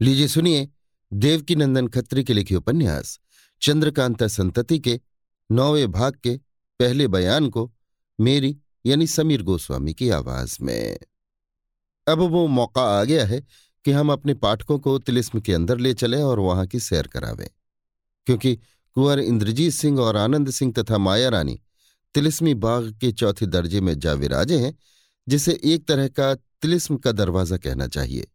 लीजिए 0.00 0.28
सुनिए 0.28 0.68
देवकी 1.12 1.54
नंदन 1.56 1.86
खत्री 1.88 2.22
के 2.24 2.32
लिखे 2.32 2.54
उपन्यास, 2.54 3.18
चंद्रकांता 3.62 4.26
संतति 4.28 4.78
के 4.78 5.00
नौवे 5.50 5.86
भाग 5.86 6.16
के 6.22 6.36
पहले 6.80 7.08
बयान 7.08 7.48
को 7.50 7.70
मेरी 8.18 8.56
यानी 8.84 9.06
समीर 9.06 9.42
गोस्वामी 9.42 9.94
की 9.94 10.10
आवाज़ 10.10 10.56
में। 10.62 10.98
अब 12.06 12.18
वो 12.20 12.46
मौका 12.48 12.82
आ 13.00 13.02
गया 13.04 13.24
है 13.26 13.40
कि 13.84 13.90
हम 13.90 14.12
अपने 14.12 14.34
पाठकों 14.36 14.78
को 14.78 14.98
तिलिस्म 14.98 15.40
के 15.40 15.54
अंदर 15.54 15.78
ले 15.78 15.94
चलें 15.94 16.22
और 16.22 16.40
वहाँ 16.40 16.66
की 16.66 16.80
सैर 16.80 17.06
करावें, 17.06 17.48
क्योंकि 18.26 18.54
कुंवर 18.56 19.20
इंद्रजीत 19.20 19.72
सिंह 19.72 20.00
और 20.00 20.16
आनंद 20.16 20.50
सिंह 20.50 20.72
तथा 20.72 20.98
माया 20.98 21.28
रानी 21.28 21.60
तिलिस्मी 22.14 22.54
बाग 22.56 22.92
के 23.00 23.12
चौथे 23.12 23.46
दर्जे 23.46 23.80
में 23.80 23.98
जा 23.98 24.12
विराजे 24.14 24.58
हैं, 24.58 24.74
जिसे 25.26 25.60
एक 25.64 25.86
तरह 25.88 26.08
का 26.08 26.34
तिलिस्म 26.34 26.96
का 26.96 27.12
दरवाज़ा 27.12 27.56
कहना 27.56 27.86
चाहिए। 27.86 28.26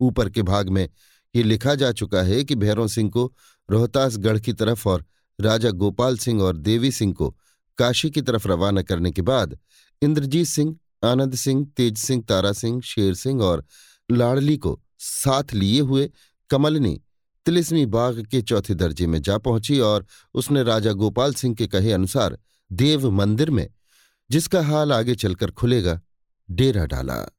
ऊपर 0.00 0.30
के 0.30 0.42
भाग 0.42 0.68
में 0.68 0.88
ये 1.36 1.42
लिखा 1.42 1.74
जा 1.74 1.92
चुका 1.92 2.22
है 2.22 2.44
कि 2.44 2.54
भैरों 2.54 2.86
सिंह 2.86 3.10
को 3.10 3.34
रोहतासगढ़ 3.70 4.38
की 4.38 4.52
तरफ़ 4.52 4.88
और 4.88 5.04
राजा 5.40 5.70
गोपाल 5.70 6.18
सिंह 6.18 6.42
और 6.42 6.56
देवी 6.56 6.92
सिंह 6.92 7.12
को 7.14 7.36
काशी 7.78 8.10
की 8.10 8.22
तरफ़ 8.22 8.48
रवाना 8.48 8.82
करने 8.82 9.10
के 9.10 9.22
बाद 9.22 9.58
इंद्रजीत 10.02 10.46
सिंह, 10.46 10.76
आनंद 11.04 11.34
सिंह, 11.34 11.66
तेज 11.76 11.98
सिंह, 11.98 12.22
तारा 12.22 12.52
सिंह, 12.52 12.80
शेर 12.80 13.14
सिंह 13.14 13.42
और 13.42 13.64
लाड़ली 14.10 14.56
को 14.56 14.80
साथ 14.98 15.54
लिए 15.54 15.80
हुए 15.80 16.10
कमलनी 16.50 17.00
तिलिस्मी 17.46 17.86
बाग 17.86 18.26
के 18.26 18.42
चौथे 18.42 18.74
दर्जे 18.74 19.06
में 19.06 19.22
जा 19.22 19.38
पहुँची 19.38 19.78
और 19.80 20.06
उसने 20.34 20.62
राजा 20.62 20.92
गोपाल 20.92 21.34
सिंह 21.34 21.54
के 21.54 21.66
कहे 21.66 21.92
अनुसार 21.92 22.38
देव 22.72 23.10
मंदिर 23.10 23.50
में, 23.50 23.70
जिसका 24.30 24.62
हाल 24.62 24.92
आगे 24.92 25.14
चलकर 25.14 25.50
खुलेगा, 25.50 26.00
डेरा 26.50 26.86
डाला। 26.86 27.37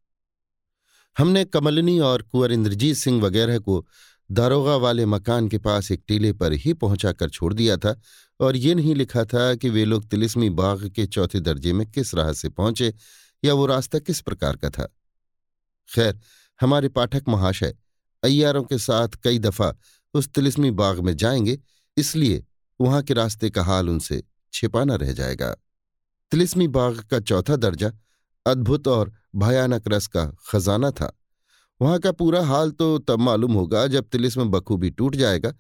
हमने 1.20 1.46
कमलनी 1.46 2.00
और 2.00 2.22
कुंवर 2.22 2.52
इंद्रजीत 2.52 2.98
सिंह 2.98 3.22
वगैरह 3.22 3.60
को 3.60 3.88
दारोगा 4.32 4.76
वाले 4.76 5.06
मकान 5.06 5.48
के 5.48 5.58
पास 5.58 5.92
एक 5.92 6.04
टीले 6.08 6.34
पर 6.34 6.54
ही 6.54 6.74
पहुंचाकर 6.74 7.30
छोड़ 7.30 7.54
दिया 7.54 7.78
था 7.78 8.02
और 8.40 8.56
ये 8.56 8.76
नहीं 8.76 8.96
लिखा 8.96 9.26
था 9.26 9.56
कि 9.56 9.70
वे 9.70 9.86
लोग 9.86 10.10
तिलिस्मी 10.10 10.50
बाग 10.50 10.90
के 10.90 11.06
चौथे 11.06 11.40
दर्जे 11.40 11.74
में 11.74 11.92
किस 11.92 12.16
राह 12.16 12.34
से 12.34 12.50
पहुँचे 12.50 12.94
या 13.46 13.54
वो 13.54 13.66
रास्ता 13.66 14.00
किस 14.00 14.22
प्रकार 14.22 14.56
का 14.56 14.70
था। 14.70 14.96
खैर, 15.96 16.20
हमारे 16.62 16.90
पाठक 16.90 17.24
महाशय, 17.28 17.76
अय्यारों 18.24 18.64
के 18.64 18.78
साथ 18.78 19.08
कई 19.24 19.40
दफ़ा 19.40 19.74
उस 20.14 20.30
तिलिस्मी 20.30 20.72
बाग 20.72 21.00
में 21.00 21.18
जाएँगे, 21.18 21.60
इसलिए 21.98 22.46
वहाँ 22.82 23.02
के 23.02 23.14
रास्ते 23.14 23.50
का 23.50 23.64
हाल 23.64 23.90
उनसे 23.90 24.24
छिपाना 24.54 24.96
रह 24.96 25.14
जाएगा। 25.14 25.56
तिलिस्मी 26.32 26.68
बाग 26.68 27.00
का 27.00 27.20
चौथा 27.20 27.56
दर्जा 27.56 27.92
अद्भुत 28.50 28.88
और 28.88 29.12
भयानक 29.36 29.88
रस 29.88 30.08
का 30.08 30.26
खजाना 30.48 30.92
था। 30.92 31.12
वहाँ 31.82 32.00
का 32.00 32.12
पूरा 32.12 32.42
हाल 32.46 32.72
तो 32.72 32.98
तब 33.00 33.20
मालूम 33.20 33.54
होगा 33.54 33.86
जब 33.88 34.08
तिलिस्म 34.12 34.50
बखूबी 34.52 34.90
टूट 34.90 35.16
जाएगा, 35.16 35.54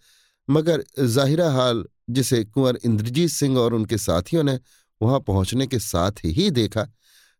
मगर 0.48 0.84
जाहिरा 1.00 1.50
हाल 1.52 1.84
जिसे 2.10 2.44
कुंवर 2.44 2.80
इंद्रजीत 2.86 3.30
सिंह 3.30 3.58
और 3.58 3.74
उनके 3.74 3.98
साथियों 3.98 4.44
ने 4.44 4.60
वहाँ 5.02 5.20
पहुँचने 5.20 5.68
के 5.68 5.80
साथ 5.80 6.26
ही 6.26 6.50
देखा, 6.52 6.88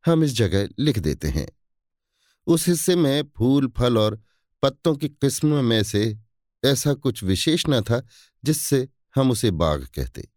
हम 0.06 0.24
इस 0.24 0.34
जगह 0.34 0.68
लिख 0.80 1.00
देते 1.00 1.28
हैं। 1.28 1.48
उस 2.48 2.68
हिस्से 2.68 2.96
में 2.96 3.24
फूल, 3.38 3.68
फल 3.78 3.98
और 3.98 4.20
पत्तों 4.64 4.96
की 4.96 5.10
किस्म 5.10 5.64
में 5.66 5.82
से 5.84 6.18
ऐसा 6.64 6.94
कुछ 6.94 7.24
विशेष 7.24 7.64
न 7.70 7.82
था 7.82 8.02
जिससे 8.44 8.88
हम 9.16 9.32
उसे 9.32 9.52
बाग 9.54 9.86
कहते। 9.96 10.28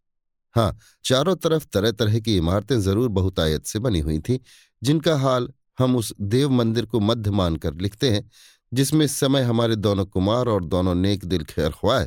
हाँ 0.54 0.78
चारों 1.04 1.34
तरफ़ 1.36 1.66
तरह 1.72 1.90
तरह 1.92 2.18
की 2.20 2.36
इमारतें 2.36 2.78
ज़रूर 2.80 3.08
बहुतायत 3.10 3.66
से 3.66 3.78
बनी 3.78 4.00
हुई 4.00 4.18
थीं 4.18 4.38
जिनका 4.82 5.16
हाल 5.16 5.48
हम 5.78 5.96
उस 5.96 6.14
देव 6.20 6.50
मंदिर 6.50 6.86
को 6.86 7.00
मध्य 7.00 7.30
मानकर 7.30 7.74
लिखते 7.74 8.10
हैं, 8.10 8.30
जिसमें 8.74 9.04
इस 9.04 9.16
समय 9.16 9.42
हमारे 9.42 9.76
दोनों 9.76 10.06
कुमार 10.06 10.46
और 10.46 10.64
दोनों 10.64 10.94
नेक 10.94 11.24
दिल 11.24 11.44
खैर 11.44 11.70
ख्वाह 11.70 12.06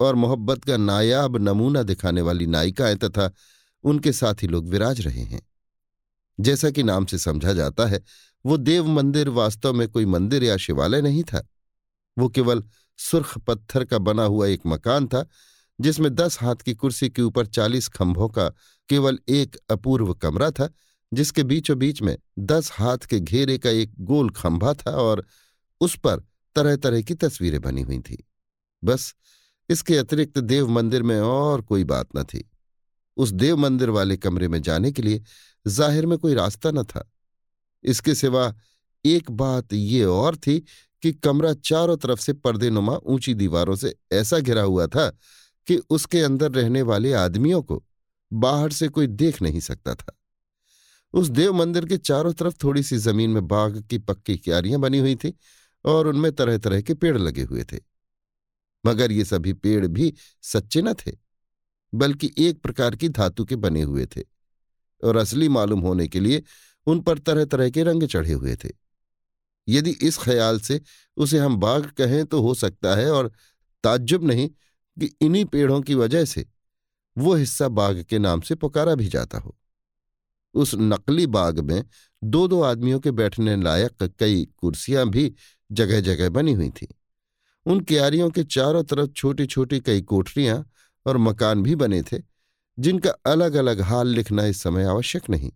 और 0.00 0.14
मोहब्बत 0.14 0.64
का 0.64 0.76
नायाब 0.76 1.36
नमूना 1.36 1.82
दिखाने 1.82 2.20
वाली 2.20 2.46
नायिकाएँ 2.46 2.96
तथा 2.96 3.32
उनके 3.84 4.12
साथी 4.12 4.46
लोग 4.46 4.68
विराज 4.68 5.00
रहे 5.00 5.22
हैं। 5.22 5.42
जैसा 6.40 6.70
कि 6.70 6.82
नाम 6.82 7.06
से 7.06 7.18
समझा 7.18 7.52
जाता 7.52 7.86
है, 7.86 8.02
वो 8.46 8.56
देव 8.56 8.86
मंदिर 8.86 9.28
वास्तव 9.28 9.72
में 9.72 9.88
कोई 9.88 10.06
मंदिर 10.06 10.44
या 10.44 10.56
शिवालय 10.56 11.02
नहीं 11.02 11.24
था। 11.24 11.48
वो 12.18 12.28
केवल 12.28 12.64
सुर्ख 12.98 13.38
पत्थर 13.38 13.84
का 13.84 13.98
बना 13.98 14.22
हुआ 14.22 14.46
एक 14.46 14.60
मकान 14.66 15.06
था, 15.06 15.26
जिसमें 15.80 16.14
दस 16.14 16.40
हाथ 16.40 16.56
की 16.56 16.74
कुर्सी 16.74 17.08
के 17.08 17.22
ऊपर 17.22 17.46
चालीस 17.46 17.88
खंभों 17.88 18.28
का 18.28 18.48
केवल 18.88 19.18
एक 19.28 19.56
अपूर्व 19.70 20.14
कमरा 20.14 20.50
था 20.50 20.70
जिसके 21.12 21.42
बीचों 21.42 21.78
बीच 21.78 22.02
में 22.02 22.16
दस 22.38 22.70
हाथ 22.72 22.98
के 22.98 23.20
घेरे 23.20 23.56
का 23.58 23.70
एक 23.70 23.92
गोल 24.00 24.30
खंभा 24.30 24.72
था 24.74 24.90
और 24.90 25.24
उस 25.80 25.96
पर 25.96 26.22
तरह 26.56 26.76
तरह 26.76 27.02
की 27.02 27.14
तस्वीरें 27.14 27.60
बनी 27.60 27.82
हुई 27.82 27.98
थी। 27.98 28.22
बस 28.82 29.14
इसके 29.68 29.96
अतिरिक्त 29.96 30.38
देव 30.38 30.68
मंदिर 30.68 31.02
में 31.02 31.20
और 31.20 31.60
कोई 31.62 31.84
बात 31.84 32.08
न 32.16 32.24
थी। 32.24 32.44
उस 33.16 33.30
देव 33.30 33.56
मंदिर 33.56 33.90
वाले 33.90 34.16
कमरे 34.16 34.48
में 34.48 34.60
जाने 34.62 34.92
के 34.92 35.02
लिए 35.02 35.22
ज़ाहिर 35.66 36.06
में 36.06 36.18
कोई 36.18 36.34
रास्ता 36.34 36.70
न 36.70 36.82
था। 36.84 37.08
इसके 37.84 38.14
सिवा 38.14 38.54
एक 39.04 39.30
बात 39.30 39.72
ये 39.72 40.04
और 40.04 40.36
थी 40.36 40.58
कि 41.02 41.12
कमरा 41.12 41.52
चारों 41.54 41.96
तरफ़ 41.96 42.20
से 42.20 42.32
पर्दे 42.32 42.70
नुमा 42.70 42.96
ऊँची 43.04 43.34
दीवारों 43.34 43.76
से 43.76 43.94
ऐसा 44.12 44.38
घिरा 44.38 44.62
हुआ 44.62 44.86
था 44.86 45.08
कि 45.66 45.76
उसके 45.90 46.20
अंदर 46.20 46.52
रहने 46.52 46.82
वाले 46.82 47.12
आदमियों 47.12 47.62
को 47.62 47.82
बाहर 48.32 48.72
से 48.72 48.88
कोई 48.88 49.06
देख 49.06 49.42
नहीं 49.42 49.60
सकता 49.60 49.94
था। 49.94 50.16
उस 51.14 51.28
देव 51.28 51.52
मंदिर 51.52 51.86
के 51.86 51.96
चारों 51.96 52.32
तरफ़ 52.32 52.56
थोड़ी 52.64 52.82
सी 52.82 52.96
ज़मीन 52.96 53.30
में 53.30 53.46
बाग 53.48 53.80
की 53.82 53.98
पक्की 53.98 54.36
क्यारियाँ 54.38 54.80
बनी 54.80 54.98
हुई 54.98 55.16
थी 55.16 55.34
और 55.84 56.06
उनमें 56.08 56.30
तरह 56.32 56.58
तरह 56.58 56.80
के 56.82 56.94
पेड़ 56.94 57.16
लगे 57.18 57.42
हुए 57.42 57.64
थे। 57.64 57.78
मगर 58.84 59.12
ये 59.12 59.24
सभी 59.24 59.52
पेड़ 59.52 59.86
भी 59.86 60.12
सच्चे 60.42 60.82
न 60.82 60.94
थे, 60.94 61.12
बल्कि 61.92 62.32
एक 62.38 62.60
प्रकार 62.60 62.96
की 62.96 63.08
धातु 63.08 63.44
के 63.44 63.56
बने 63.56 63.82
हुए 63.82 64.06
थे 64.06 64.22
और 65.02 65.16
असली 65.16 65.48
मालूम 65.48 65.80
होने 65.80 66.08
के 66.08 66.20
लिए 66.20 66.42
उन 66.86 67.00
पर 67.00 67.18
तरह 67.18 67.44
तरह 67.44 67.70
के 67.70 67.82
रंग 67.82 68.02
चढ़े 68.02 68.32
हुए 68.32 68.56
थे। 68.56 68.70
यदि 69.68 69.90
इस 69.90 70.18
ख्याल 70.18 70.60
से 70.60 70.80
उसे 71.16 71.38
हम 71.38 71.56
बाग 71.56 71.84
कहें 71.90 72.24
तो 72.26 72.40
हो 72.40 72.54
सकता 72.54 72.94
है 72.96 73.10
और 73.10 73.32
ताज्जुब 73.84 74.24
नहीं 74.24 74.48
कि 74.96 75.10
इन्हीं 75.20 75.44
पेड़ों 75.44 75.80
की 75.82 75.94
वजह 75.94 76.24
से 76.24 76.46
वो 77.16 77.34
हिस्सा 77.34 77.68
बाग 77.68 78.02
के 78.02 78.18
नाम 78.18 78.40
से 78.40 78.54
पुकारा 78.54 78.94
भी 78.94 79.08
जाता 79.08 79.38
हो। 79.38 79.56
उस 80.54 80.74
नकली 80.74 81.26
बाग 81.26 81.60
में 81.60 81.84
दो 82.24 82.48
दो 82.48 82.60
आदमियों 82.62 83.00
के 83.00 83.10
बैठने 83.10 83.56
लायक 83.56 84.02
कई 84.20 84.44
कुर्सियाँ 84.58 85.08
भी 85.08 85.34
जगह 85.72 86.00
जगह 86.00 86.28
बनी 86.28 86.52
हुई 86.52 86.70
थीं। 86.70 86.86
उन 87.66 87.80
क्यारियों 87.80 88.30
के 88.30 88.44
चारों 88.44 88.82
तरफ़ 88.82 89.10
छोटी 89.10 89.46
छोटी 89.46 89.80
कई 89.80 90.00
कोठरियाँ 90.00 90.64
और 91.06 91.16
मकान 91.16 91.62
भी 91.62 91.74
बने 91.74 92.02
थे, 92.02 92.22
जिनका 92.78 93.10
अलग 93.10 93.54
अलग 93.54 93.80
हाल 93.80 94.08
लिखना 94.08 94.44
इस 94.44 94.62
समय 94.62 94.84
आवश्यक 94.84 95.30
नहीं। 95.30 95.52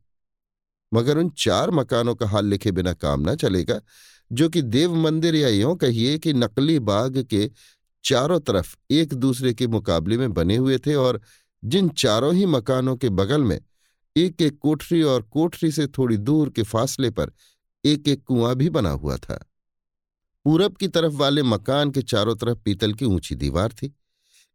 मगर 0.95 1.19
उन 1.19 1.31
चार 1.39 1.71
मकानों 1.71 2.15
का 2.15 2.27
हाल 2.29 2.47
लिखे 2.47 2.73
बिना 2.73 2.93
काम 2.93 3.31
न 3.31 3.35
चलेगा, 3.37 3.81
जो 4.33 4.49
कि 4.49 4.63
देव 4.63 4.95
मंदिर 4.95 5.35
या 5.35 5.49
यों 5.49 5.77
कहिए 5.77 6.19
कि 6.19 6.33
नकली 6.33 6.79
बाग 6.79 7.23
के 7.23 7.51
चारों 8.05 8.41
तरफ़ 8.41 8.77
एक 8.91 9.15
दूसरे 9.15 9.55
के 9.55 9.67
मुकाबले 9.67 10.19
में 10.19 10.33
बने 10.35 10.57
हुए 10.57 10.79
थे 10.79 10.95
और 10.95 11.21
जिन 11.65 11.89
चारों 11.89 12.35
ही 12.35 12.47
मकानों 12.47 12.97
के 12.97 13.09
बगल 13.09 13.43
में 13.43 13.61
एक 14.17 14.43
एक 14.43 14.59
कोठरी 14.59 15.03
और 15.03 15.23
कोठरी 15.23 15.71
से 15.73 15.87
थोड़ी 15.89 16.17
दूर 16.17 16.51
के 16.51 16.63
फासले 16.63 17.11
पर 17.11 17.33
एक 17.85 18.09
एक 18.09 18.23
कुआँ 18.25 18.55
भी 18.55 18.69
बना 18.71 18.91
हुआ 18.91 19.17
था। 19.17 19.39
पूरब 20.47 20.77
की 20.77 20.89
तरफ़ 20.89 21.13
वाले 21.13 21.43
मकान 21.43 21.91
के 21.91 22.03
चारों 22.03 22.35
तरफ़ 22.37 22.59
पीतल 22.59 22.93
की 22.95 23.05
ऊँची 23.05 23.35
दीवार 23.35 23.73
थी, 23.73 23.95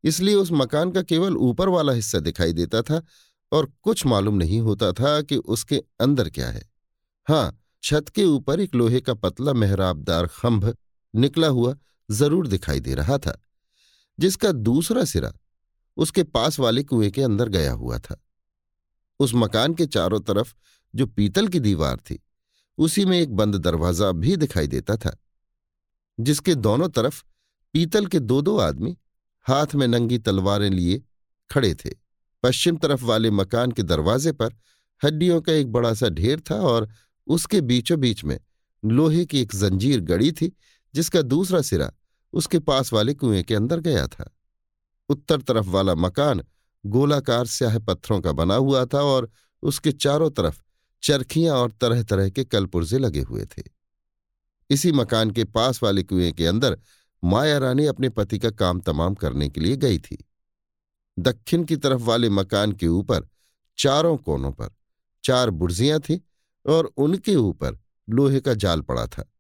इसलिए 0.04 0.36
उस 0.36 0.52
मकान 0.52 0.92
का 0.92 1.02
केवल 1.04 1.38
ऊपर 1.40 1.70
वाला 1.70 1.94
हिस्सा 1.94 2.20
दिखाई 2.20 2.54
देता 2.54 2.82
था 2.82 3.02
और 3.52 3.72
कुछ 3.84 4.06
मालूम 4.06 4.36
नहीं 4.36 4.60
होता 4.60 4.92
था 4.92 5.22
कि 5.22 5.38
उसके 5.38 5.82
अंदर 6.02 6.30
क्या 6.30 6.48
है। 6.48 6.62
हाँ 7.28 7.58
छत 7.84 8.10
के 8.10 8.24
ऊपर 8.26 8.60
एक 8.60 8.76
लोहे 8.76 9.00
का 9.02 9.14
पतला 9.14 9.54
मेहराबदार 9.54 10.28
खंभ 10.28 10.74
निकला 11.14 11.48
हुआ 11.50 11.76
ज़रूर 12.10 12.48
दिखाई 12.48 12.80
दे 12.80 12.96
रहा 12.96 13.18
था, 13.18 13.38
जिसका 14.20 14.52
दूसरा 14.52 15.04
सिरा 15.06 15.32
उसके 15.98 16.24
पास 16.24 16.60
वाले 16.60 16.84
कुएँ 16.84 17.10
के 17.12 17.22
अंदर 17.22 17.50
गया 17.50 17.72
हुआ 17.74 17.98
था। 18.00 18.22
उस 19.22 19.32
मकान 19.36 19.74
के 19.74 19.86
चारों 19.86 20.20
तरफ़ 20.20 20.54
जो 20.94 21.06
पीतल 21.08 21.48
की 21.48 21.60
दीवार 21.60 21.98
थी, 21.98 22.20
उसी 22.78 23.06
में 23.06 23.20
एक 23.20 23.36
बंद 23.36 23.56
दरवाज़ा 23.56 24.12
भी 24.12 24.36
दिखाई 24.36 24.68
देता 24.68 24.96
था, 24.98 25.16
जिसके 26.20 26.56
दोनों 26.56 26.90
तरफ़ 26.90 27.24
पीतल 27.74 28.06
के 28.06 28.20
दो 28.20 28.42
दो 28.42 28.58
आदमी 28.58 28.98
हाथ 29.46 29.76
में 29.76 29.88
नंगी 29.88 30.18
तलवारें 30.18 30.70
लिए 30.70 31.02
खड़े 31.50 31.74
थे। 31.76 31.90
पश्चिम 32.44 32.78
तरफ़ 32.78 33.04
वाले 33.04 33.32
मकान 33.32 33.72
के 33.72 33.84
दरवाजे 33.84 34.32
पर 34.32 34.56
हड्डियों 35.02 35.42
का 35.42 35.54
एक 35.54 35.72
बड़ा 35.72 35.94
सा 35.94 36.10
ढेर 36.10 36.40
था 36.42 36.56
और 36.56 36.90
उसके 37.28 37.62
बीचों 37.62 38.00
बीच 38.00 38.24
में 38.24 38.40
लोहे 38.84 39.26
की 39.26 39.42
एक 39.42 39.56
जंजीर 39.56 40.00
गड़ी 40.02 40.32
थी, 40.32 40.52
जिसका 40.94 41.22
दूसरा 41.22 41.62
सिरा 41.62 41.92
उसके 42.34 42.60
पास 42.60 42.94
वाले 42.94 43.14
कुएँ 43.14 43.44
के 43.44 43.56
अंदर 43.56 43.80
गया 43.80 44.08
था। 44.08 44.30
उत्तर 45.10 45.42
तरफ़ 45.42 45.68
वाला 45.68 45.96
मकान 45.96 46.44
गोलाकार 46.86 47.46
स्याह 47.46 47.80
पत्थरों 47.80 48.22
का 48.22 48.32
बना 48.32 48.56
हुआ 48.56 48.86
था 48.86 49.02
और 49.02 49.32
उसके 49.62 49.92
चारों 49.92 50.32
तरफ़ 50.32 50.62
चरखियाँ 51.04 51.56
और 51.56 51.72
तरह 51.72 52.04
तरह 52.04 52.30
के 52.30 52.44
कलपुर्जे 52.44 52.98
लगे 52.98 53.22
हुए 53.22 53.46
थे। 53.46 53.64
इसी 54.70 54.92
मकान 54.92 55.32
के 55.32 55.44
पास 55.44 55.84
वाले 55.84 56.04
कुएँ 56.04 56.32
के 56.32 56.46
अंदर 56.46 56.80
माया 57.24 57.58
रानी 57.58 57.86
अपने 57.86 58.10
पति 58.10 58.40
का 58.40 58.50
काम 58.50 58.80
तमाम 58.80 59.16
करने 59.16 59.50
के 59.50 59.62
लिए 59.62 59.76
गई 59.76 60.00
थी। 60.00 60.26
दक्षिण 61.20 61.64
की 61.64 61.76
तरफ़ 61.76 62.02
वाले 62.02 62.30
मकान 62.30 62.72
के 62.72 62.88
ऊपर 62.88 63.28
चारों 63.78 64.18
कोनों 64.18 64.52
पर 64.52 64.70
चार 65.24 65.50
बुर्जियाँ 65.50 66.00
थीं 66.00 66.20
और 66.66 66.94
उनके 66.98 67.36
ऊपर 67.36 67.80
लोहे 68.10 68.40
का 68.40 68.54
जाल 68.54 68.82
पड़ा 68.82 69.08
था। 69.08 69.34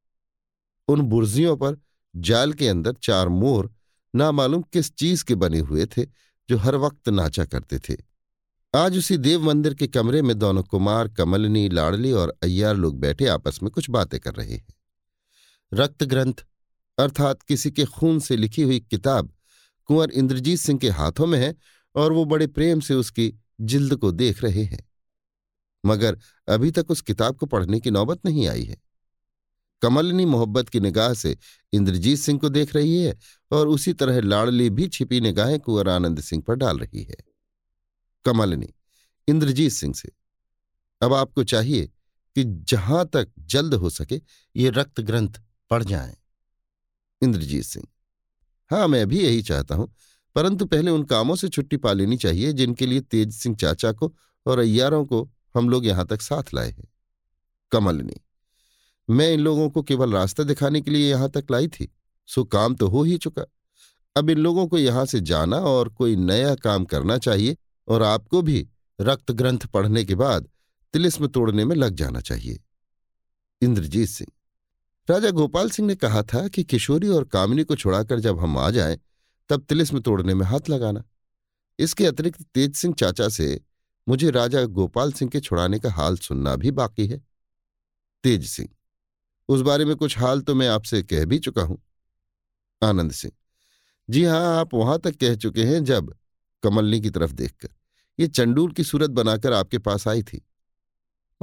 उन 0.87 1.01
बुर्जियों 1.01 1.57
पर 1.57 1.77
जाल 2.15 2.53
के 2.53 2.67
अंदर 2.67 2.93
चार 2.93 3.29
मोर 3.29 3.73
नामालूम 4.15 4.61
किस 4.61 4.95
चीज़ 4.95 5.25
के 5.25 5.35
बने 5.35 5.59
हुए 5.59 5.85
थे 5.85 6.05
जो 6.51 6.57
हर 6.57 6.75
वक्त 6.75 7.09
नाचा 7.09 7.45
करते 7.45 7.79
थे। 7.79 7.97
आज 8.75 8.97
उसी 8.97 9.17
देव 9.17 9.43
मंदिर 9.43 9.73
के 9.73 9.87
कमरे 9.87 10.21
में 10.21 10.39
दोनों 10.39 10.63
कुमार, 10.63 11.07
कमलनी, 11.07 11.69
लाडली 11.69 12.11
और 12.11 12.37
अय्यार 12.43 12.75
लोग 12.75 12.99
बैठे 12.99 13.27
आपस 13.27 13.59
में 13.63 13.71
कुछ 13.71 13.89
बातें 13.89 14.19
कर 14.19 14.33
रहे 14.33 14.53
हैं। 14.53 14.73
रक्त 15.73 16.03
ग्रंथ, 16.03 16.33
अर्थात 16.97 17.41
किसी 17.41 17.71
के 17.71 17.85
खून 17.85 18.19
से 18.19 18.35
लिखी 18.35 18.61
हुई 18.61 18.79
किताब, 18.79 19.33
कुंवर 19.85 20.11
इंद्रजीत 20.11 20.59
सिंह 20.59 20.79
के 20.79 20.89
हाथों 20.89 21.27
में 21.27 21.39
है 21.39 21.55
और 21.95 22.13
वो 22.13 22.25
बड़े 22.25 22.47
प्रेम 22.47 22.79
से 22.79 22.93
उसकी 22.93 23.33
जिल्द 23.61 23.95
को 23.95 24.11
देख 24.11 24.43
रहे 24.43 24.63
हैं। 24.63 24.89
मगर 25.85 26.19
अभी 26.47 26.71
तक 26.71 26.91
उस 26.91 27.01
किताब 27.01 27.35
को 27.35 27.45
पढ़ने 27.45 27.79
की 27.79 27.91
नौबत 27.91 28.19
नहीं 28.25 28.47
आई 28.47 28.63
है। 28.63 28.77
कमलनी 29.81 30.25
मोहब्बत 30.25 30.69
की 30.69 30.79
निगाह 30.79 31.13
से 31.13 31.35
इंद्रजीत 31.73 32.19
सिंह 32.19 32.39
को 32.39 32.49
देख 32.49 32.75
रही 32.75 32.97
है 32.97 33.17
और 33.51 33.67
उसी 33.67 33.93
तरह 33.93 34.19
लाड़ली 34.21 34.69
भी 34.69 34.87
छिपी 34.87 35.21
निगाहें 35.21 35.59
कुंवर 35.59 35.89
आनंद 35.89 36.19
सिंह 36.21 36.43
पर 36.47 36.55
डाल 36.55 36.79
रही 36.79 37.03
है। 37.03 37.15
कमलनी, 38.25 38.69
इंद्रजीत 39.27 39.71
सिंह 39.71 39.93
से, 39.93 40.11
अब 41.01 41.13
आपको 41.13 41.43
चाहिए 41.43 41.89
कि 42.35 42.43
जहाँ 42.43 43.05
तक 43.13 43.31
जल्द 43.49 43.73
हो 43.73 43.89
सके 43.89 44.21
ये 44.55 44.69
रक्त 44.69 45.01
ग्रंथ 45.01 45.41
पढ़ 45.71 45.83
जाएँ। 45.83 46.15
इंद्रजीत 47.21 47.63
सिंह 47.63 47.87
हाँ 48.71 48.87
मैं 48.87 49.05
भी 49.07 49.19
यही 49.19 49.41
चाहता 49.41 49.75
हूँ, 49.75 49.93
परंतु 50.35 50.65
पहले 50.65 50.91
उन 50.91 51.03
कामों 51.03 51.35
से 51.35 51.47
छुट्टी 51.49 51.77
पा 51.77 51.93
लेनी 51.93 52.17
चाहिए 52.17 52.53
जिनके 52.53 52.85
लिए 52.85 53.01
तेज 53.01 53.33
सिंह 53.33 53.55
चाचा 53.55 53.91
को 53.91 54.13
और 54.45 54.59
अय्यारों 54.59 55.05
को 55.05 55.29
हम 55.55 55.69
लोग 55.69 55.85
यहाँ 55.85 56.05
तक 56.07 56.21
साथ 56.21 56.53
लाए 56.53 56.69
हैं। 56.69 56.87
कमलनी 57.71 58.15
मैं 59.11 59.31
इन 59.33 59.39
लोगों 59.39 59.69
को 59.69 59.81
केवल 59.81 60.13
रास्ता 60.13 60.43
दिखाने 60.43 60.81
के 60.81 60.91
लिए 60.91 61.09
यहाँ 61.09 61.29
तक 61.29 61.51
लाई 61.51 61.67
थी, 61.67 61.89
सो 62.27 62.43
काम 62.43 62.75
तो 62.75 62.87
हो 62.87 63.03
ही 63.03 63.17
चुका। 63.17 63.45
अब 64.15 64.29
इन 64.29 64.37
लोगों 64.37 64.67
को 64.67 64.77
यहाँ 64.77 65.05
से 65.05 65.19
जाना 65.21 65.57
और 65.57 65.89
कोई 65.89 66.15
नया 66.15 66.55
काम 66.55 66.85
करना 66.85 67.17
चाहिए 67.17 67.57
और 67.87 68.03
आपको 68.03 68.41
भी 68.41 68.67
रक्त 68.99 69.31
ग्रंथ 69.31 69.65
पढ़ने 69.65 70.03
के 70.05 70.15
बाद 70.15 70.47
तिलिस्म 70.93 71.27
तोड़ने 71.27 71.65
में 71.65 71.75
लग 71.75 71.95
जाना 71.95 72.21
चाहिए। 72.21 72.59
इंद्रजीत 73.61 74.09
सिंह। 74.09 74.31
राजा 75.09 75.29
गोपाल 75.29 75.69
सिंह 75.69 75.87
ने 75.87 75.95
कहा 75.95 76.23
था 76.23 76.47
कि 76.47 76.63
किशोरी 76.63 77.07
और 77.07 77.23
कामिनी 77.23 77.63
को 77.63 77.75
छुड़ाकर 77.75 78.19
जब 78.19 78.39
हम 78.39 78.57
आ 78.57 78.69
जाएँ, 78.69 78.99
तब 79.49 79.61
तिलिस्म 79.61 79.99
तोड़ने 79.99 80.33
में 80.33 80.45
हाथ 80.45 80.69
लगाना। 80.69 81.03
इसके 81.79 82.05
अतिरिक्त 82.05 82.41
तेज 82.43 82.75
सिंह 82.75 82.93
चाचा 82.93 83.29
से 83.29 83.59
मुझे 84.07 84.29
राजा 84.31 84.63
गोपाल 84.65 85.11
सिंह 85.11 85.31
के 85.31 85.39
छुड़ाने 85.39 85.79
का 85.79 85.91
हाल 85.91 86.17
सुनना 86.17 86.55
भी 86.55 86.71
बाकी 86.71 87.07
है। 87.07 87.21
तेज 88.23 88.45
सिंह। 88.45 88.69
उस 89.51 89.61
बारे 89.61 89.85
में 89.85 89.95
कुछ 89.95 90.17
हाल 90.17 90.41
तो 90.41 90.55
मैं 90.55 90.67
आपसे 90.67 91.03
कह 91.03 91.25
भी 91.25 91.39
चुका 91.39 91.61
हूँ। 91.61 91.81
आनंद 92.83 93.11
सिंह, 93.11 93.33
जी 94.09 94.23
हाँ, 94.23 94.59
आप 94.59 94.73
वहाँ 94.73 94.99
तक 94.99 95.15
कह 95.15 95.35
चुके 95.35 95.63
हैं 95.63 95.83
जब 95.83 96.13
कमलनी 96.63 97.01
की 97.01 97.09
तरफ़ 97.09 97.31
देखकर। 97.31 97.69
ये 98.19 98.27
चंडूल 98.27 98.71
की 98.71 98.83
सूरत 98.83 99.09
बनाकर 99.09 99.53
आपके 99.53 99.77
पास 99.77 100.07
आई 100.07 100.23
थी। 100.23 100.41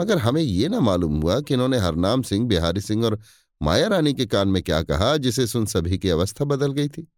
मगर 0.00 0.18
हमें 0.18 0.42
ये 0.42 0.68
ना 0.68 0.80
मालूम 0.80 1.20
हुआ 1.20 1.40
कि 1.40 1.54
इन्होंने 1.54 1.78
हरनाम 1.78 2.22
सिंह, 2.22 2.48
बिहारी 2.48 2.80
सिंह 2.80 3.04
और 3.04 3.20
माया 3.62 3.86
रानी 3.88 4.14
के 4.14 4.26
कान 4.26 4.48
में 4.48 4.62
क्या 4.62 4.82
कहा, 4.82 5.16
जिसे 5.16 5.46
सुन 5.46 5.66
सभी 5.66 5.98
की 5.98 6.08
अवस्था 6.08 6.44
बदल 6.44 6.72
गई 6.72 6.88
थी। 6.88 7.08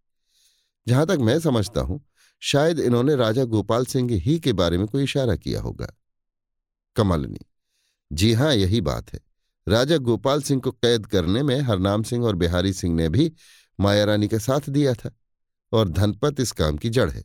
जहाँ 0.89 1.07
तक 1.07 1.19
मैं 1.21 1.41
समझता 1.41 1.81
हूँ, 1.81 2.01
शायद 2.41 2.79
इन्होंने 2.81 3.17
राजा 3.17 3.45
गोपाल 3.45 3.85
सिंह 3.87 4.11
ही 4.13 4.39
के 4.39 4.53
बारे 4.53 4.79
में 4.79 4.87
कोई 4.87 5.05
इशारा 5.05 5.37
किया 5.37 5.61
होगा। 5.61 5.97
कमलनी, 6.97 7.41
जी 8.13 8.33
हाँ, 8.33 8.55
यही 8.55 8.81
बात 8.81 9.13
है। 9.15 9.30
राजा 9.71 9.97
गोपाल 9.97 10.43
सिंह 10.43 10.61
को 10.61 10.71
कैद 10.73 11.07
करने 11.07 11.43
में 11.43 11.61
हरनाम 11.61 12.03
सिंह 12.03 12.25
और 12.25 12.37
बिहारी 12.37 12.73
सिंह 12.73 12.95
ने 12.95 13.09
भी 13.09 13.33
माया 13.81 14.05
रानी 14.05 14.29
का 14.29 14.39
साथ 14.39 14.69
दिया 14.69 14.95
था 14.95 15.11
और 15.73 15.89
धनपत 15.89 16.41
इस 16.41 16.53
काम 16.53 16.77
की 16.77 16.89
जड़ 16.89 17.11
है। 17.11 17.25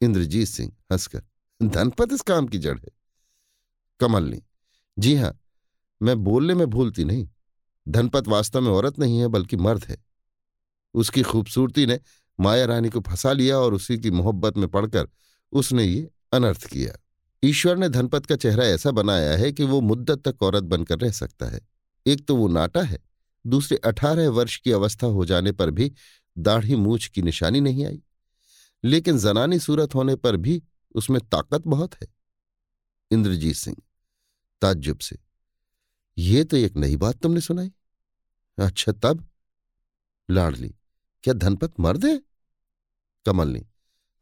इंद्रजीत 0.00 0.48
सिंह 0.48 0.72
हंसकर, 0.92 1.22
धनपत 1.62 2.12
इस 2.12 2.20
काम 2.20 2.46
की 2.46 2.58
जड़ 2.58 2.78
है? 2.78 2.88
कमलनी 4.00 4.42
जी 4.98 5.14
हाँ, 5.14 5.38
मैं 6.02 6.24
बोलने 6.24 6.54
में 6.54 6.66
भूलती 6.66 7.04
नहीं। 7.04 7.28
धनपत 7.88 8.28
वास्तव 8.28 8.60
में 8.60 8.70
औरत 8.70 8.98
नहीं 8.98 9.18
है, 9.18 9.28
बल्कि 9.28 9.56
मर्द 9.56 9.84
है। 9.84 10.04
उसकी 10.94 11.22
खूबसूरती 11.22 11.86
ने 11.86 12.00
माया 12.40 12.64
रानी 12.64 12.90
को 12.90 13.00
फंसा 13.00 13.32
लिया 13.32 13.58
और 13.58 13.74
उसी 13.74 13.98
की 13.98 14.10
मोहब्बत 14.10 14.56
में 14.56 14.68
पड़कर 14.68 15.08
उसने 15.52 15.84
ये 15.84 16.10
अनर्थ 16.32 16.66
किया। 16.66 17.03
ईश्वर 17.44 17.76
ने 17.76 17.88
धनपत 17.88 18.26
का 18.26 18.36
चेहरा 18.36 18.64
ऐसा 18.64 18.90
बनाया 18.90 19.36
है 19.36 19.52
कि 19.52 19.64
वो 19.64 19.80
मुद्दत 19.80 20.28
तक 20.28 20.42
औरत 20.42 20.62
बनकर 20.62 20.98
रह 20.98 21.10
सकता 21.10 21.46
है। 21.46 21.60
एक 22.06 22.26
तो 22.26 22.36
वो 22.36 22.48
नाटा 22.48 22.82
है, 22.82 22.98
दूसरे 23.46 23.78
अठारह 23.84 24.28
वर्ष 24.30 24.56
की 24.56 24.72
अवस्था 24.72 25.06
हो 25.06 25.24
जाने 25.24 25.52
पर 25.52 25.70
भी 25.70 25.92
दाढ़ी 26.38 26.76
मूछ 26.76 27.06
की 27.06 27.22
निशानी 27.22 27.60
नहीं 27.60 27.86
आई। 27.86 28.02
लेकिन 28.84 29.18
जनानी 29.18 29.58
सूरत 29.58 29.94
होने 29.94 30.16
पर 30.16 30.36
भी 30.36 30.62
उसमें 30.94 31.20
ताकत 31.22 31.62
बहुत 31.66 31.94
है। 31.94 32.06
इंद्रजीत 33.10 33.56
सिंह, 33.56 33.76
ताज्जुब 34.62 34.98
से, 34.98 35.18
ये 36.18 36.44
तो 36.44 36.56
एक 36.56 36.76
नई 36.76 36.96
बात 36.96 37.16
तुमने 37.16 37.40
सुनाई। 37.40 37.72
अच्छा 38.58 38.92
तब? 38.92 39.28
लाडली, 40.28 40.74
क्या 41.24 41.34
धनपत 41.34 41.80
मर्द 41.80 42.04
है? 42.04 42.20
कमलनी 43.26 43.66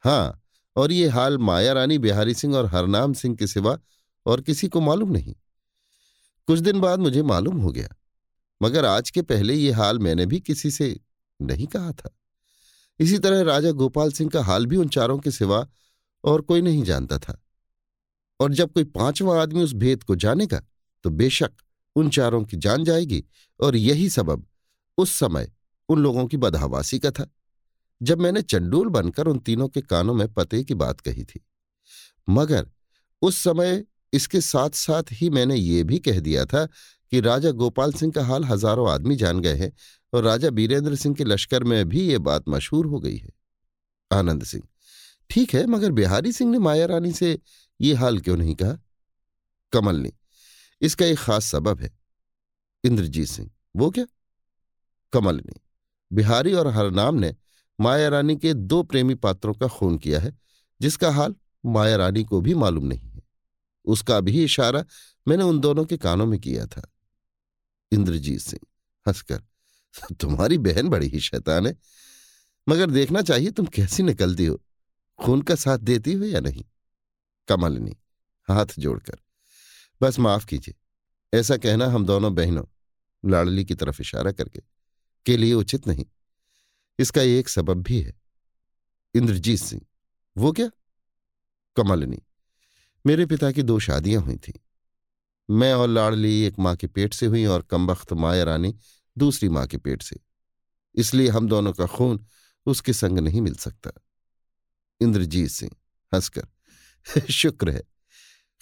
हाँ 0.04 0.41
और 0.76 0.92
ये 0.92 1.08
हाल 1.08 1.38
माया 1.38 1.72
रानी, 1.72 1.98
बिहारी 1.98 2.34
सिंह 2.34 2.56
और 2.56 2.66
हरनाम 2.66 3.12
सिंह 3.14 3.36
के 3.36 3.46
सिवा 3.46 3.78
और 4.26 4.40
किसी 4.40 4.68
को 4.68 4.80
मालूम 4.80 5.10
नहीं। 5.10 5.34
कुछ 6.48 6.58
दिन 6.60 6.80
बाद 6.80 7.00
मुझे 7.00 7.22
मालूम 7.22 7.60
हो 7.60 7.72
गया, 7.72 7.88
मगर 8.60 8.84
आज 8.84 9.10
के 9.10 9.22
पहले 9.22 9.54
ये 9.54 9.70
हाल 9.72 9.98
मैंने 9.98 10.26
भी 10.26 10.40
किसी 10.40 10.70
से 10.70 10.98
नहीं 11.40 11.66
कहा 11.66 11.92
था। 11.92 12.10
इसी 13.00 13.18
तरह 13.18 13.42
राजा 13.42 13.70
गोपाल 13.72 14.12
सिंह 14.12 14.30
का 14.30 14.42
हाल 14.44 14.66
भी 14.66 14.76
उन 14.76 14.88
चारों 14.88 15.18
के 15.18 15.30
सिवा 15.30 15.66
और 16.24 16.40
कोई 16.40 16.62
नहीं 16.62 16.82
जानता 16.84 17.18
था। 17.18 17.38
और 18.40 18.52
जब 18.52 18.72
कोई 18.72 18.84
पांचवा 18.86 19.40
आदमी 19.42 19.62
उस 19.62 19.72
भेद 19.74 20.02
को 20.02 20.16
जानेगा 20.16 20.62
तो 21.04 21.10
बेशक 21.10 21.52
उन 21.96 22.08
चारों 22.10 22.42
की 22.44 22.56
जान 22.56 22.84
जाएगी, 22.84 23.24
और 23.60 23.76
यही 23.76 24.08
सबब 24.10 24.46
उस 24.98 25.10
समय 25.12 25.50
उन 25.88 25.98
लोगों 25.98 26.26
की 26.26 26.36
बदहवासी 26.36 26.98
का 26.98 27.10
था। 27.10 27.26
जब 28.02 28.20
मैंने 28.20 28.42
चंडूल 28.42 28.88
बनकर 28.88 29.26
उन 29.26 29.38
तीनों 29.38 29.68
के 29.68 29.80
कानों 29.80 30.14
में 30.14 30.26
पते 30.34 30.62
की 30.64 30.74
बात 30.74 31.00
कही 31.00 31.24
थी। 31.24 31.40
मगर 32.28 32.66
उस 33.22 33.36
समय 33.36 33.84
इसके 34.12 34.40
साथ 34.40 34.70
साथ 34.70 35.12
ही 35.12 35.30
मैंने 35.30 35.56
ये 35.56 35.82
भी 35.84 35.98
कह 35.98 36.18
दिया 36.20 36.44
था 36.44 36.64
कि 37.12 37.20
राजा 37.20 37.50
गोपाल 37.52 37.92
सिंह 37.92 38.12
का 38.12 38.24
हाल 38.24 38.44
हज़ारों 38.44 38.90
आदमी 38.90 39.16
जान 39.16 39.40
गए 39.40 39.54
हैं 39.54 39.72
और 40.12 40.22
राजा 40.24 40.50
बीरेंद्र 40.50 40.96
सिंह 40.96 41.14
के 41.14 41.24
लश्कर 41.24 41.64
में 41.64 41.88
भी 41.88 42.00
ये 42.02 42.18
बात 42.20 42.48
मशहूर 42.48 42.86
हो 42.86 43.00
गई 43.00 43.16
है। 43.16 43.30
आनंद 44.10 44.44
सिंह, 44.44 44.62
ठीक 45.30 45.54
है, 45.54 45.66
मगर 45.66 45.92
बिहारी 45.92 46.32
सिंह 46.32 46.50
ने 46.50 46.58
माया 46.58 46.86
रानी 46.86 47.12
से 47.12 47.38
ये 47.80 47.94
हाल 47.94 48.18
क्यों 48.20 48.36
नहीं 48.36 48.54
कहा? 48.54 48.76
कमलनी 49.72 50.12
इसका 50.82 51.06
एक 51.06 51.18
खास 51.18 51.46
सबब 51.46 51.80
है। 51.80 51.90
इंद्रजीत 52.84 53.28
सिंह, 53.28 53.50
वो 53.76 53.90
क्या? 53.90 54.06
कमलनी 55.12 55.60
बिहारी 56.10 56.52
और 56.52 56.68
हरनाम 56.68 57.14
ने 57.14 57.34
माया 57.82 58.08
रानी 58.08 58.36
के 58.36 58.54
दो 58.54 58.82
प्रेमी 58.82 59.14
पात्रों 59.14 59.54
का 59.54 59.68
खून 59.68 59.98
किया 59.98 60.20
है, 60.20 60.32
जिसका 60.80 61.10
हाल 61.10 61.34
माया 61.66 61.96
रानी 61.96 62.24
को 62.24 62.40
भी 62.40 62.54
मालूम 62.54 62.84
नहीं 62.84 63.10
है। 63.10 63.22
उसका 63.84 64.20
भी 64.20 64.44
इशारा 64.44 64.84
मैंने 65.28 65.44
उन 65.44 65.58
दोनों 65.60 65.84
के 65.84 65.96
कानों 65.96 66.26
में 66.26 66.38
किया 66.40 66.66
था। 66.66 66.82
इंद्रजीत 67.92 68.40
सिंह, 68.40 68.66
हंसकर, 69.06 69.42
तुम्हारी 70.20 70.58
बहन 70.58 70.88
बड़ी 70.88 71.08
ही 71.08 71.20
शैतान 71.20 71.66
है। 71.66 71.76
मगर 72.68 72.90
देखना 72.90 73.22
चाहिए 73.22 73.50
तुम 73.50 73.66
कैसी 73.66 74.02
निकलती 74.02 74.46
हो, 74.46 74.60
खून 75.18 75.42
का 75.42 75.54
साथ 75.54 75.78
देती 75.78 76.12
हो 76.12 76.24
या 76.24 76.40
नहीं। 76.40 76.64
कमलनी, 77.48 77.96
हाथ 78.48 78.78
जोड़कर, 78.78 79.18
बस 80.02 80.18
माफ़ 80.18 80.46
कीजिए, 80.46 80.74
ऐसा 81.34 81.56
कहना 81.56 81.86
हम 81.86 82.06
दोनों 82.06 82.34
बहनों, 82.34 82.64
लाड़ली 83.24 83.64
की 83.64 83.74
तरफ़ 83.74 84.00
इशारा 84.02 84.32
करके, 84.32 84.62
के 85.26 85.36
लिए 85.36 85.54
उचित 85.54 85.86
नहीं। 85.86 86.06
इसका 86.98 87.22
एक 87.22 87.48
सबब 87.48 87.82
भी 87.82 88.00
है। 88.00 88.20
इंद्रजीत 89.14 89.60
सिंह। 89.60 89.82
वो 90.36 90.52
क्या? 90.52 90.70
कमलनी। 91.76 92.22
मेरे 93.06 93.26
पिता 93.26 93.52
की 93.52 93.62
दो 93.62 93.78
शादियाँ 93.78 94.22
हुई 94.22 94.36
थीं। 94.36 94.60
मैं 95.50 95.74
और 95.74 95.88
लाड़ली 95.88 96.42
एक 96.42 96.58
माँ 96.58 96.76
के 96.76 96.86
पेट 96.86 97.14
से 97.14 97.26
हुई 97.26 97.44
और 97.44 97.62
कमबख्त 97.62 98.12
माया 98.12 98.44
रानी 98.44 98.76
दूसरी 99.18 99.48
माँ 99.48 99.66
के 99.66 99.76
पेट 99.76 100.02
से। 100.02 100.16
इसलिए 100.94 101.28
हम 101.28 101.48
दोनों 101.48 101.72
का 101.72 101.86
खून 101.86 102.26
उसके 102.66 102.92
संग 102.92 103.18
नहीं 103.18 103.40
मिल 103.40 103.54
सकता। 103.54 103.90
इंद्रजीत 105.00 105.50
सिंह, 105.50 105.70
हंसकर। 106.14 106.48
शुक्र 107.32 107.70
है। 107.70 107.82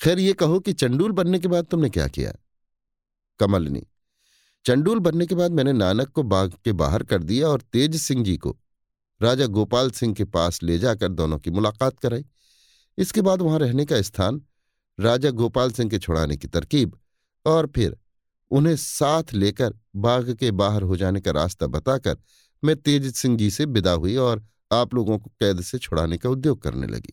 खैर, 0.04 0.18
ये 0.18 0.32
कहो 0.32 0.60
कि 0.60 0.72
चंडूल 0.72 1.12
बनने 1.12 1.38
के 1.38 1.48
बाद 1.48 1.64
तुमने 1.64 1.90
क्या 1.90 2.08
किया? 2.08 2.32
कमलनी 3.38 3.86
चंडूल 4.64 4.98
बनने 4.98 5.26
के 5.26 5.34
बाद 5.34 5.52
मैंने 5.52 5.72
नानक 5.72 6.08
को 6.08 6.22
बाग 6.22 6.54
के 6.64 6.72
बाहर 6.72 7.02
कर 7.02 7.22
दिया 7.22 7.48
और 7.48 7.60
तेज 7.62 7.96
सिंह 7.96 8.24
जी 8.24 8.36
को, 8.36 8.56
राजा 9.20 9.46
गोपाल 9.46 9.90
सिंह 9.90 10.14
के 10.14 10.24
पास 10.24 10.62
ले 10.62 10.78
जाकर 10.78 11.08
दोनों 11.08 11.38
की 11.38 11.50
मुलाकात 11.50 11.98
कराई। 11.98 12.24
इसके 12.98 13.22
बाद 13.22 13.42
वहाँ 13.42 13.58
रहने 13.58 13.84
का 13.84 14.00
स्थान 14.02 14.40
राजा 14.98 15.30
गोपाल 15.30 15.70
सिंह 15.70 15.90
के 15.90 15.98
छुड़ाने 15.98 16.36
की 16.36 16.48
तरकीब 16.48 16.98
और 17.46 17.66
फिर 17.66 17.96
उन्हें 18.50 18.76
साथ 18.76 19.32
लेकर 19.34 19.74
बाग 19.96 20.32
के 20.34 20.50
बाहर 20.50 20.82
हो 20.82 20.96
जाने 20.96 21.20
का 21.20 21.30
रास्ता 21.30 21.66
बताकर 21.66 22.16
मैं 22.62 22.76
तेज 22.76 23.14
सिंह 23.14 23.36
जी 23.36 23.50
से 23.50 23.64
विदा 23.64 23.92
हुई 23.92 24.16
और 24.16 24.44
आप 24.72 24.94
लोगों 24.94 25.18
को 25.18 25.30
कैद 25.40 25.60
से 25.60 25.78
छुड़ाने 25.78 26.18
का 26.18 26.30
उद्योग 26.30 26.62
करने 26.62 26.86
लगी। 26.86 27.12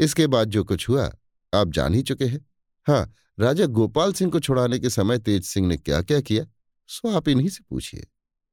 इसके 0.00 0.26
बाद 0.26 0.48
जो 0.48 0.64
कुछ 0.64 0.88
हुआ, 0.88 1.10
आप 1.52 1.68
जान 1.68 1.94
ही 1.94 2.02
चुके 2.02 2.24
हैं। 2.24 2.44
हाँ 2.86 3.14
राजा 3.38 3.64
गोपाल 3.66 4.12
सिंह 4.12 4.30
को 4.30 4.40
छुड़ाने 4.40 4.78
के 4.78 4.90
समय 4.90 5.18
तेज 5.18 5.44
सिंह 5.44 5.66
ने 5.68 5.76
क्या 5.76 6.00
क्या 6.02 6.20
किया, 6.20 6.44
सो 6.88 7.08
आप 7.10 7.28
इन्हीं 7.28 7.48
से 7.48 7.64
पूछिए। 7.70 8.06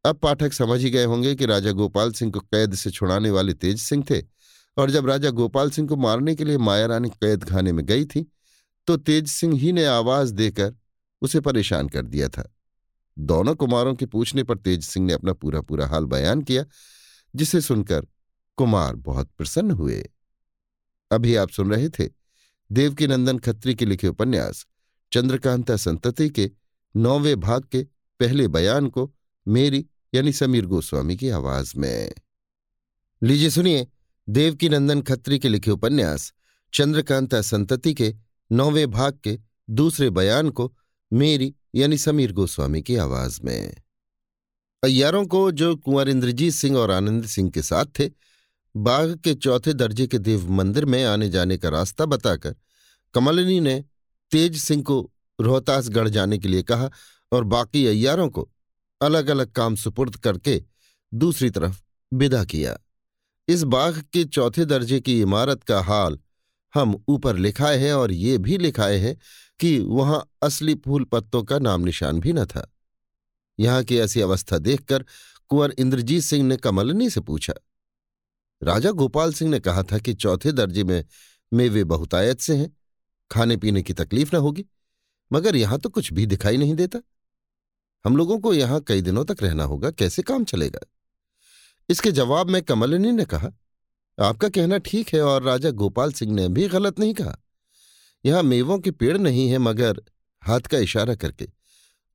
अब 0.05 0.15
पाठक 0.15 0.53
समझ 0.53 0.79
ही 0.81 0.89
गए 0.89 1.03
होंगे 1.03 1.33
कि 1.35 1.45
राजा 1.45 1.71
गोपाल 1.71 2.11
सिंह 2.11 2.31
को 2.31 2.39
कैद 2.39 2.73
से 2.75 2.91
छुड़ाने 2.91 3.29
वाले 3.29 3.53
तेज 3.53 3.79
सिंह 3.79 4.03
थे, 4.09 4.19
और 4.77 4.91
जब 4.91 5.05
राजा 5.07 5.29
गोपाल 5.31 5.69
सिंह 5.69 5.87
को 5.87 5.95
मारने 5.97 6.35
के 6.35 6.45
लिए 6.45 6.57
माया 6.59 6.85
रानी 6.85 7.09
कैद 7.11 7.43
खाने 7.43 7.71
में 7.71 7.85
गई 7.85 8.05
थी 8.05 8.25
तो 8.87 8.97
तेज 8.99 9.27
सिंह 9.27 9.57
ही 9.59 9.71
ने 9.71 9.85
आवाज़ 9.85 10.33
देकर 10.33 10.73
उसे 11.21 11.39
परेशान 11.39 11.89
कर 11.89 12.05
दिया 12.05 12.27
था। 12.29 12.43
दोनों 13.17 13.53
कुमारों 13.55 13.93
के 13.95 14.05
पूछने 14.05 14.43
पर 14.43 14.57
तेज 14.57 14.83
सिंह 14.83 15.05
ने 15.05 15.13
अपना 15.13 15.33
पूरा 15.33 15.61
पूरा 15.61 15.87
हाल 15.87 16.05
बयान 16.05 16.41
किया, 16.41 16.65
जिसे 17.33 17.61
सुनकर 17.61 18.05
कुमार 18.57 18.95
बहुत 18.97 19.29
प्रसन्न 19.37 19.71
हुए। 19.71 20.03
अभी 21.11 21.35
आप 21.35 21.49
सुन 21.49 21.71
रहे 21.71 21.89
थे 21.89 22.09
देवकीनंदन 22.69 23.37
खत्री 23.39 23.75
के 23.75 23.85
लिखे 23.85 24.07
उपन्यास 24.07 24.65
चंद्रकांता 25.13 25.75
संतति 25.75 26.29
के 26.29 26.51
नौवे 26.95 27.35
भाग 27.35 27.63
के 27.63 27.83
पहले 28.19 28.47
बयान 28.47 28.87
को 28.87 29.15
मेरी 29.47 29.85
यानी 30.13 30.33
समीर 30.33 30.65
गोस्वामी 30.65 31.17
की 31.17 31.29
आवाज़ 31.29 31.73
में। 31.77 32.11
लीजिए 33.23 33.49
सुनिए 33.49 33.87
देवकी 34.29 34.69
नंदन 34.69 35.01
खत्री 35.01 35.39
के 35.39 35.49
लिखे 35.49 35.71
उपन्यास, 35.71 36.33
चंद्रकांता 36.73 37.41
संतति 37.41 37.93
के 37.93 38.15
नौवे 38.51 38.87
भाग 38.87 39.19
के 39.23 39.39
दूसरे 39.69 40.09
बयान 40.09 40.49
को 40.49 40.77
मेरी 41.13 41.55
यानी 41.75 41.97
समीर 41.97 42.31
गोस्वामी 42.31 42.81
की 42.81 42.95
आवाज़ 42.95 43.41
में। 43.43 43.75
अयारों 44.83 45.25
को 45.25 45.51
जो 45.51 45.75
कुंवर 45.75 46.09
इंद्रजीत 46.09 46.53
सिंह 46.53 46.77
और 46.77 46.91
आनंद 46.91 47.25
सिंह 47.25 47.49
के 47.49 47.61
साथ 47.61 47.85
थे, 47.85 48.09
बाघ 48.75 49.17
के 49.19 49.33
चौथे 49.33 49.73
दर्जे 49.73 50.07
के 50.07 50.19
देव 50.19 50.51
मंदिर 50.51 50.85
में 50.85 51.03
आने 51.03 51.29
जाने 51.29 51.57
का 51.57 51.69
रास्ता 51.69 52.05
बताकर 52.05 52.55
कमलिनी 53.13 53.59
ने 53.59 53.85
तेज 54.33 54.57
सिंह 54.57 54.83
को 54.83 55.11
रोहतासगढ़ 55.39 56.07
जाने 56.09 56.37
के 56.37 56.47
लिए 56.47 56.63
कहा 56.63 56.89
और 57.31 57.43
बाकी 57.43 57.85
अय्यारों 57.87 58.29
को 58.29 58.49
अलग 59.01 59.27
अलग 59.27 59.51
काम 59.51 59.75
सुपुर्द 59.75 60.15
करके 60.15 60.61
दूसरी 61.13 61.49
तरफ़ 61.49 61.81
विदा 62.13 62.43
किया। 62.43 62.77
इस 63.47 63.63
बाघ 63.63 64.01
के 64.13 64.23
चौथे 64.25 64.65
दर्जे 64.65 64.99
की 64.99 65.21
इमारत 65.21 65.63
का 65.63 65.81
हाल 65.81 66.19
हम 66.73 67.03
ऊपर 67.07 67.37
लिखाए 67.37 67.77
हैं 67.77 67.93
और 67.93 68.11
ये 68.11 68.37
भी 68.37 68.57
लिखाए 68.57 68.97
हैं 68.97 69.17
कि 69.59 69.79
वहाँ 69.79 70.23
असली 70.43 70.75
फूल 70.75 71.03
पत्तों 71.03 71.43
का 71.43 71.59
नाम 71.59 71.81
निशान 71.81 72.19
भी 72.19 72.33
न 72.33 72.45
था। 72.45 72.67
यहाँ 73.59 73.83
की 73.83 73.97
ऐसी 73.97 74.21
अवस्था 74.21 74.57
देखकर 74.57 75.05
कुंवर 75.47 75.73
इंद्रजीत 75.79 76.23
सिंह 76.23 76.47
ने 76.47 76.57
कमलनी 76.57 77.09
से 77.09 77.21
पूछा। 77.21 77.53
राजा 78.63 78.91
गोपाल 78.91 79.33
सिंह 79.33 79.51
ने 79.51 79.59
कहा 79.59 79.83
था 79.83 79.97
कि 79.97 80.13
चौथे 80.13 80.51
दर्जे 80.51 80.83
में 80.83 81.03
मेवे 81.53 81.83
बहुतायत 81.83 82.41
से 82.41 82.55
हैं। 82.57 82.71
खाने 83.31 83.57
पीने 83.57 83.81
की 83.81 83.93
तकलीफ़ 83.93 84.35
न 84.35 84.39
होगी, 84.39 84.65
मगर 85.33 85.55
यहाँ 85.55 85.79
तो 85.79 85.89
कुछ 85.89 86.13
भी 86.13 86.25
दिखाई 86.25 86.57
नहीं 86.57 86.75
देता। 86.75 86.99
हम 88.05 88.17
लोगों 88.17 88.39
को 88.39 88.53
यहाँ 88.53 88.81
कई 88.81 89.01
दिनों 89.01 89.25
तक 89.25 89.43
रहना 89.43 89.63
होगा, 89.63 89.91
कैसे 89.91 90.21
काम 90.21 90.43
चलेगा? 90.43 90.79
इसके 91.89 92.11
जवाब 92.11 92.49
में 92.49 92.61
कमलिनी 92.61 93.11
ने 93.11 93.25
कहा, 93.25 93.51
आपका 94.19 94.49
कहना 94.49 94.77
ठीक 94.77 95.13
है 95.13 95.21
और 95.21 95.43
राजा 95.43 95.71
गोपाल 95.71 96.13
सिंह 96.13 96.33
ने 96.33 96.47
भी 96.49 96.67
गलत 96.67 96.99
नहीं 96.99 97.13
कहा। 97.13 97.37
यहाँ 98.25 98.43
मेवों 98.43 98.79
के 98.79 98.91
पेड़ 98.91 99.17
नहीं 99.17 99.49
है, 99.49 99.57
मगर 99.57 100.01
हाथ 100.41 100.59
का 100.59 100.77
इशारा 100.77 101.15
करके। 101.15 101.47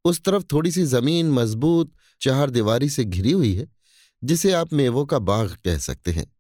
उस 0.05 0.21
तरफ़ 0.21 0.45
थोड़ी 0.53 0.71
सी 0.71 0.85
ज़मीन 0.85 1.31
मज़बूत, 1.31 1.93
चार 2.21 2.50
दीवारी 2.50 2.88
से 2.88 3.05
घिरी 3.05 3.33
हुई 3.33 3.55
है, 3.55 3.69
जिसे 4.25 4.53
आप 4.53 4.73
मेवों 4.73 5.07
का 5.07 5.19
बाग 5.19 5.57
कह 5.65 5.79
सकते 5.79 6.11
हैं। 6.11 6.37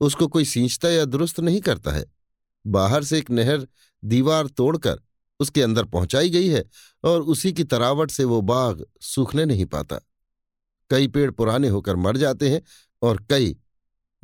उसको 0.00 0.26
कोई 0.26 0.44
सींचता 0.44 0.88
या 0.88 1.04
दुरुस्त 1.04 1.40
नहीं 1.40 1.60
करता 1.60 1.90
है। 1.90 2.04
बाहर 2.66 3.04
से 3.04 3.18
एक 3.18 3.30
नहर 3.30 3.68
दीवार 4.04 4.46
तोड़कर 4.46 5.00
उसके 5.40 5.62
अंदर 5.62 5.84
पहुंचाई 5.84 6.30
गई 6.30 6.48
है 6.48 6.64
और 7.04 7.22
उसी 7.22 7.52
की 7.52 7.64
तरावट 7.64 8.10
से 8.10 8.24
वो 8.24 8.40
बाग 8.40 8.86
सूखने 9.00 9.44
नहीं 9.44 9.66
पाता। 9.66 9.96
कई 10.90 11.08
पेड़ 11.08 11.30
पुराने 11.30 11.68
होकर 11.68 11.96
मर 11.96 12.16
जाते 12.16 12.50
हैं 12.50 12.62
और 13.02 13.26
कई 13.30 13.56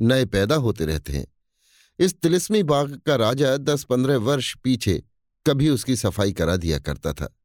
नए 0.01 0.25
पैदा 0.25 0.55
होते 0.55 0.87
रहते 0.87 1.13
हैं। 1.13 1.27
इस 1.99 2.21
तिलिस्मी 2.21 2.63
बाग 2.63 3.01
का 3.07 3.17
राजा 3.17 3.57
दस 3.57 3.85
पंद्रह 3.85 4.17
वर्ष 4.17 4.57
पीछे 4.57 5.03
कभी 5.47 5.69
उसकी 5.69 5.97
सफ़ाई 5.97 6.33
करा 6.33 6.57
दिया 6.57 6.79
करता 6.79 7.13
था। 7.13 7.37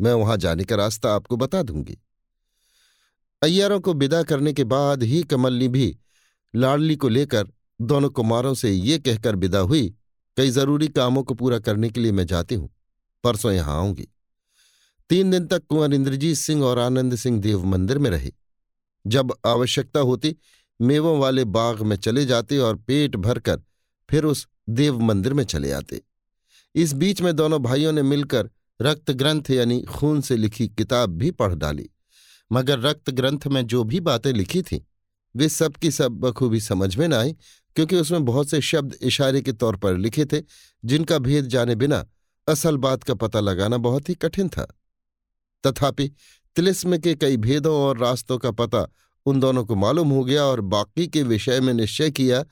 मैं 0.00 0.12
वहाँ 0.12 0.36
जाने 0.36 0.64
का 0.64 0.76
रास्ता 0.76 1.14
आपको 1.14 1.36
बता 1.36 1.62
दूँगी। 1.62 1.98
अय्यारों 3.42 3.80
को 3.80 3.94
विदा 3.94 4.22
करने 4.22 4.52
के 4.52 4.64
बाद 4.64 5.02
ही 5.02 5.22
कमलनी 5.22 5.68
भी 5.68 5.98
लाडली 6.54 6.96
को 6.96 7.08
लेकर 7.08 7.48
दोनों 7.80 8.10
कुमारों 8.10 8.54
से 8.54 8.70
ये 8.70 8.98
कहकर 8.98 9.36
विदा 9.36 9.58
हुई, 9.60 9.94
कई 10.36 10.50
ज़रूरी 10.50 10.88
कामों 10.88 11.22
को 11.22 11.34
पूरा 11.34 11.58
करने 11.58 11.90
के 11.90 12.00
लिए 12.00 12.12
मैं 12.12 12.26
जाती 12.26 12.54
हूँ, 12.54 12.68
परसों 13.24 13.52
यहाँ 13.52 13.76
आऊँगी। 13.76 14.08
तीन 15.10 15.30
दिन 15.30 15.46
तक 15.46 15.66
कुंवर 15.66 15.94
इंद्रजीत 15.94 16.36
सिंह 16.36 16.64
और 16.64 16.78
आनंद 16.78 17.14
सिंह 17.16 17.40
देव 17.40 17.64
मंदिर 17.66 17.98
में 17.98 18.10
रहे। 18.10 18.32
जब 19.04 19.32
आवश्यकता 19.46 20.00
होती, 20.00 20.36
मेवों 20.80 21.18
वाले 21.18 21.44
बाग 21.44 21.82
में 21.82 21.96
चले 21.96 22.24
जाते 22.26 22.58
और 22.58 22.76
पेट 22.76 23.16
भरकर 23.16 23.62
फिर 24.08 24.24
उस 24.24 24.46
देव 24.70 24.98
मंदिर 25.00 25.32
में 25.32 25.44
चले 25.44 25.70
आते। 25.72 26.00
इस 26.74 26.92
बीच 26.92 27.20
में 27.22 27.34
दोनों 27.36 27.62
भाइयों 27.62 27.92
ने 27.92 28.02
मिलकर 28.02 28.48
रक्त 28.80 29.10
ग्रंथ 29.10 29.50
यानी 29.50 29.80
खून 29.82 30.20
से 30.20 30.36
लिखी 30.36 30.66
किताब 30.68 31.10
भी 31.10 31.30
पढ़ 31.30 31.54
डाली। 31.54 31.88
मगर 32.50 32.80
रक्त 32.80 33.10
ग्रंथ 33.10 33.46
में 33.46 33.66
जो 33.66 33.82
भी 33.84 34.00
बातें 34.00 34.32
लिखी 34.32 34.62
थीं, 34.62 34.80
वे 35.34 35.48
सब 35.48 35.76
की 35.76 35.90
सब 35.90 36.18
बखूबी 36.20 36.60
समझ 36.60 36.96
में 36.96 37.06
न 37.08 37.12
आई 37.12 37.34
क्योंकि 37.76 37.96
उसमें 37.96 38.24
बहुत 38.24 38.50
से 38.50 38.60
शब्द 38.60 38.96
इशारे 39.02 39.40
के 39.42 39.52
तौर 39.52 39.76
पर 39.76 39.96
लिखे 39.96 40.24
थे, 40.24 40.42
जिनका 40.84 41.18
भेद 41.18 41.46
जाने 41.46 41.74
बिना 41.74 42.04
असल 42.48 42.76
बात 42.76 43.02
का 43.02 43.14
पता 43.14 43.40
लगाना 43.40 43.76
बहुत 43.76 44.08
ही 44.08 44.14
कठिन 44.14 44.48
था। 44.48 44.66
तथापि, 45.64 46.08
तिलिस्म 46.56 46.98
के 46.98 47.14
कई 47.14 47.36
भेदों 47.36 47.76
और 47.76 47.98
रास्तों 47.98 48.38
का 48.38 48.50
पता 48.50 48.86
उन 49.26 49.40
दोनों 49.40 49.64
को 49.64 49.74
मालूम 49.74 50.10
हो 50.10 50.24
गया 50.24 50.44
और 50.44 50.60
बाकी 50.60 51.06
के 51.08 51.22
विषय 51.22 51.60
में 51.60 51.72
निश्चय 51.74 52.10
किया 52.10 52.44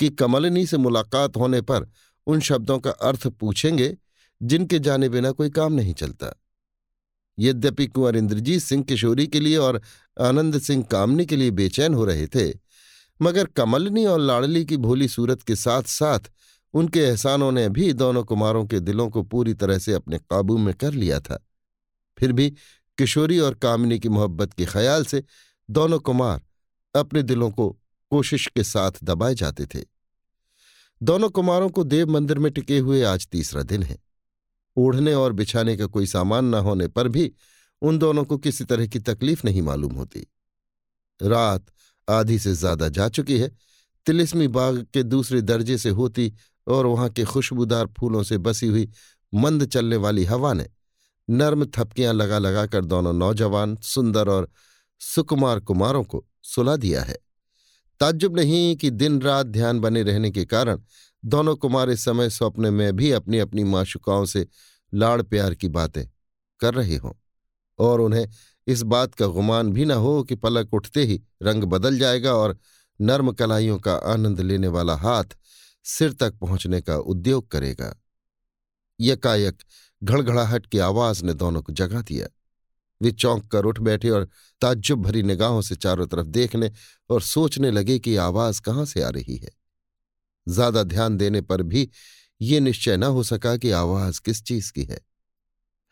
कि 0.00 0.08
कमलिनी 0.10 0.66
से 0.66 0.76
मुलाकात 0.76 1.36
होने 1.36 1.60
पर 1.60 1.90
उन 2.26 2.40
शब्दों 2.40 2.78
का 2.78 2.90
अर्थ 2.90 3.26
पूछेंगे, 3.26 3.96
जिनके 4.42 4.78
जाने 4.78 5.08
बिना 5.08 5.30
कोई 5.30 5.50
काम 5.50 5.72
नहीं 5.72 5.94
चलता। 5.94 6.34
यद्यपि 7.38 7.86
कुंवर 7.86 8.16
इंद्रजीत 8.16 8.62
सिंह 8.62 8.82
किशोरी 8.84 9.26
के 9.26 9.40
लिए 9.40 9.56
और 9.56 9.80
आनंद 10.20 10.58
सिंह 10.58 10.84
कामनी 10.84 11.26
के 11.26 11.36
लिए 11.36 11.50
बेचैन 11.50 11.94
हो 11.94 12.04
रहे 12.04 12.26
थे 12.26 12.65
मगर 13.22 13.46
कमलनी 13.46 14.04
और 14.04 14.20
लाड़ली 14.20 14.64
की 14.64 14.76
भोली 14.76 15.08
सूरत 15.08 15.42
के 15.42 15.56
साथ 15.56 15.82
साथ 15.82 16.20
उनके 16.74 17.00
एहसानों 17.00 17.52
ने 17.52 17.68
भी 17.68 17.92
दोनों 17.92 18.24
कुमारों 18.24 18.66
के 18.66 18.80
दिलों 18.80 19.10
को 19.10 19.22
पूरी 19.22 19.54
तरह 19.54 19.78
से 19.78 19.92
अपने 19.92 20.18
काबू 20.18 20.58
में 20.58 20.74
कर 20.74 20.92
लिया 20.92 21.20
था। 21.20 21.46
फिर 22.18 22.32
भी 22.32 22.50
किशोरी 22.98 23.38
और 23.38 23.54
कामिनी 23.54 23.98
की 23.98 24.08
मोहब्बत 24.08 24.52
के 24.52 24.64
ख्याल 24.64 25.04
से 25.04 25.24
दोनों 25.70 25.98
कुमार 25.98 26.42
अपने 26.94 27.22
दिलों 27.22 27.50
को 27.50 27.78
कोशिश 28.10 28.46
के 28.46 28.64
साथ 28.64 28.92
दबाए 29.02 29.34
जाते 29.34 29.66
थे। 29.66 29.84
दोनों 31.02 31.30
कुमारों 31.30 31.68
को 31.68 31.84
देव 31.84 32.10
मंदिर 32.10 32.38
में 32.38 32.52
टिके 32.52 32.78
हुए 32.78 33.02
आज 33.02 33.28
तीसरा 33.28 33.62
दिन 33.62 33.82
है। 33.82 33.98
ओढ़ने 34.76 35.14
और 35.14 35.32
बिछाने 35.32 35.76
का 35.76 35.86
कोई 35.86 36.06
सामान 36.06 36.44
न 36.44 36.54
होने 36.54 36.88
पर 36.88 37.08
भी 37.08 37.32
उन 37.82 37.98
दोनों 37.98 38.24
को 38.24 38.38
किसी 38.38 38.64
तरह 38.64 38.86
की 38.86 38.98
तकलीफ़ 38.98 39.40
नहीं 39.44 39.62
मालूम 39.62 39.92
होती। 39.92 40.26
रात 41.22 41.66
आधी 42.08 42.38
से 42.38 42.52
ज़्यादा 42.54 42.88
जा 42.88 43.08
चुकी 43.08 43.38
है। 43.38 43.50
तिलिस्मी 44.06 44.48
बाग 44.48 44.86
के 44.94 45.02
दूसरे 45.02 45.40
दर्जे 45.42 45.78
से 45.78 45.90
होती 45.90 46.32
और 46.66 46.86
वहाँ 46.86 47.08
के 47.10 47.24
खुशबूदार 47.24 47.86
फूलों 47.98 48.22
से 48.22 48.38
बसी 48.38 48.66
हुई 48.66 48.88
मंद 49.32 49.66
चलने 49.66 49.96
वाली 49.96 50.24
हवा 50.24 50.52
ने 50.52 50.66
नर्म 51.28 51.64
थपकियाँ 51.66 52.12
लगा 52.14 52.38
लगाकर 52.38 52.84
दोनों 52.84 53.12
नौजवान, 53.12 53.76
सुंदर 53.76 54.28
और 54.28 54.48
सुकुमार 55.00 55.60
कुमारों 55.60 56.02
को 56.04 56.24
सुला 56.44 56.76
दिया 56.76 57.02
है। 57.02 57.16
ताज्जुब 58.00 58.36
नहीं 58.36 58.76
कि 58.76 58.90
दिन 58.90 59.20
रात 59.22 59.46
ध्यान 59.46 59.80
बने 59.80 60.02
रहने 60.02 60.30
के 60.30 60.44
कारण 60.44 60.80
दोनों 61.22 61.54
कुमार 61.56 61.90
इस 61.90 62.04
समय 62.04 62.30
स्वप्न 62.30 62.72
में 62.74 62.96
भी 62.96 63.10
अपनी 63.10 63.38
अपनी 63.38 63.64
माशुकाओं 63.64 64.24
से 64.24 64.46
लाड़ 64.92 65.20
प्यार 65.22 65.54
की 65.54 65.68
बातें 65.68 66.04
कर 66.60 66.74
रहे 66.74 66.96
हों 66.96 67.12
और 67.78 68.00
उन्हें 68.00 68.26
इस 68.66 68.82
बात 68.82 69.14
का 69.14 69.26
गुमान 69.26 69.72
भी 69.72 69.84
न 69.84 69.90
हो 69.90 70.22
कि 70.22 70.34
पलक 70.34 70.74
उठते 70.74 71.04
ही 71.04 71.20
रंग 71.42 71.64
बदल 71.64 71.98
जाएगा 71.98 72.34
और 72.34 72.58
नर्म 73.00 73.32
कलाइयों 73.32 73.78
का 73.78 73.94
आनंद 73.94 74.40
लेने 74.40 74.68
वाला 74.68 74.94
हाथ 74.96 75.36
सिर 75.84 76.12
तक 76.12 76.34
पहुँचने 76.34 76.80
का 76.80 76.96
उद्योग 76.96 77.48
करेगा। 77.50 77.94
यकायक 79.00 79.62
घड़घड़ाहट 80.02 80.66
की 80.66 80.78
आवाज़ 80.78 81.24
ने 81.24 81.34
दोनों 81.34 81.62
को 81.62 81.72
जगा 81.72 82.00
दिया। 82.02 82.26
वे 83.02 83.12
चौंक 83.12 83.46
कर 83.46 83.64
उठ 83.64 83.78
बैठे 83.78 84.10
और 84.10 84.28
ताज्जुब 84.60 85.02
भरी 85.02 85.22
निगाहों 85.22 85.62
से 85.62 85.74
चारों 85.74 86.06
तरफ़ 86.06 86.26
देखने 86.26 86.70
और 87.10 87.22
सोचने 87.22 87.70
लगे 87.70 87.98
कि 87.98 88.16
आवाज़ 88.16 88.60
कहाँ 88.60 88.84
से 88.84 89.02
आ 89.02 89.08
रही 89.08 89.36
है। 89.36 89.50
ज़्यादा 90.48 90.82
ध्यान 90.82 91.16
देने 91.16 91.40
पर 91.40 91.62
भी 91.62 91.88
ये 92.40 92.60
निश्चय 92.60 92.96
न 92.96 93.02
हो 93.02 93.22
सका 93.22 93.56
कि 93.56 93.70
आवाज़ 93.70 94.20
किस 94.20 94.42
चीज़ 94.44 94.72
की 94.72 94.84
है। 94.84 95.00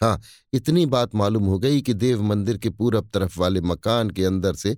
हाँ 0.00 0.20
इतनी 0.52 0.86
बात 0.86 1.14
मालूम 1.14 1.44
हो 1.44 1.58
गई 1.58 1.82
कि 1.82 1.94
देव 1.94 2.22
मंदिर 2.22 2.58
के 2.58 2.70
पूरब 2.70 3.08
तरफ़ 3.14 3.38
वाले 3.40 3.60
मकान 3.60 4.10
के 4.10 4.24
अंदर 4.24 4.54
से 4.54 4.76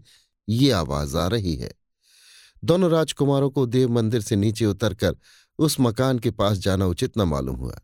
ये 0.48 0.70
आवाज़ 0.70 1.16
आ 1.16 1.26
रही 1.26 1.54
है। 1.56 1.70
दोनों 2.64 2.90
राजकुमारों 2.90 3.50
को 3.50 3.66
देव 3.66 3.90
मंदिर 3.90 4.20
से 4.20 4.36
नीचे 4.36 4.66
उतरकर 4.66 5.16
उस 5.58 5.76
मकान 5.80 6.18
के 6.18 6.30
पास 6.30 6.58
जाना 6.58 6.86
उचित 6.86 7.18
न 7.18 7.22
मालूम 7.22 7.56
हुआ। 7.56 7.80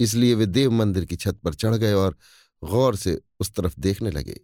इसलिए 0.00 0.34
वे 0.34 0.46
देव 0.46 0.70
मंदिर 0.70 1.04
की 1.04 1.16
छत 1.16 1.38
पर 1.44 1.54
चढ़ 1.54 1.74
गए 1.74 1.92
और 1.92 2.16
गौर 2.62 2.96
से 2.96 3.20
उस 3.40 3.54
तरफ़ 3.54 3.80
देखने 3.80 4.10
लगे। 4.10 4.40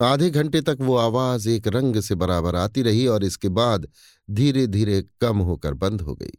आधे 0.00 0.30
घंटे 0.30 0.60
तक 0.60 0.76
वो 0.80 0.96
आवाज़ 0.96 1.48
एक 1.48 1.66
रंग 1.68 2.00
से 2.00 2.14
बराबर 2.14 2.56
आती 2.56 2.82
रही 2.82 3.06
और 3.06 3.24
इसके 3.24 3.48
बाद 3.48 3.86
धीरे 4.30 4.66
धीरे 4.66 5.02
कम 5.20 5.38
होकर 5.38 5.74
बंद 5.74 6.00
हो 6.00 6.14
गई। 6.14 6.32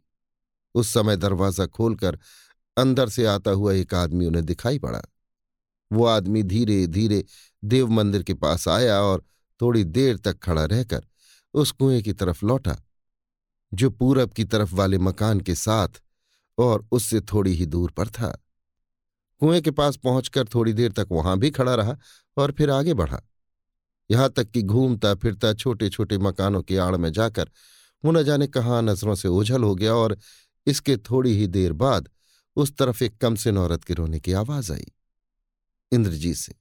उस 0.74 0.88
समय 0.88 1.16
दरवाज़ा 1.16 1.66
खोलकर 1.66 2.18
अंदर 2.76 3.08
से 3.08 3.26
आता 3.26 3.50
हुआ 3.50 3.72
एक 3.72 3.94
आदमी 3.94 4.26
उन्हें 4.26 4.44
दिखाई 4.44 4.78
पड़ा। 4.78 5.02
वो 5.92 6.04
आदमी 6.06 6.42
धीरे 6.42 6.86
धीरे 6.86 7.24
देव 7.64 7.88
मंदिर 7.88 8.22
के 8.22 8.34
पास 8.34 8.68
आया 8.68 9.00
और 9.00 9.24
थोड़ी 9.60 9.84
देर 9.84 10.16
तक 10.16 10.38
खड़ा 10.38 10.64
रहकर 10.64 11.06
उस 11.54 11.70
कुएँ 11.70 12.02
की 12.02 12.12
तरफ़ 12.12 12.44
लौटा, 12.46 12.76
जो 13.74 13.90
पूरब 13.90 14.32
की 14.32 14.44
तरफ़ 14.44 14.74
वाले 14.74 14.98
मकान 14.98 15.40
के 15.40 15.54
साथ 15.54 16.02
और 16.58 16.86
उससे 16.92 17.20
थोड़ी 17.20 17.52
ही 17.54 17.66
दूर 17.66 17.90
पर 17.90 18.08
था। 18.08 18.28
कुएँ 19.40 19.60
के 19.60 19.70
पास 19.70 19.96
पहुंचकर 19.96 20.48
थोड़ी 20.54 20.72
देर 20.72 20.92
तक 20.92 21.08
वहाँ 21.12 21.38
भी 21.38 21.50
खड़ा 21.50 21.74
रहा 21.74 21.96
और 22.36 22.52
फिर 22.52 22.70
आगे 22.70 22.94
बढ़ा। 22.94 23.22
यहाँ 24.10 24.28
तक 24.30 24.50
कि 24.50 24.62
घूमता 24.62 25.14
फिरता 25.14 25.52
छोटे 25.54 25.88
छोटे 25.88 26.18
मकानों 26.18 26.62
की 26.62 26.76
आड़ 26.76 26.96
में 26.96 27.12
जाकर 27.12 27.50
वो 28.04 28.12
न 28.12 28.22
जाने 28.22 28.46
कहाँ 28.46 28.82
नज़रों 28.82 29.14
से 29.14 29.28
ओझल 29.28 29.62
हो 29.62 29.74
गया 29.74 29.94
और 29.94 30.16
इसके 30.66 30.96
थोड़ी 30.96 31.32
ही 31.36 31.46
देर 31.46 31.72
बाद 31.72 32.08
उस 32.56 32.76
तरफ़ 32.76 33.02
एक 33.04 33.16
कम 33.18 33.34
से 33.34 33.50
औरत 33.52 33.84
के 33.84 33.94
रोने 33.94 34.20
की 34.20 34.32
आवाज़ 34.34 34.72
आई। 34.72 34.86
इंद्रजीत 35.92 36.36
सिंह 36.36 36.58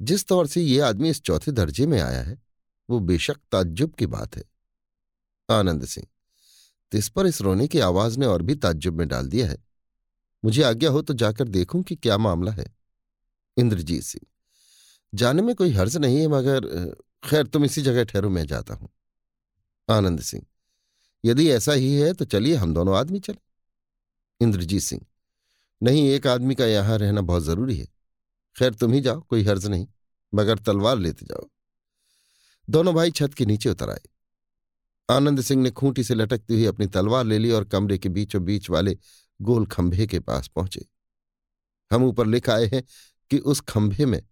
जिस 0.00 0.26
तौर 0.26 0.46
से 0.46 0.60
ये 0.62 0.80
आदमी 0.80 1.10
इस 1.10 1.20
चौथे 1.22 1.52
दर्जे 1.52 1.86
में 1.86 2.00
आया 2.00 2.22
है, 2.22 2.40
वो 2.88 2.98
बेशक 3.00 3.36
ताज्जुब 3.52 3.92
की 3.94 4.06
बात 4.08 4.36
है। 4.36 4.44
आनंद 5.48 5.84
सिंह 5.86 6.06
तिस 6.92 7.08
पर 7.08 7.26
इस 7.26 7.40
रोने 7.40 7.66
की 7.68 7.78
आवाज़ 7.80 8.18
ने 8.18 8.26
और 8.26 8.42
भी 8.42 8.54
ताज्जुब 8.56 8.94
में 8.94 9.06
डाल 9.08 9.28
दिया 9.28 9.46
है। 9.48 9.56
मुझे 10.42 10.62
आज्ञा 10.62 10.90
हो 10.90 11.02
तो 11.02 11.14
जाकर 11.14 11.48
देखूँ 11.48 11.82
कि 11.82 11.96
क्या 11.96 12.18
मामला 12.18 12.52
है। 12.52 12.66
इंद्रजीत 13.56 14.02
सिंह, 14.02 14.26
जाने 15.12 15.42
में 15.42 15.54
कोई 15.54 15.72
हर्ज 15.72 15.96
नहीं 15.96 16.18
है, 16.18 16.26
मगर 16.28 16.94
खैर 17.24 17.46
तुम 17.46 17.64
इसी 17.64 17.82
जगह 17.82 18.04
ठहरो, 18.04 18.30
मैं 18.30 18.46
जाता 18.46 18.74
हूँ। 18.74 18.88
आनंद 19.88 20.20
सिंह, 20.22 20.44
यदि 21.24 21.48
ऐसा 21.50 21.72
ही 21.72 21.94
है 21.94 22.12
तो 22.12 22.24
चलिए 22.26 22.54
हम 22.56 22.74
दोनों 22.74 22.96
आदमी 22.96 23.20
चले। 23.20 23.51
इंद्रजीत 24.42 24.82
सिंह, 24.82 25.04
नहीं, 25.80 26.08
एक 26.08 26.26
आदमी 26.26 26.54
का 26.54 26.66
यहाँ 26.66 26.98
रहना 26.98 27.20
बहुत 27.20 27.42
ज़रूरी 27.42 27.76
है। 27.76 27.86
खैर, 28.56 28.74
तुम 28.74 28.92
ही 28.92 29.00
जाओ, 29.00 29.20
कोई 29.20 29.44
हर्ज 29.44 29.66
नहीं, 29.66 29.86
मगर 30.32 30.58
तलवार 30.58 30.98
लेते 30.98 31.26
जाओ। 31.26 31.48
दोनों 32.68 32.94
भाई 32.94 33.10
छत 33.10 33.34
के 33.34 33.46
नीचे 33.46 33.68
उतर 33.68 33.90
आए। 33.90 34.00
आनंद 35.08 35.40
सिंह 35.40 35.62
ने 35.62 35.70
खूंटी 35.70 36.04
से 36.04 36.14
लटकती 36.14 36.54
हुई 36.54 36.64
अपनी 36.64 36.86
तलवार 36.86 37.24
ले 37.24 37.38
ली 37.38 37.50
और 37.50 37.64
कमरे 37.64 37.98
के 37.98 38.08
बीचों 38.08 38.44
बीच 38.44 38.68
वाले 38.70 38.96
गोल 39.40 39.66
खंभे 39.66 40.06
के 40.06 40.20
पास 40.20 40.48
पहुँचे। 40.48 40.84
हम 41.90 42.04
ऊपर 42.04 42.26
लिख 42.26 42.50
आए 42.50 42.66
हैं 42.66 42.82
कि 43.30 43.38
उस 43.38 43.60
खंभे 43.60 44.06
में 44.06 44.22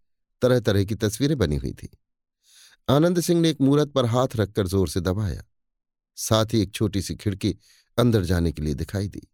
तरह 0.42 0.60
तरह 0.60 0.84
की 0.84 0.94
तस्वीरें 0.94 1.36
बनी 1.38 1.56
हुई 1.56 1.72
थी। 1.72 1.88
आनंद 2.88 3.20
सिंह 3.20 3.40
ने 3.40 3.50
एक 3.50 3.60
मूरत 3.60 3.92
पर 3.92 4.06
हाथ 4.06 4.36
रखकर 4.36 4.66
ज़ोर 4.66 4.88
से 4.88 5.00
दबाया। 5.00 5.42
साथ 6.18 6.54
ही 6.54 6.60
एक 6.62 6.72
छोटी 6.74 7.02
सी 7.02 7.14
खिड़की 7.14 7.54
अंदर 7.98 8.24
जाने 8.24 8.52
के 8.52 8.62
लिए 8.62 8.74
दिखाई 8.74 9.08
दी। 9.08 9.26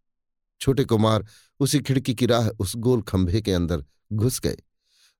छोटे 0.61 0.85
कुमार 0.85 1.27
उसी 1.61 1.81
खिड़की 1.81 2.15
की 2.15 2.27
राह 2.27 2.49
उस 2.49 2.77
गोल 2.77 3.03
खंभे 3.03 3.41
के 3.41 3.53
अंदर 3.53 3.85
घुस 4.13 4.41
गए 4.41 4.57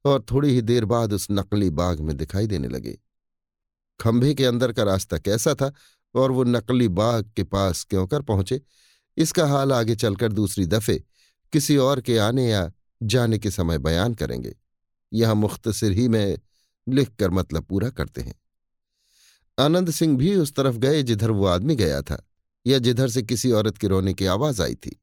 और 0.05 0.25
थोड़ी 0.31 0.51
ही 0.51 0.63
देर 0.63 0.85
बाद 0.85 1.13
उस 1.13 1.27
नकली 1.31 1.71
बाग 1.71 2.01
में 2.01 2.17
दिखाई 2.17 2.47
देने 2.47 2.69
लगे। 2.69 2.99
खंभे 4.01 4.35
के 4.35 4.45
अंदर 4.45 4.73
का 4.73 4.83
रास्ता 4.83 5.19
कैसा 5.19 5.55
था 5.55 5.73
और 6.15 6.31
वो 6.31 6.45
नकली 6.45 6.89
बाग 6.89 7.31
के 7.37 7.45
पास 7.45 7.85
क्यों 7.85 8.07
कर 8.07 8.23
पहुँचे, 8.23 8.61
इसका 9.17 9.47
हाल 9.47 9.73
आगे 9.73 9.97
चलकर 9.97 10.33
दूसरी 10.33 10.67
दफे 10.67 11.05
किसी 11.53 11.77
और 11.77 12.01
के 12.01 12.19
आने 12.19 12.49
या 12.51 12.71
जाने 13.03 13.39
के 13.39 13.51
समय 13.51 13.79
बयान 13.79 14.15
करेंगे। 14.15 14.55
यह 15.13 15.35
मुख्तसर 15.35 15.93
ही 15.93 16.09
में 16.09 16.39
लिखकर 16.89 17.31
मतलब 17.31 17.65
पूरा 17.65 17.91
करते 17.91 18.21
हैं। 18.21 18.35
आनंद 19.59 19.91
सिंह 19.91 20.17
भी 20.17 20.35
उस 20.37 20.55
तरफ़ 20.55 20.77
गए 20.77 21.03
जिधर 21.03 21.31
वो 21.31 21.47
आदमी 21.47 21.77
गया 21.77 22.03
था 22.03 22.23
या 22.67 22.79
जिधर 22.79 23.09
से 23.09 23.23
किसी 23.23 23.51
औरत 23.51 23.79
के 23.79 23.87
रोने 23.87 24.15
की 24.15 24.27
आवाज़ 24.27 24.63
आई 24.63 24.75
थी। 24.75 25.01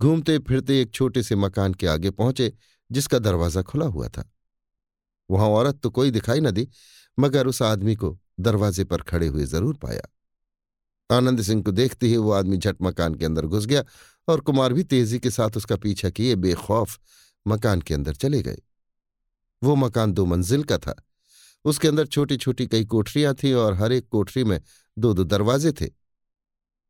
घूमते 0.00 0.38
फिरते 0.38 0.80
एक 0.80 0.90
छोटे 0.90 1.22
से 1.22 1.36
मकान 1.36 1.74
के 1.74 1.86
आगे 1.86 2.10
पहुँचे, 2.10 2.52
जिसका 2.90 3.18
दरवाज़ा 3.18 3.62
खुला 3.62 3.86
हुआ 3.86 4.08
था। 4.08 4.30
वहाँ 5.30 5.48
औरत 5.48 5.80
तो 5.82 5.90
कोई 5.90 6.10
दिखाई 6.10 6.40
न 6.40 6.50
दी, 6.50 6.68
मगर 7.18 7.46
उस 7.46 7.62
आदमी 7.62 7.94
को 7.94 8.18
दरवाजे 8.40 8.84
पर 8.84 9.02
खड़े 9.02 9.26
हुए 9.26 9.44
ज़रूर 9.46 9.76
पाया। 9.76 10.02
आनंद 11.10 11.42
सिंह 11.42 11.62
को 11.62 11.72
देखते 11.72 12.06
ही 12.06 12.16
वो 12.16 12.30
आदमी 12.32 12.56
झट 12.56 12.76
मकान 12.82 13.14
के 13.14 13.24
अंदर 13.24 13.46
घुस 13.46 13.66
गया 13.66 13.82
और 14.28 14.40
कुमार 14.40 14.72
भी 14.72 14.84
तेज़ी 14.84 15.18
के 15.18 15.30
साथ 15.30 15.56
उसका 15.56 15.76
पीछा 15.76 16.10
किए, 16.10 16.34
बेखौफ 16.36 16.98
मकान 17.46 17.80
के 17.80 17.94
अंदर 17.94 18.14
चले 18.14 18.42
गए। 18.42 18.58
वो 19.62 19.74
मकान 19.76 20.12
दो 20.12 20.24
मंजिल 20.26 20.62
का 20.62 20.78
था। 20.78 20.94
उसके 21.64 21.88
अंदर 21.88 22.06
छोटी 22.06 22.36
छोटी 22.36 22.66
कई 22.66 22.84
कोठरियाँ 22.84 23.34
थीं 23.34 23.52
और 23.54 23.74
हर 23.74 23.92
एक 23.92 24.08
कोठरी 24.08 24.44
में 24.44 24.60
दो 24.96 25.12
दो 25.14 25.24
दरवाजे 25.24 25.72
थे, 25.72 25.88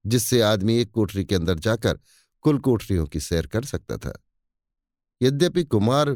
जिससे 0.04 0.40
आदमी 0.42 0.76
एक 0.78 0.90
कोठरी 0.90 1.24
के 1.24 1.34
अंदर 1.34 1.58
जाकर 1.58 1.98
कुल 2.46 2.58
कोठरियों 2.58 3.06
की 3.06 3.20
सैर 3.20 3.46
कर 3.46 3.64
सकता 3.64 3.96
था। 3.96 4.24
यद्यपि 5.22 5.64
कुमार 5.64 6.10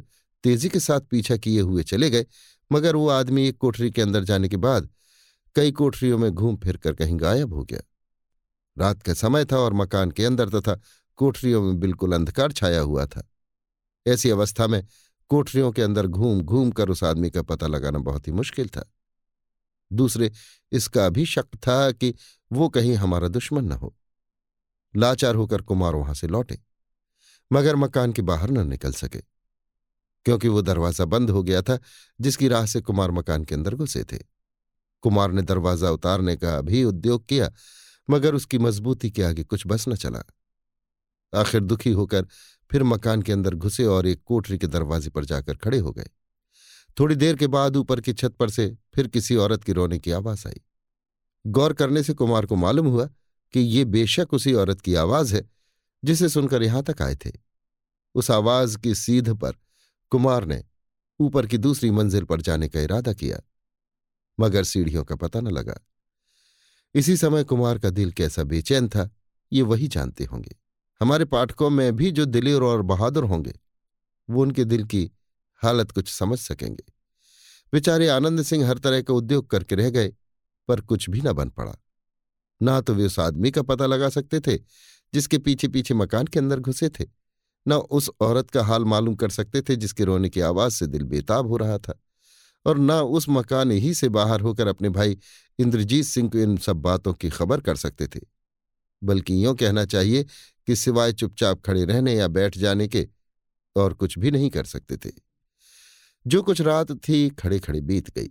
तेज़ी 0.45 0.69
के 0.69 0.81
साथ 0.81 1.01
पीछा 1.01 1.37
किए 1.37 1.61
हुए 1.61 1.83
चले 1.83 2.11
गए, 2.11 2.27
मगर 2.73 2.97
वो 2.97 3.09
आदमी 3.09 3.49
एक 3.49 3.59
कोठरी 3.59 3.91
के 3.91 4.03
अंदर 4.03 4.25
जाने 4.25 4.49
के 4.49 4.57
बाद 4.57 4.89
कई 5.55 5.73
कोठरियों 5.73 6.19
में 6.19 6.31
घूम 6.31 6.57
फिर 6.57 6.77
कर 6.77 6.95
कहीं 6.95 7.21
गायब 7.21 7.55
हो 7.55 7.65
गया। 7.65 7.81
रात 8.79 9.03
का 9.03 9.15
समय 9.15 9.45
था 9.45 9.57
और 9.57 9.73
मकान 9.73 10.11
के 10.11 10.25
अंदर 10.25 10.49
तथा 10.49 10.81
कोठरियों 11.17 11.63
में 11.63 11.81
बिल्कुल 11.81 12.13
अंधकार 12.13 12.53
छाया 12.53 12.81
हुआ 12.81 13.07
था। 13.07 13.29
ऐसी 14.07 14.31
अवस्था 14.31 14.67
में 14.67 14.87
कोठरियों 15.29 15.73
के 15.73 15.83
अंदर 15.83 16.07
घूम 16.07 16.41
घूम 16.41 16.71
कर 16.71 16.89
उस 16.89 17.05
आदमी 17.05 17.31
का 17.31 17.43
पता 17.43 17.67
लगाना 17.67 17.99
बहुत 17.99 18.29
ही 18.29 18.33
मुश्किल 18.33 18.69
था। 18.69 18.93
दूसरे, 19.93 20.33
इसका 20.73 21.09
भी 21.09 21.27
शक 21.27 21.57
था 21.57 21.91
कि 21.93 22.15
वो 22.53 22.69
कहीं 22.69 22.95
हमारा 22.95 23.29
दुश्मन 23.29 23.65
न 23.65 23.73
हो। 23.73 23.97
लाचार 24.95 25.35
होकर 25.35 25.63
कुमार 25.63 25.95
वहाँ 25.95 26.15
से 26.15 26.27
लौटे, 26.27 26.59
मगर 27.51 27.77
मकान 27.77 28.13
के 28.13 28.23
बाहर 28.23 28.51
न 28.51 28.67
निकल 28.69 28.93
सके, 28.93 29.21
क्योंकि 30.27 30.49
वो 30.49 30.63
दरवाज़ा 30.63 31.05
बंद 31.05 31.31
हो 31.31 31.43
गया 31.43 31.63
था, 31.63 31.79
जिसकी 32.21 32.49
राह 32.49 32.67
से 32.67 32.81
कुमार 32.81 33.11
मकान 33.11 33.45
के 33.45 33.55
अंदर 33.55 33.75
घुसे 33.75 34.05
थे। 34.05 34.19
कुमार 35.05 35.33
ने 35.33 35.43
दरवाज़ा 35.43 35.91
उतारने 35.91 36.37
का 36.37 36.61
भी 36.61 36.83
उद्योग 36.85 37.27
किया, 37.27 37.51
मगर 38.09 38.35
उसकी 38.35 38.59
मजबूती 38.59 39.11
के 39.11 39.23
आगे 39.23 39.45
कुछ 39.45 39.67
बस 39.67 39.89
न 39.89 39.97
चला। 39.97 40.23
आखिर 41.33 41.61
दुखी 41.61 41.91
होकर 41.91 42.27
फिर 42.71 42.83
मकान 42.83 43.23
के 43.23 43.33
अंदर 43.33 43.55
घुसे 43.55 43.85
और 43.85 44.07
एक 44.07 44.23
कोठरी 44.25 44.59
के 44.59 44.67
दरवाजे 44.67 45.11
पर 45.11 45.25
जाकर 45.25 45.57
खड़े 45.57 45.79
हो 45.79 45.93
गए। 45.93 46.09
थोड़ी 46.97 47.15
देर 47.15 47.37
के 47.37 47.47
बाद 47.47 47.77
ऊपर 47.77 48.01
की 48.01 48.13
छत 48.13 48.35
पर 48.35 48.51
से 48.51 48.67
फिर 48.95 49.07
किसी 49.07 49.37
औरत 49.37 49.65
की 49.65 49.73
रोने 49.73 49.99
की 49.99 50.11
आवाज़ 50.11 50.47
आई। 50.49 50.61
गौर 51.45 51.73
करने 51.73 52.03
से 52.03 52.15
कुमार 52.15 52.47
को 52.47 52.57
मालूम 52.57 52.87
हुआ 52.87 53.09
कि 53.55 53.61
ये 53.61 53.85
बेशक 53.85 54.33
उसी 54.33 54.53
औरत 54.53 54.81
की 54.81 54.95
आवाज़ 54.95 55.35
है, 55.35 55.49
जिसे 56.03 56.29
सुनकर 56.29 56.63
यहाँ 56.63 56.83
तक 56.83 57.03
आए 57.03 57.17
थे। 57.17 57.31
उस 58.15 58.31
आवाज़ 58.31 58.79
की 58.79 58.95
सीध 58.95 59.33
पर 59.35 59.53
कुमार 60.13 60.45
ने 60.45 60.63
ऊपर 61.21 61.47
की 61.47 61.59
दूसरी 61.59 61.91
मंजिल 61.91 62.25
पर 62.25 62.41
जाने 62.41 62.69
का 62.69 62.81
इरादा 62.81 63.13
किया, 63.13 63.41
मगर 64.39 64.65
सीढ़ियों 64.65 65.05
का 65.05 65.17
पता 65.17 65.41
न 65.41 65.49
लगा। 65.49 65.81
इसी 66.95 67.17
समय 67.17 67.45
कुमार 67.45 67.79
का 67.79 67.91
दिल 67.91 68.13
कैसा 68.13 68.45
बेचैन 68.45 68.89
था, 68.89 69.09
ये 69.53 69.63
वही 69.63 69.89
जानते 69.89 70.25
होंगे। 70.25 70.57
हमारे 71.01 71.25
पाठकों 71.25 71.71
में 71.71 71.97
भी 71.97 72.11
जो 72.11 72.25
दिलेर 72.25 72.63
और 72.63 72.83
बहादुर 72.83 73.25
होंगे, 73.25 73.53
वो 74.29 74.43
उनके 74.43 74.65
दिल 74.65 74.85
की 74.85 75.11
हालत 75.63 75.91
कुछ 75.91 76.09
समझ 76.09 76.39
सकेंगे। 76.39 76.85
बेचारे 77.73 78.09
आनंद 78.09 78.43
सिंह 78.43 78.67
हर 78.69 78.79
तरह 78.79 79.03
का 79.03 79.15
उद्योग 79.15 79.51
करके 79.51 79.75
रह 79.75 79.91
गए, 79.91 80.13
पर 80.69 80.81
कुछ 80.81 81.11
भी 81.11 81.21
न 81.21 81.33
बन 81.33 81.51
पड़ा। 81.51 81.77
ना 82.63 82.81
तो 82.81 82.95
वे 82.95 83.07
उस 83.07 83.19
आदमी 83.19 83.51
का 83.51 83.63
पता 83.63 83.87
लगा 83.87 84.09
सकते 84.09 84.41
थे, 84.41 84.57
जिसके 85.15 85.39
पीछे 85.39 85.69
पीछे 85.69 85.95
मकान 85.95 86.27
के 86.27 86.39
अंदर 86.39 86.61
घुसे 86.61 86.89
थे, 86.89 87.05
न 87.69 87.73
उस 87.73 88.11
औरत 88.21 88.51
का 88.51 88.65
हाल 88.65 88.85
मालूम 88.85 89.15
कर 89.15 89.31
सकते 89.31 89.63
थे, 89.63 89.77
जिसके 89.77 90.05
रोने 90.05 90.29
की 90.29 90.41
आवाज़ 90.41 90.73
से 90.73 90.87
दिल 90.87 91.03
बेताब 91.03 91.47
हो 91.47 91.57
रहा 91.57 91.79
था, 91.79 92.01
और 92.67 92.79
न 92.79 92.91
उस 92.91 93.27
मकान 93.29 93.71
ही 93.71 93.95
से 93.95 94.09
बाहर 94.09 94.41
होकर 94.41 94.67
अपने 94.67 94.89
भाई 94.89 95.19
इंद्रजीत 95.59 96.05
सिंह 96.05 96.29
को 96.29 96.39
इन 96.39 96.57
सब 96.57 96.77
बातों 96.77 97.15
की 97.15 97.31
खबर 97.31 97.61
कर 97.61 97.77
सकते 97.77 98.07
थे। 98.07 98.21
बल्कि 99.03 99.45
यूँ 99.45 99.55
कहना 99.57 99.85
चाहिए 99.85 100.25
कि 100.67 100.77
सिवाय 100.77 101.13
चुपचाप 101.13 101.63
खड़े 101.67 101.85
रहने 101.85 102.15
या 102.15 102.29
बैठ 102.29 102.59
जाने 102.59 102.89
के 102.89 103.09
और 103.77 103.95
कुछ 103.95 104.19
भी 104.19 104.31
नहीं 104.31 104.51
कर 104.51 104.65
सकते 104.65 104.97
थे। 104.97 105.11
जो 106.27 106.43
कुछ 106.43 106.61
रात 106.61 106.93
थी 106.93 107.31
खड़े 107.31 107.59
खड़े 107.59 107.81
बीत 107.81 108.11
गई। 108.11 108.29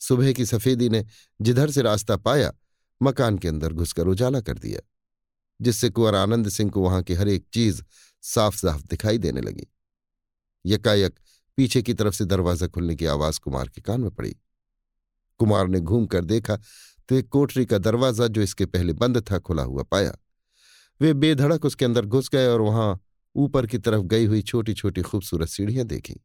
सुबह 0.00 0.32
की 0.32 0.46
सफेदी 0.46 0.88
ने 0.88 1.04
जिधर 1.40 1.70
से 1.70 1.82
रास्ता 1.82 2.16
पाया 2.16 2.52
मकान 3.00 3.38
के 3.38 3.48
अंदर 3.48 3.72
घुसकर 3.72 4.06
उजाला 4.06 4.40
कर 4.40 4.58
दिया, 4.58 4.80
जिससे 5.60 5.88
कुंवर 5.90 6.14
आनंद 6.14 6.48
सिंह 6.48 6.70
को 6.70 6.80
वहाँ 6.80 7.02
की 7.02 7.14
हर 7.14 7.28
एक 7.28 7.46
चीज़ 7.54 7.82
साफ़ 8.24 8.56
साफ़ 8.56 8.82
दिखाई 8.86 9.18
देने 9.18 9.40
लगी। 9.40 9.66
यकायक 10.64 11.18
पीछे 11.58 11.82
की 11.82 11.94
तरफ़ 11.94 12.14
से 12.14 12.24
दरवाज़ा 12.24 12.66
खुलने 12.66 12.94
की 12.96 13.06
आवाज़ 13.06 13.40
कुमार 13.40 13.68
के 13.68 13.80
कान 13.80 14.00
में 14.00 14.10
पड़ी। 14.10 14.36
कुमार 15.40 15.68
ने 15.68 15.80
घूम 15.80 16.06
कर 16.06 16.24
देखा 16.24 16.56
तो 17.08 17.14
एक 17.14 17.28
कोठरी 17.28 17.64
का 17.66 17.78
दरवाज़ा 17.78 18.26
जो 18.26 18.42
इसके 18.42 18.66
पहले 18.66 18.92
बंद 18.92 19.20
था 19.30 19.38
खुला 19.38 19.62
हुआ 19.62 19.82
पाया। 19.82 20.12
वे 21.00 21.12
बेधड़क 21.14 21.64
उसके 21.64 21.84
अंदर 21.84 22.06
घुस 22.06 22.28
गए 22.30 22.46
और 22.46 22.60
वहाँ 22.60 22.98
ऊपर 23.34 23.66
की 23.66 23.78
तरफ़ 23.78 24.02
गई 24.04 24.24
हुई 24.26 24.42
छोटी 24.42 24.74
छोटी 24.74 25.02
खूबसूरत 25.02 25.48
सीढ़ियाँ 25.48 25.86
देखी। 25.86 26.20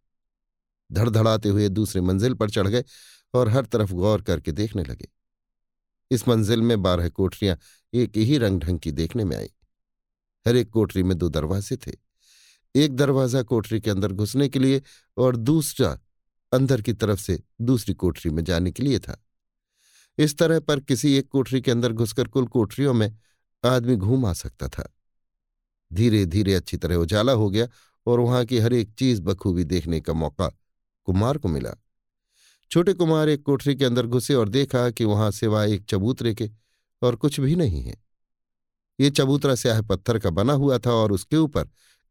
धड़धड़ाते 0.90 1.50
हुए 1.50 1.68
दूसरे 1.70 2.02
मंजिल 2.02 2.34
पर 2.34 2.50
चढ़ 2.50 2.68
गए 2.68 2.84
और 3.34 3.50
हर 3.50 3.66
तरफ़ 3.66 3.94
गौर 3.94 4.22
करके 4.22 4.52
देखने 4.52 4.84
लगे। 4.84 5.08
इस 6.12 6.28
मंजिल 6.28 6.62
में 6.62 6.82
बारह 6.82 7.10
कोठरियाँ 7.10 7.58
एक 7.94 8.18
ही 8.18 8.38
रंग 8.38 8.60
ढंग 8.60 8.80
की 8.80 8.92
देखने 8.92 9.24
में 9.24 9.38
आई। 9.38 9.50
हर 10.48 10.56
एक 10.56 10.70
कोठरी 10.70 11.04
में 11.04 11.18
दो 11.18 11.30
दरवाजे 11.30 11.78
थे। 11.78 11.92
एक 12.76 12.96
दरवाज़ा 12.96 13.44
कोठरी 13.44 13.82
के 13.82 13.90
अंदर 13.90 14.12
घुसने 14.12 14.50
के 14.50 14.60
लिए 14.60 14.82
और 15.18 15.36
दूसरा 15.36 16.00
अंदर 16.54 16.82
की 16.82 16.94
तरफ़ 16.94 17.20
से 17.20 17.44
दूसरी 17.62 17.94
कोठरी 17.94 18.32
में 18.32 18.44
जाने 18.44 18.72
के 18.72 18.84
लिए 18.84 19.00
था। 19.00 19.26
इस 20.18 20.38
तरह 20.38 20.60
पर 20.60 20.80
किसी 20.80 21.14
एक 21.14 21.28
कोठरी 21.28 21.62
के 21.62 21.72
अंदर 21.72 21.92
घुसकर 21.92 22.28
कुल 22.28 22.48
कोठरियों 22.48 22.94
में 22.94 23.18
आदमी 23.66 23.96
घूम 23.96 24.26
आ 24.26 24.34
सकता 24.34 24.68
था। 24.68 24.96
धीरे 25.94 26.26
धीरे 26.26 26.54
अच्छी 26.54 26.78
तरह 26.78 26.96
उजाला 26.96 27.32
हो 27.32 27.50
गया 27.50 27.68
और 28.06 28.20
वहाँ 28.20 28.46
की 28.46 28.60
हर 28.60 28.74
एक 28.74 28.94
चीज़ 28.94 29.22
बखूबी 29.22 29.64
देखने 29.64 30.02
का 30.02 30.14
मौका 30.14 30.60
कुमार 31.04 31.38
को 31.38 31.48
मिला। 31.48 31.83
छोटे 32.74 32.94
कुमार 32.94 33.30
एक 33.30 33.44
कोठरी 33.44 33.76
के 33.76 33.86
अंदर 33.86 34.08
घुसे 34.08 34.36
और 34.36 34.50
देखा 34.50 34.90
कि 34.90 35.06
वहाँ 35.06 35.30
सिवाय 35.32 35.74
एक 35.74 35.84
चबूतरे 35.86 36.34
के 36.36 36.50
और 37.02 37.16
कुछ 37.16 37.40
भी 37.40 37.56
नहीं 37.56 37.82
है। 37.82 37.96
ये 39.00 39.10
चबूतरा 39.10 39.56
स्याह 39.56 39.82
पत्थर 39.82 40.20
का 40.20 40.30
बना 40.30 40.54
हुआ 40.54 40.78
था 40.78 40.92
और 40.92 41.12
उसके 41.12 41.38
ऊपर 41.38 41.70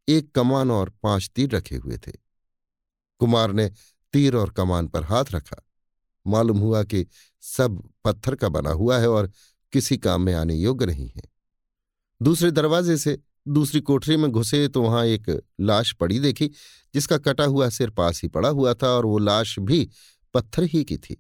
एक 0.09 0.31
कमान 0.35 0.71
और 0.71 0.93
पाँच 1.03 1.31
तीर 1.37 1.51
रखे 1.51 1.77
हुए 1.77 1.99
थे। 1.99 2.13
कुमार 3.19 3.53
ने 3.53 3.71
तीर 4.13 4.37
और 4.37 4.51
कमान 4.51 4.87
पर 4.87 5.03
हाथ 5.03 5.25
रखा। 5.33 5.57
मालूम 6.27 6.59
हुआ 6.59 6.85
कि 6.85 7.07
सब 7.41 7.83
पत्थर 8.05 8.35
का 8.35 8.49
बना 8.49 8.71
हुआ 8.71 8.99
है 8.99 9.09
और 9.09 9.31
किसी 9.73 9.99
काम 9.99 10.23
में 10.23 10.35
आने 10.35 10.55
योग्य 10.55 10.87
नहीं 10.87 11.09
है। 11.09 11.23
दूसरे 12.23 12.51
दरवाजे 12.51 12.97
से 12.97 13.19
दूसरी 13.49 13.81
कोठरी 13.81 14.17
में 14.17 14.31
घुसे 14.31 14.67
तो 14.69 14.83
वहाँ 14.83 15.05
एक 15.07 15.43
लाश 15.61 15.93
पड़ी 15.93 16.21
देखी, 16.21 16.51
जिसका 16.95 17.19
कटा 17.19 17.45
हुआ 17.45 17.69
सिर 17.69 17.91
पास 17.91 18.23
ही 18.23 18.29
पड़ा 18.29 18.49
हुआ 18.49 18.75
था 18.75 18.89
और 18.89 19.07
वो 19.07 19.19
लाश 19.19 19.59
भी 19.59 19.89
पत्थर 20.35 20.63
ही 20.63 20.85
की 20.85 20.97
थी। 20.97 21.17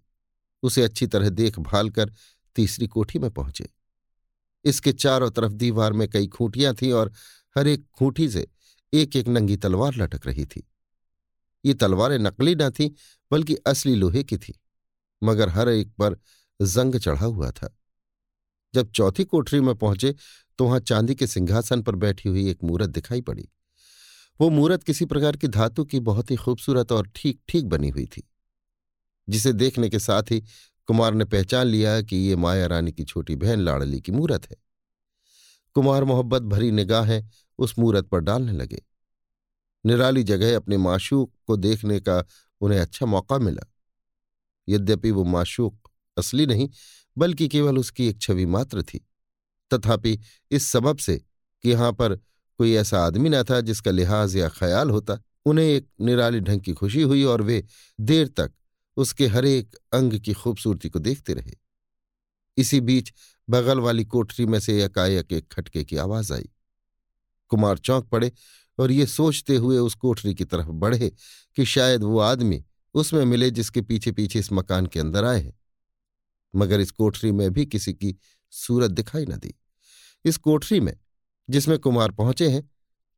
उसे 0.62 0.82
अच्छी 0.82 1.06
तरह 1.06 1.28
देखभाल 1.28 1.90
कर 1.90 2.12
तीसरी 2.56 2.86
कोठी 2.86 3.18
में 3.18 3.30
पहुँचे। 3.30 3.68
इसके 4.64 4.92
चारों 4.92 5.30
तरफ़ 5.30 5.52
दीवार 5.52 5.92
में 5.92 6.08
कई 6.08 6.26
खूंटियाँ 6.26 6.74
थीं 6.74 6.92
और 6.92 7.12
हर 7.56 7.66
एक 7.66 7.84
खूंटी 7.92 8.28
से 8.28 8.46
एक 8.92 9.16
एक 9.16 9.28
नंगी 9.28 9.56
तलवार 9.56 9.94
लटक 9.94 10.26
रही 10.26 10.44
थी। 10.44 10.62
ये 11.64 11.74
तलवारें 11.74 12.18
नकली 12.18 12.54
न 12.54 12.70
थीं, 12.70 12.90
बल्कि 13.30 13.54
असली 13.66 13.94
लोहे 13.94 14.22
की 14.22 14.36
थी, 14.36 14.54
मगर 15.22 15.48
हर 15.48 15.68
एक 15.68 15.88
पर 15.88 16.16
जंग 16.60 16.96
चढ़ा 16.96 17.26
हुआ 17.26 17.50
था। 17.50 17.76
जब 18.74 18.90
चौथी 18.90 19.24
कोठरी 19.24 19.60
में 19.60 19.74
पहुँचे 19.74 20.14
तो 20.58 20.64
वहाँ 20.64 20.80
चांदी 20.80 21.14
के 21.14 21.26
सिंहासन 21.26 21.82
पर 21.82 21.94
बैठी 21.94 22.28
हुई 22.28 22.48
एक 22.50 22.64
मूरत 22.64 22.90
दिखाई 22.90 23.20
पड़ी। 23.20 23.48
वो 24.40 24.48
मूरत 24.50 24.82
किसी 24.82 25.04
प्रकार 25.04 25.36
की 25.36 25.48
धातु 25.48 25.84
की 25.84 26.00
बहुत 26.00 26.30
ही 26.30 26.36
खूबसूरत 26.36 26.92
और 26.92 27.08
ठीक 27.16 27.40
ठीक 27.48 27.68
बनी 27.68 27.88
हुई 27.88 28.06
थी। 28.06 28.22
जिसे 29.28 29.52
देखने 29.52 29.88
के 29.88 29.98
साथ 29.98 30.22
ही 30.22 30.42
कुमार 30.86 31.14
ने 31.14 31.24
पहचान 31.24 31.66
लिया 31.66 32.02
कि 32.02 32.16
ये 32.16 32.36
माया 32.36 32.66
रानी 32.66 32.92
की 32.92 33.04
छोटी 33.04 33.36
बहन 33.36 33.60
लाड़ली 33.60 34.00
की 34.00 34.12
मूरत 34.12 34.50
है। 34.50 34.56
कुमार 35.74 36.04
मोहब्बत 36.04 36.42
भरी 36.42 36.70
निगाहें 36.70 37.28
उस 37.58 37.78
मूरत 37.78 38.04
पर 38.04 38.20
डालने 38.20 38.52
लगे। 38.52 38.82
निराली 39.86 40.22
जगह 40.22 40.56
अपने 40.56 40.76
माशूक 40.76 41.32
को 41.46 41.56
देखने 41.56 42.00
का 42.00 42.24
उन्हें 42.60 42.80
अच्छा 42.80 43.06
मौका 43.06 43.38
मिला। 43.38 43.72
यद्यपि 44.68 45.10
वो 45.10 45.24
माशूक 45.24 45.90
असली 46.18 46.46
नहीं, 46.46 46.68
बल्कि 47.18 47.48
केवल 47.48 47.78
उसकी 47.78 48.06
एक 48.06 48.20
छवि 48.20 48.46
मात्र 48.46 48.82
थी। 48.82 49.08
तथापि 49.74 50.20
इस 50.50 50.66
सबब 50.66 50.98
से 50.98 51.16
कि 51.62 51.70
यहाँ 51.70 51.92
पर 51.92 52.16
कोई 52.58 52.74
ऐसा 52.74 53.06
आदमी 53.06 53.28
न 53.28 53.42
था 53.42 53.60
जिसका 53.60 53.90
लिहाज 53.90 54.36
या 54.36 54.48
ख्याल 54.48 54.90
होता, 54.90 55.22
उन्हें 55.46 55.66
एक 55.66 55.88
निराली 56.00 56.40
ढंग 56.40 56.60
की 56.60 56.72
खुशी 56.72 57.02
हुई 57.02 57.24
और 57.24 57.42
वे 57.42 57.64
देर 58.00 58.28
तक 58.28 58.52
उसके 58.96 59.26
हरेक 59.26 59.76
अंग 59.92 60.20
की 60.20 60.32
खूबसूरती 60.32 60.88
को 60.88 60.98
देखते 60.98 61.34
रहे। 61.34 61.52
इसी 62.56 62.80
बीच 62.80 63.12
बगल 63.50 63.80
वाली 63.80 64.04
कोठरी 64.04 64.46
में 64.46 64.60
से 64.60 64.84
एकाएक 64.84 65.32
एक 65.32 65.52
खटके 65.52 65.84
की 65.84 65.96
आवाज़ 65.96 66.32
आई। 66.32 66.48
कुमार 67.48 67.78
चौंक 67.78 68.08
पड़े 68.08 68.32
और 68.78 68.92
ये 68.92 69.06
सोचते 69.06 69.56
हुए 69.56 69.78
उस 69.78 69.94
कोठरी 69.94 70.34
की 70.34 70.44
तरफ़ 70.44 70.66
बढ़े 70.66 71.12
कि 71.56 71.64
शायद 71.64 72.02
वो 72.02 72.18
आदमी 72.18 72.64
उसमें 72.94 73.24
मिले 73.24 73.50
जिसके 73.50 73.82
पीछे 73.82 74.12
पीछे 74.12 74.38
इस 74.38 74.52
मकान 74.52 74.86
के 74.86 75.00
अंदर 75.00 75.24
आए 75.24 75.42
हैं। 75.42 75.60
मगर 76.56 76.80
इस 76.80 76.90
कोठरी 76.90 77.32
में 77.32 77.50
भी 77.50 77.66
किसी 77.66 77.92
की 77.92 78.16
सूरत 78.50 78.90
दिखाई 78.90 79.26
न 79.26 79.36
दी। 79.36 79.54
इस 80.24 80.36
कोठरी 80.36 80.80
में 80.80 80.98
जिसमें 81.50 81.78
कुमार 81.78 82.10
पहुँचे 82.10 82.50
हैं, 82.50 82.70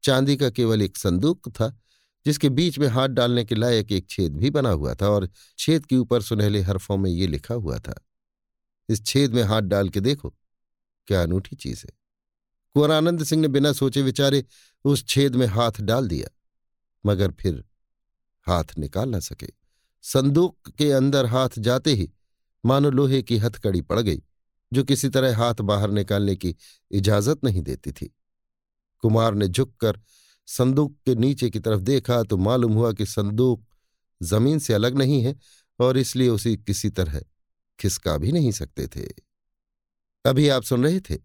चांदी 0.03 0.37
का 0.37 0.51
केवल 0.51 0.83
एक 0.83 0.97
संदूक 0.97 1.49
था 1.49 1.84
जिसके 2.27 2.49
बीच 2.49 2.79
में 2.79 2.87
हाथ 2.89 3.09
डालने 3.09 3.45
के 3.45 3.55
लायक 3.55 3.93
एक 3.93 4.09
छेद 4.11 4.37
भी 4.37 4.51
बना 4.51 4.71
हुआ 4.71 4.95
था 4.95 5.09
और 5.09 5.29
छेद 5.59 5.87
के 5.87 5.97
ऊपर 5.97 6.23
सुनहले 6.23 6.61
हरफों 6.61 6.97
में 6.97 7.11
ये 7.11 7.27
लिखा 7.27 7.55
हुआ 7.55 7.79
था, 7.79 7.95
इस 8.89 9.05
छेद 9.07 9.35
में 9.35 9.43
हाथ 9.43 9.63
डाल 9.63 9.89
के 9.89 10.01
देखो, 10.01 10.35
क्या 11.09 11.23
अनूठी 11.23 11.57
चीज़ 11.57 11.83
है। 11.83 11.93
कुंवरानंद 12.77 13.25
सिंह 13.25 13.43
ने 13.43 13.49
बिना 13.49 13.73
सोचे 13.73 14.03
विचारे 14.03 14.45
उस 14.85 15.07
छेद 15.07 15.35
में 15.35 15.47
हाथ 15.47 15.81
डाल 15.81 16.09
दिया, 16.09 16.29
मगर 17.05 17.33
फिर 17.33 17.63
हाथ 18.47 18.79
निकाल 18.79 19.09
न 19.09 19.21
सके। 19.21 19.49
संदूक 20.05 20.71
के 20.71 20.91
अंदर 20.93 21.27
हाथ 21.27 21.59
जाते 21.59 21.93
ही 21.93 22.11
मानो 22.65 22.91
लोहे 22.91 23.23
की 23.23 23.37
हथकड़ी 23.39 23.81
पड़ 23.83 24.01
गई, 24.01 24.23
जो 24.73 24.85
किसी 24.85 25.09
तरह 25.09 25.37
हाथ 25.37 25.55
बाहर 25.63 25.91
निकालने 25.91 26.37
की 26.37 26.55
इजाज़त 26.91 27.45
नहीं 27.45 27.63
देती 27.63 27.93
थी। 27.93 28.15
कुमार 29.03 29.35
ने 29.35 29.49
झुककर 29.49 30.01
संदूक 30.47 30.97
के 31.07 31.15
नीचे 31.15 31.51
की 31.51 31.61
तरफ़ 31.61 31.81
देखा 31.81 32.23
तो 32.23 32.37
मालूम 32.37 32.73
हुआ 32.73 32.93
कि 32.93 33.07
संदूक 33.07 33.65
ज़मीन 34.23 34.59
से 34.59 34.75
अलग 34.75 34.99
नहीं 34.99 35.23
है 35.23 35.37
और 35.79 35.99
इसलिए 35.99 36.29
उसे 36.29 36.57
किसी 36.57 36.91
तरह 36.91 37.21
खिसका 37.79 38.17
भी 38.19 38.33
नहीं 38.33 38.51
सकते 38.53 38.87
थे। 38.87 39.07
अभी 40.25 40.49
आप 40.49 40.63
सुन 40.63 40.85
रहे 40.85 41.01
थे 41.01 41.19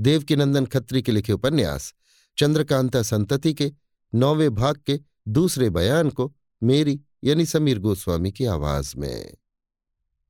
देवकीनंदन 0.00 0.66
खत्री 0.66 1.02
के 1.02 1.12
लिखे 1.12 1.32
उपन्यास, 1.32 1.94
चंद्रकांता 2.36 3.02
संतति 3.02 3.54
के 3.54 3.72
नौवे 4.12 4.48
भाग 4.50 4.76
के 4.86 5.00
दूसरे 5.28 5.70
बयान 5.70 6.10
को 6.10 6.32
मेरी 6.62 7.00
यानी 7.24 7.46
समीर 7.46 7.78
गोस्वामी 7.78 8.32
की 8.32 8.44
आवाज़ 8.44 8.96
में। 8.96 9.34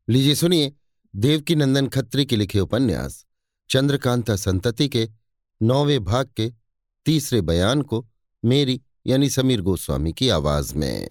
लीजिए 0.08 0.34
सुनिए 0.34 0.72
देवकीनंदन 1.14 1.88
खत्री 1.88 2.26
के 2.26 2.36
लिखे 2.36 2.60
उपन्यास, 2.60 3.24
चंद्रकांता 3.70 4.36
संतति 4.36 4.88
के 4.88 5.08
नौवे 5.62 5.98
भाग 5.98 6.30
के 6.36 6.52
तीसरे 7.06 7.40
बयान 7.40 7.82
को 7.82 8.06
मेरी 8.46 8.80
यानी 9.06 9.30
समीर 9.30 9.60
गोस्वामी 9.60 10.12
की 10.12 10.28
आवाज़ 10.28 10.74
में। 10.74 11.08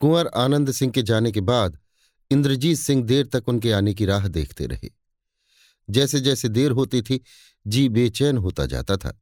कुंवर 0.00 0.26
आनंद 0.26 0.70
सिंह 0.70 0.92
के 0.92 1.02
जाने 1.02 1.32
के 1.32 1.40
बाद 1.40 1.78
इंद्रजीत 2.30 2.78
सिंह 2.78 3.02
देर 3.02 3.26
तक 3.26 3.48
उनके 3.48 3.72
आने 3.72 3.94
की 3.94 4.04
राह 4.04 4.28
देखते 4.28 4.66
रहे। 4.66 4.90
जैसे 5.90 6.20
जैसे 6.20 6.48
देर 6.48 6.70
होती 6.70 7.02
थी, 7.02 7.20
जी 7.66 7.88
बेचैन 7.88 8.36
होता 8.36 8.66
जाता 8.66 8.96
था। 8.96 9.20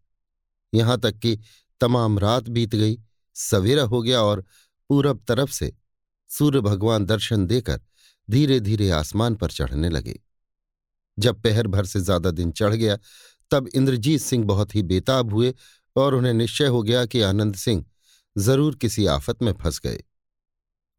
यहाँ 0.74 0.98
तक 1.00 1.18
कि 1.18 1.38
तमाम 1.80 2.18
रात 2.18 2.48
बीत 2.48 2.74
गई, 2.74 2.98
सवेरा 3.34 3.82
हो 3.82 4.02
गया 4.02 4.22
और 4.22 4.44
पूरब 4.88 5.24
तरफ़ 5.28 5.50
से 5.50 5.72
सूर्य 6.28 6.60
भगवान 6.60 7.04
दर्शन 7.04 7.46
देकर 7.46 7.80
धीरे 8.30 8.60
धीरे 8.60 8.90
आसमान 8.90 9.34
पर 9.34 9.50
चढ़ने 9.50 9.88
लगे। 9.88 10.20
जब 11.18 11.40
पहर 11.42 11.66
भर 11.66 11.84
से 11.84 12.00
ज़्यादा 12.00 12.30
दिन 12.30 12.50
चढ़ 12.52 12.74
गया, 12.74 12.98
तब 13.50 13.68
इंद्रजीत 13.74 14.20
सिंह 14.20 14.44
बहुत 14.44 14.74
ही 14.74 14.82
बेताब 14.82 15.32
हुए 15.34 15.54
और 15.96 16.14
उन्हें 16.14 16.33
निश्चय 16.35 16.66
हो 16.66 16.83
गया 16.83 17.05
कि 17.07 17.20
आनंद 17.22 17.57
सिंह 17.57 17.85
ज़रूर 18.37 18.76
किसी 18.76 19.07
आफत 19.07 19.42
में 19.42 19.53
फंस 19.53 19.81
गए। 19.81 20.03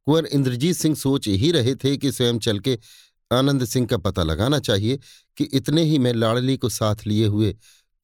कुंवर 0.08 0.26
इंद्रजीत 0.26 0.76
सिंह 0.76 0.96
सोच 0.96 1.28
ही 1.28 1.52
रहे 1.52 1.76
थे 1.76 1.96
कि 1.98 2.12
स्वयं 2.12 2.40
चल 2.40 2.60
के 2.60 2.78
आनंद 3.32 3.66
सिंह 3.66 3.86
का 3.88 3.98
पता 3.98 4.24
लगाना 4.24 4.60
चाहिए 4.60 5.00
कि 5.38 5.44
इतने 5.54 5.84
ही 5.84 6.00
में 6.00 6.12
लाड़ली 6.14 6.58
को 6.58 6.70
साथ 6.70 7.06
लिए 7.08 7.26
हुए 7.26 7.56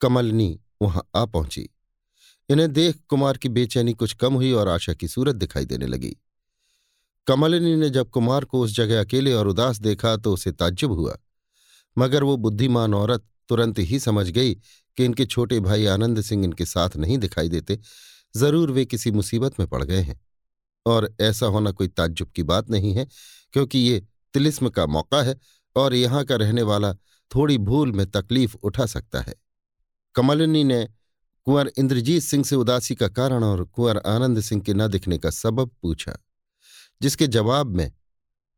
कमलनी 0.02 0.60
वहाँ 0.82 1.08
आ 1.16 1.26
पहुँची। 1.26 1.70
इन्हें 2.50 2.72
देख 2.74 2.98
कुमार 3.10 3.38
की 3.38 3.50
बेचैनी 3.50 3.94
कुछ 3.94 4.14
कम 4.14 4.34
हुई 4.34 4.52
और 4.52 4.68
आशा 4.68 4.94
की 4.94 5.08
सूरत 5.08 5.36
दिखाई 5.36 5.66
देने 5.66 5.88
लगी। 5.88 6.16
कमलिनी 7.28 7.76
ने 7.76 7.90
जब 7.90 8.10
कुमार 8.10 8.46
को 8.46 8.62
उस 8.62 8.76
जगह 8.76 9.00
अकेले 9.00 9.34
और 9.34 9.48
उदास 9.48 9.80
देखा 9.80 10.16
तो 10.18 10.34
उसे 10.34 10.52
ताज्जुब 10.52 10.92
हुआ, 10.92 11.18
मगर 11.98 12.24
वो 12.24 12.36
बुद्धिमान 12.38 12.94
औरत 12.94 13.26
तुरंत 13.50 13.80
ही 13.80 14.00
समझ 14.00 14.30
गई 14.30 14.54
कि 14.54 15.06
इनके 15.06 15.26
छोटे 15.26 15.60
भाई 15.60 15.86
आनंद 15.88 16.22
सिंह 16.22 16.44
इनके 16.44 16.66
साथ 16.66 16.96
नहीं 16.98 17.18
दिखाई 17.18 17.50
देते। 17.50 17.80
ज़रूर 18.36 18.72
वे 18.72 18.86
किसी 18.86 19.12
मुसीबत 19.12 19.60
में 19.60 19.68
पड़ 19.68 19.84
गए 19.84 20.02
हैं। 20.02 20.20
और 20.86 21.10
ऐसा 21.22 21.46
होना 21.46 21.72
कोई 21.72 21.88
ताज्जुब 21.90 22.30
की 22.32 22.44
बात 22.44 22.70
नहीं 22.70 22.94
है, 22.94 23.08
क्योंकि 23.54 23.80
ये 23.80 24.06
तिलिस्म 24.34 24.70
का 24.70 24.86
मौका 24.88 25.22
है 25.24 25.36
और 25.76 25.94
यहाँ 25.94 26.24
का 26.26 26.36
रहने 26.36 26.62
वाला 26.64 26.94
थोड़ी 27.32 27.58
भूल 27.60 27.92
में 27.92 28.06
तकलीफ़ 28.08 28.56
उठा 28.58 28.86
सकता 28.86 29.22
है। 29.22 29.34
कमलिनी 30.16 30.64
ने 30.64 30.84
कुंवर 31.48 31.72
इंद्रजीत 31.78 32.24
सिंह 32.24 32.44
से 32.44 32.56
उदासी 32.56 32.96
का 32.96 33.08
कारण 33.10 33.44
और 33.44 33.64
कुंवर 33.66 33.98
आनंद 33.98 34.40
सिंह 34.42 34.62
के 34.62 34.74
न 34.74 34.88
दिखने 34.88 35.18
का 35.18 35.30
सबब 35.32 35.72
पूछा, 35.82 36.18
जिसके 37.02 37.28
जवाब 37.28 37.76
में 37.76 37.92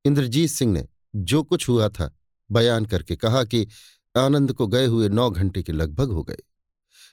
इंद्रजीत 0.06 0.50
सिंह 0.50 0.72
ने 0.74 0.86
जो 1.16 1.44
कुछ 1.44 1.68
हुआ 1.70 1.90
था 1.90 2.12
बयान 2.50 2.86
करके 2.86 3.16
कहा 3.16 3.44
कि 3.44 3.68
आनंद 4.16 4.54
को 4.54 4.68
गए 4.68 4.86
हुए 4.86 5.10
नौ 5.10 5.30
घंटे 5.30 5.64
के 5.64 5.72
लगभग 5.74 6.12
हो 6.12 6.24
गए। 6.24 6.38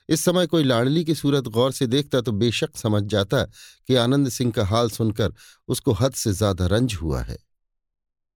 इस 0.09 0.21
समय 0.21 0.47
कोई 0.47 0.63
लाडली 0.63 1.03
की 1.05 1.15
सूरत 1.15 1.47
गौर 1.49 1.71
से 1.71 1.87
देखता 1.87 2.21
तो 2.21 2.31
बेशक 2.33 2.77
समझ 2.77 3.03
जाता 3.05 3.43
कि 3.89 3.95
आनंद 3.95 4.29
सिंह 4.29 4.51
का 4.51 4.65
हाल 4.65 4.89
सुनकर 4.89 5.33
उसको 5.69 5.93
हद 5.93 6.13
से 6.15 6.31
ज़्यादा 6.33 6.65
रंज 6.67 6.93
हुआ 6.95 7.21
है। 7.21 7.37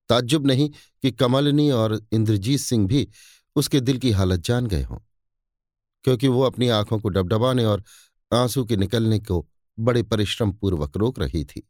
ताज्जुब 0.10 0.48
नहीं 0.48 0.70
कि 0.70 1.12
कमलनी 1.14 1.70
और 1.72 2.00
इंद्रजीत 2.14 2.60
सिंह 2.60 2.88
भी 2.88 3.08
उसके 3.56 3.80
दिल 3.82 3.98
की 3.98 4.12
हालत 4.12 4.40
जान 4.42 4.68
गए 4.68 4.84
हों, 4.84 4.98
क्योंकि 6.06 6.28
वो 6.28 6.42
अपनी 6.44 6.68
आँखों 6.70 7.00
को 7.00 7.10
डबडबाने 7.10 7.66
और 7.66 7.84
आँसू 8.32 8.64
के 8.66 8.76
निकलने 8.78 9.20
को 9.22 9.46
बड़े 9.78 10.04
परिश्रम 10.04 10.52
पूर्वक 10.52 10.98
रोक 10.98 11.20
रही 11.20 11.44
थी। 11.46 11.68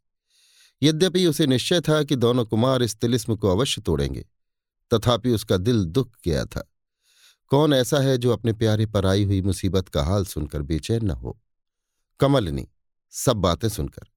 यद्यपि 0.82 1.26
उसे 1.26 1.48
निश्चय 1.48 1.82
था 1.82 2.02
कि 2.04 2.16
दोनों 2.18 2.46
कुमार 2.46 2.84
इस 2.84 2.96
तिलिस्म 2.96 3.36
को 3.36 3.50
अवश्य 3.50 3.82
तोड़ेंगे, 3.82 4.26
तथापि 4.92 5.32
उसका 5.32 5.58
दिल 5.60 5.84
दुख 5.86 6.12
गया 6.26 6.46
था। 6.46 6.68
कौन 7.52 7.74
ऐसा 7.74 8.00
है 8.00 8.18
जो 8.18 8.32
अपने 8.34 8.54
प्यारे 8.54 8.86
पर 8.86 9.06
आई 9.06 9.24
हुई 9.24 9.42
मुसीबत 9.42 9.90
का 9.90 10.04
हाल 10.04 10.26
सुनकर 10.26 10.62
बेचैन 10.62 11.06
न 11.06 11.12
हो? 11.12 11.38
कमलनी, 12.20 12.68
सब 13.10 13.38
बातें 13.38 13.70
सुनकर। 13.70 14.08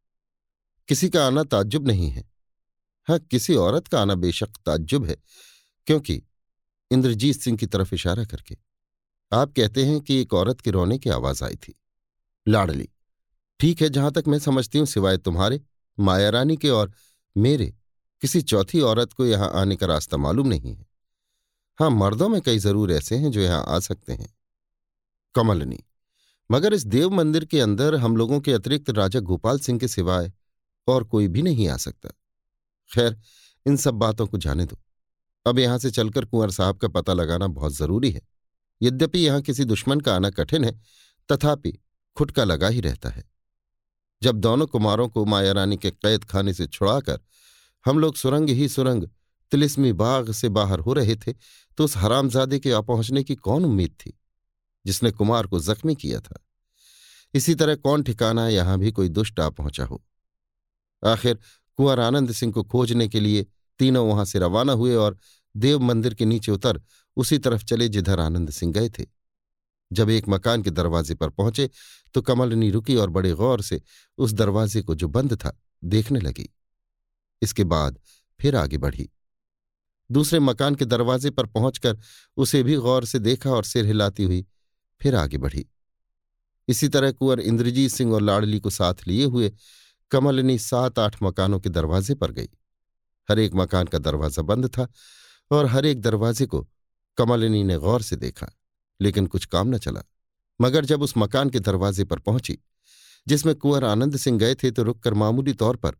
किसी 0.88 1.08
का 1.08 1.26
आना 1.26 1.44
ताज्जुब 1.44 1.88
नहीं 1.88 2.10
है। 2.10 2.24
हाँ 3.08 3.18
किसी 3.18 3.54
औरत 3.54 3.88
का 3.88 4.00
आना 4.02 4.14
बेशक 4.14 4.56
ताज्जुब 4.66 5.04
है, 5.04 5.16
क्योंकि 5.86 6.22
इंद्रजीत 6.90 7.40
सिंह 7.40 7.58
की 7.58 7.66
तरफ़ 7.66 7.94
इशारा 7.94 8.24
करके। 8.24 8.56
आप 9.32 9.52
कहते 9.52 9.84
हैं 9.84 10.00
कि 10.00 10.20
एक 10.20 10.34
औरत 10.34 10.60
के 10.60 10.70
रोने 10.70 10.98
की 10.98 11.10
आवाज़ 11.10 11.44
आई 11.44 11.56
थी। 11.56 11.74
लाडली, 12.48 12.88
ठीक 13.60 13.82
है, 13.82 13.88
जहाँ 13.88 14.12
तक 14.12 14.24
मैं 14.28 14.38
समझती 14.38 14.78
हूँ, 14.78 14.86
सिवाय 14.86 15.18
तुम्हारे 15.18 15.60
माया 15.98 16.30
रानी 16.30 16.56
के 16.56 16.70
और 16.70 16.92
मेरे, 17.36 17.74
किसी 18.22 18.42
चौथी 18.42 18.80
औरत 18.80 19.12
को 19.12 19.26
यहाँ 19.26 19.50
आने 19.52 19.76
का 19.76 19.86
रास्ता 19.86 20.16
मालूम 20.16 20.46
नहीं 20.46 20.74
है। 20.74 20.93
हाँ 21.78 21.88
मर्दों 21.90 22.28
में 22.28 22.40
कई 22.42 22.58
ज़रूर 22.58 22.92
ऐसे 22.92 23.16
हैं 23.16 23.30
जो 23.30 23.40
यहाँ 23.40 23.64
आ 23.68 23.78
सकते 23.78 24.12
हैं। 24.12 24.28
कमलनी, 25.34 25.78
मगर 26.50 26.74
इस 26.74 26.84
देव 26.86 27.10
मंदिर 27.10 27.44
के 27.44 27.60
अंदर 27.60 27.94
हम 27.94 28.16
लोगों 28.16 28.40
के 28.40 28.52
अतिरिक्त 28.52 28.90
राजा 28.90 29.20
गोपाल 29.20 29.58
सिंह 29.58 29.78
के 29.78 29.88
सिवाय 29.88 30.30
और 30.88 31.04
कोई 31.04 31.28
भी 31.28 31.42
नहीं 31.42 31.68
आ 31.68 31.76
सकता। 31.76 32.08
खैर, 32.90 33.16
इन 33.66 33.76
सब 33.76 33.94
बातों 33.94 34.26
को 34.26 34.38
जाने 34.38 34.64
दो। 34.66 34.78
अब 35.46 35.58
यहाँ 35.58 35.78
से 35.78 35.90
चलकर 35.90 36.24
कुंवर 36.24 36.50
साहब 36.50 36.76
का 36.76 36.88
पता 36.88 37.12
लगाना 37.12 37.46
बहुत 37.48 37.72
ज़रूरी 37.72 38.10
है। 38.10 38.20
यद्यपि 38.80 39.18
यहाँ 39.18 39.40
किसी 39.42 39.64
दुश्मन 39.64 40.00
का 40.00 40.14
आना 40.14 40.30
कठिन 40.30 40.64
है, 40.64 40.72
तथापि 41.28 41.78
खुटका 42.16 42.44
लगा 42.44 42.68
ही 42.68 42.80
रहता 42.80 43.08
है। 43.08 43.24
जब 44.22 44.36
दोनों 44.36 44.66
कुमारों 44.66 45.08
को 45.08 45.24
माया 45.24 45.52
रानी 45.52 45.76
के 45.76 45.90
कैद 45.90 46.24
खाने 46.24 46.52
से 46.54 46.66
छुड़ाकर 46.66 47.20
हम 47.84 47.98
लोग 47.98 48.16
सुरंग 48.16 48.48
ही 48.48 48.68
सुरंग 48.68 49.08
तिलिस्मी 49.54 49.92
बाग 49.92 50.30
से 50.32 50.48
बाहर 50.48 50.80
हो 50.80 50.92
रहे 50.92 51.14
थे 51.16 51.32
तो 51.78 51.84
उस 51.84 51.96
हरामजादे 51.96 52.58
के 52.58 52.72
आ 52.72 52.80
पहुँचने 52.80 53.22
की 53.24 53.34
कौन 53.36 53.64
उम्मीद 53.64 53.90
थी? 54.00 54.12
जिसने 54.84 55.10
कुमार 55.10 55.46
को 55.46 55.60
जख्मी 55.60 55.94
किया 55.94 56.20
था। 56.20 56.38
इसी 57.34 57.54
तरह 57.54 57.74
कौन 57.76 58.02
ठिकाना 58.02 58.48
यहाँ 58.48 58.78
भी 58.78 58.92
कोई 58.92 59.08
दुष्ट 59.08 59.40
आ 59.40 59.48
पहुँचा 59.50 59.84
हो? 59.84 60.02
आखिर 61.02 61.38
कुंवर 61.78 62.00
आनंद 62.00 62.32
सिंह 62.32 62.52
को 62.52 62.62
खोजने 62.64 63.08
के 63.08 63.20
लिए 63.20 63.46
तीनों 63.80 64.06
वहाँ 64.08 64.24
से 64.24 64.38
रवाना 64.38 64.72
हुए 64.72 64.94
और 64.96 65.18
देव 65.54 65.80
मंदिर 65.80 66.14
के 66.14 66.24
नीचे 66.24 66.52
उतर 66.52 66.82
उसी 67.16 67.38
तरफ़ 67.38 67.64
चले 67.64 67.88
जिधर 67.88 68.20
आनंद 68.20 68.50
सिंह 68.50 68.72
गए 68.72 68.88
थे। 68.88 69.06
जब 69.90 70.10
एक 70.10 70.28
मकान 70.28 70.62
के 70.62 70.70
दरवाजे 70.70 71.14
पर 71.14 71.28
पहुँचे 71.30 71.70
तो 72.14 72.22
कमलनी 72.22 72.70
रुकी 72.70 72.96
और 72.96 73.10
बड़े 73.10 73.32
गौर 73.32 73.62
से 73.62 73.82
उस 74.18 74.32
दरवाजे 74.32 74.82
को 74.82 74.94
जो 74.94 75.08
बंद 75.08 75.34
था 75.36 75.58
देखने 75.84 76.20
लगी। 76.20 76.48
इसके 77.42 77.64
बाद 77.64 77.98
फिर 78.40 78.56
आगे 78.56 78.78
बढ़ी। 78.78 79.10
दूसरे 80.10 80.38
मकान 80.40 80.74
के 80.74 80.84
दरवाजे 80.84 81.30
पर 81.30 81.46
पहुंचकर 81.46 81.98
उसे 82.36 82.62
भी 82.62 82.76
गौर 82.78 83.04
से 83.04 83.18
देखा 83.18 83.50
और 83.50 83.64
सिर 83.64 83.86
हिलाती 83.86 84.24
हुई 84.24 84.44
फिर 85.00 85.16
आगे 85.16 85.38
बढ़ी। 85.38 85.64
इसी 86.68 86.88
तरह 86.88 87.10
कुंवर 87.12 87.40
इंद्रजीत 87.40 87.90
सिंह 87.90 88.12
और 88.14 88.22
लाडली 88.22 88.60
को 88.60 88.70
साथ 88.70 89.06
लिए 89.08 89.24
हुए 89.24 89.52
कमलनी 90.10 90.58
सात 90.58 90.98
आठ 90.98 91.22
मकानों 91.22 91.60
के 91.60 91.70
दरवाजे 91.70 92.14
पर 92.14 92.32
गई। 92.32 92.48
हर 93.28 93.38
एक 93.38 93.54
मकान 93.54 93.86
का 93.86 93.98
दरवाज़ा 93.98 94.42
बंद 94.42 94.66
था 94.68 94.86
और 95.50 95.66
हर 95.66 95.86
एक 95.86 96.00
दरवाजे 96.00 96.46
को 96.46 96.66
कमलिनी 97.18 97.62
ने 97.64 97.76
गौर 97.78 98.02
से 98.02 98.16
देखा, 98.16 98.46
लेकिन 99.00 99.26
कुछ 99.26 99.44
काम 99.44 99.74
न 99.74 99.78
चला। 99.78 100.02
मगर 100.60 100.84
जब 100.84 101.02
उस 101.02 101.16
मकान 101.16 101.50
के 101.50 101.60
दरवाजे 101.60 102.04
पर 102.04 102.18
पहुँची, 102.18 102.58
जिसमें 103.26 103.54
कुंवर 103.54 103.84
आनंद 103.84 104.16
सिंह 104.16 104.38
गए 104.38 104.54
थे 104.54 104.70
तो 104.70 104.82
रुककर 104.82 105.14
मामूली 105.14 105.52
तौर 105.54 105.76
पर 105.76 105.96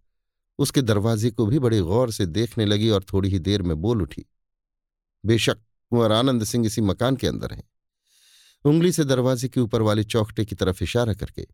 उसके 0.59 0.83
दरवाजे 0.83 1.31
को 1.31 1.47
भी 1.47 1.59
बड़े 1.59 1.81
गौर 1.81 2.13
से 2.13 2.27
देखने 2.27 2.65
लगी 2.65 2.91
और 2.91 3.05
थोड़ी 3.05 3.29
ही 3.29 3.39
देर 3.39 3.63
में 3.63 3.77
बोल 3.77 4.03
उठी, 4.03 4.25
बेशक 5.25 5.59
कुंवर 5.91 6.13
आनंद 6.13 6.45
सिंह 6.45 6.67
इसी 6.67 6.81
मकान 6.81 7.17
के 7.17 7.27
अंदर 7.27 7.53
हैं। 7.53 7.71
उंगली 8.65 8.93
से 8.93 9.05
दरवाजे 9.05 9.49
के 9.49 9.61
ऊपर 9.61 9.83
वाले 9.83 10.05
चौखटे 10.05 10.45
की 10.45 10.55
तरफ़ 10.55 10.83
इशारा 10.83 11.15
करके, 11.15 11.47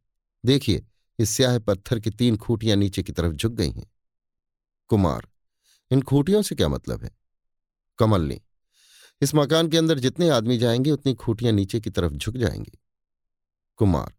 देखिए, 0.45 0.87
इस 1.19 1.31
स्याह 1.31 1.59
पत्थर 1.59 1.99
की 1.99 2.11
तीन 2.11 2.37
खूटियाँ 2.37 2.77
नीचे 2.77 3.03
की 3.03 3.13
तरफ़ 3.13 3.33
झुक 3.33 3.53
गई 3.53 3.71
हैं। 3.71 3.91
कुमार, 4.89 5.27
इन 5.91 6.03
खूटियों 6.03 6.43
से 6.43 6.55
क्या 6.55 6.69
मतलब 6.69 7.05
है? 7.05 7.11
कमलनी 7.99 8.41
इस 9.21 9.35
मकान 9.35 9.69
के 9.69 9.79
अंदर 9.79 9.99
जितने 9.99 10.29
आदमी 10.29 10.59
जाएँगे, 10.59 10.91
उतनी 10.91 11.15
खूटियाँ 11.15 11.53
नीचे 11.53 11.81
की 11.81 11.91
तरफ़ 11.91 12.13
झुक 12.13 12.37
जाएँगी। 12.37 12.79
कुमार, 13.77 14.13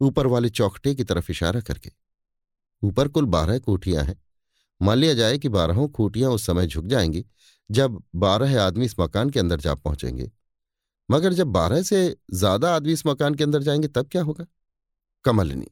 ऊपर 0.00 0.26
वाले 0.26 0.48
चौखटे 0.48 0.94
की 0.94 1.04
तरफ़ 1.04 1.30
इशारा 1.30 1.60
करके 1.60 1.90
ऊपर 2.82 3.08
कुल 3.08 3.24
बारह 3.26 3.58
कोठियाँ 3.58 4.04
हैं। 4.04 4.16
मान 4.80 4.98
लिया 4.98 5.14
जाए 5.14 5.38
कि 5.38 5.48
बारहों 5.48 5.88
खूटियाँ 5.88 6.30
उस 6.30 6.46
समय 6.46 6.66
झुक 6.66 6.84
जाएँगी, 6.84 7.24
जब 7.70 8.02
बारह 8.16 8.60
आदमी 8.62 8.84
इस 8.84 8.94
मकान 9.00 9.30
के 9.30 9.40
अंदर 9.40 9.60
जा 9.60 9.74
पहुँचेंगे। 9.74 10.30
मगर 11.08 11.32
जब 11.32 11.46
बारह 11.46 11.82
से 11.82 12.16
ज़्यादा 12.32 12.74
आदमी 12.76 12.92
इस 12.92 13.06
मकान 13.06 13.34
के 13.34 13.44
अंदर 13.44 13.62
जाएँगे, 13.62 13.88
तब 13.88 14.08
क्या 14.08 14.22
होगा? 14.22 14.46
कमलनी, 15.24 15.66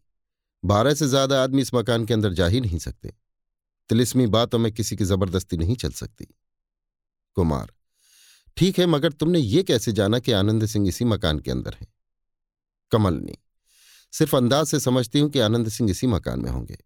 बारह 0.62 0.94
से 0.94 1.06
ज़्यादा 1.06 1.42
आदमी 1.42 1.62
इस 1.62 1.74
मकान 1.74 2.04
के 2.06 2.14
अंदर 2.14 2.32
जा 2.32 2.46
ही 2.46 2.60
नहीं 2.60 2.78
सकते। 2.78 3.12
तिलिस्मी 3.90 4.26
बातों 4.26 4.58
में 4.58 4.70
किसी 4.72 4.96
की 4.96 5.04
ज़बरदस्ती 5.04 5.56
नहीं 5.56 5.76
चल 5.76 5.90
सकती। 5.90 6.26
कुमार, 7.36 7.72
ठीक 8.56 8.78
है, 8.78 8.86
मगर 8.86 9.12
तुमने 9.12 9.38
ये 9.38 9.62
कैसे 9.62 9.92
जाना 9.92 10.18
कि 10.18 10.32
आनंद 10.32 10.66
सिंह 10.66 10.88
इसी 10.88 11.04
मकान 11.04 11.38
के 11.38 11.50
अंदर 11.50 11.74
हैं? 11.74 11.86
कमलनी, 12.92 13.38
सिर्फ़ 14.12 14.36
अंदाज 14.36 14.66
से 14.66 14.80
समझती 14.80 15.20
हूँ 15.20 15.30
कि 15.30 15.38
आनंद 15.38 15.68
सिंह 15.68 15.90
इसी 15.90 16.06
मकान 16.06 16.40
में 16.40 16.50
होंगे। 16.50 16.76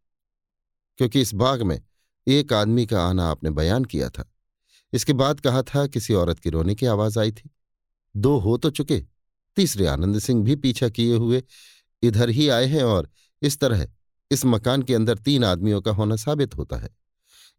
क्योंकि 1.01 1.21
इस 1.21 1.33
बाग 1.35 1.63
में 1.63 1.81
एक 2.27 2.53
आदमी 2.53 2.85
का 2.87 3.03
आना 3.03 3.27
आपने 3.27 3.51
बयान 3.51 3.85
किया 3.85 4.09
था। 4.09 4.25
इसके 4.93 5.13
बाद 5.13 5.39
कहा 5.41 5.63
था, 5.65 5.87
किसी 5.87 6.15
औरत 6.15 6.39
की 6.39 6.51
रोने 6.51 6.75
की 6.75 6.87
आवाज़ 6.87 7.19
आई 7.19 7.33
थी। 7.33 7.51
दो 8.15 8.37
हो 8.39 8.57
तो 8.57 8.71
चुके, 8.71 8.99
तीसरे 9.57 9.87
आनंद 9.87 10.19
सिंह 10.19 10.43
भी 10.45 10.57
पीछा 10.57 10.89
किए 10.89 11.15
हुए 11.15 11.43
इधर 12.03 12.31
ही 12.31 12.49
आए 12.49 12.67
हैं 12.67 12.83
और 12.85 13.11
इस 13.43 13.59
तरह 13.59 13.87
इस 14.31 14.45
मकान 14.47 14.83
के 14.83 14.95
अंदर 14.95 15.19
तीन 15.21 15.45
आदमियों 15.45 15.81
का 15.81 15.93
होना 15.93 16.17
साबित 16.19 16.57
होता 16.57 16.77
है। 16.77 16.91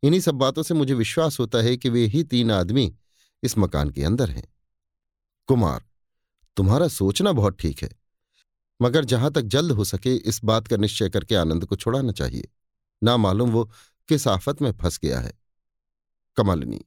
इन्हीं 0.03 0.21
सब 0.21 0.35
बातों 0.35 0.63
से 0.63 0.73
मुझे 0.73 0.93
विश्वास 0.93 1.39
होता 1.39 1.61
है 1.61 1.75
कि 1.77 1.89
वे 1.89 2.05
ही 2.07 2.23
तीन 2.25 2.51
आदमी 2.51 2.93
इस 3.43 3.57
मकान 3.57 3.89
के 3.89 4.03
अंदर 4.03 4.29
हैं। 4.29 4.47
कुमार, 5.49 5.83
तुम्हारा 6.57 6.87
सोचना 6.91 7.31
बहुत 7.33 7.59
ठीक 7.59 7.83
है, 7.83 7.91
मगर 8.79 9.05
जहाँ 9.05 9.31
तक 9.31 9.41
जल्द 9.49 9.71
हो 9.71 9.83
सके 9.85 10.15
इस 10.15 10.43
बात 10.43 10.67
का 10.67 10.77
निश्चय 10.77 11.09
करके 11.09 11.35
आनंद 11.35 11.65
को 11.65 11.75
छुड़ाना 11.75 12.11
चाहिए। 12.13 12.49
ना 13.01 13.15
मालूम 13.17 13.49
वो 13.49 13.63
किस 14.09 14.27
आफत 14.27 14.61
में 14.61 14.71
फंस 14.73 14.99
गया 14.99 15.19
है। 15.19 15.33
कमलनी, 16.37 16.79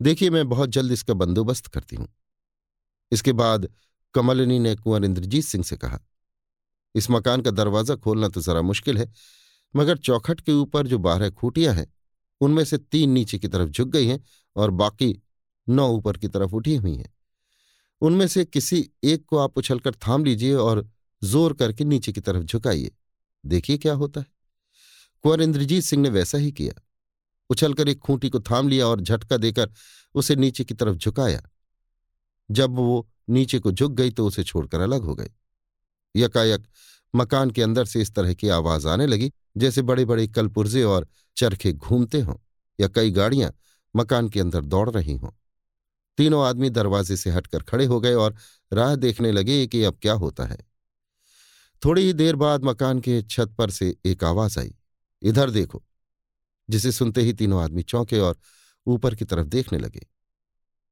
देखिए 0.00 0.30
मैं 0.30 0.48
बहुत 0.48 0.70
जल्द 0.70 0.92
इसका 0.92 1.14
बंदोबस्त 1.14 1.66
करती 1.66 1.96
हूँ। 1.96 2.08
इसके 3.12 3.32
बाद 3.34 3.68
कमलनी 4.14 4.58
ने 4.58 4.74
कुंवर 4.76 5.04
इंद्रजीत 5.04 5.44
सिंह 5.44 5.64
से 5.64 5.76
कहा, 5.76 5.98
इस 6.94 7.10
मकान 7.10 7.40
का 7.40 7.50
दरवाज़ा 7.52 7.94
खोलना 7.96 8.28
तो 8.28 8.40
जरा 8.40 8.62
मुश्किल 8.62 8.98
है, 8.98 9.12
मगर 9.74 9.96
चौखट 9.98 10.40
के 10.40 10.52
ऊपर 10.52 10.86
जो 10.86 10.98
बारह 11.00 11.30
खूटियाँ 11.32 11.74
हैं, 11.74 11.86
उनमें 12.40 12.64
से 12.64 12.78
तीन 12.78 13.10
नीचे 13.10 13.38
की 13.38 13.48
तरफ़ 13.48 13.70
झुक 13.70 13.88
गई 13.88 14.06
हैं 14.06 14.20
और 14.56 14.70
बाकी 14.72 15.14
नौ 15.66 15.88
ऊपर 15.88 16.16
की 16.16 16.28
तरफ़ 16.28 16.54
उठी 16.54 16.74
हुई 16.76 16.94
हैं। 16.96 17.12
उनमें 18.02 18.26
से 18.28 18.44
किसी 18.44 18.88
एक 19.04 19.24
को 19.24 19.38
आप 19.38 19.58
उछलकर 19.58 19.94
थाम 19.98 20.24
लीजिए 20.24 20.54
और 20.54 20.88
ज़ोर 21.22 21.52
करके 21.54 21.84
नीचे 21.84 22.12
की 22.12 22.20
तरफ़ 22.20 22.44
झुकाइए। 22.44 22.90
देखिए 23.44 23.78
क्या 23.78 23.94
होता 23.94 24.20
है। 24.20 24.26
कुंवर 25.24 25.42
इंद्रजीत 25.42 25.84
सिंह 25.84 26.02
ने 26.02 26.08
वैसा 26.08 26.38
ही 26.38 26.52
किया। 26.52 26.80
उछलकर 27.50 27.88
एक 27.88 27.98
खूंटी 27.98 28.30
को 28.30 28.40
थाम 28.40 28.68
लिया 28.68 28.86
और 28.86 29.00
झटका 29.00 29.36
देकर 29.36 29.70
उसे 30.14 30.36
नीचे 30.36 30.64
की 30.64 30.74
तरफ़ 30.74 30.96
झुकाया। 30.96 31.42
जब 32.50 32.70
वो 32.70 33.08
नीचे 33.30 33.58
को 33.58 33.72
झुक 33.72 33.92
गई 33.92 34.10
तो 34.10 34.26
उसे 34.26 34.44
छोड़कर 34.44 34.80
अलग 34.80 35.02
हो 35.02 35.14
गई। 35.14 35.30
यकायक 36.16 36.66
मकान 37.14 37.50
के 37.50 37.62
अंदर 37.62 37.84
से 37.84 38.00
इस 38.00 38.14
तरह 38.14 38.34
की 38.34 38.48
आवाज़ 38.48 38.88
आने 38.88 39.06
लगी, 39.06 39.32
जैसे 39.56 39.82
बड़े 39.82 40.04
बड़े 40.04 40.28
कलपुर्जे 40.28 40.82
और 40.82 41.08
चरखे 41.36 41.72
घूमते 41.72 42.20
हों 42.20 42.36
या 42.80 42.88
कई 42.88 43.10
गाड़ियाँ 43.10 43.52
मकान 43.96 44.28
के 44.28 44.40
अंदर 44.40 44.64
दौड़ 44.64 44.90
रही 44.90 45.16
हों। 45.16 45.30
तीनों 46.18 46.46
आदमी 46.46 46.70
दरवाजे 46.70 47.16
से 47.16 47.30
हटकर 47.30 47.62
खड़े 47.62 47.84
हो 47.84 48.00
गए 48.00 48.14
और 48.14 48.36
राह 48.72 48.94
देखने 48.96 49.32
लगे 49.32 49.66
कि 49.66 49.84
अब 49.84 49.98
क्या 50.02 50.12
होता 50.12 50.44
है। 50.44 50.58
थोड़ी 51.84 52.02
ही 52.02 52.12
देर 52.12 52.36
बाद 52.36 52.64
मकान 52.64 53.00
के 53.00 53.22
छत 53.22 53.54
पर 53.58 53.70
से 53.70 53.96
एक 54.04 54.24
आवाज़ 54.24 54.58
आई। 54.58 54.74
इधर 55.24 55.50
देखो, 55.50 55.84
जिसे 56.70 56.92
सुनते 56.92 57.20
ही 57.20 57.32
तीनों 57.32 57.62
आदमी 57.62 57.82
चौंके 57.82 58.18
और 58.18 58.38
ऊपर 58.86 59.14
की 59.14 59.24
तरफ़ 59.24 59.46
देखने 59.46 59.78
लगे। 59.78 60.06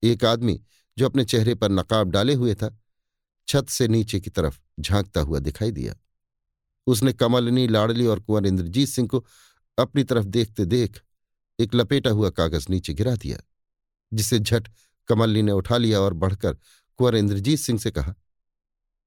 एक 0.03 0.25
आदमी, 0.25 0.61
जो 0.99 1.07
अपने 1.07 1.25
चेहरे 1.25 1.55
पर 1.55 1.71
नकाब 1.71 2.11
डाले 2.11 2.35
हुए 2.35 2.55
था, 2.55 2.77
छत 3.49 3.69
से 3.69 3.89
नीचे 3.89 4.21
की 4.21 4.31
तरफ़ 4.31 4.61
झांकता 4.81 5.21
हुआ 5.21 5.39
दिखाई 5.39 5.71
दिया। 5.71 5.95
उसने 6.87 7.13
कमलनी, 7.13 7.67
लाडली 7.69 8.07
और 8.07 8.21
कुंवर 8.21 8.47
इंद्रजीत 8.47 8.89
सिंह 8.89 9.09
को 9.09 9.25
अपनी 9.79 10.05
तरफ़ 10.05 10.25
देखते 10.25 10.65
देख 10.65 11.01
एक 11.59 11.75
लपेटा 11.75 12.11
हुआ 12.11 12.31
कागज़ 12.31 12.67
नीचे 12.71 12.95
गिरा 12.95 13.15
दिया, 13.17 13.39
जिसे 14.13 14.39
झट 14.39 14.69
कमलनी 15.09 15.43
ने 15.43 15.53
उठा 15.53 15.77
लिया 15.77 16.01
और 16.01 16.15
बढ़कर 16.15 16.55
कुंवर 16.99 17.17
इंद्रजीत 17.17 17.59
सिंह 17.59 17.79
से 17.79 17.91
कहा, 17.91 18.15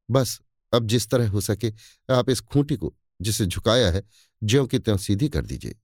बस, 0.09 0.39
अब 0.73 0.87
जिस 0.87 1.09
तरह 1.09 1.29
हो 1.29 1.41
सके 1.41 1.71
आप 2.09 2.29
इस 2.29 2.41
खूंटी 2.41 2.75
को, 2.75 2.93
जिसे 3.21 3.45
झुकाया 3.45 3.91
है 3.91 4.03
ज्यों 4.45 4.67
की 4.67 4.79
त्यों 4.79 4.97
सीधी 4.97 5.29
कर 5.29 5.45
दीजिए। 5.45 5.75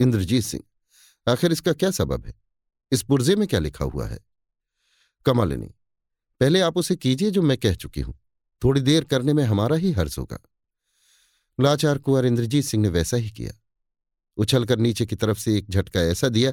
इंद्रजीत 0.00 0.44
सिंह, 0.44 0.62
आखिर 1.32 1.52
इसका 1.52 1.72
क्या 1.72 1.90
सबब 1.90 2.26
है? 2.26 2.34
इस 2.92 3.02
पुर्जे 3.02 3.36
में 3.36 3.48
क्या 3.48 3.60
लिखा 3.60 3.84
हुआ 3.84 4.06
है? 4.06 4.18
कमालिनी, 5.26 5.74
पहले 6.40 6.60
आप 6.60 6.76
उसे 6.76 6.96
कीजिए 6.96 7.30
जो 7.30 7.42
मैं 7.42 7.58
कह 7.58 7.74
चुकी 7.74 8.00
हूँ। 8.00 8.18
थोड़ी 8.62 8.80
देर 8.80 9.04
करने 9.04 9.32
में 9.32 9.44
हमारा 9.44 9.76
ही 9.76 9.92
हर्ज 9.92 10.16
होगा। 10.18 10.38
लाचार 11.60 11.98
कुंवर 11.98 12.26
इंद्रजीत 12.26 12.64
सिंह 12.64 12.82
ने 12.82 12.88
वैसा 12.88 13.16
ही 13.16 13.30
किया। 13.30 13.52
उछलकर 14.36 14.78
नीचे 14.78 15.06
की 15.06 15.16
तरफ़ 15.16 15.38
से 15.38 15.58
एक 15.58 15.70
झटका 15.70 16.00
ऐसा 16.00 16.28
दिया 16.28 16.52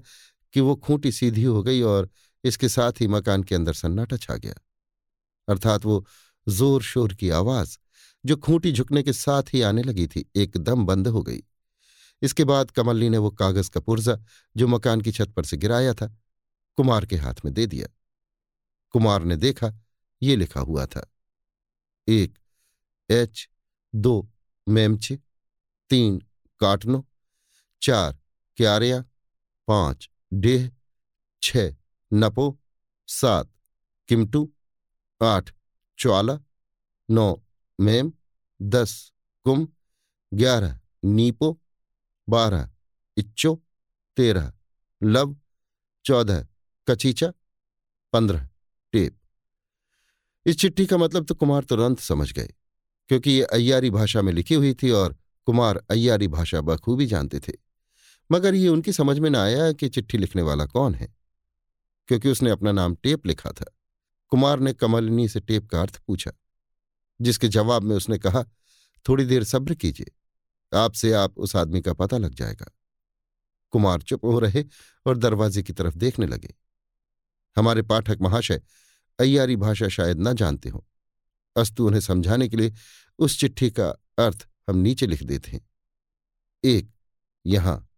कि 0.53 0.61
वो 0.61 0.75
खूंटी 0.75 1.11
सीधी 1.11 1.43
हो 1.43 1.63
गई 1.63 1.81
और 1.81 2.09
इसके 2.43 2.69
साथ 2.69 2.91
ही 3.01 3.07
मकान 3.07 3.43
के 3.43 3.55
अंदर 3.55 3.73
सन्नाटा 3.73 4.17
छा 4.17 4.35
गया। 4.35 4.53
अर्थात 5.47 5.85
वो 5.85 6.05
ज़ोर 6.47 6.81
शोर 6.81 7.13
की 7.13 7.29
आवाज़ 7.29 7.77
जो 8.25 8.37
खूंटी 8.37 8.71
झुकने 8.71 9.03
के 9.03 9.13
साथ 9.13 9.43
ही 9.53 9.61
आने 9.61 9.83
लगी 9.83 10.07
थी, 10.07 10.31
एकदम 10.35 10.85
बंद 10.85 11.07
हो 11.07 11.23
गई। 11.23 11.43
इसके 12.21 12.43
बाद 12.43 12.71
कमलनी 12.71 13.09
ने 13.09 13.17
वो 13.17 13.31
कागज़ 13.31 13.71
का 13.71 13.79
पुर्जा, 13.79 14.17
जो 14.57 14.67
मकान 14.67 15.01
की 15.01 15.11
छत 15.11 15.29
पर 15.29 15.43
से 15.43 15.57
गिराया 15.57 15.93
था, 15.93 16.17
कुमार 16.75 17.05
के 17.05 17.15
हाथ 17.15 17.33
में 17.45 17.53
दे 17.53 17.65
दिया। 17.65 17.87
कुमार 18.89 19.23
ने 19.23 19.35
देखा, 19.35 19.73
ये 20.23 20.35
लिखा 20.35 20.59
हुआ 20.59 20.85
था। 20.85 21.13
एक, 22.07 22.39
एच, 23.09 23.49
दो, 23.95 24.31
मेमचे, 24.69 25.19
तीन, 25.89 26.19
काटनो, 26.59 27.09
चार, 27.81 28.19
क्यारिया, 28.57 29.05
पाँच, 29.67 30.09
डेह, 30.33 30.71
छ, 31.41 31.57
नपो, 32.13 32.59
सात, 33.07 33.53
किमटू, 34.07 34.53
आठ 35.23 35.53
च्वाला 35.97 36.39
नौ 37.09 37.42
मेम, 37.79 38.11
दस, 38.59 39.11
कुम, 39.45 39.67
ग्यारह, 40.31 40.79
नीपो, 41.05 41.51
बारह, 42.27 42.69
इच्चो, 43.17 43.55
तेरह, 44.17 44.51
लव, 45.01 45.35
चौदह, 46.05 46.45
कचीचा, 46.87 47.31
पंद्रह, 48.13 48.47
टेप। 48.93 49.17
इस 50.45 50.57
चिट्ठी 50.59 50.85
का 50.85 50.97
मतलब 50.97 51.25
तो 51.25 51.35
कुमार 51.35 51.63
तुरंत 51.63 51.99
समझ 51.99 52.31
गए, 52.33 52.53
क्योंकि 53.09 53.31
ये 53.31 53.43
अय्यारी 53.43 53.89
भाषा 53.89 54.21
में 54.21 54.31
लिखी 54.33 54.55
हुई 54.55 54.73
थी 54.73 54.89
और 54.91 55.15
कुमार 55.47 55.83
अय्यारी 55.91 56.27
भाषा 56.27 56.61
बखूबी 56.61 57.05
जानते 57.05 57.39
थे। 57.39 57.53
मगर 58.29 58.55
ये 58.55 58.67
उनकी 58.67 58.93
समझ 58.93 59.17
में 59.19 59.29
न 59.29 59.35
आया 59.35 59.71
कि 59.71 59.89
चिट्ठी 59.89 60.17
लिखने 60.17 60.41
वाला 60.41 60.65
कौन 60.65 60.95
है, 60.95 61.13
क्योंकि 62.09 62.29
उसने 62.29 62.49
अपना 62.49 62.71
नाम 62.71 62.95
टेप 62.95 63.27
लिखा 63.27 63.51
था। 63.51 63.65
कुमार 64.31 64.59
ने 64.59 64.73
कमलिनी 64.73 65.27
से 65.27 65.39
टेप 65.39 65.67
का 65.69 65.81
अर्थ 65.81 66.01
पूछा। 66.07 66.31
जिसके 67.21 67.47
जवाब 67.47 67.83
में 67.83 67.95
उसने 67.95 68.17
कहा, 68.17 68.43
थोड़ी 69.09 69.25
देर 69.25 69.43
सब्र 69.43 69.75
कीजिए, 69.75 70.11
आपसे 70.77 71.13
आप 71.13 71.37
उस 71.37 71.55
आदमी 71.55 71.81
का 71.81 71.93
पता 71.93 72.17
लग 72.17 72.33
जाएगा। 72.33 72.71
कुमार 73.71 74.01
चुप 74.01 74.25
हो 74.25 74.39
रहे 74.39 74.65
और 75.05 75.17
दरवाजे 75.17 75.63
की 75.63 75.73
तरफ़ 75.73 75.95
देखने 75.95 76.27
लगे। 76.27 76.55
हमारे 77.57 77.81
पाठक 77.81 78.17
महाशय 78.21 78.61
अयारी 79.19 79.55
भाषा 79.55 79.87
शायद 79.87 80.17
न 80.19 80.33
जानते 80.33 80.69
हो। 80.69 80.87
अस्तु 81.57 81.87
उन्हें 81.87 82.01
समझाने 82.01 82.47
के 82.47 82.57
लिए 82.57 82.73
उस 83.19 83.39
चिट्ठी 83.39 83.71
का 83.71 83.89
अर्थ 84.19 84.47
हम 84.69 84.77
नीचे 84.77 85.07
लिख 85.07 85.23
देते 85.23 85.51
हैं। 85.51 85.69
एक, 86.63 86.91
यहाँ। 87.45 87.89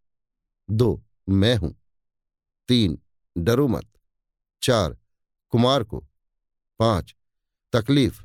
दो, 0.69 1.03
मैं 1.29 1.55
हूँ। 1.55 1.81
तीन, 2.67 3.01
डरो 3.37 3.67
मत। 3.67 3.87
चार, 4.61 4.97
कुमार 5.49 5.83
को। 5.83 6.07
पाँच, 6.79 7.15
तकलीफ़। 7.73 8.24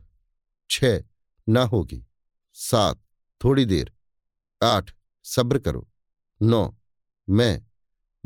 छ 0.71 0.85
न 1.49 1.57
होगी। 1.57 2.07
सात 2.53 3.03
थोड़ी 3.45 3.65
देर। 3.65 3.93
आठ 4.63 4.95
सब्र 5.25 5.59
करो। 5.59 5.89
नौ 6.43 6.77
मैं। 7.29 7.67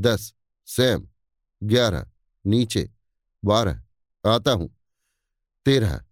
दस 0.00 0.34
सैम। 0.66 1.08
ग्यारह 1.62 2.10
नीचे। 2.46 2.90
बारह 3.44 3.82
आता 4.26 4.50
हूँ। 4.50 4.78
तेरह 5.64 6.04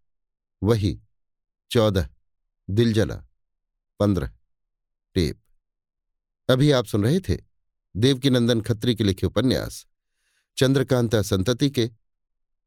वही। 0.62 1.01
चौदह 1.71 2.09
दिल 2.71 2.92
जला। 2.92 3.16
पंद्रह 4.01 4.33
टेप। 5.14 5.40
अभी 6.49 6.71
आप 6.71 6.85
सुन 6.87 7.05
रहे 7.05 7.21
थे 7.21 7.38
देवकीनंदन 7.97 8.61
खत्री 8.61 8.95
के 8.95 9.05
लिखे 9.05 9.27
उपन्यास। 9.27 9.87
चंद्रकांता 10.57 11.23
संतति 11.23 11.71
के 11.71 11.90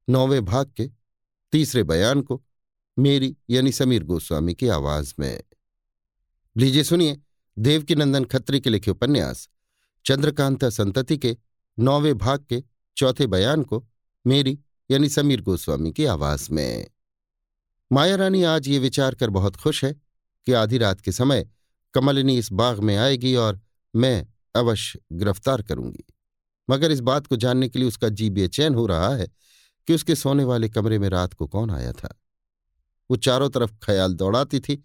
नौवें 0.10 0.46
भाग 0.46 0.72
के 0.72 0.90
तीसरे 1.52 1.84
बयान 1.84 2.22
को 2.22 2.44
मेरी 3.00 3.38
यानी 3.50 3.72
समीर 3.72 4.04
गोस्वामी 4.04 4.54
की 4.54 4.68
आवाज़ 4.68 5.14
में। 5.20 5.44
लीजिए 6.58 6.84
सुनिए 6.84 7.22
देवकीनंदन 7.60 8.26
खत्री 8.26 8.60
के 8.60 8.70
लिखे 8.70 8.92
उपन्यास, 8.92 9.50
चंद्रकांता 10.06 10.70
संतति 10.70 11.18
के 11.18 11.38
नौवें 11.80 12.18
भाग 12.18 12.46
के 12.50 12.64
चौथे 12.98 13.28
बयान 13.28 13.64
को 13.64 13.88
मेरी 14.28 14.60
यानी 14.92 15.10
समीर 15.10 15.42
गोस्वामी 15.42 15.92
की 15.92 16.06
आवाज़ 16.06 16.52
में। 16.52 16.88
माया 17.92 18.16
रानी, 18.16 18.44
आज 18.44 18.68
ये 18.68 18.80
विचार 18.80 19.16
कर 19.16 19.30
बहुत 19.30 19.56
खुश 19.56 19.86
है 19.86 19.94
कि 20.46 20.52
आधी 20.52 20.78
रात 20.78 21.02
के 21.02 21.12
समय 21.12 21.50
कमलिनी 21.94 22.38
इस 22.38 22.52
बाग 22.52 22.80
में 22.80 22.98
आएगी 22.98 23.36
और 23.36 23.62
मैं 23.96 24.28
अवश्य 24.56 25.00
गिरफ़्तार 25.12 25.62
करूँगी। 25.62 26.06
मगर 26.70 26.92
इस 26.92 27.00
बात 27.00 27.28
को 27.28 27.36
जानने 27.36 27.70
के 27.70 27.80
लिए 27.80 27.88
उसका 27.88 28.10
जी 28.10 28.30
बेचैन 28.30 28.76
हो 28.76 28.86
रहा 28.86 29.16
है 29.16 29.28
कि 29.88 29.94
उसके 29.94 30.16
सोने 30.16 30.44
वाले 30.44 30.70
कमरे 30.70 31.00
में 31.00 31.10
रात 31.10 31.34
को 31.34 31.48
कौन 31.48 31.72
आया 31.72 31.92
था। 31.92 32.22
वो 33.10 33.16
चारों 33.18 33.50
तरफ़ 33.50 33.72
ख्याल 33.84 34.14
दौड़ाती 34.14 34.60
थी, 34.60 34.84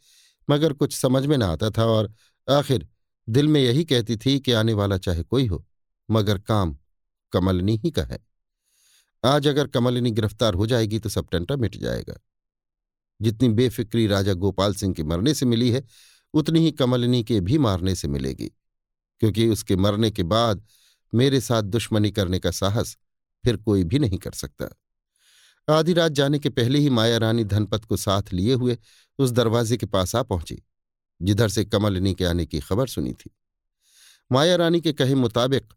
मगर 0.49 0.73
कुछ 0.73 0.97
समझ 0.97 1.25
में 1.27 1.37
न 1.39 1.43
आता 1.43 1.71
था 1.71 1.85
और 1.85 2.13
आखिर 2.49 2.89
दिल 3.29 3.49
में 3.49 3.61
यही 3.61 3.85
कहती 3.85 4.17
थी 4.17 4.39
कि 4.41 4.53
आने 4.53 4.73
वाला 4.73 4.99
चाहे 4.99 5.23
कोई 5.23 5.47
हो, 5.47 5.65
मगर 6.09 6.39
काम 6.39 6.77
कमलनी 7.33 7.77
ही 7.77 7.91
का 7.91 8.03
है। 8.03 8.19
आज 9.25 9.47
अगर 9.49 9.67
कमलिनी 9.67 10.11
गिरफ़्तार 10.11 10.55
हो 10.55 10.67
जाएगी 10.67 10.99
तो 10.99 11.09
सब 11.09 11.29
टंटा 11.29 11.57
मिट 11.57 11.77
जाएगा। 11.77 12.15
जितनी 13.21 13.49
बेफिक्री 13.49 14.07
राजा 14.07 14.33
गोपाल 14.33 14.75
सिंह 14.75 14.95
के 14.95 15.03
मरने 15.03 15.35
से 15.35 15.47
मिली 15.47 15.71
है, 15.71 15.85
उतनी 16.35 16.61
ही 16.61 16.71
कमलिनी 16.71 17.23
के 17.25 17.41
भी 17.41 17.59
मारने 17.59 17.95
से 17.95 18.09
मिलेगी, 18.09 18.47
क्योंकि 19.21 19.49
उसके 19.49 19.77
मरने 19.77 20.11
के 20.11 20.23
बाद 20.23 20.67
मेरे 21.13 21.41
साथ 21.41 21.63
दुश्मनी 21.63 22.11
करने 22.11 22.39
का 22.39 22.51
साहस 22.51 22.97
फिर 23.45 23.57
कोई 23.57 23.85
भी 23.85 23.99
नहीं 23.99 24.19
कर 24.19 24.33
सकता। 24.33 24.69
आधी 25.69 25.93
रात 25.93 26.13
जाने 26.13 26.39
के 26.39 26.49
पहले 26.49 26.79
ही 26.79 26.91
माया 26.91 27.19
रानी 27.19 27.45
धनपत 27.45 27.85
को 27.85 27.97
साथ 27.97 28.33
लिए 28.33 28.55
हुए 28.55 28.79
उस 29.19 29.31
दरवाजे 29.31 29.77
के 29.77 29.87
पास 29.87 30.15
आ 30.17 30.23
पहुँची, 30.23 30.63
जिधर 31.23 31.49
से 31.49 31.65
कमलिनी 31.65 32.15
के 32.15 32.25
आने 32.25 32.47
की 32.47 32.61
खबर 32.61 32.87
सुनी 32.87 33.13
थी। 33.13 33.31
माया 34.33 34.57
रानी 34.57 34.81
के 34.81 34.93
कहे 34.93 35.15
मुताबिक 35.15 35.73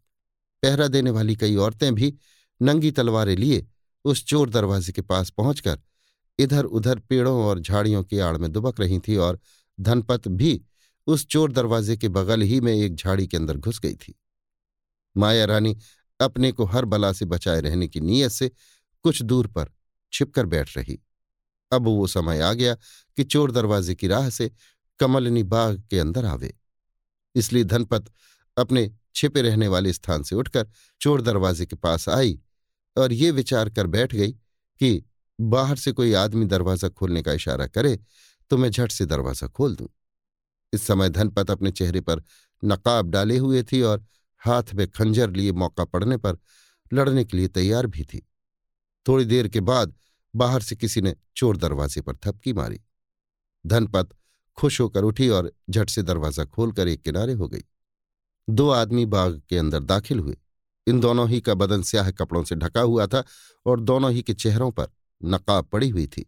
पहरा 0.62 0.88
देने 0.88 1.10
वाली 1.10 1.36
कई 1.36 1.56
औरतें 1.56 1.94
भी 1.94 2.14
नंगी 2.60 2.90
तलवारें 2.90 3.36
लिए 3.36 3.66
उस 4.04 4.24
चोर 4.24 4.50
दरवाजे 4.50 4.92
के 4.92 5.02
पास 5.02 5.30
पहुंचकर 5.30 5.80
इधर 6.38 6.64
उधर 6.64 6.98
पेड़ों 6.98 7.44
और 7.44 7.60
झाड़ियों 7.60 8.02
की 8.04 8.18
आड़ 8.18 8.36
में 8.36 8.50
दुबक 8.52 8.80
रही 8.80 8.98
थी 8.98 9.16
और 9.16 9.38
धनपत 9.80 10.28
भी 10.28 10.60
उस 11.06 11.26
चोर 11.26 11.52
दरवाजे 11.52 11.96
के 11.96 12.08
बगल 12.08 12.42
ही 12.42 12.60
में 12.60 12.72
एक 12.74 12.94
झाड़ी 12.94 13.26
के 13.26 13.36
अंदर 13.36 13.56
घुस 13.56 13.80
गई 13.80 13.94
थी। 13.94 14.14
माया 15.16 15.44
रानी 15.44 15.76
अपने 16.20 16.52
को 16.52 16.64
हर 16.64 16.84
बला 16.84 17.12
से 17.12 17.24
बचाए 17.24 17.60
रहने 17.60 17.88
की 17.88 18.00
नीयत 18.00 18.30
से 18.30 18.50
कुछ 19.04 19.22
दूर 19.22 19.46
पर 19.46 19.70
छिपकर 20.12 20.46
बैठ 20.46 20.76
रही। 20.76 20.98
अब 21.72 21.86
वो 21.86 22.06
समय 22.06 22.40
आ 22.40 22.52
गया 22.52 22.74
कि 22.74 23.24
चोर 23.24 23.50
दरवाजे 23.52 23.94
की 23.94 24.08
राह 24.08 24.28
से 24.30 24.50
कमलनी 25.00 25.42
बाग 25.44 25.82
के 25.90 25.98
अंदर 25.98 26.24
आवे। 26.24 26.52
इसलिए 27.34 27.64
धनपत 27.64 28.10
अपने 28.56 28.90
छिपे 29.14 29.42
रहने 29.42 29.68
वाले 29.68 29.92
स्थान 29.92 30.22
से 30.22 30.36
उठकर 30.36 30.66
चोर 31.00 31.22
दरवाजे 31.22 31.66
के 31.66 31.76
पास 31.76 32.08
आई 32.08 32.38
और 32.96 33.12
ये 33.12 33.30
विचार 33.30 33.70
कर 33.70 33.86
बैठ 33.86 34.14
गई 34.14 34.32
कि 34.32 35.04
बाहर 35.38 35.76
से 35.76 35.92
कोई 35.92 36.12
आदमी 36.14 36.46
दरवाज़ा 36.46 36.88
खोलने 36.88 37.22
का 37.22 37.32
इशारा 37.32 37.66
करे 37.66 37.98
तो 38.50 38.56
मैं 38.56 38.70
झट 38.70 38.92
से 38.92 39.06
दरवाज़ा 39.06 39.48
खोल 39.48 39.74
दूँ। 39.76 39.88
इस 40.72 40.82
समय 40.82 41.08
धनपत 41.10 41.50
अपने 41.50 41.70
चेहरे 41.70 42.00
पर 42.00 42.22
नकाब 42.62 43.10
डाले 43.10 43.38
हुए 43.38 43.62
थी 43.62 43.80
और 43.82 44.04
हाथ 44.42 44.74
में 44.74 44.86
खंजर 44.88 45.30
लिए 45.30 45.52
मौका 45.52 45.84
पड़ने 45.84 46.16
पर 46.16 46.38
लड़ने 46.92 47.24
के 47.24 47.36
लिए 47.36 47.48
तैयार 47.48 47.86
भी 47.86 48.04
थी। 48.04 48.26
थोड़ी 49.06 49.24
देर 49.24 49.48
के 49.48 49.60
बाद 49.62 49.94
बाहर 50.34 50.62
से 50.62 50.76
किसी 50.76 51.00
ने 51.00 51.14
चोर 51.36 51.56
दरवाजे 51.56 52.00
पर 52.00 52.16
थपकी 52.16 52.52
मारी। 52.52 52.80
धनपत 53.64 54.14
खुश 54.58 54.80
होकर 54.80 55.04
उठी 55.04 55.28
और 55.28 55.52
झट 55.70 55.90
से 55.90 56.02
दरवाज़ा 56.02 56.44
खोलकर 56.44 56.88
एक 56.88 57.02
किनारे 57.02 57.32
हो 57.32 57.48
गई। 57.48 57.64
दो 58.48 58.68
आदमी 58.70 59.04
बाग 59.06 59.40
के 59.48 59.58
अंदर 59.58 59.82
दाखिल 59.82 60.18
हुए। 60.18 60.36
इन 60.86 61.00
दोनों 61.00 61.28
ही 61.28 61.40
का 61.40 61.54
बदन 61.54 61.82
स्याह 61.82 62.10
कपड़ों 62.10 62.42
से 62.44 62.54
ढका 62.54 62.80
हुआ 62.80 63.06
था 63.06 63.22
और 63.66 63.80
दोनों 63.80 64.12
ही 64.12 64.22
के 64.22 64.34
चेहरों 64.34 64.70
पर 64.70 64.88
नकाब 65.20 65.66
पड़ी 65.66 65.88
हुई 65.88 66.06
थी, 66.06 66.24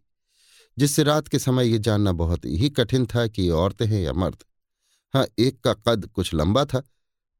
जिससे 0.77 1.03
रात 1.03 1.27
के 1.27 1.39
समय 1.39 1.67
ये 1.67 1.79
जानना 1.79 2.11
बहुत 2.13 2.45
ही 2.45 2.69
कठिन 2.69 3.05
था 3.05 3.25
कि 3.27 3.41
ये 3.41 3.49
औरतें 3.51 3.85
हैं 3.85 4.01
या 4.01 4.13
मर्द। 4.13 4.43
हाँ 5.13 5.25
एक 5.39 5.59
का 5.61 5.73
कद 5.75 6.05
कुछ 6.07 6.33
लंबा 6.33 6.63
था, 6.65 6.81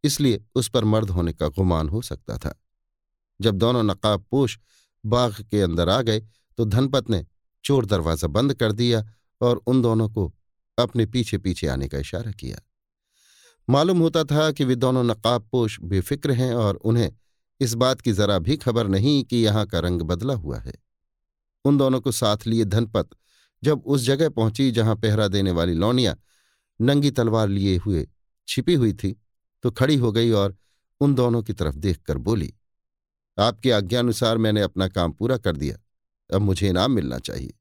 इसलिए 0.04 0.44
उस 0.56 0.70
पर 0.70 0.84
मर्द 0.86 1.10
होने 1.10 1.34
का 1.34 1.48
गुमान 1.50 1.90
हो 1.90 2.02
सकता 2.02 2.38
था। 2.38 2.54
जब 3.40 3.56
दोनों 3.56 3.84
नकाब 3.84 4.26
पोश 4.32 4.58
बाग 5.06 5.42
के 5.42 5.62
अंदर 5.62 5.90
आ 5.90 6.02
गए 6.02 6.20
तो 6.58 6.66
धनपत 6.66 7.10
ने 7.10 7.26
चोर 7.64 7.86
दरवाज़ा 7.86 8.28
बंद 8.28 8.54
कर 8.54 8.72
दिया 8.72 9.04
और 9.42 9.62
उन 9.68 9.82
दोनों 9.82 10.10
को 10.10 10.34
अपने 10.78 11.06
पीछे 11.06 11.38
पीछे 11.38 11.68
आने 11.68 11.88
का 11.88 11.98
इशारा 11.98 12.32
किया। 12.32 12.60
मालूम 13.68 14.00
होता 14.00 14.24
था 14.24 14.52
कि 14.52 14.64
वे 14.64 14.76
दोनों 14.76 15.04
नकाब 15.04 15.48
पोश 15.52 15.80
बेफिक्र 15.82 16.32
हैं 16.32 16.54
और 16.54 16.76
उन्हें 16.76 17.12
इस 17.60 17.74
बात 17.74 18.02
की 18.02 18.14
जरा 18.14 18.40
भी 18.40 18.58
खबर 18.58 18.88
नहीं 18.88 19.24
कि 19.24 19.38
यहाँ 19.38 19.66
का 19.66 19.80
रंग 19.80 20.02
बदला 20.02 20.34
हुआ 20.34 20.60
है। 20.60 20.74
उन 21.66 21.78
दोनों 21.78 22.02
को 22.02 22.12
साथ 22.12 22.48
लिए 22.48 22.66
धनपत 22.66 23.10
जब 23.64 23.84
उस 23.86 24.02
जगह 24.02 24.30
पहुँची 24.30 24.70
जहाँ 24.72 24.96
पहरा 24.96 25.28
देने 25.28 25.52
वाली 25.52 25.74
लौनिया 25.74 26.16
नंगी 26.80 27.12
तलवार 27.12 27.48
लिए 27.48 27.78
हुए 27.78 28.08
छिपी 28.48 28.74
हुई 28.74 28.94
थी 28.94 29.16
तो 29.64 29.72
खड़ी 29.72 29.96
हो 29.96 30.12
गई 30.12 30.32
और 30.32 30.56
उन 31.02 31.16
दोनों 31.16 31.42
की 31.44 31.54
तरफ़ 31.54 31.76
देखकर 31.76 32.18
बोली 32.18 32.54
आपकी 33.40 33.70
आज्ञानुसार 33.70 34.38
मैंने 34.38 34.62
अपना 34.62 34.88
काम 34.88 35.12
पूरा 35.12 35.38
कर 35.38 35.56
दिया। 35.56 35.78
अब 36.36 36.42
मुझे 36.42 36.70
इनाम 36.70 36.92
मिलना 36.92 37.20
चाहिए। 37.20 37.54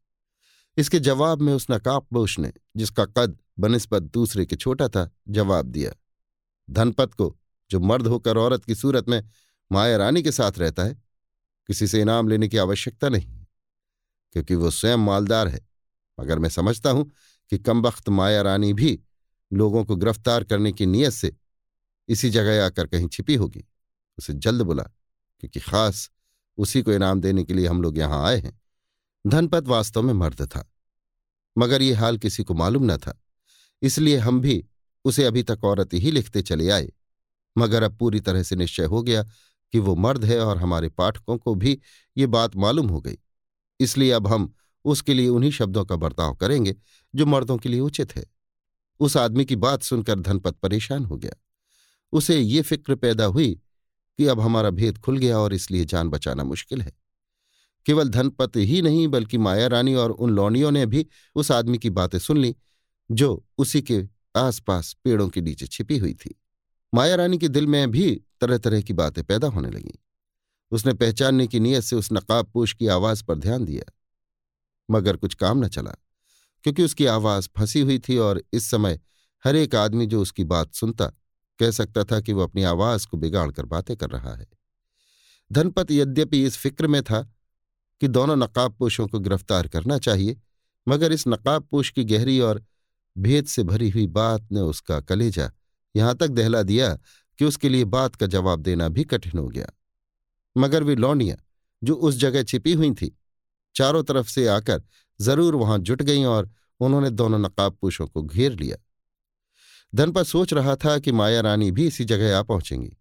इसके 0.77 1.01
जवाब 1.01 1.41
में 1.41 1.53
उस 1.53 1.67
नकाबपोश 1.71 2.39
ने, 2.39 2.53
जिसका 2.77 3.05
कद 3.05 3.39
बनस्पत 3.59 4.03
दूसरे 4.03 4.47
के 4.47 4.57
छोटा 4.57 4.89
था, 4.89 5.11
जवाब 5.29 5.67
दिया, 5.67 5.93
धनपत 6.71 7.15
को, 7.15 7.39
जो 7.71 7.81
मर्द 7.81 8.07
होकर 8.07 8.37
औरत 8.37 8.65
की 8.65 8.75
सूरत 8.75 9.09
में 9.09 9.29
माया 9.73 9.97
रानी 9.97 10.23
के 10.23 10.33
साथ 10.33 10.53
रहता 10.59 10.85
है, 10.85 10.95
किसी 11.67 11.87
से 11.87 12.01
इनाम 12.01 12.29
लेने 12.29 12.49
की 12.49 12.57
आवश्यकता 12.57 13.09
नहीं 13.09 13.37
क्योंकि 14.33 14.55
वो 14.55 14.71
स्वयं 14.71 14.97
मालदार 14.97 15.49
है। 15.49 15.69
मगर 16.21 16.39
मैं 16.39 16.49
समझता 16.49 16.91
हूँ 16.91 17.11
कि 17.51 17.59
कमबख्त 17.59 18.09
माया 18.09 18.43
रानी 18.43 18.73
भी 18.73 19.01
लोगों 19.53 19.85
को 19.85 19.97
गिरफ़्तार 19.97 20.45
करने 20.45 20.73
की 20.73 20.87
नीयत 20.87 21.13
से 21.13 21.37
इसी 22.09 22.31
जगह 22.31 22.67
आकर 22.67 22.87
कहीं 22.87 23.09
छिपी 23.09 23.35
होगी। 23.35 23.65
उसे 24.19 24.33
जल्द 24.33 24.63
बुला। 24.63 24.85
क्योंकि 25.43 25.61
खास 25.61 26.11
उसी 26.59 26.83
को 26.83 26.93
इनाम 26.93 27.21
देने 27.21 27.45
के 27.45 27.55
लिए 27.55 27.67
हम 27.67 27.83
लोग 27.83 27.99
यहाँ 27.99 28.25
आए 28.27 28.39
हैं। 28.39 28.59
धनपत 29.25 29.69
वास्तव 29.69 30.03
में 30.03 30.13
मर्द 30.15 30.43
था, 30.47 30.65
मगर 31.57 31.83
ये 31.83 31.95
हाल 31.95 32.19
किसी 32.19 32.45
को 32.45 32.55
मालूम 32.55 32.85
न 32.85 32.97
था, 32.97 33.19
इसलिए 33.83 34.17
हम 34.19 34.41
भी 34.41 34.65
उसे 35.05 35.25
अभी 35.25 35.43
तक 35.43 35.65
औरत 35.65 35.95
ही 35.95 36.11
लिखते 36.11 36.43
चले 36.43 36.71
आए। 36.71 36.93
मगर 37.57 37.83
अब 37.83 37.97
पूरी 37.99 38.21
तरह 38.21 38.43
से 38.43 38.57
निश्चय 38.57 38.85
हो 38.85 39.03
गया 39.03 39.23
कि 39.23 39.79
वो 39.79 39.95
मर्द 39.97 40.25
है 40.25 40.39
और 40.41 40.59
हमारे 40.59 40.89
पाठकों 40.91 41.37
को 41.39 41.55
भी 41.55 41.79
ये 42.17 42.27
बात 42.29 42.57
मालूम 42.57 42.89
हो 42.89 43.01
गई, 43.01 43.19
इसलिए 43.81 44.11
अब 44.13 44.27
हम 44.27 44.53
उसके 44.85 45.15
लिए 45.15 45.29
उन्हीं 45.29 45.51
शब्दों 45.53 45.85
का 45.85 45.97
बर्ताव 45.97 46.35
करेंगे 46.37 46.75
जो 47.15 47.27
मर्दों 47.27 47.57
के 47.59 47.69
लिए 47.69 47.81
उचित 47.81 48.15
है। 48.17 48.25
उस 49.01 49.17
आदमी 49.17 49.45
की 49.45 49.57
बात 49.57 49.83
सुनकर 49.83 50.21
धनपत 50.21 50.57
परेशान 50.57 51.05
हो 51.05 51.17
गया। 51.17 51.33
उसे 52.13 52.39
ये 52.39 52.63
फ़िक्र 52.63 52.95
पैदा 52.97 53.25
हुई 53.27 53.59
कि 54.19 54.27
अब 54.27 54.41
हमारा 54.41 54.71
भेद 54.71 54.99
खुल 54.99 55.19
गया 55.19 55.39
और 55.39 55.55
इसलिए 55.55 55.85
जान 55.85 56.09
बचाना 56.09 56.45
मुश्किल 56.45 56.83
है। 56.83 56.93
केवल 57.87 58.09
धनपत 58.09 58.53
ही 58.57 58.83
नहीं, 58.83 59.09
बल्कि 59.09 59.39
माया 59.39 59.67
रानी 59.67 59.95
और 59.95 60.11
उन 60.11 60.31
लौनियों 60.31 60.71
ने 60.71 60.87
भी 60.87 61.07
उस 61.35 61.51
आदमी 61.51 61.79
की 61.79 61.91
बातें 61.91 62.19
सुन 62.19 62.37
ली, 62.37 62.57
जो 63.11 63.45
उसी 63.59 63.83
के 63.83 64.09
आसपास 64.37 64.97
पेड़ों 65.05 65.29
के 65.29 65.41
नीचे 65.41 65.67
छिपी 65.67 65.99
हुई 65.99 66.15
थी। 66.15 66.41
माया 66.95 67.15
रानी 67.15 67.39
के 67.39 67.49
दिल 67.49 67.67
में 67.67 67.91
भी 67.91 68.23
तरह 68.41 68.59
तरह 68.59 68.81
की 68.81 68.93
बातें 68.93 69.25
पैदा 69.25 69.49
होने 69.49 69.71
लगीं। 69.71 69.99
उसने 70.71 70.95
पहचानने 70.95 71.47
की 71.47 71.61
नीयत 71.61 71.83
से 71.83 71.97
उस 71.97 72.09
नकाब 72.13 72.47
पोश 72.47 72.73
की 72.73 72.87
आवाज़ 72.87 73.25
पर 73.25 73.39
ध्यान 73.39 73.65
दिया। 73.65 73.93
मगर 74.91 75.17
कुछ 75.17 75.35
काम 75.35 75.65
न 75.65 75.69
चला, 75.69 75.91
क्योंकि 76.65 76.83
उसकी 76.83 77.07
आवाज़ 77.07 77.49
फंसी 77.57 77.81
हुई 77.81 77.99
थी 77.99 78.19
और 78.19 78.43
इस 78.53 78.71
समय 78.71 79.01
हर 79.45 79.57
एक 79.57 79.75
आदमी 79.75 80.07
जो 80.07 80.23
उसकी 80.23 80.45
बात 80.45 80.75
सुनता 80.75 81.13
कह 81.61 81.71
सकता 81.71 82.05
था 82.05 82.21
कि 82.21 82.33
वो 82.33 82.43
अपनी 82.43 82.63
आवाज़ 82.63 83.07
को 83.07 83.17
बिगाड़कर 83.17 83.65
बातें 83.65 83.97
कर 83.97 84.11
रहा 84.11 84.35
है। 84.35 84.47
धनपत 85.51 85.91
यद्यपि 85.91 86.45
इस 86.45 86.57
फ़िक्र 86.57 86.87
में 86.87 87.03
था 87.03 87.23
कि 88.01 88.09
दोनों 88.09 88.37
नकाबपोशों 88.37 89.07
को 89.09 89.19
गिरफ़्तार 89.19 89.69
करना 89.69 89.99
चाहिए, 89.99 90.37
मगर 90.87 91.13
इस 91.13 91.27
नकाबपोश 91.29 91.91
की 91.91 92.05
गहरी 92.05 92.41
और 92.41 92.65
भेद 93.19 93.47
से 93.47 93.63
भरी 93.63 93.91
हुई 93.91 94.07
बात 94.07 94.49
ने 94.53 94.61
उसका 94.61 95.01
कलेजा 95.01 95.51
यहाँ 95.95 96.15
तक 96.15 96.29
दहला 96.29 96.63
दिया 96.63 96.95
कि 97.39 97.45
उसके 97.45 97.69
लिए 97.69 97.85
बात 97.85 98.17
का 98.17 98.27
जवाब 98.27 98.61
देना 98.61 98.89
भी 98.89 99.05
कठिन 99.05 99.39
हो 99.39 99.47
गया। 99.49 99.67
मगर 100.57 100.83
वे 100.83 100.95
लौंडियाँ, 100.95 101.37
जो 101.83 101.95
उस 101.95 102.17
जगह 102.17 102.43
छिपी 102.43 102.73
हुई 102.73 102.91
थी, 102.91 103.17
चारों 103.77 104.03
तरफ़ 104.03 104.29
से 104.29 104.47
आकर 104.47 104.83
ज़रूर 105.21 105.55
वहाँ 105.55 105.79
जुट 105.79 106.03
गईं 106.03 106.25
और 106.25 106.51
उन्होंने 106.81 107.11
दोनों 107.11 107.39
नकाबपोशों 107.39 108.07
को 108.07 108.23
घेर 108.23 108.53
लिया। 108.53 108.77
धनपत 109.93 110.27
सोच 110.27 110.53
रहा 110.53 110.75
था 110.77 110.99
कि 110.99 111.13
माया 111.13 111.41
रानी 111.41 111.71
भी 111.71 111.87
इसी 111.87 112.05
जगह 112.05 112.39
आ 112.39 112.43
पहुंचेंगी। 112.43 112.97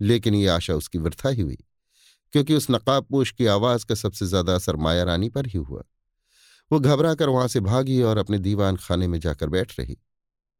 लेकिन 0.00 0.34
ये 0.34 0.46
आशा 0.46 0.74
उसकी 0.74 0.98
वृथा 0.98 1.28
ही 1.28 1.42
हुई, 1.42 1.58
क्योंकि 2.32 2.54
उस 2.54 2.70
नकाबपोश 2.70 3.30
की 3.30 3.46
आवाज़ 3.46 3.86
का 3.86 3.94
सबसे 3.94 4.26
ज़्यादा 4.26 4.54
असर 4.54 4.76
माया 4.76 5.04
रानी 5.04 5.28
पर 5.28 5.46
ही 5.46 5.58
हुआ। 5.58 5.82
वो 6.70 6.80
घबरा 6.80 7.14
कर 7.14 7.28
वहाँ 7.28 7.48
से 7.48 7.60
भागी 7.60 8.00
और 8.02 8.18
अपने 8.18 8.38
दीवान 8.38 8.76
खाने 8.76 9.08
में 9.08 9.18
जाकर 9.20 9.48
बैठ 9.48 9.78
रही, 9.80 9.96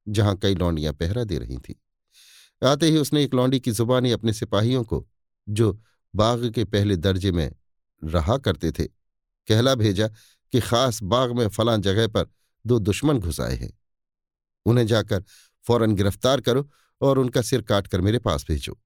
जहाँ 0.07 0.37
कई 0.37 0.55
लौंडियाँ 0.55 0.93
पहरा 0.93 1.25
दे 1.25 1.39
रही 1.39 1.59
थीं। 1.59 1.75
आते 2.63 2.87
ही 2.87 2.97
उसने 2.97 3.23
एक 3.25 3.35
लौंडी 3.35 3.61
की 3.61 3.71
जुबानी 3.71 4.11
अपने 4.11 4.33
सिपाहियों 4.33 4.85
को, 4.85 5.07
जो 5.49 5.81
बाग 6.15 6.51
के 6.51 6.65
पहले 6.65 6.97
दर्जे 6.97 7.33
में 7.33 7.51
रहा 8.03 8.37
करते 8.39 8.71
थे, 8.73 8.85
कहला 8.85 9.75
भेजा 9.75 10.09
कि 10.53 10.61
खास 10.61 11.03
बाग 11.03 11.33
में 11.33 11.49
फलां 11.49 11.81
जगह 11.81 12.07
पर 12.07 12.27
दो 12.65 12.79
दुश्मन 12.79 13.19
घुस 13.19 13.41
आए 13.41 13.57
हैं। 13.57 13.73
उन्हें 14.69 14.87
जाकर 14.87 15.25
फ़ौरन 15.65 15.95
गिरफ़्तार 15.95 16.41
करो 16.41 16.69
और 17.01 17.19
उनका 17.19 17.43
सिर 17.43 17.63
काटकर 17.63 18.01
मेरे 18.01 18.19
पास 18.19 18.45
भेजो। 18.49 18.79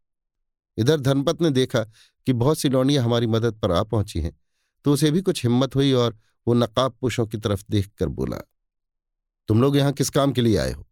इधर 0.78 1.00
धनपत 1.00 1.42
ने 1.42 1.50
देखा 1.50 1.84
कि 2.26 2.32
बहुत 2.32 2.58
सी 2.58 2.68
लौनियाँ 2.68 3.04
हमारी 3.04 3.26
मदद 3.26 3.58
पर 3.60 3.72
आ 3.72 3.82
पहुँची 3.82 4.20
हैं 4.20 4.36
तो 4.84 4.92
उसे 4.92 5.10
भी 5.10 5.20
कुछ 5.22 5.44
हिम्मत 5.44 5.74
हुई 5.74 5.92
और 5.92 6.18
वो 6.46 6.54
नकाब 6.54 6.96
पुशों 7.00 7.26
की 7.26 7.38
तरफ़ 7.38 7.64
देखकर 7.70 8.08
बोला, 8.08 8.36
तुम 9.48 9.60
लोग 9.62 9.76
यहाँ 9.76 9.92
किस 9.92 10.10
काम 10.10 10.32
के 10.32 10.40
लिए 10.40 10.56
आए 10.56 10.72
हो? 10.72 10.86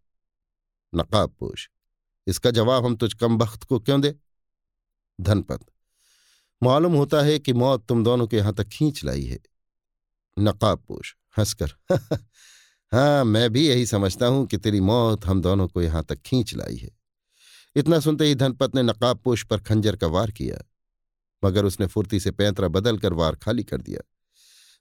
नकाब 0.93 1.31
पोश 1.31 1.69
इसका 2.27 2.51
जवाब 2.51 2.85
हम 2.85 2.97
तुझ 2.97 3.13
कम 3.15 3.37
वक्त 3.39 3.65
को 3.65 3.79
क्यों 3.81 4.01
दे? 4.01 4.15
धनपत, 5.19 5.61
मालूम 6.63 6.95
होता 6.95 7.23
है 7.23 7.39
कि 7.39 7.53
मौत 7.53 7.87
तुम 7.87 8.05
दोनों 8.05 8.27
के 8.27 8.37
यहाँ 8.37 8.55
तक 8.55 8.69
खींच 8.69 9.05
लाई 9.05 9.25
है। 9.25 9.39
नकाब 10.37 10.85
पोश 10.89 11.15
हंसकर 11.39 11.75
हाँ 12.93 13.25
मैं 13.25 13.49
भी 13.53 13.67
यही 13.67 13.85
समझता 13.87 14.27
हूँ 14.27 14.47
कि 14.47 14.57
तेरी 14.59 14.81
मौत 14.83 15.25
हम 15.27 15.41
दोनों 15.43 15.67
को 15.69 15.83
यहाँ 15.83 16.03
तक 16.05 16.21
खींच 16.21 16.55
लाई 16.55 16.77
है। 16.77 16.89
इतना 17.77 17.99
सुनते 18.01 18.25
ही 18.25 18.35
धनपत 18.35 18.75
ने 18.75 18.83
नकाब 18.83 19.19
पोश 19.19 19.43
पर 19.45 19.59
खंजर 19.61 19.97
का 19.97 20.07
वार 20.07 20.31
किया, 20.31 20.57
मगर 21.43 21.65
उसने 21.65 21.87
फुर्ती 21.87 22.21
से 22.21 22.31
पैंतरा 22.31 22.69
बदलकर 22.69 23.13
वार 23.13 23.37
खाली 23.37 23.65
कर 23.65 23.81
दिया। 23.81 24.01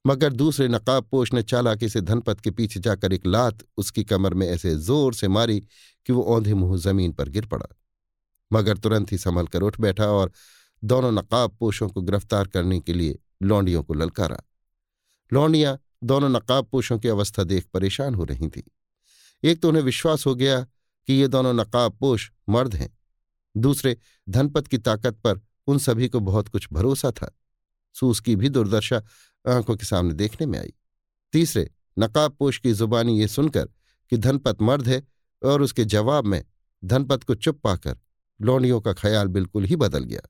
मगर 0.06 0.34
दूसरे 0.34 0.68
नकाब 0.68 1.08
पोश 1.12 1.34
ने 1.34 1.44
चालाकी 1.44 1.90
से 1.90 2.02
धनपत 2.02 2.40
के 2.40 2.52
पीछे 2.52 2.80
जाकर 2.80 3.14
एक 3.14 3.26
लात 3.28 3.64
उसकी 3.78 4.04
कमर 4.04 4.34
में 4.34 4.48
ऐसे 4.48 4.74
ज़ोर 4.78 5.14
से 5.14 5.28
मारी 5.28 5.60
कि 6.08 6.14
वो 6.14 6.24
औंधे 6.26 6.54
मुँह 6.54 6.78
ज़मीन 6.80 7.12
पर 7.12 7.30
गिर 7.30 7.46
पड़ा। 7.46 7.68
मगर 8.52 8.78
तुरंत 8.78 9.12
ही 9.12 9.18
संभल 9.18 9.48
कर 9.48 9.62
उठ 9.62 9.80
बैठा 9.82 10.06
और 10.12 10.32
दोनों 10.84 11.12
नकाब 11.12 11.56
पोशों 11.60 11.90
को 11.90 12.02
गिरफ़्तार 12.02 12.48
करने 12.48 12.80
के 12.80 12.94
लिए 12.94 13.18
लौंडियों 13.44 13.84
को 13.84 13.94
ललकारा। 13.94 14.42
लौंडियाँ 15.32 15.78
दोनों 16.04 16.30
नकाब 16.30 16.66
पोशों 16.66 17.00
की 17.00 17.08
अवस्था 17.08 17.44
देख 17.44 17.66
परेशान 17.66 18.16
हो 18.16 18.24
रही 18.24 18.48
थी। 18.48 18.72
एक 19.44 19.62
तो 19.62 19.70
उन्हें 19.70 19.84
विश्वास 19.84 20.26
हो 20.26 20.36
गया 20.36 20.68
कि 21.08 21.14
ये 21.14 21.28
दोनों 21.28 21.54
नकाब 21.54 21.98
पोश 21.98 22.32
मर्द 22.50 22.76
हैं। 22.76 22.98
दूसरे, 23.58 23.98
धनपत 24.30 24.68
की 24.68 24.78
ताकत 24.78 25.16
पर 25.16 25.42
उन 25.68 25.78
सभी 25.78 26.08
को 26.08 26.20
बहुत 26.20 26.48
कुछ 26.48 26.68
भरोसा 26.74 27.12
था। 27.12 27.38
सूस 27.94 28.20
की 28.20 28.36
भी 28.36 28.50
दुर्दशा 28.50 29.04
आँखों 29.48 29.76
के 29.76 29.86
सामने 29.86 30.14
देखने 30.14 30.48
में 30.48 30.60
आई। 30.60 30.74
तीसरे, 31.34 31.72
नकाब 32.00 32.32
पोश 32.32 32.58
की 32.58 32.74
जुबानी 32.74 33.20
ये 33.20 33.28
सुनकर 33.28 33.66
कि 34.10 34.18
धनपत 34.18 34.62
मर्द 34.62 34.88
है 34.88 35.08
और 35.46 35.62
उसके 35.62 35.86
जवाब 35.86 36.26
में 36.26 36.46
धनपत 36.86 37.24
को 37.24 37.36
चुप 37.36 37.62
पाकर 37.62 37.98
लौंडियों 38.42 38.82
का 38.82 38.94
ख्याल 38.94 39.28
बिल्कुल 39.28 39.64
ही 39.64 39.76
बदल 39.76 40.04
गया। 40.04 40.22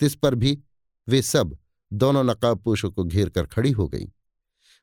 तिस 0.00 0.14
पर 0.14 0.34
भी 0.34 0.62
वे 1.08 1.22
सब 1.22 1.58
दोनों 1.92 2.24
नकाब 2.24 2.58
पोशों 2.58 2.90
को 2.90 3.04
घेर 3.04 3.28
कर 3.28 3.46
खड़ी 3.46 3.70
हो 3.70 3.88
गईं। 3.88 4.08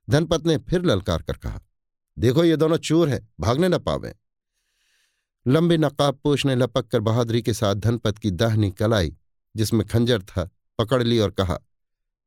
धनपत 0.09 0.45
ने 0.45 0.57
फिर 0.59 0.81
ललकार 0.81 1.21
कर 1.21 1.33
कहा, 1.33 1.59
देखो, 2.17 2.43
ये 2.43 2.55
दोनों 2.57 2.77
चोर 2.77 3.09
हैं, 3.09 3.27
भागने 3.39 3.69
न 3.69 3.77
पावे। 3.77 4.13
लंबे 5.45 5.77
नकाबपोश 5.77 6.45
ने 6.45 6.55
लपक 6.55 6.87
कर 6.87 6.99
बहादुरी 6.99 7.41
के 7.41 7.53
साथ 7.53 7.75
धनपत 7.75 8.17
की 8.17 8.31
दाहनी 8.31 8.71
कलाई 8.71 9.15
जिसमें 9.55 9.85
खंजर 9.87 10.21
था, 10.21 10.49
पकड़ 10.79 11.03
ली 11.03 11.19
और 11.19 11.31
कहा, 11.31 11.57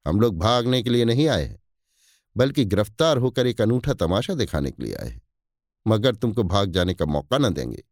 हम 0.07 0.21
लोग 0.21 0.39
भागने 0.39 0.83
के 0.83 0.91
लिए 0.91 1.05
नहीं 1.05 1.29
आए 1.29 1.45
हैं, 1.45 1.59
बल्कि 2.37 2.65
गिरफ़्तार 2.65 3.19
होकर 3.19 3.47
एक 3.47 3.61
अनूठा 3.61 3.95
तमाशा 3.95 4.35
दिखाने 4.35 4.71
के 4.71 4.83
लिए 4.83 4.95
आए 4.95 5.09
हैं। 5.09 5.23
मगर 5.87 6.15
तुमको 6.15 6.43
भाग 6.43 6.71
जाने 6.71 6.95
का 6.95 7.07
मौका 7.07 7.39
न 7.39 7.53
देंगे। 7.55 7.83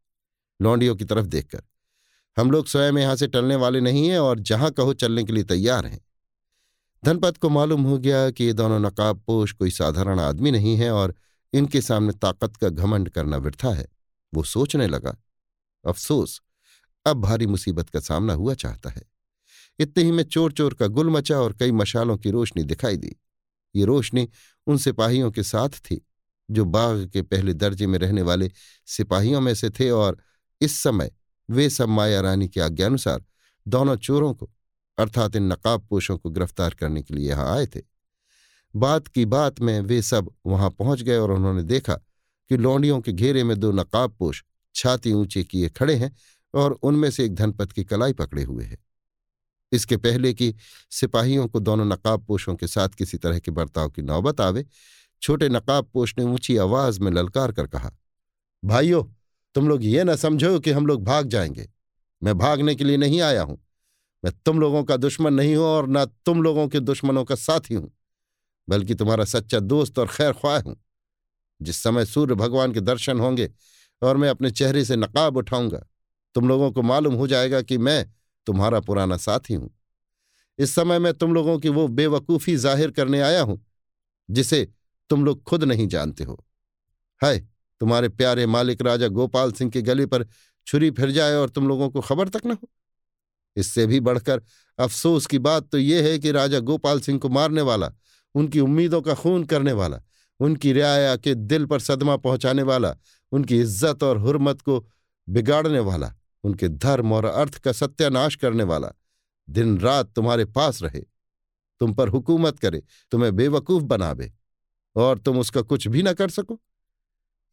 लौंडियों 0.60 0.96
की 0.96 1.04
तरफ़ 1.04 1.26
देखकर, 1.26 1.62
हम 2.36 2.50
लोग 2.50 2.66
स्वयं 2.66 2.92
यहाँ 2.92 3.16
से 3.16 3.26
टलने 3.26 3.56
वाले 3.56 3.80
नहीं 3.80 4.08
हैं 4.08 4.18
और 4.18 4.40
जहाँ 4.40 4.70
कहो 4.70 4.92
चलने 4.94 5.24
के 5.24 5.32
लिए 5.32 5.44
तैयार 5.44 5.86
हैं। 5.86 6.00
धनपत 7.04 7.36
को 7.36 7.48
मालूम 7.48 7.82
हो 7.82 7.98
गया 7.98 8.30
कि 8.30 8.44
ये 8.44 8.52
दोनों 8.52 8.78
नकाब 8.80 9.20
पोश 9.26 9.52
कोई 9.52 9.70
साधारण 9.70 10.20
आदमी 10.20 10.50
नहीं 10.50 10.76
है 10.76 10.90
और 10.90 11.14
इनके 11.52 11.80
सामने 11.80 12.12
ताकत 12.12 12.56
का 12.56 12.68
घमंड 12.68 13.08
करना 13.08 13.36
वृथा 13.36 13.74
है। 13.74 13.86
वो 14.34 14.42
सोचने 14.42 14.86
लगा, 14.86 15.16
अफसोस, 15.84 16.40
अब 17.06 17.20
भारी 17.20 17.46
मुसीबत 17.46 17.90
का 17.90 18.00
सामना 18.00 18.32
हुआ 18.32 18.54
चाहता 18.54 18.90
है। 18.90 19.02
इतने 19.78 20.04
ही 20.04 20.10
में 20.10 20.22
चोर 20.24 20.52
चोर 20.52 20.74
का 20.74 20.86
गुल 20.86 21.10
मचा 21.10 21.38
और 21.38 21.52
कई 21.52 21.72
मशालों 21.72 22.16
की 22.16 22.30
रोशनी 22.30 22.62
दिखाई 22.62 22.96
दी। 22.96 23.16
ये 23.74 23.84
रोशनी 23.84 24.28
उन 24.66 24.76
सिपाहियों 24.76 25.30
के 25.30 25.42
साथ 25.42 25.68
थी, 25.68 26.06
जो 26.50 26.64
बाग 26.64 27.08
के 27.12 27.22
पहले 27.22 27.54
दर्जे 27.54 27.86
में 27.86 27.98
रहने 27.98 28.22
वाले 28.22 28.50
सिपाहियों 28.86 29.40
में 29.40 29.54
से 29.54 29.70
थे 29.70 29.90
और 29.90 30.18
इस 30.60 30.78
समय 30.82 31.10
वे 31.50 31.70
सब 31.70 31.88
माया 31.88 32.20
रानी 32.20 32.48
के 32.48 32.60
आज्ञानुसार 32.60 33.24
दोनों 33.68 33.96
चोरों 33.96 34.34
को 34.34 34.50
अर्थात 34.98 35.36
इन 35.36 35.52
नकाबपोशों 35.52 36.16
को 36.18 36.30
गिरफ़्तार 36.30 36.74
करने 36.74 37.02
के 37.02 37.14
लिए 37.14 37.28
यहाँ 37.28 37.54
आए 37.56 37.66
थे। 37.66 37.82
बात 38.74 39.08
की 39.08 39.24
बात 39.24 39.60
में 39.60 39.80
वे 39.80 40.00
सब 40.02 40.30
वहाँ 40.46 40.70
पहुँच 40.70 41.02
गए 41.02 41.16
और 41.16 41.30
उन्होंने 41.30 41.62
देखा 41.62 41.94
कि 42.50 42.56
लौंडियों 42.56 43.00
के 43.00 43.12
घेरे 43.12 43.44
में 43.44 43.58
दो 43.60 43.72
नकाबपोश 43.72 44.44
छाती 44.74 45.12
ऊँचे 45.12 45.42
किए 45.44 45.68
खड़े 45.68 45.94
हैं 45.94 46.10
और 46.54 46.72
उनमें 46.72 47.10
से 47.10 47.24
एक 47.24 47.34
धनपत 47.34 47.72
की 47.72 47.84
कलाई 47.84 48.12
पकड़े 48.12 48.42
हुए 48.42 48.64
है। 48.64 48.78
इसके 49.72 49.96
पहले 49.96 50.32
कि 50.34 50.54
सिपाहियों 50.90 51.46
को 51.48 51.60
दोनों 51.60 51.84
नकाबपोशों 51.84 52.54
के 52.56 52.66
साथ 52.66 52.88
किसी 52.88 53.18
तरह 53.18 53.38
के 53.38 53.50
बर्ताव 53.50 53.90
की 53.90 54.02
नौबत 54.02 54.40
आवे, 54.40 54.64
छोटे 55.22 55.48
नकाबपोश 55.48 56.14
ने 56.18 56.24
ऊँची 56.24 56.56
आवाज़ 56.56 57.00
में 57.00 57.10
ललकार 57.12 57.52
कर 57.52 57.66
कहा, 57.66 57.90
भाइयों, 58.62 59.02
तुम 59.54 59.68
लोग 59.68 59.84
ये 59.84 60.04
न 60.04 60.16
समझो 60.16 60.58
कि 60.60 60.70
हम 60.70 60.86
लोग 60.86 61.04
भाग 61.04 61.28
जाएँगे। 61.28 61.68
मैं 62.22 62.36
भागने 62.38 62.74
के 62.74 62.84
लिए 62.84 62.96
नहीं 62.96 63.20
आया 63.20 63.42
हूँ। 63.42 63.58
मैं 64.22 64.32
तुम 64.46 64.60
लोगों 64.60 64.82
का 64.84 64.96
दुश्मन 64.96 65.34
नहीं 65.34 65.54
हूँ 65.56 65.64
और 65.64 65.86
ना 65.88 66.04
तुम 66.04 66.42
लोगों 66.42 66.66
के 66.68 66.80
दुश्मनों 66.80 67.24
का 67.24 67.34
साथी 67.36 67.74
हूँ, 67.74 67.90
बल्कि 68.68 68.94
तुम्हारा 68.94 69.24
सच्चा 69.26 69.60
दोस्त 69.60 69.98
और 69.98 70.06
खैर 70.08 70.32
ख्वाह 70.32 70.60
हूँ। 70.60 70.76
जिस 71.60 71.76
समय 71.76 72.04
सूर्य 72.04 72.34
भगवान 72.34 72.72
के 72.72 72.80
दर्शन 72.80 73.20
होंगे 73.20 73.50
और 74.02 74.16
मैं 74.16 74.28
अपने 74.30 74.50
चेहरे 74.50 74.84
से 74.84 74.96
नकाब 74.96 75.36
उठाऊँगा, 75.36 75.78
तुम 76.34 76.48
लोगों 76.48 76.70
को 76.72 76.82
मालूम 76.82 77.14
हो 77.14 77.26
जाएगा 77.26 77.62
कि 77.62 77.78
मैं 77.78 78.04
तुम्हारा 78.46 78.80
पुराना 78.80 79.16
साथी 79.16 79.54
हूँ। 79.54 79.70
इस 80.58 80.74
समय 80.74 80.98
मैं 80.98 81.12
तुम 81.14 81.34
लोगों 81.34 81.58
की 81.58 81.68
वो 81.68 81.86
बेवकूफ़ी 81.88 82.56
ज़ाहिर 82.56 82.90
करने 82.90 83.20
आया 83.20 83.42
हूँ, 83.42 83.60
जिसे 84.28 84.66
तुम 85.10 85.24
लोग 85.24 85.42
खुद 85.42 85.64
नहीं 85.64 85.86
जानते 85.88 86.24
हो। 86.24 86.44
हाय, 87.20 87.38
तुम्हारे 87.80 88.08
प्यारे 88.08 88.46
मालिक 88.46 88.82
राजा 88.82 89.08
गोपाल 89.08 89.52
सिंह 89.52 89.70
के 89.70 89.82
गले 89.82 90.06
पर 90.06 90.26
छुरी 90.66 90.90
फिर 90.90 91.10
जाए 91.10 91.34
और 91.34 91.50
तुम 91.50 91.68
लोगों 91.68 91.88
को 91.90 92.00
खबर 92.00 92.28
तक 92.28 92.46
न 92.46 92.50
हो। 92.52 92.68
इससे 93.58 93.86
भी 93.86 94.00
बढ़कर, 94.00 94.42
अफसोस 94.78 95.26
की 95.26 95.38
बात 95.38 95.68
तो 95.68 95.78
यह 95.78 96.04
है 96.04 96.18
कि 96.18 96.30
राजा 96.30 96.58
गोपाल 96.60 97.00
सिंह 97.00 97.18
को 97.18 97.28
मारने 97.28 97.62
वाला, 97.62 97.92
उनकी 98.34 98.60
उम्मीदों 98.60 99.02
का 99.02 99.14
खून 99.14 99.44
करने 99.44 99.72
वाला, 99.72 100.00
उनकी 100.40 100.72
रियाया 100.72 101.16
के 101.16 101.34
दिल 101.34 101.66
पर 101.66 101.80
सदमा 101.80 102.16
पहुँचाने 102.16 102.62
वाला, 102.62 102.94
उनकी 103.32 103.60
इज़्ज़त 103.60 104.02
और 104.02 104.18
हुरमत 104.18 104.60
को 104.60 104.86
बिगाड़ने 105.28 105.78
वाला, 105.78 106.14
उनके 106.44 106.68
धर्म 106.68 107.12
और 107.12 107.24
अर्थ 107.24 107.58
का 107.58 107.72
सत्यानाश 107.72 108.36
करने 108.36 108.64
वाला, 108.64 108.92
दिन 109.48 109.78
रात 109.78 110.12
तुम्हारे 110.12 110.44
पास 110.44 110.82
रहे, 110.82 111.00
तुम 111.80 111.94
पर 111.94 112.08
हुकूमत 112.08 112.58
करे, 112.58 112.82
तुम्हें 113.10 113.36
बेवकूफ़ 113.36 113.84
बनावे, 113.84 114.32
और 114.96 115.18
तुम 115.18 115.38
उसका 115.38 115.62
कुछ 115.62 115.88
भी 115.88 116.02
न 116.02 116.12
कर 116.12 116.30
सको। 116.30 116.60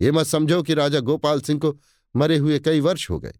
ये 0.01 0.11
मत 0.11 0.25
समझो 0.25 0.61
कि 0.63 0.73
राजा 0.73 0.99
गोपाल 0.99 1.41
सिंह 1.41 1.59
को 1.59 1.75
मरे 2.15 2.37
हुए 2.37 2.59
कई 2.59 2.79
वर्ष 2.79 3.09
हो 3.09 3.19
गए। 3.19 3.33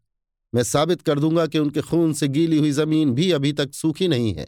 मैं 0.56 0.64
साबित 0.64 1.02
कर 1.02 1.20
दूँगा 1.20 1.46
कि 1.48 1.60
उनके 1.60 1.82
खून 1.82 2.14
से 2.14 2.28
गीली 2.28 2.58
हुई 2.58 2.72
ज़मीन 2.72 3.14
भी 3.14 3.32
अभी 3.32 3.52
तक 3.54 3.74
सूखी 3.74 4.08
नहीं 4.08 4.34
है। 4.34 4.48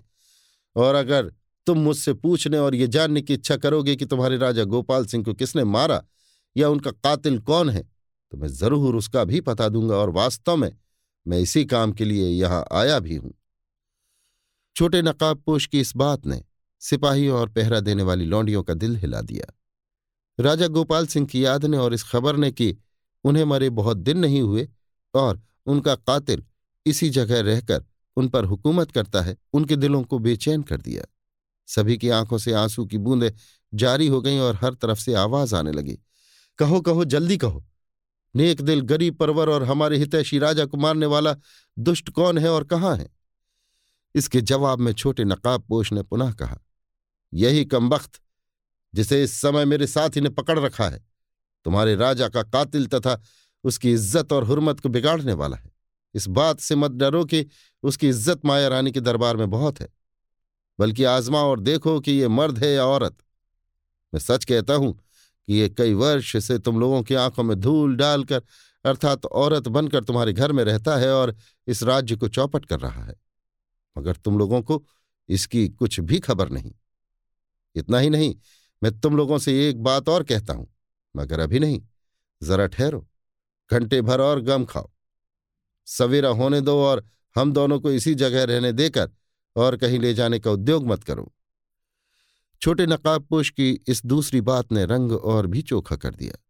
और 0.76 0.96
अगर 0.96 1.32
तुम 1.68 1.78
मुझसे 1.78 2.14
पूछने 2.14 2.58
और 2.58 2.76
ये 2.76 2.88
जानने 2.88 3.22
की 3.22 3.34
इच्छा 3.34 3.56
करोगे 3.58 3.96
कि 3.96 4.06
तुम्हारे 4.06 4.38
राजा 4.38 4.64
गोपाल 4.66 5.06
सिंह 5.06 5.24
को 5.24 5.34
किसने 5.34 5.64
मारा 5.66 6.02
या 6.56 6.70
उनका 6.70 6.92
कातिल 6.94 7.40
कौन 7.40 7.70
है 7.70 7.82
तो 8.32 8.38
मैं 8.38 8.48
ज़रूर 8.50 8.96
उसका 8.96 9.24
भी 9.24 9.42
पता 9.42 9.68
दूँगा 9.70 9.96
और 9.96 10.10
वास्तव 10.10 10.56
में 10.56 10.72
मैं 11.26 11.40
इसी 11.40 11.64
काम 11.66 11.92
के 11.92 12.06
लिए 12.06 12.30
यहाँ 12.30 12.64
आया 12.74 13.00
भी 13.00 13.16
हूँ। 13.16 13.34
छोटे 14.76 15.02
नकाबपोश 15.02 15.66
की 15.66 15.80
इस 15.80 15.96
बात 15.96 16.26
ने 16.26 16.42
सिपाहियों 16.82 17.40
और 17.40 17.50
पहरा 17.50 17.80
देने 17.80 18.04
वाली 18.04 18.26
लौंडियों 18.26 18.64
का 18.64 18.74
दिल 18.74 18.96
हिला 18.96 19.22
दिया। 19.22 19.54
राजा 20.40 20.68
गोपाल 20.68 21.08
सिंह 21.08 21.28
की 21.28 21.44
याद 21.46 21.66
ने 21.66 21.78
और 21.78 21.94
इस 21.94 22.04
खबर 22.04 22.36
ने 22.36 22.52
कि 22.52 22.76
उन्हें 23.26 23.44
मरे 23.46 23.70
बहुत 23.72 23.98
दिन 24.00 24.18
नहीं 24.18 24.42
हुए 24.42 24.68
और 25.14 25.42
उनका 25.68 25.96
कातिल 25.96 26.44
इसी 26.86 27.10
जगह 27.10 27.42
रहकर 27.42 27.86
उन 28.18 28.28
पर 28.30 28.46
हुकूमत 28.46 28.92
करता 28.92 29.22
है, 29.22 29.38
उनके 29.54 29.76
दिलों 29.76 30.04
को 30.04 30.20
बेचैन 30.20 30.62
कर 30.62 30.78
दिया। 30.78 31.04
सभी 31.68 31.98
की 31.98 32.10
आँखों 32.10 32.38
से 32.38 32.54
आँसू 32.54 32.86
की 32.86 32.98
बूंदें 32.98 33.32
जारी 33.74 34.08
हो 34.08 34.22
गईं 34.22 34.40
और 34.40 34.56
हर 34.56 34.74
तरफ़ 34.74 35.00
से 35.00 35.14
आवाज़ 35.14 35.56
आने 35.56 35.72
लगी। 35.72 36.00
कहो 36.60 36.82
कहो, 36.82 37.06
जल्दी 37.06 37.38
कहो। 37.38 37.66
नेक 38.36 38.62
दिल, 38.62 38.82
गरीब 38.82 39.16
परवर 39.16 39.50
और 39.50 39.64
हमारे 39.64 39.98
हितैषी 39.98 40.40
राजा 40.40 40.66
को 40.66 40.78
मारने 40.78 41.06
वाला 41.06 41.36
दुष्ट 41.80 42.10
कौन 42.10 42.38
है 42.38 42.52
और 42.52 42.64
कहाँ 42.64 42.96
है? 42.98 43.10
इसके 44.16 44.42
जवाब 44.42 44.80
में 44.80 44.94
छोटे 44.94 45.24
नकाब 45.24 45.64
पोश 45.64 45.92
ने 45.94 46.04
पुनः 46.04 46.32
कहा, 46.34 46.60
यही 47.34 47.66
कमबख्त 47.66 48.20
जिसे 48.94 49.24
इस 49.24 49.34
समय 49.34 49.66
मेरे 49.66 49.88
साथी 49.88 50.22
ने 50.22 50.30
पकड़ 50.30 50.60
रखा 50.60 50.90
है। 50.90 51.06
तुम्हारे 51.66 51.96
राजा 51.96 52.30
का 52.30 52.44
कातिल 52.44 52.88
तथा 52.88 53.22
उसकी 53.64 53.92
इज़्ज़त 53.94 54.34
और 54.34 54.44
हुरमत 54.44 54.80
को 54.80 54.90
बिगाड़ने 54.90 55.34
वाला 55.34 55.58
है। 55.58 55.72
इस 56.16 56.28
बात 56.30 56.60
से 56.60 56.76
मत 56.76 56.92
डरो 56.94 57.24
कि 57.26 57.46
उसकी 57.84 58.10
इज़्ज़त 58.10 58.46
माया 58.46 58.68
रानी 58.68 58.92
के 58.92 59.00
दरबार 59.02 59.38
में 59.38 59.50
बहुत 59.50 59.80
है, 59.82 59.88
बल्कि 60.80 61.04
आजमा 61.06 61.42
और 61.42 61.60
देखो 61.62 62.00
कि 62.00 62.12
ये 62.12 62.28
मर्द 62.30 62.58
है 62.58 62.72
या 62.72 62.86
औरत। 62.86 63.18
मैं 64.14 64.20
सच 64.20 64.46
कहता 64.46 64.74
हूँ 64.76 64.94
कि 64.94 65.54
ये 65.54 65.70
कई 65.70 65.94
वर्ष 65.94 66.36
से 66.38 66.58
तुम 66.60 66.80
लोगों 66.80 67.02
की 67.04 67.16
आँखों 67.16 67.44
में 67.44 67.60
धूल 67.60 67.96
डालकर, 67.96 68.42
अर्थात 68.86 69.26
औरत 69.26 69.68
बनकर 69.70 70.04
तुम्हारे 70.04 70.34
घर 70.34 70.52
में 70.52 70.64
रहता 70.64 70.96
है 70.98 71.12
और 71.14 71.36
इस 71.68 71.84
राज्य 71.84 72.16
को 72.16 72.28
चौपट 72.30 72.66
कर 72.66 72.80
रहा 72.80 73.04
है। 73.04 73.16
मगर 73.96 74.16
तुम 74.16 74.38
लोगों 74.40 74.62
को 74.62 74.84
इसकी 75.30 75.68
कुछ 75.70 76.00
भी 76.00 76.20
खबर 76.20 76.50
नहीं। 76.50 76.72
इतना 77.76 78.00
ही 78.00 78.10
नहीं, 78.10 78.36
मैं 78.82 79.00
तुम 79.00 79.18
लोगों 79.18 79.38
से 79.38 79.70
एक 79.70 79.84
बात 79.84 80.10
और 80.10 80.24
कहता 80.24 80.54
हूँ, 80.54 80.68
मगर 81.16 81.40
अभी 81.40 81.60
नहीं, 81.60 81.82
जरा 82.42 82.68
ठहरो। 82.68 83.08
घंटे 83.72 84.02
भर 84.02 84.22
और 84.22 84.42
गम 84.42 84.66
खाओ। 84.66 84.92
सवेरा 85.86 86.30
होने 86.30 86.62
दो 86.62 86.84
और 86.84 87.06
हम 87.36 87.54
दोनों 87.54 87.80
को 87.80 87.92
इसी 87.92 88.16
जगह 88.16 88.44
रहने 88.44 88.72
देकर 88.72 89.12
और 89.56 89.78
कहीं 89.78 90.00
ले 90.00 90.14
जाने 90.14 90.40
का 90.40 90.52
उद्योग 90.52 90.88
मत 90.88 91.04
करो। 91.04 91.34
छोटे 92.62 92.86
नकाबपोश 92.86 93.50
की 93.50 93.80
इस 93.88 94.06
दूसरी 94.06 94.42
बात 94.42 94.72
ने 94.72 94.86
रंग 94.86 95.12
और 95.12 95.48
भी 95.48 95.62
चोखा 95.62 95.96
कर 95.96 96.16
दिया। 96.16 96.44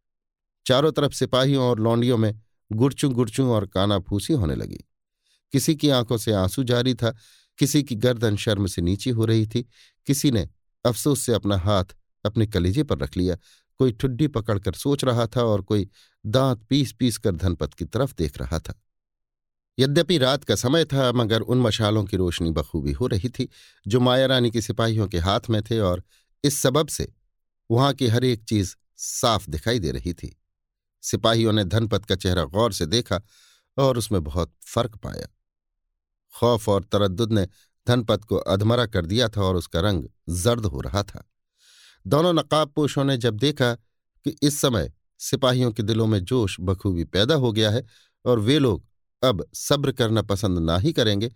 चारों 0.68 0.92
तरफ़ 0.92 1.14
सिपाहियों 1.14 1.64
और 1.64 1.80
लौंडियों 1.80 2.18
में 2.18 2.42
गुड़चू 2.72 3.10
गुड़चू 3.10 3.52
और 3.52 3.68
काना 3.68 4.00
फूसी 4.00 4.34
होने 4.34 4.56
लगी। 4.56 4.80
किसी 5.52 5.76
की 5.76 5.90
आँखों 5.90 6.18
से 6.18 6.32
आँसू 6.34 6.64
जारी 6.64 6.94
था, 6.94 7.16
किसी 7.58 7.84
की 7.84 7.96
गर्दन 7.96 8.36
शर्म 8.36 8.68
से 8.68 8.82
नीचे 8.82 9.10
हो 9.10 9.26
रही 9.26 9.48
थी, 9.48 9.70
किसी 10.06 10.32
ने 10.32 10.50
अफसोस 10.86 11.22
से 11.22 11.34
अपना 11.34 11.58
हाथ 11.58 11.86
अपने 12.26 12.48
कलेजे 12.48 12.84
पर 12.84 12.98
रख 12.98 13.18
लिया 13.18 13.38
कोई 13.80 13.92
ठुड्डी 13.92 14.28
पकड़कर 14.28 14.74
सोच 14.74 15.04
रहा 15.04 15.28
था 15.28 15.44
और 15.44 15.62
कोई 15.62 15.90
दांत 16.26 16.64
पीस 16.70 16.92
पीस 16.92 17.18
कर 17.18 17.32
धनपत 17.32 17.74
की 17.74 17.86
तरफ़ 17.86 18.16
देख 18.18 18.38
रहा 18.38 18.60
था। 18.60 18.82
यद्यपि 19.80 20.18
रात 20.18 20.44
का 20.44 20.56
समय 20.56 20.86
था, 20.86 21.12
मगर 21.12 21.42
उन 21.42 21.58
मशालों 21.58 22.06
की 22.06 22.18
रोशनी 22.18 22.52
बखूबी 22.52 22.92
हो 22.92 23.08
रही 23.08 23.30
थी, 23.30 23.50
जो 23.88 24.00
माया 24.00 24.26
रानी 24.26 24.52
के 24.52 24.62
सिपाहियों 24.62 25.08
के 25.08 25.18
हाथ 25.18 25.40
में 25.50 25.64
थे 25.64 25.80
और 25.80 26.04
इस 26.44 26.60
सबब 26.60 26.88
से 26.88 27.14
वहाँ 27.72 27.94
की 27.94 28.08
हर 28.08 28.24
एक 28.24 28.44
चीज़ 28.44 28.76
साफ़ 28.98 29.50
दिखाई 29.50 29.80
दे 29.80 29.92
रही 29.92 30.14
थी। 30.14 30.38
सिपाहियों 31.02 31.54
ने 31.54 31.64
धनपत 31.64 32.06
का 32.06 32.16
चेहरा 32.16 32.44
गौर 32.44 32.74
से 32.74 32.86
देखा 32.86 33.22
और 33.78 33.98
उसमें 33.98 34.24
बहुत 34.24 34.54
फ़र्क 34.66 34.96
पाया। 34.96 35.28
खौफ 36.36 36.70
और 36.70 36.84
तरद्दुद 36.84 37.32
ने 37.32 37.48
धनपत 37.88 38.24
को 38.24 38.36
अधमरा 38.36 38.86
कर 38.86 39.06
दिया 39.06 39.30
था 39.30 39.42
और 39.42 39.56
उसका 39.56 39.80
रंग 39.80 40.04
जर्द 40.30 40.66
हो 40.66 40.82
रहा 40.82 41.04
था। 41.04 41.30
दोनों 42.08 42.32
नकाबपोशों 42.34 43.04
ने 43.04 43.18
जब 43.18 43.38
देखा 43.38 43.74
कि 44.26 44.36
इस 44.44 44.60
समय 44.62 44.92
सिपाहियों 45.20 45.72
के 45.72 45.84
दिलों 45.84 46.06
में 46.08 46.20
जोश 46.24 46.56
बखूबी 46.60 47.04
पैदा 47.04 47.36
हो 47.36 47.52
गया 47.52 47.72
है 47.72 47.84
और 48.26 48.40
वे 48.40 48.60
लोग 48.60 48.86
अब 49.24 49.44
सब्र 49.54 49.92
करना 49.92 50.22
पसंद 50.22 50.60
ना 50.60 50.78
ही 50.78 50.94
करेंगे 50.94 51.32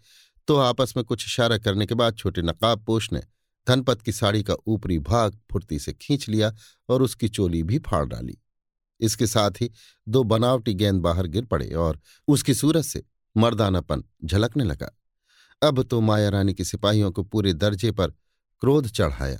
तो 0.48 0.58
आपस 0.58 0.94
में 0.98 1.04
कुछ 1.06 1.26
इशारा 1.26 1.58
करने 1.58 1.86
के 1.86 1.96
बाद 1.96 2.16
छोटे 2.18 2.42
नकाब 2.42 2.86
पोश 2.86 3.12
ने 3.14 3.22
धनपत 3.68 4.02
की 4.02 4.12
साड़ी 4.12 4.44
का 4.44 4.56
ऊपरी 4.68 5.00
भाग 5.00 5.40
फुर्ती 5.52 5.80
से 5.80 5.94
खींच 5.94 6.30
लिया 6.30 6.54
और 6.90 7.02
उसकी 7.02 7.30
चोली 7.30 7.64
भी 7.64 7.80
फाड़ 7.80 8.06
डाली। 8.06 8.38
इसके 9.00 9.28
साथ 9.28 9.62
ही 9.62 9.72
दो 10.08 10.24
बनावटी 10.24 10.74
गेंद 10.74 11.02
बाहर 11.02 11.28
गिर 11.28 11.46
पड़े 11.46 11.70
और 11.74 12.00
उसकी 12.28 12.54
सूरत 12.54 12.84
से 12.84 13.04
मर्दानापन 13.36 14.04
झलकने 14.26 14.64
लगा। 14.64 14.92
अब 15.62 15.84
तो 15.84 16.02
माया 16.02 16.30
रानी 16.30 16.54
के 16.54 16.64
सिपाहियों 16.64 17.12
को 17.12 17.24
पूरे 17.24 17.54
दर्जे 17.54 17.92
पर 17.92 18.12
क्रोध 18.62 18.88
चढ़ाया। 18.88 19.40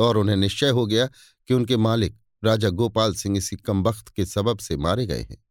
और 0.00 0.16
उन्हें 0.16 0.36
निश्चय 0.36 0.68
हो 0.68 0.86
गया 0.86 1.06
कि 1.48 1.54
उनके 1.54 1.76
मालिक 1.76 2.16
राजा 2.44 2.68
गोपाल 2.68 3.14
सिंह 3.14 3.38
इसी 3.38 3.56
कमबख्त 3.56 4.08
के 4.08 4.26
सबब 4.26 4.58
से 4.58 4.76
मारे 4.76 5.06
गए 5.06 5.22
हैं। 5.22 5.44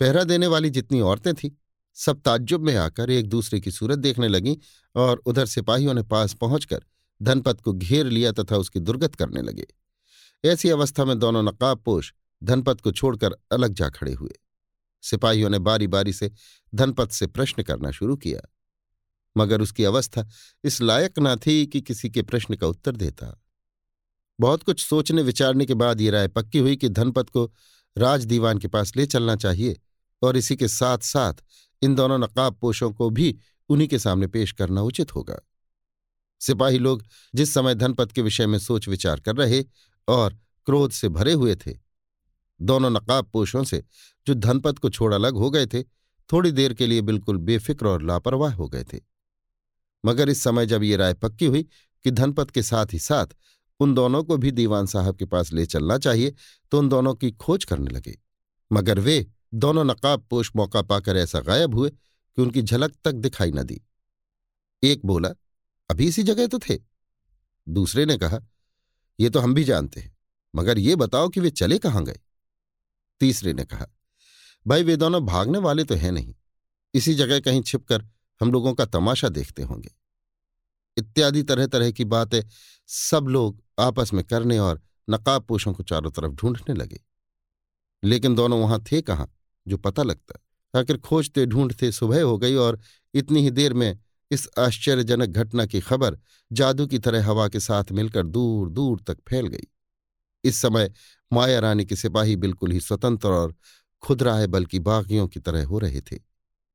पहरा 0.00 0.24
देने 0.24 0.46
वाली 0.46 0.70
जितनी 0.70 1.00
औरतें 1.00 1.34
थीं, 1.34 1.50
सब 1.94 2.20
ताज्जुब 2.20 2.60
में 2.60 2.76
आकर 2.76 3.10
एक 3.10 3.28
दूसरे 3.28 3.60
की 3.60 3.70
सूरत 3.70 3.98
देखने 3.98 4.28
लगीं 4.28 4.56
और 4.96 5.22
उधर 5.26 5.46
सिपाहियों 5.46 5.94
ने 5.94 6.02
पास 6.02 6.34
पहुंचकर 6.34 6.84
धनपत 7.22 7.60
को 7.60 7.72
घेर 7.72 8.06
लिया 8.06 8.32
तथा 8.32 8.56
उसकी 8.56 8.80
दुर्गत 8.80 9.14
करने 9.14 9.42
लगे। 9.42 9.66
ऐसी 10.44 10.70
अवस्था 10.70 11.04
में 11.04 11.18
दोनों 11.18 11.42
नकाबपोश 11.42 12.14
धनपत 12.44 12.80
को 12.80 12.92
छोड़कर 12.92 13.32
अलग 13.52 13.72
जा 13.72 13.88
खड़े 13.88 14.12
हुए। 14.12 14.32
सिपाहियों 15.02 15.50
ने 15.50 15.58
बारी 15.58 15.86
बारी 15.86 16.12
से 16.12 16.30
धनपत 16.74 17.10
से 17.10 17.26
प्रश्न 17.26 17.62
करना 17.62 17.90
शुरू 17.90 18.16
किया। 18.16 18.40
मगर 19.36 19.60
उसकी 19.60 19.84
अवस्था 19.84 20.28
इस 20.64 20.82
लायक 20.82 21.14
न 21.18 21.36
थी 21.36 21.66
कि 21.66 21.80
किसी 21.80 22.10
के 22.10 22.22
प्रश्न 22.22 22.56
का 22.56 22.66
उत्तर 22.66 22.96
देता। 22.96 23.44
बहुत 24.40 24.62
कुछ 24.62 24.84
सोचने, 24.84 25.22
विचारने 25.22 25.66
के 25.66 25.74
बाद 25.74 26.00
ये 26.00 26.10
राय 26.10 26.28
पक्की 26.28 26.58
हुई 26.58 26.76
कि 26.76 26.88
धनपत 26.88 27.30
को 27.30 27.44
राज 27.96 28.24
दीवान 28.24 28.58
के 28.58 28.68
पास 28.68 28.96
ले 28.96 29.06
चलना 29.06 29.36
चाहिए 29.36 29.76
और 30.22 30.36
इसी 30.36 30.56
के 30.56 30.68
साथ 30.68 30.98
साथ 30.98 31.42
इन 31.82 31.94
दोनों 31.94 32.18
नकाब 32.18 32.54
पोशों 32.54 32.90
को 32.92 33.10
भी 33.10 33.36
उन्हीं 33.68 33.88
के 33.88 33.98
सामने 33.98 34.26
पेश 34.26 34.52
करना 34.52 34.82
उचित 34.82 35.14
होगा। 35.14 35.38
सिपाही 36.40 36.78
लोग 36.78 37.02
जिस 37.34 37.52
समय 37.54 37.74
धनपत 37.74 38.12
के 38.12 38.22
विषय 38.22 38.46
में 38.46 38.58
सोच 38.58 38.88
विचार 38.88 39.20
कर 39.20 39.36
रहे 39.36 39.64
और 40.08 40.36
क्रोध 40.66 40.92
से 40.92 41.08
भरे 41.08 41.32
हुए 41.32 41.54
थे, 41.56 41.74
दोनों 42.60 42.90
नकाब 42.90 43.30
पोशों 43.32 43.64
से 43.64 43.82
जो 44.26 44.34
धनपत 44.34 44.78
को 44.78 44.90
छोड़ 44.90 45.12
अलग 45.14 45.34
हो 45.34 45.50
गए 45.50 45.66
थे, 45.66 45.82
थोड़ी 46.30 46.50
देर 46.52 46.74
के 46.74 46.86
लिए 46.86 47.00
बिल्कुल 47.00 47.36
बेफिक्र 47.38 47.86
और 47.86 48.02
लापरवाह 48.02 48.54
हो 48.54 48.68
गए 48.68 48.84
थे। 48.84 49.00
मगर 50.04 50.28
इस 50.28 50.42
समय 50.42 50.66
जब 50.66 50.82
ये 50.82 50.96
राय 50.96 51.14
पक्की 51.14 51.46
हुई 51.46 51.62
कि 52.04 52.10
धनपत 52.10 52.50
के 52.50 52.62
साथ 52.62 52.92
ही 52.92 52.98
साथ 52.98 53.26
उन 53.80 53.94
दोनों 53.94 54.22
को 54.24 54.36
भी 54.36 54.50
दीवान 54.50 54.86
साहब 54.86 55.16
के 55.16 55.24
पास 55.24 55.52
ले 55.52 55.66
चलना 55.66 55.98
चाहिए 55.98 56.34
तो 56.72 56.78
उन 56.78 56.88
दोनों 56.88 57.14
की 57.14 57.30
खोज 57.32 57.64
करने 57.64 57.90
लगे। 57.90 58.18
मगर 58.70 58.98
वे 58.98 59.26
दोनों 59.54 59.84
नकाब 59.84 60.26
पोष 60.30 60.50
मौका 60.56 60.82
पाकर 60.82 61.16
ऐसा 61.16 61.40
गायब 61.40 61.74
हुए 61.74 61.90
कि 61.90 62.42
उनकी 62.42 62.62
झलक 62.62 62.94
तक 63.04 63.12
दिखाई 63.12 63.52
न 63.52 63.62
दी। 63.62 63.80
एक 64.82 65.04
बोला, 65.04 65.28
अभी 65.90 66.06
इसी 66.06 66.22
जगह 66.22 66.46
तो 66.46 66.58
थे? 66.58 66.78
दूसरे 67.66 68.04
ने 68.06 68.16
कहा, 68.18 68.40
ये 69.18 69.30
तो 69.30 69.40
हम 69.40 69.54
भी 69.54 69.64
जानते 69.64 70.00
हैं, 70.00 70.16
मगर 70.54 70.78
ये 70.78 70.96
बताओ 70.96 71.28
कि 71.28 71.40
वे 71.40 71.50
चले 71.50 71.78
कहाँ 71.78 72.04
गए? 72.04 72.18
तीसरे 73.20 73.52
ने 73.52 73.64
कहा, 73.64 73.86
भाई, 74.66 74.82
वे 74.82 74.96
दोनों 74.96 75.24
भागने 75.26 75.58
वाले 75.58 75.84
तो 75.84 75.94
हैं 75.94 76.12
नहीं। 76.12 76.34
इसी 76.94 77.14
जगह 77.14 77.40
कहीं 77.40 77.62
छिपकर 77.62 78.04
हम 78.40 78.52
लोगों 78.52 78.74
का 78.74 78.84
तमाशा 78.84 79.28
देखते 79.28 79.62
होंगे। 79.62 79.90
इत्यादि 80.98 81.42
तरह 81.42 81.66
तरह 81.66 81.90
की 81.90 82.04
बातें 82.04 82.42
सब 82.86 83.26
लोग 83.28 83.62
आपस 83.78 84.12
में 84.12 84.24
करने 84.24 84.58
और 84.58 84.80
नकाबपोशों 85.10 85.72
को 85.72 85.82
चारों 85.82 86.10
तरफ़ 86.10 86.32
ढूँढने 86.32 86.74
लगे। 86.74 87.00
लेकिन 88.04 88.34
दोनों 88.34 88.60
वहाँ 88.60 88.82
थे 88.92 89.02
कहाँ, 89.02 89.32
जो 89.68 89.76
पता 89.76 90.02
लगता। 90.02 90.38
आखिर 90.80 90.96
खोजते 90.96 91.46
ढूंढते 91.46 91.92
सुबह 91.92 92.22
हो 92.22 92.38
गई 92.38 92.54
और 92.54 92.80
इतनी 93.14 93.42
ही 93.42 93.50
देर 93.50 93.72
में 93.74 93.98
इस 94.30 94.48
आश्चर्यजनक 94.58 95.28
घटना 95.28 95.66
की 95.66 95.80
खबर 95.80 96.18
जादू 96.52 96.86
की 96.86 96.98
तरह 96.98 97.26
हवा 97.26 97.48
के 97.48 97.60
साथ 97.60 97.92
मिलकर 97.92 98.26
दूर 98.26 98.70
दूर 98.70 99.00
तक 99.06 99.18
फैल 99.28 99.46
गई। 99.46 99.66
इस 100.44 100.56
समय 100.56 100.92
माया 101.32 101.60
रानी 101.60 101.84
के 101.84 101.96
सिपाही 101.96 102.36
बिल्कुल 102.36 102.72
ही 102.72 102.80
स्वतंत्र 102.80 103.28
और 103.28 103.54
खुदराए 104.02 104.46
बल्कि 104.46 104.78
बागियों 104.78 105.28
की 105.28 105.40
तरह 105.40 105.66
हो 105.66 105.78
रहे 105.78 106.00
थे। 106.00 106.18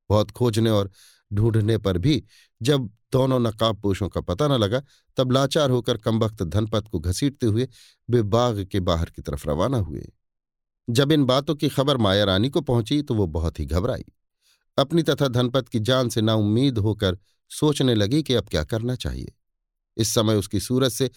बहुत 0.10 0.32
खोजने 0.32 0.70
और 0.70 0.92
ढूँढने 1.34 1.78
पर 1.78 1.98
भी 1.98 2.24
जब 2.62 2.90
दोनों 3.14 3.40
नकाबपोशों 3.40 4.10
का 4.10 4.22
पता 4.22 4.48
न 4.48 4.52
लगा, 4.52 4.82
तब 5.18 5.32
लाचार 5.32 5.70
होकर 5.70 5.98
कमबख्त 5.98 6.44
धनपत 6.44 6.88
को 6.88 7.00
घसीटते 7.00 7.46
हुए 7.46 7.68
वे 8.10 8.22
बाग 8.22 8.64
के 8.66 8.80
बाहर 8.80 9.10
की 9.10 9.22
तरफ़ 9.22 9.50
रवाना 9.50 9.78
हुए। 9.78 10.12
जब 10.90 11.12
इन 11.12 11.26
बातों 11.26 11.56
की 11.56 11.70
खबर 11.70 11.98
माया 11.98 12.24
रानी 12.24 12.50
को 12.50 12.62
पहुँची 12.62 13.02
तो 13.02 13.16
वो 13.16 13.28
बहुत 13.28 13.60
ही 13.60 13.66
घबराई। 13.66 14.06
अपनी 14.78 15.04
तथा 15.04 15.28
धनपत 15.28 15.70
की 15.70 15.80
जान 15.80 16.10
से 16.10 16.22
नाउम्मीद 16.22 16.78
होकर 16.78 17.18
सोचने 17.52 17.96
लगी 17.96 18.24
कि 18.24 18.34
अब 18.34 18.50
क्या 18.50 18.64
करना 18.64 18.96
चाहिए। 18.96 19.34
इस 19.98 20.14
समय 20.14 20.36
उसकी 20.36 20.60
सूरत 20.60 20.92
से 20.92 21.10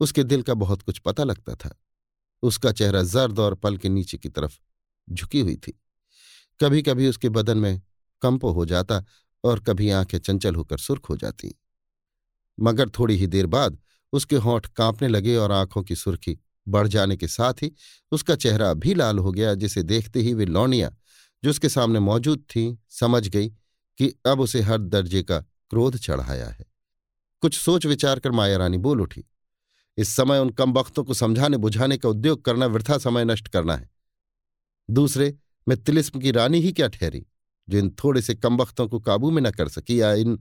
उसके 0.00 0.24
दिल 0.24 0.42
का 0.42 0.54
बहुत 0.54 0.82
कुछ 0.82 0.98
पता 0.98 1.24
लगता 1.24 1.54
था। 1.54 1.76
उसका 2.42 2.72
चेहरा 2.72 3.02
जर्द 3.02 3.38
और 3.38 3.54
पल 3.54 3.76
के 3.76 3.88
नीचे 3.88 4.18
की 4.18 4.28
तरफ़ 4.28 4.58
झुकी 5.10 5.40
हुई 5.40 5.56
थी। 5.56 5.72
कभी 6.60 6.82
कभी 6.82 7.08
उसके 7.08 7.28
बदन 7.28 7.58
में 7.58 7.82
कंप 8.22 8.44
हो 8.44 8.64
जाता 8.64 9.04
और 9.44 9.60
कभी 9.60 9.90
आँखें 9.90 10.18
चंचल 10.18 10.54
होकर 10.54 10.78
सुर्ख 10.78 11.08
हो 11.10 11.16
जाती। 11.16 11.54
मगर 12.60 12.88
थोड़ी 12.88 13.16
ही 13.16 13.26
देर 13.26 13.46
बाद 13.46 13.78
उसके 14.12 14.36
होंठ 14.36 14.66
कांपने 14.66 15.08
लगे 15.08 15.36
और 15.36 15.52
आँखों 15.52 15.82
की 15.82 15.96
सुर्खी 15.96 16.38
बढ़ 16.68 16.88
जाने 16.88 17.16
के 17.16 17.28
साथ 17.28 17.62
ही 17.62 17.72
उसका 18.12 18.34
चेहरा 18.36 18.72
भी 18.74 18.94
लाल 18.94 19.18
हो 19.18 19.32
गया, 19.32 19.54
जिसे 19.54 19.82
देखते 19.82 20.20
ही 20.20 20.34
वे 20.34 20.44
लौनिया 20.46 20.94
जो 21.44 21.50
उसके 21.50 21.68
सामने 21.68 22.00
मौजूद 22.00 22.38
थी, 22.38 22.78
समझ 22.90 23.28
गई 23.28 23.48
कि 23.98 24.12
अब 24.26 24.40
उसे 24.40 24.60
हर 24.60 24.78
दर्जे 24.78 25.22
का 25.22 25.38
क्रोध 25.70 25.96
चढ़ाया 25.96 26.48
है। 26.48 26.64
कुछ 27.42 27.58
सोच 27.58 27.86
विचार 27.86 28.18
कर 28.18 28.30
माया 28.30 28.56
रानी 28.56 28.78
बोल 28.78 29.00
उठी, 29.00 29.24
इस 29.98 30.08
समय 30.08 30.38
उन 30.38 30.50
कम 30.50 30.72
वक्तों 30.72 31.04
को 31.04 31.14
समझाने 31.14 31.56
बुझाने 31.56 31.96
का 31.96 32.08
उद्योग 32.08 32.44
करना 32.44 32.66
वृथा 32.66 32.98
समय 32.98 33.24
नष्ट 33.24 33.48
करना 33.48 33.76
है। 33.76 33.90
दूसरे, 34.90 35.34
मैं 35.68 35.82
तिलिस्म 35.82 36.20
की 36.20 36.30
रानी 36.30 36.60
ही 36.60 36.72
क्या 36.72 36.88
ठहरी? 36.88 37.26
जो 37.68 37.78
इन 37.78 37.90
थोड़े 38.04 38.22
से 38.22 38.34
कम 38.34 38.56
वक्तों 38.56 38.88
को 38.88 39.00
काबू 39.00 39.30
में 39.30 39.42
न 39.42 39.50
कर 39.50 39.68
सकी 39.68 40.00
या 40.00 40.12
इन 40.12 40.38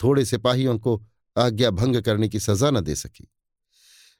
थोड़े 0.00 0.24
सिपाहियों 0.24 0.78
को 0.78 1.02
आज्ञा 1.36 1.70
भंग 1.70 1.96
करने 1.96 2.28
की 2.28 2.40
सजा 2.40 2.70
न 2.70 2.80
दे 2.80 2.94
सकी। 2.94 3.28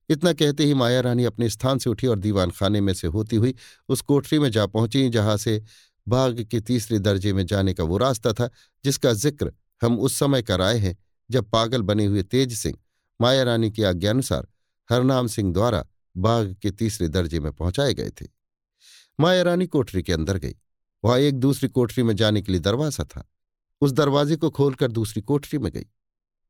इतना 0.09 0.33
कहते 0.33 0.65
ही 0.65 0.75
माया 0.75 1.01
रानी 1.01 1.25
अपने 1.25 1.49
स्थान 1.49 1.79
से 1.79 1.91
उठी 1.91 2.07
और 2.07 2.19
दीवान 2.19 2.51
खाने 2.51 2.81
में 2.81 2.93
से 2.95 3.07
होती 3.07 3.37
हुई 3.37 3.55
उस 3.89 4.01
कोठरी 4.01 4.39
में 4.39 4.51
जा 4.51 4.67
पहुँची, 4.67 5.09
जहाँ 5.09 5.37
से 5.37 5.63
बाघ 6.09 6.43
के 6.43 6.61
तीसरे 6.61 6.99
दर्जे 6.99 7.33
में 7.33 7.47
जाने 7.47 7.75
का 7.75 7.85
वो 7.85 7.97
रास्ता 7.97 8.33
था, 8.33 8.49
जिसका 8.85 9.13
ज़िक्र 9.13 9.53
हम 9.83 9.99
उस 9.99 10.19
समय 10.19 10.43
कराए 10.43 10.79
हैं, 10.79 10.97
जब 11.31 11.51
पागल 11.51 11.83
बने 11.83 12.05
हुए 12.05 12.23
तेज 12.23 12.57
सिंह, 12.59 12.79
माया 13.21 13.43
रानी 13.43 13.71
की 13.71 13.83
आज्ञानुसार 13.83 14.49
हरनाम 14.91 15.27
सिंह 15.27 15.53
द्वारा 15.53 15.85
बाघ 16.17 16.55
के 16.55 16.71
तीसरे 16.71 17.09
दर्जे 17.09 17.41
में 17.41 17.53
पहुँचाए 17.53 17.95
गए 17.95 18.11
थे। 18.11 18.27
माया 19.21 19.43
रानी 19.43 19.67
कोठरी 19.67 20.03
के 20.03 20.13
अंदर 20.13 20.39
गई। 20.39 20.55
वहाँ 21.05 21.19
एक 21.19 21.35
दूसरी 21.35 21.69
कोठरी 21.69 22.05
में 22.05 22.17
जाने 22.17 22.43
के 22.43 22.53
लिए 22.53 22.61
दरवाज़ा 22.61 23.05
था। 23.05 23.29
उस 23.81 23.93
दरवाजे 23.93 24.37
को 24.37 24.51
खोलकर 24.51 24.91
दूसरी 24.93 25.23
कोठरी 25.23 25.59
में 25.59 25.73
गई। 25.73 25.87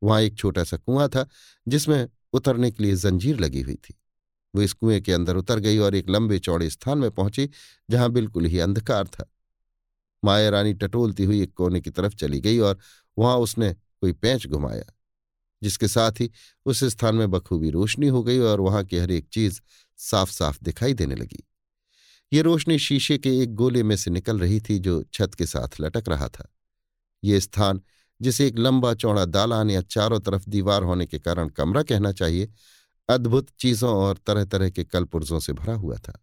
वहाँ 0.03 0.21
एक 0.21 0.37
छोटा 0.37 0.65
सा 0.65 0.77
कुआँ 0.77 1.09
था, 1.09 1.29
जिसमें 1.69 2.09
उतरने 2.33 2.71
के 2.71 2.83
लिए 2.83 2.97
जंजीर 2.97 3.41
लगी 3.41 3.61
हुई 3.61 3.75
थी। 3.75 4.01
वो 4.55 4.63
इस 4.63 4.73
कुएँ 4.73 5.01
के 5.01 5.13
अंदर 5.13 5.37
उतर 5.37 5.59
गई 5.59 5.79
और 5.79 5.95
एक 5.95 6.11
लंबे 6.11 6.39
चौड़े 6.39 6.71
स्थान 6.71 6.99
में 6.99 7.11
पहुँची, 7.11 7.51
जहाँ 7.91 8.11
बिल्कुल 8.11 8.45
ही 8.45 8.59
अंधकार 8.59 9.07
था। 9.07 9.29
माया 10.25 10.49
रानी 10.49 10.75
टटोलती 10.75 11.25
हुई 11.25 11.43
एक 11.43 11.55
कोने 11.55 11.81
की 11.81 11.91
तरफ़ 11.91 12.15
चली 12.15 12.41
गई 12.41 12.59
और 12.59 12.79
वहाँ 13.19 13.37
उसने 13.37 13.73
कोई 13.73 14.13
पैंच 14.13 14.47
घुमाया, 14.47 14.85
जिसके 15.63 15.89
साथ 15.89 16.13
ही 16.13 16.31
उस 16.67 16.85
स्थान 16.85 17.15
में 17.15 17.31
बखूबी 17.31 17.71
रोशनी 17.71 18.09
हो 18.09 18.23
गई 18.23 18.39
और 18.39 18.61
वहाँ 18.61 18.85
की 18.85 18.99
हर 18.99 19.11
एक 19.11 19.29
चीज़ 19.33 19.61
साफ़ 19.97 20.31
साफ़ 20.31 20.59
दिखाई 20.63 20.95
देने 20.95 21.15
लगी। 21.15 21.45
ये 22.33 22.43
रोशनी 22.43 22.79
शीशे 22.79 23.17
के 23.19 23.31
एक 23.39 23.55
गोले 23.55 23.83
में 23.83 23.97
से 23.97 24.11
निकल 24.11 24.39
रही 24.39 24.61
थी 24.61 24.79
जो 24.79 25.03
छत 25.13 25.35
के 25.35 25.47
साथ 25.47 25.81
लटक 25.81 26.09
रहा 26.09 26.29
था। 26.29 26.49
ये 27.23 27.41
स्थान, 27.41 27.81
जिसे 28.21 28.47
एक 28.47 28.59
लंबा 28.59 28.95
चौड़ा 28.95 29.25
दालान 29.25 29.71
या 29.71 29.81
चारों 29.83 30.21
तरफ़ 30.21 30.49
दीवार 30.49 30.83
होने 30.83 31.07
के 31.07 31.19
कारण 31.19 31.49
कमरा 31.49 31.83
कहना 31.83 32.13
चाहिए, 32.13 32.49
अद्भुत 33.09 33.49
चीज़ों 33.59 33.95
और 33.95 34.19
तरह 34.27 34.45
तरह 34.45 34.71
के 34.71 34.85
कलपुर्जों 34.85 35.41
से 35.41 35.53
भरा 35.53 35.75
हुआ 35.75 35.97
था। 35.97 36.19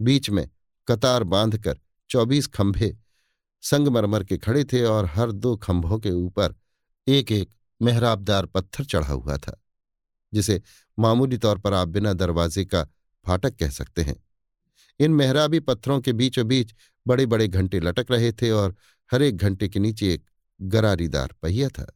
बीच 0.00 0.30
में 0.30 0.48
कतार 0.88 1.24
बांधकर 1.24 1.78
चौबीस 2.10 2.46
खंभे 2.46 2.96
संगमरमर 3.62 4.24
के 4.24 4.36
खड़े 4.38 4.64
थे 4.64 4.82
और 4.84 5.06
हर 5.06 5.32
दो 5.32 5.56
खंभों 5.56 5.98
के 5.98 6.10
ऊपर 6.10 6.54
एक 7.06 7.32
एक 7.32 7.50
मेहराबदार 7.80 8.46
पत्थर 8.46 8.84
चढ़ा 8.84 9.12
हुआ 9.12 9.36
था, 9.36 9.60
जिसे 10.32 10.60
मामूली 10.98 11.38
तौर 11.38 11.58
पर 11.58 11.74
आप 11.74 11.88
बिना 11.88 12.12
दरवाजे 12.12 12.64
का 12.64 12.84
फाटक 13.26 13.56
कह 13.56 13.70
सकते 13.70 14.02
हैं। 14.02 14.16
इन 15.02 15.10
मेहराबी 15.10 15.60
पत्थरों 15.60 16.00
के 16.00 16.12
बीचों 16.12 16.46
बीच 16.48 16.74
बड़े 17.06 17.26
बड़े 17.26 17.48
घंटे 17.48 17.80
लटक 17.80 18.10
रहे 18.10 18.32
थे 18.32 18.50
और 18.50 18.74
हर 19.10 19.22
एक 19.22 19.36
घंटे 19.36 19.68
के 19.68 19.80
नीचे 19.80 20.12
एक 20.14 20.24
गरारीदार 20.60 21.34
पहिया 21.42 21.68
था। 21.68 21.86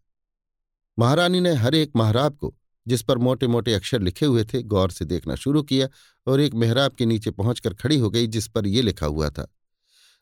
महारानी 0.99 1.41
ने 1.41 1.53
हर 1.55 1.75
एक 1.75 1.93
महराब 1.97 2.37
को, 2.37 2.55
जिस 2.87 3.03
पर 3.03 3.19
मोटे 3.19 3.47
मोटे 3.47 3.75
अक्षर 3.75 4.01
लिखे 4.01 4.27
हुए 4.27 4.45
थे, 4.45 4.63
गौर 4.63 4.91
से 4.91 5.05
देखना 5.05 5.35
शुरू 5.35 5.63
किया 5.63 5.89
और 6.27 6.41
एक 6.41 6.55
मेहराब 6.55 6.93
के 6.93 7.07
नीचे 7.07 7.31
पहुंचकर 7.31 7.75
खड़ी 7.75 7.99
हो 7.99 8.11
गई, 8.11 8.27
जिस 8.27 8.49
पर 8.49 8.67
यह 8.67 8.83
लिखा 8.83 9.07
हुआ 9.07 9.31
था, 9.31 9.47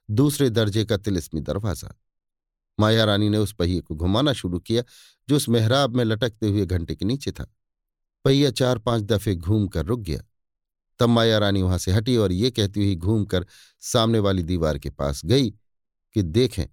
दूसरे 0.09 0.51
दर्जे 0.51 0.85
का 0.85 0.97
तिलिस्मी 0.97 1.41
दरवाज़ा। 1.41 1.95
माया 2.79 3.05
रानी 3.05 3.29
ने 3.29 3.39
उस 3.39 3.53
पहिए 3.53 3.81
को 3.81 3.95
घुमाना 3.95 4.33
शुरू 4.33 4.59
किया, 4.59 4.83
जो 5.29 5.37
उस 5.37 5.49
मेहराब 5.49 5.97
में 5.97 6.05
लटकते 6.05 6.49
हुए 6.49 6.67
घंटे 6.67 6.95
के 6.95 7.05
नीचे 7.05 7.33
था। 7.33 7.47
पहिया 8.25 8.51
चार 8.51 8.79
पाँच 8.79 9.03
दफे 9.03 9.35
घूम 9.35 9.67
कर 9.69 9.85
रुक 9.87 10.01
गया। 10.01 10.21
तब 10.99 11.09
माया 11.09 11.39
रानी 11.39 11.63
वहाँ 11.63 11.79
से 11.79 11.93
हटी 11.93 12.17
और 12.17 12.33
ये 12.33 12.51
कहती 12.51 12.81
हुई 12.81 12.97
घूमकर 12.97 13.47
सामने 13.83 14.19
वाली 14.19 14.43
दीवार 14.43 14.79
के 14.79 14.91
पास 14.91 15.25
गई 15.25 15.51
कि 16.15 16.23
देखें, 16.23 16.67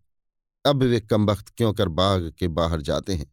अब 0.66 0.84
वे 0.84 1.00
कमबख्त 1.00 1.50
क्यों 1.50 1.74
कर 1.74 1.90
बाग 1.90 2.32
के 2.40 2.48
बाहर 2.48 2.82
जाते 2.82 3.14
हैं। 3.14 3.32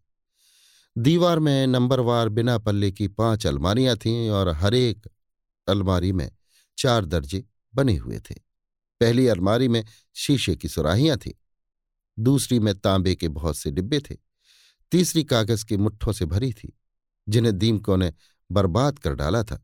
दीवार 0.96 1.38
में 1.38 1.66
नंबरवार 1.66 2.28
बिना 2.28 2.58
पल्ले 2.58 2.90
की 2.92 3.08
पाँच 3.08 3.46
अलमारियाँ 3.46 3.96
थीं 3.96 4.30
और 4.30 4.48
हर 4.48 4.74
एक 4.74 5.08
अलमारी 5.68 6.12
में 6.12 6.30
चार 6.78 7.04
दर्जे 7.04 7.44
बने 7.74 7.96
हुए 7.96 8.18
थे। 8.20 8.34
पहली 9.00 9.26
अलमारी 9.26 9.68
में 9.68 9.84
शीशे 10.14 10.54
की 10.56 10.68
सुराहियाँ 10.68 11.16
थीं, 11.16 11.32
दूसरी 12.18 12.58
में 12.58 12.74
तांबे 12.74 13.14
के 13.14 13.28
बहुत 13.28 13.56
से 13.56 13.70
डिब्बे 13.70 14.00
थे, 14.00 14.16
तीसरी 14.92 15.24
कागज़ 15.24 15.64
की 15.64 15.76
मुट्ठों 15.76 16.12
से 16.12 16.24
भरी 16.24 16.52
थी, 16.52 16.72
जिन्हें 17.28 17.56
दीमकों 17.58 17.96
ने 17.96 18.12
बर्बाद 18.50 18.98
कर 18.98 19.14
डाला 19.14 19.42
था। 19.42 19.62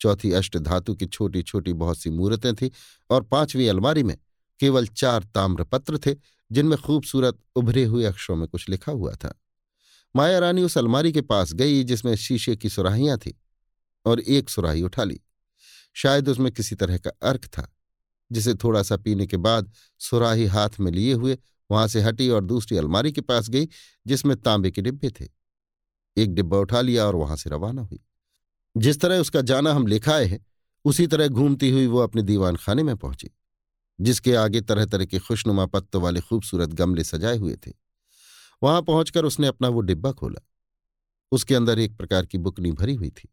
चौथी 0.00 0.32
अष्ट 0.32 0.58
धातु 0.58 0.94
की 0.94 1.06
छोटी 1.06 1.42
छोटी 1.42 1.72
बहुत 1.72 1.98
सी 1.98 2.10
मूर्तें 2.10 2.54
थीं 2.54 2.70
और 3.10 3.22
पांचवीं 3.22 3.68
अलमारी 3.68 4.02
में 4.02 4.16
केवल 4.60 4.86
चार 4.86 5.22
ताम्रपत्र 5.22 5.98
थे, 5.98 6.14
जिनमें 6.52 6.78
खूबसूरत 6.78 7.38
उभरे 7.56 7.84
हुए 7.84 8.04
अक्षरों 8.04 8.36
में 8.36 8.48
कुछ 8.48 8.68
लिखा 8.68 8.92
हुआ 8.92 9.12
था। 9.12 9.42
माया 10.16 10.38
रानी 10.38 10.62
उस 10.62 10.78
अलमारी 10.78 11.12
के 11.12 11.20
पास 11.20 11.52
गई, 11.52 11.84
जिसमें 11.84 12.16
शीशे 12.16 12.56
की 12.56 12.68
सुराहियाँ 12.68 13.18
थी 13.18 13.40
और 14.06 14.20
एक 14.20 14.50
सुराही 14.50 14.82
उठा 14.82 15.04
ली। 15.04 15.20
शायद 15.94 16.28
उसमें 16.28 16.52
किसी 16.52 16.74
तरह 16.74 16.98
का 16.98 17.10
अर्क 17.22 17.44
था, 17.44 17.76
जिसे 18.32 18.54
थोड़ा 18.54 18.82
सा 18.82 18.96
पीने 18.96 19.26
के 19.26 19.36
बाद 19.36 19.72
सुराही 19.98 20.46
हाथ 20.46 20.70
में 20.80 20.92
लिए 20.92 21.12
हुए 21.12 21.38
वहाँ 21.70 21.88
से 21.88 22.00
हटी 22.00 22.28
और 22.28 22.44
दूसरी 22.44 22.78
अलमारी 22.78 23.12
के 23.12 23.20
पास 23.20 23.48
गई, 23.48 23.68
जिसमें 24.06 24.36
तांबे 24.36 24.70
के 24.70 24.82
डिब्बे 24.82 25.10
थे। 25.10 25.28
एक 26.16 26.34
डिब्बा 26.34 26.58
उठा 26.58 26.80
लिया 26.80 27.06
और 27.06 27.16
वहाँ 27.16 27.36
से 27.36 27.50
रवाना 27.50 27.82
हुई। 27.82 28.05
जिस 28.76 29.00
तरह 29.00 29.18
उसका 29.18 29.40
जाना 29.40 29.72
हम 29.72 29.86
लिखाए 29.86 30.24
हैं, 30.24 30.46
उसी 30.84 31.06
तरह 31.06 31.28
घूमती 31.28 31.70
हुई 31.70 31.86
वो 31.86 31.98
अपने 31.98 32.22
दीवान 32.22 32.56
खाने 32.56 32.82
में 32.82 32.96
पहुँची, 32.96 33.30
जिसके 34.00 34.34
आगे 34.34 34.60
तरह 34.60 34.84
तरह 34.84 35.04
के 35.04 35.18
खुशनुमा 35.18 35.66
पत्तों 35.66 36.02
वाले 36.02 36.20
खूबसूरत 36.20 36.68
गमले 36.68 37.04
सजाए 37.04 37.36
हुए 37.36 37.56
थे। 37.56 37.72
वहाँ 38.62 38.82
पहुंचकर 38.82 39.24
उसने 39.24 39.46
अपना 39.46 39.68
वो 39.68 39.80
डिब्बा 39.80 40.12
खोला। 40.12 40.40
उसके 41.32 41.54
अंदर 41.54 41.78
एक 41.78 41.96
प्रकार 41.96 42.26
की 42.26 42.38
बुकनी 42.38 42.72
भरी 42.72 42.94
हुई 42.94 43.10
थी। 43.10 43.28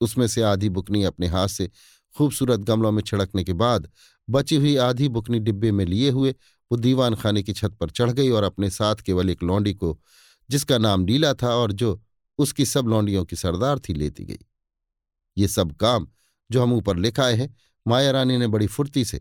उसमें 0.00 0.26
से 0.26 0.42
आधी 0.42 0.68
बुकनी 0.68 1.02
अपने 1.02 1.26
हाथ 1.26 1.48
से 1.48 1.70
खूबसूरत 2.16 2.60
गमलों 2.60 2.92
में 2.92 3.02
छिड़कने 3.02 3.44
के 3.44 3.52
बाद 3.52 3.90
बची 4.30 4.56
हुई 4.56 4.76
आधी 4.76 5.08
बुकनी 5.08 5.38
डिब्बे 5.38 5.72
में 5.72 5.84
लिए 5.84 6.10
हुए 6.10 6.30
वो 6.70 6.76
दीवान 6.76 7.14
खाने 7.14 7.42
की 7.42 7.52
छत 7.52 7.76
पर 7.80 7.90
चढ़ 7.90 8.10
गई 8.10 8.30
और 8.30 8.42
अपने 8.42 8.70
साथ 8.70 8.96
केवल 8.96 9.30
एक 9.30 9.42
लौंडी 9.42 9.74
को, 9.74 10.00
जिसका 10.50 10.78
नाम 10.78 11.06
लीला 11.06 11.34
था 11.34 11.54
और 11.54 11.72
जो 11.72 12.00
उसकी 12.38 12.66
सब 12.66 12.86
लौंडियों 12.86 13.24
की 13.24 13.36
सरदार 13.36 13.78
थी, 13.78 13.94
लेती 13.94 14.24
गई। 14.24 14.38
ये 15.38 15.48
सब 15.48 15.72
काम 15.72 16.06
जो 16.50 16.62
हम 16.62 16.72
ऊपर 16.72 16.96
लिखाए 16.96 17.34
हैं, 17.34 17.54
माया 17.86 18.10
रानी 18.10 18.36
ने 18.38 18.46
बड़ी 18.46 18.66
फुर्ती 18.66 19.04
से 19.04 19.20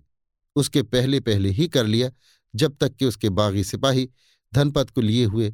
उसके 0.55 0.81
पहले 0.83 1.19
पहले 1.19 1.49
ही 1.49 1.67
कर 1.67 1.85
लिया, 1.85 2.09
जब 2.53 2.77
तक 2.77 2.95
कि 2.95 3.05
उसके 3.05 3.29
बागी 3.29 3.63
सिपाही 3.63 4.09
धनपत 4.53 4.89
को 4.89 5.01
लिए 5.01 5.25
हुए 5.25 5.53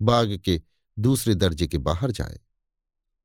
बाग 0.00 0.36
के 0.36 0.60
दूसरे 0.96 1.34
दर्जे 1.34 1.66
के 1.66 1.78
बाहर 1.78 2.10
जाए। 2.10 2.38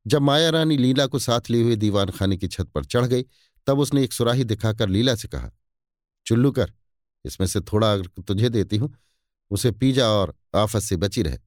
जब 0.05 0.21
माया 0.21 0.49
रानी 0.49 0.77
लीला 0.77 1.05
को 1.05 1.19
साथ 1.19 1.49
लिए 1.49 1.63
हुए 1.63 1.75
दीवान 1.75 2.09
खाने 2.09 2.37
की 2.37 2.47
छत 2.47 2.67
पर 2.67 2.85
चढ़ 2.85 3.05
गई, 3.05 3.23
तब 3.67 3.79
उसने 3.79 4.03
एक 4.03 4.13
सुराही 4.13 4.43
दिखाकर 4.43 4.89
लीला 4.89 5.15
से 5.15 5.27
कहा, 5.27 5.51
चुल्लू 6.25 6.51
कर, 6.51 6.71
इसमें 7.25 7.47
से 7.47 7.61
थोड़ा 7.61 7.91
अगर 7.93 8.21
तुझे 8.21 8.49
देती 8.49 8.77
हूँ, 8.77 8.93
उसे 9.51 9.71
पी 9.71 9.91
जा 9.91 10.07
और 10.07 10.35
आफत 10.55 10.79
से 10.79 10.97
बची 10.97 11.21
रहे, 11.21 11.37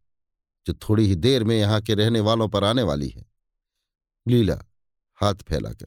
जो 0.66 0.74
थोड़ी 0.74 1.06
ही 1.06 1.14
देर 1.14 1.44
में 1.44 1.56
यहाँ 1.56 1.80
के 1.80 1.94
रहने 1.94 2.20
वालों 2.20 2.48
पर 2.48 2.64
आने 2.64 2.82
वाली 2.82 3.08
है। 3.08 3.24
लीला 4.26 4.58
हाथ 5.20 5.42
फैलाकर। 5.48 5.86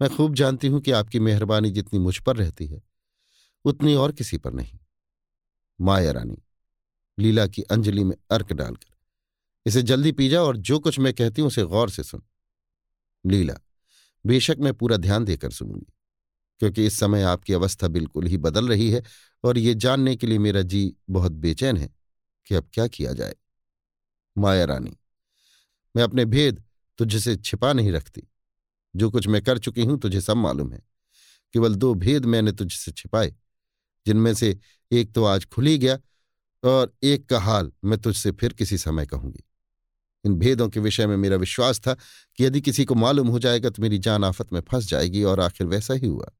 मैं 0.00 0.08
खूब 0.10 0.34
जानती 0.34 0.68
हूँ 0.68 0.80
कि 0.80 0.90
आपकी 0.90 1.18
मेहरबानी 1.20 1.70
जितनी 1.70 1.98
मुझ 1.98 2.18
पर 2.18 2.36
रहती 2.36 2.66
है, 2.66 2.82
उतनी 3.64 3.94
और 3.94 4.12
किसी 4.12 4.38
पर 4.38 4.52
नहीं। 4.52 4.78
माया 5.78 6.10
रानी, 6.12 6.38
लीला 7.18 7.46
की 7.46 7.62
अंजलि 7.62 8.04
में 8.04 8.16
अर्क 8.30 8.52
डालकर, 8.52 8.94
इसे 9.66 9.82
जल्दी 9.82 10.12
पी 10.12 10.28
जा 10.28 10.42
और 10.42 10.56
जो 10.58 10.78
कुछ 10.78 10.98
मैं 10.98 11.12
कहती 11.14 11.40
हूँ 11.42 11.48
उसे 11.48 11.64
गौर 11.64 11.90
से 11.90 12.02
सुन। 12.02 12.22
लीला, 13.24 13.54
बेशक 14.24 14.56
मैं 14.60 14.72
पूरा 14.74 14.96
ध्यान 14.96 15.24
देकर 15.24 15.50
सुनूँगी, 15.50 15.92
क्योंकि 16.60 16.86
इस 16.86 16.98
समय 16.98 17.22
आपकी 17.22 17.52
अवस्था 17.52 17.88
बिल्कुल 17.88 18.26
ही 18.26 18.36
बदल 18.38 18.68
रही 18.68 18.90
है 18.90 19.02
और 19.44 19.58
ये 19.58 19.74
जानने 19.76 20.16
के 20.16 20.26
लिए 20.26 20.38
मेरा 20.38 20.62
जी 20.62 20.92
बहुत 21.10 21.32
बेचैन 21.34 21.76
है 21.76 21.90
कि 22.46 22.54
अब 22.54 22.68
क्या 22.72 22.86
किया 22.88 23.12
जाए। 23.12 23.36
माया 24.36 24.64
रानी, 24.64 24.96
मैं 25.94 26.02
अपने 26.02 26.24
भेद 26.24 26.62
तुझसे 26.98 27.36
छिपा 27.36 27.72
नहीं 27.72 27.92
रखती। 27.92 28.22
जो 28.94 29.10
कुछ 29.10 29.26
मैं 29.28 29.42
कर 29.42 29.58
चुकी 29.58 29.84
हूँ 29.84 29.98
तुझे 29.98 30.20
सब 30.20 30.36
मालूम 30.36 30.72
है। 30.72 30.82
केवल 31.54 31.74
दो 31.74 31.94
भेद 31.96 32.24
मैंने 32.24 32.52
तुझसे 32.52 32.92
छिपाए, 32.92 33.34
जिनमें 34.06 34.32
से 34.34 34.58
एक 34.90 35.12
तो 35.14 35.24
आज 35.24 35.44
खुल 35.44 35.66
ही 35.66 35.78
गया 35.78 35.98
और 36.62 36.92
एक 37.02 37.28
का 37.28 37.38
हाल 37.40 37.70
मैं 37.84 37.98
तुझसे 37.98 38.32
फिर 38.32 38.52
किसी 38.52 38.78
समय 38.78 39.06
कहूँगी। 39.06 39.44
इन 40.24 40.34
भेदों 40.34 40.68
के 40.68 40.80
विषय 40.80 41.06
में 41.06 41.16
मेरा 41.16 41.36
विश्वास 41.36 41.80
था 41.80 41.94
कि 41.94 42.44
यदि 42.44 42.60
किसी 42.60 42.84
को 42.84 42.94
मालूम 42.94 43.28
हो 43.28 43.38
जाएगा 43.38 43.70
तो 43.70 43.82
मेरी 43.82 43.98
जान 43.98 44.24
आफत 44.24 44.52
में 44.52 44.60
फंस 44.60 44.88
जाएगी 44.88 45.22
और 45.22 45.40
आखिर 45.40 45.66
वैसा 45.66 45.94
ही 45.94 46.06
हुआ। 46.06 46.30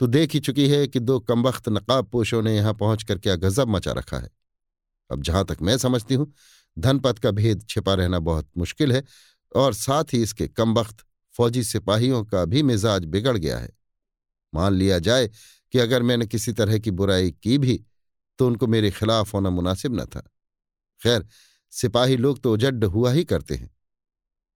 तो 0.00 0.06
देख 0.06 0.32
ही 0.34 0.40
चुकी 0.40 0.68
है 0.68 0.86
कि 0.86 1.00
दो 1.00 1.18
कमबख्त 1.20 1.68
नकाब 1.68 2.06
पोशों 2.06 2.42
ने 2.42 2.54
यहाँ 2.56 2.74
पहुंचकर 2.74 3.18
क्या 3.18 3.36
गजब 3.36 3.68
मचा 3.68 3.92
रखा 3.92 4.18
है। 4.18 4.30
अब 5.10 5.22
जहाँ 5.22 5.44
तक 5.44 5.62
मैं 5.62 5.76
समझती 5.78 6.14
हूँ 6.14 6.32
धनपद 6.76 7.18
का 7.18 7.30
भेद 7.30 7.64
छिपा 7.68 7.94
रहना 7.94 8.18
बहुत 8.20 8.48
मुश्किल 8.58 8.92
है 8.92 9.02
और 9.52 9.74
साथ 9.74 10.04
ही 10.12 10.22
इसके 10.22 10.48
कमबख्त 10.48 11.04
फौजी 11.34 11.64
सिपाहियों 11.64 12.24
का 12.24 12.44
भी 12.44 12.62
मिजाज 12.62 13.04
बिगड़ 13.04 13.36
गया 13.36 13.58
है। 13.58 13.72
मान 14.54 14.72
लिया 14.72 14.98
जाए 14.98 15.30
कि 15.72 15.78
अगर 15.78 16.02
मैंने 16.02 16.26
किसी 16.26 16.52
तरह 16.52 16.78
की 16.78 16.90
बुराई 16.90 17.30
की 17.30 17.58
भी 17.58 17.84
तो 18.38 18.46
उनको 18.46 18.66
मेरे 18.66 18.90
खिलाफ 18.90 19.34
होना 19.34 19.50
मुनासिब 19.50 20.00
न 20.00 20.04
था। 20.04 20.20
खैर, 21.02 21.26
सिपाही 21.70 22.16
लोग 22.16 22.42
तो 22.42 22.52
उजड्ड 22.52 22.84
हुआ 22.84 23.12
ही 23.12 23.24
करते 23.24 23.54
हैं। 23.54 23.76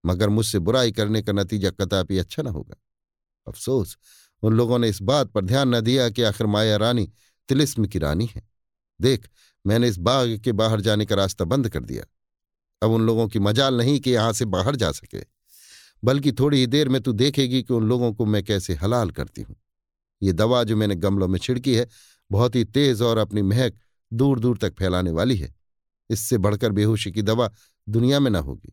मगर 0.07 0.29
मुझसे 0.29 0.59
बुराई 0.59 0.93
करने 0.93 1.23
का 1.23 1.33
नतीजा 1.33 1.71
कदापि 1.71 2.19
अच्छा 2.19 2.43
न 2.43 2.47
होगा। 2.47 2.77
अफसोस, 3.47 3.99
उन 4.43 4.53
लोगों 4.53 4.79
ने 4.79 4.89
इस 4.89 5.03
बात 5.03 5.31
पर 5.31 5.45
ध्यान 5.45 5.75
न 5.75 5.81
दिया 5.81 6.09
कि 6.11 6.23
आखिर 6.23 6.47
माया 6.47 6.77
रानी 6.77 7.13
तिलिस्म 7.49 7.87
की 7.87 7.99
रानी 7.99 8.27
है। 8.27 8.49
देख, 9.01 9.29
मैंने 9.67 9.89
इस 9.89 9.99
बाग 9.99 10.41
के 10.45 10.53
बाहर 10.53 10.81
जाने 10.81 11.07
का 11.07 11.15
रास्ता 11.15 11.45
बंद 11.45 11.69
कर 11.69 11.81
दिया। 11.81 12.05
अब 12.83 12.91
उन 12.91 13.07
लोगों 13.07 13.29
की 13.29 13.39
मजाल 13.39 13.75
नहीं 13.75 14.01
कि 14.01 14.11
यहाँ 14.11 14.33
से 14.33 14.45
बाहर 14.45 14.77
जा 14.77 14.93
सके। 14.93 15.38
बल्कि 16.05 16.33
थोड़ी 16.33 16.59
ही 16.59 16.67
देर 16.67 16.89
में 16.89 17.01
तू 17.01 17.13
देखेगी 17.13 17.63
कि 17.63 17.75
उन 17.75 17.89
लोगों 17.89 18.13
को 18.13 18.27
मैं 18.27 18.45
कैसे 18.45 18.75
हलाल 18.75 19.11
करती 19.11 19.43
हूँ। 19.43 19.57
ये 20.23 20.33
दवा 20.33 20.65
जो 20.65 20.77
मैंने 20.77 20.95
गमलों 20.95 21.29
में 21.29 21.39
छिड़की 21.39 21.75
है, 21.75 21.87
बहुत 22.31 22.55
ही 22.55 22.65
तेज 22.65 23.03
और 23.03 23.19
अपनी 23.19 23.43
महक 23.43 23.79
दूर 24.13 24.41
दूर 24.41 24.59
तक 24.59 24.75
फैलाने 24.79 25.11
वाली 25.11 25.37
है। 25.37 25.55
इससे 26.11 26.39
बढ़कर 26.39 26.73
बेहोशी 26.73 27.13
की 27.13 27.23
दवा 27.23 27.51
दुनिया 27.89 28.21
में 28.21 28.31
न 28.31 28.37
होगी 28.37 28.73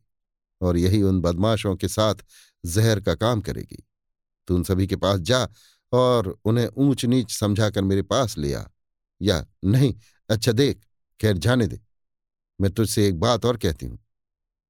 और 0.62 0.78
यही 0.78 1.02
उन 1.02 1.22
बदमाशों 1.22 1.76
के 1.76 1.88
साथ 1.88 2.16
जहर 2.66 3.00
का 3.00 3.16
काम 3.16 3.42
करेगी। 3.42 3.84
तू 4.48 4.56
उन 4.56 4.64
सभी 4.64 4.88
के 4.88 4.96
पास 4.96 5.20
जा 5.20 5.48
और 5.92 6.40
उन्हें 6.46 6.68
ऊंच 6.68 7.06
नीच 7.06 7.32
समझाकर 7.32 7.84
मेरे 7.84 8.02
पास 8.02 8.38
ले 8.38 8.54
आ। 8.54 8.64
या 9.22 9.46
नहीं 9.64 9.94
अच्छा 10.30 10.52
देख, 10.52 10.82
खैर 11.20 11.38
जाने 11.38 11.68
दे। 11.68 11.80
मैं 12.62 12.72
तुझसे 12.72 13.08
एक 13.08 13.20
बात 13.20 13.46
और 13.46 13.58
कहती 13.58 13.86
हूँ। 13.86 14.00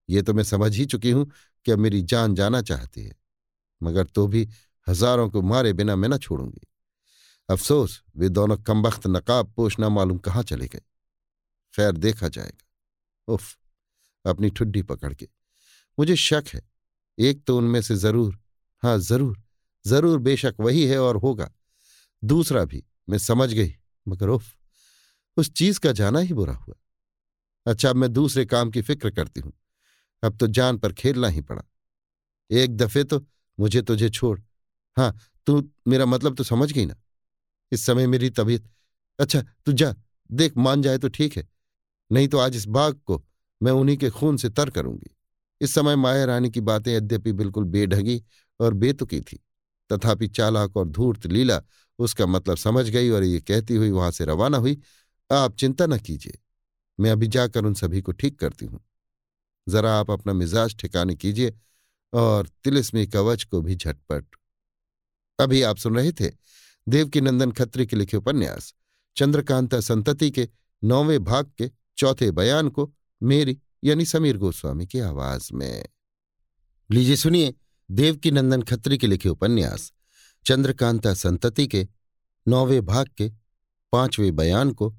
ये 0.09 0.21
तो 0.21 0.33
मैं 0.33 0.43
समझ 0.43 0.75
ही 0.75 0.85
चुकी 0.85 1.11
हूँ 1.11 1.31
कि 1.65 1.71
अब 1.71 1.79
मेरी 1.79 2.01
जान 2.01 2.35
जाना 2.35 2.61
चाहती 2.61 3.03
है? 3.03 3.15
मगर 3.81 4.05
तो 4.05 4.27
भी 4.27 4.47
हज़ारों 4.87 5.29
को 5.29 5.41
मारे 5.41 5.73
बिना 5.73 5.95
मैं 5.95 6.09
न 6.09 6.17
छोड़ूँगी। 6.17 6.67
अफसोस, 7.49 8.03
वे 8.17 8.29
दोनों 8.29 8.57
कमबख्त 8.57 9.07
नकाब 9.07 9.53
पोष 9.53 9.75
न 9.79 9.83
मालूम 9.83 10.17
कहाँ 10.17 10.43
चले 10.43 10.67
गए। 10.67 10.81
खैर, 11.73 11.91
देखा 11.91 12.27
जाएगा। 12.27 13.33
उफ, 13.33 13.57
अपनी 14.25 14.49
ठुड्डी 14.49 14.81
पकड़ 14.81 15.13
के। 15.13 15.27
मुझे 15.99 16.15
शक 16.15 16.43
है। 16.53 16.61
एक 17.19 17.43
तो 17.43 17.57
उनमें 17.57 17.81
से 17.81 17.95
ज़रूर 17.95 18.39
हाँ 18.83 18.97
ज़रूर 18.99 19.43
ज़रूर 19.85 20.19
बेशक 20.19 20.55
वही 20.59 20.85
है 20.85 20.99
और 20.99 21.17
होगा। 21.17 21.51
दूसरा 22.23 22.65
भी, 22.65 22.83
मैं 23.09 23.17
समझ 23.17 23.53
गई, 23.53 23.75
मगर 24.07 24.29
उफ, 24.29 24.55
उस 25.37 25.51
चीज़ 25.51 25.79
का 25.79 25.91
जाना 25.91 26.19
ही 26.19 26.33
बुरा 26.33 26.53
हुआ। 26.53 26.75
अच्छा 27.65 27.89
अब 27.89 27.95
मैं 27.95 28.13
दूसरे 28.13 28.45
काम 28.45 28.71
की 28.71 28.81
फ़िक्र 28.81 29.09
करती 29.09 29.41
हूँ। 29.41 29.53
अब 30.23 30.37
तो 30.37 30.47
जान 30.47 30.77
पर 30.77 30.93
खेलना 30.93 31.27
ही 31.27 31.41
पड़ा। 31.41 31.63
एक 32.49 32.75
दफे 32.77 33.03
तो 33.03 33.25
मुझे 33.57 33.81
तुझे 33.81 34.09
छोड़। 34.09 34.39
हाँ 34.97 35.15
तू, 35.47 35.61
मेरा 35.87 36.05
मतलब 36.05 36.35
तो 36.35 36.43
समझ 36.43 36.71
गई 36.71 36.85
ना? 36.85 36.95
इस 37.71 37.85
समय 37.85 38.07
मेरी 38.07 38.29
तबीयत। 38.29 38.69
अच्छा 39.19 39.41
तू 39.65 39.71
जा, 39.71 39.93
देख, 40.29 40.57
मान 40.57 40.81
जाए 40.81 40.97
तो 40.97 41.07
ठीक 41.09 41.37
है। 41.37 41.47
नहीं 42.11 42.27
तो 42.27 42.37
आज 42.37 42.55
इस 42.55 42.65
बाग 42.67 42.99
को 43.05 43.23
मैं 43.61 43.71
उन्हीं 43.71 43.97
के 43.97 44.09
खून 44.09 44.37
से 44.37 44.49
तर 44.49 44.69
करूँगी। 44.69 45.15
इस 45.61 45.73
समय 45.73 45.95
माया 45.95 46.25
रानी 46.25 46.49
की 46.49 46.61
बातें 46.61 46.91
यद्यपि 46.93 47.31
बिल्कुल 47.33 47.63
बेढगी 47.65 48.21
और 48.59 48.73
बेतुकी 48.73 49.19
थी, 49.21 49.39
तथापि 49.89 50.27
चालाक 50.27 50.77
और 50.77 50.87
धूर्त 50.87 51.25
लीला 51.25 51.61
उसका 51.99 52.25
मतलब 52.25 52.57
समझ 52.57 52.89
गई 52.89 53.09
और 53.09 53.23
ये 53.23 53.39
कहती 53.41 53.75
हुई 53.75 53.89
वहाँ 53.91 54.11
से 54.11 54.25
रवाना 54.25 54.57
हुई, 54.57 54.77
आप 55.29 55.55
चिंता 55.55 55.85
न 55.85 55.97
कीजिए, 55.97 56.37
मैं 56.99 57.11
अभी 57.11 57.27
जाकर 57.27 57.65
उन 57.65 57.73
सभी 57.73 58.01
को 58.01 58.11
ठीक 58.11 58.39
करती 58.39 58.65
हूँ। 58.65 58.79
जरा 59.67 59.93
आप 59.99 60.11
अपना 60.11 60.33
मिजाज 60.33 60.75
ठिकाने 60.75 61.15
कीजिए 61.15 61.53
और 62.13 62.49
तिलिस्मी 62.63 63.07
कवच 63.07 63.43
को 63.43 63.61
भी 63.61 63.75
झटपट। 63.75 64.25
अभी 65.39 65.61
आप 65.61 65.77
सुन 65.77 65.95
रहे 65.95 66.11
थे 66.11 66.31
देवकीनंदन 66.87 67.51
खत्री 67.51 67.87
के 67.87 67.95
लिखे 67.95 68.17
उपन्यास, 68.17 68.73
चंद्रकांता 69.15 69.79
संतति 69.79 70.31
के 70.31 70.49
नौवें 70.83 71.23
भाग 71.23 71.51
के 71.57 71.71
चौथे 71.97 72.31
बयान 72.31 72.69
को 72.69 72.93
मेरी 73.23 73.59
यानी 73.83 74.05
समीर 74.05 74.37
गोस्वामी 74.37 74.85
की 74.87 74.99
आवाज़ 74.99 75.53
में। 75.53 75.85
लीजिए 76.91 77.15
सुनिए 77.15 77.53
देवकीनंदन 77.91 78.61
खत्री 78.61 78.97
के 78.97 79.07
लिखे 79.07 79.29
उपन्यास, 79.29 79.93
चंद्रकांता 80.45 81.13
संतति 81.13 81.67
के 81.67 81.87
नौवें 82.47 82.85
भाग 82.85 83.07
के 83.07 83.31
पाँचवें 83.91 84.35
बयान 84.35 84.71
को 84.71 84.95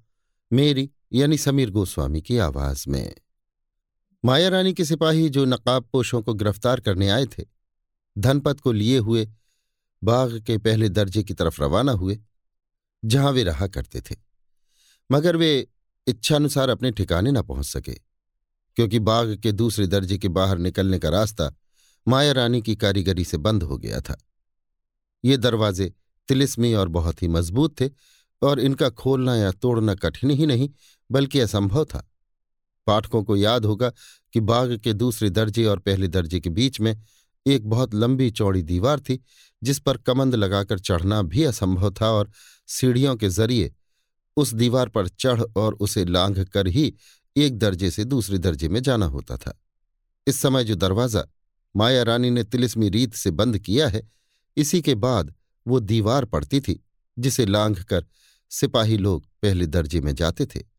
मेरी 0.53 0.91
यानी 1.13 1.39
समीर 1.39 1.71
गोस्वामी 1.71 2.23
की 2.23 2.39
आवाज़ 2.39 2.85
में। 2.89 3.15
माया 4.27 4.49
रानी 4.49 4.73
के 4.75 4.85
सिपाही 4.85 5.29
जो 5.29 5.45
नकाबपोशों 5.45 6.23
को 6.23 6.35
गिरफ़्तार 6.35 6.81
करने 6.81 7.09
आए 7.09 7.27
थे, 7.27 7.45
धनपत 8.19 8.61
को 8.61 8.73
लिए 8.73 8.99
हुए 8.99 9.29
बाग 10.05 10.41
के 10.41 10.59
पहले 10.59 10.89
दर्जे 10.89 11.23
की 11.23 11.35
तरफ़ 11.35 11.63
रवाना 11.63 11.93
हुए, 11.93 12.19
जहाँ 13.05 13.33
वे 13.33 13.43
रहा 13.43 13.67
करते 13.67 14.01
थे। 14.01 14.17
मगर 15.13 15.37
वे 15.37 15.69
इच्छानुसार 16.07 16.69
अपने 16.69 16.91
ठिकाने 16.91 17.31
न 17.31 17.43
पहुँच 17.43 17.67
सके, 17.67 17.93
क्योंकि 18.77 18.99
बाग 18.99 19.37
के 19.37 19.53
दूसरे 19.53 19.87
दर्जे 19.87 20.19
के 20.19 20.29
बाहर 20.29 20.59
निकलने 20.59 20.99
का 20.99 21.09
रास्ता 21.09 21.55
माया 22.09 22.33
रानी 22.33 22.63
की 22.63 22.77
कारीगरी 22.77 23.25
से 23.25 23.37
बंद 23.37 23.63
हो 23.63 23.79
गया 23.79 24.01
था। 24.01 24.19
ये 25.25 25.37
दरवाजे 25.37 25.95
तिलिस्मी 26.29 26.75
और 26.75 26.89
बहुत 26.89 27.23
ही 27.23 27.29
मज़बूत 27.29 27.81
थे, 27.81 27.91
और 28.43 28.61
इनका 28.61 28.91
खोलना 28.91 29.37
या 29.37 29.53
तोड़ना 29.53 29.95
कठिन 29.95 30.31
ही 30.31 30.47
नहीं, 30.47 30.71
बल्कि 31.11 31.41
असंभव 31.41 31.85
था। 31.85 32.13
पाठकों 32.87 33.23
को 33.25 33.37
याद 33.37 33.65
होगा 33.65 33.91
कि 34.35 34.41
बाग 34.41 34.77
के 34.77 34.93
दूसरे 34.93 35.31
दर्जे 35.31 35.65
और 35.65 35.79
पहले 35.79 36.09
दर्जे 36.09 36.41
के 36.41 36.51
बीच 36.51 36.81
में 36.81 36.95
एक 37.47 37.69
बहुत 37.69 37.95
लंबी 37.95 38.31
चौड़ी 38.31 38.63
दीवार 38.63 39.01
थी, 39.01 39.19
जिस 39.63 39.79
पर 39.79 39.97
कमंद 39.97 40.35
लगाकर 40.35 40.79
चढ़ना 40.79 41.21
भी 41.23 41.45
असंभव 41.45 41.91
था 42.01 42.11
और 42.11 42.31
सीढ़ियों 42.69 43.17
के 43.17 43.29
ज़रिए 43.29 43.73
उस 44.37 44.53
दीवार 44.55 44.89
पर 44.89 45.09
चढ़ 45.09 45.43
और 45.57 45.75
उसे 45.75 46.05
लांघ 46.05 46.45
कर 46.45 46.67
ही 46.67 46.93
एक 47.37 47.59
दर्जे 47.59 47.91
से 47.91 48.05
दूसरे 48.05 48.39
दर्जे 48.39 48.69
में 48.69 48.83
जाना 48.83 49.07
होता 49.07 49.37
था। 49.37 49.59
इस 50.27 50.37
समय 50.37 50.65
जो 50.65 50.75
दरवाज़ा 50.75 51.25
माया 51.75 52.03
रानी 52.03 52.31
ने 52.31 52.45
तिलिस्मी 52.45 52.89
रीत 52.89 53.15
से 53.15 53.31
बंद 53.31 53.59
किया 53.59 53.89
है, 53.89 54.03
इसी 54.57 54.81
के 54.83 54.95
बाद 54.95 55.35
वो 55.67 55.81
दीवार 55.81 56.25
पड़ती 56.25 56.61
थी, 56.61 56.85
जिसे 57.19 57.47
लांघ 57.47 57.79
कर 57.83 58.07
सिपाही 58.51 58.97
लोग 58.97 59.27
पहले 59.43 59.67
दर्जे 59.67 60.01
में 60.01 60.15
जाते 60.15 60.47
थे। 60.47 60.76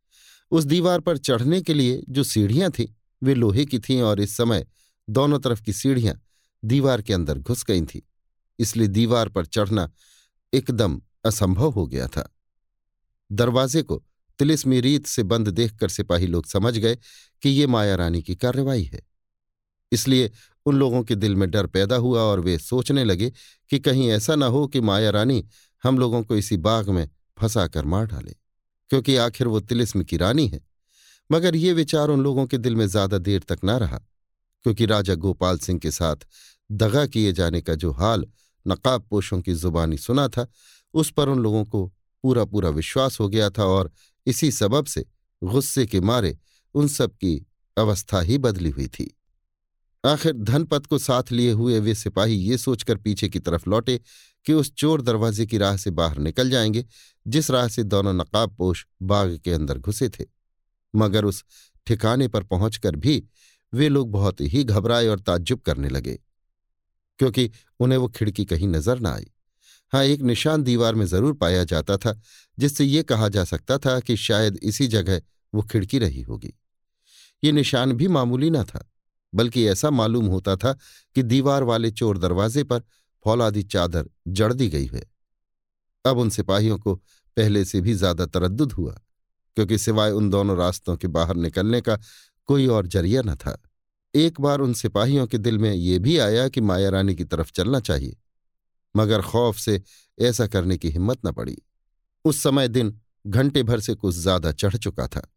उस 0.52 0.64
दीवार 0.64 1.00
पर 1.00 1.18
चढ़ने 1.18 1.62
के 1.62 1.74
लिए 1.74 2.04
जो 2.10 2.24
सीढ़ियाँ 2.24 2.72
थीं, 2.72 2.88
वे 3.24 3.34
लोहे 3.34 3.66
की 3.66 3.80
थीं 3.80 4.02
और 4.02 4.20
इस 4.20 4.38
समय 4.38 4.66
दोनों 5.10 5.40
तरफ़ 5.40 5.62
की 5.62 5.74
सीढ़ियाँ 5.74 6.16
दीवार 6.66 7.02
के 7.02 7.14
अंदर 7.14 7.40
घुस 7.40 7.64
गई 7.64 7.82
थीं, 7.82 8.02
इसलिए 8.60 8.88
दीवार 8.88 9.30
पर 9.30 9.46
चढ़ना 9.46 9.92
एकदम 10.54 11.02
असंभव 11.26 11.70
हो 11.70 11.88
गया 11.88 12.08
था। 12.08 12.30
दरवाजे 13.32 13.82
को 13.82 14.04
तिलिस्मी 14.40 14.80
रीत 14.82 15.06
से 15.06 15.24
बंद 15.24 15.48
देखकर 15.48 15.90
सिपाही 15.90 16.28
लोग 16.28 16.46
समझ 16.46 16.78
गए 16.78 16.96
कि 17.42 17.50
ये 17.50 17.68
माया 17.68 17.96
रानी 17.96 18.22
की 18.22 18.36
कार्रवाई 18.36 18.84
है। 18.84 19.02
इसलिए 19.92 20.32
उन 20.66 20.76
लोगों 20.76 21.04
के 21.04 21.16
दिल 21.16 21.36
में 21.36 21.50
डर 21.52 21.68
पैदा 21.68 21.96
हुआ 21.96 22.22
और 22.22 22.40
वे 22.40 22.58
सोचने 22.58 23.04
लगे 23.04 23.32
कि 23.70 23.80
कहीं 23.80 24.10
ऐसा 24.10 24.36
न 24.36 24.44
हो 24.44 24.68
कि 24.68 24.82
माया 24.82 25.10
रानी 25.10 25.46
हम 25.84 25.98
लोगों 26.00 26.24
को 26.24 26.36
इसी 26.36 26.58
बाग 26.58 26.90
में 26.90 27.10
फंसा 27.38 27.68
कर 27.68 27.86
मार 27.86 28.06
डाले। 28.06 28.36
क्योंकि 28.92 29.16
आखिर 29.18 29.48
वो 29.48 29.60
तिलिस्म 29.60 30.04
की 30.04 30.18
रानी 30.18 30.48
है। 30.48 30.60
मगर 31.30 31.56
ये 31.56 31.74
विचार 31.74 32.10
उन 32.10 32.24
लोगों 32.24 32.46
के 32.46 32.58
दिल 32.58 32.76
में 32.76 32.86
ज़्यादा 32.88 33.18
देर 33.18 33.44
तक 33.50 33.60
न 33.66 33.70
रहा, 33.72 33.98
क्योंकि 34.66 34.86
राजा 34.86 35.16
गोपाल 35.16 35.58
सिंह 35.58 35.80
के 35.80 35.92
साथ 35.92 36.28
दगा 36.70 37.06
किए 37.06 37.32
जाने 37.34 37.62
का 37.62 37.76
जो 37.76 37.92
हाल 37.92 38.26
नकाब 38.66 39.06
पोशों 39.10 39.42
की 39.42 39.54
जुबानी 39.54 39.98
सुना 39.98 40.28
था, 40.28 40.48
उस 40.94 41.12
पर 41.12 41.30
उन 41.30 41.40
लोगों 41.40 41.64
को 41.66 41.86
पूरा 42.24 42.46
पूरा 42.46 42.70
विश्वास 42.70 43.20
हो 43.20 43.28
गया 43.30 43.50
था 43.50 43.66
और 43.66 43.92
इसी 44.28 44.52
सबब 44.52 44.86
से 44.86 45.06
गुस्से 45.42 45.86
के 45.86 46.00
मारे 46.02 46.38
उन 46.76 46.88
सब 46.88 47.12
की 47.14 47.36
अवस्था 47.78 48.22
ही 48.22 48.38
बदली 48.38 48.70
हुई 48.70 48.88
थी। 48.90 49.14
आखिर 50.04 50.34
धनपत 50.34 50.86
को 50.86 50.98
साथ 50.98 51.32
लिए 51.32 51.52
हुए 51.52 51.80
वे 51.80 51.94
सिपाही 51.96 52.36
ये 52.36 52.58
सोचकर 52.58 52.98
पीछे 52.98 53.30
की 53.30 53.40
तरफ़ 53.40 53.70
लौटे 53.70 54.00
कि 54.48 54.54
उस 54.54 54.72
चोर 54.74 55.02
दरवाजे 55.02 55.46
की 55.46 55.58
राह 55.58 55.78
से 55.78 55.92
बाहर 55.92 56.18
निकल 56.20 56.50
जाएँगे, 56.50 56.86
जिस 57.26 57.50
राह 57.52 57.68
से 57.68 57.84
दोनों 57.84 58.14
नकाबपोश 58.14 58.86
बाग 59.04 59.38
के 59.38 59.54
अंदर 59.54 59.78
घुसे 59.78 60.10
थे। 60.10 60.26
मगर 60.94 61.26
उस 61.26 61.44
ठिकाने 61.88 62.28
पर 62.28 62.44
पहुंचकर 62.44 62.96
भी 62.96 63.24
वे 63.74 63.90
लोग 63.90 64.12
बहुत 64.12 64.42
ही 64.42 64.64
घबराए 64.64 65.08
और 65.08 65.20
ताज्जुब 65.20 65.60
करने 65.60 65.90
लगे, 65.90 66.20
क्योंकि 67.20 67.50
उन्हें 67.80 67.98
वो 68.00 68.08
खिड़की 68.08 68.46
कहीं 68.46 68.68
नज़र 68.68 69.00
न 69.00 69.06
आई। 69.06 69.28
हाँ 69.94 70.04
एक 70.04 70.22
निशान 70.22 70.64
दीवार 70.64 70.96
में 70.96 71.06
ज़रूर 71.06 71.34
पाया 71.34 71.64
जाता 71.64 71.98
था, 71.98 72.20
जिससे 72.58 72.86
ये 72.86 73.04
कहा 73.04 73.28
जा 73.30 73.44
सकता 73.44 73.78
था 73.78 74.00
कि 74.00 74.18
शायद 74.18 74.60
इसी 74.64 74.88
जगह 74.88 75.22
वो 75.54 75.62
खिड़की 75.62 76.00
रही 76.00 76.22
होगी। 76.22 76.54
ये 77.44 77.52
निशान 77.52 77.94
भी 77.94 78.08
मामूली 78.08 78.50
न 78.50 78.64
था, 78.64 78.84
बल्कि 79.34 79.68
ऐसा 79.68 79.90
मालूम 79.90 80.26
होता 80.26 80.56
था 80.56 80.74
कि 81.16 81.24
दीवार 81.24 81.64
वाले 81.64 81.92
चोर 81.92 82.18
दरवाजे 82.18 82.64
पर 82.64 82.82
फौलादी 83.28 83.64
चादर 83.66 84.10
जड़ 84.30 84.52
दी 84.54 84.68
गई 84.70 84.86
है। 84.86 85.02
अब 86.06 86.18
उन 86.18 86.30
सिपाहियों 86.30 86.78
को 86.80 86.94
पहले 87.38 87.64
से 87.66 87.82
भी 87.82 87.94
ज़्यादा 87.96 88.26
तरद्दुद 88.28 88.72
हुआ, 88.74 88.92
क्योंकि 89.58 89.78
सिवाय 89.78 90.12
उन 90.12 90.30
दोनों 90.30 90.58
रास्तों 90.58 90.96
के 90.98 91.08
बाहर 91.10 91.36
निकलने 91.38 91.82
का 91.82 91.98
कोई 92.50 92.68
और 92.68 92.88
ज़रिया 92.88 93.22
न 93.22 93.36
था। 93.36 93.58
एक 94.14 94.40
बार 94.42 94.60
उन 94.60 94.74
सिपाहियों 94.76 95.26
के 95.28 95.38
दिल 95.38 95.58
में 95.58 95.72
ये 95.72 95.98
भी 96.00 96.18
आया 96.20 96.48
कि 96.50 96.62
माया 96.62 96.90
रानी 96.90 97.16
की 97.16 97.24
तरफ़ 97.26 97.52
चलना 97.52 97.80
चाहिए, 97.82 98.16
मगर 98.96 99.22
खौफ 99.24 99.58
से 99.58 99.82
ऐसा 100.18 100.48
करने 100.48 100.78
की 100.78 100.90
हिम्मत 100.90 101.26
न 101.26 101.32
पड़ी। 101.32 101.58
उस 102.26 102.42
समय 102.44 102.68
दिन 102.70 102.98
घंटे 103.26 103.64
भर 103.64 103.80
से 103.80 103.96
कुछ 103.96 104.16
ज़्यादा 104.16 104.52
चढ़ 104.54 104.78
चुका 104.78 105.08
था। 105.08 105.28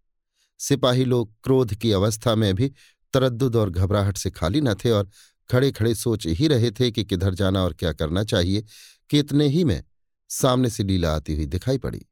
सिपाही 0.61 1.05
लोग 1.07 1.33
क्रोध 1.45 1.75
की 1.75 1.93
अवस्था 1.93 2.35
में 2.35 2.55
भी 2.55 2.73
तरद्दुद 3.15 3.57
और 3.57 3.71
घबराहट 3.71 4.17
से 4.17 4.31
खाली 4.31 4.61
न 4.61 4.75
थे 4.75 4.91
और 4.91 5.09
खड़े 5.51 5.71
खड़े 5.73 5.95
सोच 5.95 6.27
ही 6.27 6.49
रहे 6.49 6.71
थे 6.71 6.91
कि 6.91 7.05
किधर 7.05 7.35
जाना 7.35 7.63
और 7.63 7.75
क्या 7.75 7.93
करना 7.93 8.25
चाहिए, 8.25 8.65
कि 9.11 9.19
इतने 9.19 9.47
ही 9.47 9.65
में 9.65 9.83
सामने 10.31 10.71
से 10.71 10.85
लीला 10.85 11.15
आती 11.17 11.35
हुई 11.35 11.47
दिखाई 11.47 11.79
पड़ी। 11.79 12.05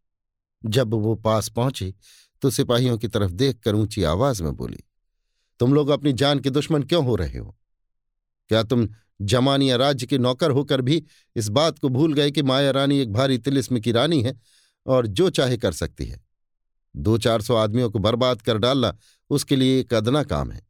जब 0.63 0.95
वो 0.95 1.15
पास 1.17 1.49
पहुँची 1.49 1.95
तो 2.43 2.51
सिपाहियों 2.51 2.97
की 2.99 3.09
तरफ़ 3.09 3.31
देख 3.33 3.59
कर 3.61 3.75
ऊँची 3.75 4.03
आवाज़ 4.05 4.43
में 4.43 4.55
बोली, 4.57 4.83
तुम 5.61 5.75
लोग 5.75 5.89
अपनी 5.89 6.13
जान 6.13 6.41
के 6.41 6.51
दुश्मन 6.51 6.83
क्यों 6.83 7.05
हो 7.05 7.17
रहे 7.17 7.39
हो? 7.39 7.57
क्या 8.51 8.63
तुम 8.63 8.89
जमानिया 9.21 9.77
राज्य 9.77 10.07
के 10.07 10.19
नौकर 10.19 10.51
होकर 10.51 10.81
भी 10.81 11.03
इस 11.37 11.49
बात 11.49 11.79
को 11.79 11.89
भूल 11.89 12.13
गए 12.15 12.31
कि 12.31 12.43
माया 12.43 12.71
रानी 12.71 12.99
एक 12.99 13.13
भारी 13.13 13.39
तिलिस्म 13.39 13.81
की 13.81 13.93
रानी 13.93 14.23
है 14.23 14.35
और 14.87 15.07
जो 15.07 15.29
चाहे 15.31 15.57
कर 15.57 15.73
सकती 15.73 16.07
है? 16.07 16.21
दो 16.95 17.17
चार 17.19 17.43
सौ 17.43 17.55
आदमियों 17.55 17.91
को 17.91 17.99
बर्बाद 17.99 18.43
कर 18.43 18.59
डालना 18.59 18.97
उसके 19.31 19.57
लिए 19.57 19.81
एक 19.81 19.95
अदना 19.95 20.23
काम 20.25 20.51
है। 20.51 20.67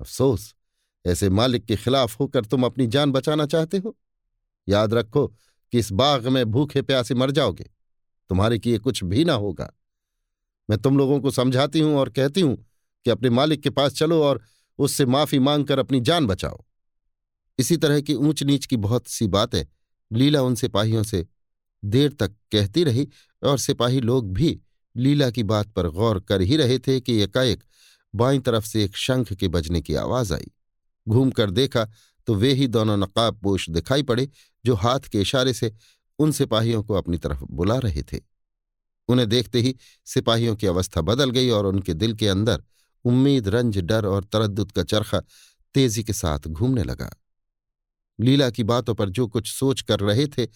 अफसोस 0.00 0.53
ऐसे 1.06 1.28
मालिक 1.30 1.64
के 1.64 1.76
खिलाफ 1.76 2.20
होकर 2.20 2.44
तुम 2.44 2.64
अपनी 2.64 2.86
जान 2.86 3.12
बचाना 3.12 3.46
चाहते 3.46 3.78
हो? 3.78 3.96
याद 4.68 4.94
रखो 4.94 5.26
कि 5.72 5.78
इस 5.78 5.92
बाग 5.92 6.28
में 6.28 6.44
भूखे 6.46 6.82
प्यासे 6.82 7.14
मर 7.14 7.30
जाओगे। 7.30 7.70
तुम्हारे 8.28 8.58
किए 8.58 8.78
कुछ 8.78 9.04
भी 9.04 9.24
ना 9.24 9.32
होगा। 9.32 9.72
मैं 10.70 10.78
तुम 10.78 10.98
लोगों 10.98 11.20
को 11.20 11.30
समझाती 11.30 11.80
हूँ 11.80 11.96
और 11.96 12.08
कहती 12.08 12.40
हूँ 12.40 12.56
कि 13.04 13.10
अपने 13.10 13.30
मालिक 13.30 13.60
के 13.60 13.70
पास 13.70 13.92
चलो 13.92 14.22
और 14.22 14.42
उससे 14.78 15.06
माफ़ी 15.06 15.38
मांगकर 15.38 15.78
अपनी 15.78 16.00
जान 16.00 16.26
बचाओ। 16.26 16.64
इसी 17.58 17.76
तरह 17.76 18.00
की 18.00 18.14
ऊंच 18.14 18.42
नीच 18.42 18.66
की 18.66 18.76
बहुत 18.76 19.06
सी 19.06 19.26
बातें 19.26 19.64
लीला 20.12 20.42
उन 20.42 20.54
सिपाहियों 20.54 21.02
से 21.02 21.26
देर 21.84 22.12
तक 22.12 22.32
कहती 22.52 22.84
रही 22.84 23.08
और 23.42 23.58
सिपाही 23.58 24.00
लोग 24.00 24.32
भी 24.32 24.60
लीला 24.96 25.30
की 25.30 25.42
बात 25.42 25.68
पर 25.68 25.88
गौर 25.88 26.20
कर 26.20 26.40
ही 26.40 26.56
रहे 26.56 26.78
थे 26.78 27.00
कि 27.00 27.20
एकाएक 27.22 27.64
बाई 28.14 28.38
तरफ़ 28.38 28.66
से 28.66 28.84
एक 28.84 28.96
शंख 28.96 29.32
के 29.32 29.48
बजने 29.48 29.80
की 29.80 29.94
आवाज़ 29.94 30.34
आई। 30.34 30.50
घूमकर 31.08 31.50
देखा 31.50 31.88
तो 32.26 32.34
वे 32.34 32.52
ही 32.52 32.66
दोनों 32.66 32.96
नकाब 32.96 33.40
पोश 33.40 33.70
दिखाई 33.70 34.02
पड़े, 34.02 34.28
जो 34.64 34.74
हाथ 34.74 35.00
के 35.00 35.20
इशारे 35.20 35.52
से 35.52 35.72
उन 36.18 36.32
सिपाहियों 36.32 36.82
को 36.82 36.94
अपनी 36.94 37.18
तरफ़ 37.18 37.44
बुला 37.44 37.78
रहे 37.78 38.02
थे। 38.02 38.20
उन्हें 39.08 39.28
देखते 39.28 39.60
ही 39.60 39.76
सिपाहियों 40.04 40.56
की 40.56 40.66
अवस्था 40.66 41.00
बदल 41.00 41.30
गई 41.30 41.50
और 41.50 41.66
उनके 41.66 41.94
दिल 41.94 42.14
के 42.14 42.28
अंदर 42.28 42.62
उम्मीद, 43.04 43.48
रंज, 43.48 43.78
डर 43.78 44.06
और 44.06 44.24
तरद्दुत 44.24 44.72
का 44.72 44.82
चरखा 44.82 45.22
तेज़ी 45.74 46.04
के 46.04 46.12
साथ 46.12 46.38
घूमने 46.38 46.82
लगा। 46.82 47.10
लीला 48.20 48.50
की 48.50 48.62
बातों 48.62 48.94
पर 48.94 49.08
जो 49.08 49.26
कुछ 49.26 49.52
सोच 49.52 49.80
कर 49.80 50.00
रहे 50.00 50.26
थे, 50.26 50.48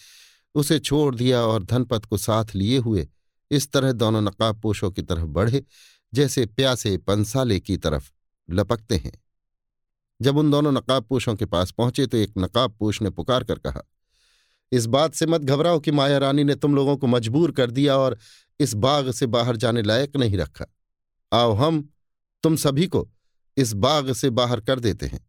उसे 0.55 0.79
छोड़ 0.79 1.15
दिया 1.15 1.41
और 1.41 1.63
धनपत 1.63 2.05
को 2.05 2.17
साथ 2.17 2.45
लिए 2.55 2.79
हुए 2.79 3.09
इस 3.51 3.73
तरह 3.73 3.93
दोनों 3.93 4.23
नकाबपोशों 4.23 4.91
की 4.91 5.03
तरफ़ 5.03 5.25
बढ़े, 5.25 5.65
जैसे 6.15 6.47
प्यासे 6.47 6.97
पंसाले 6.99 7.61
की 7.61 7.77
तरफ़ 7.77 8.11
लपकते 8.51 8.97
हैं। 8.97 9.13
जब 10.21 10.37
उन 10.37 10.51
दोनों 10.51 10.73
नकाबपोशों 10.73 11.35
के 11.37 11.47
पास 11.47 11.71
पहुँचे 11.71 12.07
तो 12.07 12.17
एक 12.17 12.33
नकाबपोश 12.39 13.01
ने 13.03 13.11
पुकार 13.11 13.45
कर 13.45 13.59
कहा, 13.59 13.83
इस 14.73 14.87
बात 14.87 15.15
से 15.15 15.27
मत 15.27 15.41
घबराओ 15.43 15.81
कि 15.81 15.91
माया 15.93 16.19
रानी 16.19 16.45
ने 16.45 16.55
तुम 16.55 16.75
लोगों 16.75 16.97
को 16.97 17.07
मजबूर 17.07 17.53
कर 17.53 17.71
दिया 17.71 17.97
और 17.97 18.19
इस 18.61 18.75
बाग 18.77 19.11
से 19.11 19.27
बाहर 19.29 19.57
जाने 19.57 19.83
लायक 19.83 20.17
नहीं 20.17 20.39
रखा। 20.39 20.67
आओ 21.33 21.53
हम, 21.55 21.89
तुम 22.45 22.57
सभी 22.57 22.87
को 22.87 23.09
इस 23.57 23.73
बाग 23.75 24.13
से 24.13 24.31
बाहर 24.33 24.61
कर 24.61 24.81
देते 24.81 25.07
हैं। 25.07 25.21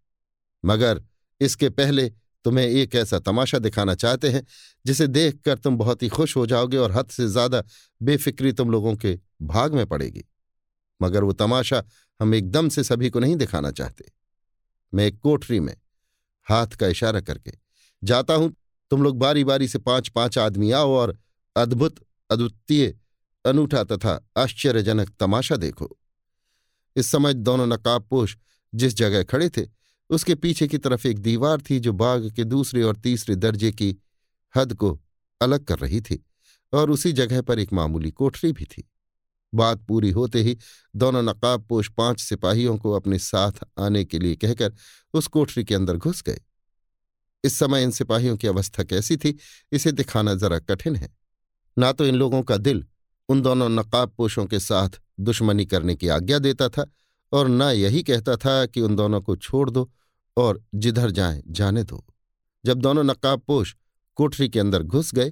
मगर 0.63 1.01
इसके 1.41 1.69
पहले 1.71 2.09
तुम्हें 2.45 2.65
एक 2.65 2.95
ऐसा 2.95 3.19
तमाशा 3.19 3.59
दिखाना 3.59 3.95
चाहते 3.95 4.29
हैं, 4.29 4.45
जिसे 4.85 5.07
देखकर 5.07 5.57
तुम 5.57 5.77
बहुत 5.77 6.03
ही 6.03 6.09
खुश 6.09 6.35
हो 6.37 6.45
जाओगे 6.45 6.77
और 6.77 6.91
हद 6.91 7.07
से 7.07 7.27
ज़्यादा 7.27 7.63
बेफिक्री 8.01 8.51
तुम 8.51 8.71
लोगों 8.71 8.95
के 8.95 9.17
भाग 9.43 9.73
में 9.73 9.85
पड़ेगी। 9.85 10.23
मगर 11.01 11.23
वो 11.23 11.33
तमाशा 11.33 11.83
हम 12.19 12.33
एकदम 12.35 12.69
से 12.69 12.83
सभी 12.83 13.09
को 13.09 13.19
नहीं 13.19 13.35
दिखाना 13.35 13.71
चाहते। 13.71 14.11
मैं 14.93 15.05
एक 15.05 15.19
कोठरी 15.19 15.59
में 15.59 15.75
हाथ 16.47 16.67
का 16.67 16.87
इशारा 16.87 17.21
करके, 17.21 17.51
जाता 18.03 18.33
हूँ, 18.33 18.53
तुम 18.91 19.03
लोग 19.03 19.17
बारी 19.17 19.43
बारी 19.43 19.67
से 19.67 19.79
पाँच 19.79 20.09
पाँच 20.09 20.37
आदमी 20.37 20.71
आओ 20.71 20.91
और 20.91 21.17
अद्भुत, 21.55 21.95
अद्वितीय, 22.29 22.95
अनूठा 23.45 23.83
तथा 23.83 24.19
आश्चर्यजनक 24.37 25.09
तमाशा 25.19 25.55
देखो। 25.55 25.97
इस 26.95 27.07
समय 27.07 27.33
दोनों 27.33 27.67
नकाबपोश 27.67 28.37
जिस 28.73 28.93
जगह 28.93 29.23
खड़े 29.23 29.49
थे, 29.49 29.67
उसके 30.09 30.35
पीछे 30.35 30.67
की 30.67 30.77
तरफ़ 30.77 31.07
एक 31.07 31.19
दीवार 31.19 31.61
थी 31.61 31.79
जो 31.79 31.93
बाग 31.93 32.29
के 32.31 32.43
दूसरे 32.43 32.83
और 32.83 32.95
तीसरे 32.95 33.35
दर्जे 33.35 33.71
की 33.71 33.95
हद 34.55 34.73
को 34.73 34.99
अलग 35.41 35.65
कर 35.65 35.79
रही 35.79 36.01
थी 36.01 36.23
और 36.73 36.91
उसी 36.91 37.11
जगह 37.11 37.41
पर 37.41 37.59
एक 37.59 37.73
मामूली 37.73 38.11
कोठरी 38.11 38.51
भी 38.51 38.65
थी। 38.65 38.89
बात 39.53 39.81
पूरी 39.81 40.09
होते 40.11 40.41
ही 40.43 40.57
दोनों 40.95 41.21
नकाबपोश 41.23 41.89
पाँच 41.89 42.19
सिपाहियों 42.19 42.77
को 42.77 42.91
अपने 42.91 43.19
साथ 43.19 43.51
आने 43.79 44.03
के 44.05 44.19
लिए 44.19 44.35
कहकर 44.35 44.73
उस 45.13 45.27
कोठरी 45.27 45.63
के 45.63 45.75
अंदर 45.75 45.97
घुस 45.97 46.21
गए। 46.23 46.39
इस 47.43 47.53
समय 47.53 47.83
इन 47.83 47.91
सिपाहियों 47.91 48.37
की 48.37 48.47
अवस्था 48.47 48.83
कैसी 48.83 49.17
थी, 49.17 49.37
इसे 49.71 49.91
दिखाना 49.91 50.33
जरा 50.35 50.59
कठिन 50.59 50.95
है। 50.95 51.09
ना 51.77 51.91
तो 51.91 52.05
इन 52.05 52.15
लोगों 52.15 52.41
का 52.43 52.57
दिल 52.57 52.85
उन 53.29 53.41
दोनों 53.41 53.69
नकाबपोशों 53.69 54.45
के 54.45 54.59
साथ 54.59 54.89
दुश्मनी 55.19 55.65
करने 55.65 55.95
की 55.95 56.07
आज्ञा 56.07 56.39
देता 56.39 56.69
था 56.69 56.85
और 57.31 57.47
न 57.47 57.61
यही 57.61 58.03
कहता 58.03 58.35
था 58.35 58.65
कि 58.65 58.81
उन 58.81 58.95
दोनों 58.95 59.21
को 59.21 59.35
छोड़ 59.35 59.69
दो 59.69 59.91
और 60.37 60.61
जिधर 60.75 61.11
जाएँ, 61.11 61.41
जाने 61.47 61.83
दो। 61.83 62.05
जब 62.65 62.79
दोनों 62.79 63.03
नकाबपोश 63.03 63.75
कोठरी 64.15 64.49
के 64.49 64.59
अंदर 64.59 64.83
घुस 64.83 65.13
गए 65.13 65.31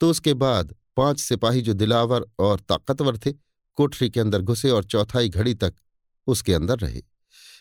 तो 0.00 0.10
उसके 0.10 0.34
बाद 0.34 0.74
पाँच 0.96 1.20
सिपाही 1.20 1.60
जो 1.62 1.72
दिलावर 1.72 2.24
और 2.38 2.60
ताकतवर 2.60 3.18
थे 3.18 3.32
कोठरी 3.74 4.10
के 4.10 4.20
अंदर 4.20 4.42
घुसे 4.42 4.70
और 4.70 4.84
चौथाई 4.84 5.28
घड़ी 5.28 5.54
तक 5.54 5.74
उसके 6.26 6.54
अंदर 6.54 6.78
रहे। 6.78 7.02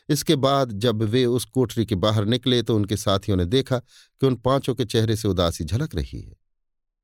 इसके 0.10 0.36
बाद 0.36 0.72
जब 0.72 1.04
वे 1.04 1.26
उस 1.26 1.46
कोठरी 1.46 1.86
के 1.86 1.96
बाहर 1.96 2.26
निकले 2.26 2.62
तो 2.64 2.76
उनके 2.76 2.98
साथियों 2.98 3.38
ने 3.38 3.46
देखा 3.46 3.78
कि 3.78 4.26
उन 4.26 4.36
पाँचों 4.36 4.76
के 4.76 4.86
चेहरे 4.86 5.16
से 5.16 5.28
उदासी 5.28 5.64
झलक 5.64 5.96
रही 5.96 6.22
है। 6.22 6.36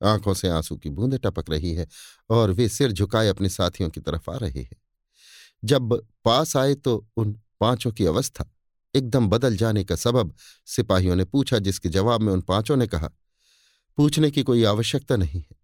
आँखों 0.01 0.33
से 0.33 0.49
आँसू 0.49 0.75
की 0.75 0.89
बूंदें 0.89 1.19
टपक 1.19 1.49
रही 1.49 1.73
है 1.73 1.87
और 2.29 2.51
वे 2.51 2.69
सिर 2.69 2.91
झुकाए 2.91 3.27
अपने 3.27 3.49
साथियों 3.49 3.89
की 3.89 4.01
तरफ़ 4.01 4.31
आ 4.31 4.35
रहे 4.37 4.61
हैं। 4.61 4.77
जब 5.63 5.93
पास 6.25 6.55
आए 6.57 6.73
तो 6.75 7.07
उन 7.17 7.39
पाँचों 7.59 7.91
की 7.91 8.05
अवस्था 8.05 8.45
एकदम 8.95 9.27
बदल 9.29 9.55
जाने 9.57 9.83
का 9.83 9.95
सबब 9.95 10.33
सिपाहियों 10.65 11.15
ने 11.15 11.25
पूछा, 11.25 11.59
जिसके 11.59 11.89
जवाब 11.89 12.21
में 12.21 12.33
उन 12.33 12.41
पाँचों 12.41 12.77
ने 12.77 12.87
कहा, 12.87 13.09
पूछने 13.97 14.31
की 14.31 14.43
कोई 14.43 14.63
आवश्यकता 14.63 15.15
नहीं 15.15 15.41
है। 15.41 15.55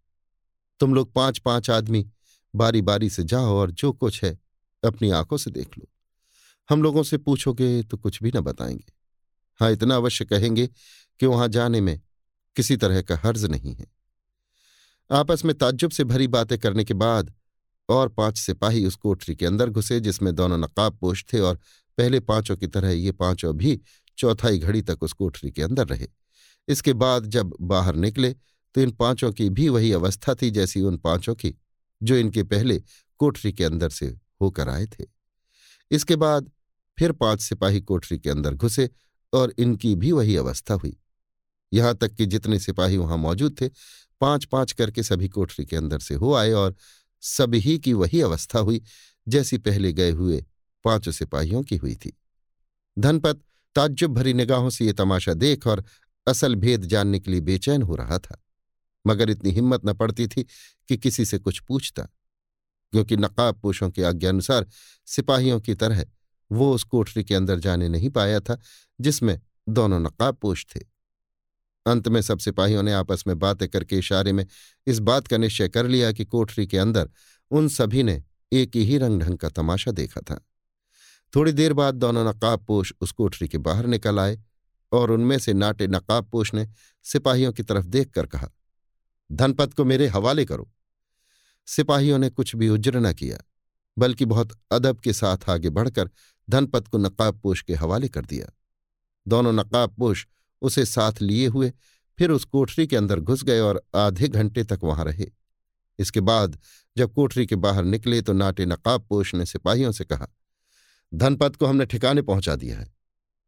तुम 0.80 0.94
लोग 0.94 1.14
पाँच 1.14 1.38
पाँच 1.38 1.70
आदमी 1.70 2.10
बारी 2.56 2.82
बारी 2.82 3.10
से 3.10 3.24
जाओ 3.24 3.56
और 3.56 3.72
जो 3.72 3.92
कुछ 3.92 4.24
है 4.24 4.40
अपनी 4.84 5.10
आँखों 5.10 5.38
से 5.38 5.52
देख 5.52 5.78
लो। 5.78 5.88
हम 6.70 6.84
लोगों 6.84 7.04
से 7.04 7.18
पूछोगे 7.18 7.84
तो 7.84 7.98
कुछ 7.98 8.24
भी 8.24 8.32
न 8.36 8.40
बताएँगे। 8.40 8.94
हाँ 9.60 9.72
इतना 9.72 9.96
अवश्य 9.96 10.26
कहेंगे 10.26 10.68
कि 11.20 11.26
वहाँ 11.26 11.48
जाने 11.48 11.82
में 11.82 12.00
किसी 12.56 12.78
तरह 12.78 13.02
का 13.02 13.18
हर्ज 13.18 13.46
नहीं 13.46 13.76
है। 13.76 13.86
आपस 15.12 15.46
में 15.46 15.58
ताज्जुब 15.58 15.92
से 15.92 16.04
भरी 16.04 16.28
बातें 16.28 16.60
करने 16.60 16.84
के 16.84 16.94
बाद 16.94 17.34
और 17.90 18.10
पाँच 18.10 18.38
सिपाही 18.38 18.86
उस 18.86 18.96
कोठरी 18.96 19.36
के 19.36 19.46
अंदर 19.46 19.70
घुसे 19.70 20.00
जिसमें 20.00 20.36
दोनों 20.36 20.58
नकाब 20.58 20.98
पोष 20.98 21.24
थे 21.34 21.40
और 21.40 21.60
पहले 21.98 22.20
पाँचों 22.20 22.58
की 22.58 22.68
तरह 22.68 22.90
ये 22.90 23.12
पाँचों 23.12 23.58
भी 23.58 23.80
चौथाई 24.18 24.58
घड़ी 24.58 24.82
तक 24.82 25.04
उस 25.04 25.14
कोठरी 25.14 25.52
के 25.52 25.62
अंदर 25.62 25.88
रहे। 25.88 26.08
इसके 26.68 26.94
बाद 26.94 27.26
जब 27.26 27.54
बाहर 27.62 27.96
निकले 27.96 28.36
तो 28.76 28.82
इन 28.82 28.92
पाँचों 28.92 29.32
की 29.32 29.50
भी 29.50 29.70
वही 29.70 29.92
अवस्था 29.92 30.36
थी 30.36 30.52
जैसी 30.52 30.82
उन 30.82 30.98
पाँचों 30.98 31.36
की 31.36 31.56
जो 32.04 32.16
इनके 32.16 32.44
पहले 32.44 32.84
कोठरी 33.18 33.54
के 33.54 33.64
अंदर 33.64 33.90
से 33.90 34.18
होकर 34.42 34.70
आए 34.70 34.86
थे। 34.86 35.06
इसके 35.92 36.16
बाद 36.16 36.52
फिर 37.00 37.12
पाँच 37.12 37.42
सिपाही 37.42 37.82
कोठरी 37.82 38.20
के 38.20 38.30
अंदर 38.30 38.54
घुसे 38.54 38.90
और 39.34 39.54
इनकी 39.58 39.96
भी 39.96 40.12
वही 40.12 40.36
अवस्था 40.36 40.74
हुई। 40.74 40.98
यहाँ 41.74 41.96
तक 41.96 42.14
कि 42.14 42.26
जितने 42.26 42.60
सिपाही 42.60 42.98
वहाँ 42.98 43.18
मौजूद 43.18 43.62
थे 43.62 43.70
पाँच 44.22 44.46
पाँच 44.46 44.72
करके 44.72 45.04
सभी 45.04 45.30
कोठरी 45.30 45.66
के 45.66 45.76
अंदर 45.76 46.00
से 46.00 46.16
हो 46.16 46.34
आए 46.34 46.52
और 46.52 46.76
सभी 47.22 47.78
की 47.78 47.94
वही 47.94 48.22
अवस्था 48.22 48.60
हुई, 48.60 48.82
जैसी 49.28 49.58
पहले 49.58 49.94
गए 49.94 50.12
हुए 50.12 50.46
पाँचों 50.84 51.12
सिपाहियों 51.12 51.64
की 51.64 51.76
हुई 51.76 51.96
थी। 51.96 52.18
धनपत 53.00 53.42
ताज्जुब 53.76 54.14
भरी 54.14 54.34
निगाहों 54.34 54.70
से 54.70 54.86
ये 54.86 54.94
तमाशा 54.94 55.34
देख 55.34 55.68
और 55.68 55.84
असल 56.28 56.56
भेद 56.56 56.82
जानने 56.82 57.20
के 57.20 57.32
लिए 57.32 57.42
बेचैन 57.42 57.82
हो 57.82 57.96
रहा 57.96 58.20
था। 58.20 58.44
मगर 59.08 59.30
इतनी 59.30 59.52
हिम्मत 59.52 59.82
न 59.86 59.94
पड़ती 59.94 60.28
थी 60.28 60.44
कि 60.90 60.98
किसी 60.98 61.26
से 61.26 61.38
कुछ 61.40 61.60
पूछता। 61.60 62.04
क्योंकि 62.92 63.18
नकाब 63.18 63.60
पोशों 63.60 63.90
के 63.90 64.04
आज्ञानुसार 64.04 64.68
सिपाहियों 65.06 65.60
की 65.60 65.76
तरह 65.76 66.06
वो 66.52 66.74
उस 66.74 66.84
कोठरी 66.84 67.24
के 67.24 67.36
अंदर 67.36 67.60
जाने 67.60 67.90
नहीं 67.90 68.10
पाया 68.10 68.40
था, 68.40 68.60
जिसमें 69.02 69.42
दोनों 69.70 70.00
नकाब 70.00 70.36
पोश 70.36 70.66
थे। 70.76 70.80
अंत 71.86 72.08
में 72.08 72.22
सब 72.22 72.40
सिपाहियों 72.40 72.84
ने 72.84 72.94
आपस 72.94 73.24
में 73.28 73.40
बातें 73.40 73.70
करके 73.70 73.98
इशारे 73.98 74.34
में 74.34 74.48
इस 74.88 75.00
बात 75.00 75.28
का 75.28 75.38
निश्चय 75.38 75.70
कर 75.70 75.88
लिया 75.88 76.12
कि 76.12 76.26
कोठरी 76.26 76.68
के 76.68 76.78
अंदर 76.78 77.10
उन 77.52 77.68
सभी 77.68 78.04
ने 78.04 78.24
एक 78.52 78.76
ही 78.76 78.98
रंग 78.98 79.22
ढंग 79.22 79.38
का 79.38 79.50
तमाशा 79.50 79.92
देखा 79.92 80.22
था। 80.22 80.48
थोड़ी 81.36 81.52
देर 81.52 81.74
बाद 81.74 81.96
दोनों 81.96 82.30
नकाबपोश 82.30 82.94
उस 83.02 83.12
कोठरी 83.12 83.48
के 83.48 83.58
बाहर 83.58 83.86
निकल 83.86 84.20
आए 84.20 84.40
और 84.92 85.12
उनमें 85.12 85.40
से 85.40 85.54
नाटे 85.54 85.88
नकाबपोश 85.88 86.54
ने 86.54 86.68
सिपाहियों 87.04 87.54
की 87.54 87.64
तरफ़ 87.64 87.86
देखकर 87.86 88.26
कहा 88.26 88.50
धनपत 89.32 89.74
को 89.74 89.86
मेरे 89.86 90.08
हवाले 90.08 90.46
करो। 90.46 90.72
सिपाहियों 91.68 92.18
ने 92.20 92.30
कुछ 92.30 92.56
भी 92.56 92.70
उज्र 92.70 93.00
न 93.00 93.14
किया, 93.14 93.38
बल्कि 93.98 94.26
बहुत 94.26 94.58
अदब 94.72 95.00
के 95.00 95.14
साथ 95.14 95.50
आगे 95.50 95.70
बढ़कर 95.70 96.10
धनपत 96.48 96.88
को 96.88 96.98
नकाबपोश 96.98 97.62
के 97.62 97.74
हवाले 97.74 98.08
कर 98.10 98.26
दिया। 98.26 98.52
दोनों 99.26 99.54
नकाबपोश 99.54 100.28
उसे 100.62 100.86
साथ 100.86 101.22
लिए 101.22 101.48
हुए 101.48 101.72
फिर 102.20 102.32
उस 102.32 102.44
कोठरी 102.46 102.88
के 102.88 102.96
अंदर 102.96 103.20
घुस 103.20 103.44
गए 103.44 103.60
और 103.60 103.82
आधे 103.96 104.28
घंटे 104.28 104.64
तक 104.64 104.80
वहाँ 104.84 105.06
रहे। 105.06 105.26
इसके 106.00 106.22
बाद 106.22 106.58
जब 106.96 107.14
कोठरी 107.14 107.46
के 107.46 107.56
बाहर 107.56 107.84
निकले 107.84 108.22
तो 108.22 108.34
नाटे 108.34 108.66
नकाबपोश 108.66 109.34
ने 109.36 109.46
सिपाहियों 109.46 109.92
से 109.92 110.06
कहा, 110.06 110.28
धनपत 111.12 111.56
को 111.56 111.66
हमने 111.66 111.86
ठिकाने 111.86 112.22
पहुँचा 112.22 112.56
दिया 112.56 112.80
है। 112.80 112.94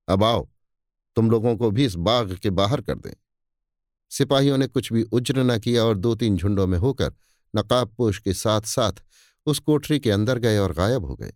अब 0.07 0.23
आओ, 0.23 0.49
तुम 1.17 1.29
लोगों 1.31 1.55
को 1.57 1.69
भी 1.71 1.85
इस 1.85 1.95
बाग 1.95 2.35
के 2.35 2.49
बाहर 2.49 2.81
कर 2.81 2.95
दें। 2.95 3.13
सिपाहियों 4.13 4.57
ने 4.57 4.67
कुछ 4.67 4.91
भी 4.93 5.01
उज्र 5.03 5.43
न 5.43 5.57
किया 5.59 5.83
और 5.83 5.97
दो 5.97 6.13
तीन 6.15 6.35
झुंडों 6.37 6.65
में 6.67 6.77
होकर 6.77 7.13
नकाबपोश 7.53 8.19
के 8.19 8.33
साथ 8.33 8.61
साथ 8.61 9.03
उस 9.45 9.59
कोठरी 9.59 9.99
के 9.99 10.11
अंदर 10.11 10.39
गए 10.39 10.57
और 10.57 10.73
गायब 10.73 11.05
हो 11.05 11.15
गए। 11.15 11.33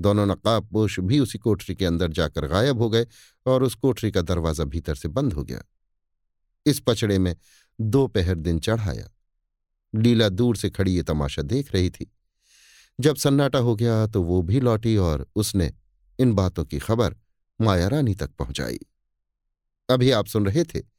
दोनों 0.00 0.26
नकाबपोश 0.26 0.98
भी 1.00 1.18
उसी 1.20 1.38
कोठरी 1.38 1.74
के 1.74 1.86
अंदर 1.86 2.12
जाकर 2.12 2.46
गायब 2.46 2.82
हो 2.82 2.88
गए 2.90 3.06
और 3.46 3.62
उस 3.62 3.74
कोठरी 3.74 4.10
का 4.10 4.22
दरवाज़ा 4.22 4.64
भीतर 4.64 4.94
से 4.94 5.08
बंद 5.08 5.32
हो 5.32 5.44
गया। 5.44 5.62
इस 6.66 6.80
पचड़े 6.80 7.18
में 7.18 7.34
दो 7.78 8.06
पहर 8.06 8.34
दिन 8.34 8.58
चढ़ाया। 8.58 9.08
लीला 9.94 10.28
दूर 10.28 10.56
से 10.56 10.70
खड़ी 10.70 10.94
ये 10.94 11.02
तमाशा 11.02 11.42
देख 11.42 11.72
रही 11.74 11.90
थी। 11.90 12.10
जब 12.98 13.16
सन्नाटा 13.16 13.58
हो 13.58 13.76
गया 13.76 14.06
तो 14.06 14.22
वो 14.22 14.42
भी 14.42 14.60
लौटी 14.60 14.96
और 14.96 15.26
उसने 15.36 15.72
इन 16.18 16.32
बातों 16.32 16.64
की 16.64 16.78
खबर 16.78 17.16
माया 17.60 17.88
रानी 17.88 18.14
तक 18.14 18.30
पहुंचाई। 18.30 18.78
अभी 19.88 20.10
आप 20.10 20.26
सुन 20.26 20.46
रहे 20.46 20.64
थे 20.64 20.95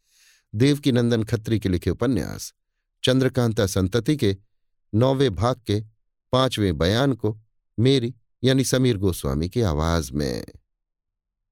देवकी 0.56 0.92
नंदन 0.92 1.24
खत्री 1.24 1.60
के 1.60 1.70
लिखे 1.70 1.90
उपन्यास, 1.90 2.54
चंद्रकांता 3.04 3.66
संतति 3.66 4.18
के, 4.18 4.38
नौवें 4.96 5.36
भाग 5.36 5.56
के, 5.68 5.84
पाँचवें 6.32 6.78
बयान 6.78 7.14
को, 7.14 7.40
मेरी 7.80 8.16
यानी 8.44 8.64
समीर 8.64 8.98
गोस्वामी 8.98 9.50
की 9.50 9.62
आवाज़ 9.62 10.14
में। 10.14 10.46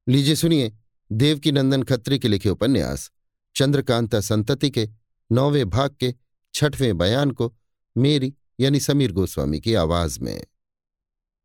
लीजिए 0.09 0.35
सुनिए 0.35 0.73
देवकी 1.11 1.51
नंदन 1.51 1.83
खत्री 1.83 2.19
के 2.19 2.27
लिखे 2.27 2.49
उपन्यास, 2.49 3.11
चंद्रकांता 3.55 4.19
संतति 4.19 4.69
के, 4.69 4.89
नौवें 5.31 5.69
भाग 5.69 5.95
के, 5.99 6.15
छठवें 6.53 6.97
बयान 6.97 7.31
को, 7.31 7.55
मेरी 7.97 8.33
यानी 8.59 8.79
समीर 8.79 9.11
गोस्वामी 9.11 9.59
की 9.59 9.73
आवाज़ 9.73 10.19
में। 10.19 10.43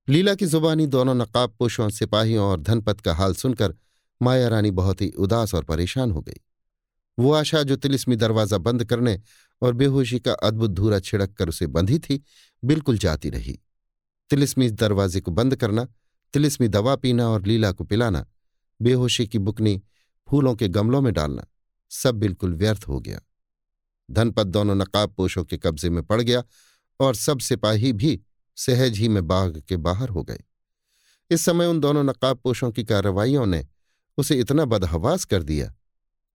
लीला 0.08 0.34
की 0.34 0.46
जुबानी 0.46 0.86
दोनों 0.86 1.14
नकाबपोशों, 1.14 1.90
सिपाहियों 1.90 2.46
और 2.46 2.60
धनपत 2.60 3.00
का 3.00 3.14
हाल 3.14 3.34
सुनकर 3.34 3.74
माया 4.22 4.48
रानी 4.48 4.70
बहुत 4.70 5.02
ही 5.02 5.10
उदास 5.10 5.54
और 5.54 5.64
परेशान 5.64 6.10
हो 6.10 6.20
गई। 6.20 6.40
वो 7.20 7.32
आशा 7.32 7.62
जो 7.62 7.76
तिलिस्मी 7.76 8.16
दरवाज़ा 8.16 8.58
बंद 8.58 8.84
करने 8.84 9.20
और 9.62 9.72
बेहोशी 9.72 10.18
का 10.18 10.32
अद्भुत 10.32 10.70
धूरा 10.70 11.00
छिड़क 11.00 11.32
कर 11.32 11.48
उसे 11.48 11.66
बंधी 11.66 11.98
थी, 11.98 12.24
बिल्कुल 12.64 12.98
जाती 12.98 13.30
रही। 13.30 13.58
तिलिस्मी 14.30 14.70
दरवाजे 14.70 15.20
को 15.20 15.30
बंद 15.30 15.56
करना, 15.56 15.84
तिलिस्मी 16.34 16.68
दवा 16.68 16.96
पीना 16.96 17.28
और 17.28 17.46
लीला 17.46 17.72
को 17.72 17.84
पिलाना, 17.84 18.26
बेहोशी 18.82 19.26
की 19.26 19.38
बुकनी 19.38 19.82
फूलों 20.28 20.54
के 20.54 20.68
गमलों 20.68 21.00
में 21.00 21.12
डालना, 21.12 21.46
सब 21.90 22.14
बिल्कुल 22.14 22.54
व्यर्थ 22.54 22.88
हो 22.88 23.00
गया। 23.00 23.20
धनपत 24.10 24.46
दोनों 24.46 24.74
नकाब 24.74 25.10
पोशों 25.10 25.44
के 25.44 25.56
कब्जे 25.58 25.90
में 25.90 26.02
पड़ 26.02 26.22
गया 26.22 26.42
और 27.00 27.14
सब 27.14 27.38
सिपाही 27.38 27.92
भी 27.92 28.20
सहज 28.56 28.98
ही 28.98 29.08
में 29.08 29.26
बाघ 29.26 29.58
के 29.58 29.76
बाहर 29.76 30.08
हो 30.08 30.22
गए। 30.22 30.42
इस 31.30 31.44
समय 31.44 31.66
उन 31.66 31.80
दोनों 31.80 32.04
नकाब 32.04 32.36
पोशों 32.36 32.70
की 32.70 32.84
कार्रवाइयों 32.84 33.46
ने 33.46 33.66
उसे 34.18 34.34
इतना 34.34 34.64
बदहवास 34.64 35.24
कर 35.24 35.42
दिया 35.42 35.74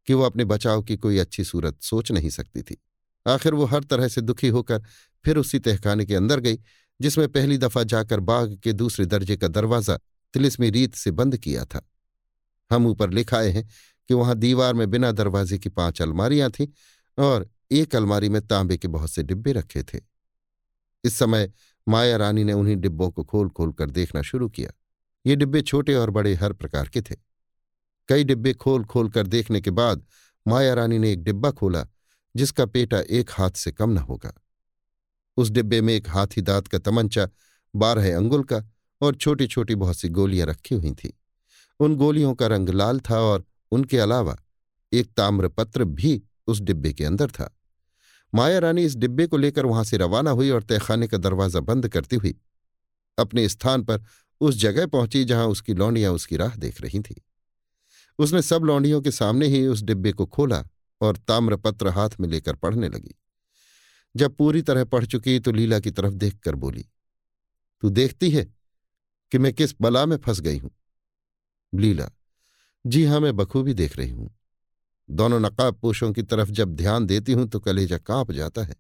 कि 0.07 0.13
वो 0.13 0.23
अपने 0.23 0.45
बचाव 0.45 0.81
की 0.81 0.97
कोई 0.97 1.17
अच्छी 1.17 1.43
सूरत 1.43 1.81
सोच 1.81 2.11
नहीं 2.11 2.29
सकती 2.29 2.61
थी। 2.61 2.77
आखिर 3.25 3.53
वो 3.53 3.65
हर 3.65 3.83
तरह 3.83 4.07
से 4.07 4.21
दुखी 4.21 4.47
होकर 4.47 4.83
फिर 5.25 5.37
उसी 5.37 5.59
तहखाने 5.59 6.05
के 6.05 6.15
अंदर 6.15 6.39
गई, 6.39 6.59
जिसमें 7.01 7.27
पहली 7.27 7.57
दफ़ा 7.57 7.83
जाकर 7.83 8.19
बाग 8.19 8.57
के 8.63 8.73
दूसरे 8.73 9.05
दर्जे 9.05 9.37
का 9.37 9.47
दरवाज़ा 9.47 9.99
तिलिस्मी 10.33 10.69
रीत 10.69 10.95
से 10.95 11.11
बंद 11.11 11.37
किया 11.37 11.65
था। 11.65 11.81
हम 12.71 12.87
ऊपर 12.87 13.09
लिखाए 13.09 13.49
हैं 13.49 13.67
कि 14.09 14.13
वहाँ 14.13 14.35
दीवार 14.35 14.73
में 14.73 14.89
बिना 14.89 15.11
दरवाजे 15.11 15.57
की 15.57 15.69
पाँच 15.69 16.01
अलमारियाँ 16.01 16.49
थीं 16.49 16.67
और 17.17 17.49
एक 17.71 17.95
अलमारी 17.95 18.29
में 18.29 18.41
तांबे 18.47 18.77
के 18.77 18.87
बहुत 18.87 19.09
से 19.09 19.23
डिब्बे 19.23 19.51
रखे 19.51 19.83
थे। 19.83 19.99
इस 21.03 21.15
समय 21.15 21.51
माया 21.87 22.17
रानी 22.17 22.43
ने 22.43 22.53
उन्हीं 22.53 22.75
डिब्बों 22.75 23.09
को 23.11 23.23
खोल 23.23 23.49
खोल 23.49 23.71
कर 23.71 23.89
देखना 23.89 24.21
शुरू 24.21 24.49
किया। 24.49 24.71
ये 25.25 25.35
डिब्बे 25.35 25.61
छोटे 25.61 25.95
और 25.95 26.09
बड़े 26.09 26.33
हर 26.33 26.53
प्रकार 26.53 26.87
के 26.87 27.01
थे। 27.01 27.15
कई 28.09 28.23
डिब्बे 28.23 28.53
खोल 28.53 28.83
खोल 28.83 29.09
कर 29.09 29.27
देखने 29.27 29.61
के 29.61 29.71
बाद 29.71 30.05
माया 30.47 30.73
रानी 30.73 30.97
ने 30.99 31.11
एक 31.11 31.23
डिब्बा 31.23 31.51
खोला, 31.51 31.85
जिसका 32.35 32.65
पेटा 32.65 32.99
एक 32.99 33.29
हाथ 33.31 33.51
से 33.51 33.71
कम 33.71 33.89
न 33.89 33.97
होगा। 33.97 34.33
उस 35.37 35.49
डिब्बे 35.49 35.81
में 35.81 35.93
एक 35.93 36.09
हाथी 36.09 36.41
दांत 36.41 36.67
का 36.67 36.77
तमंचा, 36.77 37.27
बारह 37.75 38.15
अंगुल 38.17 38.43
का 38.43 38.63
और 39.01 39.15
छोटी 39.15 39.47
छोटी 39.47 39.75
बहुत 39.75 39.97
सी 39.97 40.09
गोलियाँ 40.09 40.47
रखी 40.47 40.75
हुई 40.75 40.91
थीं। 40.91 41.09
उन 41.79 41.95
गोलियों 41.95 42.33
का 42.33 42.47
रंग 42.47 42.69
लाल 42.69 42.99
था 42.99 43.19
और 43.19 43.45
उनके 43.71 43.97
अलावा 43.97 44.37
एक 44.93 45.11
ताम्रपत्र 45.17 45.83
भी 45.83 46.21
उस 46.47 46.59
डिब्बे 46.59 46.93
के 46.93 47.05
अंदर 47.05 47.27
था। 47.27 47.51
माया 48.33 48.59
रानी 48.59 48.83
इस 48.83 48.95
डिब्बे 48.95 49.27
को 49.27 49.37
लेकर 49.37 49.65
वहाँ 49.65 49.83
से 49.83 49.97
रवाना 49.97 50.31
हुई 50.31 50.49
और 50.49 50.63
तहखाने 50.63 51.07
का 51.07 51.17
दरवाज़ा 51.17 51.59
बंद 51.59 51.87
करती 51.87 52.15
हुई 52.15 52.35
अपने 53.17 53.49
स्थान 53.49 53.83
पर 53.83 54.03
उस 54.41 54.55
जगह 54.55 54.85
पहुँची 54.85 55.23
जहाँ 55.25 55.47
उसकी 55.47 55.73
लौंडियाँ 55.73 56.11
उसकी 56.13 56.37
राह 56.37 56.55
देख 56.55 56.81
रही 56.81 56.99
थीं। 56.99 57.21
उसने 58.19 58.41
सब 58.41 58.63
लौंडियों 58.63 59.01
के 59.01 59.11
सामने 59.11 59.47
ही 59.47 59.65
उस 59.67 59.81
डिब्बे 59.81 60.11
को 60.11 60.25
खोला 60.25 60.63
और 61.01 61.17
ताम्रपत्र 61.17 61.87
हाथ 61.87 62.09
में 62.19 62.27
लेकर 62.29 62.55
पढ़ने 62.55 62.89
लगी। 62.89 63.15
जब 64.15 64.35
पूरी 64.35 64.61
तरह 64.61 64.83
पढ़ 64.83 65.05
चुकी 65.05 65.39
तो 65.39 65.51
लीला 65.51 65.79
की 65.79 65.91
तरफ़ 65.91 66.13
देखकर 66.13 66.55
बोली, 66.55 66.85
तू 67.83 67.89
देखती 67.89 68.29
है 68.29 68.45
कि 69.31 69.37
मैं 69.37 69.53
किस 69.53 69.75
बला 69.81 70.05
में 70.05 70.17
फंस 70.17 70.39
गई 70.39 70.57
हूँ? 70.57 70.71
लीला, 71.73 72.09
जी 72.85 73.03
हाँ, 73.05 73.19
मैं 73.19 73.35
बखूबी 73.35 73.73
देख 73.73 73.97
रही 73.97 74.09
हूँ। 74.09 74.29
दोनों 75.09 75.39
नकाब 75.39 75.75
पोशों 75.75 76.11
की 76.13 76.21
तरफ़ 76.21 76.49
जब 76.49 76.75
ध्यान 76.75 77.05
देती 77.05 77.31
हूँ 77.31 77.47
तो 77.47 77.59
कलेजा 77.59 77.97
काँप 77.97 78.31
जाता 78.31 78.63
है। 78.63 78.75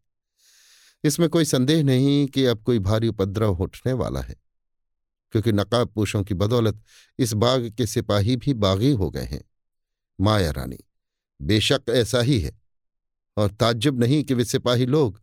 इसमें 1.03 1.29
कोई 1.29 1.45
संदेह 1.45 1.83
नहीं 1.83 2.27
कि 2.27 2.45
अब 2.45 2.63
कोई 2.63 2.79
भारी 2.79 3.07
उपद्रव 3.07 3.61
उठने 3.61 3.93
वाला 3.93 4.21
है। 4.21 4.35
क्योंकि 5.31 5.51
नकाब 5.51 5.87
पोशों 5.87 6.23
की 6.23 6.33
बदौलत 6.33 6.81
इस 7.19 7.33
बाग 7.33 7.69
के 7.69 7.85
सिपाही 7.85 8.35
भी 8.35 8.53
बागी 8.53 8.91
हो 8.91 9.09
गए 9.09 9.23
हैं। 9.23 9.43
माया 10.21 10.51
रानी, 10.51 10.79
बेशक 11.41 11.81
ऐसा 11.89 12.21
ही 12.21 12.39
है। 12.39 12.61
और 13.37 13.51
ताज्जुब 13.51 13.99
नहीं 13.99 14.23
कि 14.23 14.33
वे 14.33 14.45
सिपाही 14.45 14.85
लोग, 14.85 15.21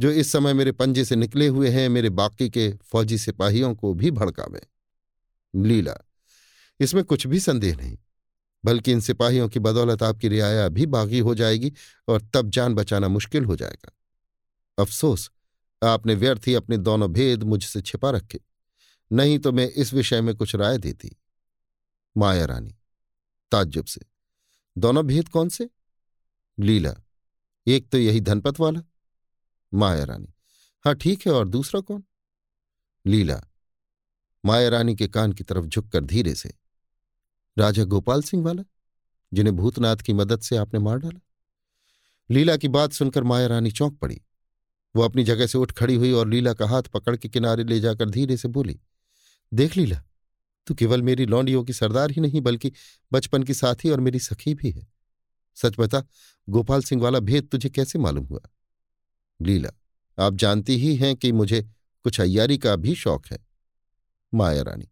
जो 0.00 0.10
इस 0.10 0.32
समय 0.32 0.54
मेरे 0.54 0.72
पंजे 0.72 1.04
से 1.04 1.16
निकले 1.16 1.46
हुए 1.46 1.68
हैं, 1.68 1.88
मेरे 1.88 2.10
बाकी 2.10 2.50
के 2.50 2.74
फौजी 2.82 3.18
सिपाहियों 3.18 3.74
को 3.74 3.94
भी 3.94 4.10
भड़कावें। 4.10 4.60
लीला, 5.62 5.94
इसमें 6.80 7.04
कुछ 7.04 7.26
भी 7.26 7.40
संदेह 7.40 7.76
नहीं, 7.76 7.98
बल्कि 8.64 8.92
इन 8.92 9.00
सिपाहियों 9.00 9.48
की 9.48 9.58
बदौलत 9.58 10.02
आपकी 10.02 10.28
रियाया 10.28 10.68
भी 10.68 10.86
बागी 10.86 11.18
हो 11.18 11.34
जाएगी 11.34 11.72
और 12.08 12.22
तब 12.34 12.50
जान 12.50 12.74
बचाना 12.74 13.08
मुश्किल 13.08 13.44
हो 13.44 13.56
जाएगा। 13.56 13.92
अफसोस, 14.78 15.30
आपने 15.84 16.14
व्यर्थ 16.14 16.42
ही 16.46 16.54
अपने 16.54 16.76
दोनों 16.76 17.12
भेद 17.12 17.42
मुझसे 17.42 17.80
छिपा 17.80 18.10
रखे। 18.10 18.40
नहीं 19.12 19.38
तो 19.38 19.52
मैं 19.52 19.68
इस 19.68 19.94
विषय 19.94 20.20
में 20.20 20.34
कुछ 20.34 20.54
राय 20.54 20.78
देती। 20.78 21.16
माया 22.16 22.44
रानी, 22.44 22.74
ताज्जुब 23.50 23.86
से। 23.86 24.00
दोनों 24.78 25.06
भेद 25.06 25.28
कौन 25.28 25.48
से? 25.48 25.70
लीला, 26.58 26.94
एक 27.66 27.88
तो 27.88 27.98
यही 27.98 28.20
धनपत 28.20 28.60
वाला। 28.60 28.80
माया 29.74 30.04
रानी 30.04 30.34
हाँ 30.84 30.94
ठीक 30.94 31.26
है, 31.26 31.32
और 31.32 31.48
दूसरा 31.48 31.80
कौन? 31.80 32.04
लीला, 33.06 33.40
माया 34.44 34.68
रानी 34.68 34.96
के 34.96 35.08
कान 35.08 35.32
की 35.32 35.44
तरफ़ 35.44 35.66
झुककर 35.66 36.04
धीरे 36.04 36.34
से। 36.34 36.54
राजा 37.58 37.84
गोपाल 37.84 38.22
सिंह 38.22 38.44
वाला, 38.44 38.62
जिन्हें 39.32 39.56
भूतनाथ 39.56 39.96
की 39.96 40.12
मदद 40.12 40.40
से 40.40 40.56
आपने 40.56 40.80
मार 40.80 40.98
डाला। 40.98 41.20
लीला 42.30 42.56
की 42.56 42.68
बात 42.68 42.92
सुनकर 42.92 43.22
माया 43.22 43.46
रानी 43.46 43.70
चौंक 43.70 43.98
पड़ी। 43.98 44.22
वो 44.96 45.02
अपनी 45.02 45.24
जगह 45.24 45.46
से 45.46 45.58
उठ 45.58 45.72
खड़ी 45.72 45.94
हुई 45.94 46.12
और 46.12 46.28
लीला 46.28 46.54
का 46.54 46.68
हाथ 46.68 46.82
पकड़ 46.82 47.16
के 47.16 47.28
किनारे 47.28 47.64
ले 47.64 47.80
जाकर 47.80 48.10
धीरे 48.10 48.36
से 48.36 48.48
बोली 48.48 48.80
देख 49.52 49.76
लीला, 49.76 50.02
तू 50.66 50.74
केवल 50.74 51.02
मेरी 51.02 51.26
लौंडियों 51.26 51.62
की 51.64 51.72
सरदार 51.72 52.10
ही 52.10 52.20
नहीं, 52.20 52.40
बल्कि 52.40 52.72
बचपन 53.12 53.42
की 53.42 53.54
साथी 53.54 53.90
और 53.90 54.00
मेरी 54.00 54.18
सखी 54.18 54.54
भी 54.54 54.70
है। 54.70 54.86
सच 55.56 55.76
बता, 55.78 56.02
गोपाल 56.48 56.82
सिंह 56.82 57.02
वाला 57.02 57.20
भेद 57.20 57.48
तुझे 57.48 57.70
कैसे 57.70 57.98
मालूम 57.98 58.26
हुआ? 58.26 58.40
लीला, 59.40 59.70
आप 60.18 60.34
जानती 60.34 60.76
ही 60.76 60.94
हैं 60.96 61.14
कि 61.16 61.32
मुझे 61.32 61.62
कुछ 62.04 62.20
अय्यारी 62.20 62.58
का 62.58 62.76
भी 62.76 62.94
शौक 62.94 63.26
है। 63.26 63.38
माया 64.32 64.62
रानी 64.62 64.88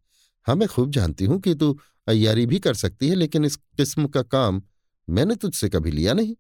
हाँ 0.47 0.55
मैं 0.57 0.69
खूब 0.69 0.91
जानती 0.91 1.25
हूँ 1.25 1.41
कि 1.41 1.55
तू 1.55 1.79
अय्यारी 2.07 2.47
भी 2.47 2.59
कर 2.59 2.75
सकती 2.75 3.09
है, 3.09 3.15
लेकिन 3.15 3.45
इस 3.45 3.57
किस्म 3.57 4.07
का 4.07 4.23
काम 4.23 4.63
मैंने 5.09 5.35
तुझसे 5.37 5.69
कभी 5.69 5.91
लिया 5.91 6.13
नहीं। 6.15 6.37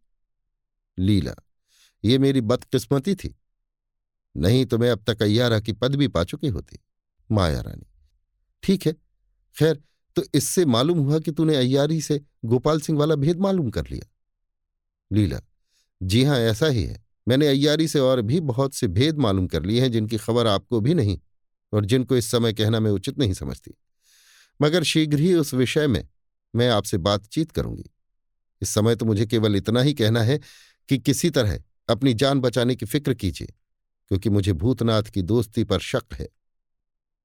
लीला, 0.98 1.34
ये 2.04 2.18
मेरी 2.18 2.40
बदकिस्मती 2.40 3.14
थी। 3.14 3.34
नहीं 4.36 4.64
तो 4.66 4.78
मैं 4.78 4.90
अब 4.90 5.04
तक 5.06 5.22
अय्यारा 5.22 5.60
की 5.60 5.72
पद 5.72 5.94
भी 5.94 6.08
पा 6.08 6.24
चुकी 6.24 6.48
होती। 6.48 6.78
माया 7.30 7.60
रानी 7.60 7.86
ठीक 8.62 8.86
है। 8.86 8.92
खैर 9.56 9.82
तो 10.16 10.22
इससे 10.34 10.64
मालूम 10.64 10.98
हुआ 10.98 11.18
कि 11.18 11.32
तूने 11.32 11.56
अय्यारी 11.56 12.00
से 12.00 12.20
गोपाल 12.44 12.80
सिंह 12.80 12.98
वाला 12.98 13.14
भेद 13.14 13.40
मालूम 13.40 13.70
कर 13.70 13.86
लिया। 13.86 14.06
लीला, 15.10 15.40
जी 16.00 16.22
हाँ, 16.24 16.38
ऐसा 16.38 16.66
ही 16.66 16.82
है। 16.82 17.04
मैंने 17.28 17.46
अय्यारी 17.48 17.88
से 17.88 17.98
और 17.98 18.20
भी 18.22 18.40
बहुत 18.40 18.74
से 18.74 18.88
भेद 18.88 19.18
मालूम 19.18 19.46
कर 19.46 19.62
लिए 19.62 19.80
हैं, 19.80 19.90
जिनकी 19.92 20.16
खबर 20.16 20.46
आपको 20.46 20.80
भी 20.80 20.94
नहीं 20.94 21.18
और 21.72 21.84
जिनको 21.84 22.16
इस 22.16 22.30
समय 22.30 22.52
कहना 22.52 22.80
मैं 22.80 22.90
उचित 22.90 23.18
नहीं 23.18 23.32
समझती। 23.32 23.74
मगर 24.60 24.82
शीघ्र 24.82 25.18
ही 25.18 25.34
उस 25.34 25.54
विषय 25.54 25.86
में 25.86 26.06
मैं 26.54 26.68
आपसे 26.68 26.98
बातचीत 26.98 27.50
करूँगी। 27.52 27.84
इस 28.62 28.68
समय 28.68 28.96
तो 28.96 29.06
मुझे 29.06 29.26
केवल 29.26 29.56
इतना 29.56 29.80
ही 29.80 29.94
कहना 29.94 30.22
है 30.22 30.38
कि 30.88 30.98
किसी 30.98 31.30
तरह 31.30 31.58
अपनी 31.88 32.14
जान 32.14 32.40
बचाने 32.40 32.76
की 32.76 32.86
फ़िक्र 32.86 33.14
कीजिए, 33.14 33.46
क्योंकि 34.10 34.30
मुझे 34.30 34.52
भूतनाथ 34.52 35.02
की 35.02 35.22
दोस्ती 35.22 35.64
पर 35.64 35.80
शक 35.80 36.14
है। 36.14 36.28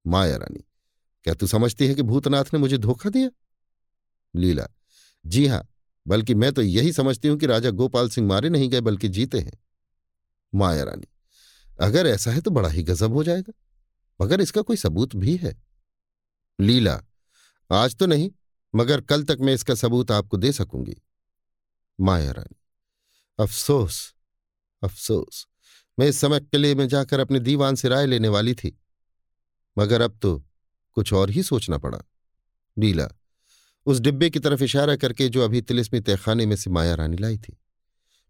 माया 0.05 0.36
रानी। 0.36 0.63
क्या 1.26 1.34
तू 1.34 1.47
समझती 1.47 1.88
है 1.88 1.95
कि 1.95 2.01
भूतनाथ 2.01 2.53
ने 2.53 2.59
मुझे 2.59 2.78
धोखा 2.78 3.09
दिया? 3.09 3.30
लीला, 4.34 4.67
जी 5.26 5.45
हाँ, 5.47 5.67
बल्कि 6.05 6.33
मैं 6.36 6.51
तो 6.54 6.62
यही 6.62 6.91
समझती 6.93 7.28
हूँ 7.28 7.37
कि 7.37 7.46
राजा 7.46 7.70
गोपाल 7.71 8.09
सिंह 8.09 8.28
मारे 8.28 8.50
नहीं 8.50 8.70
गए 8.70 8.82
बल्कि 8.82 9.09
जीते 9.09 9.39
हैं। 9.39 9.59
माया 10.54 10.83
रानी, 10.83 11.08
अगर 11.79 12.08
ऐसा 12.08 12.32
है 12.32 12.41
तो 12.41 12.51
बड़ा 12.51 12.70
ही 12.70 12.83
गजब 12.83 13.13
हो 13.13 13.24
जाएगा, 13.24 13.54
मगर 14.20 14.41
इसका 14.41 14.62
कोई 14.62 14.78
सबूत 14.78 15.16
भी 15.16 15.36
है। 15.37 15.55
लीला, 16.59 17.00
आज 17.70 17.96
तो 17.96 18.05
नहीं, 18.05 18.32
मगर 18.74 19.01
कल 19.01 19.24
तक 19.24 19.37
मैं 19.41 19.54
इसका 19.54 19.75
सबूत 19.75 20.12
आपको 20.12 20.37
दे 20.37 20.51
सकूँगी। 20.51 20.96
माया 22.00 22.32
रानी, 22.32 22.55
अफसोस 23.39 24.13
अफसोस, 24.82 25.47
मैं 25.97 26.08
इस 26.08 26.17
समय 26.17 26.39
किले 26.41 26.74
में 26.75 26.87
जाकर 26.87 27.20
अपने 27.20 27.39
दीवान 27.39 27.75
से 27.75 27.89
राय 27.89 28.05
लेने 28.05 28.28
वाली 28.28 28.54
थी, 28.54 28.78
मगर 29.78 30.01
अब 30.01 30.17
तो 30.21 30.41
कुछ 30.93 31.13
और 31.13 31.30
ही 31.30 31.43
सोचना 31.43 31.78
पड़ा। 31.78 32.00
लीला 32.78 33.08
उस 33.86 34.00
डिब्बे 34.00 34.30
की 34.30 34.39
तरफ़ 34.39 34.63
इशारा 34.63 34.96
करके 34.96 35.30
जो 35.30 35.42
अभी 35.42 35.62
तिलिस्मी 35.62 36.00
तहखाने 36.00 36.46
में 36.46 36.55
से 36.55 36.70
माया 36.70 36.96
रानी 36.96 37.18
लाई 37.18 37.38
थी। 37.38 37.58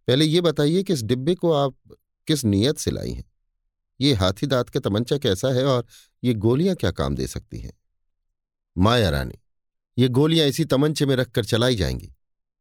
पहले 0.08 0.26
ये 0.26 0.42
बताइए 0.42 0.84
कि 0.84 0.94
इस 0.94 1.04
डिब्बे 1.04 1.36
को 1.36 1.52
आप 1.52 1.76
किस 2.28 2.46
नीयत 2.46 2.78
से 2.78 2.92
लाई 2.92 3.12
हैं? 3.12 3.24
ये 4.02 4.14
हाथी 4.14 4.48
दांत 4.48 4.70
का 4.70 4.80
तमंचा 4.80 5.18
कैसा 5.18 5.54
है 5.54 5.66
और 5.66 5.86
ये 6.24 6.34
गोलियाँ 6.34 6.76
क्या 6.76 6.92
काम 6.92 7.16
दे 7.16 7.28
सकती 7.28 7.60
हैं? 7.60 7.74
माया 8.78 9.10
रानी, 9.10 9.40
ये 9.98 10.08
गोलियाँ 10.08 10.48
इसी 10.48 10.66
तमंचे 10.66 11.06
में 11.06 11.16
रखकर 11.16 11.46
चलाई 11.46 11.76
जाएँगी। 11.76 12.14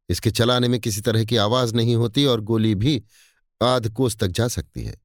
इसके 0.09 0.31
चलाने 0.31 0.67
में 0.67 0.79
किसी 0.79 1.01
तरह 1.01 1.25
की 1.25 1.35
आवाज़ 1.35 1.75
नहीं 1.75 1.95
होती 1.95 2.25
और 2.25 2.41
गोली 2.41 2.75
भी 2.75 3.03
आध 3.61 3.89
कोस 3.89 4.17
तक 4.17 4.27
जा 4.27 4.47
सकती 4.47 4.83
है। 4.83 5.01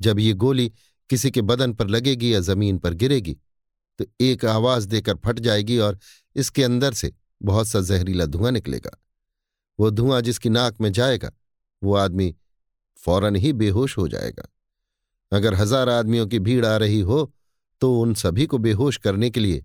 जब 0.00 0.18
ये 0.18 0.32
गोली 0.32 0.72
किसी 1.10 1.30
के 1.30 1.42
बदन 1.42 1.72
पर 1.72 1.88
लगेगी 1.88 2.34
या 2.34 2.40
ज़मीन 2.40 2.78
पर 2.78 2.94
गिरेगी 2.94 3.36
तो 3.98 4.04
एक 4.20 4.44
आवाज़ 4.46 4.88
देकर 4.88 5.16
फट 5.16 5.40
जाएगी 5.40 5.78
और 5.78 5.98
इसके 6.36 6.64
अंदर 6.64 6.92
से 6.94 7.12
बहुत 7.42 7.68
सा 7.68 7.80
जहरीला 7.82 8.26
धुआँ 8.26 8.50
निकलेगा। 8.52 8.90
वो 9.78 9.90
धुआँ 9.90 10.20
जिसकी 10.20 10.48
नाक 10.48 10.80
में 10.80 10.90
जाएगा, 10.92 11.30
वो 11.82 11.94
आदमी 11.96 12.34
फ़ौरन 12.98 13.36
ही 13.36 13.52
बेहोश 13.54 13.96
हो 13.98 14.06
जाएगा। 14.08 14.48
अगर 15.32 15.54
हज़ार 15.54 15.88
आदमियों 15.88 16.26
की 16.26 16.38
भीड़ 16.40 16.64
आ 16.66 16.76
रही 16.76 17.00
हो 17.00 17.30
तो 17.82 17.92
उन 18.00 18.14
सभी 18.16 18.46
को 18.46 18.58
बेहोश 18.58 18.96
करने 18.96 19.30
के 19.30 19.40
लिए 19.40 19.64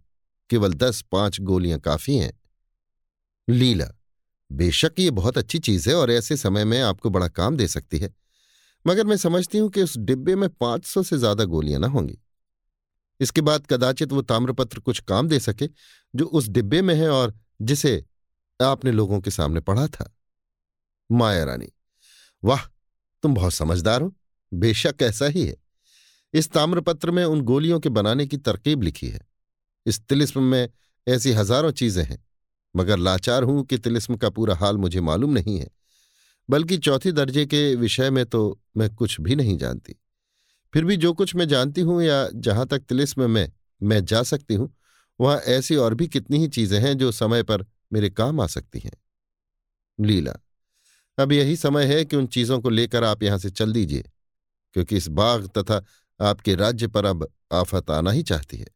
केवल 0.49 0.73
दस 0.73 1.01
पाँच 1.11 1.39
गोलियाँ 1.41 1.79
काफ़ी 1.79 2.17
हैं। 2.17 2.31
लीला, 3.47 3.87
बेशक 4.51 4.99
ये 4.99 5.11
बहुत 5.11 5.37
अच्छी 5.37 5.59
चीज़ 5.59 5.89
है 5.89 5.95
और 5.95 6.11
ऐसे 6.11 6.37
समय 6.37 6.65
में 6.65 6.79
आपको 6.81 7.09
बड़ा 7.09 7.27
काम 7.29 7.57
दे 7.57 7.67
सकती 7.67 7.97
है, 7.97 8.13
मगर 8.85 9.05
मैं 9.05 9.17
समझती 9.17 9.57
हूँ 9.57 9.69
कि 9.69 9.83
उस 9.83 9.97
डिब्बे 9.99 10.35
में 10.35 10.49
पाँच 10.51 10.85
सौ 10.85 11.03
से 11.03 11.17
ज़्यादा 11.17 11.43
गोलियाँ 11.45 11.79
ना 11.79 11.87
होंगी। 11.87 12.17
इसके 13.23 13.41
बाद 13.41 13.65
कदाचित 13.67 14.11
वो 14.11 14.21
ताम्रपत्र 14.21 14.79
कुछ 14.79 14.99
काम 14.99 15.27
दे 15.27 15.39
सके 15.39 15.67
जो 16.13 16.25
उस 16.25 16.47
डिब्बे 16.47 16.81
में 16.81 16.95
है 16.95 17.09
और 17.09 17.33
जिसे 17.61 18.03
आपने 18.59 18.91
लोगों 18.91 19.19
के 19.21 19.31
सामने 19.31 19.59
पढ़ा 19.59 19.87
था। 19.87 20.09
माया 21.09 21.43
रानी, 21.43 21.67
वाह, 22.43 22.65
तुम 23.23 23.33
बहुत 23.33 23.53
समझदार 23.53 24.01
हो। 24.01 24.13
बेशक 24.51 24.95
ऐसा 25.01 25.25
ही 25.25 25.45
है। 25.47 25.55
इस 26.33 26.51
ताम्रपत्र 26.51 27.11
में 27.11 27.23
उन 27.25 27.41
गोलियों 27.41 27.79
के 27.79 27.89
बनाने 27.89 28.25
की 28.27 28.37
तरकीब 28.37 28.81
लिखी 28.81 29.07
है। 29.07 29.19
इस 29.85 29.99
तिलिस्म 30.01 30.43
में 30.43 30.69
ऐसी 31.07 31.31
हज़ारों 31.31 31.71
चीज़ें 31.71 32.03
हैं। 32.03 32.23
मगर 32.75 32.97
लाचार 32.97 33.43
हूँ 33.43 33.63
कि 33.65 33.77
तिलिस्म 33.77 34.15
का 34.17 34.29
पूरा 34.29 34.55
हाल 34.55 34.77
मुझे 34.77 35.01
मालूम 35.01 35.33
नहीं 35.33 35.57
है। 35.59 35.69
बल्कि 36.49 36.77
चौथी 36.77 37.11
दर्जे 37.11 37.45
के 37.45 37.75
विषय 37.75 38.09
में 38.09 38.25
तो 38.25 38.59
मैं 38.77 38.89
कुछ 38.95 39.21
भी 39.21 39.35
नहीं 39.35 39.57
जानती। 39.57 39.95
फिर 40.73 40.85
भी 40.85 40.97
जो 40.97 41.13
कुछ 41.13 41.35
मैं 41.35 41.47
जानती 41.47 41.81
हूँ 41.81 42.03
या 42.03 42.29
जहाँ 42.35 42.65
तक 42.67 42.79
तिलिस्म 42.79 43.29
में 43.29 43.51
मैं 43.81 44.05
जा 44.05 44.23
सकती 44.23 44.53
हूँ, 44.53 44.73
वहाँ 45.19 45.37
ऐसी 45.37 45.75
और 45.75 45.93
भी 45.93 46.07
कितनी 46.07 46.37
ही 46.37 46.47
चीज़ें 46.47 46.79
हैं 46.79 46.97
जो 46.97 47.11
समय 47.11 47.43
पर 47.43 47.65
मेरे 47.93 48.09
काम 48.09 48.41
आ 48.41 48.47
सकती 48.47 48.79
हैं। 48.79 48.91
लीला, 49.99 50.33
अब 51.17 51.31
यही 51.31 51.55
समय 51.55 51.85
है 51.85 52.05
कि 52.05 52.15
उन 52.15 52.27
चीज़ों 52.27 52.59
को 52.59 52.69
लेकर 52.69 53.03
आप 53.03 53.23
यहाँ 53.23 53.37
से 53.37 53.49
चल 53.49 53.73
दीजिए, 53.73 54.03
क्योंकि 54.73 54.97
इस 54.97 55.07
बाग 55.07 55.47
तथा 55.57 55.83
आपके 56.19 56.55
राज्य 56.55 56.87
पर 56.87 57.05
अब 57.05 57.27
आफत 57.51 57.91
आना 57.91 58.11
ही 58.11 58.23
चाहती 58.23 58.57
है। 58.57 58.67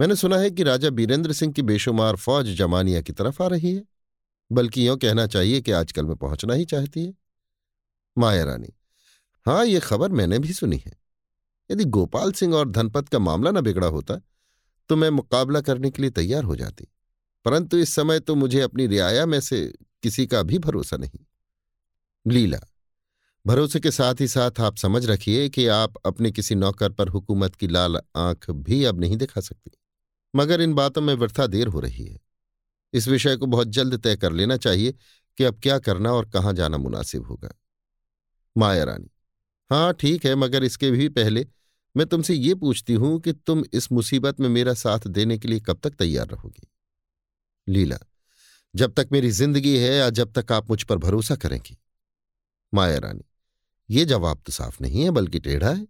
मैंने 0.00 0.16
सुना 0.16 0.36
है 0.36 0.50
कि 0.50 0.62
राजा 0.62 0.90
बीरेंद्र 0.90 1.32
सिंह 1.32 1.52
की 1.52 1.62
बेशुमार 1.62 2.16
फौज 2.16 2.46
जमानिया 2.46 3.00
की 3.00 3.12
तरफ़ 3.12 3.42
आ 3.42 3.46
रही 3.46 3.74
है, 3.74 3.84
बल्कि 4.52 4.88
यूँ 4.88 4.96
कहना 4.96 5.26
चाहिए 5.26 5.60
कि 5.60 5.72
आजकल 5.72 6.04
में 6.04 6.16
पहुँचना 6.16 6.54
ही 6.54 6.64
चाहती 6.64 7.06
है। 7.06 7.14
माया 8.18 8.44
रानी 8.44 8.68
हाँ 9.48 9.64
ये 9.66 9.80
खबर 9.80 10.10
मैंने 10.10 10.38
भी 10.38 10.52
सुनी 10.52 10.76
है। 10.76 10.92
यदि 11.70 11.84
गोपाल 11.84 12.32
सिंह 12.32 12.54
और 12.54 12.68
धनपत 12.70 13.08
का 13.08 13.18
मामला 13.18 13.50
न 13.50 13.60
बिगड़ा 13.60 13.86
होता 13.86 14.20
तो 14.90 14.96
मैं 14.96 15.10
मुकाबला 15.10 15.60
करने 15.60 15.90
के 15.90 16.02
लिए 16.02 16.10
तैयार 16.10 16.44
हो 16.44 16.56
जाती। 16.56 16.86
परंतु 17.44 17.76
इस 17.76 17.94
समय 17.94 18.20
तो 18.20 18.34
मुझे 18.34 18.60
अपनी 18.60 18.86
रियाया 18.86 19.26
में 19.26 19.40
से 19.40 19.74
किसी 20.02 20.26
का 20.26 20.42
भी 20.42 20.58
भरोसा 20.58 20.96
नहीं। 20.96 21.20
लीला, 22.26 22.58
भरोसे 23.46 23.80
के 23.80 23.90
साथ 23.90 24.14
ही 24.20 24.28
साथ 24.28 24.60
आप 24.60 24.76
समझ 24.76 25.06
रखिए 25.06 25.48
कि 25.48 25.66
आप 25.66 25.94
अपने 26.06 26.30
किसी 26.30 26.54
नौकर 26.54 26.92
पर 26.92 27.08
हुकूमत 27.08 27.56
की 27.56 27.68
लाल 27.68 27.96
आँख 28.16 28.50
भी 28.50 28.84
अब 28.84 29.00
नहीं 29.00 29.16
दिखा 29.16 29.40
सकती। 29.40 29.70
मगर 30.36 30.60
इन 30.60 30.74
बातों 30.74 31.02
में 31.02 31.14
वृथा 31.14 31.46
देर 31.46 31.66
हो 31.66 31.80
रही 31.80 32.06
है। 32.06 32.20
इस 32.92 33.08
विषय 33.08 33.36
को 33.36 33.46
बहुत 33.46 33.68
जल्द 33.68 34.02
तय 34.02 34.16
कर 34.16 34.32
लेना 34.32 34.56
चाहिए 34.56 34.94
कि 35.38 35.44
अब 35.44 35.60
क्या 35.62 35.78
करना 35.78 36.12
और 36.12 36.30
कहाँ 36.30 36.52
जाना 36.52 36.76
मुनासिब 36.76 37.26
होगा। 37.26 37.54
माया 38.56 38.84
रानी 38.84 39.10
हाँ 39.70 39.92
ठीक 39.92 40.24
है, 40.26 40.34
मगर 40.34 40.64
इसके 40.64 40.90
भी 40.90 41.08
पहले 41.08 41.46
मैं 41.94 42.06
तुमसे 42.06 42.34
ये 42.34 42.54
पूछती 42.54 42.92
हूँ 42.94 43.18
कि 43.20 43.32
तुम 43.32 43.62
इस 43.72 43.90
मुसीबत 43.92 44.40
में 44.40 44.48
मेरा 44.48 44.74
साथ 44.74 45.06
देने 45.08 45.38
के 45.38 45.48
लिए 45.48 45.60
कब 45.60 45.80
तक 45.84 45.94
तैयार 45.94 46.26
रहोगी? 46.28 46.66
लीला, 47.66 47.98
जब 48.74 48.94
तक 48.94 49.08
मेरी 49.12 49.30
ज़िंदगी 49.30 49.76
है 49.78 49.94
या 49.94 50.08
जब 50.10 50.32
तक 50.32 50.52
आप 50.52 50.70
मुझ 50.70 50.82
पर 50.82 50.98
भरोसा 50.98 51.36
करेंगी? 51.36 51.76
माया 52.72 52.98
रानी, 52.98 53.24
ये 53.88 54.04
जवाब 54.04 54.42
तो 54.46 54.52
साफ़ 54.52 54.82
नहीं 54.82 55.04
है, 55.04 55.10
बल्कि 55.10 55.38
टेढ़ा 55.40 55.70
है। 55.70 55.86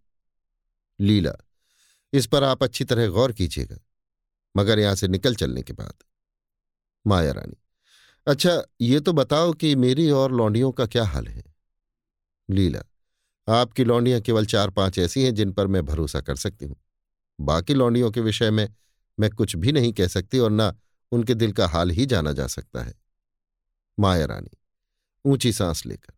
लीला, 0.99 1.33
इस 2.13 2.27
पर 2.27 2.45
आप 2.45 2.63
अच्छी 2.63 2.85
तरह 2.85 3.09
गौर 3.09 3.33
कीजिएगा, 3.33 3.79
मगर 4.55 4.79
यहाँ 4.79 4.95
से 4.95 5.09
निकल 5.09 5.35
चलने 5.35 5.63
के 5.63 5.73
बाद। 5.73 5.95
माया 7.05 7.33
रानी 7.33 7.57
अच्छा 8.27 8.63
ये 8.81 9.01
तो 9.01 9.13
बताओ 9.13 9.53
कि 9.53 9.75
मेरी 9.77 10.11
और 10.11 10.33
लौंडियों 10.33 10.73
का 10.73 10.87
क्या 10.87 11.05
हाल 11.05 11.27
है? 11.29 11.43
लीला 12.49 12.83
आपकी 13.49 13.85
लौंडियाँ 13.85 14.21
केवल 14.21 14.47
चार 14.47 14.71
पाँच 14.71 14.99
ऐसी 14.99 15.23
हैं 15.23 15.35
जिन 15.35 15.53
पर 15.53 15.67
मैं 15.67 15.85
भरोसा 15.87 16.21
कर 16.21 16.37
सकती 16.37 16.65
हूँ। 16.67 16.77
बाकी 17.41 17.75
लौंडियों 17.75 18.11
के 18.11 18.21
विषय 18.21 18.51
में 18.51 18.69
मैं 19.19 19.31
कुछ 19.31 19.57
भी 19.57 19.73
नहीं 19.73 19.93
कह 19.93 20.07
सकती 20.07 20.39
और 20.39 20.51
ना 20.51 20.75
उनके 21.13 21.35
दिल 21.35 21.53
का 21.53 21.67
हाल 21.67 21.91
ही 21.91 22.07
जाना 22.07 22.33
जा 22.33 22.47
सकता 22.47 22.83
है। 22.83 22.95
माया 24.01 24.25
रानी, 24.25 24.51
ऊँची 25.25 25.53
सांस 25.53 25.87
लेकर 25.87 26.15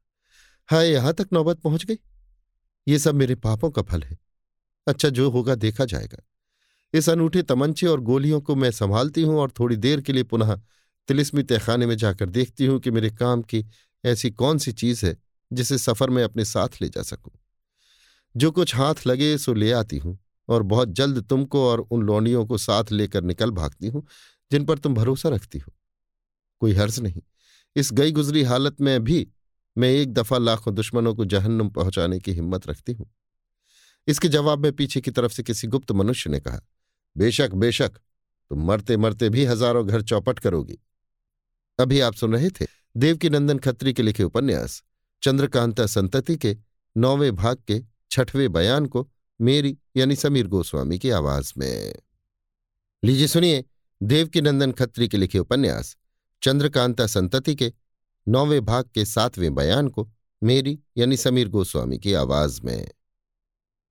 हाय 0.68 0.90
यहाँ 0.90 1.12
तक 1.12 1.28
नौबत 1.32 1.60
पहुँच 1.60 1.84
गई? 1.84 1.98
ये 2.88 2.98
सब 2.98 3.14
मेरे 3.14 3.34
पापों 3.34 3.70
का 3.70 3.82
फल 3.82 4.02
है। 4.02 4.18
अच्छा 4.86 5.08
जो 5.08 5.30
होगा 5.30 5.54
देखा 5.54 5.84
जाएगा। 5.84 6.22
इस 6.94 7.08
अनूठे 7.08 7.42
तमंचे 7.42 7.86
और 7.86 8.00
गोलियों 8.00 8.40
को 8.40 8.54
मैं 8.54 8.70
संभालती 8.70 9.22
हूँ 9.22 9.38
और 9.38 9.50
थोड़ी 9.50 9.76
देर 9.76 10.00
के 10.00 10.12
लिए 10.12 10.22
पुनः 10.22 10.60
तिलिस्मी 11.08 11.42
तहखाने 11.42 11.86
में 11.86 11.96
जाकर 11.96 12.28
देखती 12.30 12.66
हूँ 12.66 12.80
कि 12.80 12.90
मेरे 12.90 13.10
काम 13.10 13.42
की 13.42 13.64
ऐसी 14.04 14.30
कौन 14.30 14.58
सी 14.58 14.72
चीज़ 14.72 15.06
है 15.06 15.16
जिसे 15.52 15.78
सफ़र 15.78 16.10
में 16.10 16.22
अपने 16.24 16.44
साथ 16.44 16.68
ले 16.82 16.88
जा 16.88 17.02
सकूँ। 17.02 17.32
जो 18.34 18.50
कुछ 18.50 18.74
हाथ 18.74 18.94
लगे, 19.06 19.38
सो 19.38 19.54
ले 19.54 19.72
आती 19.72 19.98
हूँ, 19.98 20.18
और 20.48 20.62
बहुत 20.62 20.88
जल्द 20.88 21.22
तुमको 21.22 21.68
और 21.68 21.80
उन 21.80 22.02
लौंडियों 22.02 22.46
को 22.46 22.58
साथ 22.58 22.92
लेकर 22.92 23.22
निकल 23.22 23.50
भागती 23.50 23.88
हूँ, 23.88 24.06
जिन 24.50 24.64
पर 24.64 24.78
तुम 24.78 24.94
भरोसा 24.94 25.28
रखती 25.28 25.58
हो। 25.58 25.72
कोई 26.60 26.72
हर्ज 26.72 27.00
नहीं। 27.00 27.22
इस 27.76 27.92
गई 27.92 28.12
गुजरी 28.12 28.42
हालत 28.42 28.80
में 28.80 29.04
भी 29.04 29.26
मैं 29.76 29.88
एक 29.88 30.12
दफ़ा 30.12 30.38
लाखों 30.38 30.74
दुश्मनों 30.74 31.14
को 31.14 31.24
जहन्नुम 31.24 31.68
पहुँचाने 31.68 32.18
की 32.18 32.32
हिम्मत 32.32 32.66
रखती 32.66 32.92
हूँ। 32.92 33.10
इसके 34.08 34.28
जवाब 34.28 34.58
में 34.58 34.72
पीछे 34.72 35.00
की 35.00 35.10
तरफ़ 35.10 35.32
से 35.32 35.42
किसी 35.42 35.66
गुप्त 35.66 35.92
मनुष्य 35.92 36.30
ने 36.30 36.40
कहा, 36.40 36.60
बेशक 37.16 37.54
बेशक, 37.54 37.88
तुम 38.50 38.66
मरते 38.66 38.96
मरते 38.96 39.28
भी 39.28 39.44
हज़ारों 39.44 39.86
घर 39.86 40.02
चौपट 40.02 40.38
करोगी। 40.38 40.78
अभी 41.78 42.00
आप 42.00 42.14
सुन 42.14 42.32
रहे 42.32 42.50
थे 42.50 42.66
देवकी 42.96 43.30
नंदन 43.30 43.58
खत्री 43.58 43.92
के 43.92 44.02
लिखे 44.02 44.22
उपन्यास। 44.22 44.82
चंद्रकांता 45.22 45.86
संतति 45.86 46.36
के, 46.36 46.56
नौवें 46.96 47.34
भाग 47.36 47.56
के, 47.68 47.80
छठवें 48.10 48.52
बयान 48.52 48.86
को, 48.86 49.08
मेरी 49.40 49.76
यानी 49.96 50.16
समीर 50.16 50.46
गोस्वामी 50.46 50.98
की 50.98 51.10
आवाज़ 51.10 51.52
में। 51.58 51.94
लीजिए 53.02 53.26
सुनिए 53.26 53.64
देवकी 54.00 54.40
नंदन 54.40 54.72
खत्री 54.72 55.08
के 55.08 55.16
लिखे 55.16 55.38
उपन्यास, 55.38 55.96
चंद्रकांता 56.42 57.06
संतति 57.06 57.54
के, 57.54 57.72
नौवें 58.26 58.64
भाग 58.64 58.90
के 58.94 59.04
सातवें 59.04 59.54
बयान 59.54 59.88
को, 59.88 60.08
मेरी 60.42 60.78
यानी 60.96 61.16
समीर 61.16 61.48
गोस्वामी 61.48 61.98
की 61.98 62.12
आवाज़ 62.12 62.60
में। 62.62 62.88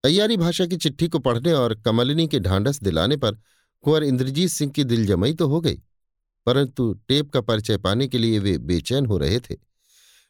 अयारी 0.04 0.38
भाषा 0.38 0.66
की 0.66 0.78
चिट्ठी 0.78 1.08
को 1.08 1.20
पढ़ने 1.20 1.54
और 1.54 1.74
कमलिनी 1.76 2.28
के 2.28 2.40
ढांढस 2.40 2.84
दिलाने 2.84 3.18
पर 3.18 3.40
कुंवर 3.84 4.04
इंद्रजीत 4.04 4.50
सिंह 4.50 4.72
की 4.72 4.84
दिलजमई 4.84 5.34
तो 5.34 5.48
हो 5.48 5.62
गई, 5.62 5.82
परंतु 6.48 6.94
टेप 7.08 7.30
का 7.30 7.42
परिचय 7.42 7.78
पाने 7.78 8.08
के 8.08 8.18
लिए 8.18 8.40
वे 8.40 8.58
बेचैन 8.58 9.06
हो 9.06 9.18
रहे 9.18 9.40
थे। 9.40 9.56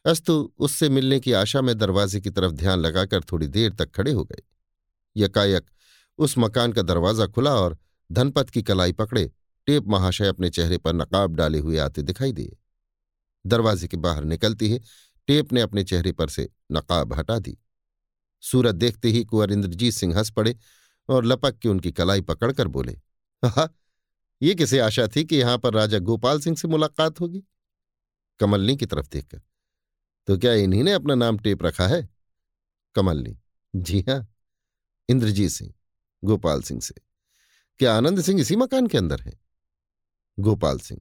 अस्तु, 0.04 0.52
उससे 0.58 0.88
मिलने 0.88 1.20
की 1.20 1.32
आशा 1.32 1.60
में 1.60 1.78
दरवाजे 1.78 2.20
की 2.20 2.30
तरफ़ 2.30 2.52
ध्यान 2.52 2.78
लगाकर 2.78 3.20
थोड़ी 3.20 3.46
देर 3.46 3.72
तक 3.72 3.90
खड़े 3.90 4.12
हो 4.12 4.24
गए। 4.24 4.42
यकायक, 5.16 5.66
उस 6.18 6.34
मकान 6.38 6.72
का 6.72 6.82
दरवाज़ा 6.82 7.26
खुला 7.26 7.54
और 7.54 7.78
धनपत 8.12 8.50
की 8.50 8.62
कलाई 8.62 8.92
पकड़े, 8.92 9.32
टेप 9.66 9.84
महाशय 9.88 10.26
अपने 10.26 10.50
चेहरे 10.50 10.78
पर 10.78 10.94
नकाब 10.94 11.34
डाले 11.34 11.58
हुए 11.58 11.78
आते 11.78 12.02
दिखाई 12.02 12.32
दिए। 12.32 12.56
दरवाजे 13.46 13.88
के 13.88 13.96
बाहर 13.96 14.24
निकलती 14.24 14.68
ही 14.68 14.80
टेप 15.26 15.52
ने 15.52 15.60
अपने 15.60 15.84
चेहरे 15.84 16.12
पर 16.12 16.28
से 16.28 16.48
नकाब 16.72 17.12
हटा 17.12 17.38
दी। 17.38 17.58
सूरत 18.40 18.74
देखते 18.74 19.08
ही 19.08 19.24
कुंवर 19.24 19.52
इंद्रजीत 19.52 19.94
सिंह 19.94 20.16
हंस 20.18 20.30
पड़े 20.30 20.56
और 21.08 21.24
लपक 21.24 21.58
के 21.58 21.68
उनकी 21.68 21.92
कलाई 21.92 22.20
पकड़कर 22.20 22.68
बोले 22.68 22.92
हा 23.44 23.68
ये 24.42 24.54
किसे 24.54 24.78
आशा 24.78 25.06
थी 25.06 25.24
कि 25.24 25.36
यहाँ 25.36 25.58
पर 25.58 25.74
राजा 25.74 25.98
गोपाल 25.98 26.40
सिंह 26.40 26.56
से 26.56 26.68
मुलाकात 26.68 27.20
होगी? 27.20 27.42
कमलनी 28.40 28.76
की 28.76 28.86
तरफ़ 28.86 29.08
देखकर। 29.12 29.40
तो 30.26 30.38
क्या 30.38 30.52
इन्हीं 30.52 30.84
ने 30.84 30.92
अपना 30.92 31.14
नाम 31.14 31.38
टेप 31.38 31.62
रखा 31.62 31.86
है? 31.86 32.08
कमलनी। 32.94 33.38
जी 33.76 34.00
हाँ। 34.00 34.34
इंद्रजीत 35.08 35.50
सिंह। 35.50 35.74
गोपाल 36.24 36.62
सिंह 36.62 36.80
से। 36.80 36.94
क्या 37.78 37.96
आनंद 37.96 38.20
सिंह 38.20 38.40
इसी 38.40 38.56
मकान 38.56 38.86
के 38.86 38.98
अंदर 38.98 39.20
है? 39.20 39.40
गोपाल 40.38 40.78
सिंह। 40.78 41.00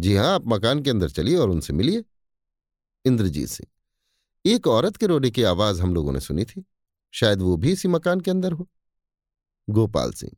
जी 0.00 0.16
हाँ 0.16 0.34
आप 0.34 0.42
मकान 0.46 0.82
के 0.82 0.90
अंदर 0.90 1.10
चलिए 1.10 1.36
और 1.36 1.50
उनसे 1.50 1.72
मिलिए। 1.72 2.04
इंद्रजीत 3.04 3.48
सिंह। 3.48 3.68
एक 4.54 4.66
औरत 4.66 4.96
के 4.96 5.06
रोने 5.06 5.30
की 5.30 5.42
आवाज़ 5.42 5.82
हम 5.82 5.94
लोगों 5.94 6.12
ने 6.12 6.20
सुनी 6.20 6.44
थी। 6.44 6.64
शायद 7.10 7.42
वो 7.42 7.56
भी 7.56 7.72
इसी 7.72 7.88
मकान 7.88 8.20
के 8.20 8.30
अंदर 8.30 8.52
हो। 8.52 8.68
गोपाल 9.70 10.12
सिंह। 10.12 10.32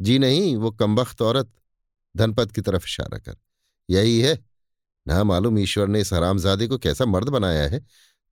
जी 0.00 0.18
नहीं, 0.18 0.56
वो 0.56 0.70
कमबख्त 0.70 1.22
औरत 1.22 1.52
धनपत 2.16 2.52
की 2.52 2.60
तरफ़ 2.60 2.84
इशारा 2.84 3.18
कर। 3.18 3.36
यही 3.90 4.20
है। 4.20 4.47
ना 5.08 5.22
मालूम 5.24 5.58
ईश्वर 5.58 5.88
ने 5.88 6.00
इस 6.00 6.12
हरामजादे 6.12 6.66
को 6.66 6.78
कैसा 6.78 7.04
मर्द 7.04 7.28
बनाया 7.28 7.68
है 7.68 7.80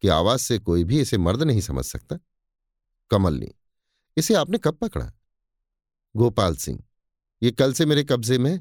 कि 0.02 0.08
आवाज़ 0.08 0.40
से 0.40 0.58
कोई 0.58 0.84
भी 0.84 1.00
इसे 1.00 1.18
मर्द 1.18 1.42
नहीं 1.42 1.60
समझ 1.60 1.84
सकता। 1.84 2.18
कमलनी, 3.10 3.48
इसे 4.16 4.34
आपने 4.34 4.58
कब 4.58 4.74
पकड़ा? 4.74 5.12
गोपाल 6.16 6.56
सिंह, 6.56 6.82
ये 7.42 7.50
कल 7.50 7.72
से 7.72 7.86
मेरे 7.86 8.04
कब्जे 8.04 8.38
में 8.38 8.60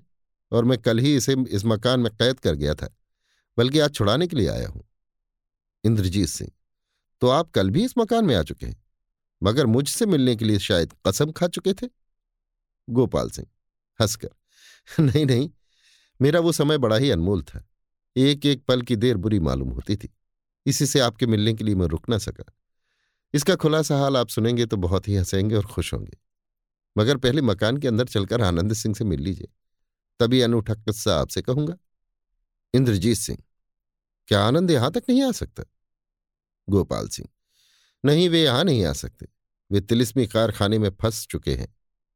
और 0.52 0.66
मैं 0.66 0.78
कल 0.78 1.00
ही 1.00 1.16
इसे 1.16 1.36
इस 1.50 1.66
मकान 1.66 2.00
में 2.00 2.12
कैद 2.16 2.40
कर 2.40 2.56
गया 2.56 2.76
था, 2.76 2.96
बल्कि 3.58 3.80
आज 3.80 3.94
छुड़ाने 3.94 4.28
के 4.28 4.36
लिए 4.36 4.48
आया 4.48 4.68
हूँ। 4.68 4.84
इंद्रजीत 5.84 6.30
सिंह 6.30 6.52
तो 7.22 7.30
आप 7.30 7.52
कल 7.52 7.70
भी 7.70 7.86
इस 7.86 7.98
मकान 7.98 8.26
में 8.26 8.36
आ 8.36 8.44
चुके 8.44 8.66
हैं, 8.66 8.84
मगर 9.44 9.66
मुझसे 9.66 10.06
मिलने 10.06 10.36
के 10.36 10.46
लिए 10.46 10.60
शायद 10.60 10.94
कसम 11.08 11.32
खा 11.32 11.48
चुके 11.48 11.74
थे? 11.74 11.88
गोपाल 12.90 13.30
सिंह, 13.30 13.48
हंसकर, 14.00 14.30
नहीं 15.00 15.26
नहीं, 15.26 15.50
मेरा 16.22 16.40
वो 16.40 16.52
समय 16.52 16.78
बड़ा 16.78 16.96
ही 16.96 17.10
अनमोल 17.12 17.42
था। 17.44 17.64
एक 18.16 18.46
एक 18.46 18.64
पल 18.66 18.82
की 18.82 18.96
देर 18.96 19.18
बुरी 19.18 19.40
मालूम 19.40 19.70
होती 19.70 19.96
थी। 19.96 20.10
इसी 20.66 20.86
से 20.86 21.00
आपके 21.00 21.26
मिलने 21.28 21.54
के 21.54 21.64
लिए 21.64 21.76
मैं 21.76 21.88
रुक 21.88 22.10
ना 22.10 22.18
सका। 22.18 22.44
इसका 23.34 23.56
खुलासा 23.56 23.98
हाल 23.98 24.18
आप 24.18 24.28
सुनेंगे 24.28 24.66
तो 24.66 24.78
बहुत 24.78 25.08
ही 25.08 25.16
हंसेंगे 25.16 25.56
और 25.56 25.66
खुश 25.66 25.94
होंगे। 25.94 26.18
मगर 26.96 27.18
पहले 27.18 27.42
मकान 27.42 27.78
के 27.78 27.88
अंदर 27.88 28.06
चलकर 28.06 28.42
आनंद 28.42 28.74
सिंह 28.74 28.96
से 28.96 29.04
मिल 29.06 29.22
लीजिए। 29.22 29.48
तभी 30.20 30.42
अनूठा 30.42 30.74
किस्सा 30.76 31.20
आपसे 31.20 31.42
कहूँगा। 31.42 31.76
इंद्रजीत 32.74 33.18
सिंह, 33.18 33.38
क्या 34.28 34.42
आनंद 34.42 34.72
यहाँ 34.72 34.92
तक 34.92 35.04
नहीं 35.10 35.22
आ 35.24 35.32
सकता? 35.32 35.64
गोपाल 36.68 37.08
सिंह, 37.08 37.28
नहीं, 38.04 38.30
वे 38.30 38.44
यहाँ 38.44 38.64
नहीं 38.64 38.86
आ 38.86 38.94
सकते। 38.94 39.28
वे 39.72 39.82
तिलिस्मी 39.82 40.26
कारखाने 40.28 40.78
में 40.80 40.90
फंस 41.02 41.26
चुके 41.28 41.54
हैं, 41.54 41.68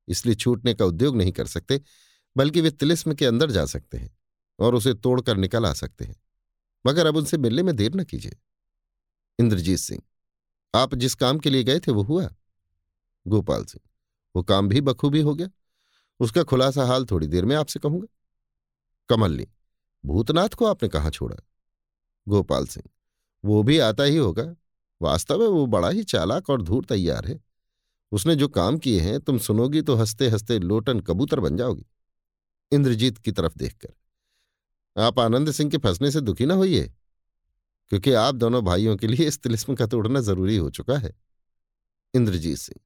इसलिए 0.08 0.36
छूटने 0.36 0.74
का 0.74 0.86
उद्योग 0.86 1.18
नहीं 1.18 1.32
कर 1.32 1.48
सकते, 1.48 1.82
बल्कि 2.36 2.62
वे 2.62 2.72
तिलिस्म 2.72 3.14
के 3.14 3.26
अंदर 3.26 3.52
जा 3.52 3.66
सकते 3.66 3.98
हैं। 3.98 4.10
और 4.60 4.76
उसे 4.76 4.94
तोड़कर 4.94 5.38
निकल 5.38 5.66
आ 5.66 5.74
सकते 5.74 6.06
हैं। 6.06 6.16
मगर 6.88 7.06
अब 7.06 7.18
उनसे 7.18 7.38
मिलने 7.38 7.64
में 7.64 7.76
देर 7.76 7.96
न 7.96 8.04
कीजिए। 8.04 8.38
इंद्रजीत 9.40 9.80
सिंह, 9.80 10.02
आप 10.76 10.96
जिस 10.96 11.16
काम 11.16 11.40
के 11.40 11.50
लिए 11.50 11.64
गए 11.64 11.80
थे 11.80 11.92
वो 11.92 12.02
हुआ? 12.04 12.30
गोपाल 13.28 13.66
सिंह, 13.66 13.90
वो 14.36 14.44
काम 14.44 14.68
भी 14.70 14.82
बखूबी 14.82 15.22
हो 15.22 15.36
गया। 15.36 15.50
उसका 16.20 16.44
खुलासा 16.44 16.86
हाल 16.86 17.06
थोड़ी 17.06 17.28
देर 17.28 17.46
में 17.46 17.56
आपसे 17.56 17.80
कहूँगा। 17.80 18.08
कमलनी, 19.10 19.48
भूतनाथ 20.06 20.50
को 20.50 20.66
आपने 20.66 20.90
कहा 20.90 21.10
छोड़ा? 21.10 21.36
गोपाल 22.28 22.68
सिंह, 22.68 22.90
वो 23.46 23.64
भी 23.64 23.80
आता 23.80 24.04
ही 24.04 24.18
होगा। 24.18 24.56
वास्तव 25.02 25.40
में 25.40 25.48
वो 25.48 25.66
बड़ा 25.66 25.90
ही 25.90 26.04
चालाक 26.04 26.50
और 26.50 26.62
धूर 26.62 26.86
तैयार 26.86 27.26
है। 27.26 27.40
उसने 28.12 28.36
जो 28.36 28.48
काम 28.48 28.78
किए 28.78 29.00
हैं, 29.00 29.20
तुम 29.20 29.38
सुनोगी 29.38 29.82
तो 29.82 29.96
हँसते 29.96 30.30
हँसते 30.30 30.60
लोटन 30.60 31.00
कबूतर 31.00 31.40
बन 31.40 31.58
जाओगी। 31.58 31.86
इंद्रजीत 32.72 33.18
की 33.18 33.32
तरफ़ 33.32 33.54
देखकर 33.58 33.94
आप 34.96 35.20
आनंद 35.20 35.52
सिंह 35.52 35.70
के 35.70 35.78
फंसने 35.78 36.12
से 36.12 36.22
दुखी 36.22 36.46
ना 36.46 36.54
होइए, 36.54 36.92
क्योंकि 37.92 38.14
आप 38.14 38.36
दोनों 38.36 38.64
भाइयों 38.66 38.96
के 38.98 39.08
लिए 39.08 39.28
इस 39.28 39.42
तिलिस्म 39.42 39.76
का 39.76 39.86
तोड़ना 39.88 40.20
ज़रूरी 40.22 40.58
हो 40.58 40.70
चुका 40.70 40.98
है। 40.98 41.14
इंद्रजीत 42.14 42.58
सिंह, 42.58 42.80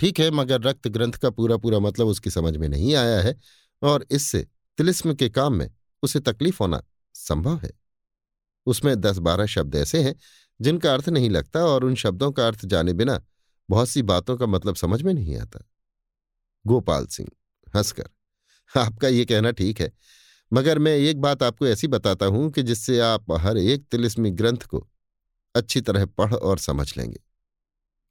ठीक 0.00 0.20
है, 0.20 0.30
मगर 0.30 0.60
रक्त 0.62 0.88
ग्रंथ 0.88 1.12
का 1.12 1.30
पूरा 1.30 1.56
पूरा 1.56 1.78
मतलब 1.80 2.06
उसकी 2.06 2.30
समझ 2.30 2.56
में 2.56 2.68
नहीं 2.68 2.94
आया 2.94 3.20
है, 3.20 3.36
और 3.82 4.06
इससे 4.10 4.46
तिलिस्म 4.78 5.14
के 5.14 5.28
काम 5.30 5.54
में 5.54 5.70
उसे 6.02 6.20
तकलीफ़ 6.22 6.56
होना 6.60 6.82
संभव 7.14 7.58
है। 7.58 7.70
उसमें 8.66 8.94
दस 8.96 9.18
बारह 9.18 9.46
शब्द 9.46 9.74
ऐसे 9.76 10.02
हैं, 10.02 10.14
जिनका 10.60 10.92
अर्थ 10.94 11.08
नहीं 11.08 11.30
लगता 11.30 11.64
और 11.64 11.84
उन 11.84 11.94
शब्दों 11.94 12.30
का 12.32 12.46
अर्थ 12.46 12.64
जाने 12.66 12.92
बिना 12.92 13.20
बहुत 13.68 13.88
सी 13.88 14.02
बातों 14.04 14.36
का 14.36 14.46
मतलब 14.46 14.76
समझ 14.76 15.00
में 15.02 15.12
नहीं 15.14 15.36
आता। 15.38 15.64
गोपाल 16.64 17.06
सिंह, 17.06 17.28
हंसकर, 17.74 18.08
आपका 18.72 19.08
ये 19.08 19.24
कहना 19.24 19.50
ठीक 19.52 19.80
है 19.80 19.92
मगर 20.54 20.78
मैं 20.78 20.96
एक 20.96 21.20
बात 21.20 21.42
आपको 21.42 21.66
ऐसी 21.66 21.86
बताता 21.86 22.26
हूँ 22.26 22.50
कि 22.50 22.62
जिससे 22.62 23.00
आप 23.00 23.24
हर 23.32 23.58
एक 23.58 23.86
तिलिस्मी 23.90 24.30
ग्रंथ 24.30 24.58
को 24.58 24.88
अच्छी 25.54 25.80
तरह 25.80 26.06
पढ़ 26.06 26.34
और 26.34 26.58
समझ 26.58 26.96
लेंगे। 26.96 27.20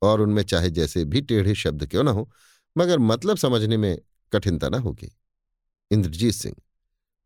और 0.01 0.21
उनमें 0.21 0.43
चाहे 0.43 0.69
जैसे 0.69 1.05
भी 1.05 1.21
टेढ़े 1.21 1.55
शब्द 1.55 1.85
क्यों 1.85 2.03
ना 2.03 2.11
हो, 2.11 2.31
मगर 2.77 2.99
मतलब 2.99 3.37
समझने 3.37 3.77
में 3.77 3.99
कठिनता 4.33 4.69
ना 4.69 4.77
होगी। 4.77 5.17
इंद्रजीत 5.91 6.33
सिंह, 6.33 6.55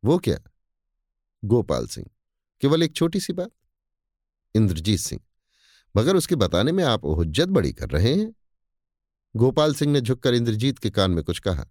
वो 0.05 0.17
क्या? 0.17 0.37
गोपाल 1.45 1.87
सिंह, 1.87 2.07
केवल 2.61 2.83
एक 2.83 2.95
छोटी 2.95 3.19
सी 3.19 3.33
बात? 3.33 3.51
इंद्रजीत 4.55 4.99
सिंह, 4.99 5.21
मगर 5.97 6.15
उसके 6.15 6.35
बताने 6.35 6.71
में 6.71 6.83
आप 6.83 7.05
हुज्जत 7.05 7.47
बड़ी 7.47 7.73
कर 7.73 7.89
रहे 7.89 8.13
हैं। 8.15 8.33
गोपाल 9.35 9.73
सिंह 9.73 9.91
ने 9.91 10.01
झुककर 10.01 10.33
इंद्रजीत 10.33 10.79
के 10.79 10.89
कान 10.89 11.11
में 11.11 11.23
कुछ 11.23 11.39
कहा, 11.39 11.65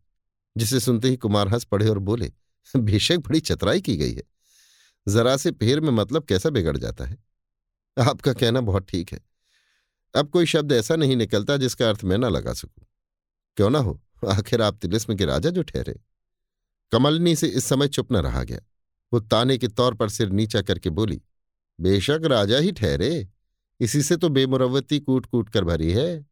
जिसे 0.56 0.80
सुनते 0.80 1.08
ही 1.08 1.16
कुमार 1.16 1.48
हंस 1.48 1.64
पड़े 1.64 1.88
और 1.88 1.98
बोले 1.98 2.32
बेशक 2.76 3.16
बड़ी 3.16 3.40
चतराई 3.40 3.80
की 3.80 3.96
गई 3.96 4.12
है। 4.12 4.22
जरा 5.08 5.36
से 5.36 5.50
फेर 5.50 5.80
में 5.80 5.90
मतलब 5.90 6.24
कैसा 6.24 6.50
बिगड़ 6.50 6.76
जाता 6.76 7.04
है? 7.04 7.18
आपका 7.98 8.32
कहना 8.32 8.60
बहुत 8.60 8.86
ठीक 8.88 9.12
है। 9.12 9.20
अब 10.16 10.28
कोई 10.30 10.46
शब्द 10.46 10.72
ऐसा 10.72 10.96
नहीं 10.96 11.16
निकलता 11.16 11.56
जिसका 11.56 11.88
अर्थ 11.88 12.04
मैं 12.04 12.18
ना 12.18 12.28
लगा 12.28 12.52
सकूँ। 12.52 12.86
क्यों 13.56 13.70
ना 13.70 13.78
हो? 13.78 14.02
आखिर 14.28 14.62
आप 14.62 14.76
तिलिस्म 14.76 15.16
के 15.16 15.24
राजा 15.24 15.50
जो 15.50 15.62
ठहरे। 15.62 16.00
कमलनी 16.92 17.36
से 17.36 17.46
इस 17.46 17.64
समय 17.64 17.88
चुप 17.88 18.12
न 18.12 18.16
रहा 18.16 18.42
गया। 18.42 18.60
वो 19.12 19.20
ताने 19.20 19.58
के 19.58 19.68
तौर 19.68 19.94
पर 19.94 20.08
सिर 20.08 20.28
नीचा 20.28 20.62
करके 20.62 20.90
बोली, 20.90 21.22
बेशक 21.80 22.20
राजा 22.24 22.58
ही 22.58 22.72
ठहरे। 22.72 23.28
इसी 23.80 24.02
से 24.02 24.16
तो 24.16 24.28
बेमुरवती 24.28 25.00
कूट 25.00 25.26
कूट 25.26 25.48
कर 25.48 25.64
भरी 25.64 25.92
है। 25.92 26.26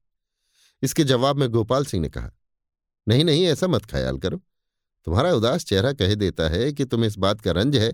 इसके 0.82 1.04
जवाब 1.04 1.36
में 1.36 1.48
गोपाल 1.48 1.84
सिंह 1.84 2.02
ने 2.02 2.08
कहा, 2.08 2.30
नहीं 3.08 3.24
नहीं, 3.24 3.46
ऐसा 3.46 3.66
मत 3.66 3.84
ख्याल 3.84 4.18
करो। 4.18 4.42
तुम्हारा 5.04 5.32
उदास 5.32 5.64
चेहरा 5.64 5.92
कह 5.92 6.14
देता 6.14 6.48
है 6.48 6.72
कि 6.72 6.84
तुम्हें 6.84 7.06
इस 7.06 7.18
बात 7.18 7.40
का 7.40 7.52
रंज 7.52 7.76
है 7.76 7.92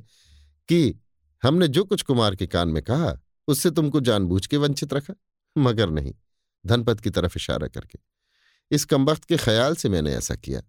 कि 0.69 1.01
हमने 1.43 1.69
जो 1.69 1.85
कुछ 1.85 2.03
कुमार 2.03 2.37
के 2.37 2.47
कान 2.47 2.69
में 2.69 2.83
कहा, 2.83 3.19
उससे 3.49 3.71
तुमको 3.71 4.01
जानबूझ 4.01 4.47
के 4.47 4.57
वंचित 4.57 4.93
रखा। 4.95 5.15
मगर 5.59 5.91
नहीं, 5.91 6.15
धनपत 6.67 7.01
की 7.01 7.11
तरफ़ 7.11 7.33
इशारा 7.37 7.69
करके। 7.69 7.99
इस 8.71 8.85
कमबख्त 8.85 9.25
के 9.25 9.37
ख्याल 9.37 9.75
से 9.75 9.89
मैंने 9.89 10.15
ऐसा 10.15 10.35
किया। 10.35 10.63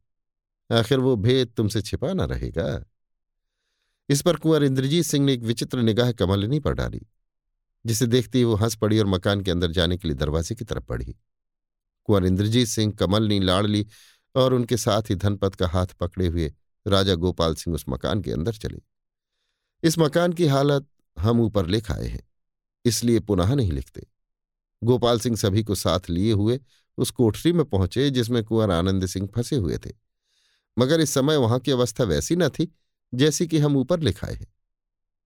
आखिर 0.79 0.99
वो 0.99 1.15
भेद 1.15 1.53
तुमसे 1.57 1.81
छिपा 1.81 2.13
ना 2.13 2.25
रहेगा। 2.25 2.85
इस 4.09 4.21
पर 4.21 4.35
कुंवर 4.35 4.63
इंद्रजीत 4.63 5.05
सिंह 5.05 5.25
ने 5.25 5.33
एक 5.33 5.41
विचित्र 5.41 5.81
निगाह 5.81 6.11
कमलिनी 6.11 6.59
पर 6.59 6.73
डाली, 6.73 7.01
जिसे 7.85 8.05
देखते 8.05 8.37
ही 8.37 8.43
वो 8.43 8.55
हंस 8.55 8.75
पड़ी 8.75 8.99
और 8.99 9.05
मकान 9.05 9.41
के 9.41 9.51
अंदर 9.51 9.71
जाने 9.71 9.97
के 9.97 10.07
लिए 10.07 10.15
दरवाजे 10.15 10.55
की 10.55 10.65
तरफ़ 10.65 10.83
बढ़ी। 10.89 11.15
कुंवर 12.03 12.25
इंद्रजीत 12.25 12.67
सिंह 12.67 12.93
कमलनी 12.93 13.39
लाड़ली 13.39 13.87
और 14.35 14.53
उनके 14.53 14.77
साथ 14.77 15.09
ही 15.09 15.15
धनपत 15.15 15.55
का 15.55 15.67
हाथ 15.67 15.87
पकड़े 15.99 16.27
हुए 16.27 16.53
राजा 16.85 17.15
गोपाल 17.15 17.55
सिंह 17.55 17.75
उस 17.75 17.85
मकान 17.89 18.21
के 18.21 18.31
अंदर 18.31 18.53
चले। 18.53 18.81
इस 19.83 19.97
मकान 19.99 20.33
की 20.33 20.47
हालत 20.47 20.87
हम 21.17 21.41
ऊपर 21.41 21.65
लिख 21.65 21.91
आए 21.91 22.07
हैं, 22.07 22.27
इसलिए 22.85 23.19
पुनः 23.19 23.53
नहीं 23.55 23.71
लिखते। 23.71 24.05
गोपाल 24.81 25.19
सिंह 25.19 25.35
सभी 25.35 25.63
को 25.63 25.75
साथ 25.75 26.09
लिए 26.09 26.31
हुए 26.33 26.59
उस 26.97 27.11
कोठरी 27.11 27.51
में 27.53 27.63
पहुँचे 27.65 28.09
जिसमें 28.09 28.43
कुंवर 28.43 28.71
आनंद 28.71 29.05
सिंह 29.05 29.27
फंसे 29.35 29.55
हुए 29.55 29.77
थे। 29.77 29.91
मगर 30.77 30.99
इस 30.99 31.09
समय 31.09 31.37
वहाँ 31.37 31.59
की 31.59 31.71
अवस्था 31.71 32.03
वैसी 32.03 32.35
न 32.35 32.49
थी 32.49 32.71
जैसी 33.13 33.47
कि 33.47 33.59
हम 33.59 33.77
ऊपर 33.77 33.99
लिखाए 33.99 34.33
हैं। 34.33 34.47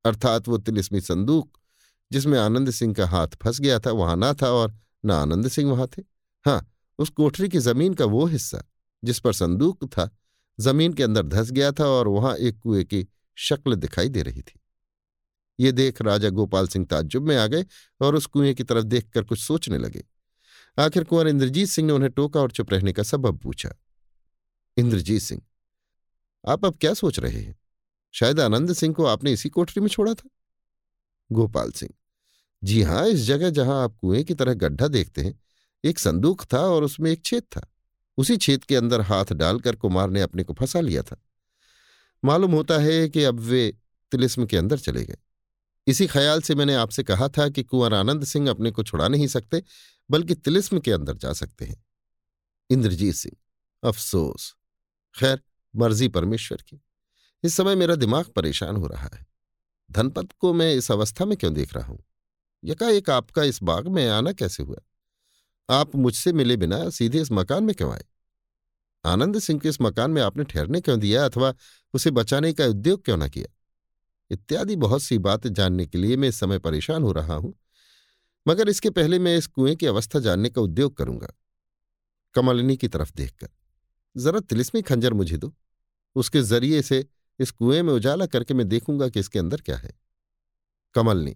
अर्थात 0.06 0.48
वो 0.48 0.58
तिलिस्मी 0.58 1.02
संदूक 1.02 1.58
जिसमें 2.12 2.38
आनंद 2.40 2.72
सिंह 2.72 2.94
का 2.94 3.08
हाथ 3.08 3.36
फंस 3.44 3.60
गया 3.60 3.80
था 3.80 3.92
वहाँ 3.92 4.16
ना 4.16 4.34
था 4.34 4.50
और 4.52 4.74
न 5.06 5.12
आनंद 5.12 5.48
सिंह 5.48 5.72
वहाँ 5.72 5.88
थे। 5.88 6.02
हाँ 6.46 6.66
उस 7.00 7.10
कोठरी 7.10 7.50
की 7.50 7.60
ज़मीन 7.60 7.94
का 7.94 8.06
वो 8.06 8.26
हिस्सा 8.26 8.64
जिस 9.06 9.20
पर 9.20 9.34
संदूक 9.34 9.86
था, 9.88 10.10
ज़मीन 10.60 10.94
के 10.94 11.04
अंदर 11.04 11.24
धस 11.24 11.52
गया 11.52 11.72
था 11.72 11.88
और 11.88 12.08
वहाँ 12.08 12.36
एक 12.38 12.60
कुएँ 12.60 12.84
की 12.84 13.08
शक्ल 13.38 13.76
दिखाई 13.76 14.10
दे 14.10 14.22
रही 14.22 14.42
थी। 14.42 14.60
ये 15.60 15.72
देख 15.72 16.02
राजा 16.02 16.30
गोपाल 16.30 16.68
सिंह 16.68 16.86
ताज्जुब 16.86 17.28
में 17.28 17.36
आ 17.38 17.46
गए 17.48 17.66
और 18.02 18.16
उस 18.16 18.26
कुएँ 18.26 18.54
की 18.54 18.64
तरफ़ 18.64 18.84
देखकर 18.84 19.24
कुछ 19.24 19.40
सोचने 19.40 19.78
लगे। 19.78 20.04
आखिर 20.78 21.04
कुंवर 21.04 21.28
इंद्रजीत 21.28 21.70
सिंह 21.70 21.88
ने 21.88 21.94
उन्हें 21.94 22.12
टोका 22.12 22.42
और 22.42 22.52
चुप 22.52 22.72
रहने 22.74 22.94
का 22.94 23.04
सबब 23.04 23.38
पूछा, 23.38 23.70
इंद्रजीत 24.78 25.22
सिंह, 25.22 25.42
आप 26.44 26.66
अब 26.66 26.78
क्या 26.78 26.94
सोच 26.94 27.20
रहे 27.20 27.40
हैं? 27.40 27.56
शायद 28.14 28.40
आनंद 28.40 28.74
सिंह 28.74 28.94
को 28.94 29.06
आपने 29.06 29.32
इसी 29.32 29.50
कोठरी 29.50 29.82
में 29.82 29.88
छोड़ा 29.88 30.14
था? 30.14 30.30
गोपाल 31.30 31.72
सिंह, 31.72 31.94
जी 32.64 32.82
हाँ, 32.82 33.08
इस 33.08 33.20
जगह 33.20 33.50
जहाँ 33.50 33.84
आप 33.84 33.96
कुएँ 33.96 34.24
की 34.24 34.34
तरह 34.34 34.54
गड्ढा 34.54 34.88
देखते 34.88 35.22
हैं, 35.22 35.40
एक 35.84 36.00
संदूक 36.00 36.44
था 36.54 36.60
और 36.60 36.84
उसमें 36.84 37.12
एक 37.12 37.24
छेद 37.26 37.44
था। 37.52 37.68
उसी 38.18 38.38
छेद 38.38 38.64
के 38.64 38.76
अंदर 38.76 39.02
हाथ 39.02 39.26
डालकर 39.26 39.76
कुमार 39.76 40.10
ने 40.10 40.22
अपने 40.22 40.44
को 40.44 40.54
फंसा 40.54 40.80
लिया 40.80 41.02
था। 41.04 41.18
मालूम 42.26 42.52
होता 42.52 42.78
है 42.78 43.10
कि 43.10 43.24
अब 43.24 43.40
वे 43.40 43.78
तिलिस्म 44.12 44.46
के 44.46 44.58
अंदर 44.58 44.80
चले 44.80 45.06
गए। 45.06 45.18
इसी 45.88 46.08
ख्याल 46.08 46.42
से 46.42 46.56
मैंने 46.56 46.76
आपसे 46.76 47.04
कहा 47.04 47.28
था 47.28 47.50
कि 47.50 47.64
कुंवर 47.64 47.94
आनंद 47.94 48.24
सिंह 48.24 48.50
अपने 48.50 48.72
को 48.72 48.84
छुड़ा 48.84 49.08
नहीं 49.08 49.28
सकते, 49.28 49.64
बल्कि 50.12 50.36
तिलिस्म 50.36 50.80
के 50.80 50.92
अंदर 50.92 51.18
जा 51.18 51.34
सकते 51.34 51.66
हैं। 51.66 51.86
इंद्रजीत 52.70 53.16
सिंह, 53.16 53.38
अफसोस। 53.90 54.56
खैर, 55.20 55.42
मर्ज़ी 55.76 56.08
परमेश्वर 56.08 56.58
की। 56.58 56.82
इस 57.44 57.54
समय 57.54 57.76
मेरा 57.76 57.96
दिमाग 57.96 58.26
परेशान 58.26 58.76
हो 58.76 58.88
रहा 58.88 59.10
है। 59.14 59.28
धनपत 59.92 60.28
को 60.40 60.54
मैं 60.54 60.74
इस 60.74 60.92
अवस्था 60.92 61.26
में 61.26 61.38
क्यों 61.38 61.54
देख 61.54 61.74
रहा 61.74 61.86
हूँ? 61.86 62.04
यकाएक 62.64 63.10
आपका 63.10 63.44
इस 63.44 63.64
बाग 63.64 63.88
में 63.88 64.10
आना 64.10 64.32
कैसे 64.32 64.64
हुआ? 64.64 64.78
आप 65.70 65.96
मुझसे 65.96 66.34
मिले 66.34 66.58
बिना 66.58 66.90
सीधे 66.90 67.22
इस 67.22 67.32
मकान 67.32 67.64
में 67.64 67.74
क्यों 67.76 67.92
आए? 67.94 68.04
आनंद 69.06 69.40
सिंह 69.40 69.60
के 69.60 69.70
इस 69.70 69.82
मकान 69.82 70.12
में 70.12 70.22
आपने 70.22 70.44
ठहरने 70.44 70.82
क्यों 70.82 71.00
दिया 71.00 71.26
अथवा 71.26 71.54
उसे 71.94 72.12
बचाने 72.12 72.52
का 72.54 72.66
उद्योग 72.66 73.04
क्यों 73.06 73.18
ना 73.18 73.28
किया? 73.28 73.48
इत्यादि 74.32 74.76
बहुत 74.76 75.02
सी 75.02 75.18
बातें 75.18 75.52
जानने 75.54 75.86
के 75.86 75.98
लिए 75.98 76.18
मैं 76.18 76.30
इस 76.30 76.40
समय 76.40 76.60
परेशान 76.60 77.04
हो 77.04 77.12
रहा 77.12 77.36
हूँ, 77.36 77.54
मगर 78.46 78.70
इसके 78.70 78.90
पहले 78.90 79.20
मैं 79.20 79.36
इस 79.38 79.48
कुएँ 79.48 79.76
की 79.76 79.86
अवस्था 79.86 80.20
जानने 80.20 80.50
का 80.50 80.62
उद्योग 80.62 80.96
करूँगा। 80.98 81.28
कमलिनी 82.36 82.78
की 82.78 82.88
तरफ़ 82.88 83.12
देखकर, 83.16 83.48
जरा 84.16 84.40
तिलिस्मी 84.40 84.82
खंजर 84.82 85.14
मुझे 85.14 85.38
दो। 85.38 85.54
उसके 86.16 86.42
ज़रिए 86.42 86.82
से 86.82 87.06
इस 87.40 87.52
कुएँ 87.52 87.82
में 87.82 87.94
उजाला 87.94 88.26
करके 88.26 88.54
मैं 88.54 88.68
देखूँगा 88.70 89.10
कि 89.10 89.20
इसके 89.20 89.40
अंदर 89.40 89.62
क्या 89.62 89.78
है। 89.78 89.94
कमलनी 90.96 91.36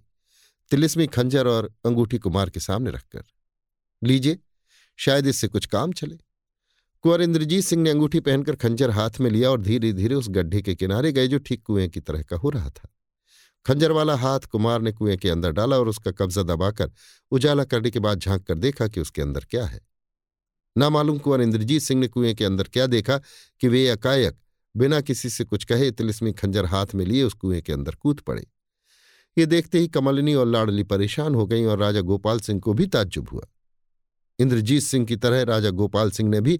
तिलिस्मी 0.71 1.07
खंजर 1.07 1.47
और 1.47 1.73
अंगूठी 1.85 2.17
कुमार 2.17 2.49
के 2.49 2.59
सामने 2.59 2.91
रखकर 2.91 3.23
लीजिए, 4.03 4.39
शायद 4.97 5.27
इससे 5.27 5.47
कुछ 5.47 5.65
काम 5.65 5.91
चले। 5.91 6.17
कुंवर 7.01 7.21
इंद्रजीत 7.21 7.63
सिंह 7.63 7.83
ने 7.83 7.89
अंगूठी 7.89 8.19
पहनकर 8.19 8.55
खंजर 8.55 8.89
हाथ 8.89 9.09
में 9.19 9.31
लिया 9.31 9.51
और 9.51 9.61
धीरे 9.61 9.93
धीरे 9.93 10.15
उस 10.15 10.29
गड्ढे 10.29 10.61
के 10.61 10.75
किनारे 10.75 11.11
गए 11.11 11.27
जो 11.27 11.39
ठीक 11.39 11.63
कुएँ 11.63 11.87
की 11.87 11.99
तरह 11.99 12.21
का 12.21 12.37
हो 12.37 12.49
रहा 12.49 12.69
था। 12.69 12.89
खंजर 13.65 13.91
वाला 13.91 14.15
हाथ 14.15 14.39
कुमार 14.39 14.81
ने 14.81 14.91
कुएँ 14.91 15.17
के 15.17 15.29
अंदर 15.29 15.51
डाला 15.51 15.77
और 15.77 15.87
उसका 15.87 16.11
कब्जा 16.11 16.43
दबाकर 16.43 16.91
उजाला 17.31 17.63
करने 17.63 17.91
के 17.91 17.99
बाद 17.99 18.19
झाँक 18.19 18.43
कर 18.43 18.55
देखा 18.55 18.87
कि 18.87 19.01
उसके 19.01 19.21
अंदर 19.21 19.45
क्या 19.49 19.65
है। 19.65 19.81
ना 20.77 20.89
मालूम 20.89 21.17
कुंवर 21.17 21.41
इंद्रजीत 21.41 21.81
सिंह 21.81 22.01
ने 22.01 22.07
कुएँ 22.07 22.33
के 22.33 22.45
अंदर 22.45 22.63
क्या 22.63 22.87
देखा 22.87 23.17
कि 23.61 23.67
वे 23.67 23.87
अकायक, 23.87 24.37
बिना 24.77 25.01
किसी 25.01 25.29
से 25.29 25.43
कुछ 25.43 25.63
कहे, 25.63 25.91
तिलिस्मी 25.91 26.31
खंजर 26.31 26.65
हाथ 26.65 26.85
में 26.95 27.05
लिए 27.05 27.23
उस 27.23 27.33
कुएँ 27.33 27.61
के 27.61 27.73
अंदर 27.73 27.95
कूद 27.95 28.19
पड़े। 28.19 28.47
ये 29.37 29.45
देखते 29.45 29.79
ही 29.79 29.87
कमलिनी 29.87 30.33
और 30.33 30.47
लाडली 30.47 30.83
परेशान 30.83 31.35
हो 31.35 31.45
गईं 31.45 31.65
और 31.65 31.79
राजा 31.79 32.01
गोपाल 32.01 32.39
सिंह 32.39 32.59
को 32.59 32.73
भी 32.73 32.85
ताज्जुब 32.85 33.29
हुआ। 33.29 33.47
इंद्रजीत 34.39 34.83
सिंह 34.83 35.05
की 35.05 35.15
तरह 35.15 35.43
राजा 35.43 35.69
गोपाल 35.69 36.11
सिंह 36.11 36.29
ने 36.29 36.41
भी 36.41 36.59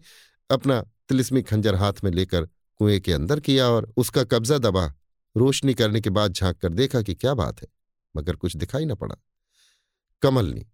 अपना 0.50 0.82
तिलिस्मी 0.82 1.42
खंजर 1.42 1.76
हाथ 1.76 1.94
में 2.04 2.12
लेकर 2.12 2.46
कुएँ 2.80 3.00
के 3.00 3.14
अंदर 3.14 3.40
किया 3.40 3.68
और 3.68 3.94
उसका 3.98 4.24
कब्जा 4.24 4.58
दबा। 4.58 4.94
रोशनी 5.38 5.74
करने 5.74 6.02
के 6.02 6.10
बाद 6.10 6.34
झाँक 6.34 6.58
कर 6.58 6.74
देखा 6.74 7.02
कि 7.02 7.16
क्या 7.16 7.34
बात 7.34 7.62
है, 7.62 7.68
मगर 8.18 8.36
कुछ 8.36 8.56
दिखाई 8.56 8.86
न 8.86 8.96
पड़ा। 8.96 9.16
कमलनी, 10.22 10.66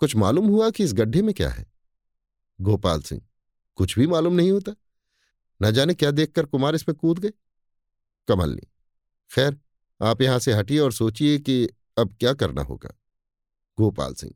कुछ 0.00 0.16
मालूम 0.16 0.46
हुआ 0.46 0.70
कि 0.70 0.84
इस 0.84 0.92
गड्ढे 0.92 1.22
में 1.22 1.34
क्या 1.34 1.48
है? 1.50 1.66
गोपाल 2.60 3.02
सिंह, 3.02 3.22
कुछ 3.76 3.98
भी 3.98 4.06
मालूम 4.06 4.34
नहीं 4.34 4.50
होता। 4.50 4.72
न 5.62 5.70
जाने 5.70 5.94
क्या 5.94 6.10
देखकर 6.10 6.46
कुमार 6.46 6.74
इसमें 6.74 6.96
कूद 6.96 7.18
गए। 7.18 7.32
कमलनी, 8.28 8.66
खैर, 9.30 9.58
आप 10.00 10.22
यहाँ 10.22 10.38
से 10.38 10.52
हटिए 10.52 10.78
और 10.78 10.92
सोचिए 10.92 11.38
कि 11.38 11.68
अब 11.98 12.16
क्या 12.20 12.32
करना 12.32 12.62
होगा। 12.62 12.94
गोपाल 13.78 14.14
सिंह 14.14 14.32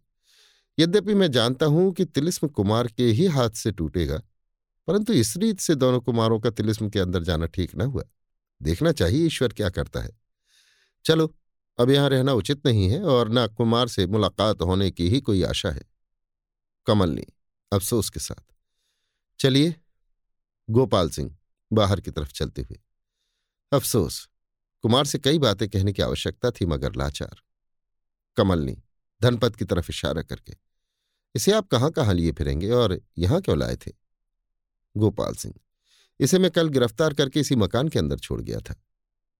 यद्यपि 0.78 1.14
मैं 1.14 1.30
जानता 1.30 1.66
हूँ 1.66 1.92
कि 1.92 2.04
तिलिस्म 2.04 2.48
कुमार 2.48 2.86
के 2.86 3.04
ही 3.04 3.26
हाथ 3.26 3.50
से 3.50 3.72
टूटेगा, 3.72 4.20
परंतु 4.88 5.12
इस 5.12 5.36
रीत 5.36 5.60
से 5.60 5.74
दोनों 5.74 6.00
कुमारों 6.00 6.40
का 6.40 6.50
तिलिस्म 6.50 6.88
के 6.90 6.98
अंदर 6.98 7.22
जाना 7.22 7.46
ठीक 7.46 7.74
न 7.76 7.80
हुआ। 7.80 8.02
देखना 8.62 8.92
चाहिए 8.92 9.26
ईश्वर 9.26 9.48
क्या 9.48 9.68
करता 9.68 10.00
है। 10.00 10.10
चलो, 11.04 11.34
अब 11.78 11.90
यहाँ 11.90 12.08
रहना 12.08 12.32
उचित 12.32 12.66
नहीं 12.66 12.88
है 12.90 13.02
और 13.02 13.28
न 13.32 13.46
कुमार 13.46 13.88
से 13.88 14.06
मुलाकात 14.06 14.62
होने 14.62 14.90
की 14.90 15.08
ही 15.08 15.20
कोई 15.20 15.42
आशा 15.42 15.70
है। 15.70 15.82
कमलनी, 16.86 17.26
अफसोस 17.72 18.10
के 18.10 18.20
साथ। 18.20 18.54
चलिए, 19.40 19.74
गोपाल 20.68 21.10
सिंह, 21.10 21.36
बाहर 21.70 22.00
की 22.00 22.10
तरफ़ 22.10 22.32
चलते 22.32 22.62
हुए। 22.62 22.78
अफसोस, 23.72 24.28
कुमार 24.82 25.04
से 25.04 25.18
कई 25.18 25.38
बातें 25.38 25.68
कहने 25.68 25.92
की 25.92 26.02
आवश्यकता 26.02 26.50
थी 26.50 26.66
मगर 26.66 26.94
लाचार। 26.94 27.42
कमलनी, 28.36 28.76
धनपत 29.20 29.56
की 29.56 29.64
तरफ़ 29.64 29.90
इशारा 29.90 30.22
करके। 30.22 30.67
इसे 31.34 31.52
आप 31.52 31.68
कहाँ 31.68 31.90
कहाँ 31.90 32.14
लिए 32.14 32.32
फिरेंगे 32.32 32.70
और 32.70 32.98
यहाँ 33.18 33.40
क्यों 33.40 33.58
लाए 33.58 33.76
थे? 33.76 33.92
गोपाल 34.94 35.34
सिंह, 35.34 35.54
इसे 36.20 36.38
मैं 36.38 36.50
कल 36.50 36.68
गिरफ़्तार 36.68 37.14
करके 37.14 37.40
इसी 37.40 37.56
मकान 37.56 37.88
के 37.88 37.98
अंदर 37.98 38.18
छोड़ 38.18 38.40
गया 38.40 38.60
था। 38.60 38.74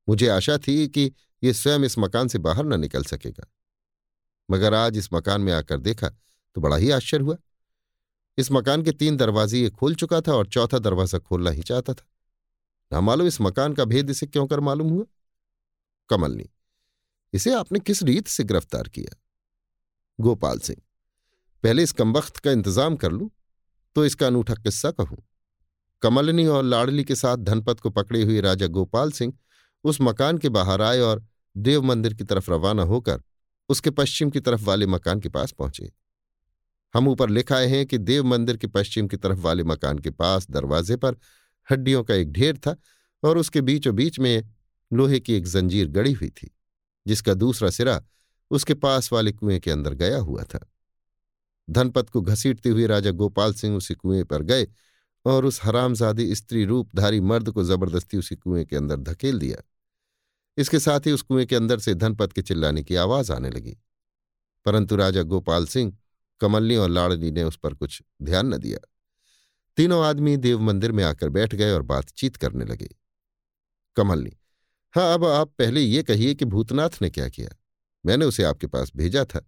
मुझे 0.09 0.29
आशा 0.29 0.57
थी 0.59 0.87
कि 0.89 1.11
यह 1.43 1.53
स्वयं 1.53 1.85
इस 1.85 1.99
मकान 1.99 2.29
से 2.29 2.39
बाहर 2.39 2.65
न 2.65 2.81
निकल 2.81 3.05
सकेगा। 3.05 3.47
मगर 4.49 4.75
आज 4.75 4.97
इस 4.99 5.13
मकान 5.13 5.41
में 5.41 5.53
आकर 5.53 5.81
देखा 5.81 6.09
तो 6.09 6.61
बड़ा 6.61 6.77
ही 6.77 6.91
आश्चर्य 6.91 7.25
हुआ। 7.25 7.37
इस 8.39 8.51
मकान 8.53 8.83
के 8.83 8.93
तीन 8.93 9.17
दरवाजे 9.17 9.61
ये 9.61 9.71
खोल 9.71 9.95
चुका 9.95 10.21
था 10.21 10.33
और 10.33 10.47
चौथा 10.47 10.79
दरवाज़ा 10.79 11.19
खोलना 11.19 11.51
ही 11.51 11.63
चाहता 11.63 11.95
था। 11.95 12.07
ना 12.93 13.01
मालूम 13.01 13.27
इस 13.27 13.41
मकान 13.41 13.75
का 13.75 13.85
भेद 13.85 14.11
इसे 14.11 14.27
क्यों 14.27 14.47
कर 14.47 14.61
मालूम 14.61 14.89
हुआ? 14.89 15.05
कमलनी, 16.11 16.49
इसे 17.33 17.53
आपने 17.55 17.79
किस 17.81 18.03
रीत 18.03 18.29
से 18.29 18.45
गिरफ़्तार 18.45 18.89
किया? 18.89 19.17
गोपाल 20.19 20.59
सिंह 20.59 20.81
पहले 21.65 21.83
इस 21.83 21.93
कमबख्त 21.93 22.37
का 22.37 22.51
इंतज़ाम 22.51 22.97
कर 22.97 23.13
लूँ 23.13 23.31
तो 23.97 24.05
इसका 24.05 24.27
अनूठा 24.27 24.55
किस्सा 24.55 24.91
कहूँ। 24.91 25.17
कमलनी 26.03 26.47
और 26.47 26.65
लाडली 26.65 27.05
के 27.05 27.15
साथ 27.15 27.37
धनपत 27.37 27.81
को 27.81 27.91
पकड़े 27.91 28.23
हुए 28.23 28.41
राजा 28.41 28.67
गोपाल 28.69 29.13
सिंह 29.13 29.33
उस 29.85 30.01
मकान 30.01 30.39
के 30.39 30.49
बाहर 30.49 30.83
आए 30.83 31.01
और 31.01 31.25
देव 31.57 31.83
मंदिर 31.83 32.15
की 32.15 32.25
तरफ़ 32.25 32.51
रवाना 32.51 32.83
होकर 32.83 33.23
उसके 33.69 33.91
पश्चिम 33.91 34.31
की 34.31 34.41
तरफ़ 34.41 34.63
वाले 34.65 34.87
मकान 34.87 35.21
के 35.21 35.29
पास 35.29 35.53
पहुँचे। 35.53 35.91
हम 36.95 37.09
ऊपर 37.09 37.31
लिखाए 37.31 37.67
हैं 37.67 37.85
कि 37.87 37.99
देव 37.99 38.25
मंदिर 38.25 38.57
के 38.57 38.67
पश्चिम 38.67 39.09
की 39.09 39.17
तरफ़ 39.17 39.39
वाले 39.39 39.65
मकान 39.65 39.99
के 39.99 40.11
पास 40.11 40.47
दरवाजे 40.51 40.97
पर 40.97 41.17
हड्डियों 41.69 42.05
का 42.05 42.15
एक 42.15 42.33
ढेर 42.33 42.57
था 42.57 42.77
और 43.23 43.39
उसके 43.39 43.61
बीचों 43.61 43.95
बीच 43.95 44.19
में 44.19 44.51
लोहे 44.91 45.21
की 45.21 45.35
एक 45.35 45.47
जंजीर 45.47 45.89
गड़ी 45.89 46.13
हुई 46.13 46.29
थी, 46.31 46.51
जिसका 47.07 47.35
दूसरा 47.35 47.71
सिरा 47.71 48.01
उसके 48.51 48.75
पास 48.75 49.13
वाले 49.13 49.33
कुएँ 49.33 49.59
के 49.61 49.71
अंदर 49.71 49.95
गया 49.95 50.19
हुआ 50.19 50.43
था। 50.45 50.67
धनपत 51.71 52.11
को 52.11 52.21
घसीटते 52.21 52.69
हुए 52.69 52.87
राजा 52.87 53.11
गोपाल 53.11 53.55
सिंह 53.55 53.77
उसी 53.77 53.95
कुएँ 53.95 54.25
पर 54.25 54.43
गए 54.43 54.69
और 55.25 55.45
उस 55.45 55.61
हरामजादी 55.65 56.35
स्त्री 56.35 56.65
रूपधारी 56.65 57.21
मर्द 57.21 57.51
को 57.51 57.65
ज़बरदस्ती 57.65 58.17
उसी 58.17 58.37
कुएँ 58.37 58.65
के 58.65 58.77
अंदर 58.77 58.97
धकेल 58.97 59.39
दिया। 59.39 59.57
इसके 60.57 60.79
साथ 60.79 61.01
ही 61.01 61.13
उस 61.13 61.23
कुएँ 61.23 61.47
के 61.47 61.57
अंदर 61.57 61.79
से 61.79 61.95
धनपत 61.95 62.33
के 62.33 62.43
चिल्लाने 62.43 62.83
की 62.83 62.95
आवाज़ 62.95 63.33
आने 63.33 63.51
लगी। 63.51 63.77
परंतु 64.65 64.97
राजा 64.97 65.23
गोपाल 65.23 65.67
सिंह, 65.67 65.97
कमलनी 66.41 66.77
और 66.77 66.91
लाड़नी 66.91 67.31
ने 67.31 67.43
उस 67.43 67.57
पर 67.57 67.75
कुछ 67.75 68.03
ध्यान 68.23 68.55
न 68.55 68.59
दिया। 68.59 68.79
तीनों 69.77 70.05
आदमी 70.05 70.37
देव 70.37 70.61
मंदिर 70.61 70.93
में 70.93 71.05
आकर 71.05 71.29
बैठ 71.29 71.55
गए 71.55 71.71
और 71.71 71.83
बातचीत 71.83 72.37
करने 72.37 72.65
लगे। 72.65 72.89
कमलनी 73.97 74.33
हाँ 74.95 75.15
अब 75.15 75.25
आप 75.25 75.49
पहले 75.49 75.81
ये 75.81 76.03
कहिए 76.03 76.35
कि 76.35 76.45
भूतनाथ 76.45 76.91
ने 77.03 77.11
क्या 77.11 77.29
किया? 77.29 77.49
मैंने 78.07 78.25
उसे 78.25 78.43
आपके 78.43 78.67
पास 78.67 78.93
भेजा 78.97 79.25
था। 79.25 79.47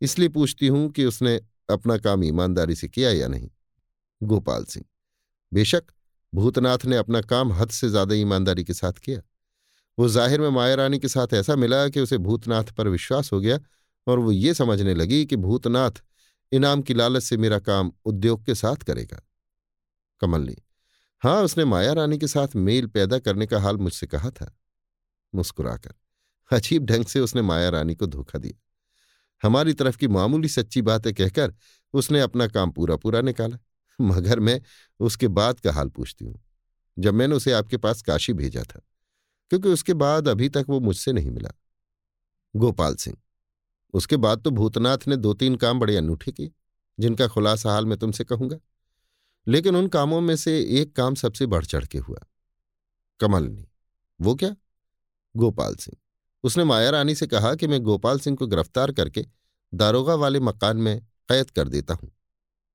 इसलिए 0.00 0.28
पूछती 0.28 0.66
हूँ 0.66 0.90
कि 0.90 1.04
उसने 1.04 1.40
अपना 1.68 1.96
काम 1.98 2.24
ईमानदारी 2.24 2.74
से 2.74 2.88
किया 2.88 3.10
या 3.10 3.28
नहीं? 3.28 3.48
गोपाल 4.20 4.64
सिंह, 4.64 4.84
बेशक 5.52 5.84
भूतनाथ 6.32 6.84
ने 6.84 6.96
अपना 6.96 7.20
काम 7.22 7.52
हद 7.52 7.70
से 7.70 7.88
ज़्यादा 7.88 8.14
ईमानदारी 8.14 8.64
के 8.64 8.74
साथ 8.74 8.92
किया। 8.94 9.20
वो 9.98 10.08
ज़ाहिर 10.08 10.40
में 10.40 10.48
माया 10.50 10.74
रानी 10.74 10.98
के 10.98 11.08
साथ 11.08 11.34
ऐसा 11.34 11.56
मिला 11.56 11.88
कि 11.88 12.00
उसे 12.00 12.18
भूतनाथ 12.18 12.72
पर 12.72 12.88
विश्वास 12.88 13.32
हो 13.32 13.40
गया 13.40 13.58
और 14.06 14.18
वो 14.18 14.32
ये 14.32 14.54
समझने 14.54 14.94
लगी 14.94 15.24
कि 15.26 15.36
भूतनाथ 15.36 16.02
इनाम 16.52 16.82
की 16.82 16.94
लालच 16.94 17.22
से 17.22 17.36
मेरा 17.36 17.58
काम 17.58 17.92
उद्योग 18.04 18.44
के 18.46 18.54
साथ 18.54 18.76
करेगा। 18.76 19.20
कमलनी 20.22 20.56
हाँ 21.22 21.42
उसने 21.42 21.64
माया 21.64 21.92
रानी 21.92 22.18
के 22.18 22.26
साथ 22.26 22.56
मेल 22.56 22.86
पैदा 22.86 23.18
करने 23.18 23.46
का 23.46 23.60
हाल 23.60 23.76
मुझसे 23.76 24.06
कहा 24.06 24.30
था। 24.30 24.52
मुस्कुराकर, 25.32 25.94
अजीब 26.50 26.84
ढंग 26.86 27.04
से 27.04 27.20
उसने 27.20 27.42
माया 27.42 27.68
रानी 27.68 27.94
को 27.94 28.06
धोखा 28.06 28.38
दिया। 28.38 28.60
हमारी 29.42 29.72
तरफ़ 29.72 29.96
की 29.96 30.08
मामूली 30.08 30.48
सच्ची 30.48 30.82
बातें 30.82 31.12
कहकर 31.14 31.54
उसने 31.94 32.20
अपना 32.20 32.46
काम 32.48 32.70
पूरा 32.70 32.96
पूरा 32.96 33.20
निकाला। 33.20 33.58
मगर 33.98 34.40
मैं 34.40 34.60
उसके 35.00 35.28
बाद 35.28 35.60
का 35.60 35.72
हाल 35.72 35.88
पूछती 35.88 36.24
हूँ, 36.24 36.40
जब 36.96 37.14
मैंने 37.14 37.34
उसे 37.34 37.52
आपके 37.52 37.76
पास 37.76 38.02
काशी 38.02 38.32
भेजा 38.32 38.62
था, 38.62 38.80
क्योंकि 39.50 39.68
उसके 39.68 39.94
बाद 39.94 40.28
अभी 40.28 40.48
तक 40.48 40.66
वो 40.68 40.80
मुझसे 40.80 41.12
नहीं 41.12 41.30
मिला। 41.30 41.50
गोपाल 42.54 42.94
सिंह, 42.94 43.16
उसके 43.94 44.16
बाद 44.16 44.42
तो 44.42 44.50
भूतनाथ 44.50 45.08
ने 45.08 45.16
दो 45.16 45.34
तीन 45.34 45.56
काम 45.56 45.80
बड़े 45.80 45.96
अनूठे 45.96 46.32
किए, 46.32 46.50
जिनका 46.98 47.28
खुलासा 47.28 47.72
हाल 47.72 47.86
मैं 47.86 47.98
तुमसे 47.98 48.24
कहूँगा। 48.24 48.58
लेकिन 49.46 49.76
उन 49.76 49.88
कामों 49.88 50.20
में 50.20 50.34
से 50.36 50.60
एक 50.80 50.94
काम 50.96 51.14
सबसे 51.14 51.46
बढ़ 51.46 51.64
चढ़ 51.64 51.84
के 51.84 51.98
हुआ। 51.98 52.18
कमलनी 53.20 53.66
वो 54.20 54.34
क्या? 54.34 54.54
गोपाल 55.34 55.74
सिंह। 55.74 55.96
उसने 56.46 56.64
माया 56.64 56.90
रानी 56.90 57.14
से 57.14 57.26
कहा 57.26 57.54
कि 57.54 57.66
मैं 57.66 57.80
गोपाल 57.80 58.18
सिंह 58.18 58.36
को 58.36 58.46
गिरफ़्तार 58.46 58.92
करके 58.92 59.26
दारोगा 59.72 60.14
वाले 60.14 60.40
मकान 60.40 60.76
में 60.76 61.00
कैद 61.28 61.50
कर 61.50 61.68
देता 61.68 61.94
हूँ। 61.94 62.10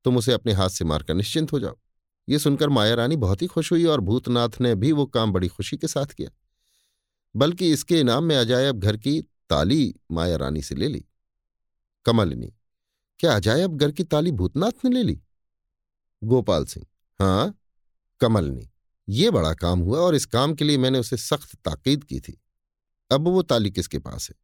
तुम 0.05 0.17
उसे 0.17 0.33
अपने 0.33 0.53
हाथ 0.53 0.69
से 0.69 0.85
मारकर 0.85 1.13
निश्चिंत 1.13 1.51
हो 1.51 1.59
जाओ। 1.59 1.77
ये 2.27 2.39
सुनकर 2.39 2.69
माया 2.69 2.95
रानी 2.95 3.15
बहुत 3.15 3.41
ही 3.41 3.47
खुश 3.47 3.71
हुई 3.71 3.85
और 3.85 4.01
भूतनाथ 4.01 4.59
ने 4.61 4.73
भी 4.75 4.91
वो 4.91 5.05
काम 5.05 5.31
बड़ी 5.31 5.47
खुशी 5.47 5.77
के 5.77 5.87
साथ 5.87 6.05
किया। 6.05 6.29
बल्कि 7.35 7.71
इसके 7.71 7.99
इनाम 7.99 8.23
में 8.23 8.35
अजायब 8.37 8.79
घर 8.79 8.97
की 8.97 9.21
ताली 9.49 9.93
माया 10.11 10.35
रानी 10.35 10.61
से 10.61 10.75
ले 10.75 10.87
ली। 10.87 11.05
कमलिनी, 12.05 12.53
क्या 13.19 13.35
अजायब 13.35 13.77
घर 13.77 13.91
की 13.91 14.03
ताली 14.03 14.31
भूतनाथ 14.31 14.85
ने 14.85 14.91
ले 14.91 15.03
ली? 15.03 15.19
गोपाल 16.21 16.65
सिंह 16.65 16.85
हाँ 17.19 17.53
कमलनी, 18.21 18.69
ये 19.07 19.31
बड़ा 19.31 19.53
काम 19.53 19.79
हुआ 19.79 19.99
और 19.99 20.15
इस 20.15 20.25
काम 20.25 20.53
के 20.53 20.65
लिए 20.65 20.77
मैंने 20.77 20.99
उसे 20.99 21.17
सख्त 21.17 21.55
ताकीद 21.55 22.03
की 22.03 22.19
थी। 22.19 22.40
अब 23.11 23.27
वो 23.27 23.41
ताली 23.41 23.71
किसके 23.71 23.99
पास 23.99 24.29
है? 24.29 24.35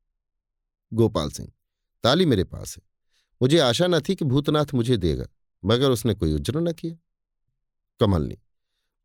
गोपाल 0.91 1.29
सिंह। 1.31 1.51
ताली 2.03 2.25
मेरे 2.25 2.43
पास 2.43 2.75
है। 2.77 2.83
मुझे 3.41 3.59
आशा 3.59 3.87
न 3.87 3.99
थी 3.99 4.15
कि 4.15 4.25
भूतनाथ 4.25 4.73
मुझे 4.73 4.97
देगा, 4.97 5.25
मगर 5.63 5.89
उसने 5.89 6.13
कोई 6.13 6.33
उज्र 6.33 6.59
न 6.59 6.73
किया। 6.73 6.95
कमलनी 7.99 8.37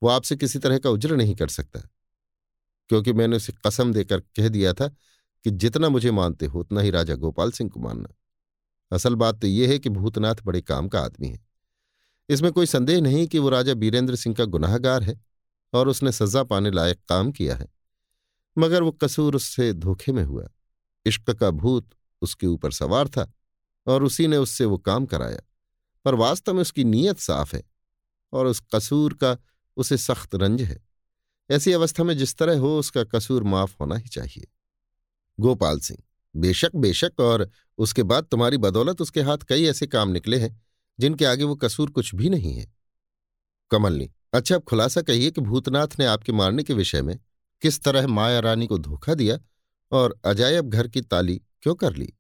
वो 0.03 0.09
आपसे 0.09 0.37
किसी 0.37 0.59
तरह 0.59 0.79
का 0.79 0.91
उज्र 0.91 1.17
नहीं 1.17 1.35
कर 1.35 1.49
सकता, 1.49 1.81
क्योंकि 2.91 3.13
मैंने 3.13 3.37
उसे 3.37 3.53
कसम 3.67 3.93
देकर 3.93 4.21
कह 4.21 4.49
दिया 4.49 4.73
था 4.73 4.89
कि 4.89 5.51
जितना 5.51 5.89
मुझे 5.89 6.11
मानते 6.11 6.47
हो, 6.47 6.61
उतना 6.61 6.81
ही 6.81 6.91
राजा 6.91 7.15
गोपाल 7.15 7.51
सिंह 7.51 7.71
को 7.71 7.81
मानना। 7.81 8.15
असल 8.93 9.15
बात 9.15 9.41
तो 9.41 9.47
यह 9.47 9.69
है 9.69 9.79
कि 9.79 9.89
भूतनाथ 9.89 10.43
बड़े 10.45 10.61
काम 10.63 10.89
का 10.89 11.01
आदमी 11.01 11.29
है। 11.29 11.41
इसमें 12.29 12.51
कोई 12.53 12.67
संदेह 12.67 13.01
नहीं 13.01 13.27
कि 13.27 13.39
वो 13.39 13.49
राजा 13.49 13.75
बीरेंद्र 13.75 14.17
सिंह 14.17 14.35
का 14.35 14.45
गुनाहगार 14.45 15.03
है 15.03 15.21
और 15.73 15.89
उसने 15.89 16.13
सजा 16.13 16.43
पाने 16.45 16.71
लायक 16.71 17.01
काम 17.09 17.33
किया 17.33 17.57
है। 17.57 17.67
मगर 18.59 18.83
वो 18.83 18.93
कसूर 18.93 19.37
उससे 19.37 19.73
धोखे 19.73 20.13
में 20.13 20.25
हुआ। 20.25 20.49
इश्क 21.07 21.31
का 21.31 21.51
भूत 21.51 21.91
उसके 22.23 22.47
ऊपर 22.47 22.71
सवार 22.73 23.09
था 23.09 23.33
और 23.87 24.05
उसी 24.05 24.27
ने 24.27 24.37
उससे 24.37 24.65
वो 24.65 24.79
काम 24.79 25.07
कराया। 25.07 25.39
पर 26.05 26.15
वास्तव 26.15 26.55
में 26.55 26.61
उसकी 26.61 26.85
नीयत 26.85 27.19
साफ़ 27.19 27.57
है 27.57 27.63
और 28.33 28.47
उस 28.47 28.63
कसूर 28.75 29.15
का, 29.15 29.39
उसे 29.77 29.97
सख्त 29.97 30.35
रंज 30.35 30.63
है। 30.63 30.81
ऐसी 31.51 31.73
अवस्था 31.73 32.05
में 32.05 32.19
जिस 32.19 32.37
तरह 32.37 32.59
हो, 32.59 32.79
उसका 32.79 33.05
कसूर 33.05 33.43
माफ़ 33.43 33.77
होना 33.81 33.97
ही 33.97 34.09
चाहिए। 34.09 34.49
गोपाल 35.41 35.81
सिंह, 35.81 35.99
बेशक 36.37 36.77
बेशक, 36.77 37.13
और 37.21 37.51
उसके 37.79 38.03
बाद 38.03 38.25
तुम्हारी 38.25 38.57
बदौलत 38.57 39.01
उसके 39.01 39.23
हाथ 39.23 39.39
कई 39.39 39.65
ऐसे 39.65 39.87
काम 39.87 40.09
निकले 40.09 40.39
हैं, 40.39 40.63
जिनके 41.01 41.25
आगे 41.25 41.45
वो 41.45 41.57
कसूर 41.57 41.91
कुछ 41.91 42.15
भी 42.15 42.29
नहीं 42.29 42.55
है। 42.55 42.73
कमलनी 43.71 44.11
अच्छा 44.33 44.55
अब 44.55 44.63
खुलासा 44.63 45.03
कहिए 45.03 45.31
कि 45.31 45.41
भूतनाथ 45.41 45.89
ने 45.99 46.05
आपके 46.05 46.33
मारने 46.33 46.63
के 46.63 46.75
विषय 46.75 47.03
में 47.03 47.19
किस 47.63 47.81
तरह 47.83 48.07
माया 48.07 48.41
रानी 48.41 48.67
को 48.67 48.79
धोखा 48.79 49.15
दिया 49.15 49.39
और 49.93 50.19
अजायब 50.25 50.69
घर 50.69 50.89
की 50.89 51.01
ताली 51.01 51.41
क्यों 51.63 51.75
कर 51.75 51.97
ली? 51.97 52.13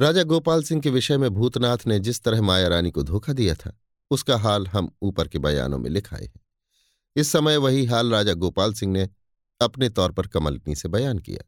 राजा 0.00 0.22
गोपाल 0.22 0.62
सिंह 0.62 0.80
के 0.82 0.90
विषय 0.90 1.16
में 1.16 1.30
भूतनाथ 1.30 1.78
ने 1.86 1.98
जिस 1.98 2.22
तरह 2.22 2.42
माया 2.42 2.68
रानी 2.68 2.90
को 2.90 3.02
धोखा 3.02 3.32
दिया 3.32 3.54
था, 3.54 3.78
उसका 4.10 4.36
हाल 4.38 4.66
हम 4.66 4.90
ऊपर 5.02 5.28
के 5.28 5.38
बयानों 5.38 5.78
में 5.78 5.90
लिखाए 5.90 6.24
हैं। 6.24 6.40
इस 7.16 7.32
समय 7.32 7.56
वही 7.56 7.84
हाल 7.86 8.12
राजा 8.12 8.32
गोपाल 8.32 8.72
सिंह 8.74 8.92
ने 8.92 9.08
अपने 9.60 9.88
तौर 9.88 10.12
पर 10.12 10.26
कमलनी 10.26 10.74
से 10.74 10.88
बयान 10.88 11.18
किया। 11.18 11.44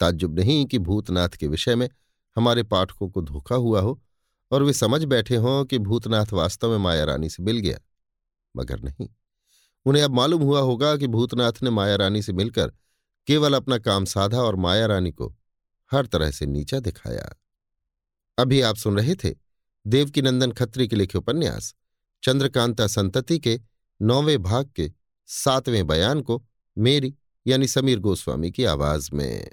ताज्जुब 0.00 0.38
नहीं 0.38 0.64
कि 0.66 0.78
भूतनाथ 0.78 1.28
के 1.28 1.46
विषय 1.46 1.74
में 1.76 1.88
हमारे 2.36 2.62
पाठकों 2.62 3.08
को 3.10 3.22
धोखा 3.22 3.54
हुआ 3.54 3.80
हो 3.80 4.00
और 4.50 4.62
वे 4.62 4.72
समझ 4.72 5.04
बैठे 5.04 5.36
हों 5.36 5.64
कि 5.64 5.78
भूतनाथ 5.78 6.32
वास्तव 6.32 6.70
में 6.70 6.78
माया 6.78 7.04
रानी 7.04 7.28
से 7.28 7.42
मिल 7.42 7.58
गया, 7.58 7.78
मगर 8.56 8.80
नहीं। 8.80 9.08
उन्हें 9.86 10.02
अब 10.02 10.10
मालूम 10.10 10.42
हुआ 10.42 10.60
होगा 10.60 10.96
कि 10.96 11.06
भूतनाथ 11.06 11.52
ने 11.62 11.70
माया 11.70 11.96
रानी 11.96 12.22
से 12.22 12.32
मिलकर 12.32 12.72
केवल 13.26 13.54
अपना 13.54 13.78
काम 13.78 14.04
साधा 14.04 14.38
और 14.38 14.56
माया 14.56 14.86
रानी 14.86 15.12
को 15.12 15.36
हर 15.92 16.06
तरह 16.06 16.30
से 16.30 16.46
नीचा 16.46 16.80
दिखाया। 16.80 17.36
अभी 18.38 18.60
आप 18.60 18.76
सुन 18.76 18.96
रहे 18.96 19.14
थे 19.14 19.34
देवकीनंदन 19.86 20.52
खत्री 20.52 20.88
के 20.88 20.96
लिखे 20.96 21.18
उपन्यास, 21.18 21.74
चंद्रकांता 22.22 22.86
संतति 22.86 23.38
के 23.38 23.60
नौवें 24.02 24.42
भाग 24.42 24.70
के 24.76 24.92
सातवें 25.26 25.86
बयान 25.86 26.20
को 26.20 26.42
मेरी 26.78 27.14
यानी 27.46 27.68
समीर 27.68 27.98
गोस्वामी 27.98 28.50
की 28.50 28.64
आवाज़ 28.64 29.10
में। 29.12 29.50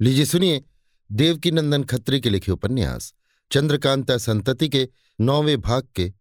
लीजिए 0.00 0.24
सुनिए 0.24 0.64
देवकीनंदन 1.12 1.84
खत्री 1.84 2.20
के 2.20 2.30
लिखे 2.30 2.52
उपन्यास, 2.52 3.14
चंद्रकांता 3.50 4.18
संतति 4.18 4.68
के 4.68 4.88
नौवें 5.20 5.60
भाग 5.60 5.88
के 5.94 6.12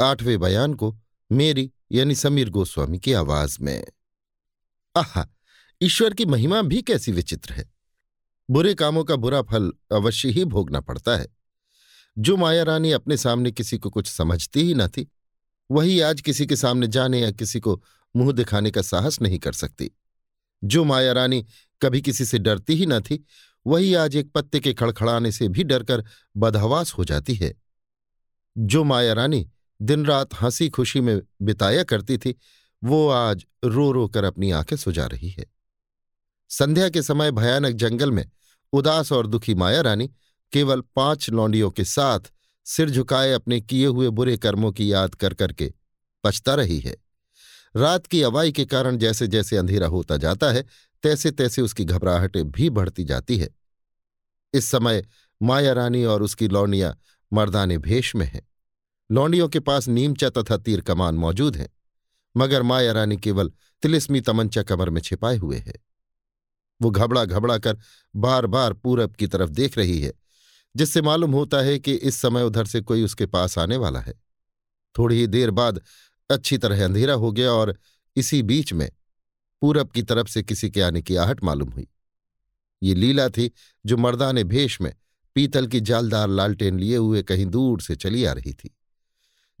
आठवें 0.00 0.38
बयान 0.40 0.74
को 0.74 0.96
मेरी 1.32 1.72
यानी 1.92 2.14
समीर 2.14 2.50
गोस्वामी 2.50 2.98
की 2.98 3.12
आवाज़ 3.12 3.58
में। 3.60 3.84
आहा, 4.96 5.28
ईश्वर 5.82 6.14
की 6.14 6.26
महिमा 6.26 6.62
भी 6.62 6.82
कैसी 6.82 7.12
विचित्र 7.12 7.54
है। 7.54 7.72
बुरे 8.50 8.74
कामों 8.74 9.04
का 9.04 9.16
बुरा 9.16 9.42
फल 9.42 9.72
अवश्य 9.92 10.28
ही 10.28 10.44
भोगना 10.44 10.80
पड़ता 10.80 11.16
है। 11.16 11.28
जो 12.18 12.36
माया 12.36 12.62
रानी 12.62 12.92
अपने 12.92 13.16
सामने 13.16 13.52
किसी 13.52 13.78
को 13.78 13.90
कुछ 13.90 14.06
समझती 14.06 14.62
ही 14.62 14.74
न 14.74 14.88
थी, 14.88 15.12
वही 15.70 16.00
आज 16.00 16.20
किसी 16.20 16.46
के 16.46 16.56
सामने 16.56 16.86
जाने 16.86 17.20
या 17.20 17.30
किसी 17.30 17.60
को 17.60 17.82
मुँह 18.16 18.32
दिखाने 18.32 18.70
का 18.70 18.82
साहस 18.82 19.20
नहीं 19.20 19.38
कर 19.38 19.52
सकती। 19.52 19.90
जो 20.64 20.84
माया 20.84 21.12
रानी 21.12 21.46
कभी 21.82 22.02
किसी 22.02 22.24
से 22.24 22.38
डरती 22.38 22.74
ही 22.74 22.86
न 22.86 23.00
थी, 23.00 23.24
वही 23.66 23.94
आज 23.94 24.16
एक 24.16 24.32
पत्ते 24.32 24.60
के 24.60 24.74
खड़खड़ाने 24.74 25.32
से 25.32 25.48
भी 25.48 25.64
डरकर 25.64 26.04
बदहवास 26.36 26.92
हो 26.92 27.04
जाती 27.04 27.34
है। 27.34 27.54
जो 28.58 28.84
माया 28.84 29.12
रानी 29.12 29.50
दिन 29.82 30.06
रात 30.06 30.28
हँसी 30.42 30.68
खुशी 30.68 31.00
में 31.00 31.20
बिताया 31.42 31.82
करती 31.82 32.18
थी, 32.18 32.34
वो 32.84 33.08
आज 33.08 33.46
रो 33.64 33.92
रो 33.92 34.08
कर 34.08 34.24
अपनी 34.24 34.50
आँखें 34.50 34.76
सुजा 34.76 35.06
रही 35.06 35.30
है। 35.30 35.46
संध्या 36.48 36.88
के 36.88 37.02
समय 37.02 37.30
भयानक 37.30 37.74
जंगल 37.74 38.10
में 38.10 38.30
उदास 38.72 39.12
और 39.12 39.26
दुखी 39.26 39.54
माया 39.54 39.80
रानी 39.80 40.10
केवल 40.52 40.80
पाँच 40.80 41.30
लौंडियों 41.30 41.70
के 41.70 41.84
साथ 41.84 42.20
सिर 42.64 42.90
झुकाए 42.90 43.32
अपने 43.32 43.60
किए 43.60 43.86
हुए 43.86 44.08
बुरे 44.08 44.36
कर्मों 44.36 44.72
की 44.72 44.92
याद 44.92 45.14
कर 45.14 45.34
करके 45.34 45.72
पछता 46.24 46.54
रही 46.54 46.80
है। 46.80 46.96
रात 47.76 48.06
की 48.06 48.22
अवाई 48.22 48.52
के 48.52 48.64
कारण 48.64 48.96
जैसे 48.96 49.26
जैसे 49.26 49.56
अंधेरा 49.56 49.86
होता 49.86 50.16
जाता 50.16 50.50
है 50.50 50.64
तैसे 51.02 51.30
तैसे 51.30 51.62
उसकी 51.62 51.84
घबराहटें 51.84 52.50
भी 52.50 52.70
बढ़ती 52.70 53.04
जाती 53.04 53.38
है। 53.38 53.48
इस 54.54 54.64
समय 54.64 55.04
माया 55.42 55.72
रानी 55.72 56.04
और 56.04 56.22
उसकी 56.22 56.48
लौंडियाँ 56.48 56.98
मर्दाने 57.32 57.78
भेष 57.78 58.14
में 58.14 58.26
हैं। 58.26 58.48
लौंडियों 59.10 59.48
के 59.48 59.60
पास 59.60 59.88
नीमचा 59.88 60.28
तथा 60.30 60.56
तीर 60.56 60.80
कमान 60.80 61.14
मौजूद 61.14 61.56
हैं, 61.56 61.68
मगर 62.36 62.62
माया 62.62 62.92
रानी 62.92 63.16
केवल 63.16 63.52
तिलिस्मी 63.82 64.20
तमंचा 64.20 64.62
कमर 64.62 64.90
में 64.90 65.00
छिपाए 65.00 65.36
हुए 65.36 65.56
है। 65.56 65.74
वो 66.80 66.90
घबड़ा 66.90 67.24
घबड़ा 67.24 67.58
कर 67.58 67.78
बार 68.14 68.46
बार 68.46 68.72
पूरब 68.72 69.14
की 69.14 69.26
तरफ़ 69.26 69.50
देख 69.50 69.78
रही 69.78 70.00
है, 70.00 70.12
जिससे 70.76 71.02
मालूम 71.02 71.32
होता 71.32 71.60
है 71.60 71.78
कि 71.78 71.94
इस 71.94 72.16
समय 72.16 72.42
उधर 72.42 72.66
से 72.66 72.80
कोई 72.80 73.04
उसके 73.04 73.26
पास 73.26 73.58
आने 73.58 73.76
वाला 73.76 74.00
है। 74.00 74.14
थोड़ी 74.94 75.16
ही 75.16 75.26
देर 75.26 75.50
बाद 75.50 75.80
अच्छी 76.30 76.58
तरह 76.58 76.84
अंधेरा 76.84 77.14
हो 77.14 77.32
गया 77.32 77.52
और 77.52 77.76
इसी 78.16 78.42
बीच 78.42 78.72
में 78.72 78.90
पूरब 79.62 79.90
की 79.90 80.02
तरफ़ 80.02 80.28
से 80.28 80.42
किसी 80.42 80.70
के 80.70 80.82
आने 80.82 81.02
की 81.02 81.16
आहट 81.16 81.44
मालूम 81.44 81.70
हुई। 81.70 81.88
ये 82.82 82.94
लीला 82.94 83.28
थी 83.28 83.50
जो 83.86 83.96
मर्दाने 83.96 84.44
भेष 84.44 84.80
में 84.80 84.94
पीतल 85.36 85.66
की 85.66 85.80
जालदार 85.80 86.28
लालटेन 86.28 86.78
लिए 86.78 86.96
हुए 86.96 87.22
कहीं 87.22 87.46
दूर 87.46 87.80
से 87.80 87.96
चली 87.96 88.24
आ 88.24 88.32
रही 88.32 88.52
थी। 88.52 88.74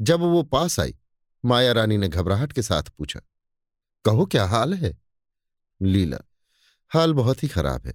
जब 0.00 0.20
वो 0.20 0.42
पास 0.42 0.78
आई, 0.80 0.94
माया 1.44 1.72
रानी 1.72 1.96
ने 1.96 2.08
घबराहट 2.08 2.52
के 2.52 2.62
साथ 2.62 2.82
पूछा, 2.82 3.20
कहो, 4.04 4.26
क्या 4.26 4.44
हाल 4.44 4.74
है? 4.74 4.96
लीला, 5.80 6.18
हाल 6.90 7.12
बहुत 7.12 7.42
ही 7.42 7.48
खराब 7.48 7.86
है। 7.86 7.94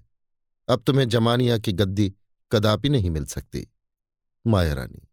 अब 0.68 0.82
तुम्हें 0.82 1.08
जमानिया 1.08 1.58
की 1.58 1.72
गद्दी 1.72 2.12
कदापि 2.52 2.88
नहीं 2.88 3.10
मिल 3.10 3.24
सकती। 3.24 3.66
माया 4.46 4.72
रानी, 4.74 5.08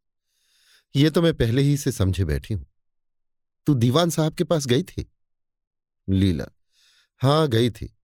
ये 0.96 1.10
तो 1.10 1.22
मैं 1.22 1.34
पहले 1.34 1.62
ही 1.62 1.78
से 1.78 1.92
समझे 1.92 2.26
बैठी 2.26 2.54
हूँ। 2.54 2.66
तू 3.68 3.74
दीवान 3.74 4.10
साहब 4.10 4.34
के 4.34 4.44
पास 4.44 4.66
गई 4.66 4.84
थी? 4.84 5.12
लीला, 6.08 6.46
हाँ, 7.22 7.48
गई 7.48 7.70
थी। 7.70 7.96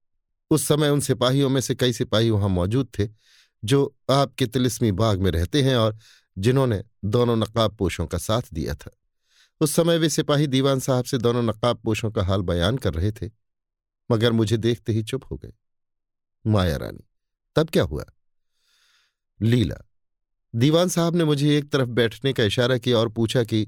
उस 0.52 0.68
समय 0.68 0.90
उन 0.90 1.00
सिपाहियों 1.00 1.50
में 1.50 1.62
से 1.62 1.76
कई 1.76 1.94
सिपाही 1.94 2.30
वहाँ 2.30 2.50
मौजूद 2.50 2.90
थे, 3.00 3.08
जो 3.64 3.96
आपके 4.10 4.46
तिलिस्मी 4.46 4.92
बाग 4.92 5.22
में 5.22 5.32
रहते 5.32 5.62
हैं 5.62 5.76
और 5.76 5.98
जिन्होंने 6.38 6.84
दोनों 7.06 7.36
नकाब 7.36 7.76
पोशों 7.76 8.06
का 8.08 8.18
साथ 8.18 8.42
दिया 8.54 8.74
था। 8.76 8.92
उस 9.62 9.76
समय 9.76 9.98
वे 9.98 10.10
सिपाही 10.10 10.48
दीवान 10.48 10.80
साहब 10.80 11.06
से 11.06 11.18
दोनों 11.18 11.44
नकाब 11.44 11.78
पोशों 11.78 12.12
का 12.12 12.24
हाल 12.24 12.42
बयान 12.42 12.78
कर 12.78 12.94
रहे 12.94 13.12
थे, 13.12 13.30
मगर 14.10 14.32
मुझे 14.32 14.58
देखते 14.58 14.94
ही 14.94 15.04
चुप 15.04 15.24
हो 15.32 15.38
गए। 15.38 15.54
माया 16.46 16.78
रानी, 16.78 17.08
तब 17.56 17.70
क्या 17.70 17.84
हुआ? 17.84 18.06
लीला, 19.42 19.76
दीवान 20.54 20.90
साहब 20.90 21.16
ने 21.16 21.24
मुझे 21.24 21.58
एक 21.58 21.72
तरफ़ 21.72 21.90
बैठने 21.90 22.34
का 22.34 22.44
इशारा 22.44 22.78
किया 22.78 22.98
और 22.98 23.10
पूछा 23.10 23.44
कि, 23.44 23.68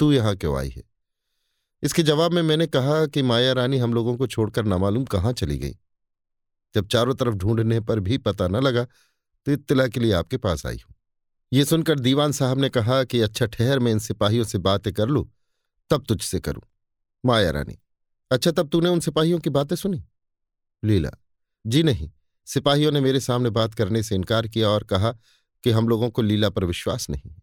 तू 0.00 0.12
यहाँ 0.12 0.36
क्यों 0.36 0.58
आई 0.58 0.68
है? 0.68 0.82
इसके 1.82 2.02
जवाब 2.02 2.32
में 2.32 2.42
मैंने 2.42 2.66
कहा 2.66 3.06
कि 3.06 3.22
माया 3.22 3.52
रानी 3.52 3.78
हम 3.78 3.94
लोगों 3.94 4.16
को 4.16 4.26
छोड़कर 4.26 4.64
नामालूम 4.64 5.04
कहाँ 5.04 5.32
चली 5.32 5.58
गई। 5.58 5.76
जब 6.74 6.86
चारों 6.86 7.14
तरफ़ 7.14 7.34
ढूँढने 7.34 7.80
पर 7.80 8.00
भी 8.00 8.18
पता 8.18 8.48
न 8.48 8.56
लगा 8.56 8.84
तो 9.46 9.52
इत्तला 9.52 9.86
के 9.88 10.00
लिए 10.00 10.12
आपके 10.12 10.36
पास 10.36 10.66
आई 10.66 10.78
हूँ। 10.78 10.94
ये 11.52 11.64
सुनकर 11.64 11.98
दीवान 11.98 12.32
साहब 12.32 12.58
ने 12.58 12.68
कहा 12.68 13.04
कि 13.04 13.20
अच्छा 13.20 13.46
ठहर, 13.46 13.78
मैं 13.78 13.92
इन 13.92 13.98
सिपाहियों 13.98 14.44
से 14.44 14.58
बातें 14.58 14.92
कर 14.92 15.08
लूँ, 15.08 15.30
तब 15.90 16.04
तुझसे 16.08 16.40
करूँ। 16.40 16.62
माया 17.26 17.50
रानी 17.50 17.78
अच्छा 18.30 18.50
तब 18.50 18.68
तूने 18.68 18.88
उन 18.88 19.00
सिपाहियों 19.00 19.38
की 19.38 19.50
बातें 19.50 19.76
सुनी? 19.76 20.04
लीला, 20.84 21.10
जी 21.66 21.82
नहीं, 21.82 22.10
सिपाहियों 22.46 22.92
ने 22.92 23.00
मेरे 23.00 23.20
सामने 23.20 23.50
बात 23.50 23.74
करने 23.74 24.02
से 24.02 24.14
इनकार 24.14 24.48
किया 24.48 24.68
और 24.68 24.84
कहा 24.84 25.12
कि 25.64 25.70
हम 25.70 25.88
लोगों 25.88 26.10
को 26.10 26.22
लीला 26.22 26.50
पर 26.50 26.64
विश्वास 26.64 27.10
नहीं 27.10 27.30
है। 27.30 27.42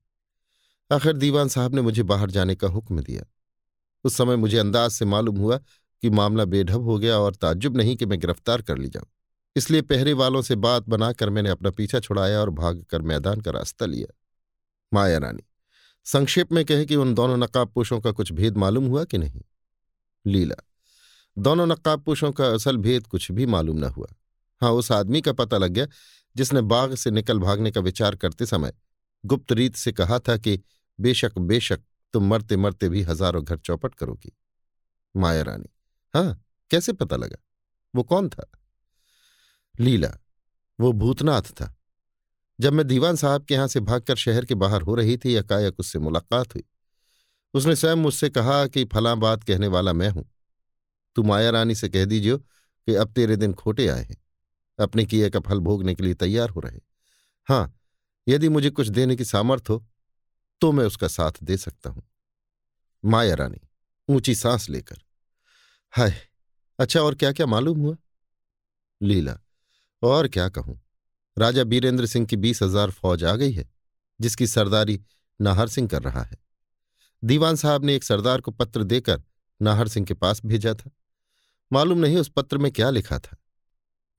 आखिर 0.91 1.13
दीवान 1.13 1.47
साहब 1.47 1.75
ने 1.75 1.81
मुझे 1.81 2.03
बाहर 2.03 2.31
जाने 2.31 2.55
का 2.55 2.67
हुक्म 2.67 3.01
दिया। 3.01 3.23
उस 4.03 4.17
समय 4.17 4.35
मुझे 4.35 4.57
अंदाज 4.57 4.91
से 4.91 5.05
मालूम 5.05 5.37
हुआ 5.37 5.57
कि 6.01 6.09
मामला 6.09 6.45
बेढब 6.45 6.81
हो 6.81 6.99
गया 6.99 7.19
और 7.19 7.35
ताज्जुब 7.35 7.77
नहीं 7.77 7.95
कि 7.95 8.05
मैं 8.05 8.19
गिरफ़्तार 8.19 8.61
कर 8.61 8.77
ली 8.77 8.87
जाऊँ। 8.87 9.09
इसलिए 9.57 9.81
पहरे 9.81 10.13
वालों 10.13 10.41
से 10.41 10.55
बात 10.57 10.87
बनाकर 10.89 11.29
मैंने 11.29 11.49
अपना 11.49 11.69
पीछा 11.71 11.99
छुड़ाया 11.99 12.39
और 12.39 12.49
भागकर 12.49 13.01
मैदान 13.01 13.41
का 13.41 13.51
रास्ता 13.51 13.85
लिया। 13.85 14.13
माया 14.91 15.17
रानी, 15.17 15.43
संक्षेप 16.05 16.51
में 16.51 16.63
कहे 16.65 16.85
कि 16.85 16.95
उन 16.95 17.13
दोनों 17.13 17.37
नकाबपोशों 17.37 17.99
का 18.01 18.11
कुछ 18.11 18.31
भेद 18.31 18.57
मालूम 18.57 18.85
हुआ 18.85 19.03
कि 19.03 19.17
नहीं? 19.17 19.41
लीला, 20.25 20.55
दोनों 21.37 21.65
नकाबपोशों 21.67 22.31
का 22.31 22.47
असल 22.47 22.77
भेद 22.77 23.07
कुछ 23.07 23.31
भी 23.31 23.45
मालूम 23.45 23.77
न 23.77 23.83
हुआ। 23.87 24.07
हाँ 24.61 24.71
उस 24.71 24.91
आदमी 24.91 25.21
का 25.21 25.33
पता 25.33 25.57
लग 25.57 25.71
गया 25.71 25.87
जिसने 26.35 26.61
बाग 26.63 26.93
से 26.95 27.11
निकल 27.11 27.39
भागने 27.39 27.71
का 27.71 27.81
विचार 27.81 28.15
करते 28.15 28.45
समय 28.45 28.73
गुप्त 29.23 29.51
रीत 29.51 29.75
से 29.75 29.91
कहा 29.91 30.19
था 30.19 30.37
कि 30.37 30.59
बेशक 30.99 31.37
बेशक 31.39 31.81
तुम 32.13 32.27
मरते 32.27 32.57
मरते 32.57 32.89
भी 32.89 33.01
हज़ारों 33.01 33.43
घर 33.43 33.57
चौपट 33.57 33.95
करोगी। 33.95 34.31
माया 35.15 35.41
रानी 35.41 35.69
हाँ 36.13 36.43
कैसे 36.71 36.93
पता 36.93 37.15
लगा? 37.15 37.37
वो 37.93 38.03
कौन 38.03 38.29
था? 38.29 38.45
लीला, 39.79 40.09
वो 40.79 40.91
भूतनाथ 40.91 41.51
था। 41.51 41.73
जब 42.59 42.73
मैं 42.73 42.85
दीवान 42.87 43.15
साहब 43.15 43.45
के 43.45 43.53
यहाँ 43.53 43.67
से 43.67 43.79
भागकर 43.79 44.15
शहर 44.15 44.45
के 44.45 44.55
बाहर 44.55 44.81
हो 44.81 44.95
रही 44.95 45.17
थी 45.17 45.33
एकाएक 45.33 45.79
उससे 45.79 45.99
मुलाकात 45.99 46.55
हुई। 46.55 46.63
उसने 47.53 47.75
स्वयं 47.75 47.95
मुझसे 47.95 48.29
कहा 48.29 48.65
कि 48.67 48.85
फला 48.85 49.13
बात 49.15 49.43
कहने 49.43 49.67
वाला 49.67 49.93
मैं 49.93 50.09
हूँ। 50.09 50.25
तू 51.15 51.23
माया 51.23 51.49
रानी 51.49 51.75
से 51.75 51.89
कह 51.89 52.05
दीजिए 52.05 52.37
कि 52.37 52.95
अब 52.95 53.11
तेरे 53.13 53.35
दिन 53.35 53.53
खोटे 53.53 53.87
आए 53.87 54.03
हैं। 54.03 54.17
अपने 54.79 55.05
किए 55.05 55.29
का 55.29 55.39
फल 55.39 55.59
भोगने 55.59 55.95
के 55.95 56.03
लिए 56.03 56.13
तैयार 56.13 56.49
हो 56.49 56.59
रहे 56.59 56.79
हाँ। 57.47 57.73
यदि 58.27 58.49
मुझे 58.49 58.69
कुछ 58.69 58.87
देने 58.87 59.15
की 59.15 59.25
सामर्थ 59.25 59.69
हो 59.69 59.85
तो 60.61 60.71
मैं 60.71 60.85
उसका 60.85 61.07
साथ 61.07 61.31
दे 61.43 61.57
सकता 61.57 61.89
हूँ। 61.89 62.03
माया 63.03 63.33
रानी, 63.35 63.59
ऊँची 64.09 64.35
सांस 64.35 64.69
लेकर, 64.69 64.97
हाय 65.93 66.13
अच्छा 66.79 67.01
और 67.01 67.15
क्या 67.15 67.31
क्या 67.31 67.45
मालूम 67.45 67.79
हुआ? 67.79 67.95
लीला 69.01 69.39
और 70.03 70.27
क्या 70.27 70.49
कहूँ? 70.49 70.79
राजा 71.37 71.63
बीरेंद्र 71.63 72.05
सिंह 72.05 72.25
की 72.25 72.35
बीस 72.35 72.63
हज़ार 72.63 72.91
फौज 72.91 73.23
आ 73.23 73.35
गई 73.35 73.51
है, 73.51 73.69
जिसकी 74.21 74.47
सरदारी 74.47 74.99
नाहर 75.41 75.67
सिंह 75.67 75.87
कर 75.87 76.01
रहा 76.01 76.23
है। 76.23 76.37
दीवान 77.23 77.55
साहब 77.55 77.85
ने 77.85 77.95
एक 77.95 78.03
सरदार 78.03 78.41
को 78.41 78.51
पत्र 78.51 78.83
देकर 78.83 79.21
नाहर 79.61 79.87
सिंह 79.87 80.05
के 80.05 80.13
पास 80.13 80.41
भेजा 80.45 80.73
था। 80.73 80.91
मालूम 81.71 81.99
नहीं 81.99 82.17
उस 82.17 82.29
पत्र 82.29 82.57
में 82.57 82.71
क्या 82.71 82.89
लिखा 82.89 83.19
था। 83.19 83.37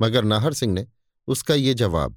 मगर 0.03 0.25
नाहर 0.25 0.53
सिंह 0.53 0.73
ने 0.73 0.87
उसका 1.29 1.55
ये 1.55 1.75
जवाब, 1.75 2.17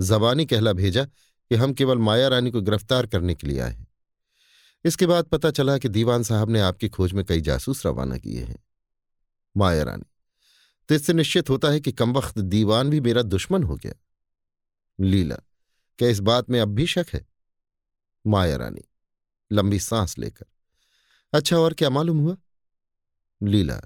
जबानी 0.00 0.46
कहला 0.46 0.72
भेजा 0.72 1.04
कि 1.04 1.54
हम 1.54 1.72
केवल 1.72 1.98
माया 1.98 2.28
रानी 2.28 2.50
को 2.50 2.60
गिरफ़्तार 2.60 3.06
करने 3.06 3.34
के 3.34 3.46
लिए 3.46 3.60
आए 3.60 3.72
हैं। 3.72 3.86
इसके 4.84 5.06
बाद 5.06 5.24
पता 5.24 5.50
चला 5.50 5.78
कि 5.78 5.88
दीवान 5.88 6.22
साहब 6.22 6.50
ने 6.50 6.60
आपकी 6.60 6.88
खोज 6.88 7.12
में 7.12 7.24
कई 7.24 7.40
जासूस 7.40 7.86
रवाना 7.86 8.18
किए 8.18 8.42
हैं। 8.42 8.64
माया 9.56 9.82
रानी। 9.82 10.04
तो 10.88 10.94
इससे 10.94 11.12
निश्चित 11.12 11.50
होता 11.50 11.68
है 11.68 11.80
कि 11.80 11.92
कम 11.92 12.12
वक्त 12.12 12.38
दीवान 12.38 12.90
भी 12.90 13.00
मेरा 13.00 13.22
दुश्मन 13.22 13.62
हो 13.62 13.76
गया। 13.76 13.92
लीला, 14.98 15.36
क्या 15.98 16.08
इस 16.08 16.20
बात 16.20 16.50
में 16.50 16.60
अब 16.60 16.68
भी 16.68 16.86
शक 16.86 17.06
है? 17.14 17.24
माया 18.24 18.56
रानी, 18.56 18.84
लंबी 19.50 19.78
सांस 19.80 20.18
लेकर। 20.18 20.46
अच्छा 21.32 21.58
और 21.58 21.74
क्या 21.74 21.90
मालूम 21.90 22.18
हुआ? 22.18 22.36
लीला, 23.40 23.80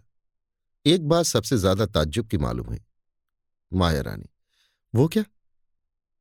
एक 0.87 1.09
बात 1.09 1.25
सबसे 1.25 1.57
ज़्यादा 1.59 1.87
ताज्जुब 1.87 2.27
की 2.27 2.39
मालूम 2.39 2.67
हुई। 2.67 2.81
माया 3.73 4.01
रानी, 4.01 4.29
वो 4.95 5.09
क्या? 5.09 5.25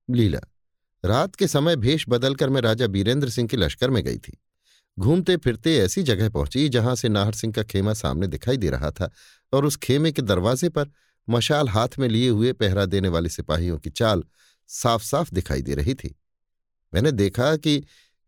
लीला, 0.10 0.40
रात 1.04 1.36
के 1.36 1.48
समय 1.48 1.76
भेष 1.76 2.06
बदलकर 2.10 2.50
मैं 2.50 2.62
राजा 2.62 2.88
बीरेंद्र 2.88 3.30
सिंह 3.30 3.48
के 3.48 3.58
लश्कर 3.58 3.90
में 3.90 4.04
गई 4.04 4.18
थी। 4.18 4.38
घूमते 4.98 5.36
फिरते 5.38 5.78
ऐसी 5.78 6.02
जगह 6.04 6.30
पहुँची 6.30 6.68
जहाँ 6.70 6.96
से 6.96 7.10
नाहर 7.10 7.34
सिंह 7.34 7.54
का 7.54 7.64
खेमा 7.64 7.94
सामने 7.94 8.28
दिखाई 8.28 8.58
दे 8.58 8.70
रहा 8.70 8.90
था। 8.92 9.10
और 9.54 9.66
उस 9.66 9.76
खेमे 9.76 10.12
के 10.12 10.22
दरवाजे 10.22 10.70
पर 10.70 10.90
मशाल 11.30 11.70
हाथ 11.70 11.90
में 12.00 12.08
लिए 12.08 12.30
हुए 12.30 12.54
पहरा 12.54 12.86
देने 12.86 13.08
वाले 13.08 13.30
सिपाहियों 13.30 13.78
की 13.78 13.90
चाल 13.90 14.24
साफ़ 14.68 15.04
साफ़ 15.04 15.34
दिखाई 15.34 15.62
दे 15.62 15.76
रही 15.76 15.94
थी। 15.94 16.20
मैंने 16.94 17.12
देखा 17.12 17.56
कि 17.56 17.86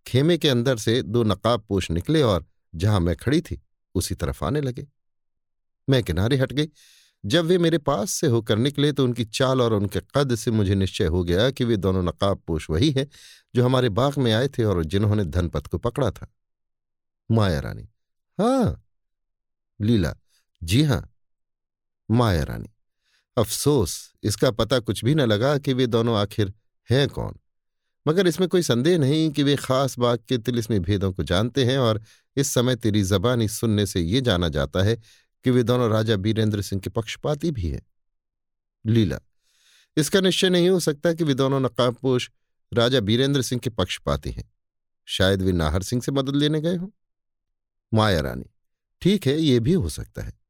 खेमे 0.08 0.38
के 0.38 0.50
अंदर 0.50 0.78
से 0.78 1.02
दो 1.02 1.24
नकाब 1.24 1.62
पोश 1.62 1.92
निकले 1.92 2.22
और 2.22 2.46
जहाँ 2.76 3.00
मैं 3.00 3.16
खड़ी 3.16 3.42
थी, 3.42 3.62
उसी 3.96 4.16
तरफ़ 4.16 4.46
आने 4.46 4.62
लगे। 4.62 4.88
मैं 5.90 6.04
किनारे 6.04 6.38
हट 6.38 6.54
गई। 6.54 6.70
जब 7.26 7.46
वे 7.46 7.58
मेरे 7.58 7.78
पास 7.78 8.12
से 8.12 8.28
होकर 8.28 8.58
निकले 8.58 8.92
तो 8.92 9.04
उनकी 9.04 9.26
चाल 9.26 9.62
और 9.62 9.74
उनके 9.74 10.00
कद 10.16 10.36
से 10.36 10.52
मुझे 10.52 10.76
निश्चय 10.76 11.06
हो 11.06 11.24
गया 11.24 11.52
कि 11.52 11.64
वे 11.64 11.78
दोनों 11.78 12.04
नकाब 12.04 12.38
पोश 12.48 12.70
वही 12.70 12.92
हैं 12.92 13.08
जो 13.56 13.66
हमारे 13.66 13.90
बाग 13.90 14.18
में 14.18 14.34
आए 14.34 14.48
थे 14.48 14.64
और 14.64 14.86
जिन्होंने 14.86 15.26
धनपत 15.26 15.68
को 15.68 15.78
पकड़ा 15.78 16.12
था। 16.12 16.28
माया 17.32 17.60
रानी 17.60 17.84
हाँ। 18.40 18.84
लीला, 19.82 20.16
जी 20.64 20.84
हाँ 20.84 21.11
माया 22.12 22.44
रानी। 22.44 22.70
अफसोस, 23.38 24.14
इसका 24.24 24.52
पता 24.52 24.80
कुछ 24.80 25.04
भी 25.06 25.16
न 25.16 25.22
लगा 25.22 25.58
कि 25.58 25.74
वे 25.74 25.88
दोनों 25.88 26.18
आखिर 26.18 26.54
हैं 26.90 27.08
कौन। 27.08 27.36
मगर 28.08 28.28
इसमें 28.28 28.48
कोई 28.50 28.62
संदेह 28.62 28.98
नहीं 28.98 29.30
कि 29.32 29.44
वे 29.44 29.56
खास 29.56 29.98
बाग 30.00 30.20
के 30.30 30.38
तिलिस्मी 30.38 30.80
भेदों 30.80 31.12
को 31.14 31.24
जानते 31.24 31.66
हैं 31.66 31.78
और 31.78 32.02
इस 32.38 32.48
समय 32.48 32.76
तेरी 32.76 33.04
जबानी 33.04 33.48
सुनने 33.48 33.86
से 33.86 34.02
ये 34.02 34.22
जाना 34.22 34.50
जाता 34.50 34.84
है 34.84 34.96
कि 35.46 35.52
वे 35.52 35.64
दोनों 35.64 35.90
राजा 35.90 36.16
बीरेंद्र 36.16 36.62
सिंह 36.62 36.82
के 36.82 36.90
पक्षपाती 36.90 37.52
भी 37.52 37.70
हैं। 37.70 37.82
लीला, 38.86 39.20
इसका 39.98 40.20
निश्चय 40.20 40.50
नहीं 40.50 40.70
हो 40.70 40.80
सकता 40.80 41.14
कि 41.14 41.24
वे 41.24 41.34
दोनों 41.34 41.60
नकाबपोश 41.60 42.30
राजा 42.72 43.00
बीरेंद्र 43.00 43.42
सिंह 43.42 43.62
के 43.62 43.70
पक्षपाती 43.70 44.32
हैं। 44.32 44.50
शायद 45.08 45.42
वे 45.42 45.52
नाहर 45.52 45.84
सिंह 45.84 46.02
से 46.02 46.12
मदद 46.12 46.36
लेने 46.36 46.62
गए 46.62 46.76
हों। 46.76 46.88
माया 47.94 48.20
रानी, 48.20 48.46
ठीक 49.02 49.28
है, 49.28 49.40
ये 49.40 49.60
भी 49.60 49.74
हो 49.74 49.90
सकता 49.90 50.22
है। 50.22 50.41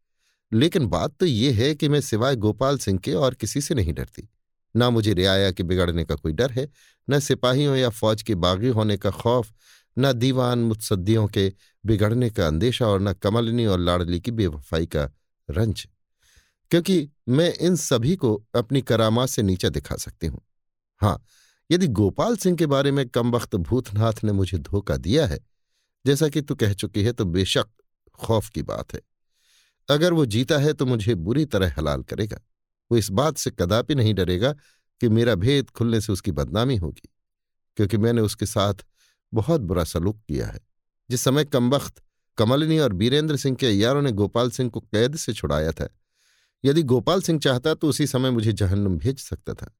लेकिन 0.51 0.85
बात 0.87 1.15
तो 1.19 1.25
ये 1.25 1.51
है 1.51 1.73
कि 1.75 1.89
मैं 1.89 2.01
सिवाय 2.01 2.35
गोपाल 2.35 2.77
सिंह 2.77 2.99
के 2.99 3.13
और 3.13 3.33
किसी 3.33 3.61
से 3.61 3.75
नहीं 3.75 3.93
डरती। 3.93 4.27
ना 4.75 4.89
मुझे 4.89 5.13
रियाया 5.13 5.51
के 5.51 5.63
बिगड़ने 5.63 6.03
का 6.05 6.15
कोई 6.15 6.33
डर 6.33 6.51
है, 6.51 6.67
न 7.07 7.19
सिपाहियों 7.19 7.75
या 7.75 7.89
फौज 7.89 8.21
के 8.21 8.35
बागी 8.35 8.67
होने 8.67 8.97
का 8.97 9.09
खौफ, 9.09 9.51
न 9.97 10.11
दीवान 10.13 10.59
मुत्सद्दियों 10.59 11.27
के 11.27 11.51
बिगड़ने 11.85 12.29
का 12.29 12.47
अंदेशा 12.47 12.87
और 12.87 13.01
न 13.01 13.13
कमलनी 13.13 13.65
और 13.65 13.79
लाडली 13.79 14.19
की 14.19 14.31
बेवफाई 14.31 14.85
का 14.85 15.09
रंज। 15.49 15.87
क्योंकि 16.71 17.09
मैं 17.29 17.53
इन 17.53 17.75
सभी 17.75 18.15
को 18.15 18.33
अपनी 18.55 18.81
करामा 18.81 19.25
से 19.25 19.41
नीचा 19.41 19.69
दिखा 19.69 19.95
सकती 19.95 20.27
हूँ। 20.27 20.41
हाँ, 21.01 21.23
यदि 21.71 21.87
गोपाल 21.87 22.35
सिंह 22.37 22.57
के 22.57 22.65
बारे 22.65 22.91
में 22.91 23.07
कम 23.09 23.31
वक्त 23.31 23.55
भूतनाथ 23.55 24.23
ने 24.23 24.31
मुझे 24.31 24.57
धोखा 24.57 24.97
दिया 24.97 25.25
है, 25.27 25.39
जैसा 26.05 26.29
कि 26.29 26.41
तू 26.41 26.55
कह 26.55 26.73
चुकी 26.73 27.03
है 27.03 27.11
तो 27.13 27.25
बेशक 27.25 27.67
खौफ 28.19 28.49
की 28.49 28.61
बात 28.61 28.93
है। 28.93 29.01
अगर 29.91 30.13
वो 30.13 30.25
जीता 30.27 30.57
है 30.57 30.73
तो 30.73 30.85
मुझे 30.85 31.15
बुरी 31.17 31.45
तरह 31.47 31.73
हलाल 31.77 32.03
करेगा। 32.03 32.39
वो 32.91 32.97
इस 32.97 33.09
बात 33.11 33.37
से 33.37 33.51
कदापि 33.51 33.95
नहीं 33.95 34.13
डरेगा 34.13 34.51
कि 35.01 35.09
मेरा 35.09 35.35
भेद 35.37 35.69
खुलने 35.69 36.01
से 36.01 36.11
उसकी 36.13 36.31
बदनामी 36.33 36.75
होगी, 36.77 37.09
क्योंकि 37.77 37.97
मैंने 37.97 38.21
उसके 38.21 38.45
साथ 38.45 38.85
बहुत 39.33 39.61
बुरा 39.61 39.83
सलूक 39.85 40.19
किया 40.19 40.47
है। 40.47 40.59
जिस 41.09 41.21
समय 41.21 41.45
कम 41.45 41.69
वक्त 41.69 42.01
कमलिनी 42.37 42.77
और 42.79 42.93
बीरेंद्र 42.93 43.37
सिंह 43.37 43.55
के 43.55 43.67
अयारों 43.67 44.01
ने 44.01 44.11
गोपाल 44.13 44.51
सिंह 44.51 44.69
को 44.69 44.79
कैद 44.79 45.15
से 45.15 45.33
छुड़ाया 45.33 45.71
था, 45.71 45.87
यदि 46.63 46.83
गोपाल 46.83 47.21
सिंह 47.21 47.39
चाहता 47.39 47.73
तो 47.73 47.89
उसी 47.89 48.07
समय 48.07 48.31
मुझे 48.31 48.53
जहन्नुम 48.53 48.97
भेज 48.97 49.19
सकता 49.19 49.53
था। 49.53 49.71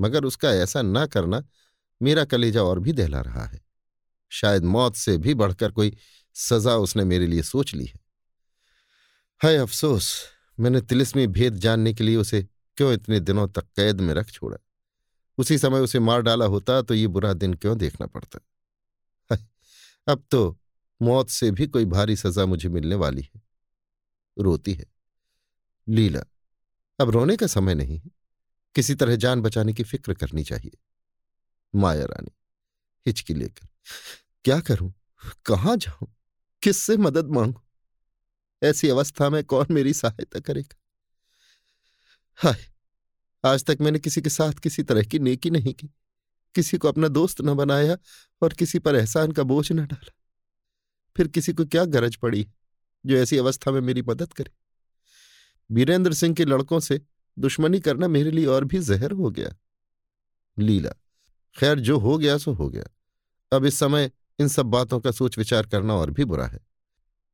मगर 0.00 0.24
उसका 0.24 0.52
ऐसा 0.52 0.82
न 0.82 1.06
करना 1.06 1.42
मेरा 2.00 2.24
कलेजा 2.24 2.62
और 2.62 2.78
भी 2.78 2.92
दहला 2.92 3.20
रहा 3.20 3.44
है। 3.44 3.60
शायद 4.32 4.64
मौत 4.66 4.96
से 4.96 5.16
भी 5.18 5.34
बढ़कर 5.34 5.70
कोई 5.70 5.96
सजा 6.36 6.76
उसने 6.78 7.04
मेरे 7.04 7.26
लिए 7.26 7.42
सोच 7.44 7.74
ली 7.74 7.84
है। 7.84 7.98
हाय 9.40 9.56
अफसोस, 9.56 10.24
मैंने 10.60 10.80
तिलिस्मी 10.80 11.26
भेद 11.26 11.54
जानने 11.54 11.92
के 11.94 12.04
लिए 12.04 12.16
उसे 12.16 12.42
क्यों 12.76 12.92
इतने 12.92 13.20
दिनों 13.20 13.48
तक 13.48 13.62
कैद 13.76 14.00
में 14.00 14.12
रख 14.14 14.30
छोड़ा? 14.30 14.56
उसी 15.38 15.58
समय 15.58 15.80
उसे 15.80 15.98
मार 15.98 16.22
डाला 16.22 16.44
होता 16.44 16.82
तो 16.82 16.94
ये 16.94 17.06
बुरा 17.06 17.32
दिन 17.32 17.54
क्यों 17.54 17.76
देखना 17.78 18.06
पड़ता? 18.06 18.38
अब 20.08 20.24
तो 20.30 20.58
मौत 21.02 21.30
से 21.30 21.50
भी 21.50 21.66
कोई 21.66 21.84
भारी 21.84 22.16
सजा 22.16 22.46
मुझे 22.46 22.68
मिलने 22.68 22.94
वाली 22.94 23.22
है। 23.22 23.40
रोती 24.38 24.74
है। 24.74 24.86
लीला, 25.88 26.20
अब 26.98 27.10
रोने 27.10 27.36
का 27.36 27.46
समय 27.46 27.74
नहीं 27.74 27.98
है। 27.98 28.10
किसी 28.74 28.94
तरह 28.94 29.16
जान 29.16 29.40
बचाने 29.40 29.72
की 29.72 29.82
फ़िक्र 29.82 30.14
करनी 30.14 30.44
चाहिए। 30.44 30.78
माया 31.74 32.04
रानी, 32.04 32.30
हिचकी 33.06 33.34
लेकर, 33.34 33.68
क्या 34.44 34.60
करूँ? 34.60 34.92
कहाँ 35.46 35.76
जाऊँ? 35.76 36.08
किससे 36.62 36.96
मदद 36.96 37.26
मांगू? 37.26 37.60
ऐसी 38.62 38.88
अवस्था 38.88 39.30
में 39.30 39.44
कौन 39.44 39.66
मेरी 39.70 39.92
सहायता 39.92 40.40
करेगा? 40.40 40.76
हाय, 42.34 42.66
आज 43.44 43.64
तक 43.64 43.78
मैंने 43.80 43.98
किसी 43.98 44.22
के 44.22 44.30
साथ 44.30 44.52
किसी 44.52 44.82
तरह 44.82 45.02
की 45.02 45.18
नेकी 45.18 45.50
नहीं 45.50 45.74
की। 45.74 45.90
किसी 46.54 46.78
को 46.78 46.88
अपना 46.88 47.08
दोस्त 47.08 47.40
न 47.40 47.54
बनाया 47.54 47.96
और 48.42 48.52
किसी 48.52 48.78
पर 48.78 48.96
एहसान 48.96 49.32
का 49.32 49.42
बोझ 49.42 49.72
न 49.72 49.86
डाला। 49.86 50.12
फिर 51.16 51.28
किसी 51.28 51.52
को 51.52 51.64
क्या 51.64 51.84
गरज 51.84 52.16
पड़ी 52.16 52.48
जो 53.06 53.16
ऐसी 53.16 53.38
अवस्था 53.38 53.70
में 53.70 53.80
मेरी 53.80 54.02
मदद 54.02 54.32
करे? 54.32 54.52
वीरेंद्र 55.70 56.14
सिंह 56.14 56.34
के 56.34 56.44
लड़कों 56.44 56.80
से 56.80 57.00
दुश्मनी 57.38 57.80
करना 57.80 58.08
मेरे 58.08 58.30
लिए 58.30 58.46
और 58.46 58.64
भी 58.64 58.78
जहर 58.78 59.10
हो 59.10 59.30
गया। 59.30 59.56
लीला, 60.58 60.90
खैर 61.56 61.80
जो 61.80 61.98
हो 61.98 62.18
गया 62.18 62.38
सो 62.38 62.52
हो 62.52 62.68
गया। 62.68 62.84
अब 63.52 63.64
इस 63.64 63.78
समय 63.78 64.10
इन 64.38 64.48
सब 64.48 64.66
बातों 64.66 65.00
का 65.00 65.10
सोच 65.10 65.38
विचार 65.38 65.66
करना 65.66 65.94
और 65.94 66.10
भी 66.10 66.24
बुरा 66.24 66.46
है। 66.46 66.69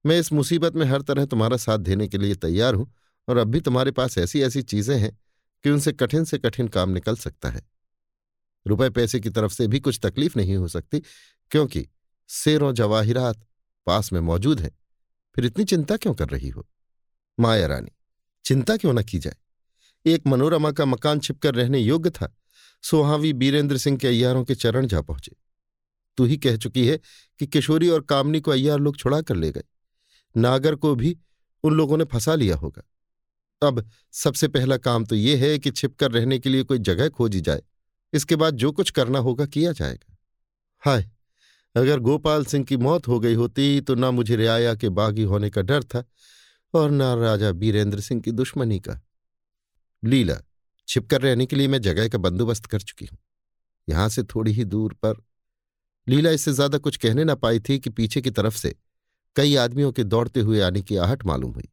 मैं 0.06 0.18
इस 0.18 0.32
मुसीबत 0.32 0.74
में 0.74 0.86
हर 0.86 1.02
तरह 1.02 1.24
तुम्हारा 1.24 1.56
साथ 1.56 1.78
देने 1.78 2.08
के 2.08 2.18
लिए 2.18 2.34
तैयार 2.34 2.74
हूँ 2.74 2.94
और 3.28 3.36
अब 3.36 3.48
भी 3.48 3.60
तुम्हारे 3.60 3.90
पास 3.90 4.18
ऐसी 4.18 4.42
ऐसी 4.42 4.62
चीज़ें 4.62 4.98
हैं 4.98 5.18
कि 5.64 5.70
उनसे 5.70 5.92
कठिन 5.92 6.24
से 6.24 6.38
कठिन 6.38 6.68
काम 6.68 6.90
निकल 6.90 7.16
सकता 7.16 7.48
है। 7.48 7.62
रुपए 8.66 8.90
पैसे 8.90 9.20
की 9.20 9.30
तरफ़ 9.30 9.52
से 9.52 9.66
भी 9.66 9.80
कुछ 9.80 10.00
तकलीफ़ 10.02 10.38
नहीं 10.38 10.56
हो 10.56 10.68
सकती, 10.68 11.00
क्योंकि 11.50 11.88
शेरों 12.28 12.72
जवाहिरात 12.72 13.46
पास 13.86 14.12
में 14.12 14.20
मौजूद 14.20 14.60
है। 14.60 14.70
फिर 15.36 15.46
इतनी 15.46 15.64
चिंता 15.64 15.96
क्यों 15.96 16.14
कर 16.14 16.28
रही 16.28 16.48
हो? 16.48 16.66
माया 17.40 17.66
रानी, 17.66 17.90
चिंता 18.44 18.76
क्यों 18.76 18.92
न 18.92 19.02
की 19.02 19.18
जाए? 19.18 19.36
एक 20.06 20.26
मनोरमा 20.26 20.72
का 20.72 20.84
मकान 20.84 21.20
छिपकर 21.20 21.54
रहने 21.54 21.78
योग्य 21.78 22.10
था, 22.10 22.36
सोहावी 22.82 23.32
बीरेंद्र 23.32 23.76
सिंह 23.76 23.98
के 23.98 24.08
अय्यारों 24.08 24.44
के 24.44 24.54
चरण 24.54 24.86
जा 24.86 25.00
पहुँचे। 25.00 25.36
तू 26.16 26.24
ही 26.24 26.36
कह 26.36 26.56
चुकी 26.56 26.86
है 26.86 27.00
कि 27.38 27.46
किशोरी 27.46 27.88
और 27.88 28.00
कामनी 28.00 28.40
को 28.40 28.50
अय्यार 28.50 28.78
लोग 28.78 28.96
छुड़ा 28.96 29.20
कर 29.20 29.36
ले 29.36 29.52
गए। 29.52 29.64
नागर 30.36 30.74
को 30.74 30.94
भी 30.94 31.16
उन 31.64 31.74
लोगों 31.74 31.96
ने 31.96 32.04
फंसा 32.04 32.34
लिया 32.34 32.56
होगा। 32.56 32.82
अब 33.62 33.88
सबसे 34.14 34.48
पहला 34.48 34.76
काम 34.76 35.04
तो 35.04 35.14
यह 35.14 35.44
है 35.44 35.58
कि 35.58 35.70
छिपकर 35.70 36.10
रहने 36.10 36.38
के 36.38 36.50
लिए 36.50 36.62
कोई 36.62 36.78
जगह 36.80 37.08
खोजी 37.08 37.40
जाए। 37.40 37.62
इसके 38.12 38.36
बाद 38.36 38.54
जो 38.54 38.72
कुछ 38.72 38.90
करना 38.90 39.18
होगा 39.18 39.46
किया 39.46 39.72
जाएगा। 39.72 40.16
हाय, 40.82 41.10
अगर 41.74 41.98
गोपाल 42.00 42.44
सिंह 42.44 42.64
की 42.64 42.76
मौत 42.76 43.08
हो 43.08 43.18
गई 43.20 43.34
होती 43.34 43.80
तो 43.80 43.94
ना 43.94 44.10
मुझे 44.10 44.36
रियाया 44.36 44.74
के 44.74 44.88
बागी 44.90 45.22
होने 45.22 45.50
का 45.50 45.62
डर 45.62 45.82
था 45.84 46.04
और 46.74 46.90
ना 46.90 47.12
राजा 47.14 47.52
बीरेंद्र 47.52 48.00
सिंह 48.00 48.20
की 48.20 48.32
दुश्मनी 48.32 48.78
का। 48.80 49.00
लीला, 50.02 50.36
छिपकर 50.88 51.20
रहने 51.20 51.46
के 51.46 51.56
लिए 51.56 51.68
मैं 51.68 51.80
जगह 51.80 52.08
का 52.08 52.18
बंदोबस्त 52.18 52.66
कर 52.66 52.80
चुकी 52.80 53.06
हूँ। 53.06 53.18
यहाँ 53.88 54.08
से 54.08 54.22
थोड़ी 54.24 54.52
ही 54.52 54.64
दूर 54.64 54.92
पर। 54.94 55.22
लीला 56.06 56.30
इससे 56.30 56.52
ज़्यादा 56.52 56.78
कुछ 56.78 56.96
कहने 56.96 57.24
ना 57.24 57.34
पाई 57.34 57.60
थी 57.60 57.78
कि 57.78 57.90
पीछे 57.90 58.20
की 58.20 58.30
तरफ़ 58.30 58.56
से 58.56 58.74
कई 59.36 59.54
आदमियों 59.56 59.92
के 59.92 60.04
दौड़ते 60.04 60.40
हुए 60.40 60.60
आने 60.60 60.82
की 60.82 60.96
आहट 60.96 61.24
मालूम 61.26 61.52
हुई। 61.52 61.68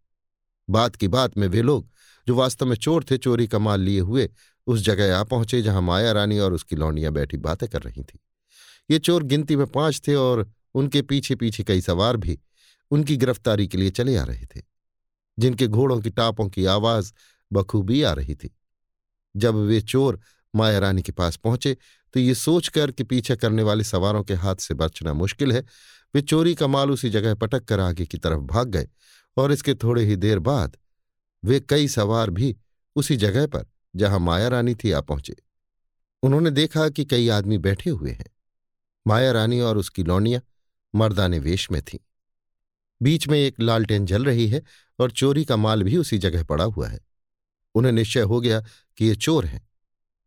बात 0.67 0.95
की 0.95 1.07
बात 1.07 1.37
में 1.37 1.47
वे 1.47 1.61
लोग, 1.61 1.87
जो 2.27 2.35
वास्तव 2.35 2.65
में 2.65 2.75
चोर 2.75 3.05
थे, 3.11 3.17
चोरी 3.17 3.47
का 3.47 3.59
माल 3.59 3.81
लिए 3.81 3.99
हुए 3.99 4.29
उस 4.67 4.81
जगह 4.81 5.17
आ 5.17 5.23
पहुँचे, 5.23 5.61
जहाँ 5.61 5.81
माया 5.81 6.11
रानी 6.11 6.39
और 6.39 6.53
उसकी 6.53 6.75
लौंडियाँ 6.75 7.11
बैठी 7.13 7.37
बातें 7.39 7.67
कर 7.69 7.81
रही 7.81 8.03
थीं। 8.03 8.19
ये 8.91 8.99
चोर 8.99 9.23
गिनती 9.23 9.55
में 9.55 9.65
पाँच 9.67 10.01
थे 10.07 10.15
और 10.15 10.49
उनके 10.75 11.01
पीछे 11.01 11.35
पीछे 11.35 11.63
कई 11.63 11.81
सवार 11.81 12.17
भी 12.17 12.39
उनकी 12.91 13.17
गिरफ्तारी 13.17 13.67
के 13.67 13.77
लिए 13.77 13.89
चले 13.91 14.15
आ 14.17 14.23
रहे 14.23 14.45
थे, 14.45 14.61
जिनके 15.37 15.67
घोड़ों 15.67 15.99
की 16.01 16.09
टापों 16.09 16.47
की 16.49 16.65
आवाज़ 16.67 17.11
बखूबी 17.51 18.01
आ 18.01 18.11
रही 18.13 18.35
थी। 18.35 18.55
जब 19.35 19.55
वे 19.57 19.79
चोर 19.81 20.19
माया 20.53 20.79
रानी 20.79 21.01
के 21.01 21.11
पास 21.11 21.35
पहुँचे 21.35 21.77
तो 22.13 22.19
ये 22.19 22.33
सोचकर 22.35 22.91
कि 22.91 23.03
पीछा 23.03 23.35
करने 23.35 23.63
वाले 23.63 23.83
सवारों 23.83 24.23
के 24.23 24.33
हाथ 24.33 24.55
से 24.55 24.73
बचना 24.73 25.13
मुश्किल 25.13 25.51
है 25.51 25.63
वे 26.15 26.21
चोरी 26.21 26.55
का 26.55 26.67
माल 26.67 26.91
उसी 26.91 27.09
जगह 27.09 27.35
पटक 27.35 27.65
कर 27.65 27.79
आगे 27.79 28.05
की 28.05 28.17
तरफ़ 28.17 28.39
भाग 28.39 28.67
गए 28.67 28.89
और 29.37 29.51
इसके 29.51 29.75
थोड़े 29.75 30.05
ही 30.05 30.15
देर 30.15 30.39
बाद 30.39 30.77
वे 31.45 31.59
कई 31.59 31.87
सवार 31.87 32.29
भी 32.29 32.55
उसी 32.95 33.17
जगह 33.17 33.47
पर 33.47 33.65
जहाँ 33.95 34.19
माया 34.19 34.47
रानी 34.47 34.75
थी 34.75 34.91
आ 34.91 35.01
पहुँचे। 35.01 35.35
उन्होंने 36.23 36.51
देखा 36.51 36.89
कि 36.89 37.05
कई 37.05 37.29
आदमी 37.29 37.57
बैठे 37.57 37.89
हुए 37.89 38.11
हैं। 38.11 38.25
माया 39.07 39.31
रानी 39.31 39.59
और 39.59 39.77
उसकी 39.77 40.03
लौनिया 40.03 40.41
मर्दाने 40.95 41.39
वेश 41.39 41.71
में 41.71 41.81
थीं। 41.81 41.99
बीच 43.01 43.27
में 43.27 43.39
एक 43.39 43.59
लालटेन 43.59 44.05
जल 44.05 44.25
रही 44.25 44.47
है 44.47 44.63
और 44.99 45.11
चोरी 45.11 45.45
का 45.45 45.57
माल 45.57 45.83
भी 45.83 45.97
उसी 45.97 46.17
जगह 46.17 46.43
पड़ा 46.43 46.63
हुआ 46.63 46.87
है। 46.87 46.99
उन्हें 47.75 47.91
निश्चय 47.91 48.21
हो 48.21 48.41
गया 48.41 48.63
कि 48.97 49.05
ये 49.05 49.15
चोर 49.15 49.45
हैं। 49.45 49.69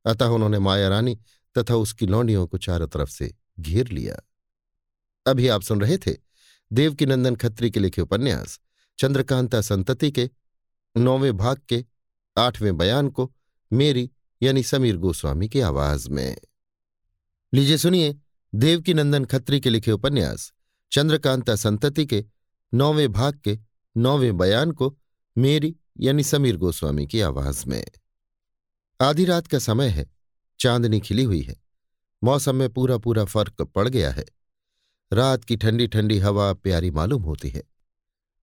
अतः 0.06 0.26
उन्होंने 0.26 0.58
माया 0.58 0.88
रानी 0.88 1.18
तथा 1.58 1.74
उसकी 1.74 2.06
लौंडियों 2.06 2.46
को 2.46 2.58
चारों 2.58 2.88
तरफ़ 2.88 3.10
से 3.10 3.34
घेर 3.60 3.88
लिया। 3.88 4.16
अभी 5.26 5.48
आप 5.48 5.62
सुन 5.62 5.80
रहे 5.80 5.98
थे 5.98 6.16
देवकीनंदन 6.72 7.36
खत्री 7.36 7.70
के 7.70 7.80
लिखे 7.80 8.02
उपन्यास, 8.02 8.60
चंद्रकांता 8.98 9.60
संतति 9.60 10.10
के, 10.10 10.30
नौवें 10.96 11.36
भाग 11.36 11.60
के, 11.68 11.84
आठवें 12.38 12.76
बयान 12.76 13.08
को, 13.08 13.34
मेरी 13.72 14.10
यानी 14.42 14.62
समीर 14.62 14.96
गोस्वामी 14.96 15.48
की 15.48 15.60
आवाज़ 15.60 16.10
में। 16.10 16.36
लीजिए 17.54 17.78
सुनिए 17.78 18.16
देवकीनंदन 18.54 19.24
खत्री 19.24 19.60
के 19.60 19.70
लिखे 19.70 19.92
उपन्यास, 19.92 20.52
चंद्रकांता 20.92 21.56
संतति 21.56 22.06
के, 22.06 22.24
नौवें 22.74 23.12
भाग 23.12 23.40
के, 23.44 23.58
नौवें 23.96 24.36
बयान 24.36 24.72
को, 24.72 24.98
मेरी 25.38 25.76
यानी 26.00 26.22
समीर 26.22 26.56
गोस्वामी 26.56 27.06
की 27.06 27.20
आवाज़ 27.20 27.66
में। 27.66 27.86
आधी 29.00 29.24
रात 29.24 29.46
का 29.46 29.58
समय 29.58 29.88
है, 29.88 30.10
चांदनी 30.60 31.00
खिली 31.00 31.24
हुई 31.24 31.42
है। 31.42 31.62
मौसम 32.24 32.56
में 32.56 32.72
पूरा 32.72 32.98
पूरा 32.98 33.24
फ़र्क 33.24 33.62
पड़ 33.62 33.88
गया 33.88 34.10
है। 34.10 34.24
रात 35.12 35.44
की 35.44 35.56
ठंडी 35.56 35.86
ठंडी 35.86 36.18
हवा 36.18 36.52
प्यारी 36.52 36.90
मालूम 36.90 37.22
होती 37.22 37.48
है। 37.48 37.62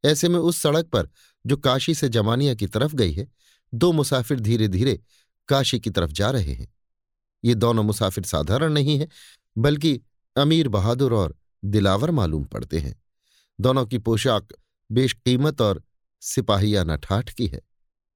ऐसे 0.06 0.30
में 0.30 0.40
उस 0.40 0.58
सड़क 0.58 0.86
पर, 0.86 1.10
जो 1.48 1.58
काशी 1.58 1.94
से 1.94 2.10
जमानिया 2.10 2.54
की 2.54 2.68
तरफ़ 2.68 2.96
गई 2.96 3.14
है, 3.14 3.28
दो 3.74 3.92
मुसाफिर 3.92 4.40
धीरे 4.40 4.68
धीरे 4.68 5.02
काशी 5.48 5.80
की 5.80 5.90
तरफ़ 5.90 6.12
जा 6.12 6.32
रहे 6.32 6.54
हैं। 6.54 6.74
ये 7.44 7.56
दोनों 7.56 7.84
मुसाफिर 7.84 8.24
साधारण 8.24 8.74
नहीं 8.74 9.00
है, 9.00 9.08
बल्कि 9.58 10.02
अमीर 10.38 10.68
बहादुर 10.68 11.14
और 11.14 11.36
दिलावर 11.66 12.12
मालूम 12.12 12.44
पड़ते 12.46 12.80
हैं। 12.80 13.04
दोनों 13.62 13.86
की 13.86 13.98
पोशाक 13.98 14.48
बेशकीमत 14.92 15.62
और 15.62 15.84
सिपाहियाना 16.22 16.96
ठाठ 16.96 17.30
की 17.30 17.48
है, 17.48 17.62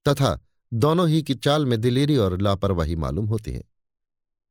तथा 0.07 0.39
दोनों 0.73 1.09
ही 1.09 1.21
की 1.23 1.35
चाल 1.35 1.65
में 1.65 1.81
दिलेरी 1.81 2.17
और 2.17 2.41
लापरवाही 2.41 2.95
मालूम 2.95 3.25
होती 3.25 3.51
है। 3.51 3.63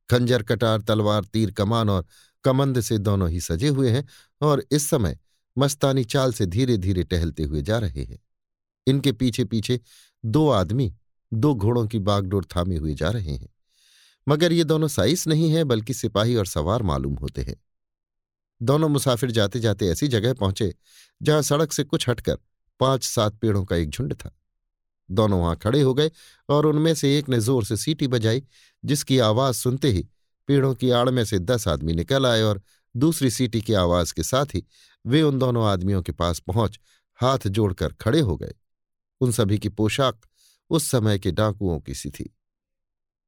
खंजर, 0.09 0.43
कटार, 0.43 0.81
तलवार, 0.81 1.23
तीर, 1.23 1.51
कमान 1.51 1.89
और 1.89 2.05
कमंद 2.47 2.79
से 2.81 2.97
दोनों 2.97 3.29
ही 3.29 3.39
सजे 3.41 3.67
हुए 3.67 3.89
हैं 3.89 4.05
और 4.41 4.63
इस 4.71 4.89
समय 4.89 5.17
मस्तानी 5.57 6.03
चाल 6.03 6.33
से 6.33 6.45
धीरे 6.45 6.77
धीरे 6.77 7.03
टहलते 7.03 7.43
हुए 7.43 7.61
जा 7.61 7.77
रहे 7.77 8.03
हैं। 8.03 8.19
इनके 8.87 9.11
पीछे 9.11 9.45
पीछे 9.45 9.79
दो 10.23 10.49
आदमी 10.49 10.93
दो 11.31 11.53
घोड़ों 11.55 11.85
की 11.87 11.99
बागडोर 11.99 12.45
थामे 12.45 12.75
हुए 12.75 12.93
जा 12.95 13.09
रहे 13.09 13.31
हैं। 13.31 13.49
मगर 14.27 14.53
ये 14.53 14.63
दोनों 14.63 14.87
साइस 14.87 15.27
नहीं 15.27 15.49
हैं, 15.51 15.67
बल्कि 15.67 15.93
सिपाही 15.93 16.35
और 16.35 16.45
सवार 16.45 16.83
मालूम 16.83 17.15
होते 17.15 17.41
हैं। 17.41 17.55
दोनों 18.61 18.89
मुसाफिर 18.89 19.31
जाते 19.31 19.59
जाते 19.59 19.87
ऐसी 19.87 20.07
जगह 20.07 20.33
पहुँचे 20.33 20.73
जहाँ 21.21 21.41
सड़क 21.41 21.71
से 21.71 21.83
कुछ 21.83 22.09
हटकर 22.09 22.37
पाँच 22.79 23.03
सात 23.03 23.35
पेड़ों 23.35 23.63
का 23.65 23.75
एक 23.75 23.89
झुंड 23.89 24.13
था। 24.13 24.31
दोनों 25.09 25.39
वहाँ 25.41 25.55
खड़े 25.55 25.81
हो 25.81 25.93
गए 25.93 26.11
और 26.49 26.65
उनमें 26.65 26.93
से 26.95 27.17
एक 27.17 27.29
ने 27.29 27.39
ज़ोर 27.39 27.65
से 27.65 27.77
सीटी 27.77 28.07
बजाई, 28.07 28.43
जिसकी 28.83 29.19
आवाज़ 29.19 29.55
सुनते 29.55 29.91
ही 29.91 30.07
पेड़ों 30.47 30.73
की 30.75 30.89
आड़ 30.89 31.09
में 31.09 31.23
से 31.25 31.39
दस 31.39 31.67
आदमी 31.67 31.93
निकल 31.93 32.25
आए 32.25 32.41
और 32.41 32.61
दूसरी 32.95 33.29
सीटी 33.31 33.61
की 33.61 33.73
आवाज़ 33.73 34.13
के 34.13 34.23
साथ 34.23 34.45
ही 34.45 34.63
वे 35.05 35.21
उन 35.21 35.39
दोनों 35.39 35.65
आदमियों 35.67 36.01
के 36.01 36.11
पास 36.11 36.39
पहुँच 36.39 36.79
हाथ 37.21 37.47
जोड़कर 37.47 37.93
खड़े 37.93 38.19
हो 38.19 38.37
गए। 38.37 38.53
उन 39.21 39.31
सभी 39.31 39.57
की 39.59 39.69
पोशाक 39.69 40.21
उस 40.69 40.89
समय 40.91 41.19
के 41.19 41.31
डाकुओं 41.31 41.79
की 41.79 41.93
सी 41.93 42.09
थी। 42.09 42.35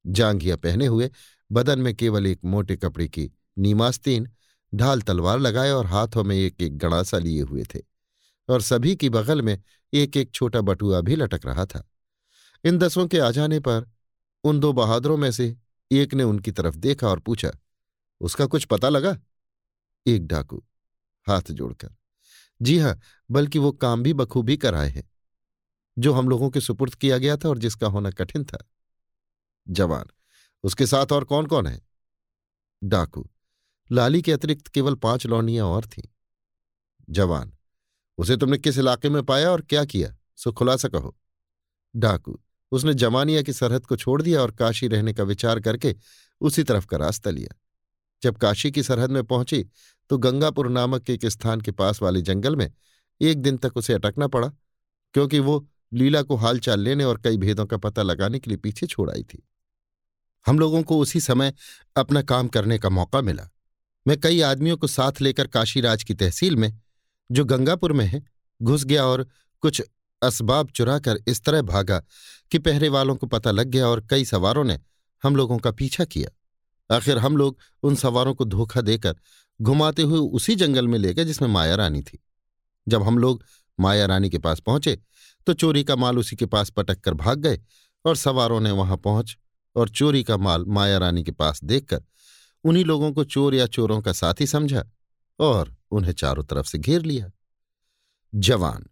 जांघिया 0.06 0.56
पहने 0.56 0.86
हुए 0.86 1.10
बदन 1.52 1.78
में 1.78 1.94
केवल 1.94 2.26
एक 2.26 2.40
मोटे 2.44 2.76
कपड़े 2.76 3.08
की 3.08 3.30
नीमास्तीन, 3.58 4.28
ढाल 4.74 5.00
तलवार 5.02 5.38
लगाए 5.38 5.70
और 5.70 5.86
हाथों 5.86 6.24
में 6.24 6.36
एक 6.36 6.62
एक 6.62 6.78
गणासा 6.78 7.18
लिए 7.18 7.42
हुए 7.42 7.64
थे 7.74 7.80
और 8.48 8.62
सभी 8.62 8.96
की 8.96 9.08
बगल 9.08 9.42
में 9.42 9.62
एक 9.94 10.16
एक 10.16 10.30
छोटा 10.30 10.60
बटुआ 10.60 11.00
भी 11.00 11.16
लटक 11.16 11.46
रहा 11.46 11.66
था। 11.66 11.90
इन 12.64 12.78
दसों 12.78 13.06
के 13.06 13.18
आ 13.18 13.30
जाने 13.30 13.60
पर 13.60 13.90
उन 14.44 14.60
दो 14.60 14.72
बहादुरों 14.72 15.16
में 15.16 15.30
से 15.32 15.56
एक 15.92 16.14
ने 16.14 16.22
उनकी 16.22 16.52
तरफ़ 16.52 16.76
देखा 16.76 17.08
और 17.08 17.20
पूछा, 17.20 17.50
उसका 18.20 18.46
कुछ 18.46 18.64
पता 18.64 18.88
लगा? 18.88 19.16
एक 20.06 20.26
डाकू, 20.26 20.64
हाथ 21.26 21.50
जोड़कर, 21.50 21.94
जी 22.62 22.78
हाँ, 22.78 22.98
बल्कि 23.30 23.58
वो 23.58 23.72
काम 23.72 24.02
भी 24.02 24.12
बखूबी 24.12 24.56
कराए 24.56 24.88
हैं, 24.88 25.10
जो 25.98 26.12
हम 26.12 26.28
लोगों 26.28 26.50
के 26.50 26.60
सुपुर्द 26.60 26.94
किया 26.94 27.18
गया 27.18 27.36
था 27.36 27.48
और 27.48 27.58
जिसका 27.58 27.86
होना 27.86 28.10
कठिन 28.10 28.44
था। 28.44 28.64
जवान, 29.68 30.06
उसके 30.64 30.86
साथ 30.86 31.12
और 31.12 31.24
कौन 31.24 31.46
कौन 31.46 31.66
है? 31.66 31.80
डाकू, 32.84 33.30
लाली 33.92 34.22
के 34.22 34.32
अतिरिक्त 34.32 34.68
केवल 34.68 34.94
पाँच 34.94 35.26
लौंडियाँ 35.26 35.66
और 35.66 35.86
थीं। 35.86 36.08
जवान, 37.10 37.52
उसे 38.18 38.36
तुमने 38.36 38.58
किस 38.58 38.78
इलाके 38.78 39.08
में 39.08 39.22
पाया 39.22 39.50
और 39.50 39.62
क्या 39.62 39.84
किया? 39.84 40.16
सो 40.36 40.52
खुलासा 40.52 40.88
कहो। 40.88 41.16
डाकू 41.96 42.40
उसने 42.72 42.94
जमानिया 42.94 43.42
की 43.42 43.52
सरहद 43.52 43.86
को 43.86 43.96
छोड़ 43.96 44.20
दिया 44.22 44.40
और 44.42 44.50
काशी 44.50 44.88
रहने 44.88 45.12
का 45.12 45.22
विचार 45.22 45.60
करके 45.60 45.94
उसी 46.40 46.62
तरफ़ 46.62 46.86
का 46.86 46.96
रास्ता 46.96 47.30
लिया। 47.30 47.56
जब 48.22 48.36
काशी 48.36 48.70
की 48.70 48.82
सरहद 48.82 49.10
में 49.10 49.22
पहुँची 49.24 49.64
तो 50.10 50.18
गंगापुर 50.18 50.68
नामक 50.68 51.10
एक 51.10 51.26
स्थान 51.26 51.60
के 51.60 51.70
पास 51.70 52.02
वाले 52.02 52.22
जंगल 52.22 52.56
में 52.56 52.70
एक 53.20 53.38
दिन 53.38 53.56
तक 53.56 53.76
उसे 53.76 53.94
अटकना 53.94 54.26
पड़ा, 54.26 54.48
क्योंकि 55.14 55.38
वो 55.38 55.66
लीला 55.92 56.22
को 56.22 56.36
हालचाल 56.36 56.80
लेने 56.80 57.04
और 57.04 57.20
कई 57.20 57.36
भेदों 57.36 57.66
का 57.66 57.76
पता 57.76 58.02
लगाने 58.02 58.38
के 58.38 58.50
लिए 58.50 58.56
पीछे 58.56 58.86
छोड़ 58.86 59.10
आई 59.10 59.22
थी। 59.22 59.42
हम 60.46 60.58
लोगों 60.58 60.82
को 60.82 60.98
उसी 60.98 61.20
समय 61.20 61.52
अपना 61.96 62.22
काम 62.22 62.48
करने 62.48 62.78
का 62.78 62.88
मौका 62.88 63.20
मिला। 63.20 63.48
मैं 64.06 64.18
कई 64.20 64.40
आदमियों 64.40 64.76
को 64.76 64.86
साथ 64.86 65.20
लेकर 65.20 65.46
काशीराज 65.46 66.04
की 66.04 66.14
तहसील 66.14 66.56
में, 66.56 66.78
जो 67.30 67.44
गंगापुर 67.44 67.92
में 67.92 68.04
है, 68.04 68.22
घुस 68.60 68.84
गया 68.84 69.04
और 69.04 69.26
कुछ 69.62 69.82
असबाब 70.22 70.70
चुराकर 70.70 71.18
इस 71.28 71.42
तरह 71.44 71.62
भागा 71.62 71.98
कि 72.52 72.58
पहरे 72.58 72.88
वालों 72.88 73.16
को 73.16 73.26
पता 73.26 73.50
लग 73.50 73.66
गया 73.66 73.86
और 73.86 74.06
कई 74.10 74.24
सवारों 74.24 74.64
ने 74.64 74.78
हम 75.22 75.36
लोगों 75.36 75.58
का 75.58 75.70
पीछा 75.70 76.04
किया। 76.04 76.96
आखिर 76.96 77.18
हम 77.18 77.36
लोग 77.36 77.58
उन 77.82 77.94
सवारों 77.94 78.34
को 78.34 78.44
धोखा 78.44 78.80
देकर 78.80 79.16
घुमाते 79.60 80.02
हुए 80.02 80.18
उसी 80.18 80.54
जंगल 80.56 80.88
में 80.88 80.98
ले 80.98 81.12
गए 81.14 81.24
जिसमें 81.24 81.48
माया 81.48 81.74
रानी 81.74 82.02
थी। 82.02 82.22
जब 82.86 83.02
हम 83.02 83.18
लोग 83.18 83.44
माया 83.78 84.06
रानी 84.06 84.30
के 84.30 84.38
पास 84.38 84.60
पहुँचे 84.60 84.98
तो 85.46 85.52
चोरी 85.52 85.84
का 85.84 85.96
माल 85.96 86.18
उसी 86.18 86.36
के 86.36 86.46
पास 86.46 86.70
पटक 86.70 87.00
कर 87.00 87.14
भाग 87.14 87.38
गए 87.38 87.60
और 88.04 88.16
सवारों 88.16 88.60
ने 88.60 88.70
वहाँ 88.70 88.96
पहुँच 88.96 89.36
और 89.76 89.88
चोरी 89.88 90.22
का 90.24 90.36
माल 90.36 90.64
माया 90.68 90.98
रानी 90.98 91.22
के 91.24 91.30
पास 91.30 91.64
देखकर 91.64 92.02
उन्हीं 92.64 92.84
लोगों 92.84 93.12
को 93.12 93.24
चोर 93.24 93.54
या 93.54 93.66
चोरों 93.66 94.00
का 94.00 94.12
साथी 94.12 94.46
समझा 94.46 94.84
और 95.38 95.74
उन्हें 95.90 96.12
चारों 96.12 96.44
तरफ़ 96.44 96.66
से 96.66 96.78
घेर 96.78 97.02
लिया। 97.02 97.30
जवान 98.34 98.84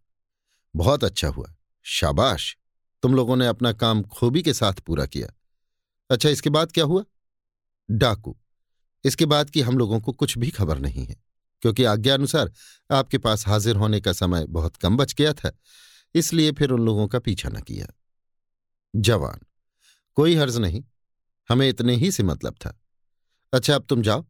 बहुत 0.79 1.05
अच्छा 1.05 1.29
हुआ। 1.29 1.55
शाबाश। 1.87 2.57
तुम 3.03 3.15
लोगों 3.15 3.37
ने 3.37 3.47
अपना 3.47 3.73
काम 3.73 4.03
खूबी 4.03 4.43
के 4.43 4.55
साथ 4.55 4.81
पूरा 4.81 5.07
किया। 5.07 5.29
अच्छा 6.11 6.29
इसके 6.29 6.51
बाद 6.51 6.73
क्या 6.73 6.85
हुआ? 6.85 7.05
डाकू। 7.89 8.37
इसके 9.05 9.27
बाद 9.27 9.51
की 9.51 9.61
हम 9.61 9.79
लोगों 9.79 10.01
को 10.01 10.13
कुछ 10.13 10.37
भी 10.39 10.51
खबर 10.51 10.79
नहीं 10.79 11.05
है, 11.07 11.17
क्योंकि 11.63 11.85
आज्ञा 11.85 12.15
अनुसार 12.15 12.53
आपके 12.91 13.19
पास 13.19 13.47
हाजिर 13.47 13.77
होने 13.77 14.01
का 14.01 14.13
समय 14.13 14.47
बहुत 14.47 14.77
कम 14.77 14.97
बच 14.97 15.15
गया 15.15 15.33
था, 15.33 15.51
इसलिए 16.15 16.53
फिर 16.53 16.71
उन 16.71 16.85
लोगों 16.87 17.07
का 17.09 17.19
पीछा 17.19 17.49
न 17.49 17.61
किया। 17.61 17.87
जवान। 18.97 19.41
कोई 20.17 20.35
हर्ज 20.35 20.57
नहीं। 20.57 20.85
हमें 21.49 21.69
इतने 21.69 21.95
ही 21.95 22.11
से 22.13 22.23
मतलब 22.23 22.55
था। 22.55 22.79
अच्छा 23.53 23.75
अब 23.75 23.87
तुम 23.87 24.03
जाओ। 24.03 24.25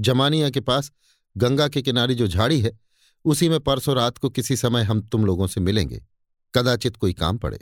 जमानिया 0.00 0.50
के 0.50 0.60
पास 0.60 0.90
गंगा 1.36 1.68
के 1.68 1.82
किनारे 1.82 2.14
जो 2.14 2.26
झाड़ी 2.26 2.60
है 2.60 2.78
उसी 3.24 3.48
में 3.48 3.58
परसों 3.60 3.94
रात 3.96 4.18
को 4.18 4.30
किसी 4.30 4.56
समय 4.56 4.82
हम 4.82 5.00
तुम 5.02 5.24
लोगों 5.26 5.46
से 5.46 5.60
मिलेंगे। 5.60 6.02
कदाचित 6.54 6.96
कोई 6.96 7.12
काम 7.12 7.38
पड़े। 7.38 7.58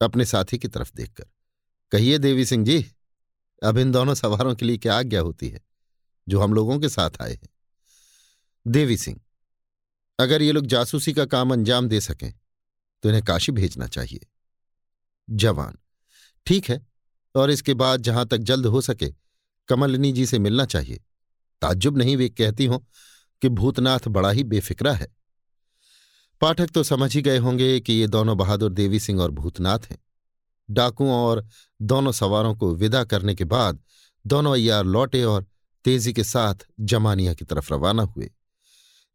अपने 0.00 0.24
साथी 0.24 0.58
की 0.58 0.68
तरफ़ 0.68 0.92
देखकर, 0.94 1.24
कहिए 1.92 2.18
देवी 2.18 2.44
सिंह 2.46 2.64
जी, 2.64 2.84
अब 3.62 3.78
इन 3.78 3.92
दोनों 3.92 4.14
सवारों 4.14 4.54
के 4.54 4.64
लिए 4.64 4.78
क्या 4.78 4.98
आज्ञा 4.98 5.20
होती 5.20 5.48
है, 5.48 5.60
जो 6.26 6.40
हम 6.40 6.54
लोगों 6.54 6.78
के 6.80 6.88
साथ 6.88 7.10
आए 7.22 7.32
हैं? 7.32 7.48
देवी 8.66 8.96
सिंह, 8.96 9.20
अगर 10.18 10.42
ये 10.42 10.52
लोग 10.52 10.66
जासूसी 10.66 11.12
का 11.12 11.24
काम 11.24 11.52
अंजाम 11.52 11.88
दे 11.88 12.00
सकें 12.00 12.32
तो 13.02 13.08
इन्हें 13.08 13.24
काशी 13.24 13.52
भेजना 13.52 13.86
चाहिए। 13.86 14.26
जवान, 15.28 15.78
ठीक 16.46 16.68
है, 16.70 16.80
और 17.34 17.50
इसके 17.50 17.74
बाद 17.74 18.00
जहाँ 18.00 18.26
तक 18.26 18.38
जल्द 18.38 18.66
हो 18.66 18.80
सके, 18.80 19.12
कमलनी 19.68 20.12
जी 20.12 20.26
से 20.26 20.38
मिलना 20.38 20.64
चाहिए। 20.66 21.00
ताज्जुब 21.62 21.98
नहीं 21.98 22.16
वे 22.16 22.28
कहती 22.28 22.66
हों 22.66 22.78
कि 23.44 23.48
भूतनाथ 23.48 24.08
बड़ा 24.08 24.30
ही 24.30 24.44
बेफिक्रा 24.44 24.92
है। 24.92 25.16
पाठक 26.40 26.70
तो 26.70 26.82
समझ 26.82 27.14
ही 27.14 27.22
गए 27.22 27.38
होंगे 27.38 27.80
कि 27.80 27.92
ये 27.92 28.06
दोनों 28.06 28.36
बहादुर 28.38 28.72
देवी 28.72 29.00
सिंह 29.00 29.20
और 29.20 29.30
भूतनाथ 29.30 29.78
हैं। 29.90 29.98
डाकुओं 30.70 31.12
और 31.12 31.46
दोनों 31.82 32.12
सवारों 32.12 32.54
को 32.54 32.74
विदा 32.74 33.04
करने 33.04 33.34
के 33.34 33.44
बाद 33.44 33.80
दोनों 34.26 34.52
अय्यार 34.52 34.84
लौटे 34.84 35.24
और 35.24 35.46
तेज़ी 35.84 36.12
के 36.12 36.24
साथ 36.24 36.54
जमानिया 36.80 37.34
की 37.34 37.44
तरफ़ 37.44 37.74
रवाना 37.74 38.02
हुए। 38.02 38.30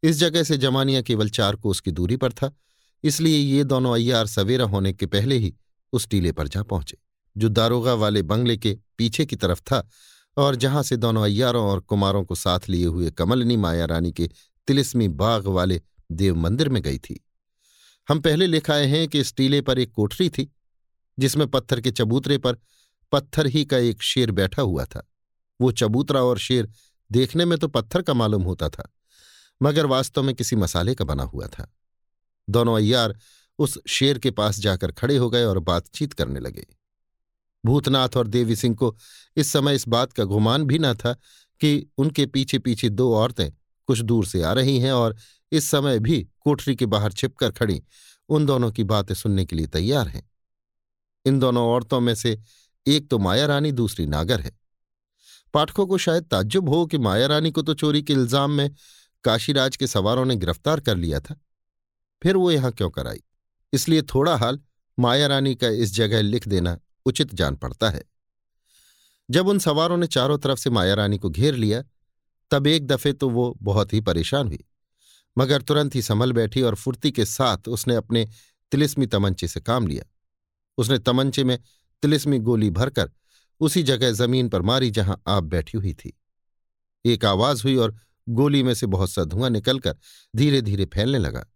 इस 0.02 0.16
जगह 0.16 0.42
से 0.42 0.56
जमानिया 0.56 1.02
केवल 1.02 1.30
चार 1.30 1.56
की 1.66 1.90
दूरी 1.90 2.16
पर 2.16 2.32
था, 2.32 2.52
इसलिए 3.04 3.38
ये 3.38 3.64
दोनों 3.64 3.94
अय्यार 3.94 4.26
सवेरा 4.26 4.64
होने 4.64 4.92
के 4.92 5.06
पहले 5.06 5.36
ही 5.36 5.54
उस 5.92 6.08
टीले 6.08 6.32
पर 6.32 6.48
जा 6.48 6.62
पहुँचे, 6.62 6.98
जो 7.36 7.48
दारोगा 7.48 7.94
वाले 7.94 8.22
बंगले 8.22 8.56
के 8.56 8.78
पीछे 8.98 9.26
की 9.26 9.36
तरफ़ 9.36 9.60
था 9.60 9.88
और 10.36 10.56
जहाँ 10.56 10.82
से 10.82 10.96
दोनों 10.96 11.24
अय्यारों 11.24 11.64
और 11.64 11.80
कुमारों 11.80 12.24
को 12.24 12.34
साथ 12.34 12.68
लिए 12.68 12.86
हुए 12.86 13.10
कमलनी 13.10 13.56
माया 13.56 13.84
रानी 13.84 14.12
के 14.12 14.30
तिलिस्मी 14.68 15.08
बाग 15.08 15.46
वाले 15.46 15.80
देव 16.12 16.36
मंदिर 16.36 16.68
में 16.68 16.82
गई 16.82 16.98
थी। 16.98 17.20
हम 18.08 18.20
पहले 18.20 18.46
लिखाए 18.46 18.86
हैं 18.86 19.06
कि 19.08 19.20
इस 19.20 19.34
टीले 19.34 19.60
पर 19.60 19.78
एक 19.78 19.92
कोठरी 19.92 20.28
थी, 20.28 20.50
जिसमें 21.18 21.46
पत्थर 21.46 21.80
के 21.80 21.90
चबूतरे 21.90 22.38
पर 22.38 22.56
पत्थर 23.12 23.46
ही 23.46 23.64
का 23.64 23.78
एक 23.78 24.02
शेर 24.02 24.30
बैठा 24.30 24.62
हुआ 24.62 24.84
था। 24.84 25.06
वो 25.60 25.72
चबूतरा 25.72 26.22
और 26.22 26.38
शेर 26.38 26.68
देखने 27.10 27.44
में 27.44 27.58
तो 27.58 27.68
पत्थर 27.68 28.02
का 28.02 28.14
मालूम 28.14 28.42
होता 28.42 28.68
था, 28.68 28.88
मगर 29.60 29.86
वास्तव 29.86 30.22
में 30.22 30.34
किसी 30.34 30.56
मसाले 30.56 30.94
का 30.94 31.04
बना 31.04 31.22
हुआ 31.22 31.46
था। 31.48 31.70
दोनों 32.48 32.76
अय्यार 32.76 33.18
उस 33.58 33.78
शेर 33.88 34.18
के 34.18 34.30
पास 34.30 34.58
जाकर 34.60 34.92
खड़े 34.92 35.16
हो 35.16 35.30
गए 35.30 35.44
और 35.44 35.58
बातचीत 35.58 36.12
करने 36.12 36.40
लगे। 36.40 36.66
भूतनाथ 37.64 38.16
और 38.16 38.26
देवी 38.26 38.56
सिंह 38.56 38.74
को 38.74 38.96
इस 39.36 39.52
समय 39.52 39.74
इस 39.74 39.88
बात 39.88 40.12
का 40.12 40.24
गुमान 40.24 40.64
भी 40.64 40.78
न 40.78 40.94
था 40.94 41.12
कि 41.60 41.86
उनके 41.98 42.26
पीछे 42.26 42.58
पीछे 42.58 42.88
दो 42.88 43.12
औरतें 43.14 43.50
कुछ 43.88 44.00
दूर 44.00 44.26
से 44.26 44.42
आ 44.42 44.52
रही 44.52 44.78
हैं 44.78 44.92
और 44.92 45.16
इस 45.52 45.70
समय 45.70 45.98
भी 45.98 46.20
कोठरी 46.40 46.74
के 46.76 46.86
बाहर 46.86 47.12
छिपकर 47.12 47.50
खड़ी 47.50 47.82
उन 48.28 48.46
दोनों 48.46 48.70
की 48.70 48.84
बातें 48.84 49.14
सुनने 49.14 49.44
के 49.44 49.56
लिए 49.56 49.66
तैयार 49.66 50.08
हैं। 50.08 50.22
इन 51.24 51.38
दोनों 51.38 51.66
औरतों 51.68 52.00
में 52.00 52.14
से 52.14 52.38
एक 52.86 53.08
तो 53.10 53.18
माया 53.18 53.46
रानी, 53.46 53.72
दूसरी 53.72 54.06
नागर 54.06 54.40
है। 54.40 54.52
पाठकों 55.54 55.86
को 55.86 55.98
शायद 55.98 56.24
ताज्जुब 56.24 56.68
हो 56.68 56.84
कि 56.86 56.98
माया 56.98 57.26
रानी 57.26 57.50
को 57.50 57.62
तो 57.62 57.74
चोरी 57.74 58.02
के 58.02 58.12
इल्ज़ाम 58.12 58.50
में 58.50 58.70
काशीराज 59.24 59.76
के 59.76 59.86
सवारों 59.86 60.24
ने 60.24 60.36
गिरफ़्तार 60.36 60.80
कर 60.80 60.96
लिया 60.96 61.20
था। 61.20 61.40
फिर 62.22 62.36
वो 62.36 62.50
यहाँ 62.50 62.72
क्यों 62.72 62.90
कराई? 62.90 63.20
इसलिए 63.72 64.02
थोड़ा 64.02 64.36
हाल 64.36 64.60
माया 64.98 65.26
रानी 65.26 65.54
का 65.54 65.68
इस 65.68 65.94
जगह 65.94 66.22
लिख 66.22 66.48
देना 66.48 66.78
उचित 67.06 67.34
जान 67.34 67.56
पड़ता 67.56 67.90
है। 67.90 68.04
जब 69.30 69.48
उन 69.48 69.58
सवारों 69.58 69.96
ने 69.96 70.06
चारों 70.06 70.38
तरफ़ 70.38 70.58
से 70.58 70.70
माया 70.70 70.94
रानी 70.94 71.18
को 71.18 71.30
घेर 71.30 71.54
लिया, 71.54 71.84
तब 72.50 72.66
एक 72.66 72.86
दफे 72.86 73.12
तो 73.12 73.30
वो 73.30 73.58
बहुत 73.62 73.92
ही 73.92 74.00
परेशान 74.00 74.46
हुई। 74.46 74.64
मगर 75.38 75.62
तुरंत 75.62 75.94
ही 75.94 76.02
संभल 76.02 76.32
बैठी 76.32 76.62
और 76.62 76.74
फुर्ती 76.74 77.12
के 77.12 77.24
साथ 77.24 77.68
उसने 77.68 77.94
अपने 77.94 78.28
तिलिस्मी 78.72 79.06
तमंचे 79.06 79.48
से 79.48 79.60
काम 79.60 79.86
लिया। 79.86 80.04
उसने 80.78 80.98
तमंचे 80.98 81.44
में 81.44 81.58
तिलिस्मी 82.02 82.38
गोली 82.38 82.70
भरकर 82.70 83.10
उसी 83.60 83.82
जगह 83.82 84.10
ज़मीन 84.12 84.48
पर 84.48 84.62
मारी 84.62 84.90
जहाँ 84.90 85.22
आप 85.26 85.44
बैठी 85.44 85.78
हुई 85.78 85.94
थी। 85.94 86.20
एक 87.04 87.24
आवाज़ 87.24 87.62
हुई 87.62 87.76
और 87.76 87.96
गोली 88.28 88.62
में 88.62 88.74
से 88.74 88.86
बहुत 88.86 89.10
सा 89.10 89.24
धुआँ 89.24 89.50
निकलकर 89.50 89.96
धीरे 90.36 90.62
धीरे 90.62 90.84
फैलने 90.84 91.18
लगा। 91.18 91.46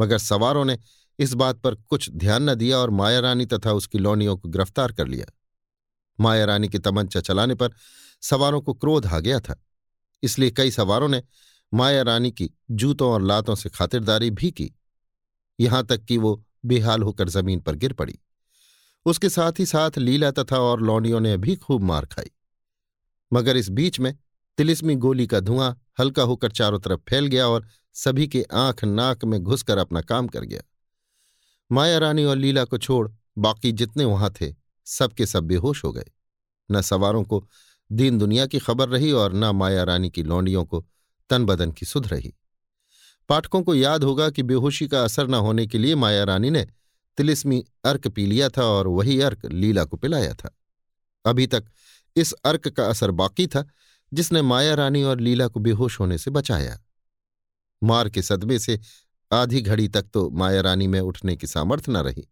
मगर 0.00 0.18
सवारों 0.18 0.64
ने 0.64 0.78
इस 1.18 1.32
बात 1.34 1.58
पर 1.58 1.74
कुछ 1.74 2.10
ध्यान 2.10 2.50
न 2.50 2.54
दिया 2.54 2.78
और 2.78 2.90
माया 2.90 3.20
रानी 3.20 3.46
तथा 3.46 3.72
उसकी 3.72 3.98
लौनियों 3.98 4.36
को 4.36 4.48
गिरफ़्तार 4.48 4.92
कर 4.92 5.06
लिया। 5.06 5.26
माया 6.18 6.44
रानी 6.44 6.68
की 6.68 6.78
तमंचा 6.78 7.20
चलाने 7.20 7.54
पर 7.54 7.72
सवारों 8.22 8.60
को 8.60 8.74
क्रोध 8.74 9.06
आ 9.06 9.18
गया 9.20 9.40
था, 9.40 9.56
इसलिए 10.22 10.50
कई 10.50 10.70
सवारों 10.70 11.08
ने 11.08 11.22
माया 11.72 12.02
रानी 12.02 12.30
की 12.30 12.50
जूतों 12.72 13.10
और 13.12 13.22
लातों 13.22 13.54
से 13.54 13.68
खातिरदारी 13.68 14.30
भी 14.32 14.50
की। 14.50 14.70
यहाँ 15.58 15.84
तक 15.86 16.04
कि 16.04 16.16
वो 16.18 16.42
बेहाल 16.66 17.02
होकर 17.02 17.28
ज़मीन 17.28 17.60
पर 17.60 17.74
गिर 17.74 17.92
पड़ी। 17.92 18.18
उसके 19.06 19.28
साथ 19.28 19.58
ही 19.58 19.66
साथ 19.66 19.98
लीला 19.98 20.30
तथा 20.30 20.58
और 20.60 20.82
लौंडियों 20.82 21.20
ने 21.20 21.36
भी 21.36 21.56
खूब 21.56 21.82
मार 21.82 22.06
खाई। 22.06 22.30
मगर 23.32 23.56
इस 23.56 23.68
बीच 23.70 24.00
में 24.00 24.14
तिलिस्मी 24.58 24.94
गोली 24.96 25.26
का 25.26 25.40
धुआँ 25.40 25.76
हल्का 26.00 26.22
होकर 26.22 26.50
चारों 26.50 26.78
तरफ़ 26.80 27.00
फैल 27.08 27.26
गया 27.26 27.46
और 27.48 27.66
सभी 27.96 28.26
के 28.28 28.44
आँख 28.54 28.84
नाक 28.84 29.24
में 29.24 29.38
घुसकर 29.40 29.78
अपना 29.78 30.00
काम 30.00 30.28
कर 30.28 30.40
गया। 30.40 30.60
माया 31.72 31.98
रानी 31.98 32.24
और 32.24 32.36
लीला 32.36 32.64
को 32.64 32.78
छोड़ 32.78 33.10
बाकी 33.38 33.72
जितने 33.72 34.04
वहाँ 34.04 34.34
थे, 34.40 34.54
सबके 34.84 35.26
सब 35.26 35.44
बेहोश 35.44 35.84
हो 35.84 35.92
गए। 35.92 36.04
न 36.70 36.80
सवारों 36.80 37.24
को 37.24 37.48
दीन 37.92 38.18
दुनिया 38.18 38.46
की 38.46 38.58
खबर 38.58 38.88
रही 38.88 39.12
और 39.12 39.32
न 39.32 39.44
माया 39.44 39.82
रानी 39.82 40.10
की 40.10 40.22
लौंडियों 40.22 40.64
को 40.64 40.86
तन 41.30 41.44
बदन 41.44 41.72
की 41.72 41.86
सुध 41.86 42.06
रही। 42.06 42.34
पाठकों 43.28 43.62
को 43.62 43.74
याद 43.74 44.04
होगा 44.04 44.30
कि 44.30 44.42
बेहोशी 44.42 44.88
का 44.88 45.04
असर 45.04 45.28
न 45.28 45.34
होने 45.34 45.66
के 45.66 45.78
लिए 45.78 45.94
माया 45.94 46.24
रानी 46.24 46.50
ने 46.50 46.66
तिलिस्मी 47.16 47.64
अर्क 47.84 48.08
पी 48.08 48.26
लिया 48.26 48.48
था 48.48 48.64
और 48.64 48.88
वही 48.88 49.20
अर्क 49.20 49.46
लीला 49.46 49.84
को 49.84 49.96
पिलाया 49.96 50.34
था। 50.34 50.58
अभी 51.26 51.46
तक 51.46 51.64
इस 52.16 52.32
अर्क 52.32 52.68
का 52.68 52.86
असर 52.86 53.10
बाकी 53.10 53.46
था, 53.46 53.66
जिसने 54.12 54.42
माया 54.42 54.74
रानी 54.74 55.02
और 55.02 55.20
लीला 55.20 55.48
को 55.48 55.60
बेहोश 55.60 56.00
होने 56.00 56.18
से 56.18 56.30
बचाया। 56.30 56.80
मार 57.82 58.08
के 58.08 58.22
सदमे 58.22 58.58
से 58.58 58.80
आधी 59.36 59.60
घड़ी 59.60 59.88
तक 59.88 60.06
तो 60.14 60.28
माया 60.30 60.60
रानी 60.60 60.86
में 60.86 61.00
उठने 61.00 61.36
की 61.36 61.46
सामर्थ्य 61.46 61.92
न 61.92 61.96
रही। 61.96 62.28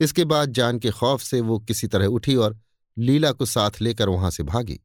इसके 0.00 0.24
बाद 0.24 0.52
जान 0.52 0.78
के 0.78 0.90
खौफ 0.90 1.22
से 1.22 1.40
वो 1.40 1.58
किसी 1.58 1.86
तरह 1.86 2.06
उठी 2.06 2.34
और 2.36 2.58
लीला 2.96 3.32
को 3.32 3.46
साथ 3.46 3.80
लेकर 3.80 4.08
वहाँ 4.08 4.30
से 4.30 4.42
भागी। 4.42 4.80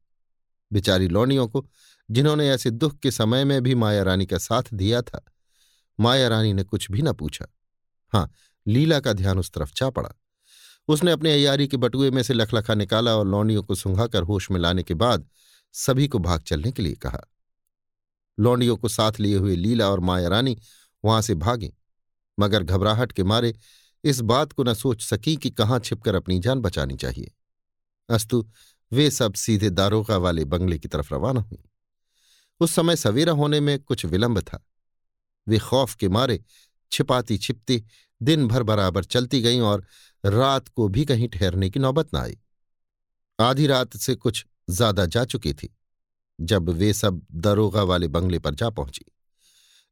बेचारी 0.72 1.08
लौनियों 1.08 1.48
को, 1.48 1.66
जिन्होंने 2.10 2.50
ऐसे 2.50 2.70
दुख 2.70 2.98
के 2.98 3.10
समय 3.10 3.44
में 3.44 3.62
भी 3.62 3.74
माया 3.74 4.02
रानी 4.02 4.26
का 4.26 4.38
साथ 4.38 4.62
दिया 4.74 5.02
था 5.02 5.24
माया 6.00 6.28
रानी 6.28 6.52
ने 6.52 6.62
कुछ 6.62 6.90
भी 6.90 7.02
न 7.02 7.12
पूछा। 7.12 7.46
हाँ 8.12 8.30
लीला 8.66 9.00
का 9.00 9.12
ध्यान 9.12 9.38
उस 9.38 9.50
तरफ़ 9.50 9.72
जा 9.76 9.90
पड़ा। 9.90 10.10
उसने 10.88 11.10
अपने 11.10 11.32
अयारी 11.32 11.68
के 11.68 11.76
बटुए 11.76 12.10
में 12.10 12.22
से 12.22 12.34
लखलखा 12.34 12.74
निकाला 12.74 13.16
और 13.16 13.26
लौंडियों 13.26 13.62
को 13.62 13.74
सुंघाकर 13.74 14.22
होश 14.22 14.50
में 14.50 14.60
लाने 14.60 14.82
के 14.82 14.94
बाद 14.94 15.26
सभी 15.74 16.08
को 16.08 16.18
भाग 16.18 16.42
चलने 16.42 16.72
के 16.72 16.82
लिए 16.82 16.94
कहा। 16.94 17.20
लौंडियों 18.38 18.76
को 18.76 18.88
साथ 18.88 19.12
लिए 19.20 19.36
हुए 19.36 19.56
लीला 19.56 19.88
और 19.90 20.00
माया 20.00 20.28
रानी 20.28 20.56
वहाँ 21.04 21.22
से 21.22 21.34
भागी। 21.34 21.72
मगर 22.38 22.62
घबराहट 22.62 23.12
के 23.12 23.24
मारे 23.24 23.54
इस 24.04 24.20
बात 24.20 24.52
को 24.52 24.64
न 24.64 24.74
सोच 24.74 25.02
सकी 25.02 25.36
कि 25.36 25.50
कहाँ 25.50 25.78
छिपकर 25.78 26.14
अपनी 26.14 26.38
जान 26.38 26.60
बचानी 26.60 26.96
चाहिए। 26.96 27.30
अस्तु, 28.08 28.44
वे 28.92 29.10
सब 29.10 29.34
सीधे 29.34 29.70
दारोगा 29.70 30.16
वाले 30.16 30.44
बंगले 30.44 30.78
की 30.78 30.88
तरफ़ 30.88 31.14
रवाना 31.14 31.40
हुई। 31.40 31.58
उस 32.60 32.72
समय 32.72 32.96
सवेरा 32.96 33.32
होने 33.32 33.60
में 33.60 33.78
कुछ 33.78 34.04
विलंब 34.06 34.40
था। 34.40 34.62
वे 35.46 35.58
खौफ 35.58 35.94
के 35.94 36.08
मारे 36.08 36.42
छिपाती 36.92 37.38
छिपती 37.38 37.82
दिन 38.20 38.46
भर 38.48 38.62
बराबर 38.62 39.04
चलती 39.04 39.40
गईं 39.40 39.60
और 39.60 39.84
रात 40.24 40.68
को 40.68 40.88
भी 40.88 41.04
कहीं 41.04 41.28
ठहरने 41.28 41.70
की 41.70 41.80
नौबत 41.80 42.14
न 42.14 42.18
आई। 42.18 42.38
आधी 43.38 43.66
रात 43.66 43.96
से 43.96 44.14
कुछ 44.14 44.44
ज़्यादा 44.70 45.06
जा 45.06 45.24
चुकी 45.24 45.52
थी, 45.54 45.68
जब 46.38 46.70
वे 46.70 46.92
सब 46.92 47.20
दरोगा 47.32 47.82
वाले 47.82 48.08
बंगले 48.08 48.38
पर 48.38 48.54
जा 48.54 48.70
पहुँची। 48.70 49.04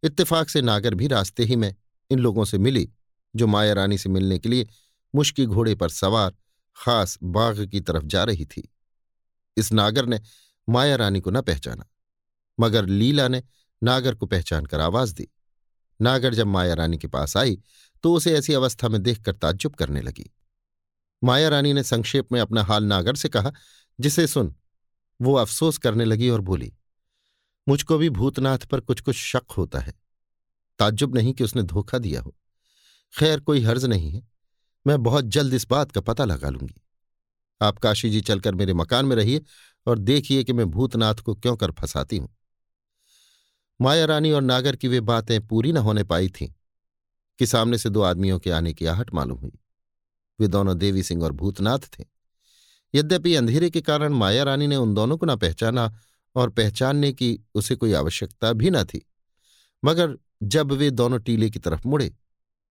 इत्तेफाक 0.05 0.49
से 0.49 0.63
नागर 0.63 0.95
भी 0.95 1.07
रास्ते 1.07 1.45
ही 1.45 1.57
में 1.57 1.75
इन 2.11 2.19
लोगों 2.19 2.45
से 2.45 2.59
मिली, 2.59 2.89
जो 3.35 3.47
माया 3.47 3.73
रानी 3.73 3.99
से 3.99 4.09
मिलने 4.09 4.39
के 4.39 4.49
लिए 4.49 4.67
मुश्की 5.15 5.47
घोड़े 5.47 5.75
पर 5.75 5.89
सवार 5.89 6.35
खास 6.77 7.19
बाग 7.23 7.67
की 7.67 7.81
तरफ़ 7.81 8.05
जा 8.05 8.25
रही 8.25 8.45
थी। 8.47 8.69
इस 9.57 9.73
नागर 9.73 10.07
ने 10.07 10.21
माया 10.69 10.97
रानी 10.97 11.21
को 11.21 11.31
न 11.31 11.41
पहचाना, 11.41 11.87
मगर 12.59 12.87
लीला 12.87 13.29
ने 13.29 13.43
नागर 13.83 14.15
को 14.15 14.27
पहचान 14.27 14.67
कर 14.67 14.81
आवाज़ 14.81 15.15
दी। 15.15 15.29
नागर 16.01 16.35
जब 16.35 16.47
माया 16.47 16.75
रानी 16.75 16.99
के 16.99 17.09
पास 17.09 17.37
आई 17.37 17.59
तो 18.05 18.15
उसे 18.15 18.35
ऐसी 18.35 18.55
अवस्था 18.55 18.89
में 18.89 19.03
देखकर 19.03 19.33
ताज्जुब 19.33 19.75
करने 19.75 20.01
लगी। 20.01 20.31
माया 21.23 21.49
रानी 21.49 21.73
ने 21.73 21.83
संक्षेप 21.83 22.33
में 22.33 22.41
अपना 22.41 22.63
हाल 22.63 22.85
नागर 22.85 23.17
से 23.17 23.29
कहा, 23.29 23.53
जिसे 23.99 24.27
सुन, 24.27 24.55
वो 25.21 25.35
अफसोस 25.35 25.79
करने 25.79 26.05
लगी 26.05 26.29
और 26.29 26.41
बोली 26.41 26.73
मुझको 27.69 27.99
भी 27.99 28.11
भूतनाथ 28.11 28.59
पर 28.59 28.81
कुछ 28.81 29.01
कुछ 29.01 29.17
शक 29.17 29.45
होता 29.59 29.79
है। 29.79 29.95
ताज्जुब 30.79 31.15
नहीं 31.15 31.33
कि 31.33 31.45
उसने 31.45 31.63
धोखा 31.63 31.99
दिया 31.99 32.21
हो। 32.21 32.35
खैर, 33.19 33.41
कोई 33.41 33.61
हर्ज 33.61 33.85
नहीं 33.85 34.11
है। 34.11 34.29
मैं 34.87 35.03
बहुत 35.03 35.25
जल्द 35.25 35.55
इस 35.55 35.67
बात 35.67 35.93
का 35.93 36.01
पता 36.01 36.25
लगा 36.25 36.51
लूँगी। 36.51 36.81
आप 37.63 37.79
काशी 37.79 38.11
जी 38.11 38.21
चलकर 38.21 38.55
मेरे 38.55 38.75
मकान 38.75 39.07
में 39.07 39.17
रहिए 39.17 39.43
और 39.87 39.99
देखिए 39.99 40.45
कि 40.45 40.53
मैं 40.53 40.71
भूतनाथ 40.71 41.15
को 41.15 41.35
क्यों 41.35 41.57
कर 41.57 41.71
फंसाती 41.71 42.17
हूँ। 42.17 42.37
माया 43.81 44.05
रानी 44.05 44.31
और 44.31 44.43
नागर 44.43 44.77
की 44.77 44.89
वे 44.89 45.01
बातें 45.01 45.47
पूरी 45.47 45.73
न 45.73 45.77
होने 45.77 46.05
पाई 46.05 46.29
थीं 46.29 46.49
कि 47.39 47.47
सामने 47.47 47.79
से 47.79 47.91
दो 47.91 48.03
आदमियों 48.03 48.39
के 48.39 48.51
आने 48.51 48.75
की 48.75 48.87
आहट 48.87 49.15
मालूम 49.15 49.39
हुई। 49.39 49.59
वे 50.41 50.49
दोनों 50.49 50.79
देवी 50.79 51.03
सिंह 51.03 51.25
और 51.25 51.33
भूतनाथ 51.33 51.79
थे। 51.79 52.05
यद्यपि 52.95 53.35
अंधेरे 53.35 53.71
के 53.71 53.81
कारण 53.81 54.13
माया 54.13 54.43
रानी 54.43 54.67
ने 54.67 54.77
उन 54.77 54.95
दोनों 54.95 55.19
को 55.19 55.27
न 55.27 55.37
पहचाना 55.37 55.99
और 56.35 56.51
पहचानने 56.51 57.13
की 57.13 57.39
उसे 57.55 57.77
कोई 57.77 57.93
आवश्यकता 57.93 58.53
भी 58.53 58.71
न 58.71 58.85
थी। 58.85 59.07
मगर 59.85 60.17
जब 60.43 60.73
वे 60.73 60.91
दोनों 60.91 61.19
टीले 61.19 61.51
की 61.51 61.59
तरफ़ 61.59 61.89
मुड़े, 61.89 62.15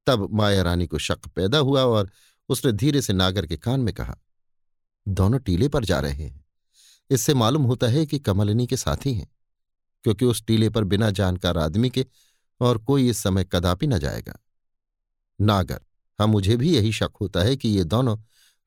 तब 0.08 0.28
माया 0.34 0.62
रानी 0.62 0.88
को 0.88 0.98
शक 0.98 1.28
पैदा 1.28 1.58
हुआ 1.58 1.84
और 1.84 2.10
उसने 2.50 2.72
धीरे 2.72 3.02
से 3.02 3.14
नागर 3.14 3.46
के 3.46 3.58
कान 3.58 3.80
में 3.80 3.94
कहा, 3.94 4.18
दोनों 5.08 5.40
टीले 5.40 5.68
पर 5.68 5.86
जा 5.86 6.00
रहे 6.00 6.24
हैं। 6.24 6.46
इससे 7.10 7.34
मालूम 7.34 7.64
होता 7.64 7.88
है 7.88 8.06
कि 8.06 8.20
कमलिनी 8.20 8.68
के 8.68 8.78
साथी 8.78 9.14
हैं, 9.14 9.28
क्योंकि 10.04 10.26
उस 10.26 10.46
टीले 10.46 10.70
पर 10.70 10.84
बिना 10.84 11.10
जानकार 11.12 11.58
आदमी 11.58 11.90
के 11.90 12.06
और 12.62 12.78
कोई 12.78 13.10
इस 13.10 13.18
समय 13.18 13.46
कदापि 13.52 13.88
न 13.88 14.00
जाएगा। 14.00 14.40
नागर 15.42 15.82
हाँ 16.20 16.28
मुझे 16.28 16.58
भी 16.58 16.76
यही 16.76 16.92
शक 16.92 17.12
होता 17.22 17.42
है 17.42 17.56
कि 17.56 17.70
ये 17.70 17.84
दोनों 17.84 18.18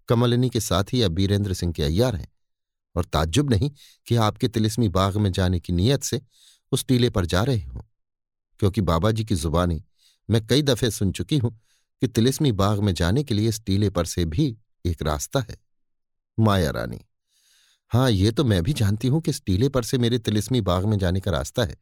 कमलिनी 0.09 0.51
के 0.51 0.60
साथी 0.60 1.02
या 1.02 1.09
बीरेंद्र 1.09 1.55
सिंह 1.55 1.73
के 1.73 1.82
अय्यार 1.82 2.16
हैं। 2.16 2.28
और 2.97 3.05
ताज्जुब 3.05 3.51
नहीं 3.51 3.70
कि 4.06 4.16
आपके 4.16 4.48
तिलिस्मी 4.48 4.89
बाग 4.89 5.16
में 5.16 5.31
जाने 5.32 5.60
की 5.60 5.73
नीयत 5.73 6.02
से 6.02 6.20
उस 6.73 6.85
टीले 6.86 7.10
पर 7.10 7.27
जा 7.27 7.43
रहे 7.43 7.59
हों, 7.59 7.81
क्योंकि 8.60 8.81
बाबा 8.82 9.10
जी 9.10 9.24
की 9.24 9.35
जुबानी 9.35 9.82
मैं 10.28 10.47
कई 10.47 10.62
दफे 10.62 10.90
सुन 10.90 11.12
चुकी 11.12 11.39
हूँ 11.39 11.59
कि 12.02 12.06
तिलिस्मी 12.06 12.52
बाग 12.52 12.78
में 12.78 12.93
जाने 12.94 13.23
के 13.24 13.35
लिए 13.35 13.48
इस 13.48 13.60
टीले 13.64 13.90
पर 13.90 14.05
से 14.06 14.24
भी 14.24 14.56
एक 14.85 15.02
रास्ता 15.02 15.40
है। 15.40 15.56
माया 16.39 16.70
रानी 16.70 17.01
हाँ 17.93 18.10
ये 18.10 18.31
तो 18.31 18.44
मैं 18.44 18.62
भी 18.62 18.73
जानती 18.73 19.09
हूँ 19.09 19.20
कि 19.20 19.31
इस 19.31 19.43
टीले 19.44 19.68
पर 19.68 19.82
से 19.82 19.98
मेरे 19.98 20.18
तिलिस्मी 20.18 20.60
बाग 20.60 20.85
में 20.85 20.97
जाने 20.98 21.20
का 21.20 21.31
रास्ता 21.31 21.64
है, 21.64 21.77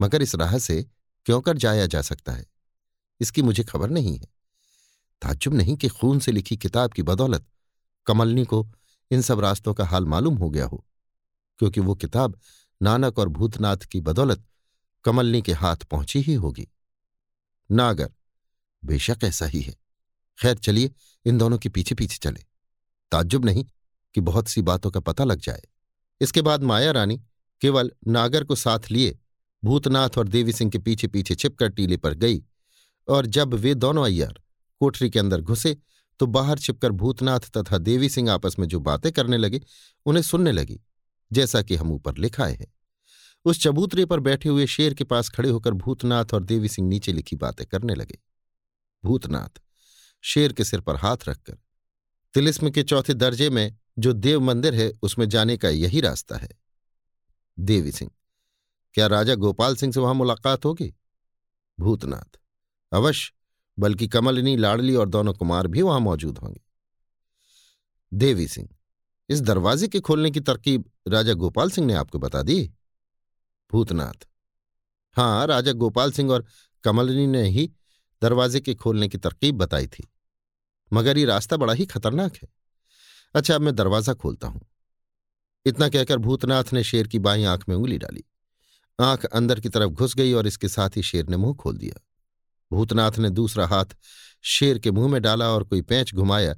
मगर 0.00 0.22
इस 0.22 0.34
राह 0.34 0.58
से 0.58 0.82
क्यों 1.26 1.40
कर 1.40 1.56
जाया 1.56 1.86
जा 1.86 2.02
सकता 2.02 2.32
है? 2.32 2.44
इसकी 3.20 3.42
मुझे 3.42 3.64
खबर 3.64 3.90
नहीं 3.90 4.14
है। 4.14 4.26
ताजुब 5.22 5.54
नहीं 5.54 5.76
कि 5.76 5.88
खून 5.88 6.18
से 6.18 6.32
लिखी 6.32 6.56
किताब 6.56 6.92
की 6.92 7.02
बदौलत 7.02 7.46
कमलनी 8.06 8.44
को 8.44 8.66
इन 9.12 9.22
सब 9.22 9.40
रास्तों 9.40 9.74
का 9.74 9.84
हाल 9.84 10.04
मालूम 10.04 10.36
हो 10.36 10.50
गया 10.50 10.66
हो, 10.66 10.84
क्योंकि 11.58 11.80
वो 11.80 11.94
किताब 11.94 12.38
नानक 12.82 13.18
और 13.18 13.28
भूतनाथ 13.28 13.76
की 13.76 14.00
बदौलत 14.00 14.44
कमलनी 15.04 15.42
के 15.42 15.52
हाथ 15.52 15.76
पहुँची 15.76 16.20
ही 16.20 16.34
होगी। 16.34 16.68
नागर, 17.70 18.10
बेशक 18.84 19.18
ऐसा 19.24 19.46
ही 19.46 19.60
है। 19.60 19.74
खैर 20.38 20.58
चलिए, 20.58 20.90
इन 21.24 21.38
दोनों 21.38 21.58
के 21.58 21.68
पीछे 21.68 21.94
पीछे 21.94 22.18
चले। 22.22 22.44
ताज्जुब 23.12 23.44
नहीं 23.44 23.64
कि 24.14 24.20
बहुत 24.20 24.48
सी 24.48 24.62
बातों 24.62 24.90
का 24.90 25.00
पता 25.00 25.24
लग 25.24 25.40
जाए। 25.40 25.62
इसके 26.20 26.42
बाद 26.42 26.62
माया 26.62 26.90
रानी 26.90 27.20
केवल 27.60 27.92
नागर 28.08 28.44
को 28.44 28.54
साथ 28.54 28.90
लिए, 28.90 29.18
भूतनाथ 29.64 30.18
और 30.18 30.28
देवी 30.28 30.52
सिंह 30.52 30.70
के 30.70 30.78
पीछे 30.78 31.06
पीछे 31.06 31.34
छिपकर 31.34 31.68
टीले 31.68 31.96
पर 31.96 32.14
गई 32.14 32.42
और 33.08 33.26
जब 33.26 33.54
वे 33.54 33.74
दोनों 33.74 34.04
अय्यार 34.04 34.40
कोठरी 34.80 35.10
के 35.10 35.18
अंदर 35.18 35.40
घुसे 35.40 35.76
तो 36.22 36.26
बाहर 36.26 36.58
छिपकर 36.58 36.92
भूतनाथ 36.92 37.40
तथा 37.40 37.78
देवी 37.78 38.08
सिंह 38.08 38.30
आपस 38.32 38.58
में 38.58 38.66
जो 38.68 38.80
बातें 38.80 39.12
करने 39.12 39.36
लगे, 39.36 39.60
उन्हें 40.06 40.22
सुनने 40.22 40.52
लगी, 40.52 40.80
जैसा 41.32 41.62
कि 41.62 41.76
हम 41.76 41.92
ऊपर 41.92 42.16
लिखाए 42.16 42.54
हैं। 42.54 42.66
उस 43.44 43.62
चबूतरे 43.62 44.04
पर 44.04 44.20
बैठे 44.20 44.48
हुए 44.48 44.66
शेर 44.66 44.94
के 44.94 45.04
पास 45.04 45.28
खड़े 45.28 45.48
होकर 45.50 45.70
भूतनाथ 45.70 46.24
और 46.34 46.44
देवी 46.44 46.68
सिंह 46.68 46.88
नीचे 46.88 47.12
लिखी 47.12 47.36
बातें 47.36 47.66
करने 47.66 47.94
लगे। 47.94 48.18
भूतनाथ, 49.04 49.60
शेर 50.22 50.52
के 50.52 50.64
सिर 50.64 50.80
पर 50.80 50.96
हाथ 50.96 51.16
रखकर, 51.28 51.58
तिलिस्म 52.34 52.70
के 52.70 52.82
चौथे 52.82 53.14
दर्जे 53.14 53.50
में 53.50 53.76
जो 53.98 54.12
देव 54.12 54.40
मंदिर 54.40 54.74
है, 54.74 54.92
उसमें 55.02 55.28
जाने 55.28 55.56
का 55.56 55.68
यही 55.68 56.00
रास्ता 56.00 56.36
है। 56.36 56.50
देवी 57.58 57.92
सिंह, 57.92 58.10
क्या 58.94 59.06
राजा 59.06 59.34
गोपाल 59.34 59.76
सिंह 59.76 59.92
से 59.92 60.00
वहाँ 60.00 60.14
मुलाकात 60.14 60.64
होगी? 60.64 60.94
भूतनाथ, 61.80 62.40
अवश्य। 62.92 63.32
बल्कि 63.78 64.08
कमलिनी, 64.08 64.56
लाडली 64.56 64.94
और 64.94 65.08
दोनों 65.08 65.34
कुमार 65.34 65.66
भी 65.66 65.82
वहाँ 65.82 66.00
मौजूद 66.00 66.38
होंगे। 66.38 66.60
देवी 68.12 68.46
सिंह, 68.48 68.68
इस 69.28 69.40
दरवाजे 69.40 69.88
के 69.88 70.00
खोलने 70.00 70.30
की 70.30 70.40
तरकीब 70.40 70.90
राजा 71.08 71.32
गोपाल 71.34 71.70
सिंह 71.70 71.86
ने 71.86 71.94
आपको 71.94 72.18
बता 72.18 72.42
दी? 72.42 72.62
भूतनाथ 73.70 74.26
हाँ 75.16 75.46
राजा 75.46 75.72
गोपाल 75.74 76.12
सिंह 76.12 76.30
और 76.32 76.44
कमलिनी 76.84 77.26
ने 77.26 77.42
ही 77.48 77.70
दरवाजे 78.22 78.60
के 78.60 78.74
खोलने 78.74 79.08
की 79.08 79.18
तरकीब 79.18 79.56
बताई 79.56 79.86
थी, 79.86 80.06
मगर 80.90 81.18
ये 81.18 81.24
रास्ता 81.24 81.56
बड़ा 81.56 81.72
ही 81.72 81.86
खतरनाक 81.86 82.36
है। 82.36 82.48
अच्छा 83.34 83.54
अब 83.54 83.60
मैं 83.60 83.74
दरवाज़ा 83.74 84.14
खोलता 84.14 84.48
हूँ। 84.48 84.60
इतना 85.66 85.88
कहकर 85.88 86.18
भूतनाथ 86.18 86.72
ने 86.72 86.82
शेर 86.84 87.06
की 87.06 87.18
बाई 87.18 87.44
आँख 87.44 87.68
में 87.68 87.76
उंगली 87.76 87.98
डाली। 87.98 88.24
आँख 88.98 89.24
अंदर 89.24 89.60
की 89.60 89.68
तरफ़ 89.68 89.90
घुस 89.90 90.14
गई 90.14 90.32
और 90.32 90.46
इसके 90.46 90.68
साथ 90.68 90.96
ही 90.96 91.02
शेर 91.02 91.28
ने 91.28 91.36
मुँह 91.36 91.54
खोल 91.54 91.76
दिया। 91.76 92.00
भूतनाथ 92.72 93.18
ने 93.18 93.30
दूसरा 93.30 93.66
हाथ 93.66 93.96
शेर 94.44 94.78
के 94.78 94.90
मुँह 94.90 95.08
में 95.08 95.20
डाला 95.22 95.48
और 95.48 95.64
कोई 95.64 95.82
पैंच 95.82 96.14
घुमाया, 96.14 96.54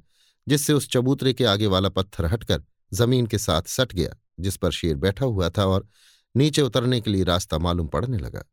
जिससे 0.47 0.73
उस 0.73 0.89
चबूतरे 0.89 1.33
के 1.33 1.45
आगे 1.45 1.67
वाला 1.67 1.89
पत्थर 1.89 2.25
हटकर 2.25 2.63
ज़मीन 2.91 3.27
के 3.27 3.37
साथ 3.37 3.61
सट 3.67 3.93
गया, 3.93 4.15
जिस 4.39 4.57
पर 4.57 4.71
शेर 4.71 4.95
बैठा 4.95 5.25
हुआ 5.25 5.49
था 5.49 5.65
और 5.65 5.87
नीचे 6.35 6.61
उतरने 6.61 6.99
के 7.01 7.11
लिए 7.11 7.23
रास्ता 7.23 7.57
मालूम 7.57 7.87
पड़ने 7.87 8.17
लगा। 8.17 8.43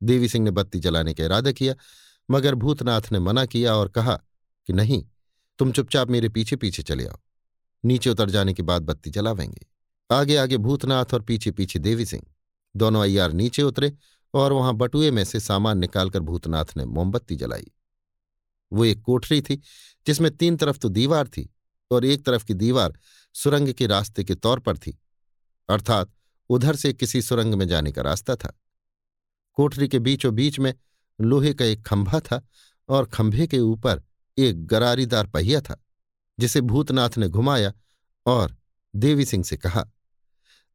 देवी 0.00 0.28
सिंह 0.28 0.44
ने 0.44 0.50
बत्ती 0.50 0.78
जलाने 0.78 1.14
का 1.14 1.24
इरादा 1.24 1.52
किया, 1.52 1.74
मगर 2.28 2.54
भूतनाथ 2.54 3.12
ने 3.12 3.18
मना 3.18 3.44
किया 3.46 3.74
और 3.74 3.88
कहा 3.88 4.14
कि 4.68 4.72
नहीं, 4.72 5.04
तुम 5.58 5.72
चुपचाप 5.72 6.10
मेरे 6.10 6.28
पीछे 6.28 6.56
पीछे 6.56 6.82
चले 6.82 7.06
आओ, 7.06 7.18
नीचे 7.84 8.10
उतर 8.10 8.30
जाने 8.30 8.54
के 8.54 8.62
बाद 8.62 8.82
बत्ती 8.82 9.10
जलावेंगे। 9.10 9.66
आगे 10.10 10.36
आगे 10.36 10.56
भूतनाथ 10.58 11.14
और 11.14 11.22
पीछे 11.22 11.50
पीछे 11.50 11.78
देवी 11.78 12.06
सिंह, 12.06 12.22
दोनों 12.74 13.02
अय्यार 13.02 13.32
नीचे 13.32 13.62
उतरे 13.62 13.92
और 14.34 14.52
वहाँ 14.52 14.74
बटुए 14.74 15.10
में 15.10 15.24
से 15.24 15.40
सामान 15.40 15.78
निकालकर 15.78 16.20
भूतनाथ 16.20 16.76
ने 16.76 16.84
मोमबत्ती 16.84 17.36
जलाई। 17.36 17.70
वो 18.72 18.84
एक 18.84 19.02
कोठरी 19.02 19.40
थी, 19.42 19.56
जिसमें 20.06 20.30
तीन 20.30 20.56
तरफ़ 20.56 20.78
तो 20.78 20.88
दीवार 20.88 21.28
थी 21.28 21.48
और 21.90 22.04
एक 22.04 22.24
तरफ़ 22.26 22.44
की 22.44 22.54
दीवार 22.54 22.92
सुरंग 23.34 23.72
के 23.72 23.86
रास्ते 23.86 24.24
के 24.24 24.34
तौर 24.34 24.60
पर 24.60 24.78
थी, 24.78 24.98
अर्थात 25.68 26.12
उधर 26.50 26.76
से 26.76 26.92
किसी 26.92 27.22
सुरंग 27.22 27.54
में 27.54 27.66
जाने 27.68 27.92
का 27.92 28.02
रास्ता 28.02 28.36
था। 28.36 28.52
कोठरी 29.52 29.88
के 29.88 29.98
बीचों 29.98 30.34
बीच 30.34 30.58
में 30.58 30.74
लोहे 31.20 31.54
का 31.54 31.64
एक 31.64 31.84
खंभा 31.86 32.20
था 32.20 32.42
और 32.88 33.06
खंभे 33.06 33.46
के 33.46 33.58
ऊपर 33.58 34.02
एक 34.38 34.66
गरारीदार 34.66 35.26
पहिया 35.26 35.60
था, 35.60 35.76
जिसे 36.38 36.60
भूतनाथ 36.60 37.18
ने 37.18 37.28
घुमाया 37.28 37.72
और 38.26 38.56
देवी 38.94 39.24
सिंह 39.24 39.44
से 39.44 39.56
कहा, 39.56 39.84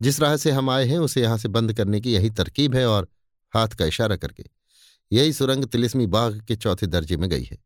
जिस 0.02 0.19
राह 0.19 0.36
से 0.38 0.52
हम 0.52 0.69
आए 0.69 0.86
हैं, 0.86 0.98
उसे 0.98 1.22
यहाँ 1.22 1.38
से 1.38 1.48
बंद 1.48 1.73
करने 1.73 2.02
की 2.02 2.14
यही 2.14 2.30
तरकीब 2.30 2.76
है 2.76 2.86
और 2.88 3.07
हाथ 3.56 3.68
का 3.68 3.86
इशारा 3.86 4.15
करके। 4.15 4.44
यही 5.11 5.34
सुरंग 5.34 5.65
तिलिस्मी 5.65 6.06
बाग 6.07 6.41
के 6.41 6.56
चौथे 6.56 6.88
दर्जे 6.88 7.18
में 7.18 7.30
गई 7.30 7.44
है। 7.44 7.57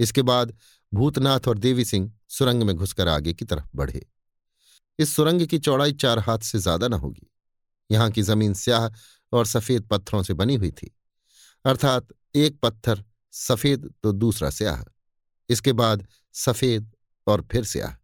इसके 0.00 0.22
बाद 0.22 0.56
भूतनाथ 0.92 1.48
और 1.48 1.58
देवी 1.58 1.84
सिंह 1.84 2.12
सुरंग 2.28 2.62
में 2.62 2.74
घुसकर 2.76 3.08
आगे 3.08 3.32
की 3.32 3.44
तरफ़ 3.44 3.66
बढ़े। 3.76 4.06
इस 4.98 5.14
सुरंग 5.16 5.46
की 5.46 5.58
चौड़ाई 5.58 5.92
चार 5.92 6.18
हाथ 6.18 6.38
से 6.38 6.58
ज़्यादा 6.58 6.88
न 6.88 6.92
होगी। 6.92 7.26
यहाँ 7.90 8.10
की 8.10 8.22
ज़मीन 8.22 8.54
स्याह 8.54 8.88
और 9.32 9.46
सफ़ेद 9.46 9.82
पत्थरों 9.82 10.22
से 10.22 10.34
बनी 10.34 10.54
हुई 10.54 10.70
थी। 10.70 10.90
अर्थात 11.64 12.08
एक 12.36 12.58
पत्थर 12.62 13.04
सफ़ेद 13.32 13.90
तो 14.02 14.12
दूसरा 14.12 14.50
स्याह। 14.50 14.82
इसके 15.48 15.72
बाद 15.72 16.06
सफ़ेद 16.34 16.90
और 17.26 17.46
फिर 17.52 17.64
स्याह। 17.64 17.94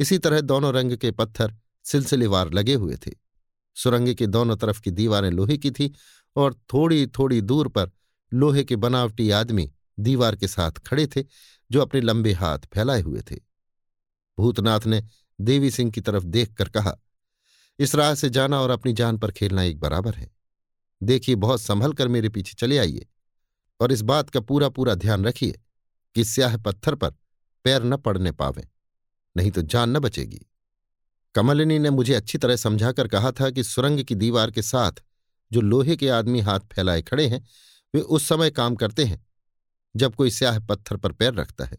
इसी 0.00 0.18
तरह 0.18 0.40
दोनों 0.40 0.72
रंग 0.74 0.96
के 0.96 1.10
पत्थर 1.10 1.54
सिलसिलेवार 1.84 2.52
लगे 2.52 2.74
हुए 2.74 2.96
थे। 2.96 3.10
सुरंग 3.76 4.14
के 4.14 4.26
दोनों 4.26 4.56
तरफ़ 4.56 4.80
की 4.80 4.90
दीवारें 4.90 5.30
लोहे 5.30 5.56
की 5.56 5.70
थी 5.70 5.92
और 6.36 6.54
थोड़ी 6.72 7.06
थोड़ी 7.08 7.40
दूर 7.40 7.68
पर 7.68 7.90
लोहे 8.32 8.64
के 8.64 8.76
बनावटी 8.76 9.30
आदमी 9.30 9.70
दीवार 10.00 10.36
के 10.36 10.48
साथ 10.48 10.72
खड़े 10.86 11.06
थे, 11.06 11.24
जो 11.70 11.80
अपने 11.82 12.00
लंबे 12.00 12.32
हाथ 12.32 12.58
फैलाए 12.74 13.00
हुए 13.00 13.22
थे। 13.30 13.36
भूतनाथ 14.38 14.80
ने 14.86 15.02
देवी 15.40 15.70
सिंह 15.70 15.90
की 15.90 16.00
तरफ़ 16.00 16.24
देखकर 16.24 16.68
कहा, 16.68 16.96
इस 17.78 17.94
राह 17.94 18.14
से 18.14 18.30
जाना 18.30 18.60
और 18.60 18.70
अपनी 18.70 18.92
जान 18.92 19.18
पर 19.18 19.30
खेलना 19.30 19.62
एक 19.62 19.80
बराबर 19.80 20.14
है। 20.14 20.30
देखिए, 21.02 21.34
बहुत 21.34 21.60
संभल 21.60 21.92
कर 21.92 22.08
मेरे 22.08 22.28
पीछे 22.28 22.54
चले 22.54 22.78
आइए 22.78 23.06
और 23.80 23.92
इस 23.92 24.00
बात 24.02 24.30
का 24.30 24.40
पूरा 24.40 24.68
पूरा 24.68 24.94
ध्यान 24.94 25.24
रखिए 25.24 25.58
कि 26.16 26.24
स्याह 26.24 26.56
पत्थर 26.56 26.94
पर 26.94 27.10
पैर 27.64 27.82
न 27.82 27.96
पड़ने 27.96 28.32
पावे, 28.32 28.68
नहीं 29.36 29.50
तो 29.50 29.62
जान 29.62 29.90
न 29.90 29.98
बचेगी। 29.98 30.46
कमलिनी 31.34 31.78
ने 31.78 31.90
मुझे 31.90 32.14
अच्छी 32.14 32.38
तरह 32.38 32.56
समझाकर 32.56 33.08
कहा 33.08 33.32
था 33.32 33.50
कि 33.50 33.64
सुरंग 33.64 34.04
की 34.04 34.14
दीवार 34.14 34.50
के 34.50 34.62
साथ 34.62 35.02
जो 35.52 35.60
लोहे 35.60 35.96
के 35.96 36.08
आदमी 36.08 36.40
हाथ 36.40 36.60
फैलाए 36.60 37.02
खड़े 37.02 37.26
हैं, 37.26 37.46
वे 37.94 38.00
उस 38.00 38.28
समय 38.28 38.50
काम 38.50 38.74
करते 38.74 39.04
हैं, 39.04 39.26
जब 39.96 40.14
कोई 40.14 40.30
स्याह 40.30 40.58
पत्थर 40.58 40.96
पर 40.96 41.12
पैर 41.12 41.34
रखता 41.34 41.64
है। 41.64 41.78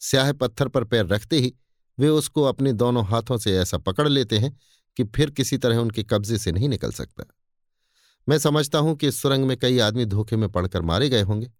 स्याह 0.00 0.32
पत्थर 0.32 0.68
पर 0.68 0.84
पैर 0.84 1.06
रखते 1.06 1.38
ही 1.38 1.54
वे 1.98 2.08
उसको 2.08 2.42
अपने 2.42 2.72
दोनों 2.72 3.06
हाथों 3.06 3.38
से 3.38 3.58
ऐसा 3.58 3.78
पकड़ 3.78 4.08
लेते 4.08 4.38
हैं 4.38 4.58
कि 4.96 5.04
फिर 5.04 5.30
किसी 5.30 5.58
तरह 5.58 5.76
उनके 5.76 6.02
कब्जे 6.02 6.38
से 6.38 6.52
नहीं 6.52 6.68
निकल 6.68 6.92
सकता। 6.92 7.24
मैं 8.28 8.38
समझता 8.38 8.78
हूँ 8.78 8.96
कि 8.96 9.08
इस 9.08 9.22
सुरंग 9.22 9.44
में 9.44 9.56
कई 9.56 9.78
आदमी 9.78 10.04
धोखे 10.04 10.36
में 10.36 10.48
पड़कर 10.48 10.82
मारे 10.82 11.08
गए 11.08 11.22
होंगे। 11.22 11.50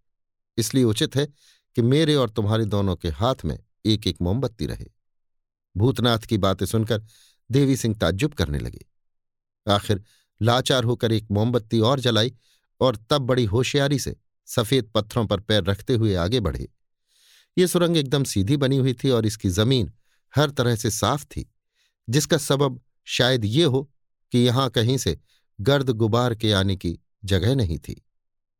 इसलिए 0.58 0.84
उचित 0.84 1.16
है 1.16 1.26
कि 1.76 1.82
मेरे 1.82 2.14
और 2.14 2.30
तुम्हारे 2.30 2.64
दोनों 2.64 2.96
के 2.96 3.08
हाथ 3.08 3.34
में 3.44 3.58
एक 3.86 4.06
एक 4.06 4.16
मोमबत्ती 4.22 4.66
रहे। 4.66 4.86
भूतनाथ 5.76 6.18
की 6.18 6.38
बातें 6.38 6.66
सुनकर 6.66 7.02
देवी 7.50 7.76
सिंह 7.76 7.94
ताज्जुब 7.94 8.34
करने 8.34 8.58
लगे। 8.58 8.86
आखिर 9.68 10.04
लाचार 10.42 10.84
होकर 10.84 11.12
एक 11.12 11.30
मोमबत्ती 11.30 11.80
और 11.80 12.00
जलाई 12.00 12.34
और 12.80 12.96
तब 13.10 13.22
बड़ी 13.22 13.44
होशियारी 13.44 13.98
से 13.98 14.16
सफ़ेद 14.46 14.90
पत्थरों 14.94 15.26
पर 15.26 15.40
पैर 15.40 15.64
रखते 15.64 15.94
हुए 15.94 16.14
आगे 16.14 16.40
बढ़े। 16.40 16.68
ये 17.56 17.66
सुरंग 17.66 17.96
एकदम 17.96 18.24
सीधी 18.24 18.56
बनी 18.56 18.76
हुई 18.76 18.92
थी 18.94 19.10
और 19.10 19.26
इसकी 19.26 19.48
ज़मीन 19.48 19.92
हर 20.34 20.50
तरह 20.50 20.76
से 20.76 20.90
साफ़ 20.90 21.24
थी, 21.24 21.50
जिसका 22.08 22.38
सबब 22.38 22.80
शायद 23.04 23.44
ये 23.44 23.64
हो 23.64 23.82
कि 24.32 24.38
यहाँ 24.38 24.68
कहीं 24.70 24.96
से 24.98 25.18
गर्द 25.60 25.90
गुबार 25.90 26.34
के 26.34 26.52
आने 26.52 26.76
की 26.76 26.98
जगह 27.24 27.54
नहीं 27.54 27.78
थी। 27.78 28.02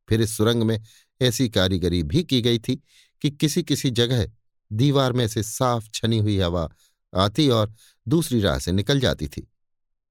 फिर 0.09 0.21
इस 0.21 0.37
सुरंग 0.37 0.63
में 0.63 0.79
ऐसी 1.21 1.49
कारीगरी 1.49 2.03
भी 2.03 2.23
की 2.23 2.41
गई 2.41 2.59
थी 2.59 2.75
कि 3.21 3.29
किसी 3.31 3.63
किसी 3.63 3.89
जगह 3.91 4.25
दीवार 4.71 5.13
में 5.13 5.27
से 5.27 5.43
साफ़ 5.43 5.89
छनी 5.93 6.17
हुई 6.17 6.37
हवा 6.39 6.69
आती 7.13 7.49
और 7.49 7.73
दूसरी 8.07 8.41
राह 8.41 8.59
से 8.59 8.71
निकल 8.71 8.99
जाती 8.99 9.27
थी। 9.27 9.48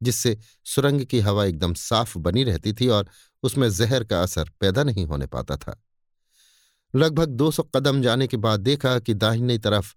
जिससे 0.02 0.36
सुरंग 0.64 1.04
की 1.04 1.20
हवा 1.20 1.44
एकदम 1.44 1.74
साफ़ 1.74 2.18
बनी 2.18 2.44
रहती 2.44 2.72
थी 2.72 2.88
और 2.88 3.08
उसमें 3.42 3.68
जहर 3.70 4.04
का 4.04 4.22
असर 4.22 4.50
पैदा 4.60 4.82
नहीं 4.82 5.06
होने 5.06 5.26
पाता 5.26 5.56
था। 5.56 5.82
लगभग 6.94 7.28
दो 7.28 7.50
सौ 7.50 7.62
कदम 7.62 8.02
जाने 8.02 8.26
के 8.26 8.36
बाद 8.36 8.60
देखा 8.60 8.98
कि 8.98 9.14
दाहिनी 9.14 9.58
तरफ़ 9.58 9.94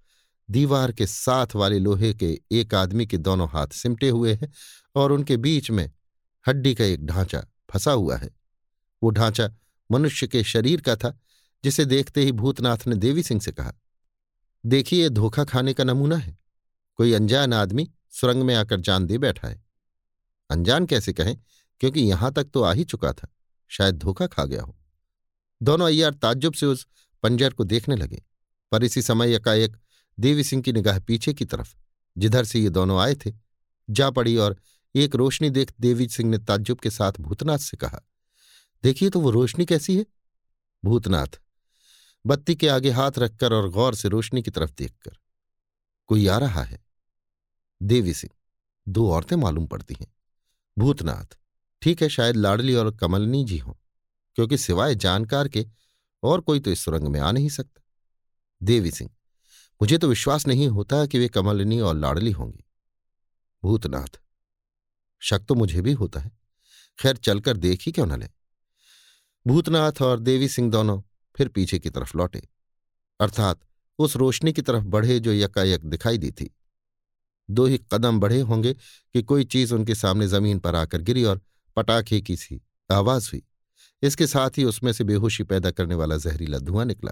दीवार 0.50 0.92
के 0.92 1.06
साथ 1.08 1.56
वाले 1.56 1.80
लोहे 1.80 2.14
के 2.14 2.40
एक 2.52 2.76
आदमी 2.76 3.06
के 3.06 3.18
दोनों 3.18 3.48
हाथ 3.50 3.68
सिमटे 3.68 4.10
हुए 4.10 4.34
हैं 4.34 4.52
और 4.96 5.12
उनके 5.12 5.38
बीच 5.38 5.72
में 5.72 5.92
हड्डी 6.46 6.74
का 6.76 6.86
एक 6.86 7.06
ढांचा 7.06 7.46
फंसा 7.72 7.92
हुआ 7.92 8.18
है। 8.18 8.30
वो 9.04 9.10
ढांचा 9.10 9.50
मनुष्य 9.92 10.28
के 10.28 10.44
शरीर 10.44 10.82
का 10.82 10.96
था, 10.96 11.18
जिसे 11.64 11.86
देखते 11.86 12.22
ही 12.22 12.32
भूतनाथ 12.32 12.88
ने 12.88 12.96
देवी 12.96 13.24
सिंह 13.24 13.42
से 13.42 13.52
कहा, 13.52 13.74
देखिए 14.66 15.10
धोखा 15.10 15.44
खाने 15.44 15.74
का 15.74 15.84
नमूना 15.84 16.16
है। 16.16 16.38
कोई 16.96 17.14
अनजान 17.14 17.54
आदमी 17.54 17.90
सुरंग 18.12 18.44
में 18.44 18.56
आकर 18.56 18.80
जान 18.80 19.06
दे 19.06 19.18
बैठा 19.18 19.48
है। 19.48 19.62
अनजान 20.52 20.86
कैसे 20.86 21.14
कहें, 21.14 21.36
क्योंकि 21.82 22.02
यहाँ 22.02 22.32
तक 22.34 22.44
तो 22.44 22.62
आ 22.62 22.74
ही 22.74 22.84
चुका 22.84 23.12
था, 23.14 23.28
शायद 23.72 23.98
धोखा 23.98 24.28
खा 24.28 24.46
गया 24.46 24.62
हो। 24.62 24.76
दोनों 25.62 25.88
अय्यार 25.88 26.14
ताज्जुब 26.14 26.54
से 26.54 26.66
उस 26.66 26.86
पंजर 27.24 27.54
को 27.54 27.64
देखने 27.64 27.96
लगे, 27.96 28.22
पर 28.72 28.84
इसी 28.84 29.02
समय 29.02 29.36
एकाएक 29.36 29.78
देवी 30.18 30.44
सिंह 30.44 30.62
की 30.62 30.74
निगाह 30.74 31.00
पीछे 31.00 31.34
की 31.34 31.46
तरफ़, 31.46 31.76
जिधर 32.16 32.46
से 32.46 32.60
ये 32.60 32.70
दोनों 32.70 33.00
आए 33.00 33.16
थे, 33.16 33.32
जा 33.90 34.10
पड़ी 34.10 34.36
और 34.38 34.56
एक 34.96 35.16
रोशनी 35.16 35.50
देख 35.50 35.74
देवी 35.82 36.08
सिंह 36.08 36.30
ने 36.30 36.38
ताज्जुब 36.38 36.80
के 36.80 36.90
साथ 36.90 37.20
भूतनाथ 37.20 37.58
से 37.58 37.78
कहा, 37.78 38.02
देखिए 38.84 39.10
तो 39.10 39.20
वो 39.20 39.30
रोशनी 39.30 39.66
कैसी 39.66 39.98
है? 39.98 40.06
भूतनाथ? 40.84 41.40
बत्ती 42.26 42.56
के 42.56 42.68
आगे 42.68 42.92
हाथ 42.92 43.12
रखकर 43.18 43.54
और 43.54 43.70
गौर 43.70 43.96
से 43.96 44.10
रोशनी 44.10 44.42
की 44.42 44.52
तरफ़ 44.52 44.72
देखकर, 44.78 45.18
कोई 46.10 46.28
आ 46.28 46.38
रहा 46.38 46.64
है? 46.64 46.80
देवी 47.82 48.14
सिंह, 48.14 48.32
दो 48.88 49.10
औरतें 49.12 49.36
मालूम 49.36 49.68
पड़ती 49.68 49.98
हैं। 50.00 50.08
भूतनाथ। 50.78 51.38
ठीक 51.82 52.02
है, 52.02 52.10
शायद 52.10 52.36
लाडली 52.36 52.76
और 52.76 52.96
कमलनी 52.98 53.44
जी 53.46 53.58
हों, 53.58 53.74
क्योंकि 54.38 54.58
सिवाय 54.58 54.96
जानकार 54.96 55.48
के 55.48 55.66
और 56.24 56.42
कोई 56.42 56.60
तो 56.60 56.72
इस 56.72 56.84
सुरंग 56.86 57.08
में 57.08 57.20
आ 57.20 57.32
नहीं 57.32 57.50
सकता। 57.50 57.82
देवी 58.62 58.92
सिंह, 58.92 59.10
मुझे 59.82 59.98
तो 59.98 60.08
विश्वास 60.08 60.48
नहीं 60.48 60.68
होता 60.68 61.06
कि 61.06 61.20
वे 61.20 61.28
कमलनी 61.28 61.80
और 61.80 61.96
लाडली 61.96 62.32
होंगी। 62.32 62.64
भूतनाथ, 63.64 64.20
शक 65.22 65.46
तो 65.48 65.56
मुझे 65.56 65.82
भी 65.82 65.94
होता 65.94 66.20
है। 66.20 66.32
खैर, 67.00 67.18
चलकर 67.18 67.58
देख 67.58 67.84
ही 67.86 67.92
क्यों 67.92 68.06
न 68.06 68.20
ले। 68.20 68.30
भूतनाथ 69.46 70.02
और 70.02 70.20
देवी 70.20 70.48
सिंह 70.48 70.72
दोनों 70.72 71.02
फिर 71.36 71.48
पीछे 71.48 71.80
की 71.80 71.90
तरफ़ 71.90 72.18
लौटे। 72.18 72.48
अर्थात 73.20 73.60
उस 74.00 74.16
रोशनी 74.16 74.54
की 74.54 74.62
तरफ़ 74.62 74.84
बढ़े 74.84 75.20
जो 75.20 75.34
यकायक 75.34 75.86
दिखाई 75.86 76.18
दी 76.18 76.32
थी। 76.32 76.56
दो 77.52 77.66
ही 77.66 77.78
कदम 77.94 78.20
बढ़े 78.20 78.42
होंगे 78.42 78.74
कि 79.14 79.24
कोई 79.24 79.44
चीज़ 79.44 79.74
उनके 79.74 79.96
सामने 79.96 80.28
ज़मीन 80.28 80.60
पर 80.60 80.76
आकर 80.76 81.02
गिरी 81.02 81.24
और 81.24 81.42
पटाखे 81.76 82.22
की 82.22 82.36
सी 82.36 82.62
आवाज़ 82.92 83.30
हुई। 83.34 83.44
इसके 84.02 84.28
साथ 84.28 84.50
ही 84.50 84.64
उसमें 84.64 84.94
से 84.94 85.04
बेहोशी 85.04 85.44
पैदा 85.44 85.72
करने 85.72 85.96
वाला 85.96 86.18
जहरीला 86.18 86.58
धुआँ 86.58 86.86
निकला। 86.86 87.12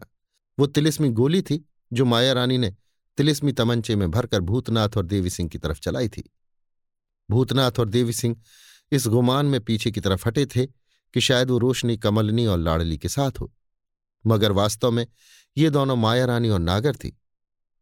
वो 0.59 0.65
तिलिस्मी 0.65 1.09
गोली 1.09 1.41
थी, 1.41 1.69
जो 1.93 2.05
माया 2.05 2.33
रानी 2.33 2.57
ने 2.57 2.75
तिलिस्मी 3.17 3.51
तमंचे 3.51 3.95
में 3.95 4.11
भरकर 4.11 4.39
भूतनाथ 4.39 4.89
और 4.97 5.05
देवी 5.05 5.29
सिंह 5.29 5.49
की 5.49 5.57
तरफ़ 5.57 5.79
चलाई 5.79 6.09
थी। 6.09 6.29
भूतनाथ 7.31 7.71
और 7.79 7.89
देवी 7.89 8.13
सिंह 8.13 8.37
इस 8.91 9.07
गुमान 9.07 9.45
में 9.45 9.61
पीछे 9.61 9.91
की 9.91 10.01
तरफ़ 10.01 10.27
हटे 10.27 10.45
थे 10.45 10.65
कि 11.13 11.21
शायद 11.21 11.49
वो 11.49 11.57
रोशनी, 11.57 11.97
कमलनी 11.97 12.45
और 12.45 12.57
लाड़ली 12.57 12.97
के 12.97 13.09
साथ 13.09 13.31
हो। 13.39 13.53
मगर 14.27 14.51
वास्तव 14.51 14.91
में 14.91 15.07
ये 15.57 15.69
दोनों 15.69 15.95
माया 15.95 16.25
रानी 16.25 16.49
और 16.49 16.59
नागर 16.59 16.95
थी। 16.95 17.19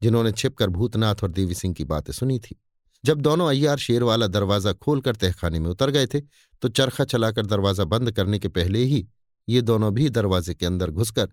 जिन्होंने 0.02 0.32
छिपकर 0.32 0.70
भूतनाथ 0.70 1.24
और 1.24 1.32
देवी 1.32 1.56
सिंह 1.56 1.74
की 1.74 1.84
बातें 1.84 2.14
सुनी 2.14 2.40
थी। 2.40 2.56
जब 3.04 3.22
दोनों 3.22 3.48
अय्यार 3.50 3.78
शेर 3.78 4.04
वाला 4.04 4.28
दरवाज़ा 4.28 4.74
खोलकर 4.74 5.16
तहखाने 5.16 5.60
में 5.60 5.70
उतर 5.70 5.92
गए 5.92 6.08
थे 6.08 6.22
तो 6.62 6.70
चरखा 6.70 7.06
चलाकर 7.06 7.46
दरवाज़ा 7.46 7.84
बंद 7.86 8.12
करने 8.12 8.40
के 8.40 8.48
पहले 8.48 8.84
ही 8.84 9.08
ये 9.48 9.62
दोनों 9.62 9.94
भी 9.94 10.10
दरवाजे 10.10 10.54
के 10.56 10.66
अंदर 10.66 10.92
घुसकर 10.92 11.30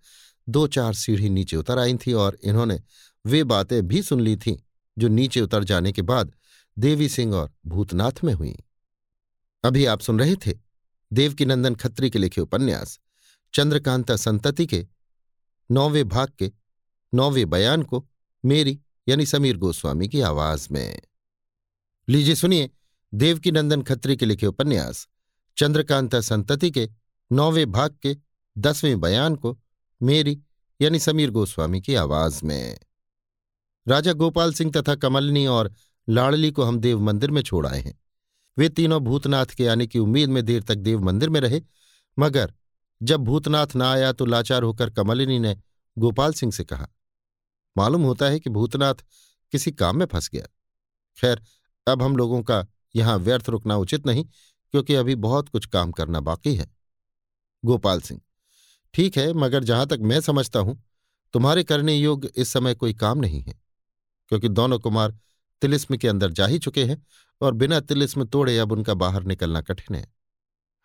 दो 0.49 0.67
चार 0.67 0.95
सीढ़ी 0.95 1.31
नीचे 1.31 1.57
उतर 1.57 1.79
आई 1.79 1.95
थीं 1.97 2.15
और 2.15 2.39
इन्होंने 2.45 2.81
वे 3.25 3.43
बातें 3.45 3.87
भी 3.89 4.03
सुन 4.03 4.21
ली 4.21 4.37
थीं, 4.37 4.57
जो 4.97 5.09
नीचे 5.09 5.41
उतर 5.41 5.65
जाने 5.65 5.93
के 5.93 6.03
बाद 6.03 6.33
देवी 6.77 7.09
सिंह 7.09 7.35
और 7.35 7.53
भूतनाथ 7.67 8.25
में 8.25 8.33
हुई। 8.35 8.55
अभी 9.65 9.85
आप 9.87 10.01
सुन 10.01 10.19
रहे 10.19 10.37
थे 10.37 10.53
देवकीनंदन 11.11 11.75
खत्री 11.75 12.11
के 12.11 12.19
लिखे 12.19 12.41
उपन्यास, 12.41 12.99
चंद्रकांता 13.55 14.17
संतति 14.17 14.67
के 14.67 14.87
नौवें 15.71 16.09
भाग 16.09 16.33
के 16.39 16.51
नौवें 17.13 17.49
बयान 17.51 17.83
को 17.83 18.07
मेरी, 18.45 18.81
यानी 19.09 19.27
समीर 19.27 19.57
गोस्वामी 19.57 20.09
की 20.09 20.21
आवाज़ 20.21 20.69
में। 20.73 21.01
लीजिए 22.09 22.35
सुनिए 22.35 22.71
देवकी 23.15 23.53
नंदन 23.53 23.83
खत्री 23.83 24.17
के 24.17 24.27
लिखे 24.27 24.47
उपन्यास, 24.47 25.09
चंद्रकांता 25.57 26.21
संतति 26.21 26.71
के 26.71 26.91
नौवें 27.33 27.73
भाग 27.73 27.97
के 28.03 28.17
दसवें 28.59 29.01
बयान 29.01 29.37
को 29.37 29.59
मेरी, 30.03 30.43
यानी 30.81 30.99
समीर 30.99 31.31
गोस्वामी 31.31 31.81
की 31.81 31.95
आवाज़ 31.95 32.45
में। 32.45 32.79
राजा 33.89 34.13
गोपाल 34.13 34.53
सिंह 34.53 34.73
तथा 34.77 34.95
कमलनी 34.95 35.47
और 35.47 35.73
लाड़ली 36.09 36.51
को 36.51 36.63
हम 36.63 36.79
देव 36.79 37.01
मंदिर 37.01 37.31
में 37.31 37.43
छोड़ 37.43 37.67
आए 37.67 37.81
हैं। 37.81 38.01
वे 38.59 38.69
तीनों 38.69 39.01
भूतनाथ 39.01 39.47
के 39.47 39.69
आने 39.69 39.87
की 39.87 39.99
उम्मीद 39.99 40.31
में 40.31 40.45
देर 40.45 40.63
तक 40.63 40.75
देव 40.75 41.01
मंदिर 41.01 41.29
में 41.29 41.41
रहे, 41.41 41.61
मगर 42.19 42.55
जब 43.03 43.21
भूतनाथ 43.21 43.67
न 43.77 43.83
आया 43.83 44.13
तो 44.13 44.27
लाचार 44.27 44.63
होकर 44.63 44.91
कमलिनी 44.91 45.39
ने 45.39 45.57
गोपाल 45.99 46.33
सिंह 46.33 46.53
से 46.53 46.65
कहा 46.65 46.89
मालूम 47.77 48.03
होता 48.03 48.27
है 48.27 48.41
कि 48.41 48.51
भूतनाथ 48.51 49.05
किसी 49.53 49.71
काम 49.73 49.97
में 49.97 50.07
फंस 50.07 50.29
गया। 50.29 50.47
खैर, 51.19 51.43
अब 51.87 52.03
हम 52.03 52.17
लोगों 52.17 52.43
का 52.43 52.67
यहाँ 52.95 53.17
व्यर्थ 53.19 53.49
रुकना 53.49 53.77
उचित 53.77 54.07
नहीं, 54.07 54.25
क्योंकि 54.75 54.95
अभी 54.95 55.15
बहुत 55.17 55.49
कुछ 55.49 55.67
काम 55.67 55.93
करना 55.93 56.21
बाकी 56.21 56.55
है। 56.55 56.67
गोपाल 57.63 58.01
सिंह, 58.01 58.21
ठीक 58.95 59.17
है, 59.17 59.33
मगर 59.33 59.65
जहाँ 59.65 59.87
तक 59.87 59.99
मैं 60.03 60.21
समझता 60.21 60.59
हूँ, 60.59 60.83
तुम्हारे 61.35 61.63
करने 61.65 61.95
योग्य 61.95 62.31
इस 62.37 62.49
समय 62.49 62.75
कोई 62.75 62.95
काम 62.95 63.19
नहीं 63.19 63.43
है, 63.43 63.55
क्योंकि 64.31 64.49
दोनों 64.49 64.79
कुमार 64.79 65.19
तिलिस्म 65.63 65.97
के 65.97 66.09
अंदर 66.09 66.31
जा 66.31 66.47
ही 66.47 66.59
चुके 66.59 66.85
हैं 66.85 67.03
और 67.41 67.55
बिना 67.55 67.81
तिलिस्म 67.81 68.25
तोड़े 68.25 68.57
अब 68.59 68.73
उनका 68.73 68.95
बाहर 68.95 69.25
निकलना 69.25 69.61
कठिन 69.61 69.97
है। 69.97 70.07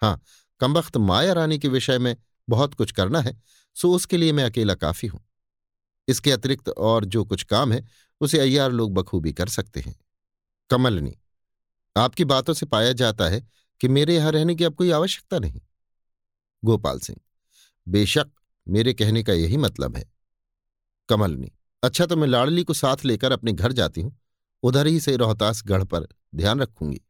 हाँ 0.02 0.22
कमबख्त 0.62 0.98
माया 0.98 1.34
रानी 1.34 1.58
के 1.60 1.68
विषय 1.68 1.98
में 2.00 2.16
बहुत 2.48 2.74
कुछ 2.74 2.92
करना 2.92 3.20
है, 3.20 3.36
सो 3.76 3.92
उसके 3.92 4.18
लिए 4.18 4.32
मैं 4.32 4.44
अकेला 4.44 4.76
काफ़ी 4.76 5.08
हूँ। 5.08 5.20
इसके 6.10 6.32
अतिरिक्त 6.32 6.70
और 6.70 7.06
जो 7.06 7.24
कुछ 7.26 7.44
काम 7.44 7.72
है, 7.74 7.86
उसे 8.22 8.40
अय्यार 8.40 8.72
लोग 8.72 8.94
बखूबी 8.94 9.34
कर 9.34 9.48
सकते 9.48 9.80
हैं। 9.80 9.96
कमलनी, 10.70 11.16
आपकी 11.96 12.26
बातों 12.26 12.54
से 12.54 12.66
पाया 12.66 12.94
जाता 12.94 13.28
है 13.30 13.48
कि 13.82 13.88
मेरे 13.88 14.16
यहाँ 14.16 14.32
रहने 14.32 14.56
की 14.56 14.64
अब 14.64 14.76
कोई 14.76 14.92
आवश्यकता 14.92 15.40
नहीं। 15.40 15.62
गोपाल 16.64 17.00
सिंह, 17.00 17.20
बेशक 17.88 18.32
मेरे 18.68 18.94
कहने 18.94 19.24
का 19.24 19.34
यही 19.34 19.58
मतलब 19.58 19.98
है। 19.98 20.04
कमलनी 21.10 21.52
अच्छा 21.84 22.06
तो 22.06 22.16
मैं 22.16 22.28
लाड़ली 22.28 22.64
को 22.64 22.74
साथ 22.74 23.06
लेकर 23.06 23.32
अपने 23.32 23.54
घर 23.54 23.72
जाती 23.72 24.02
हूँ, 24.02 24.18
उधर 24.64 24.88
ही 24.88 25.00
से 25.00 25.16
रोहतास 25.16 25.64
गढ़ 25.66 25.84
पर 25.84 26.08
ध्यान 26.36 26.60
रखूँगी। 26.60 27.02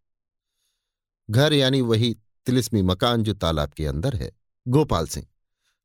घर 1.30 1.54
यानी 1.54 1.82
वही 1.82 2.16
तिलिस्मी 2.46 2.82
मकान 2.82 3.24
जो 3.24 3.34
तालाब 3.34 3.70
के 3.70 3.86
अंदर 3.86 4.16
है। 4.16 4.32
गोपाल 4.68 5.08
सिंह 5.08 5.26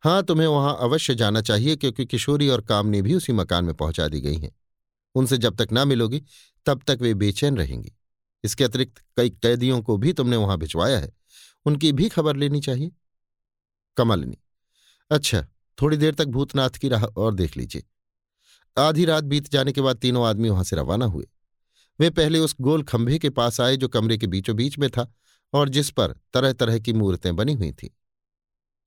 हाँ 0.05 0.23
तुम्हें 0.23 0.47
वहाँ 0.47 0.77
अवश्य 0.81 1.15
जाना 1.15 1.41
चाहिए, 1.41 1.77
क्योंकि 1.77 2.07
किशोरी 2.07 2.49
और 2.49 2.61
कामनी 2.61 3.03
भी 3.03 3.15
उसी 3.15 3.33
मकान 3.33 3.65
में 3.65 3.75
पहुँचा 3.75 4.09
दी 4.09 4.21
गई 4.21 4.37
हैं। 4.37 4.51
उनसे 5.15 5.39
जब 5.39 5.57
तक 5.57 5.73
ना 5.73 5.85
मिलोगी, 5.85 6.23
तब 6.67 6.83
तक 6.87 6.99
वे 7.01 7.15
बेचैन 7.15 7.57
रहेंगी। 7.57 7.93
इसके 8.45 8.65
अतिरिक्त 8.65 9.03
कई 9.17 9.31
कैदियों 9.31 9.83
को 9.83 9.97
भी 9.97 10.13
तुमने 10.13 10.37
वहाँ 10.37 10.59
भिजवाया 10.59 10.99
है। 10.99 11.13
उनकी 11.67 11.93
भी 11.93 12.09
खबर 12.09 12.37
लेनी 12.37 12.61
चाहिए। 12.61 12.93
कमलनी 13.97 14.39
अच्छा 15.11 15.47
थोड़ी 15.83 15.97
देर 15.97 16.15
तक 16.15 16.25
भूतनाथ 16.25 16.71
की 16.71 16.89
राह 16.89 17.05
और 17.05 17.35
देख 17.35 17.57
लीजिए। 17.57 17.83
आधी 18.79 19.05
रात 19.05 19.25
बीत 19.25 19.51
जाने 19.51 19.73
के 19.73 19.81
बाद 19.81 19.97
तीनों 19.97 20.27
आदमी 20.27 20.49
वहाँ 20.49 20.65
से 20.65 20.77
रवाना 20.77 21.05
हुए। 21.05 21.27
वे 22.01 22.11
पहले 22.11 22.39
उस 22.39 22.57
गोल 22.61 22.83
खंभे 22.83 23.19
के 23.19 23.31
पास 23.31 23.61
आए, 23.61 23.77
जो 23.77 23.89
कमरे 23.89 24.19
के 24.19 24.27
बीचों 24.27 24.57
बीच 24.57 24.79
में 24.79 24.91
था, 24.91 25.15
और 25.53 25.69
जिस 25.69 25.91
पर 25.91 26.15
तरह 26.35 26.53
तरह 26.53 26.79
की 26.79 26.93
मूर्तें 26.93 27.37
बनी 27.37 27.55
हुई 27.55 27.73
थीं। 27.73 27.89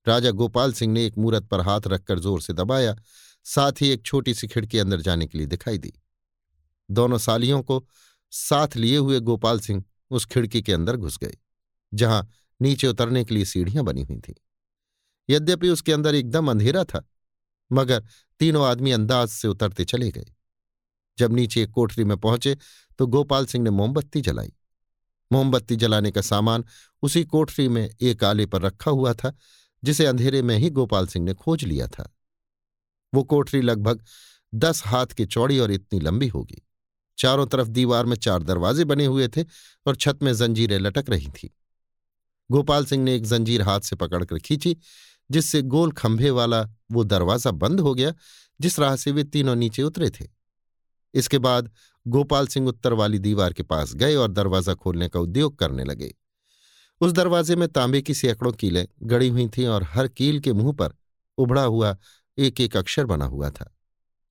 राजा 0.08 0.32
गोपाल 0.34 0.74
सिंह 0.74 0.92
ने 0.94 1.06
एक 1.06 1.18
मूरत 1.18 1.48
पर 1.48 1.62
हाथ 1.62 1.88
रखकर 1.88 2.20
ज़ोर 2.20 2.42
से 2.42 2.54
दबाया, 2.54 2.96
साथ 3.46 3.82
ही 3.82 3.90
एक 3.90 4.06
छोटी 4.06 4.34
सी 4.34 4.48
खिड़की 4.48 4.80
अंदर 4.80 5.02
जाने 5.02 5.28
के 5.28 5.38
लिए 5.38 5.48
दिखाई 5.48 5.78
दी। 5.78 5.94
दोनों 6.90 7.18
सालियों 7.20 7.62
को 7.64 7.86
साथ 8.34 8.76
लिए 8.78 8.98
हुए 8.98 9.20
गोपाल 9.22 9.60
सिंह 9.60 9.84
उस 10.12 10.26
खिड़की 10.26 10.62
के 10.62 10.74
अंदर 10.74 10.98
घुस 10.98 11.18
गए, 11.18 11.38
जहाँ 11.92 12.28
नीचे 12.60 12.88
उतरने 12.88 13.24
के 13.24 13.36
लिए 13.36 13.46
सीढ़ियाँ 13.46 13.84
बनी 13.86 14.04
हुई 14.04 14.20
थीं। 14.20 14.34
यद्यपि 15.30 15.70
उसके 15.70 15.94
अंदर 15.94 16.16
एकदम 16.16 16.50
अंधेरा 16.52 16.84
था, 16.84 17.04
मगर 17.72 18.04
तीनों 18.40 18.66
आदमी 18.66 18.92
अंदाज 18.92 19.28
से 19.30 19.48
उतरते 19.48 19.86
चले 19.86 20.10
गए। 20.12 20.26
जब 21.18 21.34
नीचे 21.34 21.62
एक 21.64 21.70
कोठरी 21.72 22.04
में 22.04 22.18
पहुँचे 22.18 22.58
तो 23.00 23.08
गोपाल 23.08 23.46
सिंह 23.46 23.64
ने 23.64 23.70
मोमबत्ती 23.72 24.22
जलाई। 24.22 24.54
मोमबत्ती 25.32 25.76
जलाने 25.76 26.12
का 26.12 26.22
सामान 26.22 26.64
उसी 27.04 27.24
कोठरी 27.26 27.68
में 27.68 27.90
एक 28.02 28.24
आले 28.24 28.46
पर 28.46 28.62
रखा 28.62 28.92
हुआ 28.92 29.14
था 29.14 29.36
जिसे 29.84 30.06
अंधेरे 30.06 30.42
में 30.42 30.58
ही 30.58 30.70
गोपाल 30.70 31.08
सिंह 31.08 31.26
ने 31.26 31.34
खोज 31.34 31.64
लिया 31.64 31.88
था। 31.88 32.16
वो 33.14 33.24
कोठरी 33.24 33.62
लगभग 33.62 34.04
दस 34.56 34.84
हाथ 34.86 35.06
की 35.08 35.26
चौड़ी 35.26 35.60
और 35.60 35.72
इतनी 35.72 36.00
लंबी 36.00 36.28
होगी। 36.28 36.62
चारों 37.18 37.46
तरफ़ 37.48 37.68
दीवार 37.68 38.06
में 38.06 38.16
चार 38.16 38.44
दरवाजे 38.44 38.84
बने 38.86 39.06
हुए 39.06 39.28
थे 39.28 39.44
और 39.86 39.96
छत 39.96 40.20
में 40.24 40.34
जंजीरें 40.34 40.80
लटक 40.80 41.10
रही 41.10 41.28
थीं। 41.28 41.50
गोपाल 42.52 42.86
सिंह 42.86 43.04
ने 43.04 43.16
एक 43.16 43.26
जंजीर 43.26 43.62
हाथ 43.62 43.80
से 43.80 43.96
पकड़कर 43.96 44.40
खींची, 44.40 44.78
जिससे 45.32 45.62
गोल 45.62 45.92
खंभे 45.92 46.30
वाला 46.30 46.62
वो 46.92 47.04
दरवाज़ा 47.04 47.52
बंद 47.52 47.80
हो 47.80 47.94
गया, 47.94 48.14
जिस 48.62 48.80
राह 48.80 48.96
से 48.96 49.12
वे 49.12 49.24
तीनों 49.24 49.56
नीचे 49.56 49.84
उतरे 49.84 50.10
थे। 50.10 50.26
इसके 51.14 51.38
बाद 51.38 51.72
गोपाल 52.08 52.48
सिंह 52.48 52.68
उत्तर 52.68 52.94
वाली 52.94 53.20
दीवार 53.20 53.54
के 53.54 53.64
पास 53.64 53.94
गए 53.96 54.16
और 54.16 54.32
दरवाज़ा 54.32 54.74
खोलने 54.74 55.08
का 55.10 55.20
उद्योग 55.20 55.60
करने 55.60 55.84
लगे। 55.84 56.14
उस 57.02 57.12
दरवाजे 57.12 57.56
में 57.56 57.68
तांबे 57.68 58.02
की 58.02 58.14
सैकड़ों 58.14 58.52
कीलें 58.52 58.88
गड़ी 59.04 59.28
हुई 59.28 59.48
थीं 59.48 59.68
और 59.68 59.84
हर 59.84 60.08
कील 60.08 60.40
के 60.40 60.54
मुँह 60.54 60.74
पर 60.74 60.94
उभड़ा 61.38 61.64
हुआ 61.64 61.96
एक 62.38 62.62
एक 62.62 62.78
अक्षर 62.78 63.06
बना 63.06 63.26
हुआ 63.26 63.50
था। 63.50 63.74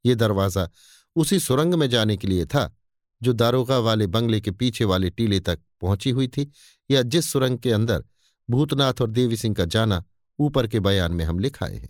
ये 0.04 0.14
दरवाज़ा 0.14 0.68
उसी 1.16 1.38
सुरंग 1.40 1.74
में 1.74 1.88
जाने 1.90 2.16
के 2.16 2.28
लिए 2.28 2.46
था, 2.46 2.76
जो 3.22 3.32
दारोगा 3.32 3.78
वाले 3.78 4.06
बंगले 4.06 4.40
के 4.40 4.50
पीछे 4.50 4.84
वाले 4.84 5.10
टीले 5.10 5.40
तक 5.40 5.58
पहुँची 5.80 6.10
हुई 6.10 6.28
थी, 6.28 6.50
या 6.90 7.02
जिस 7.02 7.30
सुरंग 7.32 7.58
के 7.58 7.72
अंदर 7.72 8.04
भूतनाथ 8.48 9.00
और 9.00 9.10
देवी 9.10 9.36
सिंह 9.36 9.54
का 9.54 9.64
जाना 9.64 10.04
ऊपर 10.38 10.66
के 10.66 10.80
बयान 10.80 11.12
में 11.12 11.24
हम 11.24 11.38
लिखाए 11.38 11.76
हैं। 11.76 11.88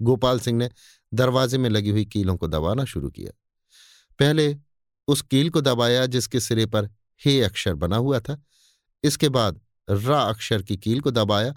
गोपाल 0.00 0.40
सिंह 0.40 0.58
ने 0.58 0.70
दरवाजे 1.12 1.58
में 1.58 1.68
लगी 1.70 1.90
हुई 1.90 2.04
कीलों 2.04 2.36
को 2.36 2.48
दबाना 2.48 2.84
शुरू 2.84 3.10
किया। 3.10 3.32
पहले 4.18 4.56
उस 5.08 5.22
कील 5.22 5.50
को 5.50 5.60
दबाया 5.60 6.04
जिसके 6.06 6.40
सिरे 6.40 6.66
पर 6.66 6.88
हे 7.20 7.40
अक्षर 7.42 7.74
बना 7.74 7.96
हुआ 7.96 8.20
था, 8.20 8.42
इसके 9.04 9.28
बाद 9.28 9.60
रा 9.88 10.20
अक्षर 10.20 10.62
की 10.62 10.76
कील 10.76 11.00
को 11.00 11.10
दबाया, 11.10 11.54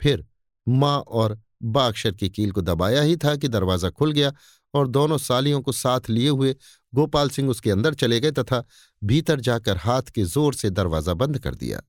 फिर 0.00 0.24
माँ 0.66 0.98
और 1.00 1.40
बा 1.62 1.86
अक्षर 1.86 2.12
की 2.12 2.28
कील 2.30 2.50
को 2.52 2.60
दबाया 2.62 3.02
ही 3.02 3.16
था 3.16 3.34
कि 3.36 3.48
दरवाज़ा 3.48 3.90
खुल 3.90 4.12
गया 4.12 4.32
और 4.74 4.88
दोनों 4.88 5.18
सालियों 5.18 5.60
को 5.62 5.72
साथ 5.72 6.08
लिए 6.10 6.28
हुए 6.28 6.54
गोपाल 6.92 7.30
सिंह 7.30 7.50
उसके 7.50 7.70
अंदर 7.70 7.94
चले 7.94 8.20
गए 8.20 8.30
तथा 8.32 8.64
भीतर 9.02 9.40
जाकर 9.40 9.76
हाथ 9.76 10.10
के 10.14 10.24
ज़ोर 10.24 10.54
से 10.54 10.70
दरवाज़ा 10.70 11.14
बंद 11.14 11.38
कर 11.38 11.54
दिया। 11.54 11.82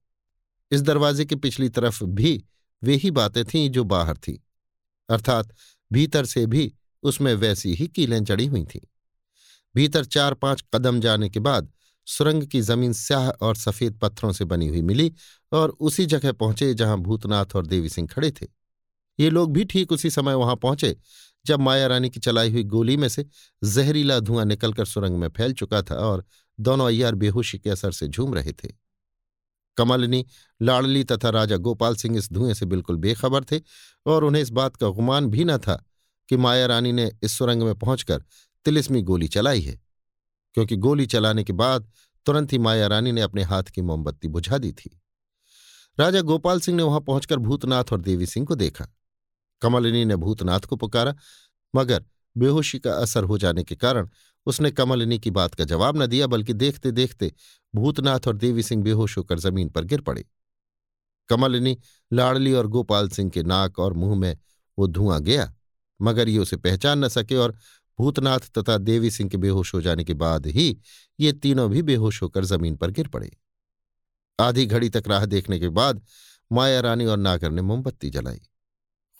इस 0.71 0.81
दरवाजे 0.81 1.25
की 1.25 1.35
पिछली 1.35 1.69
तरफ़ 1.69 2.03
भी 2.03 2.43
वे 2.81 2.95
ही 2.95 3.11
बातें 3.11 3.43
थीं 3.45 3.69
जो 3.69 3.83
बाहर 3.85 4.17
थीं, 4.17 4.37
अर्थात 5.09 5.53
भीतर 5.91 6.25
से 6.25 6.45
भी 6.45 6.71
उसमें 7.03 7.33
वैसी 7.35 7.73
ही 7.73 7.87
कीलें 7.87 8.23
जड़ी 8.23 8.45
हुई 8.45 8.63
थीं। 8.65 8.79
भीतर 9.75 10.05
चार 10.05 10.33
पाँच 10.33 10.63
कदम 10.73 10.99
जाने 10.99 11.29
के 11.29 11.39
बाद 11.39 11.71
सुरंग 12.07 12.43
की 12.43 12.61
ज़मीन 12.61 12.93
स्याह 12.93 13.29
और 13.29 13.55
सफ़ेद 13.55 13.97
पत्थरों 13.99 14.31
से 14.31 14.45
बनी 14.45 14.67
हुई 14.67 14.81
मिली 14.81 15.11
और 15.51 15.69
उसी 15.79 16.05
जगह 16.05 16.31
पहुँचे 16.31 16.73
जहाँ 16.73 16.97
भूतनाथ 16.97 17.55
और 17.55 17.65
देवी 17.67 17.89
सिंह 17.89 18.07
खड़े 18.07 18.31
थे। 18.31 18.47
ये 19.19 19.29
लोग 19.29 19.53
भी 19.53 19.65
ठीक 19.65 19.91
उसी 19.91 20.09
समय 20.09 20.33
वहाँ 20.33 20.55
पहुँचे, 20.55 20.95
जब 21.45 21.59
माया 21.59 21.87
रानी 21.87 22.09
की 22.09 22.19
चलाई 22.19 22.51
हुई 22.51 22.63
गोली 22.63 22.97
में 22.97 23.07
से 23.09 23.25
जहरीला 23.63 24.19
धुआँ 24.19 24.45
निकलकर 24.45 24.85
सुरंग 24.85 25.17
में 25.17 25.27
फैल 25.29 25.53
चुका 25.53 25.81
था 25.81 25.95
और 25.95 26.25
दोनों 26.59 26.87
अय्यार 26.87 27.15
बेहोशी 27.15 27.59
के 27.59 27.69
असर 27.69 27.91
से 27.91 28.07
झूम 28.07 28.33
रहे 28.33 28.51
थे। 28.53 28.69
कमलनी, 29.77 30.25
लाड़ली 30.61 31.03
तथा 31.03 31.29
राजा 31.29 31.57
गोपाल 31.57 31.95
सिंह 31.95 32.17
इस 32.17 32.31
धुएँ 32.33 32.53
से 32.53 32.65
बिल्कुल 32.65 32.95
बेखबर 32.95 33.43
थे 33.43 33.59
और 34.05 34.23
उन्हें 34.23 34.41
इस 34.41 34.49
बात 34.49 34.75
का 34.75 34.89
गुमान 34.89 35.27
भी 35.27 35.43
न 35.43 35.57
था 35.57 35.83
कि 36.29 36.37
माया 36.37 36.65
रानी 36.65 36.91
ने 36.91 37.11
इस 37.23 37.37
सुरंग 37.37 37.63
में 37.63 37.75
पहुंचकर 37.75 38.23
तिलिस्मी 38.65 39.01
गोली 39.01 39.27
चलाई 39.27 39.61
है। 39.61 39.82
क्योंकि 40.53 40.75
गोली 40.75 41.05
चलाने 41.05 41.43
के 41.43 41.53
बाद 41.53 41.91
तुरंत 42.25 42.53
ही 42.53 42.57
माया 42.57 42.87
रानी 42.87 43.11
ने 43.11 43.21
अपने 43.21 43.43
हाथ 43.43 43.63
की 43.63 43.81
मोमबत्ती 43.81 44.27
बुझा 44.27 44.57
दी 44.57 44.71
थी। 44.71 44.99
राजा 45.97 46.21
गोपाल 46.21 46.59
सिंह 46.59 46.77
ने 46.77 46.83
वहाँ 46.83 46.99
पहुंचकर 46.99 47.37
भूतनाथ 47.37 47.91
और 47.91 48.01
देवी 48.01 48.25
सिंह 48.25 48.45
को 48.45 48.55
देखा। 48.55 48.87
कमलिनी 49.61 50.05
ने 50.05 50.15
भूतनाथ 50.15 50.59
को 50.59 50.75
पुकारा, 50.75 51.15
मगर 51.75 52.05
बेहोशी 52.35 52.79
का 52.79 52.93
असर 52.93 53.23
हो 53.23 53.37
जाने 53.37 53.63
के 53.63 53.75
कारण 53.75 54.09
उसने 54.45 54.71
कमलिनी 54.71 55.19
की 55.19 55.31
बात 55.31 55.55
का 55.55 55.63
जवाब 55.63 56.01
न 56.01 56.05
दिया, 56.05 56.27
बल्कि 56.27 56.53
देखते 56.53 56.91
देखते 56.91 57.31
भूतनाथ 57.73 58.27
और 58.27 58.37
देवी 58.37 58.63
सिंह 58.63 58.83
बेहोश 58.83 59.17
होकर 59.17 59.39
ज़मीन 59.39 59.69
पर 59.69 59.83
गिर 59.83 60.01
पड़े। 60.01 60.25
कमलिनी 61.29 61.77
लाड़ली 62.13 62.53
और 62.53 62.67
गोपाल 62.67 63.09
सिंह 63.09 63.29
के 63.29 63.43
नाक 63.43 63.79
और 63.79 63.93
मुँह 63.93 64.15
में 64.15 64.37
वो 64.77 64.87
धुआँ 64.87 65.21
गया, 65.21 65.53
मगर 65.99 66.29
ये 66.29 66.37
उसे 66.37 66.57
पहचान 66.57 67.05
न 67.05 67.07
सके 67.07 67.35
और 67.35 67.55
भूतनाथ 67.99 68.39
तथा 68.39 68.77
देवी 68.77 69.11
सिंह 69.11 69.29
के 69.29 69.37
बेहोश 69.37 69.73
हो 69.73 69.81
जाने 69.81 70.03
के 70.03 70.13
बाद 70.13 70.47
ही 70.47 70.77
ये 71.19 71.33
तीनों 71.33 71.71
भी 71.71 71.81
बेहोश 71.81 72.21
होकर 72.21 72.45
ज़मीन 72.45 72.75
पर 72.75 72.91
गिर 72.91 73.07
पड़े। 73.07 73.37
आधी 74.39 74.65
घड़ी 74.65 74.89
तक 74.89 75.03
राह 75.07 75.25
देखने 75.25 75.59
के 75.59 75.69
बाद 75.69 76.01
माया 76.51 76.79
रानी 76.79 77.05
और 77.05 77.17
नागर 77.17 77.51
ने 77.51 77.61
मोमबत्ती 77.61 78.09
जलाई। 78.09 78.41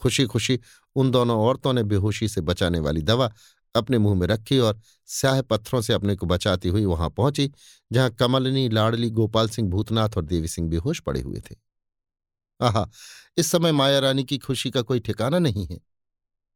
खुशी 0.02 0.26
खुशी 0.26 0.60
उन 0.96 1.12
दोनों 1.12 1.40
औरतों 1.40 1.74
ने 1.74 1.84
बेहोशी 1.84 2.28
से 2.28 2.42
बचाने 2.42 2.80
वाली 2.80 3.02
दवा 3.02 3.34
अपने 3.76 3.98
मुँह 3.98 4.20
में 4.20 4.28
रखी 4.28 4.60
और 4.60 4.80
स्याह 5.06 5.42
पत्थरों 5.42 5.82
से 5.82 5.94
अपने 5.94 6.16
को 6.16 6.26
बचाती 6.26 6.70
हुई 6.70 6.86
वहाँ 6.86 7.10
पहुँची, 7.10 7.52
जहाँ 7.92 8.10
कमलनी, 8.10 8.70
लाड़ली, 8.70 9.10
गोपाल 9.10 9.50
सिंह, 9.50 9.70
भूतनाथ 9.70 10.10
और 10.18 10.26
देवी 10.26 10.48
सिंह 10.48 10.70
बेहोश 10.70 11.00
पड़े 11.00 11.22
हुए 11.22 11.40
थे। 11.40 11.56
आहा, 12.62 12.90
इस 13.38 13.52
समय 13.52 13.72
माया 13.72 14.00
रानी 14.00 14.24
की 14.24 14.38
खुशी 14.38 14.72
का 14.72 14.82
कोई 14.82 15.00
ठिकाना 15.00 15.40
नहीं 15.40 15.68
है। 15.68 15.80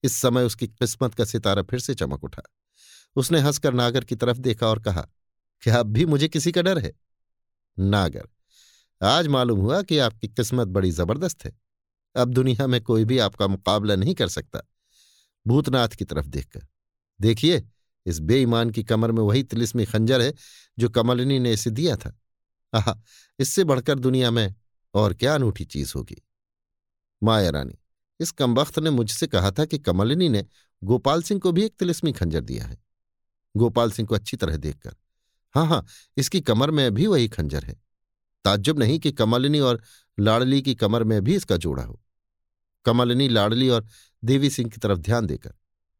इस 0.03 0.13
समय 0.13 0.43
उसकी 0.43 0.67
किस्मत 0.67 1.13
का 1.13 1.25
सितारा 1.25 1.63
फिर 1.63 1.79
से 1.79 1.95
चमक 1.95 2.23
उठा। 2.23 2.41
उसने 3.15 3.39
हंसकर 3.39 3.73
नागर 3.73 4.03
की 4.03 4.15
तरफ़ 4.15 4.37
देखा 4.37 4.67
और 4.67 4.79
कहा, 4.79 5.07
क्या 5.61 5.79
अब 5.79 5.85
भी 5.85 6.05
मुझे 6.05 6.27
किसी 6.27 6.51
का 6.51 6.61
डर 6.61 6.79
है? 6.79 6.93
नागर, 7.79 8.27
आज 9.01 9.27
मालूम 9.27 9.59
हुआ 9.59 9.81
कि 9.81 9.97
आपकी 9.97 10.27
किस्मत 10.27 10.67
बड़ी 10.67 10.91
ज़बरदस्त 10.91 11.45
है। 11.45 11.59
अब 12.15 12.29
दुनिया 12.29 12.67
में 12.67 12.81
कोई 12.81 13.05
भी 13.05 13.17
आपका 13.17 13.47
मुकाबला 13.47 13.95
नहीं 13.95 14.15
कर 14.15 14.27
सकता। 14.27 14.61
भूतनाथ 15.47 15.89
की 15.89 16.05
तरफ़ 16.05 16.25
देखकर। 16.25 16.67
देखिए, 17.21 17.69
इस 18.05 18.19
बेईमान 18.19 18.69
की 18.69 18.83
कमर 18.83 19.11
में 19.11 19.21
वही 19.23 19.43
तिलिस्मी 19.43 19.85
खंजर 19.85 20.21
है 20.21 20.33
जो 20.79 20.89
कमलिनी 20.89 21.39
ने 21.39 21.53
इसे 21.53 21.69
दिया 21.69 21.95
था। 21.95 22.19
आह, 22.73 22.93
इससे 23.39 23.63
बढ़कर 23.63 23.99
दुनिया 23.99 24.31
में 24.31 24.55
और 24.93 25.13
क्या 25.13 25.35
अनूठी 25.35 25.65
चीज़ 25.65 25.93
होगी। 25.95 26.21
माया 27.23 27.49
रानी 27.49 27.79
इस 28.19 28.31
कमबख्त 28.31 28.79
ने 28.79 28.89
मुझसे 28.89 29.27
कहा 29.27 29.51
था 29.51 29.65
कि 29.65 29.77
कमलिनी 29.77 30.29
ने 30.29 30.45
गोपाल 30.81 31.21
सिंह 31.23 31.39
को 31.39 31.51
भी 31.51 31.63
एक 31.63 31.75
तिलिस्मी 31.79 32.11
खंजर 32.11 32.41
दिया 32.41 32.65
है। 32.65 32.77
गोपाल 33.55 33.91
सिंह 33.91 34.07
को 34.07 34.15
अच्छी 34.15 34.37
तरह 34.37 34.57
देखकर 34.57 34.95
हाँ 35.55 35.65
हाँ 35.67 35.85
इसकी 36.17 36.41
कमर 36.41 36.71
में 36.71 36.93
भी 36.93 37.07
वही 37.07 37.27
खंजर 37.27 37.63
है। 37.63 37.75
ताज्जुब 38.45 38.79
नहीं 38.79 38.99
कि 38.99 39.11
कमलिनी 39.11 39.59
और 39.59 39.81
लाड़ली 40.17 40.61
की 40.61 40.75
कमर 40.75 41.03
में 41.03 41.21
भी 41.23 41.35
इसका 41.35 41.57
जोड़ा 41.57 41.83
हो। 41.83 41.99
कमलिनी, 42.85 43.27
लाड़ली 43.27 43.69
और 43.69 43.85
देवी 44.23 44.49
सिंह 44.49 44.69
की 44.69 44.77
तरफ़ 44.77 44.99
ध्यान 44.99 45.25
देकर, 45.25 45.53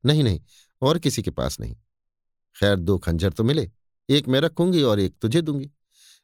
नहीं 0.03 0.23
नहीं, 0.23 0.39
और 0.81 0.99
किसी 0.99 1.21
के 1.21 1.31
पास 1.31 1.59
नहीं। 1.59 1.75
खैर, 2.55 2.75
दो 2.75 2.97
खंजर 2.97 3.33
तो 3.33 3.43
मिले, 3.43 3.69
एक 4.09 4.27
मैं 4.27 4.39
रखूँगी 4.39 4.83
और 4.83 4.99
एक 4.99 5.15
तुझे 5.21 5.41
दूँगी। 5.41 5.69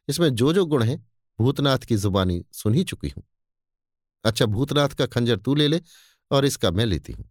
इसमें 0.08 0.28
जो 0.30 0.52
जो 0.52 0.64
गुण 0.66 0.82
है, 0.82 0.96
भूतनाथ 1.38 1.78
की 1.78 1.96
जुबानी 1.96 2.44
सुन 2.52 2.74
ही 2.74 2.84
चुकी 2.84 3.08
हूँ। 3.08 3.24
अच्छा 4.24 4.46
भूतनाथ 4.46 4.88
का 4.88 5.06
खंजर 5.06 5.36
तू 5.36 5.54
ले 5.54 5.68
ले 5.68 5.80
और 6.30 6.44
इसका 6.44 6.70
मैं 6.70 6.86
लेती 6.86 7.12
हूँ। 7.12 7.30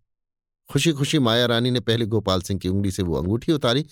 खुशी 0.70 0.92
खुशी 0.92 1.20
माया 1.20 1.46
रानी 1.46 1.72
ने 1.72 1.80
पहले 1.80 2.06
गोपाल 2.06 2.42
सिंह 2.42 2.60
की 2.60 2.70
उंगली 2.70 2.92
से 2.92 3.04
वो 3.04 3.16
अंगूठी 3.16 3.52
उतारी, 3.52 3.86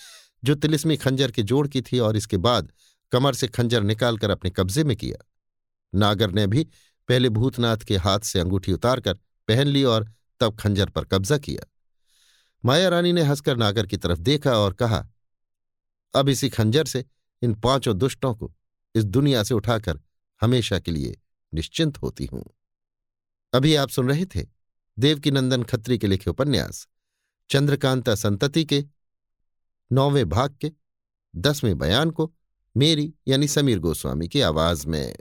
जो 0.44 0.56
तिलिस्मी 0.56 0.98
खंजर 0.98 1.32
के 1.32 1.44
जोड़ 1.44 1.68
की 1.68 1.82
थी 1.82 2.00
और 2.00 2.18
इसके 2.18 2.38
बाद 2.38 2.72
कमर 3.12 3.34
से 3.34 3.48
खंजर 3.48 3.84
निकालकर 3.84 4.30
अपने 4.30 4.50
कब्जे 4.50 4.84
में 4.84 4.96
किया। 4.98 5.26
नागर 5.94 6.32
ने 6.32 6.46
भी 6.48 6.64
पहले 7.10 7.30
भूतनाथ 7.30 7.78
के 7.78 7.98
हाथ 7.98 8.20
से 8.20 8.40
अंगूठी 8.40 8.74
उतारकर 8.74 9.14
पहन 9.48 9.68
ली 9.68 9.84
और 9.84 10.08
तब 10.42 10.56
खंजर 10.56 10.90
पर 10.90 11.06
कब्जा 11.06 11.38
किया। 11.38 11.66
माया 12.64 12.90
रानी 12.90 13.12
ने 13.14 13.22
हंसकर 13.22 13.58
नागर 13.58 13.86
की 13.86 13.98
तरफ़ 13.98 14.20
देखा 14.20 14.52
और 14.52 14.74
कहा, 14.74 15.08
अब 16.14 16.30
इसी 16.30 16.50
खंजर 16.50 16.86
से 16.86 17.04
इन 17.42 17.54
पाँचों 17.54 17.98
दुष्टों 17.98 18.34
को 18.36 18.54
इस 18.96 19.04
दुनिया 19.04 19.44
से 19.44 19.54
उठाकर 19.54 20.00
हमेशा 20.42 20.80
के 20.80 20.92
लिए 20.92 21.18
निश्चिंत 21.54 21.98
होती 21.98 22.26
हूँ। 22.26 22.44
अभी 23.54 23.76
आप 23.76 23.90
सुन 23.90 24.10
रहे 24.10 24.26
थे 24.26 24.46
देवकीनंदन 25.00 25.64
खत्री 25.64 25.98
के 25.98 26.08
लिखे 26.08 26.30
उपन्यास, 26.30 26.88
चंद्रकांता 27.50 28.16
संतति 28.16 28.66
के, 28.66 28.86
नौवें 29.92 30.30
भाग 30.30 30.56
के, 30.62 30.72
दसवें 31.36 31.78
बयान 31.78 32.12
को 32.12 32.34
मेरी 32.78 33.14
यानी 33.28 33.48
समीर 33.48 33.80
गोस्वामी 33.80 34.28
की 34.28 34.42
आवाज़ 34.42 34.88
में। 34.88 35.16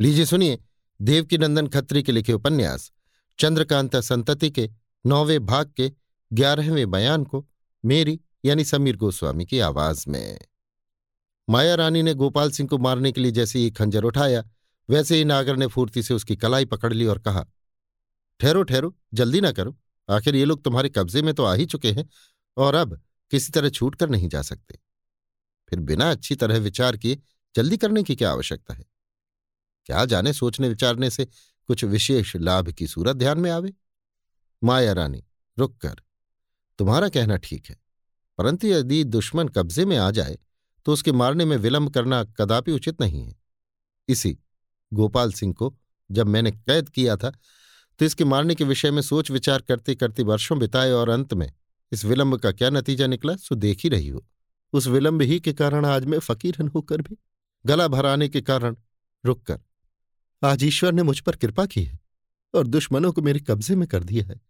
लीजिए 0.00 0.26
सुनिए 0.26 0.58
देवकीनंदन 1.02 1.66
खत्री 1.66 2.02
के 2.02 2.12
लिखे 2.12 2.32
उपन्यास, 2.32 2.92
चंद्रकांता 3.38 4.00
संतति 4.00 4.50
के 4.50 4.70
नौवें 5.06 5.46
भाग 5.46 5.72
के 5.76 5.92
ग्यारहवें 6.32 6.90
बयान 6.90 7.24
को 7.24 7.46
मेरी 7.84 8.20
यानी 8.44 8.64
समीर 8.64 8.96
गोस्वामी 8.96 9.46
की 9.46 9.58
आवाज़ 9.58 10.04
में। 10.08 10.38
माया 11.50 11.74
रानी 11.74 12.02
ने 12.02 12.14
गोपाल 12.14 12.50
सिंह 12.50 12.68
को 12.68 12.78
मारने 12.78 13.12
के 13.12 13.20
लिए 13.20 13.30
जैसे 13.30 13.58
ही 13.58 13.70
खंजर 13.70 14.04
उठाया 14.04 14.44
वैसे 14.88 15.16
ही 15.16 15.24
नागर 15.24 15.56
ने 15.56 15.66
फूर्ति 15.66 16.02
से 16.02 16.14
उसकी 16.14 16.36
कलाई 16.36 16.64
पकड़ 16.64 16.92
ली 16.92 17.06
और 17.06 17.18
कहा, 17.18 17.44
ठहरो 18.40 18.62
ठहरो, 18.62 18.94
जल्दी 19.14 19.40
ना 19.40 19.52
करो। 19.52 19.76
आखिर 20.08 20.36
ये 20.36 20.44
लोग 20.44 20.62
तुम्हारे 20.64 20.88
कब्जे 20.88 21.22
में 21.22 21.32
तो 21.34 21.44
आ 21.44 21.54
ही 21.54 21.66
चुके 21.66 21.92
हैं 21.92 22.08
और 22.56 22.74
अब 22.74 23.00
किसी 23.32 23.52
तरह 23.52 23.68
छूट 23.70 23.94
कर 23.94 24.10
नहीं 24.10 24.28
जा 24.28 24.42
सकते। 24.42 24.78
फिर 25.68 25.80
बिना 25.80 26.10
अच्छी 26.10 26.34
तरह 26.36 26.58
विचार 26.58 26.96
किए 26.96 27.18
जल्दी 27.54 27.76
करने 27.76 28.02
की 28.02 28.16
क्या 28.16 28.30
आवश्यकता 28.30 28.74
है? 28.74 28.84
क्या 29.88 30.04
जाने 30.04 30.32
सोचने 30.32 30.68
विचारने 30.68 31.10
से 31.10 31.24
कुछ 31.68 31.84
विशेष 31.86 32.34
लाभ 32.36 32.70
की 32.70 32.86
सूरत 32.86 33.16
ध्यान 33.16 33.38
में 33.38 33.50
आवे? 33.50 33.72
माया 34.62 34.92
रानी, 34.92 35.22
रुक 35.58 35.76
कर। 35.78 36.00
तुम्हारा 36.78 37.08
कहना 37.08 37.36
ठीक 37.38 37.66
है, 37.66 37.76
परंतु 38.38 38.66
यदि 38.66 39.02
दुश्मन 39.04 39.48
कब्जे 39.48 39.84
में 39.84 39.96
आ 39.98 40.10
जाए 40.10 40.38
तो 40.86 40.92
उसके 40.92 41.12
मारने 41.12 41.44
में 41.44 41.56
विलंब 41.58 41.92
करना 41.94 42.22
कदापि 42.32 42.72
उचित 42.72 43.00
नहीं 43.00 43.22
है। 43.22 43.34
इसी 44.08 44.36
गोपाल 44.92 45.32
सिंह 45.32 45.54
को 45.54 45.74
जब 46.10 46.26
मैंने 46.26 46.50
कैद 46.50 46.88
किया 46.88 47.16
था 47.16 47.32
तो 48.00 48.04
इसके 48.04 48.24
मारने 48.24 48.54
के 48.54 48.64
विषय 48.64 48.90
में 48.90 49.02
सोच 49.02 49.30
विचार 49.30 49.60
करते 49.60 49.94
करते 49.94 50.22
वर्षों 50.22 50.58
बिताए 50.58 50.90
और 50.90 51.08
अंत 51.08 51.34
में 51.34 51.52
इस 51.92 52.04
विलंब 52.04 52.36
का 52.36 52.52
क्या 52.52 52.70
नतीजा 52.70 53.06
निकला, 53.06 53.36
सो 53.36 53.54
देख 53.54 53.80
ही 53.84 53.88
रही 53.88 54.08
हो। 54.08 54.24
उस 54.72 54.86
विलंब 54.86 55.22
ही 55.22 55.38
के 55.40 55.52
कारण 55.52 55.84
आज 55.86 56.04
मैं 56.04 56.18
फकीरन 56.18 56.68
होकर 56.68 57.02
भी। 57.02 57.16
गला 57.66 57.88
भराने 57.88 58.28
के 58.28 58.40
कारण 58.40 58.76
रुककर 59.24 59.60
आज 60.42 60.64
ईश्वर 60.64 60.92
ने 60.92 61.02
मुझ 61.02 61.18
पर 61.20 61.36
कृपा 61.36 61.66
की 61.66 61.82
है 61.84 61.98
और 62.54 62.66
दुश्मनों 62.66 63.12
को 63.12 63.22
मेरे 63.22 63.40
कब्जे 63.40 63.76
में 63.76 63.86
कर 63.88 64.04
दिया 64.04 64.24
है। 64.24 64.40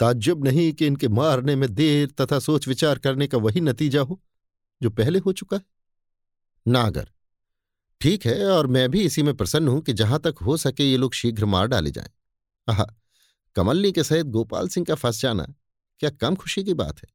ताज्जुब 0.00 0.44
नहीं 0.44 0.72
कि 0.72 0.86
इनके 0.86 1.08
मारने 1.08 1.56
में 1.56 1.68
देर 1.74 2.10
तथा 2.20 2.38
सोच 2.38 2.68
विचार 2.68 2.98
करने 2.98 3.26
का 3.26 3.38
वही 3.38 3.60
नतीजा 3.60 4.00
हो, 4.00 4.20
जो 4.80 4.90
पहले 4.90 5.18
हो 5.18 5.32
चुका 5.32 5.56
है। 5.56 5.62
नागर 6.66 7.10
ठीक 8.00 8.26
है, 8.26 8.46
और 8.46 8.66
मैं 8.66 8.88
भी 8.90 9.00
इसी 9.00 9.22
में 9.22 9.34
प्रसन्न 9.36 9.68
हूँ 9.68 9.80
कि 9.80 9.92
जहाँ 9.92 10.18
तक 10.20 10.34
हो 10.42 10.56
सके 10.56 10.84
ये 10.84 10.96
लोग 10.96 11.14
शीघ्र 11.14 11.44
मार 11.44 11.66
डाले 11.66 11.90
जाएँ। 11.90 12.10
आह, 12.68 12.82
कमलनी 13.56 13.92
के 13.92 14.04
सहित 14.04 14.26
गोपाल 14.26 14.68
सिंह 14.68 14.86
का 14.86 14.94
फंस 14.94 15.20
जाना 15.20 15.46
क्या 16.00 16.10
कम 16.10 16.34
खुशी 16.36 16.64
की 16.64 16.74
बात 16.74 16.98
है? 16.98 17.08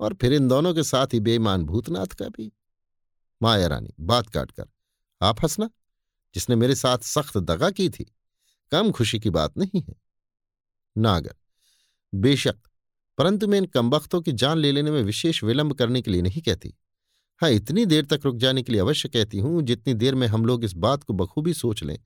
और 0.00 0.14
फिर 0.14 0.32
इन 0.32 0.48
दोनों 0.48 0.74
के 0.74 0.82
साथ 0.82 1.14
ही 1.14 1.20
बेईमान 1.20 1.64
भूतनाथ 1.64 2.06
का 2.06 2.28
भी? 2.28 2.52
माया 3.40 3.66
रानी, 3.66 3.94
बात 4.00 4.28
काटकर, 4.28 4.64
आप 5.20 5.40
हंसना, 5.42 5.70
जिसने 6.34 6.56
मेरे 6.56 6.74
साथ 6.74 6.98
सख्त 6.98 7.36
दगा 7.38 7.70
की 7.70 7.88
थी, 7.88 8.06
कम 8.72 8.90
खुशी 8.90 9.18
की 9.20 9.30
बात 9.30 9.58
नहीं 9.58 9.82
है। 9.82 9.94
नागर, 10.96 11.34
बेशक, 12.12 12.56
परंतु 13.18 13.48
मैं 13.48 13.58
इन 13.58 13.64
कमबख्तों 13.64 14.20
की 14.20 14.32
जान 14.32 14.58
ले 14.58 14.72
लेने 14.72 14.90
में 14.90 15.02
विशेष 15.02 15.42
विलंब 15.44 15.74
करने 15.74 16.02
के 16.02 16.10
लिए 16.10 16.22
नहीं 16.22 16.42
कहती। 16.42 16.74
हाँ 17.40 17.50
इतनी 17.50 17.84
देर 17.86 18.04
तक 18.04 18.20
रुक 18.24 18.36
जाने 18.36 18.62
के 18.62 18.72
लिए 18.72 18.80
अवश्य 18.80 19.08
कहती 19.08 19.38
हूँ, 19.38 19.62
जितनी 19.62 19.94
देर 19.94 20.14
में 20.14 20.26
हम 20.26 20.44
लोग 20.46 20.64
इस 20.64 20.72
बात 20.74 21.02
को 21.04 21.12
बखूबी 21.12 21.54
सोच 21.54 21.82
लें 21.82 21.98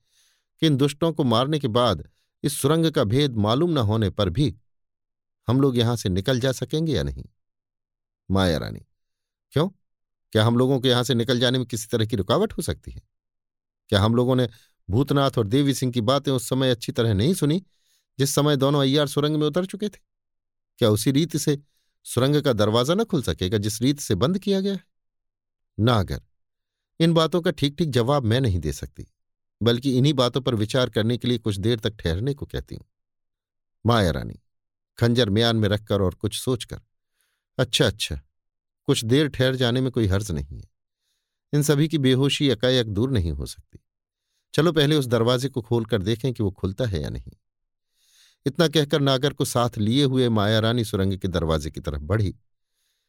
कि 0.61 0.67
इन 0.67 0.77
दुष्टों 0.77 1.11
को 1.13 1.23
मारने 1.23 1.59
के 1.59 1.67
बाद 1.67 2.03
इस 2.43 2.57
सुरंग 2.61 2.91
का 2.91 3.03
भेद 3.03 3.35
मालूम 3.37 3.71
न 3.71 3.77
होने 3.77 4.09
पर 4.09 4.29
भी 4.29 4.55
हम 5.47 5.61
लोग 5.61 5.77
यहाँ 5.77 5.95
से 5.95 6.09
निकल 6.09 6.39
जा 6.39 6.51
सकेंगे 6.51 6.93
या 6.93 7.03
नहीं? 7.03 7.23
माया 8.29 8.57
रानी, 8.57 8.79
क्यों? 9.53 9.67
क्या 10.33 10.45
हम 10.45 10.57
लोगों 10.57 10.79
के 10.79 10.89
यहाँ 10.89 11.03
से 11.03 11.13
निकल 11.13 11.39
जाने 11.39 11.57
में 11.57 11.67
किसी 11.67 11.87
तरह 11.87 12.05
की 12.05 12.15
रुकावट 12.15 12.53
हो 12.53 12.61
सकती 12.61 12.91
है? 12.91 13.01
क्या 13.89 14.01
हम 14.01 14.15
लोगों 14.15 14.35
ने 14.35 14.49
भूतनाथ 14.89 15.37
और 15.37 15.47
देवी 15.47 15.73
सिंह 15.73 15.91
की 15.91 16.01
बातें 16.01 16.31
उस 16.31 16.49
समय 16.49 16.71
अच्छी 16.71 16.91
तरह 16.91 17.13
नहीं 17.13 17.33
सुनी, 17.33 17.63
जिस 18.19 18.35
समय 18.35 18.55
दोनों 18.57 18.81
अय्यार 18.81 19.07
सुरंग 19.07 19.35
में 19.35 19.47
उतर 19.47 19.65
चुके 19.65 19.89
थे? 19.89 19.99
क्या 20.79 20.89
उसी 20.89 21.11
रीति 21.11 21.39
से 21.39 21.57
सुरंग 22.05 22.41
का 22.41 22.53
दरवाज़ा 22.53 22.95
न 22.95 23.03
खुल 23.03 23.21
सकेगा 23.23 23.57
जिस 23.57 23.81
रीत 23.81 23.99
से 23.99 24.15
बंद 24.15 24.39
किया 24.39 24.61
गया 24.61 24.73
है? 24.73 24.90
नागर 25.81 26.21
इन 26.99 27.13
बातों 27.13 27.41
का 27.41 27.51
ठीक 27.51 27.75
ठीक 27.77 27.89
जवाब 27.89 28.23
मैं 28.23 28.39
नहीं 28.41 28.59
दे 28.59 28.71
सकती, 28.73 29.05
बल्कि 29.61 29.97
इन्हीं 29.97 30.13
बातों 30.13 30.41
पर 30.41 30.55
विचार 30.55 30.89
करने 30.89 31.17
के 31.17 31.27
लिए 31.27 31.37
कुछ 31.37 31.57
देर 31.57 31.79
तक 31.79 31.95
ठहरने 31.95 32.33
को 32.33 32.45
कहती 32.45 32.75
हूँ। 32.75 32.85
माया 33.85 34.11
रानी, 34.11 34.39
खंजर 34.97 35.29
म्यान 35.29 35.55
में 35.55 35.67
रखकर 35.69 36.01
और 36.01 36.15
कुछ 36.15 36.39
सोचकर। 36.39 36.81
अच्छा 37.57 37.85
अच्छा 37.85 38.19
कुछ 38.87 39.03
देर 39.05 39.27
ठहर 39.27 39.55
जाने 39.55 39.81
में 39.81 39.91
कोई 39.91 40.07
हर्ज 40.07 40.31
नहीं 40.31 40.57
है। 40.57 40.69
इन 41.53 41.63
सभी 41.63 41.87
की 41.87 41.97
बेहोशी 41.97 42.49
एकाएक 42.49 42.87
दूर 42.87 43.11
नहीं 43.11 43.31
हो 43.31 43.45
सकती। 43.45 43.79
चलो 44.53 44.71
पहले 44.71 44.95
उस 44.95 45.07
दरवाजे 45.07 45.49
को 45.49 45.61
खोलकर 45.61 46.01
देखें 46.01 46.31
कि 46.33 46.43
वो 46.43 46.51
खुलता 46.51 46.85
है 46.85 47.01
या 47.01 47.09
नहीं। 47.09 47.31
इतना 48.45 48.67
कहकर 48.67 49.01
नागर 49.01 49.33
को 49.33 49.45
साथ 49.45 49.77
लिए 49.77 50.03
हुए 50.03 50.29
माया 50.29 50.59
रानी 50.59 50.83
सुरंग 50.83 51.17
के 51.17 51.27
दरवाजे 51.27 51.71
की 51.71 51.79
तरफ़ 51.79 52.01
बढ़ी। 52.03 52.33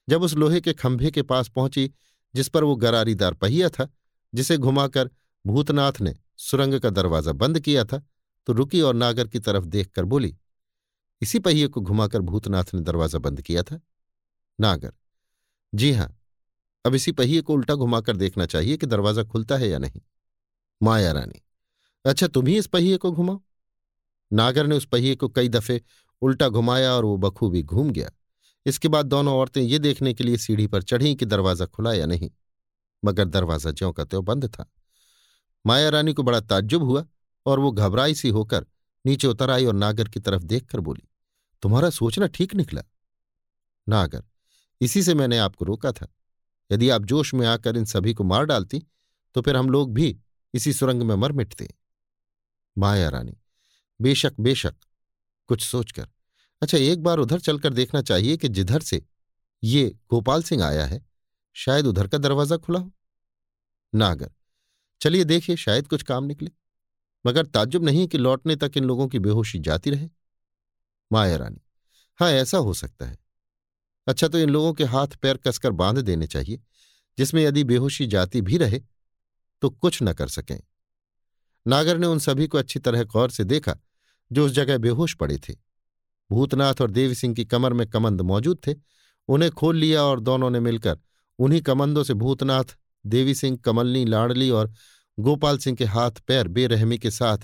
जब 0.09 0.23
उस 0.23 0.35
लोहे 0.35 0.61
के 0.61 0.73
खंभे 0.73 1.11
के 1.11 1.23
पास 1.23 1.49
पहुँची 1.49 1.91
जिस 2.35 2.49
पर 2.49 2.65
वो 2.65 2.77
गरारीदार 2.77 3.35
पहिया 3.35 3.69
था, 3.69 3.89
जिसे 4.33 4.57
घुमाकर 4.59 5.11
भूतनाथ 5.45 6.01
ने 6.01 6.15
सुरंग 6.39 6.79
का 6.81 6.91
दरवाज़ा 6.91 7.33
बंद 7.35 7.61
किया 7.61 7.85
था 7.85 8.03
तो 8.49 8.53
रुकी 8.53 8.81
और 8.81 8.95
नागर 8.95 9.29
की 9.29 9.39
तरफ़ 9.39 9.65
देखकर 9.67 10.05
बोली, 10.05 10.35
इसी 11.23 11.39
पहिए 11.39 11.67
को 11.69 11.81
घुमाकर 11.81 12.21
भूतनाथ 12.21 12.75
ने 12.75 12.81
दरवाज़ा 12.81 13.19
बंद 13.19 13.43
किया 13.43 13.63
था? 13.63 13.81
नागर, 14.59 14.93
जी 15.73 15.93
हाँ, 15.93 16.17
अब 16.85 16.95
इसी 16.95 17.13
पहिए 17.13 17.41
को 17.41 17.55
उल्टा 17.55 17.75
घुमाकर 17.75 18.17
देखना 18.17 18.47
चाहिए 18.47 18.77
कि 18.77 18.87
दरवाज़ा 18.87 19.23
खुलता 19.25 19.57
है 19.57 19.69
या 19.69 19.79
नहीं। 19.79 20.01
माया 20.81 21.13
रानी 21.13 21.43
अच्छा 22.05 22.27
तुम 22.29 22.47
ही 22.47 22.57
इस 22.59 22.67
पहिए 22.67 22.97
को 22.97 23.13
घुमाओ। 23.13 23.41
नागर 24.31 24.67
ने 24.67 24.77
उस 24.77 24.87
पहिए 24.87 25.15
को 25.15 25.29
कई 25.29 25.49
दफे 25.49 25.81
उल्टा 26.23 26.49
घुमाया 26.49 26.93
और 26.93 27.05
वो 27.05 27.17
बखूबी 27.19 27.63
घूम 27.63 27.91
गया। 27.91 28.11
इसके 28.67 28.89
बाद 28.89 29.07
दोनों 29.07 29.35
औरतें 29.35 29.61
ये 29.63 29.79
देखने 29.79 30.13
के 30.15 30.25
लिए 30.25 30.37
सीढ़ी 30.37 30.67
पर 30.67 30.83
चढ़ीं 30.83 31.15
कि 31.17 31.25
दरवाज़ा 31.27 31.67
खुला 31.67 31.93
या 31.93 32.07
नहीं, 32.07 32.31
मगर 33.03 33.25
दरवाज़ा 33.27 33.71
ज्यों 33.71 33.93
का 33.93 34.05
त्यों 34.05 34.25
बंद 34.25 34.47
था। 34.49 34.71
माया 35.65 35.89
रानी 35.89 36.13
को 36.13 36.23
बड़ा 36.23 36.41
ताज्जुब 36.43 36.83
हुआ 36.83 37.05
और 37.47 37.61
वो 37.61 37.71
घबराई 37.73 38.15
सी 38.15 38.29
होकर 38.29 38.67
नीचे 39.05 39.27
उतर 39.27 39.51
आई 39.51 39.65
और 39.67 39.75
नागर 39.75 40.09
की 40.09 40.21
तरफ़ 40.21 40.43
देखकर 40.45 40.81
बोली, 40.81 41.09
तुम्हारा 41.63 41.91
सोचना 41.91 42.27
ठीक 42.29 42.55
निकला। 42.55 42.83
नागर, 43.87 44.23
इसी 44.81 45.03
से 45.03 45.15
मैंने 45.15 45.39
आपको 45.39 45.65
रोका 45.65 45.93
था। 45.93 46.07
यदि 46.71 46.89
आप 46.89 47.05
जोश 47.05 47.33
में 47.35 47.47
आकर 47.47 47.77
इन 47.77 47.85
सभी 47.85 48.15
को 48.15 48.25
मार 48.25 48.45
डालती 48.45 48.83
तो 49.37 49.41
फिर 49.43 49.57
हम 49.57 49.71
लोग 49.71 49.93
भी 49.95 50.17
इसी 50.55 50.73
सुरंग 50.73 51.03
में 51.03 51.15
मर 51.17 51.33
मिटते। 51.33 51.69
माया 52.77 53.09
रानी, 53.09 53.37
बेशक 54.01 54.35
बेशक, 54.41 54.75
कुछ 55.49 55.63
सोचकर 55.63 56.09
अच्छा 56.63 56.79
एक 56.79 57.03
बार 57.03 57.19
उधर 57.19 57.41
चलकर 57.41 57.73
देखना 57.73 58.03
चाहिए 58.03 58.37
कि 58.37 58.49
जिधर 58.49 58.81
से 58.81 59.03
ये 59.65 59.99
गोपाल 60.11 60.43
सिंह 60.43 60.65
आया 60.65 60.87
है, 60.87 61.07
शायद 61.53 61.87
उधर 61.87 62.09
का 62.09 62.19
दरवाज़ा 62.19 62.57
खुला 62.57 62.79
हो। 62.79 62.93
नागर 63.95 64.31
चलिए 65.01 65.25
देखिए, 65.25 65.57
शायद 65.57 65.87
कुछ 65.87 66.03
काम 66.03 66.25
निकले। 66.25 66.51
मगर 67.27 67.47
ताज्जुब 67.47 67.85
नहीं 67.85 68.07
कि 68.09 68.19
लौटने 68.19 68.57
तक 68.57 68.73
इन 68.77 68.85
लोगों 68.85 69.09
की 69.09 69.19
बेहोशी 69.19 69.59
जाती 69.59 69.91
रहे। 69.91 70.09
माया 71.13 71.37
रानी। 71.37 71.61
हाँ 72.21 72.31
ऐसा 72.31 72.59
हो 72.59 72.75
सकता 72.75 73.07
है। 73.07 73.19
अच्छा 74.07 74.29
तो 74.29 74.39
इन 74.39 74.51
लोगों 74.51 74.73
के 74.73 74.85
हाथ 74.85 75.07
पैर 75.07 75.37
कसकर 75.37 75.71
बाँध 75.71 75.99
देने 75.99 76.27
चाहिए, 76.27 76.61
जिसमें 77.19 77.43
यदि 77.43 77.65
बेहोशी 77.65 78.07
जाती 78.07 78.41
भी 78.41 78.57
रहे 78.57 78.81
तो 79.63 79.71
कुछ 79.71 79.99
न 80.03 80.13
कर 80.13 80.29
सकें। 80.29 80.61
नागर 81.67 81.99
ने 81.99 82.07
उन 82.07 82.19
सभी 82.19 82.47
को 82.47 82.59
अच्छी 82.59 82.79
तरह 82.79 83.05
गौर 83.05 83.31
से 83.31 83.45
देखा, 83.45 83.77
जो 84.33 84.47
उस 84.47 84.53
जगह 84.53 84.79
बेहोश 84.79 85.15
पड़े 85.15 85.39
थे। 85.39 85.72
भूतनाथ 86.33 86.81
और 86.81 86.91
देवी 86.91 87.15
सिंह 87.15 87.35
की 87.35 87.45
कमर 87.45 87.73
में 87.73 87.87
कमंद 87.91 88.21
मौजूद 88.21 88.59
थे। 88.67 88.75
उन्हें 89.29 89.51
खोल 89.51 89.77
लिया 89.77 90.03
और 90.03 90.21
दोनों 90.21 90.51
ने 90.51 90.61
मिलकर 90.61 90.99
उन्हीं 91.39 91.61
कमंदों 91.61 92.03
से 92.05 92.15
भूतनाथ, 92.15 92.65
देवी 93.07 93.35
सिंह, 93.35 93.57
कमलनी, 93.57 94.05
लाडली 94.05 94.51
और 94.51 94.73
गोपाल 95.19 95.59
सिंह 95.59 95.77
के 95.77 95.85
हाथ 95.85 96.11
पैर 96.11 96.49
बेरहमी 96.49 96.99
के 96.99 97.11
साथ 97.11 97.39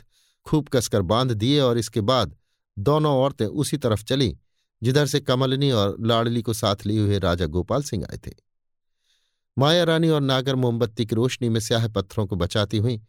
खूब 0.47 0.69
कसकर 0.69 1.03
बाँध 1.03 1.33
दिए 1.33 1.61
और 1.61 1.79
इसके 1.79 2.01
बाद 2.01 2.37
दोनों 2.79 3.13
औरतें 3.13 3.47
उसी 3.47 3.77
तरफ़ 3.77 4.05
चलीं, 4.05 4.35
जिधर 4.83 5.07
से 5.07 5.21
कमलनी 5.21 5.71
और 5.71 5.97
लाडली 6.01 6.43
को 6.43 6.53
साथ 6.53 6.87
लिए 6.87 7.01
हुए 7.01 7.19
राजा 7.19 7.47
गोपाल 7.47 7.83
सिंह 7.83 8.05
आए 8.05 8.19
थे। 8.27 8.33
माया 9.59 9.85
रानी 9.85 10.09
और 10.09 10.21
नागर 10.21 10.55
मोमबत्ती 10.55 11.07
की 11.07 11.15
रोशनी 11.15 11.49
में 11.49 11.61
स्याह 11.61 11.89
पत्थरों 11.89 12.27
को 12.27 12.37
बचाती 12.37 12.79
हुई 12.79 13.01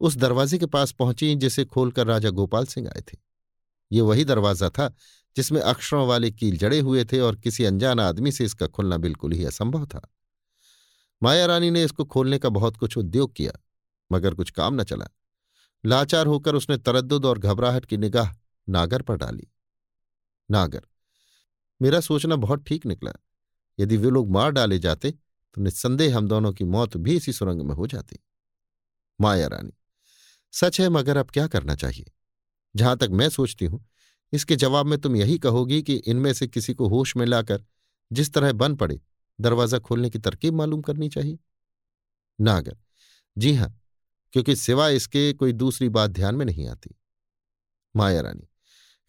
उस 0.00 0.16
दरवाजे 0.16 0.58
के 0.58 0.66
पास 0.66 0.92
पहुँची, 0.92 1.34
जिसे 1.34 1.64
खोलकर 1.64 2.06
राजा 2.06 2.30
गोपाल 2.30 2.66
सिंह 2.66 2.88
आए 2.88 3.00
थे। 3.00 3.18
ये 3.92 4.00
वही 4.00 4.24
दरवाज़ा 4.24 4.68
था 4.68 4.94
जिसमें 5.36 5.60
अक्षरों 5.60 6.06
वाले 6.08 6.30
कील 6.30 6.56
जड़े 6.58 6.78
हुए 6.80 7.04
थे 7.04 7.20
और 7.20 7.36
किसी 7.36 7.64
अनजान 7.64 8.00
आदमी 8.00 8.32
से 8.32 8.44
इसका 8.44 8.66
खुलना 8.66 8.96
बिल्कुल 8.96 9.32
ही 9.32 9.44
असंभव 9.44 9.86
था। 9.86 10.00
माया 11.22 11.46
रानी 11.46 11.70
ने 11.70 11.84
इसको 11.84 12.04
खोलने 12.04 12.38
का 12.38 12.48
बहुत 12.48 12.76
कुछ 12.76 12.96
उद्योग 12.98 13.34
किया, 13.34 13.52
मगर 14.10 14.34
कुछ 14.34 14.50
काम 14.50 14.80
न 14.80 14.84
चला। 14.84 15.06
लाचार 15.84 16.26
होकर 16.26 16.54
उसने 16.54 16.76
तरद्दुद 16.78 17.26
और 17.26 17.38
घबराहट 17.38 17.84
की 17.84 17.96
निगाह 17.96 18.32
नागर 18.68 19.02
पर 19.02 19.16
डाली। 19.16 19.46
नागर, 20.48 20.82
मेरा 21.80 22.00
सोचना 22.00 22.36
बहुत 22.36 22.64
ठीक 22.66 22.86
निकला। 22.86 23.12
यदि 23.78 23.96
वे 23.96 24.10
लोग 24.10 24.30
मार 24.30 24.50
डाले 24.50 24.78
जाते 24.78 25.10
तो 25.10 25.62
निस्संदेह 25.62 26.16
हम 26.16 26.28
दोनों 26.28 26.52
की 26.52 26.64
मौत 26.66 26.96
भी 26.96 27.16
इसी 27.16 27.32
सुरंग 27.32 27.60
में 27.60 27.74
हो 27.74 27.86
जाती। 27.86 28.18
माया 29.18 29.46
रानी, 29.46 29.72
सच 30.54 30.80
है 30.80 30.88
मगर 30.88 31.16
अब 31.16 31.30
क्या 31.30 31.46
करना 31.46 31.74
चाहिए? 31.74 32.12
जहाँ 32.74 32.96
तक 32.96 33.08
मैं 33.10 33.28
सोचती 33.28 33.64
हूँ 33.64 33.84
इसके 34.32 34.56
जवाब 34.56 34.86
में 34.86 34.98
तुम 35.00 35.16
यही 35.16 35.38
कहोगी 35.38 35.82
कि 35.82 35.94
इनमें 35.96 36.32
से 36.32 36.46
किसी 36.48 36.74
को 36.74 36.88
होश 36.88 37.16
में 37.16 37.24
लाकर 37.26 37.64
जिस 38.10 38.32
तरह 38.32 38.52
बन 38.54 38.74
पड़े, 38.76 39.00
दरवाज़ा 39.38 39.78
खोलने 39.78 40.10
की 40.10 40.18
तरकीब 40.18 40.54
मालूम 40.54 40.82
करनी 40.82 41.08
चाहिए। 41.08 41.38
नागर 42.38 42.76
जी 43.36 43.54
हाँ, 43.54 43.80
क्योंकि 44.34 44.56
सिवाय 44.56 44.96
इसके 44.96 45.32
कोई 45.32 45.52
दूसरी 45.54 45.88
बात 45.90 46.10
ध्यान 46.10 46.34
में 46.34 46.44
नहीं 46.46 46.66
आती। 46.68 46.94
माया 47.94 48.20
रानी, 48.20 48.46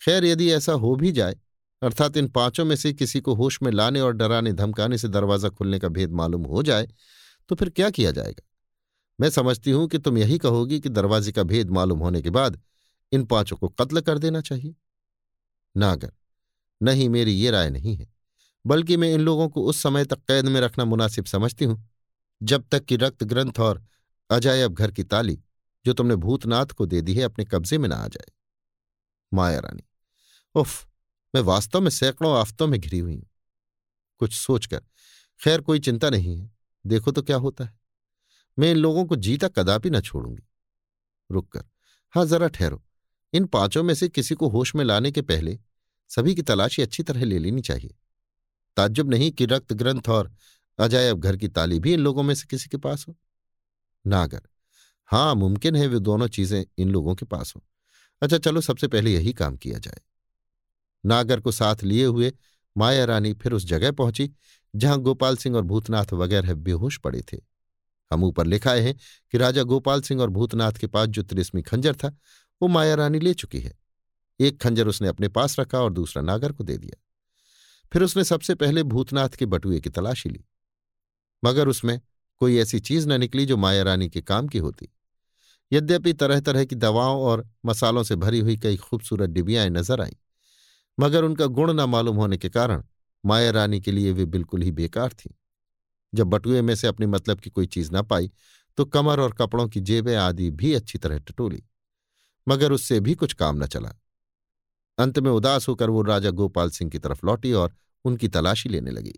खैर 0.01 0.25
यदि 0.25 0.51
ऐसा 0.51 0.73
हो 0.73 0.95
भी 0.95 1.11
जाए, 1.11 1.35
अर्थात 1.81 2.17
इन 2.17 2.27
पाँचों 2.29 2.65
में 2.65 2.75
से 2.75 2.93
किसी 2.93 3.19
को 3.21 3.33
होश 3.35 3.61
में 3.63 3.71
लाने 3.71 4.01
और 4.01 4.13
डराने, 4.13 4.53
धमकाने 4.53 4.97
से 4.97 5.07
दरवाज़ा 5.07 5.49
खुलने 5.49 5.79
का 5.79 5.87
भेद 5.89 6.11
मालूम 6.13 6.45
हो 6.45 6.63
जाए 6.63 6.87
तो 7.49 7.55
फिर 7.55 7.69
क्या 7.69 7.89
किया 7.89 8.11
जाएगा? 8.11 8.43
मैं 9.19 9.29
समझती 9.29 9.71
हूँ 9.71 9.87
कि 9.87 9.97
तुम 9.97 10.17
यही 10.17 10.37
कहोगी 10.37 10.79
कि 10.79 10.89
दरवाजे 10.89 11.31
का 11.31 11.43
भेद 11.43 11.69
मालूम 11.71 11.99
होने 11.99 12.21
के 12.21 12.29
बाद 12.29 12.59
इन 13.11 13.23
पाँचों 13.25 13.57
को 13.57 13.67
कत्ल 13.69 14.01
कर 14.01 14.17
देना 14.17 14.41
चाहिए। 14.41 14.75
नागर 15.77 16.11
नहीं, 16.81 17.09
मेरी 17.09 17.31
ये 17.31 17.51
राय 17.51 17.69
नहीं 17.69 17.95
है, 17.95 18.07
बल्कि 18.65 18.97
मैं 18.97 19.13
इन 19.13 19.21
लोगों 19.21 19.47
को 19.49 19.63
उस 19.63 19.81
समय 19.81 20.05
तक 20.05 20.19
कैद 20.19 20.45
में 20.45 20.59
रखना 20.61 20.85
मुनासिब 20.85 21.25
समझती 21.25 21.65
हूँ, 21.65 21.89
जब 22.41 22.67
तक 22.71 22.85
कि 22.85 22.95
रक्त 22.95 23.23
ग्रंथ 23.23 23.59
और 23.59 23.83
अजायब 24.29 24.73
घर 24.73 24.91
की 24.91 25.03
ताली, 25.03 25.39
जो 25.85 25.93
तुमने 25.93 26.15
भूतनाथ 26.15 26.65
को 26.65 26.85
दे 26.85 27.01
दी 27.01 27.13
है, 27.13 27.21
अपने 27.21 27.45
कब्जे 27.45 27.77
में 27.77 27.87
ना 27.89 27.95
आ 27.95 28.07
जाए। 28.07 28.31
माया 29.33 29.59
रानी, 29.59 29.83
उफ, 30.55 30.87
मैं 31.35 31.41
वास्तव 31.41 31.81
में 31.81 31.89
सैकड़ों 31.89 32.35
आफतों 32.37 32.67
में 32.67 32.79
घिरी 32.79 32.99
हुई 32.99 33.15
हूँ। 33.15 33.29
कुछ 34.21 34.33
सोचकर, 34.33 34.81
खैर, 35.39 35.61
कोई 35.61 35.79
चिंता 35.79 36.09
नहीं 36.09 36.37
है, 36.37 36.51
देखो 36.85 37.11
तो 37.11 37.21
क्या 37.21 37.37
होता 37.37 37.63
है। 37.63 37.79
मैं 38.57 38.71
इन 38.71 38.77
लोगों 38.77 39.05
को 39.05 39.15
जीता 39.15 39.47
कदापि 39.47 39.89
न 39.89 39.99
छोड़ूँगी। 40.01 40.43
रुककर 41.31 41.63
हाँ 42.13 42.25
जरा 42.25 42.47
ठहरो, 42.47 42.83
इन 43.33 43.45
पाँचों 43.45 43.83
में 43.83 43.93
से 43.93 44.07
किसी 44.09 44.35
को 44.35 44.47
होश 44.47 44.75
में 44.75 44.83
लाने 44.85 45.11
के 45.11 45.21
पहले 45.21 45.59
सभी 46.07 46.35
की 46.35 46.41
तलाशी 46.41 46.81
अच्छी 46.81 47.03
तरह 47.03 47.25
ले 47.25 47.39
लेनी 47.39 47.61
चाहिए। 47.61 47.95
ताज्जुब 48.77 49.09
नहीं 49.09 49.31
कि 49.31 49.45
रक्त, 49.45 49.73
ग्रंथ 49.73 50.09
और 50.09 50.31
अजायब 50.79 51.19
घर 51.19 51.37
की 51.37 51.47
ताली 51.47 51.79
भी 51.79 51.93
इन 51.93 51.99
लोगों 51.99 52.23
में 52.23 52.35
से 52.35 52.47
किसी 52.47 52.69
के 52.69 52.77
पास 52.77 53.05
हो? 53.07 53.15
नागर 54.07 54.41
हाँ 55.05 55.35
मुमकिन 55.35 55.75
है 55.75 55.87
वे 55.87 55.99
दोनों 55.99 56.27
चीज़ें 56.27 56.65
इन 56.77 56.89
लोगों 56.89 57.15
के 57.15 57.25
पास 57.25 57.53
हो। 57.55 57.63
अच्छा 58.21 58.37
चलो 58.37 58.61
सबसे 58.61 58.87
पहले 58.87 59.13
यही 59.13 59.33
काम 59.33 59.57
किया 59.57 59.79
जाए। 59.79 60.01
नागर 61.05 61.39
को 61.39 61.51
साथ 61.51 61.75
लिए 61.83 62.05
हुए 62.05 62.33
माया 62.77 63.05
रानी 63.05 63.33
फिर 63.33 63.53
उस 63.53 63.65
जगह 63.65 63.91
पहुँची, 63.91 64.31
जहाँ 64.75 64.99
गोपाल 64.99 65.37
सिंह 65.37 65.55
और 65.55 65.61
भूतनाथ 65.61 66.13
वगैरह 66.13 66.53
बेहोश 66.53 66.97
पड़े 66.97 67.21
थे। 67.21 67.37
हम 68.13 68.23
ऊपर 68.23 68.45
लिखाए 68.45 68.81
हैं 68.81 68.95
कि 69.31 69.37
राजा 69.37 69.63
गोपाल 69.63 70.01
सिंह 70.01 70.21
और 70.21 70.29
भूतनाथ 70.29 70.71
के 70.71 70.87
पास 70.87 71.07
जो 71.07 71.23
तिलिस्मी 71.23 71.61
खंजर 71.61 71.95
था, 71.95 72.17
वो 72.61 72.67
माया 72.67 72.95
रानी 72.95 73.19
ले 73.19 73.33
चुकी 73.33 73.59
है। 73.59 73.86
एक 74.39 74.61
खंजर 74.61 74.87
उसने 74.87 75.07
अपने 75.07 75.27
पास 75.29 75.59
रखा 75.59 75.79
और 75.79 75.93
दूसरा 75.93 76.23
नागर 76.23 76.51
को 76.51 76.63
दे 76.63 76.77
दिया। 76.77 77.01
फिर 77.91 78.03
उसने 78.03 78.23
सबसे 78.23 78.55
पहले 78.55 78.83
भूतनाथ 78.83 79.29
के 79.29 79.45
बटुए 79.45 79.79
की 79.79 79.89
तलाशी 79.89 80.29
ली। 80.29 80.43
मगर 81.43 81.67
उसमें 81.67 81.99
कोई 82.41 82.57
ऐसी 82.57 82.79
चीज़ 82.79 83.07
न 83.09 83.19
निकली 83.19 83.45
जो 83.45 83.57
माया 83.57 83.83
रानी 83.83 84.09
के 84.09 84.21
काम 84.21 84.47
की 84.47 84.57
होती। 84.59 84.89
यद्यपि 85.71 86.13
तरह 86.13 86.39
तरह 86.39 86.65
की 86.65 86.75
दवाओं 86.75 87.21
और 87.21 87.47
मसालों 87.65 88.03
से 88.03 88.15
भरी 88.15 88.39
हुई 88.39 88.55
कई 88.57 88.77
खूबसूरत 88.77 89.29
डिबियाएँ 89.29 89.69
नज़र 89.69 90.01
आईं, 90.01 90.15
मगर 90.97 91.23
उनका 91.23 91.45
गुण 91.47 91.73
न 91.73 91.89
मालूम 91.89 92.15
होने 92.15 92.37
के 92.37 92.49
कारण 92.49 92.83
माया 93.23 93.51
रानी 93.51 93.79
के 93.81 93.91
लिए 93.91 94.11
वे 94.11 94.25
बिल्कुल 94.27 94.61
ही 94.61 94.71
बेकार 94.71 95.13
थीं। 95.15 95.31
जब 96.13 96.27
बटुए 96.27 96.61
में 96.61 96.73
से 96.75 96.87
अपने 96.87 97.05
मतलब 97.07 97.39
की 97.39 97.49
कोई 97.49 97.65
चीज़ 97.67 97.91
न 97.93 98.01
पाई 98.03 98.31
तो 98.77 98.85
कमर 98.85 99.19
और 99.19 99.33
कपड़ों 99.33 99.67
की 99.67 99.79
जेबें 99.81 100.15
आदि 100.15 100.49
भी 100.51 100.73
अच्छी 100.73 100.97
तरह 100.97 101.19
टटोली, 101.19 101.63
मगर 102.47 102.71
उससे 102.71 102.99
भी 102.99 103.15
कुछ 103.15 103.33
काम 103.33 103.63
न 103.63 103.67
चला। 103.67 103.93
अंत 104.97 105.19
में 105.19 105.31
उदास 105.31 105.67
होकर 105.67 105.89
वो 105.89 106.01
राजा 106.01 106.29
गोपाल 106.31 106.69
सिंह 106.69 106.91
की 106.91 106.99
तरफ़ 106.99 107.25
लौटी 107.25 107.51
और 107.53 107.75
उनकी 108.05 108.27
तलाशी 108.27 108.69
लेने 108.69 108.91
लगी। 108.91 109.13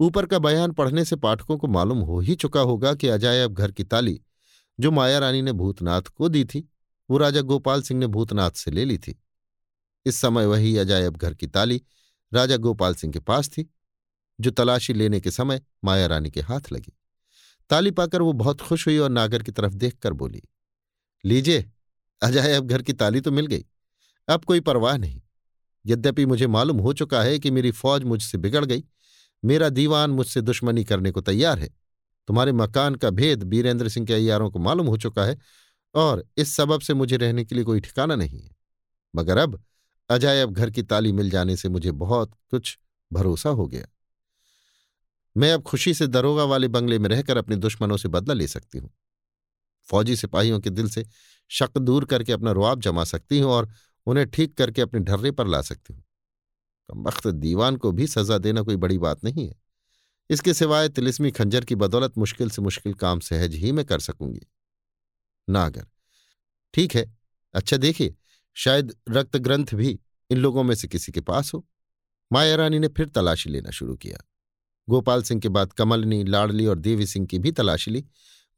ऊपर 0.00 0.26
का 0.26 0.38
बयान 0.38 0.72
पढ़ने 0.72 1.04
से 1.04 1.16
पाठकों 1.16 1.56
को 1.58 1.66
मालूम 1.66 1.98
हो 1.98 2.20
ही 2.20 2.34
चुका 2.34 2.60
होगा 2.60 2.94
कि 2.94 3.08
अजायब 3.08 3.54
घर 3.54 3.72
की 3.72 3.84
ताली 3.84 4.20
जो 4.78 4.90
माया 4.90 5.18
रानी 5.18 5.42
ने 5.42 5.52
भूतनाथ 5.52 6.02
को 6.02 6.28
दी 6.28 6.44
थी, 6.44 6.68
वो 7.08 7.18
राजा 7.18 7.40
गोपाल 7.40 7.82
सिंह 7.82 8.00
ने 8.00 8.06
भूतनाथ 8.06 8.50
से 8.50 8.70
ले 8.70 8.84
ली 8.84 8.98
थी। 8.98 9.18
इस 10.06 10.16
समय 10.16 10.46
वही 10.46 10.76
अजायब 10.76 11.16
घर 11.16 11.34
की 11.34 11.46
ताली 11.46 11.80
राजा 12.32 12.56
गोपाल 12.56 12.94
सिंह 12.94 13.12
के 13.12 13.18
पास 13.20 13.48
थी, 13.48 13.68
जो 14.38 14.50
तलाशी 14.50 14.92
लेने 14.92 15.20
के 15.20 15.30
समय 15.30 15.60
माया 15.84 16.06
रानी 16.06 16.30
के 16.30 16.40
हाथ 16.40 16.72
लगी। 16.72 16.92
ताली 17.70 17.90
पाकर 17.90 18.22
वो 18.22 18.32
बहुत 18.32 18.60
खुश 18.60 18.86
हुई 18.86 18.98
और 18.98 19.10
नागर 19.10 19.42
की 19.42 19.52
तरफ़ 19.52 19.74
देखकर 19.74 20.12
बोली, 20.12 20.42
लीजिए 21.24 21.70
अजायब 22.22 22.66
घर 22.66 22.82
की 22.82 22.92
ताली 22.92 23.20
तो 23.20 23.30
मिल 23.30 23.46
गई। 23.46 23.64
अब 24.30 24.44
कोई 24.44 24.60
परवाह 24.60 24.96
नहीं। 24.96 25.20
यद्यपि 25.86 26.26
मुझे 26.26 26.46
मालूम 26.46 26.78
हो 26.78 26.92
चुका 26.92 27.22
है 27.22 27.38
कि 27.38 27.50
मेरी 27.50 27.70
फौज 27.70 28.02
मुझसे 28.02 28.38
बिगड़ 28.38 28.64
गई। 28.64 28.84
मेरा 29.44 29.68
दीवान 29.68 30.10
मुझसे 30.10 30.40
दुश्मनी 30.40 30.84
करने 30.84 31.10
को 31.10 31.20
तैयार 31.20 31.58
है। 31.58 31.70
तुम्हारे 32.26 32.52
मकान 32.52 32.94
का 32.94 33.10
भेद 33.10 33.42
बीरेंद्र 33.42 33.88
सिंह 33.88 34.06
के 34.06 34.14
अयारों 34.14 34.50
को 34.50 34.58
मालूम 34.58 34.86
हो 34.86 34.96
चुका 34.96 35.24
है 35.24 35.38
और 35.94 36.28
इस 36.36 36.56
सबब 36.56 36.80
से 36.80 36.94
मुझे 36.94 37.16
रहने 37.16 37.44
के 37.44 37.54
लिए 37.54 37.64
कोई 37.64 37.80
ठिकाना 37.80 38.14
नहीं 38.14 38.42
है। 38.42 38.56
मगर 39.16 39.38
अब 39.38 39.64
अजायब 40.10 40.50
घर 40.50 40.70
की 40.70 40.82
ताली 40.82 41.12
मिल 41.12 41.30
जाने 41.30 41.56
से 41.56 41.68
मुझे 41.68 41.90
बहुत 41.90 42.32
कुछ 42.50 42.78
भरोसा 43.12 43.50
हो 43.50 43.66
गया। 43.66 43.86
मैं 45.36 45.52
अब 45.52 45.62
खुशी 45.62 45.94
से 45.94 46.06
दरोगा 46.06 46.44
वाले 46.44 46.68
बंगले 46.68 46.98
में 46.98 47.08
रहकर 47.08 47.36
अपने 47.36 47.56
दुश्मनों 47.56 47.96
से 47.96 48.08
बदला 48.08 48.34
ले 48.34 48.46
सकती 48.46 48.78
हूँ। 48.78 48.90
फौजी 49.90 50.16
सिपाहियों 50.16 50.60
के 50.60 50.70
दिल 50.70 50.88
से 50.88 51.06
शक 51.48 51.78
दूर 51.78 52.04
करके 52.04 52.32
अपना 52.32 52.50
रुआब 52.50 52.80
जमा 52.80 53.04
सकती 53.04 53.38
हूँ 53.38 53.52
और 53.52 53.70
उन्हें 54.06 54.26
ठीक 54.30 54.56
करके 54.58 54.82
अपने 54.82 55.00
ढर्रे 55.00 55.30
पर 55.30 55.46
ला 55.46 55.60
सकती 55.62 55.94
हूँ। 55.94 56.04
वक्त 56.88 57.26
दीवान 57.26 57.76
को 57.76 57.92
भी 57.92 58.06
सजा 58.06 58.38
देना 58.38 58.62
कोई 58.62 58.76
बड़ी 58.76 58.98
बात 58.98 59.24
नहीं 59.24 59.46
है। 59.48 59.54
इसके 60.30 60.54
सिवाय 60.54 60.88
तिलिस्मी 60.88 61.30
खंजर 61.30 61.64
की 61.64 61.74
बदौलत 61.74 62.18
मुश्किल 62.18 62.50
से 62.50 62.62
मुश्किल 62.62 62.94
काम 62.94 63.20
सहज 63.20 63.54
ही 63.54 63.72
मैं 63.72 63.84
कर 63.84 64.00
सकूँगी। 64.00 64.46
नागर, 65.48 65.86
ठीक 66.74 66.94
है 66.94 67.04
अच्छा 67.54 67.76
देखिए, 67.76 68.14
शायद 68.56 68.94
रक्त 69.08 69.36
ग्रंथ 69.36 69.74
भी 69.74 69.98
इन 70.30 70.38
लोगों 70.38 70.62
में 70.62 70.74
से 70.74 70.88
किसी 70.88 71.12
के 71.12 71.20
पास 71.20 71.52
हो। 71.54 71.66
माया 72.30 72.56
रानी 72.56 72.78
ने 72.78 72.88
फिर 72.88 73.08
तलाशी 73.08 73.50
लेना 73.50 73.70
शुरू 73.70 73.96
किया। 73.96 74.18
गोपाल 74.88 75.22
सिंह 75.22 75.40
के 75.40 75.48
बाद 75.48 75.72
कमलनी, 75.72 76.22
लाडली 76.24 76.66
और 76.66 76.78
देवी 76.78 77.06
सिंह 77.06 77.26
की 77.26 77.38
भी 77.38 77.52
तलाशी 77.52 77.90
ली, 77.90 78.04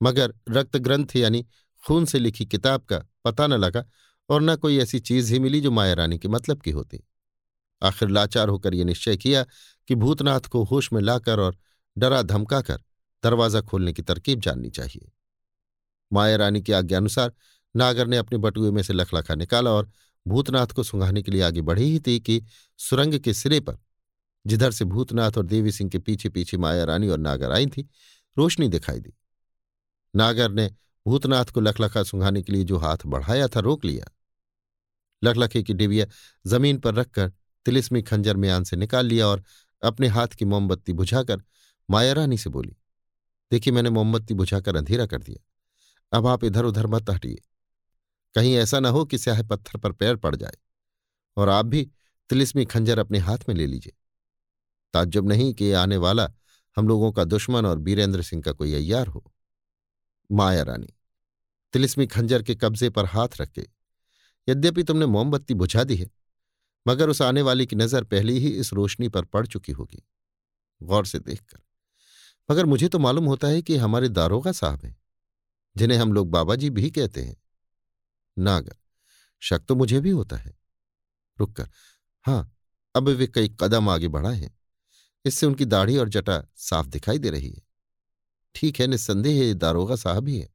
मगर 0.01 0.35
रक्त 0.49 0.77
ग्रंथ 0.77 1.17
यानी 1.17 1.45
खून 1.83 2.05
से 2.05 2.19
लिखी 2.19 2.45
किताब 2.47 2.83
का 2.83 2.99
पता 3.25 3.47
न 3.47 3.55
लगा 3.55 3.85
और 4.29 4.43
न 4.43 4.57
कोई 4.57 4.79
ऐसी 4.79 5.01
चीज़ 5.01 5.33
ही 5.33 5.39
मिली 5.39 5.61
जो 5.61 5.71
माया 5.71 5.95
रानी 5.95 6.19
के 6.19 6.29
मतलब 6.29 6.61
की 6.61 6.71
होती। 6.71 7.01
आखिर 7.83 8.09
लाचार 8.09 8.49
होकर 8.49 8.75
यह 8.75 8.85
निश्चय 8.85 9.17
किया 9.17 9.45
कि 9.89 9.95
भूतनाथ 9.95 10.41
को 10.41 10.63
होश 10.65 10.93
में 10.93 11.01
लाकर 11.03 11.41
और 11.41 11.57
डरा 11.99 12.23
धमकाकर 12.23 12.83
दरवाज़ा 13.25 13.61
खोलने 13.61 13.93
की 13.93 14.03
तरकीब 14.03 14.41
जाननी 14.41 14.71
चाहिए। 14.71 15.13
माया 16.13 16.37
रानी 16.37 16.63
की 16.63 16.73
आज्ञानुसार 16.73 17.33
नागर 17.77 18.07
ने 18.07 18.17
अपने 18.17 18.39
बटुए 18.39 18.71
में 18.71 18.83
से 18.83 18.93
लखलखा 18.93 19.35
निकाला 19.35 19.71
और 19.71 19.91
भूतनाथ 20.27 20.67
को 20.67 20.83
सुंघाने 20.83 21.23
के 21.23 21.31
लिए 21.31 21.43
आगे 21.43 21.61
बढ़ी 21.61 21.85
ही 21.85 22.01
थी 22.01 22.21
कि 22.21 22.43
सुरंग 22.79 23.19
के 23.19 23.35
सिरे 23.35 23.61
पर 23.61 23.79
जिधर 24.47 24.71
से 24.71 24.85
भूतनाथ 24.85 25.33
और 25.37 25.47
देवी 25.47 25.73
सिंह 25.73 25.91
के 25.91 25.99
पीछे 25.99 26.29
पीछे 26.29 26.57
माया 26.57 26.85
रानी 26.85 27.09
और 27.09 27.19
नागर 27.19 27.53
आई 27.53 27.67
थी, 27.67 27.89
रोशनी 28.39 28.69
दिखाई 28.69 29.01
दी। 29.01 29.13
नागर 30.17 30.51
ने 30.51 30.71
भूतनाथ 31.07 31.45
को 31.45 31.61
लखलखा 31.61 32.03
सुंघाने 32.03 32.43
के 32.43 32.53
लिए 32.53 32.65
जो 32.65 32.79
हाथ 32.79 33.07
बढ़ाया 33.07 33.49
था, 33.49 33.61
रोक 33.61 33.85
लिया। 33.85 34.05
लखलखे 35.25 35.63
की 35.63 35.75
डिबिया 35.75 36.07
ज़मीन 36.47 36.79
पर 36.79 36.95
रखकर 36.95 37.33
तिलिस्मी 37.67 38.03
खंजर 38.03 38.37
म्यान 38.37 38.65
से 38.65 38.77
निकाल 38.77 39.07
लिया 39.07 39.27
और 39.27 39.43
अपने 39.83 40.09
हाथ 40.09 40.29
की 40.29 40.45
मोमबत्ती 40.45 40.93
बुझाकर 40.93 41.43
माया 41.91 42.13
रानी 42.13 42.39
से 42.39 42.51
बोली, 42.51 42.77
देखिए, 43.51 43.73
मैंने 43.73 43.91
मोमबत्ती 43.91 44.35
बुझाकर 44.35 44.77
अंधेरा 44.77 45.07
कर 45.07 45.23
दिया। 45.23 46.19
अब 46.19 46.27
आप 46.27 46.45
इधर 46.45 46.65
उधर 46.65 46.87
मत 46.87 47.11
हटिए। 47.11 47.43
कहीं 48.35 48.55
ऐसा 48.57 48.81
ना 48.81 48.89
हो 48.89 49.05
कि 49.05 49.19
स्याह 49.19 49.43
पत्थर 49.43 49.79
पर 49.79 49.93
पैर 49.93 50.17
पड़ 50.17 50.35
जाए 50.37 50.57
और 51.37 51.49
आप 51.49 51.67
भी 51.67 51.91
तिलिस्मी 52.31 52.65
खंजर 52.65 52.99
अपने 52.99 53.19
हाथ 53.19 53.39
में 53.49 53.55
ले 53.55 53.67
लीजिए। 53.67 53.93
ताज्जुब 54.95 55.29
नहीं 55.29 55.53
कि 55.55 55.73
आने 55.73 55.97
वाला 55.97 56.29
हम 56.77 56.89
लोगों 56.89 57.13
का 57.13 57.25
दुश्मन 57.25 57.67
और 57.67 57.79
बीरेंद्र 57.79 58.23
सिंह 58.23 58.43
का 58.43 58.53
कोई 58.53 58.75
अय्यार 58.75 59.07
हो। 59.07 59.32
माया 60.31 60.63
रानी। 60.63 60.93
तिलिस्मी 61.75 62.07
खंजर 62.07 62.43
के 62.43 62.55
कब्जे 62.55 62.91
पर 62.91 63.07
हाथ 63.07 63.41
रखे 63.41 63.67
यद्यपि 64.49 64.83
तुमने 64.83 65.07
मोमबत्ती 65.07 65.55
बुझा 65.55 65.85
दी 65.85 65.97
है, 65.97 66.11
मगर 66.87 67.09
उस 67.09 67.23
आने 67.23 67.43
वाली 67.43 67.67
की 67.67 67.77
नज़र 67.77 68.05
पहले 68.05 68.33
ही 68.33 68.49
इस 68.51 68.73
रोशनी 68.73 69.09
पर 69.09 69.25
पड़ 69.25 69.47
चुकी 69.47 69.73
होगी। 69.73 70.03
गौर 70.81 71.07
से 71.07 71.19
देखकर। 71.19 71.61
मगर 72.49 72.67
मुझे 72.67 72.89
तो 72.89 72.99
मालूम 72.99 73.25
होता 73.25 73.49
है 73.49 73.63
कि 73.63 73.77
हमारे 73.77 74.09
दारोगा 74.09 74.53
साहब 74.53 74.85
हैं, 74.85 74.97
जिन्हें 75.77 75.99
हम 75.99 76.13
लोग 76.13 76.31
बाबा 76.31 76.55
जी 76.55 76.71
भी 76.71 76.91
कहते 76.91 77.23
हैं। 77.23 77.37
नागर, 78.37 78.77
शक 79.43 79.65
तो 79.69 79.75
मुझे 79.75 80.01
भी 80.01 80.11
होता 80.11 80.37
है। 80.37 80.55
रुककर 81.39 81.69
हाँ 82.25 82.57
अब 82.95 83.09
वे 83.09 83.27
कई 83.27 83.57
कदम 83.61 83.89
आगे 83.89 84.09
बढ़ाए 84.09 84.37
हैं। 84.37 84.59
इससे 85.25 85.47
उनकी 85.47 85.65
दाढ़ी 85.65 85.97
और 85.97 86.09
जटा 86.09 86.43
साफ़ 86.57 86.87
दिखाई 86.87 87.19
दे 87.19 87.31
रही 87.31 87.51
है। 87.51 87.63
ठीक 88.55 88.81
है, 88.81 88.87
निस्संदेह 88.87 89.53
दारोगा 89.55 89.97
साहब 89.97 90.29
ही 90.29 90.39
है। 90.39 90.49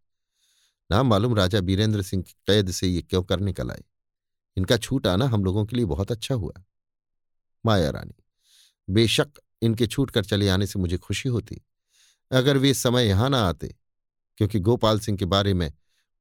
नाम 0.89 1.07
मालूम 1.07 1.35
राजा 1.35 1.61
बीरेंद्र 1.61 2.01
सिंह 2.01 2.23
की 2.23 2.33
कैद 2.47 2.71
से 2.71 2.87
ये 2.87 3.01
क्यों 3.01 3.23
करने 3.23 3.53
कल 3.53 3.71
आए। 3.71 3.83
इनका 4.57 4.77
छूट 4.77 5.07
आना 5.07 5.25
हम 5.25 5.43
लोगों 5.43 5.65
के 5.65 5.75
लिए 5.75 5.85
बहुत 5.85 6.11
अच्छा 6.11 6.35
हुआ। 6.35 6.53
माया 7.65 7.89
रानी, 7.89 8.13
बेशक 8.87 9.39
इनके 9.61 9.87
छूट 9.87 10.11
कर 10.11 10.25
चले 10.25 10.49
आने 10.49 10.67
से 10.67 10.79
मुझे 10.79 10.97
खुशी 10.97 11.29
होती, 11.29 11.61
अगर 12.31 12.57
वे 12.57 12.73
समय 12.73 13.07
यहाँ 13.07 13.29
ना 13.29 13.39
आते, 13.39 13.75
क्योंकि 14.37 14.59
गोपाल 14.59 14.99
सिंह 14.99 15.17
के 15.17 15.25
बारे 15.25 15.53
में 15.53 15.71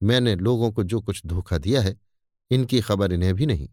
मैंने 0.02 0.34
लोगों 0.36 0.70
को 0.72 0.84
जो 0.84 1.00
कुछ 1.00 1.22
धोखा 1.26 1.58
दिया 1.58 1.82
है, 1.82 1.96
इनकी 2.50 2.80
खबर 2.80 3.12
इन्हें 3.12 3.34
भी 3.34 3.46
नहीं। 3.46 3.68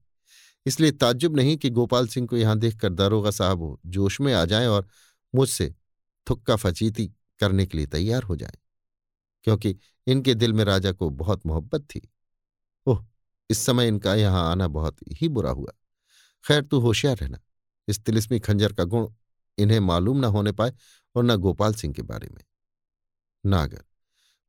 इसलिए 0.65 0.91
ताज्जुब 0.91 1.35
नहीं 1.35 1.57
कि 1.57 1.69
गोपाल 1.69 2.07
सिंह 2.07 2.27
को 2.27 2.37
यहाँ 2.37 2.57
देखकर 2.59 2.89
दारोगा 2.89 3.31
साहब 3.31 3.77
जोश 3.85 4.19
में 4.21 4.33
आ 4.33 4.45
जाएँ 4.45 4.67
और 4.67 4.87
मुझसे 5.33 5.73
थुक्का 6.27 6.55
फचीती 6.55 7.09
करने 7.39 7.65
के 7.65 7.77
लिए 7.77 7.87
तैयार 7.87 8.23
हो 8.23 8.35
जाएँ। 8.35 8.57
क्योंकि 9.43 9.77
इनके 10.07 10.33
दिल 10.35 10.53
में 10.53 10.63
राजा 10.63 10.91
को 10.91 11.09
बहुत 11.09 11.45
मोहब्बत 11.45 11.81
थी। 11.81 12.11
ओह! 12.87 13.05
इस 13.49 13.57
समय 13.57 13.87
इनका 13.87 14.15
यहाँ 14.15 14.51
आना 14.51 14.67
बहुत 14.67 14.97
ही 15.11 15.29
बुरा 15.29 15.51
हुआ। 15.51 15.71
खैर, 16.47 16.63
तू 16.63 16.79
होशियार 16.79 17.17
रहना। 17.17 17.39
इस 17.87 17.99
तिलिस्मी 17.99 18.39
खंजर 18.39 18.73
का 18.73 18.83
गुण 18.83 19.09
इन्हें 19.57 19.79
मालूम 19.79 20.17
न 20.17 20.23
होने 20.23 20.51
पाए 20.51 20.73
और 21.15 21.23
न 21.23 21.35
गोपाल 21.35 21.73
सिंह 21.73 21.93
के 21.93 22.01
बारे 22.01 22.29
में। 22.29 22.43
नागर 23.45 23.83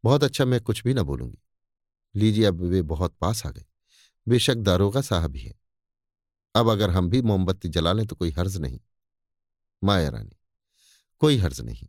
बहुत 0.05 0.25
अच्छा 0.25 0.45
मैं 0.45 0.61
कुछ 0.61 0.83
भी 0.83 0.95
ना 0.95 1.03
बोलूँगी। 1.03 1.39
लीजिए, 2.15 2.45
अब 2.45 2.61
वे 2.61 2.83
बहुत 2.83 3.15
पास 3.15 3.47
आ 3.47 3.51
गए। 3.51 3.65
बेशक 4.29 4.55
दारोगा 4.55 5.01
साहब 5.01 5.37
ही 5.37 5.43
है। 5.43 5.55
अब 6.55 6.69
अगर 6.69 6.91
हम 6.91 7.09
भी 7.09 7.23
मोमबत्ती 7.23 7.69
जला 7.69 7.93
लें 7.93 8.07
तो 8.07 8.17
कोई 8.17 8.31
हर्ज 8.31 8.57
नहीं। 8.57 8.81
माया 9.85 10.09
रानी, 10.09 10.37
कोई 11.19 11.37
हर्ज 11.37 11.61
नहीं। 11.61 11.89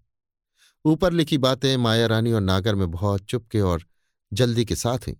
ऊपर 0.85 1.13
लिखी 1.13 1.37
बातें 1.37 1.75
माया 1.77 2.07
रानी 2.07 2.31
और 2.31 2.41
नागर 2.41 2.75
में 2.75 2.89
बहुत 2.91 3.25
चुपके 3.25 3.61
और 3.61 3.83
जल्दी 4.31 4.65
के 4.65 4.75
साथ 4.75 5.07
हुई। 5.07 5.15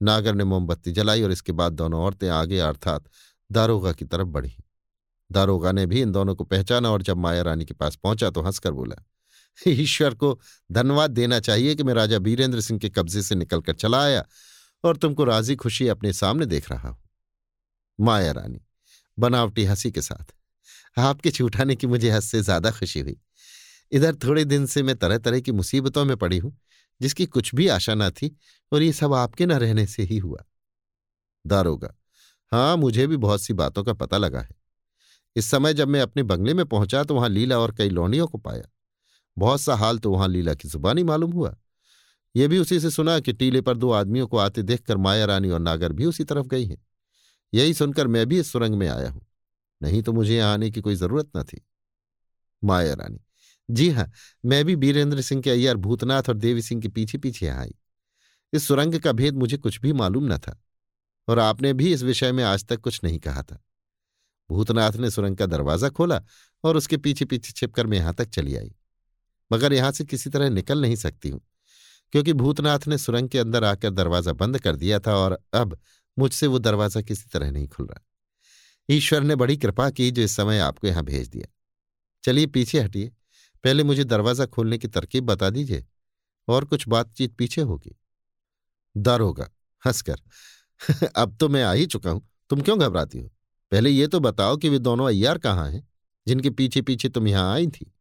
नागर 0.00 0.34
ने 0.34 0.44
मोमबत्ती 0.44 0.92
जलाई 0.92 1.22
और 1.22 1.32
इसके 1.32 1.52
बाद 1.52 1.72
दोनों 1.72 2.00
औरतें 2.02 2.28
आगे 2.28 2.58
अर्थात 2.58 3.04
दारोगा 3.50 3.92
की 3.92 4.04
तरफ़ 4.04 4.28
बढ़ी। 4.28 4.52
दारोगा 5.30 5.72
ने 5.72 5.86
भी 5.86 6.00
इन 6.02 6.12
दोनों 6.12 6.34
को 6.34 6.44
पहचाना 6.44 6.90
और 6.90 7.02
जब 7.02 7.16
माया 7.16 7.42
रानी 7.42 7.64
के 7.64 7.74
पास 7.74 7.96
पहुँचा 7.96 8.30
तो 8.30 8.42
हंसकर 8.42 8.72
बोला, 8.72 8.96
ईश्वर 9.58 10.14
को 10.14 10.38
धन्यवाद 10.70 11.10
देना 11.10 11.40
चाहिए 11.40 11.74
कि 11.74 11.82
मैं 11.82 11.94
राजा 11.94 12.18
बीरेंद्र 12.18 12.60
सिंह 12.60 12.78
के 12.80 12.88
कब्जे 12.88 13.22
से 13.22 13.34
निकलकर 13.34 13.74
चला 13.74 14.02
आया 14.04 14.24
और 14.84 14.96
तुमको 14.96 15.24
राज़ी 15.24 15.56
खुशी 15.56 15.88
अपने 15.88 16.12
सामने 16.12 16.46
देख 16.46 16.70
रहा 16.70 16.88
हूँ। 16.88 16.98
माया 17.98 18.32
रानी, 18.32 18.60
बनावटी 19.18 19.64
हँसी 19.64 19.90
के 19.90 20.02
साथ, 20.02 20.32
आपके 20.96 21.30
छूटाने 21.30 21.76
की 21.76 21.86
मुझे 21.86 22.10
हंस 22.10 22.30
से 22.30 22.40
ज़्यादा 22.42 22.70
खुशी 22.70 23.00
हुई। 23.00 23.16
इधर 23.92 24.14
थोड़े 24.14 24.44
दिन 24.44 24.66
से 24.66 24.82
मैं 24.82 24.96
तरह 24.96 25.18
तरह 25.18 25.40
की 25.40 25.52
मुसीबतों 25.52 26.04
में 26.04 26.16
पड़ी 26.16 26.38
हूँ, 26.38 26.56
जिसकी 27.00 27.26
कुछ 27.26 27.54
भी 27.54 27.68
आशा 27.68 27.94
न 27.94 28.10
थी 28.10 28.36
और 28.72 28.82
ये 28.82 28.92
सब 28.92 29.14
आपके 29.14 29.46
न 29.46 29.52
रहने 29.52 29.86
से 29.86 30.02
ही 30.02 30.18
हुआ। 30.18 30.44
दारोगा 31.44 31.94
हाँ 32.52 32.76
मुझे 32.76 33.06
भी 33.06 33.16
बहुत 33.16 33.42
सी 33.42 33.52
बातों 33.52 33.84
का 33.84 33.92
पता 33.92 34.18
लगा 34.18 34.40
है। 34.40 34.54
इस 35.36 35.50
समय 35.50 35.74
जब 35.74 35.88
मैं 35.88 36.00
अपने 36.00 36.22
बंगले 36.22 36.54
में 36.54 36.64
पहुँचा 36.66 37.04
तो 37.04 37.14
वहाँ 37.14 37.28
लीला 37.28 37.58
और 37.58 37.74
कई 37.74 37.88
लौंडियों 37.88 38.26
को 38.26 38.38
पाया। 38.38 38.68
बहुत 39.36 39.60
सा 39.60 39.74
हाल 39.74 39.98
तो 39.98 40.10
वहाँ 40.10 40.28
लीला 40.28 40.54
की 40.54 40.68
जुबानी 40.68 41.02
मालूम 41.04 41.32
हुआ। 41.32 41.56
यह 42.36 42.48
भी 42.48 42.58
उसी 42.58 42.80
से 42.80 42.90
सुना 42.90 43.18
कि 43.20 43.32
टीले 43.32 43.60
पर 43.60 43.76
दो 43.76 43.90
आदमियों 43.90 44.26
को 44.26 44.36
आते 44.36 44.62
देखकर 44.62 44.96
माया 44.96 45.24
रानी 45.24 45.50
और 45.50 45.60
नागर 45.60 45.92
भी 45.92 46.04
उसी 46.04 46.24
तरफ़ 46.24 46.46
गई 46.46 46.66
हैं। 46.66 46.86
यही 47.54 47.74
सुनकर 47.74 48.06
मैं 48.06 48.26
भी 48.26 48.38
इस 48.40 48.52
सुरंग 48.52 48.74
में 48.74 48.88
आया 48.88 49.10
हूँ। 49.10 49.26
नहीं 49.82 50.02
तो 50.02 50.12
मुझे 50.12 50.36
यहाँ 50.36 50.52
आने 50.52 50.70
की 50.70 50.80
कोई 50.80 50.94
ज़रूरत 50.94 51.30
न 51.36 51.42
थी। 51.42 51.60
माया 52.64 52.94
रानी 52.94 53.18
जी 53.70 53.88
हाँ, 53.90 54.10
मैं 54.44 54.64
भी 54.64 54.74
बीरेंद्र 54.76 55.20
सिंह 55.20 55.42
के 55.42 55.50
अय्यर 55.50 55.76
भूतनाथ 55.78 56.28
और 56.28 56.36
देवी 56.36 56.62
सिंह 56.62 56.80
के 56.80 56.88
पीछे 56.90 57.18
पीछे 57.18 57.48
आई। 57.48 57.74
इस 58.52 58.66
सुरंग 58.68 58.98
का 59.00 59.12
भेद 59.12 59.34
मुझे 59.34 59.56
कुछ 59.58 59.80
भी 59.80 59.92
मालूम 59.94 60.32
न 60.32 60.38
था, 60.38 60.56
और 61.28 61.38
आपने 61.38 61.72
भी 61.72 61.92
इस 61.92 62.02
विषय 62.02 62.32
में 62.32 62.42
आज 62.44 62.64
तक 62.64 62.80
कुछ 62.80 63.00
नहीं 63.04 63.18
कहा 63.20 63.42
था। 63.42 63.62
भूतनाथ 64.50 64.92
ने 64.92 65.10
सुरंग 65.10 65.36
का 65.36 65.46
दरवाज़ा 65.46 65.88
खोला 65.90 66.20
और 66.64 66.76
उसके 66.76 66.96
पीछे 66.96 67.24
पीछे 67.24 67.52
छिपकर 67.52 67.86
मैं 67.86 67.98
यहाँ 67.98 68.14
तक 68.14 68.30
चली 68.30 68.56
आई। 68.56 68.72
मगर 69.50 69.72
यहाँ 69.72 69.92
से 69.92 70.04
किसी 70.04 70.30
तरह 70.30 70.50
निकल 70.50 70.80
नहीं 70.80 70.96
सकती 70.96 71.28
हूँ, 71.28 71.40
क्योंकि 72.12 72.32
भूतनाथ 72.34 72.88
ने 72.88 72.98
सुरंग 72.98 73.28
के 73.28 73.38
अंदर 73.38 73.64
आकर 73.64 73.90
दरवाज़ा 73.92 74.32
बंद 74.34 74.58
कर 74.58 74.76
दिया 74.76 74.98
था 75.00 75.14
और 75.16 75.38
अब 75.54 75.78
मुझसे 76.16 76.46
वो 76.46 76.58
दरवाज़ा 76.60 77.00
किसी 77.02 77.28
तरह 77.32 77.50
नहीं 77.50 77.68
खुल 77.68 77.86
रहा। 77.86 78.04
ईश्वर 78.88 79.22
ने 79.22 79.36
बड़ी 79.36 79.56
कृपा 79.56 79.88
की 79.90 80.10
जो 80.10 80.22
इस 80.22 80.36
समय 80.36 80.58
आपको 80.60 80.86
यहाँ 80.86 81.04
भेज 81.04 81.28
दिया। 81.28 81.46
चलिए, 82.24 82.46
पीछे 82.48 82.80
हटिए। 82.80 83.10
पहले 83.64 83.84
मुझे 83.84 84.04
दरवाज़ा 84.04 84.46
खोलने 84.46 84.78
की 84.78 84.88
तरकीब 84.88 85.24
बता 85.24 85.50
दीजिए 85.50 85.86
और 86.48 86.64
कुछ 86.64 86.88
बातचीत 86.88 87.34
पीछे 87.34 87.60
होगी। 87.60 87.96
दारोगा 88.96 89.50
हंसकर। 89.86 90.16
अब 91.16 91.36
तो 91.40 91.48
मैं 91.48 91.62
आ 91.62 91.72
ही 91.72 91.86
चुका 91.86 92.10
हूँ, 92.10 92.28
तुम 92.50 92.60
क्यों 92.60 92.80
घबराती 92.80 93.18
हो? 93.18 93.30
पहले 93.72 93.90
ये 93.90 94.06
तो 94.06 94.20
बताओ 94.20 94.56
कि 94.56 94.68
वे 94.68 94.78
दोनों 94.78 95.06
अय्यार 95.06 95.38
कहाँ 95.38 95.70
हैं, 95.70 95.88
जिनके 96.28 96.50
पीछे 96.50 96.82
पीछे 96.82 97.08
तुम 97.08 97.28
यहाँ 97.28 97.54
आई 97.54 97.66
थी। 97.66 97.92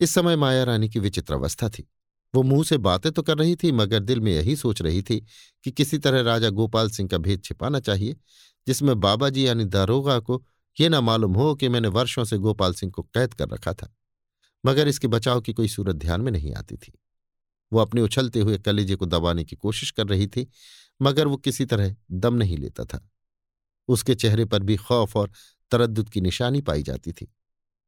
इस 0.00 0.10
समय 0.10 0.36
माया 0.36 0.64
रानी 0.64 0.88
की 0.88 0.98
विचित्र 0.98 1.34
अवस्था 1.34 1.68
थी। 1.68 1.88
वो 2.34 2.42
मुँह 2.42 2.64
से 2.64 2.78
बातें 2.78 3.12
तो 3.12 3.22
कर 3.22 3.38
रही 3.38 3.56
थी, 3.56 3.72
मगर 3.72 4.00
दिल 4.00 4.20
में 4.20 4.32
यही 4.32 4.56
सोच 4.56 4.82
रही 4.82 5.02
थी 5.02 5.26
कि 5.64 5.70
किसी 5.70 5.98
तरह 5.98 6.20
राजा 6.20 6.50
गोपाल 6.50 6.90
सिंह 6.90 7.08
का 7.08 7.18
भेद 7.18 7.42
छिपाना 7.44 7.80
चाहिए, 7.80 8.16
जिसमें 8.66 9.00
बाबा 9.00 9.28
जी 9.28 9.46
यानी 9.46 9.64
दारोगा 9.64 10.18
को 10.18 10.44
ये 10.80 10.88
ना 10.88 11.00
मालूम 11.00 11.34
हो 11.34 11.54
कि 11.54 11.68
मैंने 11.68 11.88
वर्षों 11.88 12.24
से 12.24 12.38
गोपाल 12.38 12.74
सिंह 12.74 12.92
को 12.92 13.02
कैद 13.02 13.34
कर 13.34 13.48
रखा 13.48 13.74
था। 13.74 13.94
मगर 14.64 14.88
इसके 14.88 15.08
बचाव 15.08 15.40
की 15.40 15.52
कोई 15.52 15.68
सूरत 15.68 15.96
ध्यान 15.96 16.20
में 16.20 16.30
नहीं 16.32 16.54
आती 16.54 16.76
थी। 16.76 16.92
वो 17.72 17.80
अपने 17.80 18.00
उछलते 18.00 18.40
हुए 18.40 18.58
कलेजे 18.58 18.96
को 18.96 19.06
दबाने 19.06 19.44
की 19.44 19.56
कोशिश 19.56 19.90
कर 19.90 20.06
रही 20.06 20.26
थी, 20.26 20.46
मगर 21.00 21.26
वो 21.26 21.36
किसी 21.36 21.64
तरह 21.66 21.94
दम 22.12 22.34
नहीं 22.34 22.56
लेता 22.58 22.84
था। 22.84 23.06
उसके 23.88 24.14
चेहरे 24.14 24.44
पर 24.44 24.62
भी 24.62 24.76
खौफ 24.78 25.16
और 25.16 25.30
तरद्दुद 25.72 26.08
की 26.08 26.20
निशानी 26.20 26.60
पाई 26.60 26.82
जाती 26.82 27.12
थी, 27.12 27.32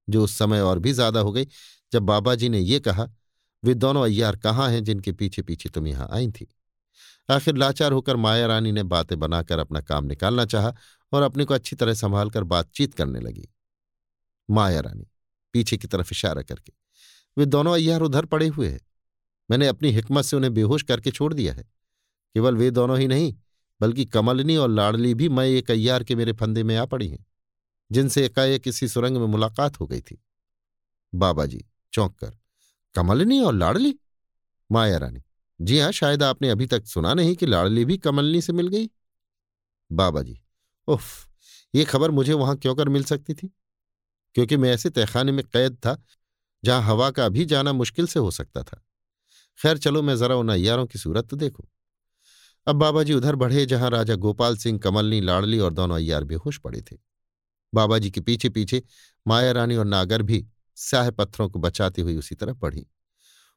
जो 0.09 0.25
उस 0.25 0.39
समय 0.39 0.61
और 0.61 0.79
भी 0.79 0.93
ज़्यादा 0.93 1.21
हो 1.21 1.33
गई 1.33 1.47
जब 1.93 2.03
बाबा 2.03 2.35
जी 2.35 2.49
ने 2.49 2.59
ये 2.61 2.81
कहा, 2.81 3.09
वे 3.63 3.75
दोनों 3.75 4.05
अय्यार 4.05 4.37
कहाँ 4.37 4.69
हैं 4.71 4.83
जिनके 4.85 5.13
पीछे 5.13 5.43
पीछे 5.43 5.69
तुम 5.69 5.87
यहाँ 5.87 6.09
आई 6.13 6.31
थी? 6.31 6.47
आखिर 7.29 7.57
लाचार 7.57 7.93
होकर 7.93 8.17
माया 8.17 8.47
रानी 8.47 8.73
ने 8.73 8.83
बातें 8.85 9.19
बनाकर 9.19 9.59
अपना 9.59 9.81
काम 9.81 10.05
निकालना 10.05 10.45
चाहा 10.45 10.75
और 11.13 11.23
अपने 11.23 11.45
को 11.45 11.55
अच्छी 11.55 11.77
तरह 11.77 11.95
संभाल 11.95 12.31
कर 12.31 12.45
बातचीत 12.45 12.95
करने 12.95 13.21
लगी। 13.21 13.49
माया 14.49 14.81
रानी 14.81 15.07
पीछे 15.53 15.77
की 15.77 15.89
तरफ़ 15.89 16.09
इशारा 16.13 16.43
करके। 16.43 16.73
वे 17.37 17.47
दोनों 17.47 17.75
अय्यार 17.75 18.01
उधर 18.01 18.25
पड़े 18.25 18.47
हुए 18.49 18.69
हैं। 18.69 18.81
मैंने 19.51 19.67
अपनी 19.67 19.91
हिकमत 19.91 20.25
से 20.25 20.37
उन्हें 20.37 20.55
बेहोश 20.55 20.83
करके 20.83 21.11
छोड़ 21.11 21.33
दिया 21.35 21.55
है। 21.55 21.63
केवल 22.35 22.57
वे 22.57 22.71
दोनों 22.71 22.99
ही 22.99 23.07
नहीं, 23.07 23.35
बल्कि 23.81 24.05
कमलनी 24.05 24.57
और 24.57 24.71
लाडली 24.71 25.15
भी 25.15 25.29
मैं 25.29 25.47
एक 25.47 25.71
अय्यार 25.71 26.05
के 26.05 26.15
मेरे 26.15 26.33
फंदे 26.33 26.63
में 26.63 26.77
आ 26.77 26.85
पड़ी 26.85 27.09
हैं, 27.09 27.27
जिनसे 27.93 28.25
एकाएक 28.27 28.63
किसी 28.63 28.89
सुरंग 28.89 29.17
में 29.17 29.27
मुलाकात 29.27 29.81
हो 29.81 29.87
गई 29.87 30.01
थी। 30.01 30.23
बाबा 31.15 31.47
जी, 31.47 31.65
चौंक 31.93 32.17
कर, 32.19 32.37
कमलनी 32.95 33.41
और 33.41 33.55
लाडली? 33.55 33.95
माया 34.73 34.99
रानी, 34.99 35.23
जी 35.61 35.79
हाँ 35.79 35.93
शायद 35.93 36.23
आपने 36.23 36.49
अभी 36.51 36.67
तक 36.67 36.87
सुना 36.87 37.15
नहीं 37.15 37.35
कि 37.37 37.47
लाडली 37.47 37.85
भी 37.85 37.99
कमलनी 37.99 38.41
से 38.43 38.53
मिल 38.53 38.69
गई? 38.69 38.91
बाबा 39.93 40.23
जी, 40.23 40.41
उफ, 40.89 41.29
ये 41.75 41.85
खबर 41.85 42.11
मुझे 42.11 42.33
वहाँ 42.33 42.57
क्यों 42.57 42.75
कर 42.75 42.89
मिल 42.89 43.05
सकती 43.05 43.35
थी? 43.35 43.51
क्योंकि 44.35 44.57
मैं 44.57 44.73
ऐसे 44.73 44.91
तहखाने 44.91 45.33
में 45.33 45.45
कैद 45.45 45.77
था, 45.77 46.03
जहाँ 46.65 46.83
हवा 46.83 47.11
का 47.11 47.29
भी 47.29 47.45
जाना 47.45 47.73
मुश्किल 47.73 48.07
से 48.07 48.21
हो 48.21 48.31
सकता 48.31 48.63
था। 48.63 48.85
खैर 49.63 49.79
चलो 49.79 50.03
मैं 50.03 50.17
जरा 50.17 50.35
उन 50.35 50.49
अयारों 50.49 50.87
की 50.87 50.99
सूरत 50.99 51.29
तो 51.29 51.37
देखूँ। 51.37 51.67
अब 52.67 52.77
बाबा 52.77 53.03
जी 53.03 53.15
उधर 53.15 53.37
बढ़े, 53.37 53.67
जहाँ 53.67 53.91
राजा 53.91 54.15
गोपाल 54.15 54.57
सिंह, 54.57 54.79
कमलनी, 54.79 55.21
लाडली 55.21 55.59
और 55.59 55.73
दोनों 55.73 55.97
अय्यार 55.97 56.25
बेहोश 56.25 56.59
पड़े 56.59 56.83
थे। 56.83 56.97
बाबा 57.75 57.99
जी 57.99 58.11
के 58.11 58.21
पीछे 58.21 58.49
पीछे 58.49 58.83
माया 59.27 59.53
रानी 59.53 59.77
और 59.77 59.85
नागर 59.85 60.23
भी 60.23 60.47
स्याह 60.77 61.11
पत्थरों 61.11 61.49
को 61.49 61.59
बचाती 61.59 62.03
हुई 62.03 62.17
उसी 62.17 62.35
तरफ़ 62.35 62.57
बढ़ी। 62.57 62.87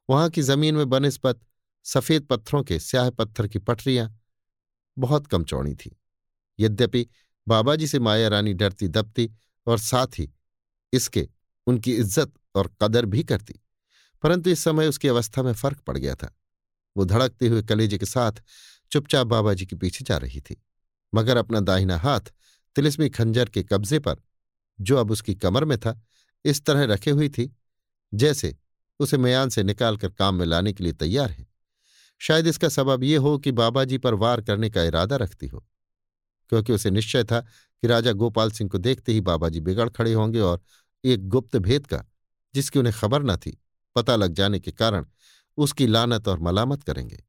वहाँ 0.10 0.30
की 0.30 0.42
ज़मीन 0.42 0.76
में 0.76 0.90
बनस्पत 0.90 1.40
सफ़ेद 1.84 2.26
पत्थरों 2.26 2.64
के 2.64 2.80
स्याह 2.80 3.10
पत्थर 3.10 3.48
की 3.48 3.60
पटरियाँ 3.60 4.20
बहुत 5.00 5.28
कम 5.28 5.44
चौड़ी 5.44 5.76
थी। 5.76 5.98
यद्यपि 6.60 7.08
बाबा 7.48 7.76
जी 7.76 7.88
से 7.88 8.00
माया 8.00 8.28
रानी 8.28 8.54
डरती 8.54 8.88
दबती 8.88 9.32
और 9.68 9.80
साथ 9.80 10.08
ही 10.08 10.32
इसके 10.96 11.28
उनकी 11.68 11.94
इज़्ज़त 11.94 12.34
और 12.56 12.72
कदर 12.82 13.06
भी 13.06 13.24
करती। 13.24 13.60
परंतु 14.24 14.50
इस 14.50 14.64
समय 14.64 14.88
उसकी 14.88 15.08
अवस्था 15.08 15.44
में 15.44 15.54
फ़र्क 15.54 15.80
पड़ 15.80 15.98
गया 15.98 16.16
था। 16.16 16.32
वो 16.96 17.06
धड़कते 17.06 17.48
हुए 17.48 17.62
कलेजे 17.64 17.98
के 17.98 18.06
साथ 18.06 18.42
चुपचाप 18.92 19.28
बाबा 19.28 19.54
जी 19.54 19.66
के 19.66 19.76
पीछे 19.76 20.06
जा 20.06 20.18
रही 20.18 20.42
थी। 20.42 20.62
मगर 21.14 21.38
अपना 21.38 21.60
दाहिना 21.62 21.98
हाथ 21.98 22.32
तिलिस्मी 22.76 23.10
खंजर 23.10 23.50
के 23.50 23.64
कब्जे 23.64 24.00
पर, 24.00 24.16
जो 24.80 24.98
अब 24.98 25.12
उसकी 25.12 25.36
कमर 25.36 25.66
में 25.66 25.78
था, 25.78 26.02
इस 26.46 26.64
तरह 26.66 26.84
रखे 26.86 27.12
हुई 27.12 27.30
थी, 27.30 27.52
जैसे 28.14 28.56
उसे 29.00 29.18
मयान 29.18 29.50
से 29.50 29.64
निकालकर 29.64 30.10
काम 30.10 30.36
में 30.36 30.46
लाने 30.46 30.74
के 30.74 30.84
लिए 30.84 30.94
तैयार 30.94 31.32
है। 31.32 31.46
शायद 32.22 32.48
इसका 32.48 32.70
सबब 32.70 33.04
यह 33.04 33.20
हो 33.20 33.38
कि 33.38 33.52
बाबा 33.54 33.84
जी 33.84 33.98
पर 33.98 34.14
वार 34.16 34.42
करने 34.42 34.70
का 34.70 34.84
इरादा 34.84 35.16
रखती 35.16 35.48
हो, 35.48 35.66
क्योंकि 36.52 36.74
उसे 36.74 36.92
निश्चय 36.92 37.24
था 37.24 37.40
कि 37.40 37.88
राजा 37.88 38.12
गोपाल 38.14 38.52
सिंह 38.52 38.70
को 38.70 38.78
देखते 38.78 39.12
ही 39.12 39.22
बाबा 39.22 39.50
जी 39.50 39.60
बिगड़ 39.62 39.90
खड़े 39.90 40.14
होंगे 40.14 40.40
और 40.42 40.62
एक 41.06 41.28
गुप्त 41.30 41.56
भेद 41.58 41.86
का, 41.88 42.04
जिसकी 42.54 42.80
उन्हें 42.80 42.96
खबर 42.96 43.24
न 43.24 43.36
थी, 43.38 43.58
पता 43.96 44.16
लग 44.16 44.34
जाने 44.34 44.60
के 44.60 44.72
कारण 44.72 45.06
उसकी 45.58 45.88
लानत 45.88 46.28
और 46.28 46.40
मलामत 46.40 46.84
करेंगे। 46.84 47.24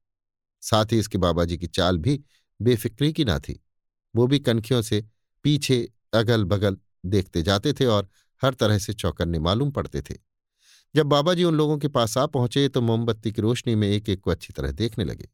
साथ 0.62 0.92
ही 0.92 0.98
इसके 0.98 1.18
बाबाजी 1.18 1.58
की 1.58 1.66
चाल 1.66 1.98
भी 1.98 2.20
बेफिक्री 2.60 3.12
की 3.12 3.24
ना 3.24 3.38
थी। 3.38 3.60
वो 4.14 4.26
भी 4.26 4.38
कनखियों 4.38 4.82
से 4.82 5.04
पीछे 5.44 5.88
अगल 6.14 6.44
बगल 6.44 6.76
देखते 7.06 7.42
जाते 7.42 7.72
थे 7.72 7.86
और 7.86 8.08
हर 8.42 8.54
तरह 8.54 8.78
से 8.78 8.92
चौकन्ने 8.92 9.38
मालूम 9.38 9.70
पड़ते 9.70 10.02
थे। 10.02 10.14
जब 10.94 11.06
बाबा 11.06 11.34
जी 11.34 11.44
उन 11.44 11.54
लोगों 11.54 11.78
के 11.78 11.88
पास 11.88 12.16
आ 12.18 12.26
पहुँचे 12.26 12.68
तो 12.68 12.80
मोमबत्ती 12.80 13.32
की 13.32 13.42
रोशनी 13.42 13.74
में 13.74 13.88
एक 13.88 14.08
एक 14.08 14.20
को 14.20 14.30
अच्छी 14.30 14.52
तरह 14.52 14.72
देखने 14.72 15.04
लगे। 15.04 15.28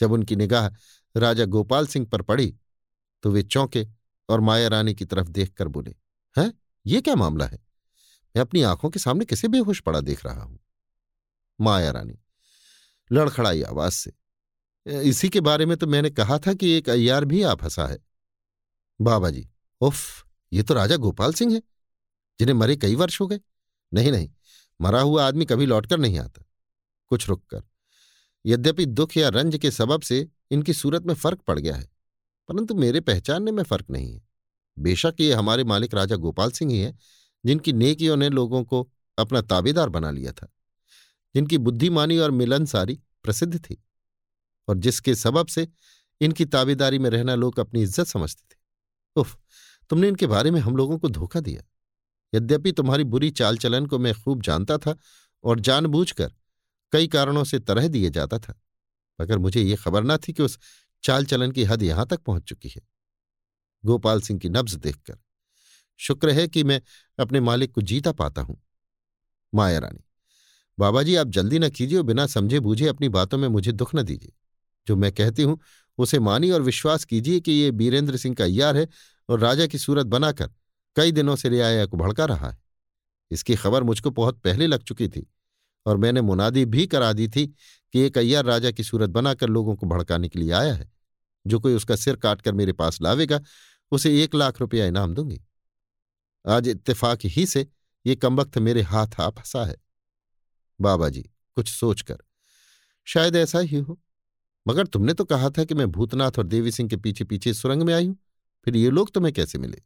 जब 0.00 0.12
उनकी 0.12 0.36
निगाह 0.36 0.68
राजा 1.14 1.44
गोपाल 1.44 1.86
सिंह 1.86 2.06
पर 2.06 2.22
पड़ी 2.22 2.54
तो 3.24 3.30
वे 3.30 3.42
चौंके 3.42 3.86
और 4.28 4.40
माया 4.40 4.68
रानी 4.68 4.94
की 4.94 5.04
तरफ़ 5.04 5.28
देखकर 5.28 5.68
बोले, 5.68 5.94
हैं? 6.36 6.52
ये 6.86 7.00
क्या 7.00 7.14
मामला 7.16 7.46
है? 7.46 7.58
मैं 8.34 8.40
अपनी 8.40 8.62
आँखों 8.64 8.90
के 8.90 8.98
सामने 8.98 9.24
किसे 9.24 9.48
बेहोश 9.48 9.80
पड़ा 9.80 10.00
देख 10.02 10.24
रहा 10.26 10.42
हूँ? 10.42 10.58
माया 11.58 11.90
रानी, 11.90 12.18
लड़खड़ाई 13.10 13.62
आवाज़ 13.64 13.92
से। 13.92 14.12
इसी 14.86 15.28
के 15.28 15.40
बारे 15.40 15.66
में 15.66 15.76
तो 15.76 15.86
मैंने 15.86 16.10
कहा 16.10 16.38
था 16.38 16.52
कि 16.54 16.70
एक 16.70 16.88
अयार 16.90 17.24
भी 17.24 17.42
आप 17.44 17.62
हंसा 17.64 17.86
है। 17.86 17.98
बाबा 19.00 19.30
जी, 19.30 19.48
उफ, 19.80 20.26
ये 20.52 20.62
तो 20.62 20.74
राजा 20.74 20.96
गोपाल 20.96 21.32
सिंह 21.32 21.54
है, 21.54 21.62
जिन्हें 22.40 22.54
मरे 22.54 22.76
कई 22.76 22.94
वर्ष 22.94 23.20
हो 23.20 23.26
गए। 23.26 23.40
नहीं 23.92 24.12
नहीं, 24.12 24.28
मरा 24.80 25.00
हुआ 25.00 25.26
आदमी 25.26 25.44
कभी 25.44 25.66
लौटकर 25.66 25.98
नहीं 25.98 26.18
आता। 26.18 26.44
कुछ 27.10 27.28
रुक 27.28 27.44
कर। 27.46 27.62
यद्यपि 28.44 28.86
दुख 28.86 29.16
या 29.16 29.28
रंज 29.28 29.56
के 29.58 29.70
सबब 29.70 30.02
से 30.02 30.26
इनकी 30.50 30.72
सूरत 30.74 31.02
में 31.02 31.14
फ़र्क 31.14 31.40
पड़ 31.40 31.58
गया 31.58 31.76
है, 31.76 31.88
परंतु 32.48 32.74
मेरे 32.74 33.00
पहचानने 33.02 33.52
में 33.52 33.62
फ़र्क 33.62 33.90
नहीं 33.90 34.12
है। 34.12 34.25
बेशक 34.76 35.14
ये 35.20 35.32
हमारे 35.34 35.64
मालिक 35.64 35.94
राजा 35.94 36.16
गोपाल 36.16 36.50
सिंह 36.50 36.72
ही 36.72 36.78
हैं, 36.78 36.98
जिनकी 37.44 37.72
नेकियों 37.74 38.16
ने 38.16 38.28
लोगों 38.30 38.62
को 38.64 38.88
अपना 39.18 39.40
ताबेदार 39.42 39.88
बना 39.90 40.10
लिया 40.10 40.32
था। 40.32 40.48
जिनकी 41.34 41.58
बुद्धिमानी 41.58 42.18
और 42.18 42.30
मिलनसारी 42.32 42.98
प्रसिद्ध 43.24 43.58
थी 43.60 43.76
और 44.68 44.78
जिसके 44.78 45.14
सबब 45.14 45.46
से 45.46 45.66
इनकी 46.20 46.44
ताबेदारी 46.46 46.98
में 46.98 47.08
रहना 47.10 47.34
लोग 47.34 47.58
अपनी 47.60 47.82
इज़्ज़त 47.82 48.06
समझते 48.06 48.42
थे। 48.44 48.58
उफ, 49.16 49.36
तुमने 49.90 50.08
इनके 50.08 50.26
बारे 50.26 50.50
में 50.50 50.60
हम 50.60 50.76
लोगों 50.76 50.98
को 50.98 51.08
धोखा 51.10 51.40
दिया। 51.40 51.62
यद्यपि 52.32 52.72
तुम्हारी 52.72 53.04
बुरी 53.06 53.30
चाल 53.32 53.56
चलन 53.56 53.86
को 53.86 53.98
मैं 53.98 54.14
खूब 54.14 54.42
जानता 54.42 54.78
था 54.78 54.96
और 55.44 55.60
जानबूझकर 55.60 56.32
कई 56.92 57.06
कारणों 57.08 57.44
से 57.44 57.58
तरह 57.60 57.88
दिए 57.88 58.10
जाता 58.10 58.38
था, 58.38 58.54
मगर 59.18 59.38
मुझे 59.38 59.62
ये 59.62 59.76
खबर 59.76 60.04
न 60.04 60.16
थी 60.18 60.32
कि 60.32 60.42
उस 60.42 60.58
चाल 61.04 61.24
चलन 61.26 61.52
की 61.52 61.64
हद 61.64 61.82
यहाँ 61.82 62.06
तक 62.06 62.20
पहुँच 62.20 62.42
चुकी 62.42 62.68
है। 62.68 62.80
गोपाल 63.84 64.20
सिंह 64.20 64.40
की 64.40 64.48
नब्ज 64.48 64.74
देखकर। 64.74 65.18
शुक्र 65.96 66.30
है 66.30 66.48
कि 66.48 66.64
मैं 66.64 66.80
अपने 67.18 67.40
मालिक 67.40 67.72
को 67.72 67.82
जीता 67.82 68.12
पाता 68.12 68.42
हूँ। 68.42 68.62
माया 69.54 69.78
रानी 69.78 70.04
बाबा 70.78 71.02
जी 71.02 71.14
आप 71.14 71.26
जल्दी 71.26 71.58
न 71.58 71.68
कीजिए 71.68 71.98
और 71.98 72.04
बिना 72.04 72.26
समझे 72.26 72.60
बूझे 72.60 72.88
अपनी 72.88 73.08
बातों 73.08 73.38
में 73.38 73.48
मुझे 73.48 73.72
दुख 73.72 73.94
न 73.94 74.02
दीजिए। 74.02 74.32
जो 74.86 74.96
मैं 74.96 75.12
कहती 75.12 75.42
हूँ, 75.42 75.58
उसे 75.98 76.18
मानी 76.18 76.50
और 76.50 76.62
विश्वास 76.62 77.04
कीजिए 77.04 77.40
कि 77.40 77.52
ये 77.52 77.70
बीरेंद्र 77.70 78.16
सिंह 78.16 78.34
का 78.34 78.44
यार 78.44 78.76
है 78.76 78.88
और 79.28 79.40
राजा 79.40 79.66
की 79.66 79.78
सूरत 79.78 80.06
बनाकर 80.06 80.50
कई 80.96 81.12
दिनों 81.12 81.36
से 81.36 81.48
रियाया 81.48 81.86
को 81.86 81.96
भड़का 81.96 82.24
रहा 82.24 82.50
है। 82.50 82.58
इसकी 83.30 83.54
खबर 83.56 83.82
मुझको 83.82 84.10
बहुत 84.10 84.40
पहले 84.40 84.66
लग 84.66 84.82
चुकी 84.82 85.08
थी 85.08 85.26
और 85.86 85.96
मैंने 85.96 86.20
मुनादी 86.20 86.64
भी 86.64 86.86
करा 86.86 87.12
दी 87.12 87.28
थी 87.28 87.46
कि 87.92 88.00
एक 88.00 88.18
अय्यार 88.18 88.44
राजा 88.44 88.70
की 88.70 88.84
सूरत 88.84 89.10
बनाकर 89.10 89.48
लोगों 89.48 89.76
को 89.76 89.86
भड़काने 89.86 90.28
के 90.28 90.38
लिए 90.38 90.52
आया 90.52 90.74
है। 90.74 90.95
जो 91.46 91.60
कोई 91.60 91.74
उसका 91.74 91.96
सिर 91.96 92.16
काटकर 92.16 92.54
मेरे 92.54 92.72
पास 92.72 93.00
लावेगा, 93.02 93.40
उसे 93.92 94.22
एक 94.22 94.34
लाख 94.34 94.60
रुपया 94.60 94.86
इनाम 94.86 95.14
दूँगी। 95.14 95.40
आज 96.44 96.68
इत्तेफाक 96.68 97.24
ही 97.24 97.46
से 97.46 97.66
ये 98.04 98.16
कमबख्त 98.16 98.58
मेरे 98.58 98.82
हाथ 98.82 99.20
आ 99.20 99.28
फंसा 99.30 99.64
है। 99.64 99.76
बाबा 100.80 101.08
जी, 101.08 101.22
कुछ 101.56 101.68
सोचकर, 101.68 102.16
शायद 103.06 103.36
ऐसा 103.36 103.58
ही 103.58 103.78
हो। 103.78 103.98
मगर 104.66 104.86
तुमने 104.86 105.12
तो 105.14 105.24
कहा 105.24 105.50
था 105.50 105.64
कि 105.64 105.74
मैं 105.74 105.90
भूतनाथ 105.92 106.38
और 106.38 106.46
देवी 106.46 106.70
सिंह 106.70 106.88
के 106.88 106.96
पीछे 106.96 107.24
पीछे 107.24 107.54
सुरंग 107.54 107.82
में 107.82 107.92
आई 107.94 108.06
हूँ, 108.06 108.16
फिर 108.66 108.76
ये 108.76 108.90
लोग 108.90 109.10
तुम्हें 109.10 109.32
कैसे 109.34 109.58
मिले? 109.58 109.82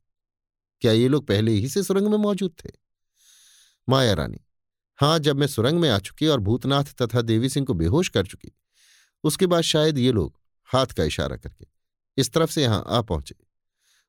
क्या 0.82 0.92
ये 0.92 1.08
लोग 1.08 1.26
पहले 1.26 1.52
ही 1.52 1.68
से 1.68 1.82
सुरंग 1.82 2.06
में 2.06 2.18
मौजूद 2.18 2.54
थे? 2.58 2.70
माया 3.88 4.12
रानी 4.14 4.40
हाँ 4.98 5.18
जब 5.18 5.36
मैं 5.36 5.46
सुरंग 5.46 5.80
में 5.80 5.88
आ 5.90 5.98
चुकी 5.98 6.26
और 6.26 6.40
भूतनाथ 6.40 6.92
तथा 7.02 7.20
देवी 7.22 7.48
सिंह 7.48 7.66
को 7.66 7.74
बेहोश 7.74 8.08
कर 8.08 8.26
चुकी, 8.26 8.52
उसके 9.24 9.46
बाद 9.46 9.62
शायद 9.62 9.98
ये 9.98 10.12
लोग 10.12 10.39
हाथ 10.70 10.86
का 10.86 11.04
इशारा 11.04 11.36
करके। 11.36 11.66
इस 12.18 12.32
तरफ़ 12.32 12.50
से 12.50 12.62
यहाँ 12.62 12.82
आ 12.86 13.00
पहुँचे। 13.02 13.34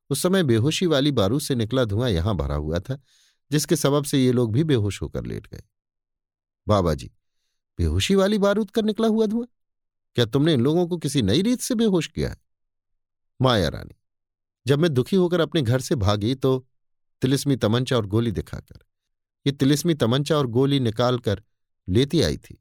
उस 0.10 0.22
समय 0.22 0.44
बेहोशी 0.44 0.86
वाली 0.86 1.12
बारूद 1.14 1.42
से 1.42 1.56
निकला 1.56 1.86
धुआँ 1.86 2.10
यहाँ 2.10 2.36
भरा 2.38 2.56
हुआ 2.56 2.80
था, 2.80 2.98
जिसके 3.52 3.76
सबब 3.76 4.04
से 4.04 4.24
ये 4.26 4.32
लोग 4.32 4.52
भी 4.54 4.64
बेहोश 4.64 5.02
होकर 5.02 5.26
लेट 5.26 5.48
गए। 5.48 5.64
बाबा 6.68 6.94
जी, 6.94 7.12
बेहोशी 7.80 8.16
वाली 8.16 8.38
बारूद 8.38 8.72
कर 8.72 8.84
निकला 8.84 9.08
हुआ 9.08 9.26
धुआँ? 9.26 9.48
क्या 10.16 10.26
तुमने 10.26 10.54
इन 10.54 10.62
लोगों 10.62 10.88
को 10.88 10.98
किसी 10.98 11.22
नई 11.22 11.42
रीत 11.42 11.62
से 11.62 11.76
बेहोश 11.76 12.08
किया 12.08 12.30
है? 12.30 12.38
माया 13.40 13.68
रानी, 13.70 13.96
जब 14.66 14.80
मैं 14.80 14.94
दुखी 14.94 15.16
होकर 15.16 15.40
अपने 15.40 15.62
घर 15.62 15.82
से 15.82 15.96
भागी 15.98 16.34
तो 16.36 16.58
तिलिस्मी 17.22 17.56
तमंचा 17.56 17.96
और 17.96 18.06
गोली 18.06 18.32
दिखाकर, 18.32 18.80
ये 19.46 19.52
तिलिस्मी 19.52 19.94
तमंचा 19.94 20.38
और 20.38 20.48
गोली 20.50 20.80
निकालकर 20.80 21.42
लेती 21.88 22.22
आई 22.22 22.38
थी। 22.38 22.58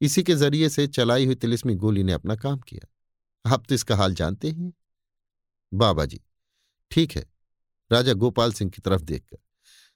इसी 0.00 0.22
के 0.22 0.34
ज़रिए 0.34 0.68
से 0.68 0.86
चलाई 0.88 1.24
हुई 1.26 1.34
तिलिस्मी 1.34 1.74
गोली 1.76 2.02
ने 2.02 2.12
अपना 2.12 2.36
काम 2.36 2.58
किया। 2.58 2.86
आप 3.44 3.64
तो 3.68 3.74
इसका 3.74 3.96
हाल 3.96 4.14
जानते 4.14 4.48
ही 4.48 4.72
बाबा 5.72 6.04
जी, 6.04 6.20
ठीक 6.90 7.12
है, 7.12 7.24
राजा 7.90 8.12
गोपाल 8.14 8.52
सिंह 8.52 8.70
की 8.70 8.82
तरफ़ 8.82 9.02
देखकर। 9.02 9.36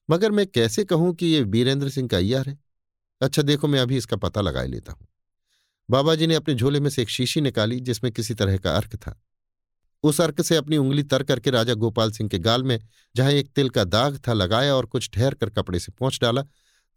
मगर 0.09 0.31
मैं 0.31 0.47
कैसे 0.47 0.85
कहूँ 0.85 1.15
कि 1.15 1.27
ये 1.27 1.43
वीरेंद्र 1.43 1.89
सिंह 1.89 2.09
का 2.09 2.17
अय्यार 2.17 2.49
है? 2.49 2.59
अच्छा 3.21 3.43
देखो, 3.43 3.69
मैं 3.69 3.81
अभी 3.81 3.97
इसका 3.97 4.17
पता 4.17 4.41
लगा 4.41 4.63
लेता 4.65 4.93
हूँ। 4.93 5.07
बाबा 5.89 6.15
जी 6.15 6.27
ने 6.27 6.35
अपने 6.35 6.55
झोले 6.55 6.81
में 6.81 6.91
से 6.91 7.03
एक 7.03 7.09
शीशी 7.09 7.41
निकाली, 7.41 7.81
जिसमें 7.81 8.13
किसी 8.13 8.35
तरह 8.35 8.57
का 8.59 8.77
अर्क 8.77 8.97
था। 8.97 9.21
उस 10.05 10.21
अर्क 10.21 10.41
से 10.43 10.57
अपनी 10.57 10.77
उंगली 10.77 11.03
तर 11.03 11.23
करके 11.23 11.51
राजा 11.51 11.75
गोपाल 11.75 12.11
सिंह 12.13 12.29
के 12.29 12.39
गाल 12.39 12.63
में 12.63 12.79
जहाँ 13.15 13.31
एक 13.33 13.53
तिल 13.53 13.69
का 13.71 13.85
दाग 13.85 14.19
था, 14.29 14.33
लगाया 14.33 14.75
और 14.75 14.87
कुछ 14.87 15.11
ठहर 15.11 15.35
कर 15.35 15.51
कपड़े 15.51 15.79
से 15.79 15.93
पहुँच 15.93 16.19
डाला, 16.23 16.43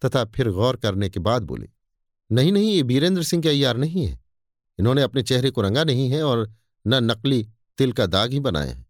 तथा 0.02 0.24
फिर 0.26 0.50
गौर 0.50 0.76
करने 0.76 1.08
के 1.10 1.20
बाद 1.20 1.42
बोले, 1.42 1.68
नहीं 2.30 2.52
नहीं, 2.52 2.74
ये 2.74 2.82
वीरेंद्र 2.82 3.22
सिंह 3.22 3.42
के 3.42 3.48
अय्यार 3.48 3.76
नहीं 3.76 4.06
है। 4.06 4.20
इन्होंने 4.82 5.02
अपने 5.02 5.22
चेहरे 5.22 5.50
को 5.50 5.62
रंगा 5.62 5.82
नहीं 5.84 6.08
है 6.10 6.22
और 6.24 6.48
न 6.84 6.94
नकली 7.02 7.42
तिल 7.78 7.92
का 7.92 8.06
दाग 8.08 8.30
ही 8.30 8.40
बनाया 8.40 8.72
है। 8.72 8.84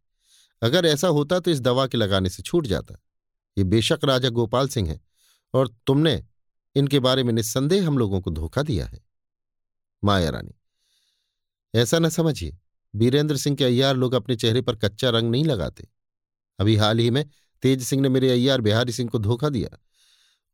अगर 0.62 0.86
ऐसा 0.86 1.08
होता 1.08 1.38
तो 1.40 1.50
इस 1.50 1.60
दवा 1.60 1.86
के 1.86 1.98
लगाने 1.98 2.28
से 2.28 2.42
छूट 2.42 2.66
जाता। 2.66 2.94
ये 3.56 3.64
बेशक 3.66 4.04
राजा 4.04 4.28
गोपाल 4.30 4.68
सिंह 4.68 4.88
है 4.90 4.98
और 5.54 5.68
तुमने 5.86 6.22
इनके 6.76 7.00
बारे 7.00 7.22
में 7.22 7.32
निस्संदेह 7.32 7.86
हम 7.86 7.98
लोगों 7.98 8.20
को 8.20 8.30
धोखा 8.30 8.62
दिया 8.62 8.86
है। 8.86 9.00
माया 10.02 10.30
रानी, 10.30 10.54
ऐसा 11.74 11.98
न 11.98 12.08
समझिए। 12.08 12.56
बीरेंद्र 12.94 13.36
सिंह 13.36 13.56
के 13.56 13.64
अय्यार 13.64 13.96
लोग 13.96 14.14
अपने 14.14 14.36
चेहरे 14.36 14.60
पर 14.62 14.76
कच्चा 14.76 15.10
रंग 15.10 15.30
नहीं 15.30 15.44
लगाते। 15.44 15.88
अभी 16.58 16.76
हाल 16.76 16.98
ही 16.98 17.10
में 17.10 17.24
तेज 17.62 17.82
सिंह 17.82 18.02
ने 18.02 18.08
मेरे 18.08 18.30
अय्यार 18.30 18.60
बिहारी 18.60 18.92
सिंह 18.92 19.10
को 19.10 19.18
धोखा 19.18 19.48
दिया। 19.50 19.78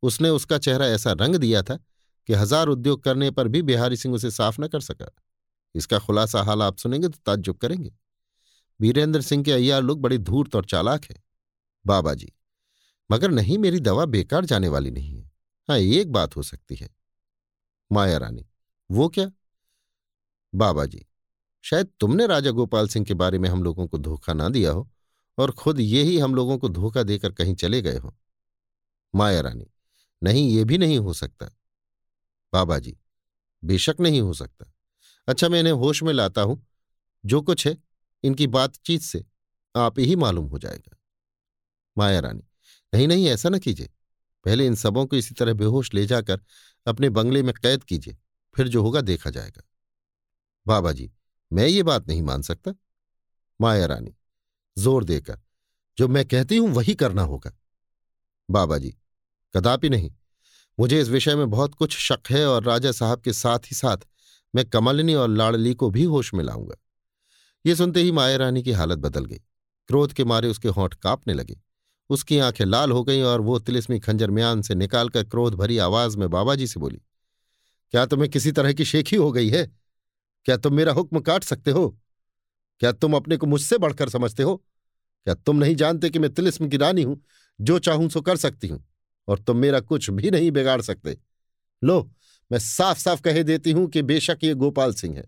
उसने 0.02 0.30
उसका 0.30 0.58
चेहरा 0.58 0.86
ऐसा 0.88 1.12
रंग 1.14 1.36
दिया 1.36 1.62
था 1.62 1.76
कि 2.28 2.34
हज़ार 2.34 2.68
उद्योग 2.68 3.02
करने 3.02 3.30
पर 3.30 3.48
भी 3.48 3.62
बिहारी 3.62 3.96
सिंह 3.96 4.14
उसे 4.14 4.30
साफ़ 4.32 4.60
न 4.60 4.68
कर 4.68 4.80
सका। 4.82 5.10
इसका 5.78 5.98
खुलासा 5.98 6.42
हाल 6.42 6.62
आप 6.62 6.76
सुनेंगे 6.76 7.08
तो 7.08 7.18
ताज्जुब 7.26 7.56
करेंगे। 7.56 7.92
वीरेंद्र 8.80 9.20
सिंह 9.20 9.44
के 9.44 9.52
अय्यार 9.52 9.82
लोग 9.82 10.00
बड़े 10.00 10.18
धूर्त 10.18 10.54
और 10.54 10.64
चालाक 10.64 11.04
हैं। 11.04 11.22
बाबा 11.86 12.14
जी, 12.14 12.32
मगर 13.10 13.30
नहीं, 13.30 13.58
मेरी 13.58 13.80
दवा 13.80 14.04
बेकार 14.04 14.44
जाने 14.44 14.68
वाली 14.68 14.90
नहीं 14.90 15.16
है। 15.16 15.30
हाँ 15.68 15.78
एक 15.78 16.12
बात 16.12 16.36
हो 16.36 16.42
सकती 16.42 16.76
है। 16.76 16.88
माया 17.92 18.18
रानी, 18.18 18.46
वो 18.90 19.08
क्या? 19.08 19.30
बाबा 20.54 20.84
जी, 20.86 21.06
शायद 21.64 21.90
तुमने 22.00 22.26
राजा 22.26 22.50
गोपाल 22.50 22.88
सिंह 22.88 23.06
के 23.06 23.14
बारे 23.14 23.38
में 23.38 23.48
हम 23.48 23.62
लोगों 23.62 23.86
को 23.86 23.98
धोखा 23.98 24.32
ना 24.32 24.48
दिया 24.48 24.70
हो 24.70 24.88
और 25.38 25.50
खुद 25.52 25.80
ये 25.80 26.02
ही 26.02 26.18
हम 26.18 26.34
लोगों 26.34 26.58
को 26.58 26.68
धोखा 26.68 27.02
देकर 27.02 27.32
कहीं 27.32 27.54
चले 27.54 27.82
गए 27.82 27.98
हो। 27.98 28.14
माया 29.14 29.40
रानी, 29.40 29.66
नहीं, 30.22 30.48
ये 30.50 30.64
भी 30.64 30.78
नहीं 30.78 30.98
हो 30.98 31.12
सकता। 31.12 31.46
बाबा 32.52 32.78
जी, 32.78 32.96
बेशक 33.64 33.96
नहीं 34.00 34.20
हो 34.20 34.32
सकता। 34.32 34.72
अच्छा 35.28 35.48
मैं 35.48 35.60
इन्हें 35.60 35.72
होश 35.72 36.02
में 36.02 36.12
लाता 36.12 36.42
हूँ। 36.42 36.66
जो 37.24 37.40
कुछ 37.42 37.66
है, 37.66 37.76
इनकी 38.24 38.46
बातचीत 38.46 39.02
से 39.02 39.24
आप 39.74 39.98
ही 39.98 40.16
मालूम 40.16 40.46
हो 40.46 40.58
जाएगा। 40.58 40.96
माया 41.96 42.20
रानी, 42.20 42.42
नहीं 42.92 43.08
नहीं, 43.08 43.26
ऐसा 43.28 43.48
न 43.48 43.58
कीजिए। 43.58 43.88
पहले 44.46 44.66
इन 44.66 44.74
सबों 44.74 45.06
को 45.06 45.16
इसी 45.16 45.34
तरह 45.34 45.52
बेहोश 45.52 45.92
ले 45.94 46.06
जाकर 46.06 46.40
अपने 46.86 47.08
बंगले 47.08 47.42
में 47.42 47.52
कैद 47.54 47.84
कीजिए, 47.84 48.16
फिर 48.56 48.68
जो 48.68 48.82
होगा 48.82 49.00
देखा 49.00 49.30
जाएगा। 49.30 49.62
बाबा 50.66 50.92
जी, 50.92 51.10
मैं 51.52 51.66
ये 51.66 51.82
बात 51.82 52.08
नहीं 52.08 52.22
मान 52.22 52.42
सकता। 52.42 52.74
माया 53.60 53.86
रानी, 53.86 54.14
ज़ोर 54.76 55.04
देकर, 55.04 55.40
जो 55.98 56.08
मैं 56.08 56.24
कहती 56.24 56.56
हूँ 56.56 56.68
वही 56.68 56.94
करना 56.94 57.22
होगा। 57.22 57.52
बाबा 58.48 58.78
जी, 58.78 58.94
कदापि 59.54 59.88
नहीं। 59.88 60.10
मुझे 60.78 61.00
इस 61.00 61.08
विषय 61.08 61.34
में 61.36 61.50
बहुत 61.50 61.74
कुछ 61.74 61.96
शक 61.98 62.30
है 62.30 62.46
और 62.46 62.62
राजा 62.64 62.92
साहब 62.92 63.20
के 63.20 63.32
साथ 63.32 63.58
ही 63.58 63.76
साथ 63.76 64.06
मैं 64.54 64.64
कमलनी 64.64 65.14
और 65.14 65.28
लाड़ली 65.28 65.74
को 65.74 65.90
भी 65.90 66.04
होश 66.04 66.32
में 66.34 66.44
लाऊँगा। 66.44 66.76
ये 67.64 67.74
सुनते 67.76 68.00
ही 68.00 68.12
माया 68.12 68.36
रानी 68.36 68.62
की 68.62 68.72
हालत 68.72 68.98
बदल 68.98 69.24
गई। 69.24 69.38
क्रोध 69.88 70.12
के 70.12 70.24
मारे 70.24 70.48
उसके 70.48 70.68
होंठ 70.68 70.94
कांपने 70.94 71.34
लगे। 71.34 71.56
उसकी 72.10 72.38
आँखें 72.38 72.64
लाल 72.64 72.92
हो 72.92 73.02
गईं 73.04 73.22
और 73.22 73.40
वो 73.40 73.58
तिलिस्मी 73.58 73.98
खंजर 74.00 74.30
म्यान 74.30 74.62
से 74.62 74.74
निकालकर 74.74 75.24
क्रोध 75.24 75.54
भरी 75.54 75.78
आवाज़ 75.78 76.16
में 76.18 76.28
बाबा 76.30 76.54
जी 76.54 76.66
से 76.66 76.80
बोली, 76.80 77.00
क्या 77.94 78.04
तुम्हें 78.06 78.30
किसी 78.30 78.52
तरह 78.52 78.72
की 78.72 78.84
शेखी 78.84 79.16
हो 79.16 79.30
गई 79.32 79.48
है? 79.48 79.66
क्या 80.46 80.56
तुम 80.56 80.74
मेरा 80.74 80.92
हुक्म 80.92 81.20
काट 81.20 81.44
सकते 81.44 81.70
हो? 81.70 81.88
क्या 82.80 82.92
तुम 82.92 83.16
अपने 83.16 83.36
को 83.36 83.46
मुझसे 83.46 83.78
बढ़कर 83.78 84.08
समझते 84.08 84.42
हो? 84.42 84.56
क्या 84.56 85.34
तुम 85.36 85.56
नहीं 85.56 85.74
जानते 85.76 86.10
कि 86.10 86.18
मैं 86.18 86.32
तिलिस्म 86.34 86.68
की 86.68 86.76
रानी 86.76 87.02
हूँ? 87.02 87.20
जो 87.58 87.78
चाहूँ 87.78 88.08
सो 88.08 88.20
कर 88.20 88.36
सकती 88.36 88.68
हूँ, 88.68 88.84
और 89.28 89.38
तुम 89.38 89.56
मेरा 89.56 89.80
कुछ 89.80 90.10
भी 90.10 90.30
नहीं 90.30 90.50
बिगाड़ 90.50 90.80
सकते। 90.82 91.16
लो 91.82 92.00
मैं 92.50 92.58
साफ़ 92.58 92.98
साफ़ 92.98 93.20
कह 93.22 93.42
देती 93.42 93.72
हूँ 93.72 93.88
कि 93.88 94.02
बेशक 94.02 94.38
ये 94.44 94.54
गोपाल 94.54 94.94
सिंह 94.94 95.16
है। 95.16 95.24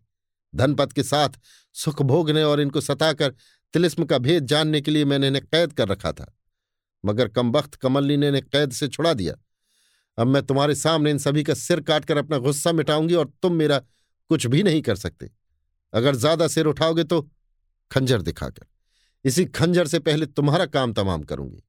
धनपत 0.55 0.93
के 0.93 1.03
साथ 1.03 1.29
सुख 1.75 2.03
भोगने 2.03 2.43
और 2.43 2.61
इनको 2.61 2.81
सताकर 2.81 3.35
तिलिस्म 3.75 4.05
का 4.05 4.19
भेद 4.19 4.47
जानने 4.47 4.81
के 4.81 4.91
लिए 4.91 5.05
मैंने 5.05 5.29
इन्हें 5.29 5.45
कैद 5.47 5.73
कर 5.73 5.89
रखा 5.89 6.13
था। 6.13 6.35
मगर 7.05 7.29
कमबख्त 7.29 7.75
कमलनी 7.75 8.17
ने 8.17 8.29
इन्हें 8.29 8.45
कैद 8.45 8.73
से 8.73 8.89
छुड़ा 8.89 9.15
दिया। 9.15 9.35
अब 10.19 10.27
मैं 10.27 10.43
तुम्हारे 10.43 10.75
सामने 10.75 11.11
इन 11.11 11.19
सभी 11.19 11.43
का 11.43 11.55
सिर 11.55 11.81
काटकर 11.81 12.17
अपना 12.17 12.39
गुस्सा 12.39 12.73
मिटाऊँगी 12.73 13.15
और 13.15 13.33
तुम 13.43 13.55
मेरा 13.55 13.79
कुछ 14.29 14.47
भी 14.47 14.63
नहीं 14.63 14.83
कर 14.83 14.97
सकते। 14.97 15.31
अगर 15.93 16.17
ज़्यादा 16.17 16.49
सिर 16.49 16.67
उठाओगे 16.67 17.05
तो 17.05 17.31
खंजर 17.91 18.23
दिखाकर। 18.23 18.67
इसी 19.25 19.45
खंजर 19.45 19.87
से 19.87 19.99
पहले 19.99 20.27
तुम्हारा 20.27 20.67
काम 20.67 20.93
तमाम 20.93 21.23
करूँगी। 21.23 21.63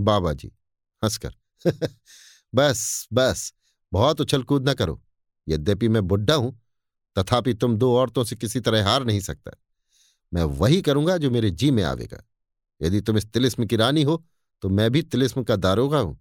बाबा 0.00 0.32
जी, 0.32 0.52
हंसकर। 1.02 1.34
बस 2.54 3.08
बस। 3.12 3.52
बहुत 3.96 4.20
उछल 4.20 4.42
कूद 4.42 4.68
न 4.68 4.74
करो। 4.74 5.00
यद्यपि 5.46 5.88
मैं 5.88 6.06
बुढ़ा 6.08 6.34
हूँ, 6.34 6.60
तथापि 7.16 7.54
तुम 7.54 7.76
दो 7.76 7.94
औरतों 7.96 8.24
से 8.24 8.36
किसी 8.36 8.60
तरह 8.60 8.88
हार 8.88 9.04
नहीं 9.04 9.20
सकता। 9.20 9.50
मैं 10.32 10.42
वही 10.42 10.82
करूँगा 10.82 11.16
जो 11.16 11.30
मेरे 11.30 11.50
जी 11.50 11.70
में 11.70 11.82
आवेगा। 11.82 12.22
यदि 12.80 13.00
तुम 13.00 13.16
इस 13.18 13.26
तिलिस्म 13.26 13.66
की 13.66 13.76
रानी 13.76 14.02
हो 14.02 14.22
तो 14.62 14.68
मैं 14.68 14.90
भी 14.90 15.02
तिलिस्म 15.02 15.42
का 15.42 15.56
दारोगा 15.56 15.98
हूँ। 15.98 16.14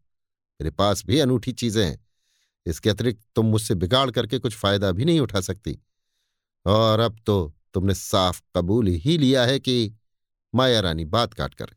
मेरे 0.60 0.70
पास 0.72 1.04
भी 1.06 1.20
अनूठी 1.20 1.52
चीज़ें 1.52 1.86
हैं। 1.86 1.98
इसके 2.66 2.90
अतिरिक्त 2.90 3.22
तुम 3.36 3.46
मुझसे 3.46 3.76
बिगाड़ 3.76 4.10
करके 4.12 4.40
कुछ 4.40 4.56
फ़ायदा 4.56 4.92
भी 4.92 5.06
नहीं 5.06 5.20
उठा 5.20 5.42
सकती। 5.42 5.78
और 6.66 7.00
अब 7.00 7.20
तो 7.26 7.54
तुमने 7.74 7.94
साफ़ 7.94 8.42
कबूल 8.56 8.88
ही 8.88 9.18
लिया 9.18 9.46
है 9.46 9.60
कि 9.60 9.76
माया 10.54 10.80
रानी 10.80 11.06
बात 11.06 11.34
काट 11.34 11.54
कर। 11.54 11.76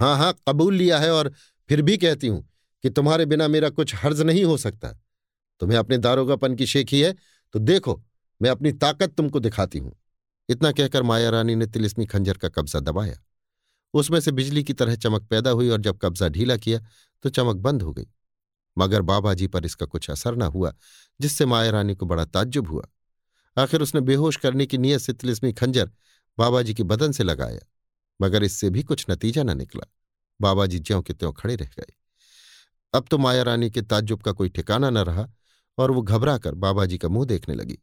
हाँ 0.00 0.16
हाँ 0.18 0.34
कबूल 0.48 0.74
लिया 0.74 0.98
है 0.98 1.10
और 1.12 1.32
फिर 1.68 1.82
भी 1.82 1.96
कहती 1.98 2.26
हूँ 2.26 2.42
कि 2.84 2.90
तुम्हारे 2.90 3.26
बिना 3.26 3.48
मेरा 3.48 3.70
कुछ 3.70 3.94
हर्ज 3.94 4.20
नहीं 4.20 4.44
हो 4.44 4.56
सकता। 4.56 4.96
तुम्हें 5.60 5.78
अपने 5.78 5.98
दारोगापन 5.98 6.54
की 6.54 6.66
शेखी 6.66 7.00
है 7.00 7.14
तो 7.54 7.58
देखो, 7.58 8.02
मैं 8.40 8.50
अपनी 8.50 8.72
ताकत 8.74 9.14
तुमको 9.16 9.40
दिखाती 9.40 9.78
हूँ। 9.78 9.92
इतना 10.48 10.72
कहकर 10.72 11.02
माया 11.02 11.30
रानी 11.30 11.54
ने 11.54 11.66
तिलिस्मी 11.66 12.06
खंजर 12.06 12.36
का 12.36 12.48
कब्जा 12.50 12.80
दबाया। 12.80 13.16
उसमें 13.94 14.18
से 14.20 14.32
बिजली 14.32 14.62
की 14.64 14.72
तरह 14.72 14.96
चमक 14.96 15.26
पैदा 15.26 15.50
हुई 15.50 15.68
और 15.68 15.80
जब 15.80 15.98
कब्जा 15.98 16.28
ढीला 16.28 16.56
किया 16.58 16.80
तो 17.24 17.28
चमक 17.30 17.56
बंद 17.58 17.82
हो 17.82 17.92
गई। 17.92 18.06
मगर 18.76 19.02
बाबा 19.02 19.32
जी 19.34 19.46
पर 19.46 19.64
इसका 19.64 19.86
कुछ 19.86 20.10
असर 20.10 20.36
न 20.36 20.42
हुआ, 20.44 20.72
जिससे 21.20 21.46
माया 21.46 21.70
रानी 21.70 21.94
को 21.94 22.06
बड़ा 22.06 22.24
ताज्जुब 22.26 22.68
हुआ। 22.68 22.86
आखिर 23.56 23.82
उसने 23.82 24.00
बेहोश 24.02 24.36
करने 24.36 24.66
की 24.66 24.78
नीयत 24.78 25.00
से 25.00 25.12
तिलिस्मी 25.12 25.52
खंजर 25.52 25.90
बाबा 26.38 26.62
जी 26.62 26.74
के 26.74 26.82
बदन 26.84 27.12
से 27.12 27.24
लगाया, 27.24 27.60
मगर 28.20 28.44
इससे 28.44 28.70
भी 28.70 28.82
कुछ 28.82 29.04
नतीजा 29.10 29.42
न 29.42 29.56
निकला। 29.56 29.86
बाबा 30.40 30.66
जी 30.66 30.78
ज्यों 30.80 31.00
के 31.02 31.14
त्यों 31.14 31.32
खड़े 31.32 31.56
रह 31.56 31.70
गए। 31.78 31.92
अब 32.94 33.06
तो 33.10 33.18
माया 33.18 33.42
रानी 33.42 33.70
के 33.70 33.82
ताज्जुब 33.82 34.22
का 34.22 34.32
कोई 34.32 34.48
ठिकाना 34.48 34.90
न 34.90 34.98
रहा 35.00 35.28
और 35.78 35.90
वो 35.90 36.02
घबरा 36.02 36.36
कर 36.38 36.54
बाबा 36.54 36.84
जी 36.86 36.98
का 36.98 37.08
मुँह 37.08 37.26
देखने 37.26 37.54
लगी। 37.54 37.78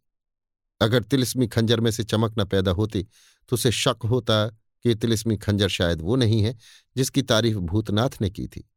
अगर 0.82 1.04
तिलिस्मी 1.04 1.48
खंजर 1.48 1.80
में 1.80 1.92
से 1.92 2.04
चमक 2.04 2.36
न 2.40 2.46
पैदा 2.46 2.72
होती 2.72 3.04
तो 3.50 3.54
उसे 3.54 3.72
शक 3.72 4.00
होता 4.04 4.48
कि 4.86 4.96
तिलिस्मी 4.96 5.38
खंजर 5.38 5.70
शायद 5.70 6.02
वो 6.02 6.16
नहीं 6.16 6.42
है, 6.44 6.58
जिसकी 6.98 7.22
तारीफ़ 7.22 7.58
भूतनाथ 7.58 8.22
ने 8.22 8.30
की 8.30 8.48
थी। 8.48 8.70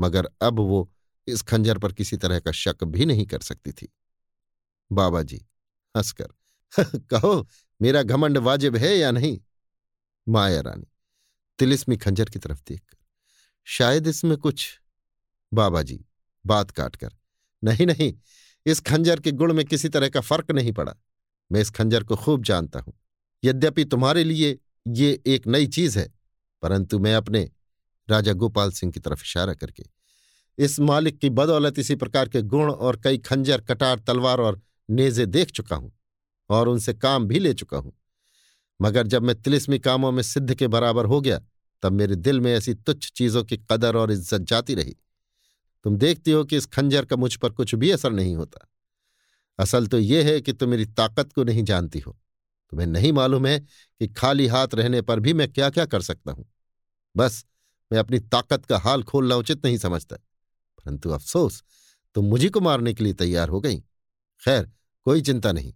मगर 0.00 0.28
अब 0.42 0.58
वो 0.60 0.90
इस 1.28 1.42
खंजर 1.42 1.78
पर 1.78 1.92
किसी 1.92 2.16
तरह 2.16 2.40
का 2.40 2.52
शक 2.52 2.84
भी 2.84 3.06
नहीं 3.06 3.26
कर 3.26 3.40
सकती 3.40 3.72
थी। 3.72 3.88
बाबा 4.92 5.22
जी 5.22 5.36
हंसकर, 5.94 6.28
कहो, 6.98 7.48
मेरा 7.82 8.02
घमंड 8.02 8.38
वाजिब 8.38 8.76
है 8.76 8.96
या 8.96 9.10
नहीं? 9.10 9.38
माया 10.28 10.60
रानी, 10.60 10.86
तिलिस्मी 11.58 11.96
खंजर 11.96 12.30
की 12.30 12.38
तरफ़ 12.38 12.62
देखकर, 12.68 12.98
शायद 13.66 14.06
इसमें 14.06 14.36
कुछ 14.38 14.80
बाबा 15.52 15.82
जी 15.82 16.04
बात 16.46 16.70
काटकर, 16.70 17.12
नहीं 17.62 17.86
नहीं 17.86 18.12
इस 18.66 18.80
खंजर 18.80 19.20
के 19.20 19.32
गुण 19.32 19.52
में 19.52 19.64
किसी 19.64 19.88
तरह 19.88 20.08
का 20.08 20.20
फ़र्क 20.20 20.50
नहीं 20.50 20.72
पड़ा। 20.72 20.94
मैं 21.50 21.60
इस 21.60 21.70
खंजर 21.70 22.04
को 22.04 22.16
खूब 22.16 22.44
जानता 22.44 22.80
हूँ। 22.80 22.92
यद्यपि 23.42 23.84
तुम्हारे 23.84 24.24
लिए 24.24 24.58
ये 24.88 25.18
एक 25.26 25.46
नई 25.46 25.66
चीज़ 25.68 25.98
है, 25.98 26.08
परंतु 26.62 26.98
मैं 26.98 27.14
अपने 27.14 27.50
राजा 28.08 28.32
गोपाल 28.34 28.70
सिंह 28.72 28.92
की 28.92 29.00
तरफ़ 29.00 29.22
इशारा 29.22 29.54
करके, 29.54 29.84
इस 30.58 30.78
मालिक 30.80 31.18
की 31.18 31.30
बदौलत 31.30 31.78
इसी 31.78 31.94
प्रकार 31.96 32.28
के 32.28 32.42
गुण 32.44 32.70
और 32.70 33.00
कई 33.04 33.18
खंजर, 33.20 33.60
कटार, 33.60 33.98
तलवार 33.98 34.40
और 34.40 34.60
नेजे 34.88 35.26
देख 35.28 35.50
चुका 35.50 35.76
हूँ 35.76 35.92
और 36.50 36.68
उनसे 36.68 36.94
काम 36.94 37.26
भी 37.26 37.38
ले 37.38 37.52
चुका 37.54 37.78
हूँ। 37.78 37.92
मगर 38.80 39.06
जब 39.06 39.22
मैं 39.22 39.34
तिलिस्मी 39.42 39.78
कामों 39.78 40.10
में 40.12 40.22
सिद्ध 40.22 40.54
के 40.54 40.68
बराबर 40.68 41.04
हो 41.04 41.20
गया, 41.20 41.40
तब 41.82 41.92
मेरे 41.92 42.16
दिल 42.16 42.40
में 42.40 42.52
ऐसी 42.52 42.74
तुच्छ 42.76 43.10
चीज़ों 43.10 43.42
की 43.44 43.56
कदर 43.70 43.96
और 43.96 44.12
इज़्ज़त 44.12 44.42
जाती 44.42 44.74
रही। 44.74 44.96
तुम 45.84 45.96
देखती 45.96 46.30
हो 46.30 46.44
कि 46.44 46.56
इस 46.56 46.66
खंजर 46.66 47.04
का 47.04 47.16
मुझ 47.16 47.36
पर 47.36 47.50
कुछ 47.50 47.74
भी 47.74 47.90
असर 47.90 48.12
नहीं 48.12 48.36
होता। 48.36 48.68
असल 49.58 49.86
तो 49.86 49.98
यह 49.98 50.26
है 50.26 50.40
कि 50.40 50.52
तुम 50.52 50.68
मेरी 50.68 50.86
ताकत 50.86 51.32
को 51.32 51.44
नहीं 51.44 51.64
जानती 51.64 51.98
हो। 51.98 52.18
तुम्हें 52.70 52.86
नहीं 52.86 53.12
मालूम 53.12 53.46
है 53.46 53.58
कि 53.60 54.08
खाली 54.08 54.46
हाथ 54.46 54.68
रहने 54.74 55.02
पर 55.02 55.20
भी 55.20 55.32
मैं 55.32 55.52
क्या 55.52 55.70
क्या 55.70 55.86
कर 55.86 56.02
सकता 56.02 56.32
हूँ। 56.32 56.52
बस, 57.16 57.46
मैं 57.92 57.98
अपनी 57.98 58.18
ताकत 58.18 58.64
का 58.64 58.78
हाल 58.78 59.02
खोलना 59.02 59.36
उचित 59.36 59.66
नहीं 59.66 59.78
समझता। 59.78 60.16
परंतु 60.16 61.10
अफसोस, 61.10 61.64
तुम 62.14 62.24
मुझी 62.24 62.48
को 62.48 62.60
मारने 62.60 62.94
के 62.94 63.04
लिए 63.04 63.12
तैयार 63.12 63.48
हो 63.48 63.60
गई। 63.60 63.78
खैर, 64.42 64.70
कोई 65.04 65.22
चिंता 65.22 65.52
नहीं। 65.52 65.74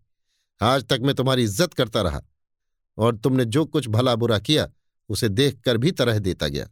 आज 0.60 0.84
तक 0.84 1.00
मैं 1.02 1.14
तुम्हारी 1.14 1.42
इज़्ज़त 1.42 1.74
करता 1.74 2.02
रहा 2.02 2.22
और 2.98 3.16
तुमने 3.16 3.44
जो 3.44 3.64
कुछ 3.64 3.88
भला 3.88 4.14
बुरा 4.16 4.38
किया, 4.38 4.68
उसे 5.08 5.28
देख 5.28 5.60
कर 5.60 5.76
भी 5.76 5.90
तरह 5.90 6.18
देता 6.18 6.48
गया। 6.48 6.68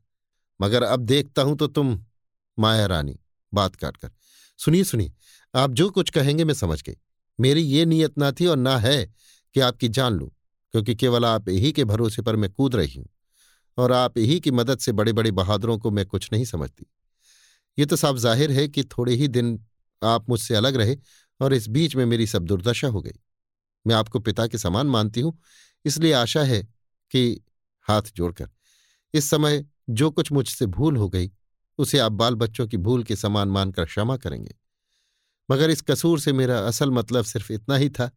मगर 0.60 0.82
अब 0.82 1.00
देखता 1.00 1.42
हूँ 1.42 1.56
तो 1.56 1.66
तुम 1.66 2.04
माया 2.58 2.86
रानी। 2.86 3.18
बात 3.54 3.76
काटकर। 3.76 4.10
सुनिए 4.58 4.84
सुनिए, 4.84 5.12
आप 5.54 5.70
जो 5.72 5.88
कुछ 5.90 6.10
कहेंगे 6.10 6.44
मैं 6.44 6.54
समझ 6.54 6.82
गई। 6.82 6.96
मेरी 7.38 7.62
ये 7.62 7.84
नीयत 7.86 8.18
ना 8.18 8.30
थी 8.32 8.46
और 8.46 8.56
ना 8.56 8.76
है 8.78 9.04
कि 9.54 9.60
आपकी 9.60 9.88
जान 9.90 10.12
लूँ, 10.12 10.28
क्योंकि 10.74 10.94
केवल 10.94 11.24
आप 11.24 11.48
ही 11.48 11.72
के 11.72 11.84
भरोसे 11.84 12.22
पर 12.22 12.36
मैं 12.36 12.50
कूद 12.52 12.76
रही 12.76 12.94
हूँ, 12.94 13.06
और 13.78 13.92
आप 13.92 14.18
ही 14.18 14.38
की 14.40 14.50
मदद 14.52 14.78
से 14.78 14.92
बड़े 14.92 15.12
बड़े 15.12 15.30
बहादुरों 15.32 15.78
को 15.78 15.90
मैं 15.90 16.06
कुछ 16.06 16.28
नहीं 16.32 16.44
समझती। 16.44 16.86
ये 17.78 17.86
तो 17.86 17.96
साफ़ 17.96 18.16
ज़ाहिर 18.18 18.50
है 18.52 18.66
कि 18.68 18.84
थोड़े 18.88 19.14
ही 19.14 19.28
दिन 19.28 19.58
आप 20.02 20.28
मुझसे 20.28 20.54
अलग 20.54 20.76
रहे 20.76 20.96
और 21.40 21.54
इस 21.54 21.68
बीच 21.68 21.96
में 21.96 22.04
मेरी 22.06 22.26
सब 22.26 22.44
दुर्दशा 22.44 22.88
हो 22.88 23.00
गई। 23.02 23.18
मैं 23.84 23.94
आपको 23.94 24.20
पिता 24.20 24.46
के 24.46 24.58
समान 24.58 24.86
मानती 24.88 25.20
हूँ, 25.20 25.38
इसलिए 25.84 26.12
आशा 26.14 26.42
है 26.42 26.62
कि 27.12 27.40
हाथ 27.86 28.02
जोड़कर। 28.16 28.48
इस 29.14 29.30
समय 29.30 29.64
जो 29.90 30.10
कुछ 30.10 30.30
मुझसे 30.32 30.66
भूल 30.68 30.96
हो 30.96 31.08
गई 31.08 31.30
उसे 31.78 31.98
आप 31.98 32.12
बाल 32.12 32.34
बच्चों 32.34 32.66
की 32.66 32.76
भूल 32.76 33.02
के 33.04 33.16
समान 33.16 33.48
मानकर 33.48 33.84
क्षमा 33.84 34.16
करेंगे। 34.16 34.54
मगर 35.50 35.70
इस 35.70 35.80
कसूर 35.80 36.20
से 36.20 36.32
मेरा 36.32 36.58
असल 36.58 36.90
मतलब 36.90 37.24
सिर्फ़ 37.24 37.52
इतना 37.52 37.76
ही 37.76 37.90
था 37.90 38.10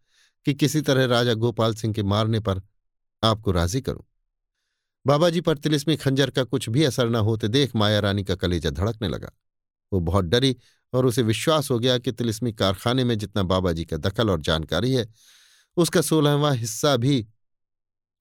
कि 0.46 0.54
किसी 0.54 0.82
तरह 0.82 1.06
राजा 1.06 1.34
गोपाल 1.34 1.74
सिंह 1.74 1.94
के 1.94 2.04
मारने 2.04 2.40
पर 2.40 2.62
आपको 3.24 3.52
राज़ी 3.52 3.82
करूँ। 3.82 4.04
बाबा 5.08 5.30
जी 5.30 5.42
पर 5.42 5.58
तिलिस्मी 5.58 5.96
खंजर 5.96 6.30
का 6.30 6.44
कुछ 6.44 6.70
भी 6.70 6.84
असर 6.84 7.10
न 7.10 7.16
होते 7.16 7.48
देख 7.48 7.76
माया 7.76 8.00
रानी 8.00 8.24
का 8.24 8.36
कलेजा 8.36 8.70
धड़कने 8.70 9.08
लगा। 9.08 9.32
वो 9.94 10.00
बहुत 10.00 10.26
डरी 10.26 10.56
और 10.94 11.06
उसे 11.06 11.22
विश्वास 11.22 11.72
हो 11.72 11.80
गया 11.80 11.98
कि 11.98 12.12
तिलिस्मी 12.12 12.54
कारखाने 12.54 13.04
में 13.04 13.18
जितना 13.18 13.44
बाबा 13.44 13.72
जी 13.72 13.86
का 13.86 13.98
दखल 13.98 14.30
और 14.30 14.42
जानकारी 14.42 14.94
है, 14.94 15.08
उसका 15.78 16.02
सोलहवां 16.02 16.56
हिस्सा 16.56 16.98
भी 16.98 17.28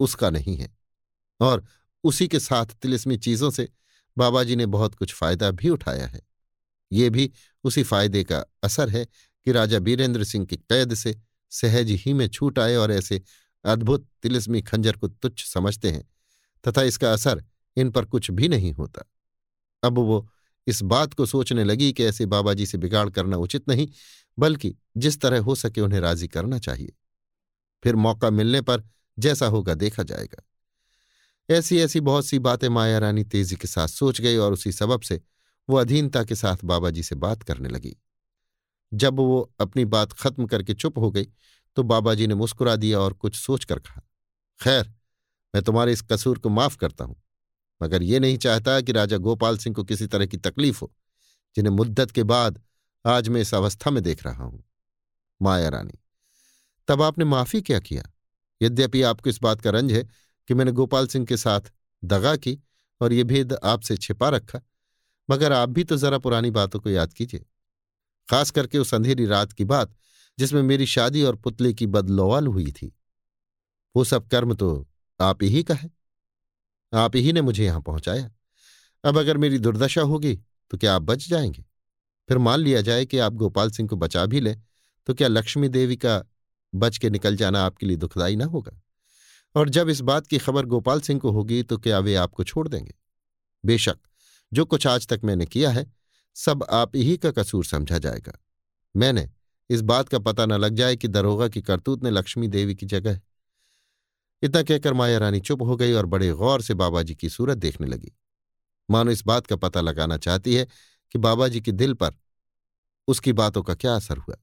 उसका 0.00 0.31
नहीं 0.31 0.56
है। 0.56 0.76
और 1.40 1.65
उसी 2.05 2.28
के 2.28 2.40
साथ 2.40 2.66
तिलिस्मी 2.66 3.16
चीज़ों 3.16 3.50
से 3.50 3.68
बाबा 4.19 4.43
जी 4.45 4.57
ने 4.57 4.67
बहुत 4.67 4.95
कुछ 4.95 5.15
फ़ायदा 5.15 5.51
भी 5.51 5.69
उठाया 5.69 6.07
है। 6.07 6.20
ये 6.93 7.11
भी 7.11 7.31
उसी 7.65 7.83
फ़ायदे 7.83 8.25
का 8.25 8.45
असर 8.62 8.89
है 8.89 9.05
कि 9.05 9.53
राजा 9.53 9.78
बीरेंद्र 9.78 10.25
सिंह 10.25 10.47
की 10.47 10.57
कैद 10.57 10.95
से 10.95 11.17
सहज 11.51 11.91
ही 11.91 12.12
में 12.12 12.28
छूट 12.28 12.59
आए 12.59 12.77
और 12.77 12.93
ऐसे 12.93 13.23
अद्भुत 13.65 14.09
तिलिस्मी 14.23 14.62
खंजर 14.62 14.97
को 14.97 15.09
तुच्छ 15.09 15.45
समझते 15.45 15.91
हैं, 15.91 16.05
तथा 16.65 16.83
इसका 16.83 17.12
असर 17.12 17.45
इन 17.77 17.91
पर 17.91 18.05
कुछ 18.05 18.31
भी 18.31 18.49
नहीं 18.49 18.73
होता। 18.73 19.05
अब 19.83 19.99
वो 19.99 20.28
इस 20.67 20.83
बात 20.83 21.15
को 21.15 21.27
सोचने 21.27 21.65
लगी 21.65 21.93
कि 21.93 22.05
ऐसे 22.05 22.27
बाबा 22.27 22.55
जी 22.55 22.67
से 22.67 22.78
बिगाड़ 22.78 23.11
करना 23.11 23.36
उचित 23.36 23.69
नहीं, 23.69 23.89
बल्कि 24.39 24.75
जिस 24.97 25.20
तरह 25.20 25.41
हो 25.41 25.55
सके 25.55 25.81
उन्हें 25.81 26.01
राज़ी 26.01 26.28
करना 26.28 26.59
चाहिए। 26.59 26.93
फिर 27.83 27.97
मौका 27.97 28.31
मिलने 28.31 28.61
पर 28.61 28.83
जैसा 29.19 29.47
होगा 29.47 29.75
देखा 29.75 30.03
जाएगा। 30.03 30.43
ऐसी 31.49 31.78
ऐसी 31.81 32.00
बहुत 32.00 32.26
सी 32.26 32.39
बातें 32.39 32.68
माया 32.68 32.99
रानी 32.99 33.25
तेज़ी 33.25 33.57
के 33.57 33.68
साथ 33.68 33.89
सोच 33.89 34.20
गई 34.20 34.36
और 34.36 34.52
उसी 34.52 34.73
सबब 34.73 35.00
से 35.00 35.20
वो 35.68 35.76
अधीनता 35.76 36.23
के 36.25 36.34
साथ 36.34 36.65
बाबा 36.65 36.91
जी 36.91 37.02
से 37.02 37.15
बात 37.15 37.42
करने 37.42 37.68
लगी। 37.68 37.97
जब 38.92 39.16
वो 39.16 39.41
अपनी 39.60 39.84
बात 39.84 40.12
खत्म 40.12 40.47
करके 40.47 40.75
चुप 40.75 40.99
हो 40.99 41.10
गई 41.10 41.26
तो 41.76 41.83
बाबा 41.83 42.15
जी 42.15 42.26
ने 42.26 42.34
मुस्कुरा 42.34 42.76
दिया 42.76 42.99
और 43.00 43.12
कुछ 43.12 43.36
सोचकर 43.36 43.78
कहा, 43.78 44.02
खैर, 44.60 44.92
मैं 45.55 45.62
तुम्हारे 45.62 45.92
इस 45.92 46.02
कसूर 46.02 46.39
को 46.39 46.49
माफ़ 46.49 46.76
करता 46.76 47.05
हूँ, 47.05 47.16
मगर 47.81 48.02
ये 48.02 48.20
नहीं 48.20 48.36
चाहता 48.39 48.81
कि 48.81 48.92
राजा 48.92 49.16
गोपाल 49.18 49.58
सिंह 49.58 49.75
को 49.75 49.84
किसी 49.84 50.07
तरह 50.07 50.26
की 50.26 50.36
तकलीफ़ 50.36 50.81
हो, 50.81 50.92
जिन्हें 51.57 51.73
मुद्दत 51.75 52.10
के 52.10 52.23
बाद 52.25 52.60
आज 53.05 53.28
मैं 53.28 53.41
इस 53.41 53.55
अवस्था 53.55 53.91
में 53.91 54.02
देख 54.02 54.25
रहा 54.26 54.44
हूँ। 54.44 54.62
माया 55.41 55.68
रानी, 55.68 55.99
तब 56.89 57.02
आपने 57.02 57.25
माफ़ी 57.25 57.60
क्या 57.62 57.78
किया? 57.81 58.10
यद्यपि 58.60 59.02
आपको 59.02 59.31
इस 59.31 59.41
बात 59.42 59.60
का 59.60 59.70
रंज 59.70 59.92
है 59.92 60.08
कि 60.49 60.55
मैंने 60.55 60.73
गोपाल 60.73 61.07
सिंह 61.07 61.26
के 61.26 61.36
साथ 61.36 61.60
दगा 62.05 62.36
की 62.36 62.58
और 63.00 63.12
ये 63.12 63.25
भेद 63.25 63.52
आपसे 63.55 63.97
छिपा 63.97 64.28
रखा, 64.28 64.60
मगर 65.31 65.52
आप 65.52 65.68
भी 65.68 65.84
तो 65.84 65.97
जरा 65.97 66.18
पुरानी 66.18 66.50
बातों 66.50 66.81
को 66.81 66.91
याद 66.91 67.12
कीजिए। 67.12 67.44
खास 68.28 68.50
करके 68.50 68.78
उस 68.78 68.94
अंधेरी 68.94 69.26
रात 69.26 69.52
की 69.52 69.65
बात, 69.65 69.94
जिसमें 70.39 70.62
मेरी 70.62 70.86
शादी 70.86 71.23
और 71.23 71.36
पुतले 71.36 71.73
की 71.75 71.86
बदलवाल 71.86 72.47
हुई 72.47 72.73
थी। 72.73 72.92
वो 73.97 74.05
सब 74.05 74.28
कर्म 74.28 74.55
तो 74.55 74.89
आप 75.20 75.42
ही 75.42 75.62
का 75.62 75.75
है। 75.75 75.91
आप 76.92 77.16
ही 77.16 77.33
ने 77.33 77.42
मुझे 77.42 77.65
यहाँ 77.65 77.81
पहुँचाया। 77.81 78.31
अब 79.05 79.18
अगर 79.18 79.36
मेरी 79.36 79.58
दुर्दशा 79.58 80.02
होगी 80.02 80.36
तो 80.70 80.78
क्या 80.78 80.94
आप 80.94 81.02
बच 81.02 81.28
जाएँगे? 81.28 81.65
फिर 82.28 82.39
मान 82.39 82.60
लिया 82.60 82.81
जाए 82.81 83.07
कि 83.07 83.18
आप 83.18 83.33
गोपाल 83.33 83.70
सिंह 83.70 83.89
को 83.89 83.97
बचा 83.97 84.25
भी 84.26 84.41
लें 84.41 84.62
तो 85.07 85.15
क्या 85.15 85.28
लक्ष्मी 85.28 85.68
देवी 85.68 85.97
का 85.97 86.23
बच 86.75 86.99
के 86.99 87.10
निकल 87.10 87.36
जाना 87.36 87.65
आपके 87.65 87.86
लिए 87.86 87.97
दुखदायी 87.97 88.36
ना 88.36 88.44
होगा? 88.44 88.81
और 89.57 89.68
जब 89.68 89.89
इस 89.89 90.01
बात 90.01 90.26
की 90.26 90.39
खबर 90.39 90.67
गोपाल 90.67 91.01
सिंह 91.01 91.20
को 91.20 91.31
होगी 91.31 91.62
तो 91.62 91.78
क्या 91.78 91.99
वे 91.99 92.15
आपको 92.15 92.44
छोड़ 92.44 92.68
देंगे? 92.68 92.94
बेशक, 93.65 93.99
जो 94.52 94.65
कुछ 94.65 94.86
आज 94.86 95.07
तक 95.07 95.20
मैंने 95.25 95.47
किया 95.47 95.70
है, 95.70 95.93
सब 96.35 96.67
आप 96.70 96.97
ही 96.97 97.17
का 97.17 97.31
कसूर 97.31 97.65
समझा 97.65 97.99
जाएगा। 97.99 98.39
मैंने 98.97 99.31
इस 99.70 99.81
बात 99.81 100.09
का 100.09 100.18
पता 100.18 100.47
न 100.47 100.52
लग 100.52 100.75
जाए 100.75 100.97
कि 100.97 101.09
दरोगा 101.09 101.49
की 101.49 101.62
करतूत 101.62 102.02
ने 102.02 102.10
लक्ष्मी 102.10 102.49
देवी 102.49 102.75
की 102.75 102.86
जगह 102.86 103.20
इतना 104.43 104.62
कहकर 104.62 104.93
माया 104.93 105.18
रानी 105.18 105.41
चुप 105.41 105.62
हो 105.62 105.76
गई 105.76 105.93
और 105.93 106.07
बड़े 106.07 106.31
गौर 106.33 106.62
से 106.62 106.75
बाबा 106.75 107.02
जी 107.02 107.15
की 107.15 107.28
सूरत 107.28 107.59
देखने 107.59 107.86
लगी। 107.86 108.12
मानो 108.91 109.10
इस 109.10 109.26
बात 109.26 109.47
का 109.47 109.57
पता 109.57 109.81
लगाना 109.81 110.17
चाहती 110.17 110.55
है 110.55 110.67
कि 111.10 111.18
बाबा 111.18 111.49
जी 111.49 111.60
के 111.60 111.73
दिल 111.73 111.94
पर 111.94 112.10
उसकी 113.09 113.33
बातों 113.33 113.62
का 113.62 113.75
क्या 113.75 113.97
असर 113.97 114.18
हुआ। 114.18 114.36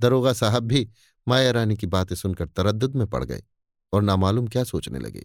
दरोगा 0.00 0.32
साहब 0.32 0.62
भी 0.62 0.88
माया 1.28 1.50
रानी 1.50 1.76
की 1.76 1.86
बातें 1.86 2.16
सुनकर 2.16 2.48
तरद्दुद 2.48 2.96
में 2.96 3.06
पड़ 3.06 3.24
गए। 3.24 3.42
और 3.96 4.02
नामालूम 4.02 4.46
क्या 4.48 4.64
सोचने 4.64 4.98
लगे। 4.98 5.24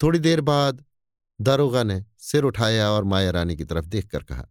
थोड़ी 0.00 0.18
देर 0.18 0.40
बाद 0.42 0.84
दारोगा 1.40 1.82
ने 1.82 2.02
सिर 2.20 2.44
उठाया 2.44 2.90
और 2.90 3.04
माया 3.04 3.30
रानी 3.30 3.56
की 3.56 3.64
तरफ़ 3.64 3.86
देखकर 3.86 4.22
कहा 4.22 4.46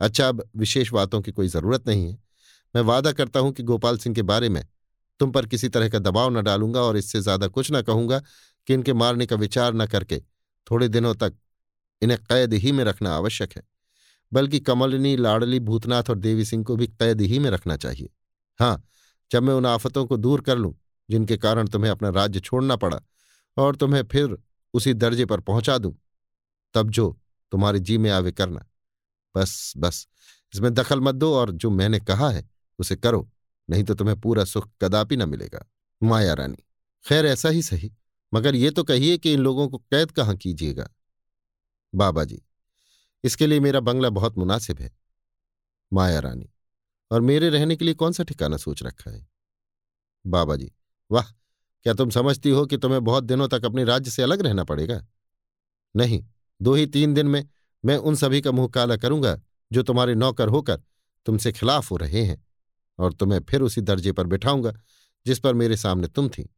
अच्छा 0.00 0.28
अब 0.28 0.42
विशेष 0.56 0.92
बातों 0.92 1.20
की 1.22 1.32
कोई 1.32 1.48
ज़रूरत 1.48 1.88
नहीं 1.88 2.06
है। 2.06 2.18
मैं 2.74 2.82
वादा 2.82 3.12
करता 3.12 3.40
हूँ 3.40 3.52
कि 3.52 3.62
गोपाल 3.62 3.98
सिंह 3.98 4.14
के 4.14 4.22
बारे 4.24 4.48
में 4.48 4.64
तुम 5.20 5.30
पर 5.32 5.46
किसी 5.46 5.68
तरह 5.68 5.88
का 5.88 5.98
दबाव 6.00 6.30
न 6.30 6.42
डालूँगा 6.42 6.80
और 6.82 6.96
इससे 6.96 7.20
ज़्यादा 7.20 7.46
कुछ 7.48 7.70
न 7.72 7.82
कहूँगा 7.82 8.18
कि 8.68 8.74
इनके 8.74 8.92
मारने 8.94 9.26
का 9.26 9.36
विचार 9.36 9.74
न 9.74 9.86
करके 9.86 10.20
थोड़े 10.66 10.88
दिनों 10.88 11.14
तक 11.14 11.34
इन्हें 12.02 12.18
कैद 12.20 12.54
ही 12.54 12.72
में 12.72 12.82
रखना 12.84 13.10
आवश्यक 13.12 13.52
है, 13.52 13.62
बल्कि 14.32 14.60
कमलिनी, 14.60 15.16
लाडली, 15.16 15.60
भूतनाथ 15.60 16.10
और 16.10 16.18
देवी 16.18 16.44
सिंह 16.44 16.64
को 16.64 16.76
भी 16.76 16.86
कैद 16.88 17.20
ही 17.22 17.38
में 17.38 17.50
रखना 17.50 17.76
चाहिए। 17.76 18.08
हाँ 18.60 18.82
जब 19.30 19.42
मैं 19.42 19.54
उन 19.54 19.66
आफतों 19.66 20.04
को 20.06 20.16
दूर 20.16 20.40
कर 20.40 20.58
लूँ 20.58 20.74
जिनके 21.10 21.36
कारण 21.36 21.68
तुम्हें 21.68 21.90
अपना 21.90 22.08
राज्य 22.08 22.40
छोड़ना 22.40 22.76
पड़ा 22.76 23.00
और 23.56 23.76
तुम्हें 23.76 24.02
फिर 24.04 24.36
उसी 24.74 24.94
दर्जे 24.94 25.24
पर 25.26 25.40
पहुँचा 25.40 25.78
दूँ। 25.78 25.94
तब 26.74 26.90
जो 26.90 27.18
तुम्हारे 27.52 27.78
जी 27.78 27.98
में 27.98 28.10
आवे 28.10 28.32
करना। 28.32 28.64
बस 29.34 29.72
बस, 29.76 30.06
इसमें 30.54 30.72
दखल 30.74 31.00
मत 31.00 31.14
दो 31.14 31.34
और 31.34 31.50
जो 31.50 31.70
मैंने 31.70 32.00
कहा 32.00 32.30
है, 32.30 32.48
उसे 32.78 32.96
करो, 32.96 33.30
नहीं 33.68 33.84
तो 33.84 33.94
तुम्हें 33.94 34.20
पूरा 34.20 34.44
सुख 34.44 34.68
कदापि 34.80 35.16
न 35.16 35.28
मिलेगा, 35.28 35.64
माया 36.02 36.34
रानी। 36.34 36.64
खैर, 37.04 37.26
ऐसा 37.26 37.48
ही 37.48 37.62
सही, 37.62 37.92
मगर 38.34 38.54
ये 38.54 38.70
तो 38.70 38.84
कहिए 38.84 39.18
कि 39.18 39.32
इन 39.32 39.40
लोगों 39.40 39.68
को 39.68 39.78
कैद 39.78 40.10
कहाँ 40.10 40.36
कीजिएगा? 40.36 40.88
बाबा 41.94 42.24
जी, 42.24 42.42
इसके 43.24 43.46
लिए 43.46 43.60
मेरा 43.60 43.80
बंगला 43.80 44.10
बहुत 44.10 44.38
मुनासिब 44.38 44.78
है, 44.78 44.90
माया 45.92 46.20
रानी, 46.20 46.50
और 47.10 47.20
मेरे 47.20 47.50
रहने 47.50 47.76
के 47.76 47.84
लिए 47.84 47.94
कौन 47.94 48.12
सा 48.12 48.24
ठिकाना 48.24 48.56
सोच 48.56 48.82
रखा 48.82 49.10
है? 49.10 49.26
बाबा 50.24 50.56
जी 50.56 50.70
वाह, 51.10 51.22
क्या 51.22 51.94
तुम 51.94 52.10
समझती 52.10 52.50
हो 52.50 52.64
कि 52.66 52.76
तुम्हें 52.76 53.02
बहुत 53.04 53.24
दिनों 53.24 53.48
तक 53.48 53.64
अपने 53.64 53.84
राज्य 53.84 54.10
से 54.10 54.22
अलग 54.22 54.40
रहना 54.40 54.64
पड़ेगा? 54.64 55.00
नहीं, 55.94 56.22
दो 56.60 56.74
ही 56.74 56.86
तीन 56.86 57.14
दिन 57.14 57.26
में 57.26 57.44
मैं 57.84 57.96
उन 57.96 58.14
सभी 58.14 58.40
का 58.40 58.52
मुँह 58.52 58.68
काला 58.68 58.96
करूँगा 58.96 59.40
जो 59.70 59.82
तुम्हारे 59.82 60.14
नौकर 60.14 60.48
होकर 60.48 60.82
तुमसे 61.26 61.52
खिलाफ 61.52 61.90
हो 61.90 61.96
रहे 61.96 62.22
हैं 62.22 62.42
और 62.98 63.12
तुम्हें 63.12 63.40
फिर 63.40 63.62
उसी 63.62 63.80
दर्जे 63.80 64.12
पर 64.12 64.26
बिठाऊँगा 64.26 64.72
जिस 65.26 65.38
पर 65.38 65.54
मेरे 65.54 65.76
सामने 65.76 66.08
तुम 66.08 66.28
थी। 66.28 66.48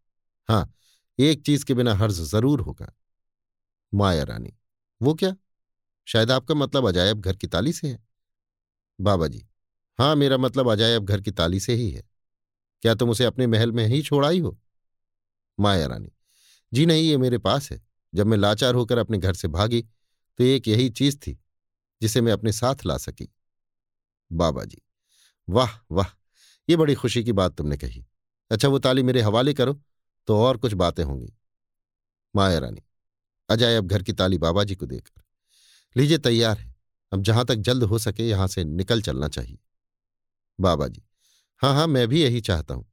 हाँ 0.49 0.73
एक 1.19 1.43
चीज़ 1.43 1.65
के 1.65 1.75
बिना 1.75 1.95
हर्ज 1.95 2.21
ज़रूर 2.23 2.61
होगा। 2.61 2.93
माया 3.93 4.23
रानी, 4.23 4.53
वो 5.01 5.15
क्या? 5.15 5.35
शायद 6.09 6.31
आपका 6.31 6.55
मतलब 6.55 6.89
अजायब 6.89 7.21
घर 7.21 7.37
की 7.37 7.47
ताली 7.47 7.73
से 7.73 7.89
है। 7.89 7.99
बाबा 8.99 9.27
जी 9.27 9.47
हाँ 9.99 10.15
मेरा 10.17 10.37
मतलब 10.39 10.69
अजायब 10.69 11.05
घर 11.05 11.21
की 11.21 11.31
ताली 11.31 11.61
से 11.61 11.75
ही 11.75 11.91
है। 11.91 12.03
क्या 12.83 12.95
तुम 12.95 13.11
उसे 13.11 13.25
अपने 13.25 13.47
महल 13.47 13.73
में 13.73 13.87
ही 13.87 14.03
छोड़ 14.03 14.25
आई 14.27 14.39
हो? 14.39 14.59
माया 15.59 15.87
रानी, 15.87 16.13
जी 16.73 16.87
नहीं, 16.87 17.09
ये 17.09 17.17
मेरे 17.17 17.39
पास 17.39 17.71
है। 17.73 17.81
जब 18.13 18.27
मैं 18.27 18.37
लाचार 18.39 18.75
होकर 18.75 18.99
अपने 18.99 19.19
घर 19.19 19.35
से 19.35 19.49
भागी 19.49 19.83
तो 19.83 20.45
एक 20.45 20.69
यही 20.69 20.91
चीज़ 20.91 21.17
थी, 21.19 21.39
जिसे 22.03 22.21
मैं 22.21 22.33
अपने 22.33 22.53
साथ 22.53 22.85
ला 22.87 22.97
सकी। 22.99 23.29
बाबा 24.31 24.65
जी, 24.65 24.83
वाह 25.49 25.71
वाह, 25.91 26.07
ये 26.69 26.77
बड़ी 26.77 26.95
खुशी 26.95 27.25
की 27.25 27.33
बात 27.33 27.57
तुमने 27.57 27.77
कही। 27.77 28.05
अच्छा 28.51 28.69
वो 28.69 28.79
ताली 28.79 29.03
मेरे 29.03 29.21
हवाले 29.21 29.55
करो 29.55 29.81
तो 30.29 30.39
और 30.39 30.57
कुछ 30.57 30.73
बातें 30.75 31.05
होंगी। 31.05 31.33
माया 32.35 32.59
रानी 32.59 32.83
अजय 33.49 33.77
अब 33.77 33.87
घर 33.87 34.03
की 34.03 34.13
ताली 34.13 34.39
बाबा 34.39 34.65
जी 34.65 34.75
को 34.75 34.87
देकर। 34.87 35.23
लीजिए, 35.97 36.19
तैयार 36.19 36.59
है। 36.59 36.75
अब 37.13 37.23
जहाँ 37.23 37.45
तक 37.45 37.55
जल्द 37.57 37.83
हो 37.83 37.99
सके, 37.99 38.23
यहाँ 38.23 38.47
से 38.49 38.65
निकल 38.65 39.03
चलना 39.03 39.29
चाहिए। 39.29 39.59
बाबा 40.59 40.89
जी 40.89 41.03
हाँ 41.63 41.75
हाँ 41.75 41.87
मैं 41.87 42.07
भी 42.09 42.23
यही 42.23 42.41
चाहता 42.41 42.75
हूँ। 42.75 42.85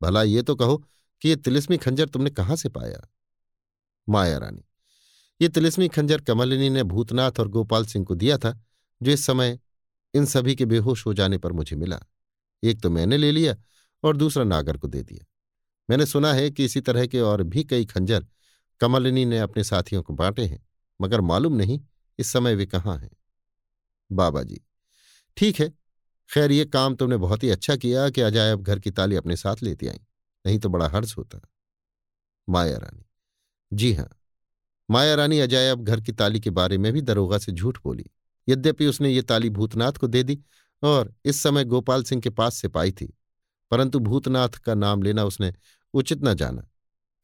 भला 0.00 0.22
ये 0.22 0.42
तो 0.42 0.54
कहो 0.56 0.76
कि 1.22 1.28
ये 1.28 1.36
तिलिस्मी 1.36 1.76
खंजर 1.78 2.08
तुमने 2.08 2.30
कहाँ 2.30 2.56
से 2.56 2.68
पाया? 2.68 3.08
माया 4.08 4.36
रानी, 4.38 4.64
ये 5.40 5.48
तिलिस्मी 5.48 5.88
खंजर 5.88 6.20
कमलिनी 6.20 6.70
ने 6.70 6.82
भूतनाथ 6.82 7.40
और 7.40 7.48
गोपाल 7.48 7.86
सिंह 7.86 8.04
को 8.04 8.14
दिया 8.14 8.38
था, 8.38 8.52
जो 9.00 9.10
इस 9.10 9.26
समय 9.26 9.58
इन 10.14 10.24
सभी 10.26 10.54
के 10.56 10.66
बेहोश 10.66 11.04
हो 11.06 11.14
जाने 11.14 11.38
पर 11.38 11.52
मुझे 11.52 11.76
मिला। 11.76 12.00
एक 12.62 12.80
तो 12.82 12.90
मैंने 12.90 13.16
ले 13.16 13.30
लिया 13.32 13.54
और 14.04 14.16
दूसरा 14.16 14.44
नागर 14.44 14.76
को 14.76 14.88
दे 14.88 15.02
दिया। 15.02 15.24
मैंने 15.88 16.06
सुना 16.06 16.32
है 16.32 16.50
कि 16.50 16.64
इसी 16.64 16.80
तरह 16.80 17.06
के 17.06 17.20
और 17.20 17.42
भी 17.42 17.64
कई 17.64 17.84
खंजर 17.84 18.26
कमलिनी 18.80 19.24
ने 19.24 19.38
अपने 19.38 19.64
साथियों 19.64 20.02
को 20.02 20.12
बांटे 20.12 20.44
हैं, 20.44 20.66
मगर 21.00 21.20
मालूम 21.20 21.56
नहीं 21.56 21.80
इस 22.18 22.32
समय 22.32 22.54
वे 22.54 22.66
कहाँ 22.66 22.98
हैं। 22.98 23.10
बाबा 24.10 24.42
जी, 24.42 24.60
ठीक 25.36 25.60
है 25.60 25.72
खैर, 26.30 26.52
ये 26.52 26.64
काम 26.64 26.94
तुमने 26.94 27.16
बहुत 27.16 27.42
ही 27.42 27.50
अच्छा 27.50 27.76
किया 27.76 28.08
कि 28.10 28.20
अजायब 28.20 28.62
घर 28.62 28.78
की 28.78 28.90
ताली 28.90 29.16
अपने 29.16 29.36
साथ 29.36 29.62
लेती 29.62 29.86
आई, 29.88 30.00
नहीं 30.44 30.58
तो 30.58 30.68
बड़ा 30.68 30.88
हर्ज 30.88 31.14
होता। 31.18 31.40
माया 32.48 32.76
रानी। 32.76 33.04
जी 33.72 33.92
हाँ 33.92 34.08
माया 34.88 35.14
रानी 35.14 35.38
अजायब 35.40 35.82
घर 35.84 36.00
की 36.00 36.12
ताली 36.12 36.40
के 36.40 36.50
बारे 36.50 36.78
में 36.78 36.92
भी 36.92 37.00
दरोगा 37.02 37.38
से 37.38 37.52
झूठ 37.52 37.78
बोली। 37.84 38.04
यद्यपि 38.48 38.86
उसने 38.86 39.10
ये 39.10 39.22
ताली 39.22 39.50
भूतनाथ 39.50 39.92
को 39.92 40.06
दे 40.06 40.22
दी, 40.22 40.38
और 40.82 41.12
इस 41.24 41.42
समय 41.42 41.64
गोपाल 41.64 42.02
सिंह 42.02 42.20
के 42.22 42.30
पास 42.30 42.56
से 42.56 42.68
पाई 42.68 42.92
थी, 42.92 43.12
परंतु 43.70 43.98
भूतनाथ 43.98 44.48
का 44.48 44.74
नाम 44.74 45.02
लेना 45.02 45.24
उसने 45.24 45.52
उचित 45.94 46.24
न 46.24 46.34
जाना, 46.34 46.62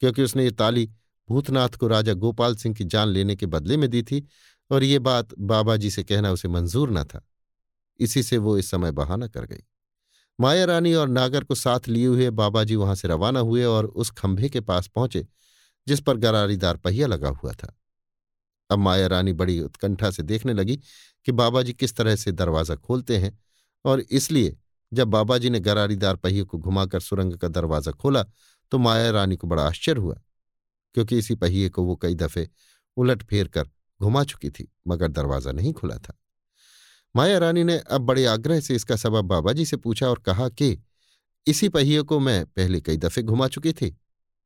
क्योंकि 0.03 0.23
उसने 0.23 0.45
ये 0.45 0.51
ताली 0.51 0.89
भूतनाथ 1.29 1.69
को 1.69 1.89
राजा 1.89 2.13
गोपाल 2.13 2.57
सिंह 2.57 2.75
की 2.75 2.85
जान 2.85 3.09
लेने 3.09 3.37
के 3.37 3.47
बदले 3.47 3.77
में 3.77 3.89
दी 3.91 4.03
थी, 4.03 4.27
और 4.71 4.85
ये 4.85 4.99
बात 4.99 5.35
बाबा 5.39 5.77
जी 5.77 5.91
से 5.91 6.05
कहना 6.05 6.33
उसे 6.33 6.49
मंजूर 6.49 6.91
न 6.91 7.05
था। 7.05 7.25
इसी 8.01 8.23
से 8.23 8.39
वो 8.39 8.57
इस 8.59 8.71
समय 8.71 8.91
बहाना 8.93 9.27
कर 9.29 9.47
गई। 9.47 9.63
माया 10.39 10.65
रानी 10.65 10.95
और 10.95 11.09
नागर 11.09 11.45
को 11.45 11.55
साथ 11.55 11.89
लिए 11.89 12.07
हुए 12.07 12.31
बाबा 12.33 12.65
जी 12.65 12.77
वहाँ 12.77 12.95
से 12.95 13.09
रवाना 13.09 13.41
हुए 13.41 13.65
और 13.65 13.87
उस 13.87 14.11
खंभे 14.13 14.49
के 14.49 14.61
पास 14.63 14.87
पहुँचे, 14.89 15.27
जिस 15.87 16.01
पर 16.01 16.17
गरारीदार 16.17 16.77
पहिया 16.77 17.07
लगा 17.07 17.29
हुआ 17.33 17.53
था। 17.53 17.75
अब 18.71 18.79
माया 18.79 19.07
रानी 19.07 19.33
बड़ी 19.33 19.61
उत्कंठा 19.61 20.11
से 20.11 20.23
देखने 20.23 20.53
लगी 20.53 20.77
कि 21.27 21.33
बाबा 21.33 21.63
जी 21.63 21.73
किस 21.73 21.97
तरह 21.97 22.17
से 22.17 22.33
दरवाज़ा 22.33 22.75
खोलते 22.77 23.17
हैं 23.17 23.39
और 23.85 24.01
इसलिए 24.01 24.57
जब 24.93 25.09
बाबा 25.09 25.39
जी 25.39 25.51
ने 25.51 25.61
गरारीदार 25.61 26.17
पहिए 26.17 26.43
को 26.43 26.59
घुमाकर 26.59 27.01
सुरंग 27.01 27.35
का 27.35 27.49
दरवाज़ा 27.49 27.93
खोला 27.93 28.25
तो 28.73 28.79
माया 28.79 29.11
रानी 29.11 29.37
को 29.37 29.47
बड़ा 29.47 29.63
आश्चर्य 29.63 30.01
हुआ, 30.01 30.15
क्योंकि 30.95 31.19
इसी 31.19 31.35
पहिए 31.37 31.69
को 31.69 31.83
वो 31.83 31.97
कई 31.97 32.15
दफे 32.15 32.49
उलट 32.97 33.23
फेर 33.23 33.49
कर 33.49 33.69
घुमा 34.01 34.23
चुकी 34.25 34.51
थी, 34.51 34.69
मगर 34.89 35.09
दरवाज़ा 35.09 35.53
नहीं 35.53 35.73
खुला 35.73 35.97
था। 35.97 36.17
माया 37.15 37.39
रानी 37.39 37.65
ने 37.65 37.79
अब 37.79 38.01
बड़े 38.01 38.25
आग्रह 38.27 38.61
से 38.61 38.75
इसका 38.75 38.97
सबब 38.97 39.25
बाबा 39.25 39.53
जी 39.53 39.65
से 39.67 39.77
पूछा 39.77 40.09
और 40.09 40.19
कहा 40.19 40.49
कि 40.49 40.77
इसी 41.47 41.69
पहिए 41.69 42.03
को 42.03 42.19
मैं 42.21 42.45
पहले 42.47 42.81
कई 42.81 42.97
दफे 42.97 43.23
घुमा 43.23 43.49
चुकी 43.49 43.73
थी, 43.73 43.97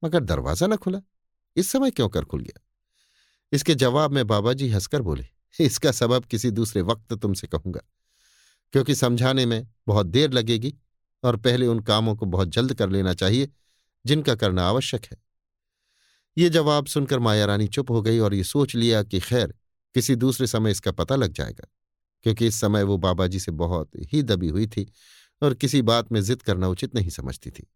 मगर 0.03 0.21
दरवाज़ा 0.21 0.67
न 0.67 0.77
खुला। 0.77 1.01
इस 1.57 1.71
समय 1.71 1.91
क्यों 1.91 2.09
कर 2.09 2.25
खुल 2.25 2.41
गया? 2.41 2.61
इसके 3.53 3.75
जवाब 3.75 4.13
में 4.13 4.27
बाबा 4.27 4.53
जी 4.53 4.69
हंसकर 4.69 5.03
बोले, 5.03 5.27
इसका 5.59 5.93
सबब 5.93 6.25
किसी 6.25 6.51
दूसरे 6.51 6.83
वक्त 6.83 7.15
तुमसे 7.15 7.47
कहूँगा, 7.47 7.81
क्योंकि 8.73 8.95
समझाने 8.95 9.47
में 9.47 9.67
बहुत 9.87 10.07
देर 10.07 10.33
लगेगी 10.33 10.75
और 11.23 11.37
पहले 11.37 11.67
उन 11.67 11.81
कामों 11.81 12.15
को 12.17 12.27
बहुत 12.27 12.49
जल्द 12.49 12.75
कर 12.75 12.91
लेना 12.91 13.15
चाहिए, 13.15 13.49
जिनका 14.05 14.35
करना 14.35 14.65
आवश्यक 14.65 15.05
है। 15.05 15.17
ये 16.37 16.49
जवाब 16.51 16.87
सुनकर 16.87 17.19
माया 17.19 17.45
रानी 17.45 17.67
चुप 17.69 17.91
हो 17.91 18.03
गई 18.03 18.19
और 18.19 18.35
ये 18.35 18.45
सोच 18.45 18.75
लिया 18.75 19.03
कि 19.03 19.21
खैर, 19.21 19.55
किसी 19.95 20.17
दूसरे 20.17 20.47
समय 20.47 20.71
इसका 20.71 20.93
पता 20.93 21.17
लग 21.17 21.33
जाएगा। 21.33 21.67
क्योंकि 22.23 22.47
इस 22.47 22.61
समय 22.61 22.83
वो 22.83 22.97
बाबा 22.97 23.27
जी 23.27 23.41
से 23.41 23.53
बहुत 23.53 23.91
ही 24.13 24.23
दबी 24.23 24.49
हुई 24.49 24.67
थी 24.67 24.91
और 25.43 25.55
किसी 25.55 25.83
बात 25.83 26.13
में 26.13 26.21
जिद 26.23 26.43
करना 26.43 26.69
उचित 26.69 26.95
नहीं 26.95 27.11
समझती 27.11 27.51
थी। 27.51 27.67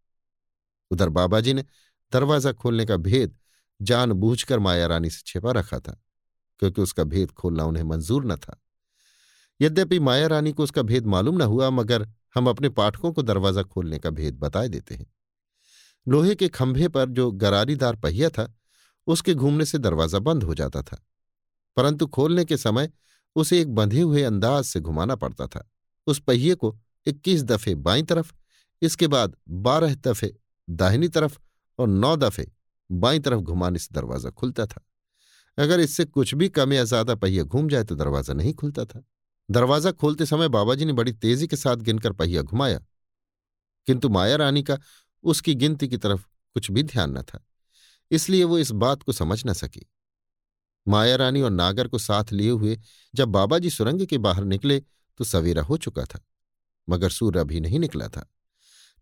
उधर 0.90 1.08
बाबा 1.08 1.40
जी 1.40 1.52
ने 1.52 1.64
दरवाज़ा 2.12 2.52
खोलने 2.52 2.86
का 2.86 2.96
भेद 2.96 3.36
जानबूझकर 3.80 4.58
माया 4.58 4.86
रानी 4.86 5.10
से 5.10 5.22
छिपा 5.26 5.52
रखा 5.52 5.78
था, 5.78 6.00
क्योंकि 6.58 6.82
उसका 6.82 7.04
भेद 7.04 7.30
खोलना 7.30 7.64
उन्हें 7.64 7.84
मंजूर 7.84 8.24
न 8.24 8.36
था। 8.36 8.60
यद्यपि 9.60 9.98
माया 9.98 10.26
रानी 10.26 10.52
को 10.52 10.62
उसका 10.62 10.82
भेद 10.82 11.06
मालूम 11.06 11.38
न 11.38 11.42
हुआ, 11.42 11.70
मगर 11.70 12.08
हम 12.34 12.48
अपने 12.48 12.68
पाठकों 12.68 13.12
को 13.12 13.22
दरवाज़ा 13.22 13.62
खोलने 13.62 13.98
का 13.98 14.10
भेद 14.10 14.38
बताए 14.38 14.68
देते 14.68 14.94
हैं। 14.94 15.06
लोहे 16.06 16.34
के 16.34 16.48
खंभे 16.48 16.88
पर 16.88 17.08
जो 17.08 17.30
गरारीदार 17.32 17.96
पहिया 17.96 18.28
था, 18.28 18.52
उसके 19.06 19.34
घूमने 19.34 19.64
से 19.64 19.78
दरवाज़ा 19.78 20.18
बंद 20.18 20.42
हो 20.42 20.54
जाता 20.54 20.82
था। 20.82 21.04
परंतु 21.76 22.06
खोलने 22.06 22.44
के 22.44 22.56
समय 22.56 22.90
उसे 23.36 23.60
एक 23.60 23.74
बंधे 23.74 24.00
हुए 24.00 24.22
अंदाज 24.22 24.64
से 24.64 24.80
घुमाना 24.80 25.14
पड़ता 25.16 25.46
था। 25.46 25.68
उस 26.06 26.20
पहिए 26.20 26.54
को 26.54 26.76
इक्कीस 27.06 27.42
दफे 27.44 27.74
बाई 27.76 28.02
तरफ़, 28.04 28.32
इसके 28.82 29.06
बाद 29.08 29.36
बारह 29.48 29.94
दफे 29.96 30.34
दाहिनी 30.68 31.08
तरफ़ 31.08 31.38
और 31.78 31.88
नौ 31.88 32.16
दफे 32.18 32.46
बाई 32.90 33.18
तरफ़ 33.20 33.40
घुमाने 33.40 33.78
से 33.78 33.88
दरवाज़ा 33.92 34.30
खुलता 34.32 34.66
था। 34.66 34.84
अगर 35.58 35.80
इससे 35.80 36.04
कुछ 36.06 36.34
भी 36.34 36.48
कम 36.50 36.72
या 36.72 36.84
ज़्यादा 36.84 37.14
पहिया 37.14 37.42
घूम 37.44 37.68
जाए 37.68 37.84
तो 37.84 37.94
दरवाज़ा 37.94 38.34
नहीं 38.34 38.52
खुलता 38.54 38.84
था। 38.84 39.02
दरवाज़ा 39.48 39.90
खोलते 39.92 40.26
समय 40.26 40.48
बाबा 40.50 40.74
जी 40.74 40.84
ने 40.84 40.92
बड़ी 40.92 41.12
तेज़ी 41.14 41.46
के 41.46 41.56
साथ 41.56 41.76
गिनकर 41.78 42.12
पहिया 42.12 42.42
घुमाया। 42.42 42.78
किंतु 43.86 44.08
माया 44.08 44.36
रानी 44.36 44.62
का 44.62 44.78
उसकी 45.24 45.54
गिनती 45.54 45.88
की 45.88 45.96
तरफ़ 45.96 46.24
कुछ 46.56 46.70
भी 46.70 46.82
ध्यान 46.84 47.16
न 47.18 47.22
था, 47.22 47.44
इसलिए 48.10 48.44
वो 48.44 48.58
इस 48.58 48.70
बात 48.72 49.02
को 49.02 49.12
समझ 49.12 49.42
न 49.46 49.52
सकी। 49.54 49.86
माया 50.86 51.16
रानी 51.16 51.40
और 51.40 51.50
नागर 51.50 51.88
को 51.88 51.98
साथ 51.98 52.32
लिए 52.32 52.50
हुए 52.50 52.78
जब 53.14 53.28
बाबा 53.28 53.58
जी 53.58 53.70
सुरंग 53.70 54.06
के 54.06 54.18
बाहर 54.18 54.44
निकले 54.44 54.78
तो 55.20 55.24
सवेरा 55.24 55.62
हो 55.62 55.76
चुका 55.76 56.04
था, 56.04 56.20
मगर 56.88 57.10
सूर्य 57.10 57.40
अभी 57.40 57.60
नहीं 57.60 57.78
निकला 57.78 58.08
था। 58.08 58.28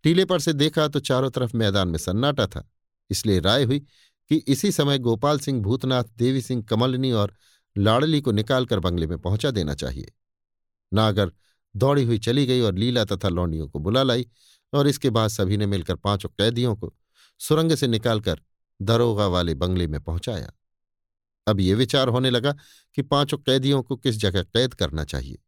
टीले 0.04 0.24
पर 0.24 0.40
से 0.40 0.52
देखा 0.52 0.86
तो 0.88 1.00
चारों 1.00 1.30
तरफ़ 1.30 1.56
मैदान 1.56 1.88
में 1.88 1.98
सन्नाटा 1.98 2.46
था, 2.46 2.68
इसलिए 3.10 3.40
राय 3.40 3.64
हुई 3.64 3.78
कि 4.30 4.36
इसी 4.38 4.72
समय 4.72 4.98
गोपाल 4.98 5.38
सिंह, 5.38 5.60
भूतनाथ, 5.62 6.04
देवी 6.18 6.40
सिंह, 6.40 6.62
कमलनी 6.62 7.12
और 7.12 7.34
लाड़ली 7.76 8.20
को 8.20 8.32
निकालकर 8.32 8.80
बंगले 8.80 9.06
में 9.06 9.18
पहुँचा 9.18 9.50
देना 9.50 9.74
चाहिए। 9.74 10.12
नागर 10.92 11.32
दौड़ी 11.74 12.04
हुई 12.04 12.18
चली 12.18 12.46
गई 12.46 12.60
और 12.60 12.74
लीला 12.74 13.04
तथा 13.04 13.28
लौंडियों 13.28 13.68
को 13.68 13.78
बुला 13.78 14.02
लाई 14.02 14.26
और 14.72 14.86
इसके 14.88 15.10
बाद 15.10 15.28
सभी 15.30 15.56
ने 15.56 15.66
मिलकर 15.66 15.94
पाँचों 15.96 16.28
कैदियों 16.30 16.74
को 16.76 16.92
सुरंग 17.40 17.74
से 17.74 17.86
निकालकर 17.86 18.40
दरोगा 18.80 19.26
वाले 19.26 19.54
बंगले 19.54 19.86
में 19.86 20.00
पहुँचाया। 20.00 20.52
अब 21.46 21.60
ये 21.60 21.74
विचार 21.74 22.08
होने 22.08 22.30
लगा 22.30 22.52
कि 22.94 23.02
पाँचों 23.02 23.38
कैदियों 23.38 23.82
को 23.82 23.96
किस 23.96 24.16
जगह 24.16 24.42
कैद 24.42 24.74
करना 24.74 25.04
चाहिए। 25.04 25.38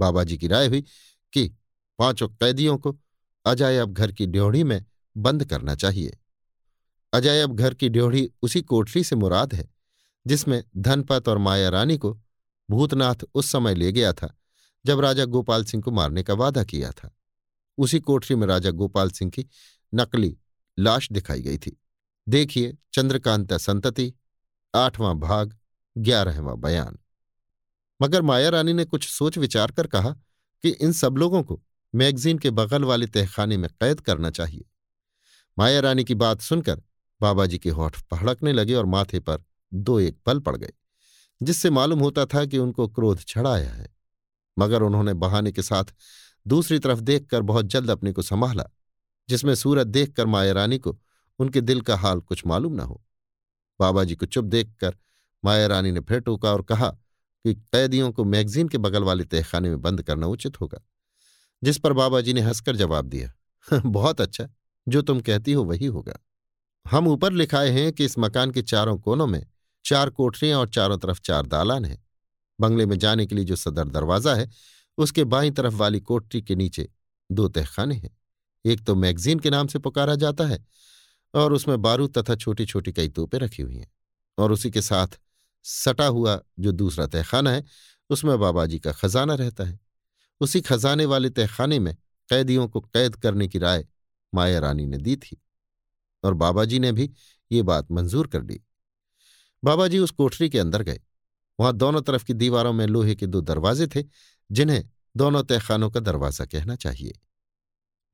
बाबा 0.00 0.24
जी 0.24 0.38
की 0.38 0.46
राय 0.46 0.66
हुई 0.66 0.84
कि 1.32 1.56
पाँचों 1.98 2.28
कैदियों 2.28 2.78
को 2.78 2.98
अजायब 3.46 3.92
घर 3.92 4.12
की 4.12 4.26
ड्योढ़ी 4.26 4.64
में 4.64 4.84
बंद 5.16 5.44
करना 5.44 5.74
चाहिए। 5.74 6.18
अजायब 7.12 7.54
घर 7.54 7.74
की 7.74 7.88
ड्योढ़ी 7.88 8.30
उसी 8.42 8.62
कोठरी 8.62 9.04
से 9.04 9.16
मुराद 9.16 9.54
है, 9.54 9.74
जिसमें 10.26 10.64
धनपत 10.76 11.28
और 11.28 11.38
माया 11.38 11.68
रानी 11.68 11.98
को 11.98 12.20
भूतनाथ 12.70 13.14
उस 13.34 13.52
समय 13.52 13.74
ले 13.74 13.92
गया 13.92 14.12
था, 14.12 14.38
जब 14.86 15.00
राजा 15.00 15.24
गोपाल 15.24 15.64
सिंह 15.64 15.82
को 15.82 15.90
मारने 15.90 16.22
का 16.22 16.34
वादा 16.34 16.64
किया 16.64 16.90
था। 16.90 17.16
उसी 17.78 18.00
कोठरी 18.00 18.36
में 18.36 18.46
राजा 18.46 18.70
गोपाल 18.70 19.10
सिंह 19.10 19.30
की 19.30 19.46
नकली 19.94 20.38
लाश 20.78 21.12
दिखाई 21.12 21.42
गई 21.42 21.58
थी। 21.58 21.82
देखिए 22.28 22.76
चंद्रकांता 22.92 23.58
संतति। 23.58 24.14
आठवां 24.74 25.14
भाग, 25.20 25.56
ग्यारहवां 25.96 26.60
बयान। 26.60 26.98
मगर 28.00 28.22
माया 28.22 28.48
रानी 28.48 28.72
ने 28.72 28.84
कुछ 28.84 29.08
सोच 29.08 29.38
विचार 29.38 29.70
कर 29.70 29.86
कहा 29.86 30.10
कि 30.64 30.68
इन 30.70 30.92
सब 30.92 31.16
लोगों 31.16 31.42
को 31.42 31.60
मैगजीन 31.94 32.38
के 32.38 32.50
बगल 32.50 32.84
वाले 32.84 33.06
तहखाने 33.06 33.56
में 33.56 33.70
कैद 33.70 34.00
करना 34.00 34.30
चाहिए। 34.30 34.64
माया 35.58 35.80
रानी 35.80 36.04
की 36.04 36.14
बात 36.14 36.40
सुनकर 36.40 36.82
बाबा 37.20 37.46
जी 37.46 37.58
के 37.58 37.70
होठ 37.70 38.00
पहड़कने 38.02 38.52
लगे 38.52 38.74
और 38.74 38.86
माथे 38.86 39.20
पर 39.20 39.42
दो 39.74 40.00
एक 40.00 40.18
पल 40.26 40.38
पड़ 40.38 40.56
गए, 40.56 40.72
जिससे 41.42 41.70
मालूम 41.70 42.00
होता 42.00 42.26
था 42.26 42.44
कि 42.44 42.58
उनको 42.58 42.88
क्रोध 42.88 43.20
छड़ाया 43.20 43.70
है। 43.70 43.96
मगर 44.58 44.82
उन्होंने 44.82 45.14
बहाने 45.14 45.52
के 45.52 45.62
साथ 45.62 45.84
दूसरी 46.46 46.78
तरफ़ 46.78 47.00
देखकर 47.00 47.42
बहुत 47.42 47.66
जल्द 47.66 47.90
अपने 47.90 48.12
को 48.12 48.22
संभाला, 48.22 48.64
जिसमें 49.28 49.54
सूरत 49.54 49.86
देखकर 49.86 50.26
माया 50.26 50.52
रानी 50.52 50.78
को 50.78 50.98
उनके 51.38 51.60
दिल 51.60 51.80
का 51.80 51.96
हाल 51.96 52.20
कुछ 52.20 52.46
मालूम 52.46 52.74
न 52.74 52.80
हो। 52.80 53.04
बाबा 53.80 54.04
जी 54.04 54.14
को 54.14 54.26
चुप 54.26 54.44
देखकर 54.44 54.96
माया 55.44 55.66
रानी 55.66 55.90
ने 55.90 56.00
फिर 56.00 56.20
टोका 56.20 56.52
और 56.52 56.62
कहा 56.62 56.88
कि 57.44 57.54
कैदियों 57.54 58.12
को 58.12 58.24
मैगजीन 58.24 58.68
के 58.68 58.78
बगल 58.78 59.02
वाले 59.02 59.24
तहखाने 59.24 59.68
में 59.68 59.80
बंद 59.82 60.02
करना 60.02 60.26
उचित 60.26 60.60
होगा। 60.60 60.80
जिस 61.62 61.78
पर 61.78 61.92
बाबा 61.92 62.20
जी 62.20 62.32
ने 62.32 62.40
हंसकर 62.40 62.76
जवाब 62.76 63.04
दिया 63.04 63.32
बहुत 63.68 64.20
अच्छा 64.20 64.48
जो 64.88 65.02
तुम 65.02 65.20
कहती 65.20 65.52
हो 65.52 65.64
वही 65.64 65.86
होगा। 65.86 66.18
हम 66.86 67.08
ऊपर 67.08 67.32
लिखाए 67.32 67.70
हैं 67.70 67.92
कि 67.92 68.04
इस 68.04 68.18
मकान 68.18 68.50
के 68.50 68.62
चारों 68.62 68.98
कोनों 68.98 69.26
में 69.26 69.46
चार 69.84 70.10
कोठरियाँ 70.10 70.60
और 70.60 70.68
चारों 70.68 70.98
तरफ़ 70.98 71.20
चार 71.20 71.46
दालान 71.46 71.84
हैं। 71.84 72.06
बंगले 72.60 72.86
में 72.86 72.98
जाने 72.98 73.26
के 73.26 73.34
लिए 73.34 73.44
जो 73.44 73.56
सदर 73.56 73.88
दरवाज़ा 73.88 74.34
है, 74.34 74.50
उसके 74.98 75.24
बाईं 75.24 75.52
तरफ़ 75.52 75.74
वाली 75.74 76.00
कोठरी 76.00 76.42
के 76.42 76.54
नीचे 76.54 76.88
दो 77.30 77.48
तहखाने 77.48 77.94
हैं। 77.94 78.16
एक 78.64 78.84
तो 78.84 78.94
मैगजीन 78.94 79.38
के 79.38 79.50
नाम 79.50 79.66
से 79.66 79.78
पुकारा 79.78 80.14
जाता 80.14 80.46
है 80.46 80.64
और 81.34 81.52
उसमें 81.52 81.82
बारूद 81.82 82.18
तथा 82.18 82.34
छोटी 82.34 82.66
छोटी 82.66 82.92
कई 82.92 83.08
तोपें 83.08 83.38
रखी 83.38 83.62
हुई 83.62 83.76
हैं। 83.76 83.92
और 84.38 84.52
उसी 84.52 84.70
के 84.70 84.82
साथ 84.82 85.06
सटा 85.62 86.06
हुआ 86.06 86.40
जो 86.58 86.72
दूसरा 86.72 87.06
तहखाना 87.06 87.50
है, 87.50 87.64
उसमें 88.10 88.38
बाबा 88.38 88.66
जी 88.66 88.78
का 88.78 88.92
खजाना 88.92 89.34
रहता 89.34 89.64
है। 89.64 89.80
उसी 90.40 90.60
खजाने 90.60 91.04
वाले 91.04 91.30
तहखाने 91.30 91.78
में 91.78 91.96
कैदियों 92.28 92.68
को 92.68 92.80
कैद 92.80 93.16
करने 93.16 93.48
की 93.48 93.58
राय 93.58 93.86
माया 94.34 94.58
रानी 94.58 94.86
ने 94.86 94.98
दी 94.98 95.16
थी। 95.16 95.42
और 96.24 96.34
बाबा 96.34 96.64
जी 96.64 96.78
ने 96.78 96.92
भी 96.92 97.10
ये 97.52 97.62
बात 97.62 97.90
मंजूर 97.90 98.26
कर 98.26 98.42
ली। 98.42 98.60
बाबा 99.64 99.88
जी 99.88 99.98
उस 99.98 100.10
कोठरी 100.10 100.50
के 100.50 100.58
अंदर 100.58 100.82
गए। 100.82 101.00
वहाँ 101.60 101.72
दोनों 101.72 102.02
तरफ़ 102.02 102.24
की 102.24 102.34
दीवारों 102.34 102.72
में 102.72 102.86
लोहे 102.86 103.14
के 103.14 103.26
दो 103.26 103.40
दरवाजे 103.40 103.86
थे, 103.86 104.04
जिन्हें 104.52 104.88
दोनों 105.16 105.42
तहखानों 105.42 105.90
का 105.90 106.00
दरवाज़ा 106.00 106.44
कहना 106.44 106.76
चाहिए। 106.76 107.12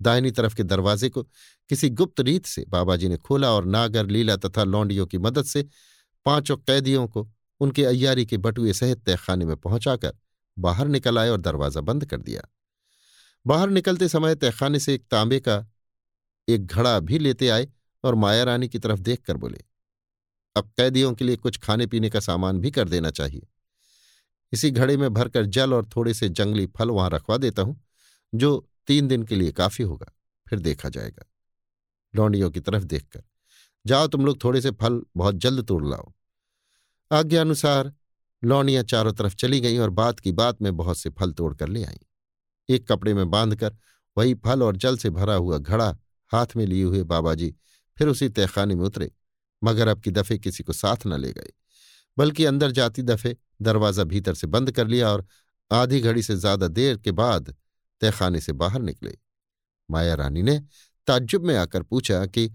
दाहिनी 0.01 0.31
तरफ़ 0.31 0.55
के 0.55 0.63
दरवाजे 0.63 1.09
को 1.09 1.23
किसी 1.71 1.91
गुप्त 1.91 2.21
रीत 2.21 2.47
से 2.47 2.65
बाबा 2.69 2.97
जी 2.97 3.09
ने 3.09 3.17
खोला 3.17 3.51
और 3.51 3.65
नागर, 3.65 4.07
लीला 4.07 4.37
तथा 4.37 4.65
लौंडियों 4.65 5.07
की 5.07 5.19
मदद 5.19 5.45
से 5.45 5.67
पाँचों 6.27 6.57
कैदियों 6.57 7.07
को 7.09 7.29
उनके 7.61 7.85
अयारी 7.85 8.27
के 8.27 8.37
बटुए 8.39 8.73
सहित 8.73 9.05
तहखाने 9.07 9.45
में 9.45 9.57
पहुंचाकर 9.57 10.15
बाहर 10.57 10.89
निकल 10.89 11.19
आए 11.19 11.29
और 11.29 11.41
दरवाज़ा 11.41 11.81
बंद 11.81 12.05
कर 12.05 12.19
दिया। 12.19 12.43
बाहर 13.45 13.71
निकलते 13.71 14.09
समय 14.09 14.35
तहखाने 14.35 14.79
से 14.79 14.95
एक 14.95 15.05
तांबे 15.11 15.41
का 15.41 15.65
एक 16.49 16.67
घड़ा 16.67 16.99
भी 17.01 17.19
लेते 17.19 17.49
आए 17.49 17.69
और 18.05 18.15
माया 18.15 18.45
रानी 18.45 18.69
की 18.69 18.79
तरफ़ 18.79 19.01
देखकर 19.01 19.37
बोले, 19.37 19.59
अब 20.57 20.71
कैदियों 20.77 21.13
के 21.15 21.25
लिए 21.25 21.37
कुछ 21.37 21.59
खाने 21.59 21.87
पीने 21.87 22.11
का 22.11 22.21
सामान 22.21 22.61
भी 22.61 22.71
कर 22.71 22.89
देना 22.89 23.11
चाहिए। 23.11 23.47
इसी 24.53 24.71
घड़े 24.71 24.97
में 24.97 25.13
भरकर 25.15 25.47
जल 25.47 25.75
और 25.75 25.89
थोड़े 25.97 26.15
से 26.15 26.29
जंगली 26.31 26.67
फल 26.77 26.91
वहाँ 26.91 27.11
रखवा 27.11 27.37
देता 27.37 27.63
हूँ, 27.63 27.81
जो 28.33 28.67
तीन 28.89 29.09
दिन 29.09 29.23
के 29.23 29.37
लिए 29.37 29.53
काफ़ी 29.53 29.85
होगा, 29.85 30.13
फिर 30.47 30.59
देखा 30.61 30.89
जाएगा। 30.89 31.25
लौंडियों 32.15 32.51
की 32.51 32.61
तरफ़ 32.61 32.85
देखकर, 32.85 33.23
जाओ 33.85 34.07
तुम 34.07 34.27
लोग 34.27 34.43
थोड़े 34.45 34.61
से 34.61 34.71
फल 34.73 35.01
बहुत 35.17 35.35
जल्द 35.37 35.65
तोड़ 35.67 35.85
लाओ। 35.87 36.13
आज्ञा 37.11 37.41
अनुसार 37.41 37.93
लौंडियाँ 38.43 38.83
चारों 38.85 39.13
तरफ़ 39.13 39.35
चली 39.35 39.61
गईं 39.61 39.79
और 39.79 39.91
बात 39.93 40.21
की 40.21 40.33
बात 40.33 40.63
में 40.63 40.77
बहुत 40.77 40.99
से 40.99 41.11
फल 41.11 41.33
तोड़ 41.33 41.55
कर 41.55 41.69
ले 41.69 41.85
आईं। 41.85 42.05
एक 42.69 42.87
कपड़े 42.89 43.15
में 43.15 43.31
बांधकर 43.31 43.77
वही 44.17 44.35
फल 44.45 44.63
और 44.63 44.77
जल 44.77 44.97
से 44.97 45.11
भरा 45.11 45.35
हुआ 45.35 45.59
घड़ा 45.59 45.97
हाथ 46.33 46.57
में 46.57 46.65
लिए 46.67 46.85
हुए 46.85 47.03
बाबाजी 47.05 47.55
फिर 47.97 48.09
उसी 48.09 48.29
तहखाने 48.29 48.75
में 48.75 48.85
उतरे, 48.85 49.11
मगर 49.63 49.89
अब 49.89 50.01
की 50.01 50.11
दफे 50.11 50.39
किसी 50.39 50.63
को 50.65 50.73
साथ 50.73 51.07
न 51.07 51.19
ले 51.21 51.33
गए, 51.33 51.51
बल्कि 52.17 52.45
अंदर 52.45 52.71
जाती 52.71 53.03
दफे 53.03 53.37
दरवाज़ा 53.63 54.05
भीतर 54.05 54.35
से 54.35 54.47
बंद 54.47 54.71
कर 54.71 54.87
लिया 54.87 55.11
और 55.11 55.27
आधी 55.71 56.01
घड़ी 56.01 56.23
से 56.23 56.37
ज़्यादा 56.37 56.69
देर 56.69 56.97
के 56.97 57.13
बाद 57.13 57.55
तहखाने 58.01 58.41
से 58.41 58.53
बाहर 58.53 58.81
निकले। 58.81 59.19
माया 59.91 60.15
रानी 60.15 60.43
ने 60.43 60.63
ताज्जुब 61.07 61.45
में 61.45 61.57
आकर 61.57 61.83
पूछा 61.83 62.27
कि, 62.27 62.53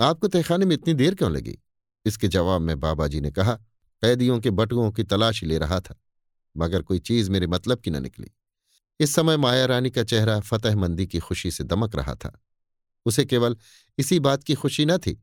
आपको 0.00 0.28
तहखाने 0.28 0.66
में 0.66 0.74
इतनी 0.74 0.94
देर 0.94 1.14
क्यों 1.14 1.32
लगी? 1.32 1.58
इसके 2.04 2.28
जवाब 2.28 2.60
में 2.60 2.80
बाबा 2.80 3.06
जी 3.06 3.20
ने 3.20 3.30
कहा, 3.30 3.54
कैदियों 4.02 4.40
के 4.40 4.50
बटुओं 4.50 4.90
की 4.92 5.02
तलाशी 5.02 5.46
ले 5.46 5.58
रहा 5.58 5.80
था, 5.80 6.00
मगर 6.56 6.82
कोई 6.82 6.98
चीज़ 6.98 7.30
मेरे 7.30 7.46
मतलब 7.46 7.78
की 7.78 7.90
न 7.90 8.02
निकली। 8.02 8.30
इस 9.00 9.14
समय 9.14 9.36
माया 9.36 9.66
रानी 9.66 9.90
का 9.90 10.04
चेहरा 10.04 10.40
फतेहमंदी 10.40 11.06
की 11.06 11.18
खुशी 11.18 11.50
से 11.50 11.64
दमक 11.64 11.96
रहा 11.96 12.14
था। 12.14 12.40
उसे 13.06 13.24
केवल 13.24 13.56
इसी 13.98 14.20
बात 14.20 14.44
की 14.44 14.54
खुशी 14.54 14.84
न 14.84 14.98
थी 14.98 15.22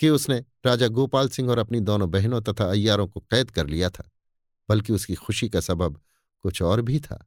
कि 0.00 0.08
उसने 0.08 0.44
राजा 0.66 0.88
गोपाल 0.88 1.28
सिंह 1.28 1.50
और 1.50 1.58
अपनी 1.58 1.80
दोनों 1.80 2.10
बहनों 2.10 2.40
तथा 2.40 2.70
अय्यारों 2.70 3.08
को 3.08 3.20
कैद 3.20 3.50
कर 3.50 3.66
लिया 3.66 3.90
था, 3.90 4.10
बल्कि 4.68 4.92
उसकी 4.92 5.14
खुशी 5.14 5.48
का 5.48 5.60
सबब 5.60 6.00
कुछ 6.42 6.62
और 6.62 6.80
भी 6.80 7.00
था। 7.00 7.26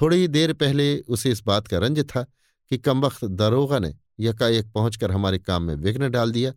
थोड़ी 0.00 0.16
ही 0.16 0.28
देर 0.28 0.52
पहले 0.52 0.98
उसे 1.00 1.30
इस 1.30 1.42
बात 1.42 1.66
का 1.68 1.78
रंज 1.78 2.00
था 2.06 2.22
कि 2.70 2.78
कमबख्त 2.78 3.24
दरोगा 3.24 3.78
ने 3.78 3.94
यकाएक 4.20 4.72
पहुंचकर 4.72 5.12
हमारे 5.12 5.38
काम 5.38 5.62
में 5.62 5.74
विघ्न 5.76 6.10
डाल 6.10 6.32
दिया। 6.32 6.52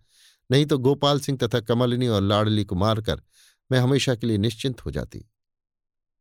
नहीं 0.50 0.66
तो 0.66 0.78
गोपाल 0.78 1.20
सिंह 1.20 1.38
तथा 1.38 1.60
कमलिनी 1.60 2.08
और 2.08 2.22
लाडली 2.22 2.64
को 2.66 2.76
मारकर 2.76 3.22
मैं 3.70 3.80
हमेशा 3.80 4.16
के 4.16 4.28
लिए 4.28 4.38
निश्चिंत 4.38 4.86
हो 4.86 4.92
जाती। 4.92 5.26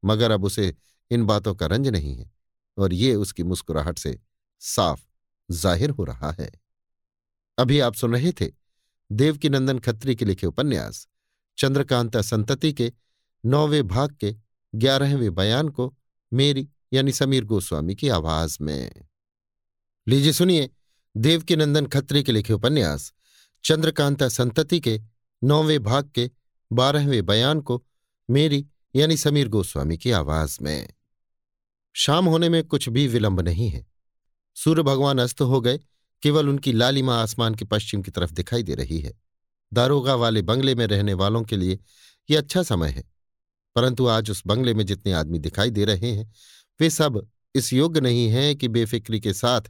मगर 0.03 0.31
अब 0.31 0.45
उसे 0.45 0.75
इन 1.11 1.25
बातों 1.27 1.55
का 1.55 1.67
रंज 1.67 1.89
नहीं 1.89 2.15
है 2.17 2.31
और 2.77 2.93
ये 2.93 3.15
उसकी 3.17 3.43
मुस्कुराहट 3.43 3.99
से 3.99 4.19
साफ़ 4.63 5.01
ज़ाहिर 5.49 5.91
हो 5.91 6.05
रहा 6.05 6.31
है। 6.31 6.51
अभी 7.59 7.81
आप 7.81 7.95
सुन 7.95 8.13
रहे 8.13 8.33
थे 8.33 8.51
देवकीनंदन 9.11 9.79
खत्री 9.79 10.15
के 10.17 10.25
लिखे 10.25 10.47
उपन्यास, 10.47 11.07
चंद्रकांता 11.59 12.23
संतति 12.23 12.73
के 12.73 12.93
नौवें 13.45 13.87
भाग 13.89 14.17
के 14.21 14.35
ग्यारहवें 14.75 15.35
बयान 15.35 15.69
को 15.69 15.95
मेरी 16.33 16.69
यानी 16.93 17.13
समीर 17.13 17.45
गोस्वामी 17.45 17.95
की 17.95 18.09
आवाज़ 18.09 18.57
में। 18.61 18.91
लीजिए 20.07 20.33
सुनिए 20.33 20.71
देवकीनंदन 21.15 21.87
खत्री 21.87 22.23
के 22.23 22.33
लिखे 22.33 22.53
उपन्यास, 22.53 23.13
चंद्रकांता 23.65 24.29
संतति 24.29 24.81
के 24.81 25.01
नौवें 25.43 25.83
भाग 25.83 26.11
के 26.15 26.31
बारहवें 26.71 27.25
बयान 27.27 27.61
को 27.61 27.83
मेरी 28.29 28.67
यानी 28.95 29.17
समीर 29.17 29.49
गोस्वामी 29.49 29.99
की 29.99 30.11
आवाज़ 30.11 30.59
में। 30.63 30.89
शाम 31.95 32.27
होने 32.27 32.49
में 32.49 32.63
कुछ 32.65 32.89
भी 32.89 33.07
विलंब 33.09 33.41
नहीं 33.41 33.69
है। 33.69 33.87
सूर्य 34.57 34.83
भगवान 34.83 35.19
अस्त 35.19 35.41
हो 35.41 35.61
गए, 35.61 35.79
केवल 36.23 36.49
उनकी 36.49 36.73
लालिमा 36.73 37.15
आसमान 37.17 37.55
के 37.55 37.65
पश्चिम 37.65 38.03
की 38.03 38.11
तरफ़ 38.11 38.33
दिखाई 38.33 38.63
दे 38.63 38.75
रही 38.75 39.01
है। 39.01 39.13
दारोगा 39.73 40.15
वाले 40.15 40.43
बंगले 40.43 40.75
में 40.75 40.87
रहने 40.87 41.15
वालों 41.15 41.43
के 41.43 41.57
लिए 41.57 41.79
ये 42.29 42.37
अच्छा 42.37 42.63
समय 42.63 42.89
है, 42.89 43.05
परंतु 43.77 44.07
आज 44.07 44.31
उस 44.31 44.43
बंगले 44.47 44.75
में 44.75 44.85
जितने 44.87 45.13
आदमी 45.13 45.39
दिखाई 45.39 45.71
दे 45.71 45.85
रहे 45.85 46.11
हैं 46.13 46.33
वे 46.81 46.91
सब 46.91 47.29
इस 47.55 47.73
योग्य 47.73 48.01
नहीं 48.01 48.29
हैं 48.29 48.57
कि 48.57 48.69
बेफिक्री 48.69 49.21
के 49.21 49.33
साथ 49.33 49.61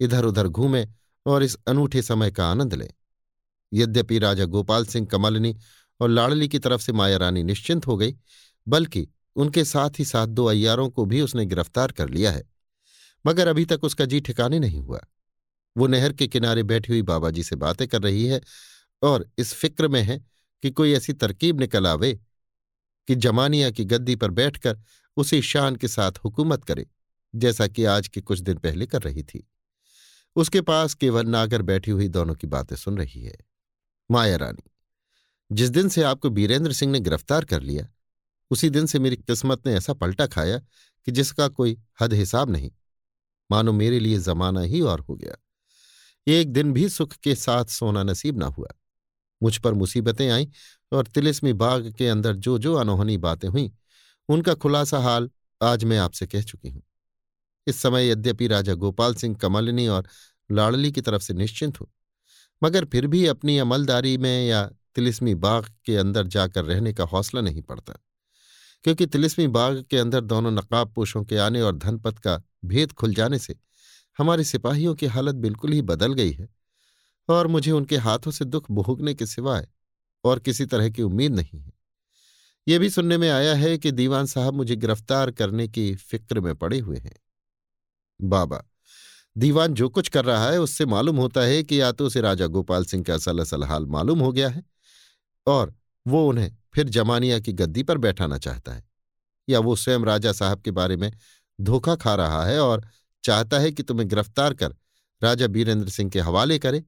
इधर 0.00 0.24
उधर 0.24 0.48
घूमें 0.48 0.94
और 1.26 1.42
इस 1.42 1.56
अनूठे 1.66 2.02
समय 2.02 2.30
का 2.30 2.46
आनंद 2.46 2.74
लें। 2.74 2.90
यद्यपि 3.72 4.18
राजा 4.18 4.44
गोपाल 4.44 4.86
सिंह 4.86 5.06
कमलनी 5.06 5.56
और 6.00 6.08
लाड़ली 6.08 6.48
की 6.48 6.58
तरफ़ 6.58 6.80
से 6.80 6.92
माया 6.92 7.16
रानी 7.16 7.42
निश्चिंत 7.42 7.86
हो 7.86 7.96
गई, 7.96 8.14
बल्कि 8.68 9.08
उनके 9.36 9.64
साथ 9.64 9.90
ही 9.98 10.04
साथ 10.04 10.26
दो 10.26 10.44
अयारों 10.44 10.90
को 10.90 11.04
भी 11.04 11.20
उसने 11.20 11.46
गिरफ़्तार 11.46 11.92
कर 11.92 12.08
लिया 12.08 12.32
है। 12.32 12.44
मगर 13.26 13.48
अभी 13.48 13.64
तक 13.64 13.84
उसका 13.84 14.04
जी 14.04 14.20
ठिकाने 14.20 14.58
नहीं 14.58 14.80
हुआ। 14.80 15.00
वो 15.76 15.86
नहर 15.86 16.12
के 16.12 16.26
किनारे 16.26 16.62
बैठी 16.62 16.92
हुई 16.92 17.02
बाबा 17.02 17.30
जी 17.30 17.42
से 17.42 17.56
बातें 17.56 17.88
कर 17.88 18.02
रही 18.02 18.26
है 18.26 18.40
और 19.02 19.30
इस 19.38 19.54
फ़िक्र 19.54 19.88
में 19.88 20.02
है 20.02 20.24
कि 20.62 20.70
कोई 20.70 20.92
ऐसी 20.92 21.12
तरकीब 21.12 21.60
निकल 21.60 21.86
आवे 21.86 22.20
कि 23.08 23.14
जमानिया 23.14 23.70
की 23.70 23.84
गद्दी 23.84 24.16
पर 24.16 24.30
बैठकर 24.30 24.78
उसी 25.16 25.42
शान 25.42 25.76
के 25.76 25.88
साथ 25.88 26.12
हुकूमत 26.24 26.64
करे, 26.64 26.86
जैसा 27.34 27.66
कि 27.66 27.84
आज 27.84 28.08
के 28.08 28.20
कुछ 28.20 28.38
दिन 28.38 28.58
पहले 28.58 28.86
कर 28.86 29.02
रही 29.02 29.22
थी। 29.22 29.48
उसके 30.36 30.60
पास 30.60 30.94
केवल 30.94 31.26
नागर 31.26 31.62
बैठी 31.62 31.90
हुई 31.90 32.08
दोनों 32.08 32.34
की 32.34 32.46
बातें 32.46 32.76
सुन 32.76 32.98
रही 32.98 33.22
है। 33.22 33.36
माया 34.10 34.36
रानी, 34.36 34.70
जिस 35.52 35.70
दिन 35.70 35.88
से 35.88 36.02
आपको 36.02 36.30
बीरेंद्र 36.30 36.72
सिंह 36.72 36.92
ने 36.92 37.00
गिरफ़्तार 37.00 37.44
कर 37.44 37.62
लिया, 37.62 37.88
उसी 38.50 38.70
दिन 38.70 38.86
से 38.86 38.98
मेरी 38.98 39.16
किस्मत 39.16 39.66
ने 39.66 39.74
ऐसा 39.74 39.92
पलटा 39.92 40.26
खाया 40.26 40.58
कि 41.06 41.12
जिसका 41.12 41.48
कोई 41.48 41.76
हद 42.00 42.12
हिसाब 42.12 42.50
नहीं। 42.50 42.70
मानो 43.50 43.72
मेरे 43.72 43.98
लिए 44.00 44.18
जमाना 44.18 44.60
ही 44.60 44.80
और 44.80 45.00
हो 45.00 45.16
गया। 45.16 45.36
एक 46.26 46.52
दिन 46.52 46.72
भी 46.72 46.88
सुख 46.88 47.14
के 47.14 47.34
साथ 47.34 47.64
सोना 47.64 48.02
नसीब 48.02 48.38
ना 48.38 48.46
हुआ। 48.46 48.68
मुझ 49.42 49.56
पर 49.58 49.74
मुसीबतें 49.74 50.30
आईं 50.30 50.46
और 50.92 51.06
तिलिस्मी 51.06 51.52
बाग 51.52 51.94
के 51.98 52.08
अंदर 52.08 52.36
जो 52.36 52.58
जो 52.58 52.74
अनोहनी 52.74 53.16
बातें 53.18 53.48
हुईं 53.48 53.70
उनका 54.28 54.54
खुलासा 54.54 54.98
हाल 54.98 55.28
आज 55.60 55.84
मैं 55.84 55.98
आपसे 55.98 56.26
कह 56.26 56.42
चुकी 56.42 56.68
हूँ। 56.68 56.82
इस 57.66 57.76
समय 57.76 58.08
यद्यपि 58.10 58.46
राजा 58.46 58.74
गोपाल 58.74 59.14
सिंह 59.14 59.34
कमलनी 59.36 59.86
और 59.88 60.08
लाड़ली 60.50 60.92
की 60.92 61.00
तरफ़ 61.00 61.22
से 61.22 61.34
निश्चिंत 61.34 61.80
हूँ, 61.80 61.88
मगर 62.62 62.84
फिर 62.84 63.06
भी 63.06 63.26
अपनी 63.26 63.58
अमलदारी 63.58 64.16
में 64.18 64.46
या 64.46 64.64
तिलिस्मी 64.94 65.34
बाग 65.36 65.68
के 65.86 65.96
अंदर 65.96 66.26
जाकर 66.26 66.64
रहने 66.64 66.92
का 66.92 67.04
हौसला 67.04 67.40
नहीं 67.40 67.62
पड़ता, 67.62 67.92
क्योंकि 68.84 69.06
तिलिस्मी 69.06 69.46
बाग 69.48 69.84
के 69.90 69.98
अंदर 69.98 70.20
दोनों 70.22 70.50
नकाब 70.50 70.92
पोषों 70.94 71.24
के 71.24 71.38
आने 71.38 71.60
और 71.60 71.76
धनपत 71.76 72.18
का 72.18 72.40
भेद 72.64 72.92
खुल 72.92 73.14
जाने 73.14 73.38
से 73.38 73.56
हमारे 74.18 74.44
सिपाहियों 74.44 74.94
की 74.94 75.06
हालत 75.06 75.34
बिल्कुल 75.36 75.72
ही 75.72 75.82
बदल 75.84 76.12
गई 76.12 76.32
है 76.32 76.48
और 77.28 77.46
मुझे 77.46 77.70
उनके 77.70 77.96
हाथों 77.98 78.30
से 78.30 78.44
दुख 78.44 78.70
भोगने 78.72 79.14
के 79.14 79.26
सिवाय 79.26 79.66
और 80.24 80.38
किसी 80.38 80.66
तरह 80.66 80.88
की 80.90 81.02
उम्मीद 81.02 81.34
नहीं 81.34 81.60
है। 81.60 81.72
यह 82.66 82.78
भी 82.78 82.90
सुनने 82.90 83.16
में 83.18 83.28
आया 83.30 83.54
है 83.54 83.76
कि 83.78 83.90
दीवान 83.92 84.26
साहब 84.26 84.54
मुझे 84.54 84.76
गिरफ़्तार 84.76 85.30
करने 85.30 85.68
की 85.68 85.94
फ़िक्र 85.94 86.40
में 86.40 86.54
पड़े 86.54 86.78
हुए 86.78 86.98
हैं। 86.98 87.14
बाबा, 88.20 88.62
दीवान 89.36 89.74
जो 89.74 89.88
कुछ 89.88 90.08
कर 90.08 90.24
रहा 90.24 90.50
है 90.50 90.58
उससे 90.60 90.86
मालूम 90.86 91.16
होता 91.16 91.40
है 91.40 91.62
कि 91.62 91.80
या 91.80 91.92
तो 91.92 92.06
उसे 92.06 92.20
राजा 92.20 92.46
गोपाल 92.46 92.84
सिंह 92.84 93.04
का 93.04 93.14
असल 93.14 93.38
असल 93.38 93.64
हाल 93.64 93.86
मालूम 93.86 94.20
हो 94.20 94.32
गया 94.32 94.48
है 94.48 94.62
और 95.46 95.74
वो 96.06 96.28
उन्हें 96.28 96.50
फिर 96.74 96.88
जमानिया 96.88 97.38
की 97.40 97.52
गद्दी 97.52 97.82
पर 97.82 97.98
बैठाना 97.98 98.38
चाहता 98.38 98.72
है। 98.72 98.82
या 99.48 99.58
वो 99.60 99.76
स्वयं 99.76 100.04
राजा 100.04 100.32
साहब 100.32 100.60
के 100.60 100.70
बारे 100.70 100.96
में 100.96 101.10
धोखा 101.60 101.94
खा 101.96 102.14
रहा 102.14 102.44
है 102.44 102.58
और 102.60 102.86
चाहता 103.24 103.58
है 103.58 103.70
कि 103.72 103.82
तुम्हें 103.82 104.08
गिरफ़्तार 104.08 104.54
कर 104.54 104.74
राजा 105.22 105.46
बीरेंद्र 105.46 105.88
सिंह 105.88 106.10
के 106.10 106.20
हवाले 106.20 106.58
करे 106.58 106.82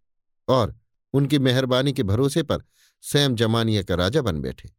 और 0.49 0.75
उनकी 1.15 1.39
मेहरबानी 1.39 1.93
के 1.93 2.03
भरोसे 2.03 2.43
पर 2.43 2.63
स्वयं 3.03 3.35
जमानिया 3.37 3.83
का 3.83 3.95
राजा 3.95 4.23
बन 4.23 4.41
बैठे। 4.41 4.71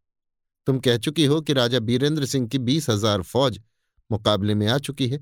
तुम 0.67 0.79
कह 0.79 0.97
चुकी 0.97 1.25
हो 1.25 1.39
कि 1.41 1.53
राजा 1.53 1.79
बीरेंद्र 1.79 2.25
सिंह 2.25 2.47
की 2.47 2.57
बीस 2.59 2.89
हज़ार 2.89 3.21
फौज 3.23 3.59
मुकाबले 4.09 4.55
में 4.55 4.67
आ 4.67 4.77
चुकी 4.79 5.07
है, 5.07 5.19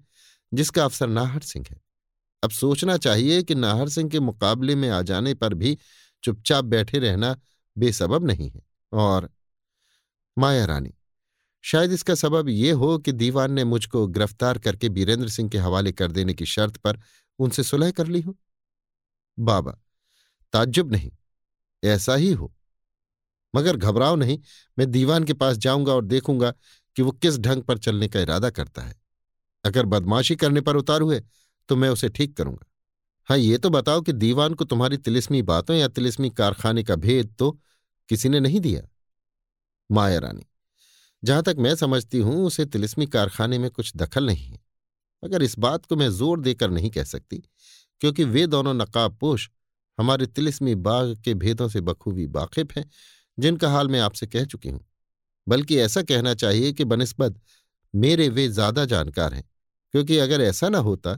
जिसका 0.52 0.86
अफसर 0.86 1.08
नाहर 1.08 1.42
सिंह 1.42 1.66
है। 1.72 1.80
अब 2.44 2.52
सोचना 2.52 2.98
चाहिए 2.98 3.44
कि 3.44 3.56
नाहर 3.56 3.90
सिंह 3.90 4.10
के 4.10 4.20
मुकाबले 4.20 4.76
में 4.76 4.90
आ 4.90 5.02
जाने 5.02 5.34
पर 5.34 5.54
भी 5.54 5.78
चुपचाप 6.24 6.66
बैठे 6.66 7.00
रहना 7.00 7.36
बेसबब 7.78 8.26
नहीं 8.28 8.50
है। 8.50 8.62
और 8.92 9.30
माया 10.38 10.66
रानी, 10.66 10.94
शायद 11.64 11.92
इसका 11.92 12.16
सबब 12.16 12.50
यह 12.50 12.76
हो 12.76 12.98
कि 12.98 13.12
दीवान 13.12 13.52
ने 13.52 13.64
मुझको 13.64 14.06
गिरफ़्तार 14.08 14.58
करके 14.60 14.90
बीरेंद्र 14.90 15.30
सिंह 15.30 15.50
के 15.50 15.58
हवाले 15.58 15.92
कर 15.92 16.12
देने 16.12 16.34
की 16.34 16.46
शर्त 16.46 16.78
पर 16.78 17.00
उनसे 17.40 17.64
सुलह 17.64 17.92
कर 17.92 18.08
ली 18.08 18.22
हो? 18.22 18.36
बाबा, 19.38 19.80
ताज्जुब 20.54 20.92
नहीं, 20.92 21.12
ऐसा 21.84 22.16
ही 22.16 22.32
हो। 22.32 22.55
मगर 23.56 23.78
घबराओ 23.78 24.16
नहीं, 24.16 24.38
मैं 24.78 24.90
दीवान 24.92 25.24
के 25.24 25.34
पास 25.36 25.58
जाऊँगा 25.58 25.94
और 25.94 26.06
देखूँगा 26.06 26.52
कि 26.96 27.02
वो 27.02 27.12
किस 27.14 27.38
ढंग 27.40 27.64
पर 27.64 27.78
चलने 27.78 28.08
का 28.08 28.20
इरादा 28.20 28.50
करता 28.52 28.82
है। 28.82 28.96
अगर 29.66 29.86
बदमाशी 29.88 30.36
करने 30.36 30.62
पर 30.62 30.76
उतार 30.76 31.02
हुए 31.02 31.22
तो 31.70 31.76
मैं 31.76 31.90
उसे 31.90 32.10
ठीक 32.10 32.36
करूँगा। 32.38 32.66
हाँ 33.30 33.38
ये 33.38 33.58
तो 33.58 33.70
बताओ 33.70 34.02
कि 34.02 34.14
दीवान 34.14 34.54
को 34.54 34.66
तुम्हारी 34.66 34.98
तिलिस्मी 35.00 35.42
बातों 35.44 35.76
या 35.76 35.88
तिलिस्मी 35.90 36.30
कारखाने 36.32 36.84
का 36.84 36.96
भेद 36.98 37.34
तो 37.40 37.52
किसी 38.10 38.30
ने 38.30 38.40
नहीं 38.40 38.60
दिया? 38.60 38.82
माया 39.90 40.20
रानी, 40.20 40.46
जहाँ 41.24 41.44
तक 41.44 41.56
मैं 41.60 41.74
समझती 41.76 42.20
हूँ, 42.20 42.46
उसे 42.46 42.66
तिलिस्मी 42.66 43.06
कारखाने 43.08 43.58
में 43.60 43.70
कुछ 43.72 43.92
दखल 43.96 44.26
नहीं 44.26 44.46
है। 44.46 44.60
मगर 45.24 45.44
इस 45.44 45.58
बात 45.60 45.86
को 45.86 45.96
मैं 45.96 46.10
ज़ोर 46.12 46.40
देकर 46.42 46.70
नहीं 46.72 46.90
कह 46.90 47.04
सकती, 47.06 47.38
क्योंकि 48.02 48.24
वे 48.26 48.46
दोनों 48.48 48.74
नकाबपोश 48.76 49.50
हमारे 49.98 50.26
तिलिस्मी 50.28 50.76
बाग 50.78 51.16
के 51.24 51.34
भेदों 51.36 51.68
से 51.70 51.82
बखूबी 51.82 52.26
वाकिफ 52.28 52.78
हैं 52.78 52.86
जिनका 53.38 53.70
हाल 53.70 53.88
मैं 53.88 54.00
आपसे 54.00 54.28
कह 54.28 54.46
चुकी 54.46 54.70
हूँ। 54.70 54.86
बल्कि 55.48 55.78
ऐसा 55.78 56.02
कहना 56.04 56.34
चाहिए 56.34 56.72
कि 56.74 56.84
बनस्बत 56.86 57.40
मेरे 57.94 58.28
वे 58.30 58.48
ज़्यादा 58.48 58.86
जानकार 58.86 59.34
हैं, 59.34 59.44
क्योंकि 59.94 60.18
अगर 60.18 60.42
ऐसा 60.42 60.70
ना 60.70 60.78
होता 60.80 61.16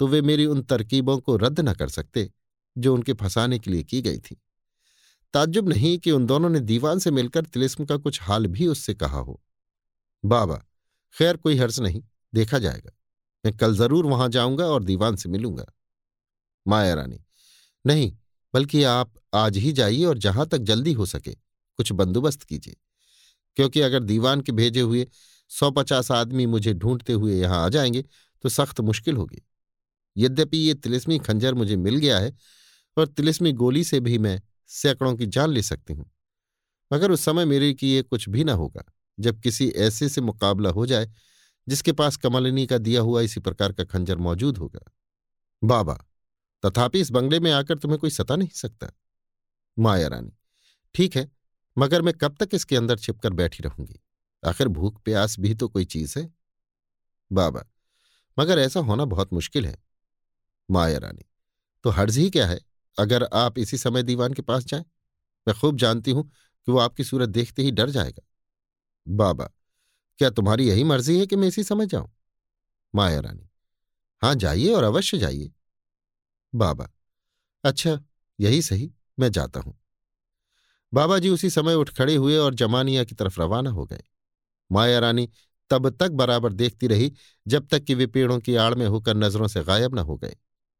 तो 0.00 0.06
वे 0.06 0.20
मेरी 0.22 0.46
उन 0.46 0.62
तरकीबों 0.62 1.18
को 1.18 1.36
रद्द 1.36 1.60
न 1.60 1.72
कर 1.74 1.88
सकते, 1.88 2.30
जो 2.76 2.94
उनके 2.94 3.12
फंसाने 3.12 3.58
के 3.58 3.70
लिए 3.70 3.82
की 3.82 4.00
गई 4.02 4.18
थी। 4.20 4.40
ताज्जुब 5.34 5.68
नहीं 5.68 5.98
कि 5.98 6.10
उन 6.10 6.26
दोनों 6.26 6.48
ने 6.48 6.60
दीवान 6.60 6.98
से 6.98 7.10
मिलकर 7.10 7.44
तिलिस्म 7.44 7.84
का 7.84 7.96
कुछ 7.96 8.20
हाल 8.22 8.46
भी 8.46 8.66
उससे 8.66 8.94
कहा 8.94 9.18
हो। 9.18 9.40
बाबा, 10.24 10.62
खैर 11.16 11.36
कोई 11.36 11.56
हर्ष 11.56 11.78
नहीं, 11.80 12.02
देखा 12.32 12.58
जाएगा। 12.58 12.92
मैं 13.44 13.56
कल 13.56 13.74
ज़रूर 13.76 14.06
वहाँ 14.06 14.28
जाऊँगा 14.28 14.66
और 14.66 14.84
दीवान 14.84 15.16
से 15.16 15.28
मिलूँगा। 15.28 15.66
माया 16.66 16.94
रानी, 16.94 17.20
नहीं, 17.84 18.12
बल्कि 18.54 18.82
आप 18.84 19.12
आज 19.34 19.56
ही 19.56 19.72
जाइए 19.72 20.04
और 20.04 20.18
जहाँ 20.18 20.46
तक 20.46 20.58
जल्दी 20.60 20.92
हो 20.92 21.06
सके। 21.06 21.34
कुछ 21.78 21.92
बंदोबस्त 21.92 22.42
कीजिए। 22.42 22.76
क्योंकि 23.56 23.80
अगर 23.80 24.02
दीवान 24.02 24.40
के 24.40 24.52
भेजे 24.52 24.80
हुए 24.80 25.06
सौ 25.50 25.70
पचास 25.70 26.10
आदमी 26.10 26.46
मुझे 26.46 26.74
ढूंढते 26.74 27.12
हुए 27.12 27.40
यहाँ 27.40 27.64
आ 27.64 27.68
जाएँगे 27.68 28.02
तो 28.44 28.48
सख्त 28.48 28.80
मुश्किल 28.80 29.16
होगी। 29.16 29.42
यद्यपि 30.16 30.58
ये 30.58 30.74
तिलिस्मी 30.74 31.18
खंजर 31.18 31.54
मुझे 31.54 31.76
मिल 31.76 31.96
गया 31.96 32.18
है, 32.18 32.36
और 32.96 33.06
तिलिस्मी 33.06 33.52
गोली 33.52 33.84
से 33.84 34.00
भी 34.00 34.18
मैं 34.18 34.40
सैकड़ों 34.66 35.14
की 35.16 35.26
जान 35.26 35.50
ले 35.50 35.62
सकती 35.62 35.94
हूँ। 35.94 36.10
मगर 36.90 37.10
उस 37.10 37.20
समय 37.20 37.44
मेरे 37.44 37.72
की 37.74 37.92
ये 37.92 38.02
कुछ 38.02 38.28
भी 38.28 38.44
ना 38.44 38.52
होगा, 38.52 38.84
जब 39.18 39.40
किसी 39.40 39.68
ऐसे 39.68 40.08
से 40.08 40.20
मुकाबला 40.20 40.70
हो 40.70 40.86
जाए, 40.86 41.10
जिसके 41.68 41.92
पास 41.92 42.16
कमलिनी 42.16 42.66
का 42.66 42.78
दिया 42.78 43.00
हुआ 43.00 43.20
इसी 43.20 43.40
प्रकार 43.40 43.72
का 43.72 43.84
खंजर 43.84 44.18
मौजूद 44.18 44.58
होगा। 44.58 44.80
बाबा, 45.62 45.94
तथापि 46.62 47.00
इस 47.00 47.10
बंगले 47.10 47.40
में 47.40 47.50
आकर 47.52 47.78
तुम्हें 47.78 47.98
कोई 48.00 48.10
सता 48.10 48.36
नहीं 48.36 48.48
सकता। 48.48 48.90
माया 49.76 50.08
रानी, 50.08 50.32
ठीक 50.94 51.16
है 51.16 51.28
मगर 51.78 52.02
मैं 52.02 52.14
कब 52.14 52.36
तक 52.40 52.48
इसके 52.54 52.76
अंदर 52.76 52.98
छिपकर 52.98 53.32
बैठी 53.32 53.62
रहूँगी? 53.62 54.00
आखिर 54.42 54.68
भूख 54.68 55.02
प्यास 55.02 55.38
भी 55.40 55.54
तो 55.54 55.68
कोई 55.68 55.84
चीज़ 55.84 56.18
है। 56.18 56.30
बाबा, 57.32 57.64
मगर 58.38 58.58
ऐसा 58.58 58.80
होना 58.80 59.04
बहुत 59.04 59.32
मुश्किल 59.32 59.66
है। 59.66 59.76
माया 60.70 60.98
रानी 60.98 61.24
तो 61.84 61.90
हर्ज 61.90 62.18
ही 62.18 62.30
क्या 62.30 62.46
है 62.46 62.60
अगर 62.98 63.24
आप 63.24 63.58
इसी 63.58 63.78
समय 63.78 64.02
दीवान 64.02 64.34
के 64.34 64.42
पास 64.42 64.64
जाएँ? 64.64 64.84
मैं 65.48 65.56
खूब 65.60 65.76
जानती 65.76 66.10
हूँ 66.10 66.24
कि 66.24 66.72
वो 66.72 66.78
आपकी 66.78 67.04
सूरत 67.04 67.28
देखते 67.28 67.62
ही 67.62 67.70
डर 67.70 67.90
जाएगा। 67.90 68.22
बाबा, 69.06 69.44
क्या 70.18 70.30
तुम्हारी 70.30 70.68
यही 70.68 70.84
मर्ज़ी 70.84 71.18
है 71.18 71.26
कि 71.26 71.36
मैं 71.36 71.48
इसी 71.48 71.64
समय 71.64 71.86
जाऊँ? 71.86 72.10
माया 72.94 73.20
रानी, 73.20 73.48
हाँ, 74.22 74.34
जाइए 74.34 74.72
और 74.72 74.84
अवश्य 74.84 75.18
जाइए। 75.18 75.52
बाबा 76.54 76.88
अच्छा 77.64 77.98
यही 78.40 78.62
सही, 78.62 78.92
मैं 79.18 79.32
जाता 79.32 79.60
हूँ। 79.60 79.78
बाबा 80.92 81.18
जी 81.18 81.28
उसी 81.28 81.50
समय 81.50 81.74
उठ 81.74 81.90
खड़े 81.90 82.14
हुए 82.14 82.36
और 82.36 82.54
जमानिया 82.54 83.04
की 83.04 83.14
तरफ़ 83.14 83.40
रवाना 83.40 83.70
हो 83.70 83.84
गए। 83.86 84.02
माया 84.70 84.98
रानी 84.98 85.28
तब 85.70 85.88
तक 85.92 86.10
बराबर 86.10 86.52
देखती 86.52 86.86
रही, 86.86 87.12
जब 87.46 87.66
तक 87.66 87.84
कि 87.84 87.94
वे 87.94 88.06
पेड़ों 88.06 88.38
की 88.40 88.54
आड़ 88.56 88.74
में 88.74 88.86
होकर 88.86 89.16
नज़रों 89.16 89.48
से 89.48 89.62
गायब 89.64 89.94
न 89.94 89.98
हो 90.00 90.16
गए। 90.16 90.36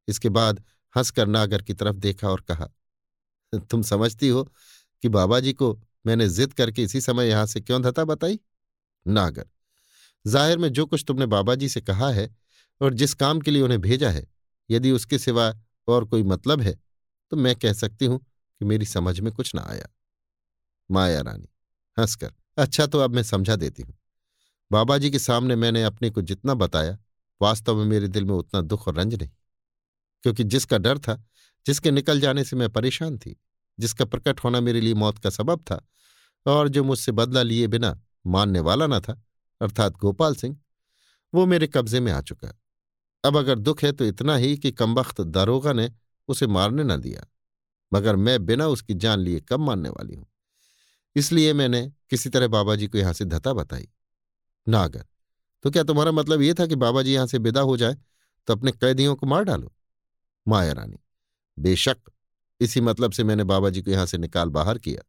इसके 0.09 0.29
बाद 0.31 0.63
हंसकर 0.95 1.27
नागर 1.27 1.63
की 1.63 1.75
तरफ़ 1.75 1.97
देखा 1.97 2.29
और 2.29 2.41
कहा, 2.43 2.69
तुम 3.53 3.83
समझती 3.83 4.29
हो 4.29 4.45
कि 5.03 5.09
बाबा 5.11 5.41
जी 5.41 5.53
को 5.53 5.79
मैंने 6.07 6.29
जिद 6.29 6.53
करके 6.53 6.83
इसी 6.83 7.01
समय 7.01 7.29
यहाँ 7.29 7.47
से 7.47 7.61
क्यों 7.61 7.81
धता 7.83 8.05
बताई? 8.05 8.39
नागर, 9.07 9.45
ज़ाहिर 10.25 10.59
में 10.59 10.69
जो 10.69 10.87
कुछ 10.87 11.05
तुमने 11.09 11.27
बाबा 11.27 11.55
जी 11.55 11.69
से 11.69 11.81
कहा 11.81 12.11
है 12.11 12.29
और 12.81 12.95
जिस 12.95 13.15
काम 13.15 13.41
के 13.41 13.51
लिए 13.51 13.63
उन्हें 13.63 13.81
भेजा 13.81 14.11
है, 14.11 14.27
यदि 14.71 14.91
उसके 14.93 15.19
सिवा 15.19 15.53
और 15.89 16.05
कोई 16.05 16.23
मतलब 16.25 16.61
है 16.61 16.79
तो 17.33 17.37
मैं 17.37 17.55
कह 17.57 17.73
सकती 17.75 18.05
हूँ 18.05 18.19
कि 18.19 18.65
मेरी 18.65 18.87
समझ 18.87 19.19
में 19.21 19.33
कुछ 19.33 19.55
ना 19.55 19.63
आया। 19.63 19.89
माया 20.91 21.21
रानी, 21.21 21.49
हंसकर। 21.99 22.33
अच्छा 22.59 22.87
तो 22.87 22.99
अब 22.99 23.15
मैं 23.15 23.23
समझा 23.23 23.57
देती 23.57 23.83
हूँ। 23.83 23.99
बाबा 24.73 24.99
जी 24.99 25.11
के 25.11 25.19
सामने 25.19 25.57
मैंने 25.57 25.83
अपने 25.83 26.11
को 26.11 26.23
जितना 26.23 26.55
बताया, 26.55 26.99
वास्तव 27.43 27.77
में 27.77 27.85
मेरे 27.85 28.09
दिल 28.09 28.25
में 28.25 28.35
उतना 28.35 28.61
दुख 28.61 28.89
और 28.89 28.95
रंज 28.95 29.15
नहीं। 29.15 29.31
क्योंकि 30.23 30.45
जिसका 30.45 30.79
डर 30.79 30.99
था, 30.99 31.25
जिसके 31.67 31.91
निकल 31.91 32.21
जाने 32.21 32.45
से 32.45 32.57
मैं 32.57 32.69
परेशान 32.69 33.19
थी, 33.19 33.41
जिसका 33.79 34.05
प्रकट 34.05 34.41
होना 34.45 34.61
मेरे 34.61 34.81
लिए 34.81 34.95
मौत 34.95 35.19
का 35.19 35.31
सबब 35.31 35.61
था, 35.61 35.89
और 36.47 36.69
जो 36.69 36.85
मुझसे 36.85 37.13
बदला 37.13 37.43
लिए 37.43 37.67
बिना 37.67 38.03
मानने 38.27 38.61
वाला 38.61 38.87
न 38.87 39.01
था, 39.01 39.23
अर्थात 39.61 39.97
गोपाल 39.97 40.35
सिंह, 40.35 40.57
वो 41.35 41.47
मेरे 41.47 41.67
कब्जे 41.67 42.01
में 42.01 42.13
आ 42.13 42.21
चुका। 42.21 42.59
अब 43.25 43.37
अगर 43.37 43.59
दुख 43.59 43.83
है 43.85 43.93
तो 43.93 44.05
इतना 44.05 44.37
ही 44.37 44.57
कि 44.57 44.73
कमबख्त 44.73 45.21
दारोगा 45.21 45.73
ने 45.73 45.93
उसे 46.29 46.47
मारने 46.47 46.85
न 46.85 46.97
दिया, 46.97 47.27
मगर 47.93 48.17
मैं 48.17 48.47
बिना 48.47 48.67
उसकी 48.67 48.95
जान 48.95 49.19
लिए 49.19 49.41
कब 49.41 49.61
मानने 49.61 49.89
वाली 49.89 50.15
हूँ? 50.15 50.27
इसलिए 51.19 51.53
मैंने 51.53 51.81
किसी 52.11 52.31
तरह 52.31 52.49
बाबा 52.49 52.75
जी 52.77 52.87
को 52.87 52.99
यहाँ 52.99 53.13
से 53.13 53.25
धता 53.27 53.53
बताई। 53.53 53.89
नागर 54.67 55.05
तो 55.65 55.71
क्या 55.71 55.83
तुम्हारा 55.85 56.13
मतलब 56.13 56.43
यह 56.43 56.55
था 56.55 56.67
कि 56.67 56.77
बाबा 56.77 57.03
जी 57.03 57.15
यहाँ 57.15 57.27
से 57.27 57.39
विदा 57.41 57.61
हो 57.63 57.77
जाए 57.77 57.97
तो 58.49 58.53
अपने 58.53 58.73
कैदियों 58.73 59.15
को 59.17 59.27
मार 59.27 59.45
डालो? 59.45 59.73
माया 60.47 60.73
रानी, 60.73 60.99
बेशक 61.59 61.97
इसी 62.61 62.81
मतलब 62.81 63.13
से 63.13 63.25
मैंने 63.25 63.45
बाबा 63.45 63.71
जी 63.71 63.83
को 63.83 63.91
यहाँ 63.91 64.07
से 64.07 64.19
निकाल 64.19 64.49
बाहर 64.51 64.79
किया, 64.79 65.03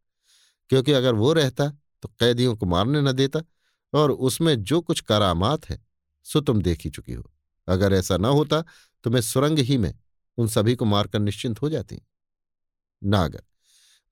क्योंकि 0.69 0.91
अगर 0.91 1.13
वो 1.15 1.31
रहता 1.33 1.69
तो 2.03 2.09
कैदियों 2.09 2.55
को 2.55 2.65
मारने 2.65 3.01
न 3.01 3.11
देता, 3.13 3.41
और 3.93 4.11
उसमें 4.11 4.55
जो 4.63 4.81
कुछ 4.81 4.99
करामात 5.01 5.69
है, 5.69 5.79
सो 6.25 6.41
तुम 6.41 6.61
देख 6.61 6.81
ही 6.81 6.89
चुकी 6.89 7.13
हो। 7.13 7.23
अगर 7.67 7.93
ऐसा 7.93 8.17
न 8.17 8.25
होता 8.27 8.63
तो 9.03 9.09
मैं 9.09 9.21
सुरंग 9.21 9.59
ही 9.59 9.77
में 9.77 9.93
उन 10.37 10.47
सभी 10.47 10.75
को 10.75 10.85
मारकर 10.85 11.19
निश्चिंत 11.19 11.61
हो 11.61 11.69
जाती। 11.69 12.01
नागर 13.01 13.43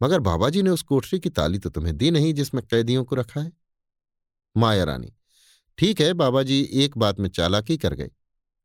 मगर 0.02 0.20
बाबा 0.20 0.50
जी 0.50 0.62
ने 0.62 0.70
उस 0.70 0.82
कोठरी 0.84 1.20
की 1.20 1.30
ताली 1.30 1.60
तो 1.60 1.70
तुम्हें 1.70 1.96
दी 1.98 2.12
नहीं 2.12 2.34
जिसमें 2.34 2.64
कैदियों 2.66 3.04
को 3.04 3.16
रखा 3.16 3.42
है। 3.42 3.52
माया 4.56 4.84
रानी, 4.84 5.12
ठीक 5.78 6.02
है 6.02 6.14
बाबा 6.14 6.44
जी 6.44 6.62
एक 6.76 6.98
बात 6.98 7.20
में 7.20 7.30
चालाकी 7.30 7.78
कर 7.78 7.94
गए। 7.94 8.12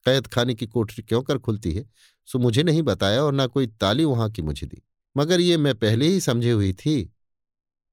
कैद 0.06 0.26
खाने 0.26 0.54
की 0.54 0.66
कोठरी 0.66 1.02
क्यों 1.02 1.22
कर 1.22 1.38
खुलती 1.38 1.72
है? 1.72 1.84
सो 2.28 2.38
मुझे 2.38 2.62
नहीं 2.62 2.82
बताया 2.82 3.22
और 3.24 3.32
ना 3.32 3.46
कोई 3.46 3.66
ताली 3.66 4.04
वहाँ 4.04 4.30
की 4.30 4.42
मुझे 4.42 4.66
दी। 4.66 4.82
मगर 5.16 5.40
ये 5.40 5.56
मैं 5.56 5.74
पहले 5.74 6.06
ही 6.06 6.20
समझे 6.20 6.50
हुई 6.50 6.72
थी 6.72 7.02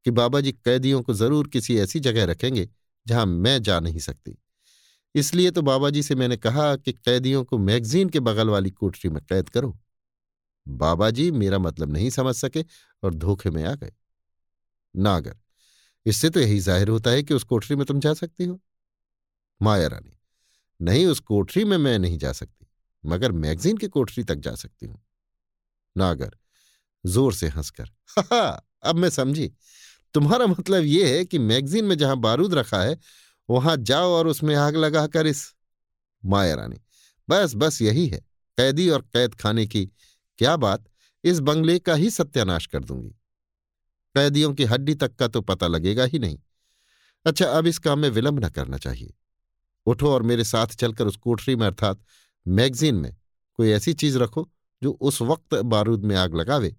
कि 0.05 0.11
बाबा 0.11 0.39
जी 0.41 0.51
कैदियों 0.51 1.01
को 1.01 1.13
ज़रूर 1.13 1.47
किसी 1.47 1.77
ऐसी 1.77 1.99
जगह 1.99 2.25
रखेंगे 2.25 2.67
जहाँ 3.05 3.25
मैं 3.25 3.61
जा 3.61 3.79
नहीं 3.79 3.99
सकती। 3.99 4.37
इसलिए 5.15 5.51
तो 5.51 5.61
बाबा 5.61 5.89
जी 5.89 6.03
से 6.03 6.15
मैंने 6.15 6.37
कहा 6.37 6.75
कि 6.75 6.91
कैदियों 6.93 7.43
को 7.43 7.57
मैगजीन 7.57 8.09
के 8.09 8.19
बगल 8.19 8.49
वाली 8.49 8.69
कोठरी 8.71 9.09
में 9.09 9.21
कैद 9.23 9.49
करो। 9.49 9.77
बाबा 10.69 11.09
जी 11.09 11.29
मेरा 11.31 11.59
मतलब 11.59 11.91
नहीं 11.91 12.09
समझ 12.09 12.35
सके 12.35 12.63
और 13.03 13.13
धोखे 13.13 13.49
में 13.49 13.63
आ 13.63 13.73
गए। 13.73 13.91
नागर, 14.95 15.35
इससे 16.05 16.29
तो 16.29 16.39
यही 16.39 16.59
ज़ाहिर 16.59 16.89
होता 16.89 17.11
है 17.11 17.23
कि 17.23 17.33
उस 17.33 17.43
कोठरी 17.43 17.75
में 17.75 17.85
तुम 17.85 17.99
जा 17.99 18.13
सकती 18.13 18.45
हो। 18.45 18.59
माया 19.61 19.87
रानी, 19.87 20.17
नहीं, 20.79 21.05
उस 21.05 21.19
कोठरी 21.21 21.63
में 21.63 21.77
मैं 21.77 21.97
नहीं 21.99 22.17
जा 22.17 22.31
सकती, 22.31 22.65
मगर 23.03 23.31
मैगजीन 23.33 23.77
की 23.77 23.87
कोठरी 23.87 24.23
तक 24.23 24.35
जा 24.37 24.53
सकती 24.55 24.85
हूँ। 24.85 25.01
नागर, 25.95 26.35
ज़ोर 27.03 27.33
से 27.33 27.47
हंसकर, 27.47 27.89
हा, 28.17 28.61
अब 28.83 28.95
मैं 28.95 29.09
समझी। 29.09 29.51
तुम्हारा 30.15 30.45
मतलब 30.47 30.83
यह 30.83 31.07
है 31.07 31.25
कि 31.25 31.39
मैगजीन 31.39 31.85
में 31.85 31.97
जहाँ 31.97 32.17
बारूद 32.19 32.53
रखा 32.53 32.81
है, 32.81 32.97
वहाँ 33.49 33.75
जाओ 33.79 34.11
और 34.11 34.27
उसमें 34.27 34.55
आग 34.55 34.75
लगाकर 34.75 35.27
इस 35.27 35.43
माया 36.23 36.55
रानी, 36.55 36.79
बस 37.27 37.53
बस 37.55 37.81
यही 37.81 38.07
है, 38.07 38.19
कैदी 38.57 38.89
और 38.89 39.01
कैद 39.03 39.35
खाने 39.35 39.65
की 39.67 39.89
क्या 40.39 40.55
बात, 40.55 40.85
इस 41.23 41.39
बंगले 41.39 41.79
का 41.79 41.93
ही 41.93 42.09
सत्यानाश 42.09 42.65
कर 42.65 42.83
दूँगी। 42.83 43.09
कैदियों 44.15 44.53
की 44.53 44.63
हड्डी 44.63 44.95
तक 44.95 45.15
का 45.15 45.27
तो 45.27 45.41
पता 45.41 45.67
लगेगा 45.67 46.03
ही 46.03 46.19
नहीं। 46.19 46.39
अच्छा 47.25 47.45
अब 47.45 47.67
इस 47.67 47.79
काम 47.79 47.99
में 47.99 48.09
विलंब 48.09 48.45
न 48.45 48.49
करना 48.49 48.77
चाहिए। 48.77 49.13
उठो 49.85 50.11
और 50.11 50.23
मेरे 50.23 50.43
साथ 50.43 50.67
चलकर 50.67 51.07
उस 51.07 51.15
कोठरी 51.15 51.55
में, 51.55 51.67
अर्थात 51.67 52.03
मैगजीन 52.47 52.95
में, 52.95 53.17
कोई 53.53 53.69
ऐसी 53.69 53.93
चीज़ 53.93 54.17
रखो 54.17 54.51
जो 54.83 54.91
उस 54.91 55.21
वक्त 55.21 55.55
बारूद 55.55 56.05
में 56.05 56.15
आग 56.15 56.35
लगावे, 56.35 56.75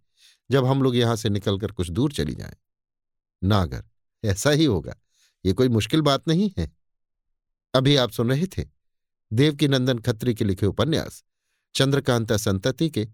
जब 0.50 0.64
हम 0.64 0.82
लोग 0.82 0.96
यहाँ 0.96 1.16
से 1.16 1.28
निकलकर 1.28 1.72
कुछ 1.72 1.90
दूर 1.90 2.12
चली 2.12 2.34
जाएँ। 2.34 2.56
नागर, 3.44 3.84
ऐसा 4.24 4.50
ही 4.50 4.64
होगा। 4.64 4.96
ये 5.44 5.52
कोई 5.52 5.68
मुश्किल 5.68 6.00
बात 6.00 6.28
नहीं 6.28 6.50
है। 6.58 6.72
अभी 7.74 7.96
आप 7.96 8.10
सुन 8.10 8.30
रहे 8.30 8.46
थे 8.46 8.64
देवकी 9.32 9.68
नंदन 9.68 9.98
खत्री 9.98 10.34
के 10.34 10.44
लिखे 10.44 10.66
उपन्यास, 10.66 11.24
चंद्रकांता 11.74 12.36
संतति 12.36 12.90
के 12.90 13.08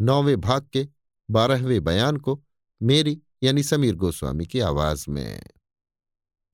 नौवें 0.00 0.40
भाग 0.40 0.68
के 0.72 0.88
बारहवें 1.30 1.84
बयान 1.84 2.16
को 2.16 2.44
मेरी 2.82 3.22
यानी 3.42 3.62
समीर 3.62 3.94
गोस्वामी 3.94 4.46
की 4.46 4.60
आवाज़ 4.60 5.04
में। 5.08 5.42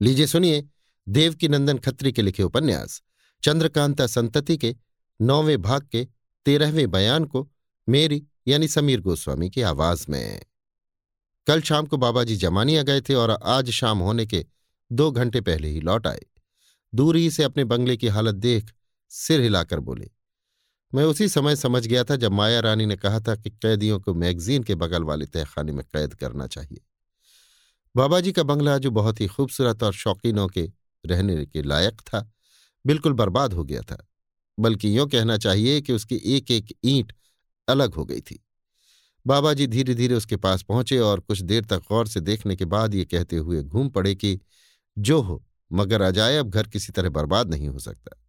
लीजिए 0.01 0.27
सुनिए 0.27 0.69
देवकी 1.09 1.47
नंदन 1.47 1.77
खत्री 1.77 2.11
के 2.11 2.21
लिखे 2.21 2.43
उपन्यास, 2.43 3.01
चंद्रकांता 3.43 4.07
संतति 4.07 4.57
के 4.57 4.75
नौवें 5.21 5.61
भाग 5.61 5.87
के 5.91 6.07
तेरहवें 6.45 6.91
बयान 6.91 7.25
को 7.25 7.51
मेरी 7.89 8.27
यानी 8.47 8.67
समीर 8.67 9.01
गोस्वामी 9.01 9.49
की 9.49 9.61
आवाज़ 9.61 10.05
में। 10.09 10.41
कल 11.47 11.61
शाम 11.61 11.85
को 11.85 11.97
बाबा 11.97 12.23
जी 12.23 12.35
जमानिया 12.35 12.83
गए 12.83 13.01
थे 13.01 13.13
और 13.13 13.31
आज 13.31 13.69
शाम 13.69 13.99
होने 13.99 14.25
के 14.25 14.45
दो 14.91 15.11
घंटे 15.11 15.41
पहले 15.41 15.67
ही 15.67 15.79
लौट 15.79 16.07
आए। 16.07 16.21
दूरी 16.95 17.31
से 17.31 17.43
अपने 17.43 17.63
बंगले 17.63 17.97
की 17.97 18.07
हालत 18.07 18.35
देख 18.35 18.73
सिर 19.09 19.41
हिलाकर 19.41 19.79
बोले 19.79 20.09
मैं 20.93 21.03
उसी 21.03 21.27
समय 21.27 21.55
समझ 21.55 21.87
गया 21.87 22.03
था 22.03 22.15
जब 22.15 22.31
माया 22.31 22.59
रानी 22.59 22.85
ने 22.85 22.95
कहा 22.95 23.19
था 23.19 23.35
कि 23.35 23.49
कैदियों 23.49 23.99
को 23.99 24.13
मैगजीन 24.13 24.63
के 24.63 24.75
बगल 24.75 25.03
वाले 25.03 25.25
तहखाने 25.25 25.71
में 25.71 25.83
कैद 25.85 26.13
करना 26.13 26.47
चाहिए। 26.47 26.81
बाबा 27.95 28.19
जी 28.19 28.31
का 28.31 28.43
बंगला 28.43 28.77
जो 28.77 28.91
बहुत 28.91 29.21
ही 29.21 29.27
खूबसूरत 29.27 29.83
और 29.83 29.93
शौकीनों 29.93 30.47
के 30.47 30.71
रहने 31.05 31.45
के 31.45 31.61
लायक 31.61 32.01
था। 32.01 32.31
बिल्कुल 32.85 33.13
बर्बाद 33.13 33.53
हो 33.53 33.63
गया 33.63 33.81
था, 33.81 34.07
बल्कि 34.59 34.97
यूँ 34.97 35.07
कहना 35.09 35.37
चाहिए 35.37 35.81
कि 35.81 35.93
उसकी 35.93 36.21
एक 36.25 36.51
एक 36.51 36.73
ईंट 36.85 37.13
अलग 37.67 37.93
हो 37.93 38.05
गई 38.05 38.21
थी। 38.21 38.43
बाबा 39.27 39.53
जी 39.53 39.67
धीरे 39.67 39.93
धीरे 39.95 40.15
उसके 40.15 40.35
पास 40.35 40.63
पहुँचे 40.63 40.99
और 40.99 41.19
कुछ 41.19 41.41
देर 41.41 41.65
तक 41.65 41.81
गौर 41.89 42.07
से 42.07 42.19
देखने 42.19 42.55
के 42.55 42.65
बाद 42.65 42.95
ये 42.95 43.05
कहते 43.05 43.37
हुए 43.37 43.63
घूम 43.63 43.89
पड़े 43.89 44.15
कि, 44.15 44.39
जो 44.97 45.21
हो, 45.21 45.43
मगर 45.71 46.01
अजायब 46.01 46.49
घर 46.49 46.67
किसी 46.67 46.91
तरह 46.91 47.09
बर्बाद 47.09 47.49
नहीं 47.49 47.67
हो 47.67 47.79
सकता। 47.79 48.22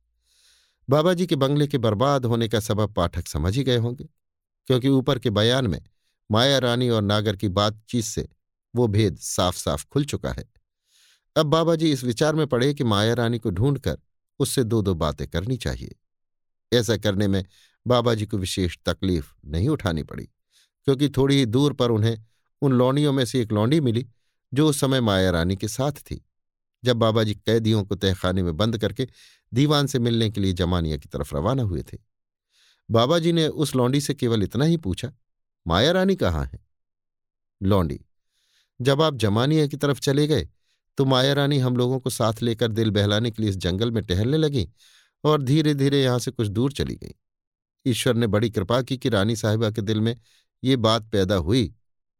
बाबा 0.88 1.12
जी 1.14 1.26
के 1.26 1.36
बंगले 1.36 1.66
के 1.66 1.78
बर्बाद 1.78 2.24
होने 2.24 2.48
का 2.48 2.60
सबब 2.60 2.92
पाठक 2.94 3.28
समझ 3.28 3.56
ही 3.56 3.62
गए 3.64 3.76
होंगे, 3.76 4.08
क्योंकि 4.68 4.88
ऊपर 4.88 5.18
के 5.18 5.30
बयान 5.30 5.66
में 5.66 5.80
माया 6.30 6.58
रानी 6.58 6.88
और 6.88 7.02
नागर 7.02 7.36
की 7.36 7.48
बातचीत 7.50 8.04
से 8.04 8.28
वो 8.74 8.86
भेद 8.88 9.16
साफ़ 9.18 9.56
साफ़ 9.56 9.84
खुल 9.92 10.04
चुका 10.04 10.32
है। 10.32 10.44
अब 11.36 11.46
बाबा 11.46 11.74
जी 11.76 11.90
इस 11.92 12.04
विचार 12.04 12.34
में 12.34 12.46
पड़े 12.46 12.72
कि 12.74 12.84
माया 12.84 13.14
रानी 13.14 13.38
को 13.38 13.50
ढूंढकर 13.50 13.98
उससे 14.40 14.64
दो 14.64 14.82
दो 14.82 14.94
बातें 14.94 15.26
करनी 15.28 15.56
चाहिए। 15.56 15.94
ऐसा 16.72 16.96
करने 16.96 17.28
में 17.28 17.44
बाबा 17.86 18.14
जी 18.14 18.26
को 18.26 18.38
विशेष 18.38 18.76
तकलीफ़ 18.86 19.32
नहीं 19.46 19.68
उठानी 19.68 20.02
पड़ी, 20.02 20.24
क्योंकि 20.24 21.08
थोड़ी 21.08 21.36
ही 21.36 21.46
दूर 21.46 21.72
पर 21.72 21.90
उन्हें 21.90 22.16
उन 22.62 22.72
लौंडियों 22.72 23.12
में 23.12 23.24
से 23.24 23.40
एक 23.42 23.52
लौंडी 23.52 23.80
मिली, 23.80 24.06
जो 24.52 24.68
उस 24.68 24.80
समय 24.80 25.00
माया 25.00 25.30
रानी 25.30 25.56
के 25.56 25.68
साथ 25.68 25.92
थी। 26.00 26.24
जब 26.82 26.96
बाबा 26.96 27.22
जी 27.24 27.34
कैदियों 27.36 27.84
को 27.84 27.94
तहखाने 27.94 28.42
में 28.42 28.56
बंद 28.56 28.78
करके 28.78 29.08
दीवान 29.54 29.86
से 29.86 29.98
मिलने 29.98 30.30
के 30.30 30.40
लिए 30.40 30.52
जमानिया 30.54 30.96
की 30.96 31.08
तरफ़ 31.08 31.34
रवाना 31.36 31.62
हुए 31.62 31.82
थे। 31.82 31.98
बाबा 32.88 33.18
जी 33.18 33.32
ने 33.32 33.46
उस 33.48 33.74
लौंडी 33.76 34.00
से 34.00 34.14
केवल 34.14 34.42
इतना 34.42 34.64
ही 34.64 34.76
पूछा, 34.78 35.12
माया 35.66 35.92
रानी 35.92 36.16
कहाँ 36.16 36.44
है? 36.44 36.58
लौंडी, 37.60 38.00
जब 38.80 39.02
आप 39.02 39.16
जमानिया 39.16 39.66
की 39.66 39.76
तरफ़ 39.76 40.00
चले 40.00 40.26
गए 40.26 40.48
तो 40.98 41.04
माया 41.04 41.32
रानी 41.32 41.58
हम 41.58 41.76
लोगों 41.76 41.98
को 42.00 42.10
साथ 42.10 42.42
लेकर 42.42 42.68
दिल 42.68 42.90
बहलाने 42.90 43.30
के 43.30 43.42
लिए 43.42 43.50
इस 43.50 43.56
जंगल 43.58 43.90
में 43.90 44.02
टहलने 44.04 44.36
लगी 44.36 44.68
और 45.24 45.42
धीरे 45.42 45.74
धीरे 45.74 46.02
यहाँ 46.02 46.18
से 46.18 46.30
कुछ 46.30 46.48
दूर 46.48 46.72
चली 46.72 46.94
गई। 46.94 47.14
ईश्वर 47.86 48.14
ने 48.14 48.26
बड़ी 48.26 48.50
कृपा 48.50 48.80
की 48.82 48.96
कि 48.98 49.08
रानी 49.08 49.36
साहिबा 49.36 49.70
के 49.70 49.82
दिल 49.82 50.00
में 50.00 50.16
ये 50.62 50.76
बात 50.78 51.08
पैदा 51.12 51.34
हुई, 51.36 51.74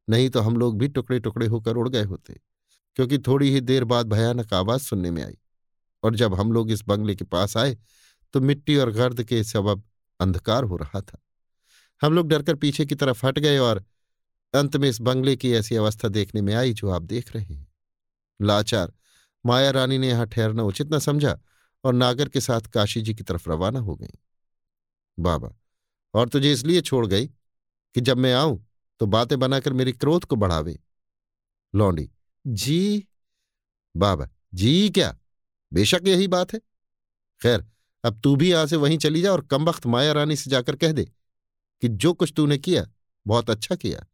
नहीं 0.08 0.30
तो 0.30 0.40
हम 0.40 0.56
लोग 0.56 0.78
भी 0.78 0.88
टुकड़े 0.88 1.18
टुकड़े 1.20 1.46
होकर 1.46 1.76
उड़ 1.76 1.88
गए 1.88 2.02
होते, 2.04 2.40
क्योंकि 2.96 3.18
थोड़ी 3.18 3.50
ही 3.50 3.60
देर 3.62 3.84
बाद 3.84 4.08
भयानक 4.08 4.54
आवाज़ 4.54 4.82
सुनने 4.82 5.10
में 5.10 5.22
आई। 5.24 5.38
और 6.05 6.15
जब 6.16 6.34
हम 6.34 6.52
लोग 6.52 6.70
इस 6.70 6.83
बंगले 6.83 7.15
के 7.15 7.24
पास 7.24 7.57
आए 7.57 7.76
तो 8.34 8.41
मिट्टी 8.41 8.76
और 8.76 8.91
गर्द 8.91 9.23
के 9.24 9.42
सबब 9.44 9.83
अंधकार 10.20 10.65
हो 10.65 10.76
रहा 10.76 11.00
था। 11.00 11.18
हम 12.02 12.12
लोग 12.12 12.28
डरकर 12.28 12.55
पीछे 12.55 12.86
की 12.86 12.94
तरफ़ 12.94 13.26
हट 13.26 13.39
गए 13.39 13.58
और 13.58 13.84
अंत 14.55 14.76
में 14.76 14.89
इस 14.89 15.00
बंगले 15.00 15.36
की 15.36 15.52
ऐसी 15.52 15.76
अवस्था 15.76 16.08
देखने 16.08 16.41
में 16.42 16.55
आई 16.55 16.73
जो 16.73 16.91
आप 16.91 17.02
देख 17.02 17.34
रहे 17.36 17.55
हैं। 17.55 17.66
लाचार, 18.41 18.92
माया 19.44 19.70
रानी 19.70 19.99
ने 19.99 20.08
यहाँ 20.08 20.26
ठहरना 20.26 20.62
उचित 20.62 20.92
न 20.92 20.99
समझा 20.99 21.39
और 21.84 21.94
नागर 21.94 22.28
के 22.28 22.41
साथ 22.41 22.60
काशी 22.60 23.02
जी 23.02 23.15
की 23.15 23.23
तरफ़ 23.23 23.50
रवाना 23.50 23.78
हो 23.78 23.97
गई। 23.97 24.18
बाबा, 25.18 25.50
और 26.15 26.28
तुझे 26.28 26.52
इसलिए 26.52 26.81
छोड़ 26.81 27.07
गई 27.07 27.26
कि 27.26 28.00
जब 28.00 28.18
मैं 28.18 28.34
आऊँ 28.34 28.65
तो 29.00 29.07
बातें 29.07 29.39
बनाकर 29.39 29.73
मेरी 29.73 29.92
क्रोध 29.92 30.24
को 30.24 30.36
बढ़ावे। 30.36 30.78
लौंडी, 31.74 32.10
जी? 32.47 33.07
बाबा, 33.94 34.28
जी 34.55 34.91
क्या? 34.91 35.16
बेशक 35.74 36.02
यही 36.06 36.28
बात 36.28 36.52
है। 36.54 36.58
खैर, 37.40 37.64
अब 38.04 38.20
तू 38.20 38.34
भी 38.36 38.50
यहाँ 38.50 38.66
से 38.66 38.76
वहीं 38.76 38.98
चली 38.98 39.22
जा 39.22 39.32
और 39.32 39.40
कम 39.40 39.64
वक्त 39.64 39.86
माया 39.86 40.12
रानी 40.12 40.36
से 40.36 40.50
जाकर 40.50 40.76
कह 40.76 40.92
दे 40.92 41.04
कि 41.82 41.88
जो 41.88 42.12
कुछ 42.12 42.32
तूने 42.36 42.58
किया, 42.58 42.86
बहुत 43.26 43.50
अच्छा 43.50 43.74
किया। 43.74 44.06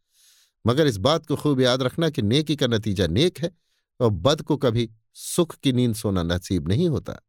मगर 0.64 0.86
इस 0.86 0.96
बात 0.96 1.26
को 1.26 1.36
खूब 1.36 1.60
याद 1.60 1.82
रखना 1.82 2.10
कि 2.10 2.22
नेकी 2.22 2.56
का 2.56 2.66
नतीजा 2.66 3.06
नेक 3.06 3.38
है 3.38 3.50
और 4.00 4.10
बद 4.10 4.42
को 4.42 4.56
कभी 4.56 4.88
सुख 5.14 5.54
की 5.54 5.72
नींद 5.72 5.94
सोना 5.94 6.22
नसीब 6.22 6.68
नहीं 6.68 6.88
होता। 6.88 7.20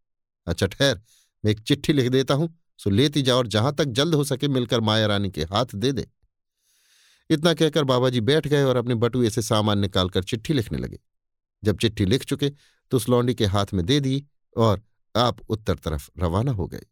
अच्छा 0.48 0.68
ठहर, 0.68 1.02
मैं 1.44 1.52
एक 1.52 1.60
चिट्ठी 1.60 1.94
लिख 1.94 2.10
देता 2.10 2.34
हूँ, 2.34 2.50
सो 2.78 2.90
लेती 2.90 3.22
जा 3.22 3.36
और 3.36 3.48
जहाँ 3.48 3.74
तक 3.76 3.86
जल्द 3.86 4.16
हो 4.16 4.24
सके 4.24 4.48
मिलकर 4.48 4.80
माया 4.80 5.06
रानी 5.08 5.30
के 5.30 5.44
हाथ 5.44 5.76
दे 5.76 5.92
दे। 5.92 6.08
इतना 7.30 7.54
कहकर 7.54 7.84
बाबा 7.84 8.10
जी 8.10 8.22
बैठ 8.22 8.48
गए 8.48 8.64
और 8.64 8.76
अपने 8.76 8.96
बटुए 8.96 9.30
से 9.30 9.42
सामान 9.42 9.80
निकालकर 9.80 10.24
चिट्ठी 10.24 10.54
लिखने 10.54 10.78
लगे। 10.78 11.00
जब 11.64 11.78
चिट्ठी 11.78 12.06
लिख 12.06 12.24
चुके 12.26 12.52
तो 12.92 12.98
उस 12.98 13.10
लौंडी 13.10 13.34
के 13.34 13.46
हाथ 13.46 13.74
में 13.74 13.86
दे 13.86 14.00
दी 14.00 14.24
और 14.56 14.82
आप 15.16 15.38
उत्तर 15.50 15.76
तरफ़ 15.76 16.10
रवाना 16.20 16.52
हो 16.52 16.68
गए। 16.68 16.86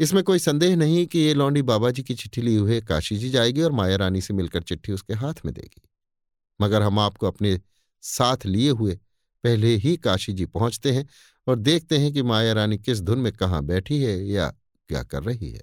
इसमें 0.00 0.22
कोई 0.24 0.38
संदेह 0.38 0.76
नहीं 0.76 1.06
कि 1.06 1.18
ये 1.18 1.34
लौंडी 1.34 1.62
बाबा 1.62 1.90
जी 1.90 2.02
की 2.02 2.14
चिट्ठी 2.14 2.42
ली 2.42 2.54
हुए 2.54 2.80
काशी 2.80 3.16
जी 3.16 3.30
जाएगी 3.30 3.62
और 3.62 3.72
माया 3.72 3.96
रानी 3.96 4.20
से 4.20 4.34
मिलकर 4.34 4.62
चिट्ठी 4.62 4.92
उसके 4.92 5.14
हाथ 5.14 5.44
में 5.44 5.52
देगी। 5.54 5.82
मगर 6.60 6.82
हम 6.82 6.98
आपको 6.98 7.26
अपने 7.26 7.58
साथ 8.02 8.46
लिए 8.46 8.70
हुए 8.70 8.94
पहले 9.44 9.74
ही 9.76 9.96
काशी 9.96 10.32
जी 10.32 10.46
पहुँचते 10.46 10.92
हैं 10.92 11.06
और 11.46 11.58
देखते 11.58 11.98
हैं 11.98 12.12
कि 12.12 12.22
माया 12.22 12.52
रानी 12.52 12.78
किस 12.78 13.00
धुन 13.00 13.18
में 13.18 13.32
कहाँ 13.32 13.62
बैठी 13.64 14.02
है 14.02 14.18
या 14.26 14.48
क्या 14.90 15.02
कर 15.02 15.22
रही 15.22 15.50
है। 15.50 15.62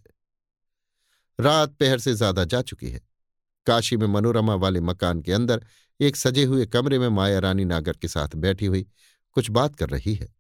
रात 1.40 1.74
पहर 1.74 2.00
से 2.00 2.14
ज़्यादा 2.14 2.44
जा 2.44 2.62
चुकी 2.62 2.90
है। 2.90 3.02
काशी 3.68 3.98
में 3.98 4.08
मनोरमा 4.08 4.56
वाले 4.56 4.80
मकान 4.82 5.22
के 5.22 5.32
अंदर 5.34 5.66
एक 6.00 6.16
सजे 6.16 6.44
हुए 6.44 6.66
कमरे 6.66 7.00
में 7.00 7.08
माया 7.10 7.40
रानी 7.40 7.66
नागर 7.66 7.98
के 7.98 8.08
साथ 8.08 8.36
बैठी 8.36 8.66
हुई 8.66 8.86
कुछ 9.38 9.50
बात 9.50 9.76
कर 9.76 9.90
रही 9.90 10.16
है। 10.16 10.36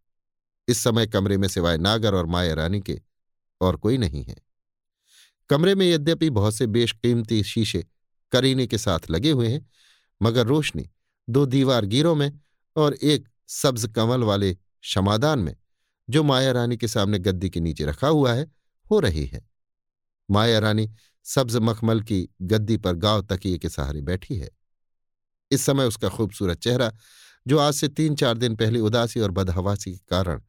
इस 0.68 0.78
समय 0.78 1.08
कमरे 1.08 1.38
में 1.38 1.48
सिवाय 1.48 1.78
नागर 1.78 2.16
और 2.16 2.26
माया 2.26 2.54
रानी 2.54 2.80
के 2.82 3.02
और 3.62 3.76
कोई 3.76 3.98
नहीं 3.98 4.24
है। 4.24 4.36
कमरे 5.50 5.76
में 5.76 5.86
यद्यपि 5.86 6.30
बहुत 6.30 6.54
से 6.54 6.68
बेशकीमती 6.68 7.44
शीशे 7.44 7.88
करीने 8.32 8.68
के 8.68 8.78
साथ 8.78 9.00
लगे 9.10 9.32
हुए 9.32 9.48
हैं, 9.48 9.70
मगर 10.22 10.46
रोशनी, 10.46 10.90
दो 11.30 11.46
दीवार 11.46 11.86
गिरों 11.86 12.16
में 12.16 12.40
और 12.76 12.94
एक 12.94 13.30
सब्ज 13.48 13.94
कमल 13.96 14.24
वाले 14.24 14.54
क्षमादान 14.54 15.40
में, 15.40 15.56
जो 16.10 16.24
माया 16.24 16.52
रानी 16.52 16.78
के 16.78 16.88
सामने 16.88 17.20
गद्दी 17.20 17.50
के 17.50 17.60
नीचे 17.60 17.86
रखा 17.86 18.08
हुआ 18.08 18.34
है, 18.34 18.52
हो 18.92 19.00
रही 19.00 19.26
है। 19.26 19.50
माया 20.32 20.60
रानी 20.60 20.92
सब्ज 21.24 21.56
मखमल 21.56 22.02
की 22.02 22.30
गद्दी 22.42 22.78
पर 22.78 22.94
गाँव 22.94 23.22
तकिए 23.22 23.58
के 23.58 23.70
सहारे 23.70 24.02
बैठी 24.02 24.38
है। 24.38 24.50
इस 25.52 25.62
समय 25.62 25.86
उसका 25.86 26.10
खूबसूरत 26.10 26.58
चेहरा 26.58 26.94
जो 27.48 27.58
आज 27.58 27.74
से 27.74 27.88
तीन 27.88 28.16
चार 28.16 28.38
दिन 28.38 28.56
पहले 28.56 28.80
उदासी 28.80 29.20
और 29.20 29.32
बदहवासी 29.32 29.92
के 29.92 30.00
कारण 30.10 30.42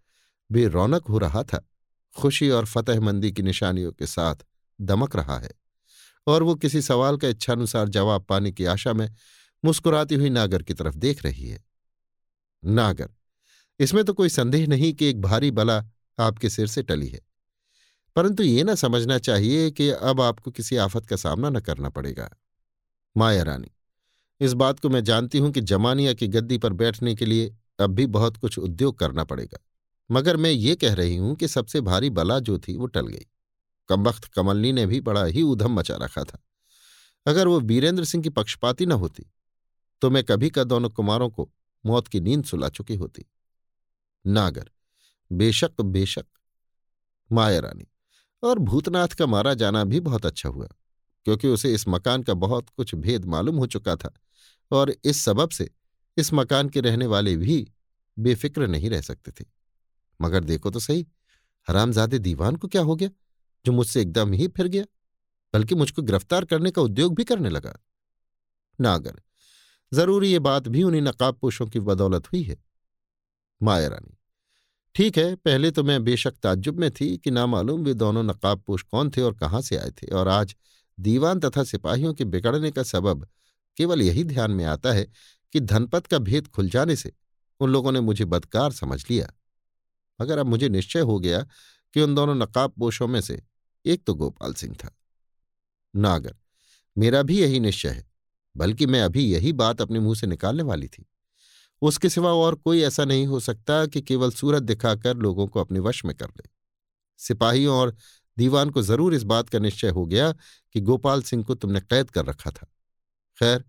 बेरौनक 0.50 1.06
हो 1.06 1.18
रहा 1.18 1.42
था, 1.42 1.64
खुशी 2.16 2.48
और 2.50 2.66
फतेहमंदी 2.66 3.30
की 3.32 3.42
निशानियों 3.42 3.92
के 3.92 4.06
साथ 4.06 4.44
दमक 4.78 5.16
रहा 5.16 5.38
है 5.38 5.50
और 6.26 6.42
वो 6.42 6.54
किसी 6.54 6.82
सवाल 6.82 7.16
का 7.16 7.28
इच्छानुसार 7.28 7.88
जवाब 7.88 8.24
पाने 8.24 8.52
की 8.52 8.64
आशा 8.64 8.92
में 8.92 9.08
मुस्कुराती 9.64 10.14
हुई 10.14 10.30
नागर 10.30 10.62
की 10.62 10.74
तरफ़ 10.74 10.96
देख 10.96 11.24
रही 11.24 11.48
है। 11.48 11.62
नागर, 12.62 13.08
इसमें 13.80 14.04
तो 14.04 14.12
कोई 14.12 14.28
संदेह 14.28 14.66
नहीं 14.66 14.92
कि 14.92 15.06
एक 15.06 15.20
भारी 15.20 15.50
बला 15.50 15.78
आपके 16.18 16.50
सिर 16.50 16.66
से 16.66 16.82
टली 16.82 17.08
है, 17.08 17.20
परंतु 18.16 18.42
ये 18.42 18.64
ना 18.64 18.74
समझना 18.74 19.18
चाहिए 19.20 19.70
कि 19.70 19.88
अब 19.90 20.20
आपको 20.20 20.50
किसी 20.50 20.76
आफत 20.78 21.06
का 21.06 21.16
सामना 21.16 21.50
न 21.50 21.60
करना 21.60 21.88
पड़ेगा। 21.90 22.30
माया 23.16 23.42
रानी 23.42 23.70
इस 24.40 24.52
बात 24.52 24.80
को 24.80 24.88
मैं 24.88 25.02
जानती 25.04 25.38
हूँ 25.38 25.50
कि 25.52 25.60
जमानिया 25.60 26.12
की 26.14 26.26
गद्दी 26.28 26.58
पर 26.58 26.72
बैठने 26.72 27.14
के 27.14 27.26
लिए 27.26 27.54
अब 27.80 27.90
भी 27.90 28.06
बहुत 28.08 28.36
कुछ 28.36 28.58
उद्योग 28.58 28.98
करना 28.98 29.24
पड़ेगा। 29.24 29.58
मगर 30.10 30.36
मैं 30.36 30.50
ये 30.50 30.74
कह 30.76 30.94
रही 30.94 31.16
हूँ 31.16 31.34
कि 31.36 31.48
सबसे 31.48 31.80
भारी 31.80 32.10
बला 32.10 32.38
जो 32.40 32.58
थी 32.58 32.76
वो 32.76 32.86
टल 32.86 33.06
गई। 33.06 33.26
कमबख्त 33.88 34.24
कमलनी 34.26 34.72
ने 34.72 34.86
भी 34.86 35.00
बड़ा 35.00 35.24
ही 35.24 35.42
उधम 35.42 35.72
मचा 35.72 35.96
रखा 35.96 36.24
था। 36.24 36.38
अगर 37.26 37.48
वो 37.48 37.58
वीरेंद्र 37.60 38.04
सिंह 38.04 38.22
की 38.22 38.28
पक्षपाती 38.30 38.86
न 38.86 38.92
होती 38.94 39.26
तो 40.02 40.10
मैं 40.10 40.22
कभी 40.24 40.50
का 40.50 40.64
दोनों 40.64 40.90
कुमारों 40.90 41.28
को 41.30 41.48
मौत 41.84 42.08
की 42.08 42.20
नींद 42.20 42.44
सुला 42.44 42.68
चुकी 42.68 42.96
होती। 42.96 43.24
नागर, 44.24 44.70
बेशक 45.30 45.80
बेशक, 45.80 46.26
माया 47.30 47.58
रानी। 47.60 47.86
और 48.42 48.58
भूतनाथ 48.58 49.08
का 49.08 49.26
मारा 49.26 49.54
जाना 49.54 49.82
भी 49.84 50.00
बहुत 50.00 50.26
अच्छा 50.26 50.48
हुआ, 50.48 50.66
क्योंकि 51.26 51.48
उसे 51.48 51.72
इस 51.74 51.86
मकान 51.88 52.22
का 52.22 52.34
बहुत 52.36 52.68
कुछ 52.68 52.94
भेद 52.94 53.24
मालूम 53.24 53.56
हो 53.56 53.66
चुका 53.66 53.96
था। 53.96 54.12
और 54.70 54.94
इस 55.04 55.22
सबब 55.24 55.50
से 55.50 55.70
इस 56.16 56.32
मकान 56.32 56.68
के 56.68 56.80
रहने 56.80 57.06
वाले 57.06 57.36
भी 57.36 57.66
बेफिक्र 58.16 58.66
नहीं 58.66 58.90
रह 58.90 59.00
सकते 59.00 59.32
थे। 59.32 59.44
मगर 60.20 60.44
देखो 60.44 60.70
तो 60.70 60.80
सही, 60.80 61.06
हरामजादे 61.68 62.18
दीवान 62.18 62.56
को 62.56 62.68
क्या 62.68 62.82
हो 62.82 62.96
गया, 62.96 63.10
जो 63.64 63.72
मुझसे 63.72 64.00
एकदम 64.02 64.32
ही 64.32 64.48
फिर 64.48 64.66
गया, 64.68 64.84
बल्कि 65.54 65.74
मुझको 65.74 66.02
गिरफ़्तार 66.02 66.44
करने 66.44 66.70
का 66.70 66.82
उद्योग 66.82 67.14
भी 67.14 67.24
करने 67.24 67.50
लगा। 67.50 67.78
नागर 68.78 69.20
ज़रूरी 69.92 70.30
ये 70.32 70.38
बात 70.40 70.68
भी 70.68 70.82
उन्हीं 70.82 71.02
नकाबपोशों 71.02 71.66
की 71.66 71.80
बदौलत 71.80 72.26
हुई 72.26 72.42
है। 72.42 72.56
माया 73.60 73.88
रानी, 73.88 74.16
ठीक 74.94 75.18
है, 75.18 75.34
पहले 75.36 75.70
तो 75.70 75.82
मैं 75.82 76.02
बेशक 76.04 76.34
ताज्जुब 76.42 76.80
में 76.80 76.90
थी 76.90 77.16
कि 77.18 77.30
नामालूम 77.30 77.84
वे 77.84 77.94
दोनों 77.94 78.22
नकाबपोश 78.22 78.82
कौन 78.82 79.10
थे 79.10 79.22
और 79.22 79.34
कहाँ 79.34 79.60
से 79.62 79.76
आए 79.76 79.90
थे, 79.92 80.06
और 80.08 80.28
आज 80.28 80.54
दीवान 80.98 81.40
तथा 81.40 81.64
सिपाहियों 81.64 82.14
के 82.14 82.24
बिगड़ने 82.26 82.70
का 82.70 82.82
सबब 82.82 83.26
केवल 83.78 84.02
यही 84.02 84.24
ध्यान 84.24 84.50
में 84.50 84.64
आता 84.64 84.92
है 84.92 85.06
कि 85.54 85.60
धनपत 85.60 86.06
का 86.06 86.18
भेद 86.18 86.46
खुल 86.46 86.68
जाने 86.68 86.96
से 86.96 87.12
उन 87.60 87.70
लोगों 87.70 87.92
ने 87.92 88.00
मुझे 88.00 88.24
बदकार 88.24 88.72
समझ 88.72 89.04
लिया। 89.10 89.32
मगर 90.20 90.38
अब 90.38 90.46
मुझे 90.46 90.68
निश्चय 90.68 91.00
हो 91.00 91.18
गया 91.20 91.46
कि 91.94 92.00
उन 92.00 92.14
दोनों 92.14 92.34
नकाबपोशों 92.34 93.06
में 93.08 93.20
से 93.20 93.42
एक 93.84 94.04
तो 94.06 94.14
गोपाल 94.14 94.54
सिंह 94.54 94.74
था। 94.74 94.90
नागर, 95.94 96.34
मेरा 96.96 97.22
भी 97.22 97.40
यही 97.40 97.60
निश्चय 97.60 97.88
है, 97.88 98.06
बल्कि 98.56 98.86
मैं 98.86 99.02
अभी 99.02 99.24
यही 99.24 99.52
बात 99.52 99.80
अपने 99.80 100.00
मुँह 100.00 100.14
से 100.14 100.26
निकालने 100.26 100.62
वाली 100.62 100.88
थी। 100.88 101.06
उसके 101.82 102.08
सिवा 102.08 102.32
और 102.32 102.54
कोई 102.54 102.82
ऐसा 102.82 103.04
नहीं 103.04 103.26
हो 103.26 103.40
सकता 103.40 103.86
कि 103.86 104.02
केवल 104.02 104.30
सूरत 104.30 104.62
दिखाकर 104.62 105.16
लोगों 105.16 105.46
को 105.46 105.60
अपने 105.60 105.78
वश 105.78 106.04
में 106.04 106.14
कर 106.16 106.26
ले। 106.26 106.48
सिपाहियों 107.18 107.76
और 107.76 107.96
दीवान 108.36 108.70
को 108.70 108.82
ज़रूर 108.82 109.14
इस 109.14 109.22
बात 109.22 109.48
का 109.48 109.58
निश्चय 109.58 109.88
हो 109.88 110.06
गया 110.06 110.32
कि 110.74 110.80
गोपाल 110.80 111.22
सिंह 111.22 111.44
को 111.44 111.54
तुमने 111.54 111.80
कैद 111.80 112.10
कर 112.10 112.24
रखा 112.24 112.50
था। 112.50 112.66
खैर, 113.38 113.64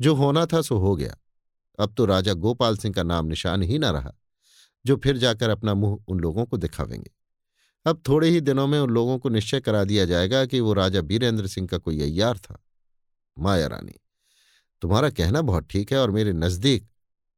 जो 0.00 0.14
होना 0.14 0.44
था 0.46 0.60
सो 0.62 0.78
हो 0.78 0.94
गया। 0.96 1.16
अब 1.78 1.94
तो 1.96 2.04
राजा 2.04 2.32
गोपाल 2.34 2.76
सिंह 2.76 2.94
का 2.94 3.02
नाम 3.02 3.26
निशान 3.26 3.62
ही 3.62 3.78
ना 3.78 3.90
रहा, 3.90 4.12
जो 4.84 4.96
फिर 4.96 5.16
जाकर 5.16 5.50
अपना 5.50 5.74
मुँह 5.74 5.98
उन 6.08 6.20
लोगों 6.20 6.44
को 6.46 6.56
दिखावेंगे। 6.56 7.10
अब 7.86 8.02
थोड़े 8.08 8.28
ही 8.28 8.40
दिनों 8.40 8.66
में 8.66 8.78
उन 8.80 8.90
लोगों 8.90 9.18
को 9.18 9.28
निश्चय 9.28 9.60
करा 9.60 9.82
दिया 9.84 10.04
जाएगा 10.04 10.44
कि 10.46 10.60
वो 10.60 10.72
राजा 10.72 11.00
बीरेंद्र 11.02 11.46
सिंह 11.46 11.66
का 11.66 11.78
कोई 11.78 12.00
अय्यार 12.02 12.38
था। 12.38 12.58
माया 13.36 13.66
रानी, 13.66 13.94
तुम्हारा 14.82 15.10
कहना 15.10 15.42
बहुत 15.42 15.68
ठीक 15.70 15.92
है 15.92 15.98
और 15.98 16.10
मेरे 16.10 16.32
नज़दीक 16.34 16.88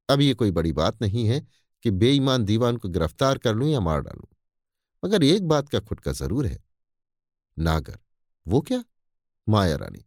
अब 0.08 0.20
ये 0.20 0.34
कोई 0.34 0.50
बड़ी 0.50 0.72
बात 0.72 1.02
नहीं 1.02 1.26
है 1.26 1.40
कि 1.84 1.90
बेईमान 1.92 2.44
दीवान 2.44 2.76
को 2.76 2.88
गिरफ़्तार 2.88 3.38
कर 3.38 3.54
लूँ 3.54 3.68
या 3.68 3.80
मार 3.80 4.00
डालूं, 4.00 4.26
मगर 5.02 5.24
एक 5.24 5.48
बात 5.48 5.68
का 5.68 5.80
खुटका 5.80 6.12
ज़रूर 6.12 6.46
है। 6.46 6.58
नागर, 7.56 7.98
वो 8.46 8.60
क्या? 8.60 8.82
माया 9.46 9.76
रानी 9.76 10.04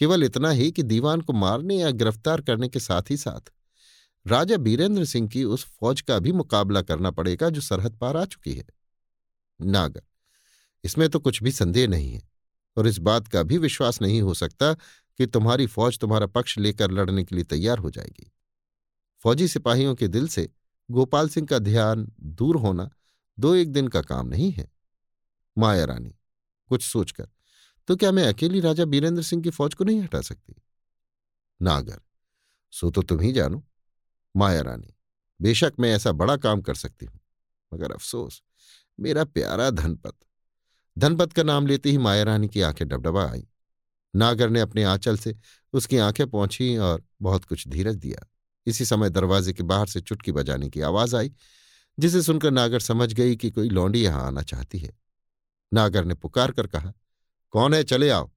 केवल 0.00 0.24
इतना 0.24 0.50
ही 0.50 0.70
कि 0.72 0.82
दीवान 0.82 1.20
को 1.20 1.32
मारने 1.32 1.76
या 1.76 1.90
गिरफ़्तार 1.90 2.40
करने 2.40 2.68
के 2.68 2.80
साथ 2.80 3.10
ही 3.10 3.16
साथ, 3.16 3.50
राजा 4.26 4.56
बीरेंद्र 4.56 5.04
सिंह 5.04 5.28
की 5.28 5.44
उस 5.44 5.64
फौज 5.70 6.00
का 6.00 6.18
भी 6.18 6.32
मुकाबला 6.32 6.82
करना 6.82 7.10
पड़ेगा 7.10 7.48
जो 7.50 7.60
सरहद 7.60 7.96
पार 7.96 8.16
आ 8.16 8.24
चुकी 8.24 8.54
है। 8.54 8.66
नागर, 9.60 10.02
इसमें 10.84 11.08
तो 11.08 11.18
कुछ 11.18 11.42
भी 11.42 11.50
संदेह 11.52 11.88
नहीं 11.88 12.12
है 12.12 12.22
और 12.76 12.86
इस 12.86 12.98
बात 13.00 13.28
का 13.28 13.42
भी 13.42 13.58
विश्वास 13.58 14.00
नहीं 14.02 14.20
हो 14.22 14.34
सकता 14.34 14.72
कि 14.74 15.26
तुम्हारी 15.26 15.66
फौज 15.66 15.98
तुम्हारा 15.98 16.26
पक्ष 16.28 16.58
लेकर 16.58 16.90
लड़ने 16.90 17.24
के 17.24 17.34
लिए 17.34 17.44
तैयार 17.46 17.78
हो 17.78 17.90
जाएगी। 17.90 18.30
फौजी 19.24 19.48
सिपाहियों 19.48 19.94
के 19.94 20.08
दिल 20.08 20.28
से 20.28 20.48
गोपाल 20.88 21.28
सिंह 21.28 21.46
का 21.46 21.58
ध्यान 21.58 22.06
दूर 22.20 22.56
होना 22.56 22.88
दो 23.38 23.54
एक 23.54 23.72
दिन 23.72 23.88
का 23.88 24.00
काम 24.02 24.28
नहीं 24.28 24.50
है। 24.52 24.70
माया 25.56 25.84
रानी, 25.84 26.14
कुछ 26.70 26.82
सोचकर 26.82 27.28
तो 27.88 27.96
क्या 27.96 28.10
मैं 28.12 28.24
अकेली 28.24 28.60
राजा 28.60 28.84
बीरेंद्र 28.84 29.22
सिंह 29.22 29.42
की 29.42 29.50
फौज 29.50 29.74
को 29.74 29.84
नहीं 29.84 30.00
हटा 30.00 30.20
सकती? 30.20 30.54
नागर 31.60 32.00
सो 32.72 32.90
तो 32.90 33.02
तुम 33.02 33.20
ही 33.20 33.32
जानो, 33.32 33.62
माया 34.34 34.60
रानी। 34.62 34.94
बेशक 35.40 35.72
मैं 35.80 35.94
ऐसा 35.94 36.12
बड़ा 36.12 36.36
काम 36.36 36.60
कर 36.60 36.74
सकती 36.74 37.06
हूँ, 37.06 37.20
मगर 37.72 37.92
अफसोस, 37.92 38.42
मेरा 39.00 39.24
प्यारा 39.24 39.70
धनपत। 39.70 40.14
धनपत 40.96 41.32
का 41.32 41.42
नाम 41.42 41.66
लेते 41.66 41.90
ही 41.90 41.98
माया 41.98 42.22
रानी 42.22 42.48
की 42.48 42.60
आँखें 42.60 42.86
डबडबा 42.88 43.24
आई। 43.30 43.46
नागर 44.14 44.50
ने 44.50 44.60
अपने 44.60 44.84
आंचल 44.84 45.16
से 45.16 45.36
उसकी 45.72 45.98
आँखें 45.98 46.26
पहुँची 46.26 46.76
और 46.76 47.02
बहुत 47.22 47.44
कुछ 47.44 47.68
धीरज 47.68 47.96
दिया। 47.96 48.26
इसी 48.66 48.84
समय 48.84 49.10
दरवाजे 49.10 49.52
के 49.52 49.62
बाहर 49.62 49.86
से 49.86 50.00
चुटकी 50.00 50.32
बजाने 50.32 50.70
की 50.70 50.80
आवाज़ 50.80 51.16
आई, 51.16 51.32
जिसे 51.98 52.22
सुनकर 52.22 52.50
नागर 52.50 52.80
समझ 52.80 53.12
गई 53.12 53.36
कि 53.36 53.50
कोई 53.50 53.68
लौंडी 53.68 54.04
यहाँ 54.04 54.26
आना 54.26 54.42
चाहती 54.42 54.78
है। 54.78 54.96
नागर 55.72 56.04
ने 56.04 56.14
पुकार 56.14 56.52
कर 56.52 56.66
कहा 56.66 56.92
कौन 57.50 57.74
है? 57.74 57.84
चले 57.84 58.10
आओ। 58.10 58.30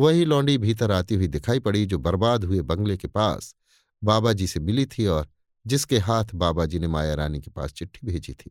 वही 0.00 0.24
लौंडी 0.24 0.58
भीतर 0.58 0.90
आती 0.90 1.14
हुई 1.14 1.26
दिखाई 1.28 1.58
पड़ी 1.58 1.86
जो 1.86 1.98
बर्बाद 1.98 2.44
हुए 2.44 2.60
बंगले 2.62 2.96
के 2.96 3.08
पास 3.08 3.54
बाबा 4.04 4.32
जी 4.32 4.46
से 4.46 4.60
मिली 4.60 4.86
थी 4.86 5.06
और 5.06 5.28
जिसके 5.66 5.98
हाथ 5.98 6.24
बाबा 6.34 6.66
जी 6.66 6.78
ने 6.78 6.86
माया 6.86 7.14
रानी 7.14 7.40
के 7.40 7.50
पास 7.50 7.72
चिट्ठी 7.72 8.06
भेजी 8.06 8.34
थी। 8.34 8.50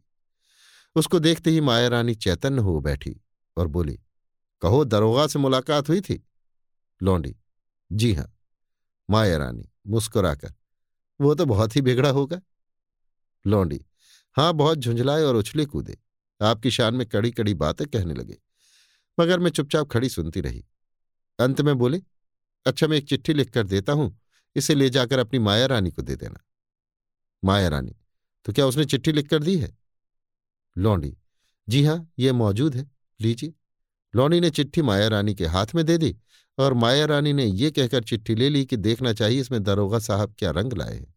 उसको 0.95 1.19
देखते 1.19 1.49
ही 1.49 1.61
माया 1.61 1.87
रानी 1.87 2.15
चैतन्य 2.15 2.61
हो 2.61 2.79
बैठी 2.79 3.15
और 3.57 3.67
बोली, 3.67 3.99
कहो, 4.61 4.83
दरोगा 4.83 5.27
से 5.27 5.39
मुलाकात 5.39 5.89
हुई 5.89 6.01
थी? 6.01 6.27
लौंडी, 7.03 7.35
जी 7.91 8.13
हाँ। 8.13 8.33
माया 9.09 9.37
रानी 9.37 9.69
मुस्कुराकर, 9.87 10.53
वो 11.21 11.35
तो 11.35 11.45
बहुत 11.45 11.75
ही 11.75 11.81
बिगड़ा 11.81 12.09
होगा। 12.09 12.41
लौंडी, 13.47 13.85
हाँ, 14.35 14.53
बहुत 14.53 14.77
झुंझलाए 14.77 15.23
और 15.23 15.35
उछले 15.35 15.65
कूदे। 15.65 15.97
आपकी 16.41 16.71
शान 16.71 16.95
में 16.95 17.07
कड़ी 17.07 17.31
कड़ी 17.31 17.53
बातें 17.53 17.87
कहने 17.87 18.13
लगे। 18.13 18.37
मगर 19.19 19.39
मैं 19.39 19.51
चुपचाप 19.51 19.89
खड़ी 19.89 20.09
सुनती 20.09 20.41
रही। 20.41 20.63
अंत 21.39 21.61
में 21.61 21.75
बोले 21.77 22.01
अच्छा 22.65 22.87
मैं 22.87 22.97
एक 22.97 23.07
चिट्ठी 23.09 23.33
लिखकर 23.33 23.63
देता 23.63 23.93
हूँ, 23.93 24.19
इसे 24.55 24.75
ले 24.75 24.89
जाकर 24.89 25.19
अपनी 25.19 25.39
माया 25.39 25.65
रानी 25.65 25.91
को 25.91 26.01
दे 26.01 26.15
देना। 26.15 26.39
माया 27.43 27.67
रानी? 27.67 27.95
तो 28.45 28.53
क्या 28.53 28.65
उसने 28.65 28.85
चिट्ठी 28.85 29.11
लिखकर 29.11 29.43
दी 29.43 29.57
है? 29.57 29.75
लौंडी, 30.75 31.15
जी 31.67 31.83
हाँ 31.85 32.11
यह 32.19 32.33
मौजूद 32.33 32.75
है, 32.75 32.89
लीजिए। 33.19 33.53
लौंडी 34.13 34.39
ने 34.39 34.49
चिट्ठी 34.49 34.81
माया 34.81 35.07
रानी 35.07 35.35
के 35.35 35.45
हाथ 35.45 35.75
में 35.75 35.85
दे 35.85 35.97
दी 35.97 36.15
और 36.57 36.73
माया 36.73 37.05
रानी 37.05 37.33
ने 37.33 37.45
यह 37.45 37.69
कहकर 37.69 38.03
चिट्ठी 38.03 38.35
ले 38.35 38.49
ली 38.49 38.65
कि 38.65 38.77
देखना 38.77 39.13
चाहिए 39.13 39.41
इसमें 39.41 39.63
दरोगा 39.63 39.99
साहब 39.99 40.35
क्या 40.37 40.51
रंग 40.51 40.73
लाए 40.73 40.95
हैं। 40.95 41.13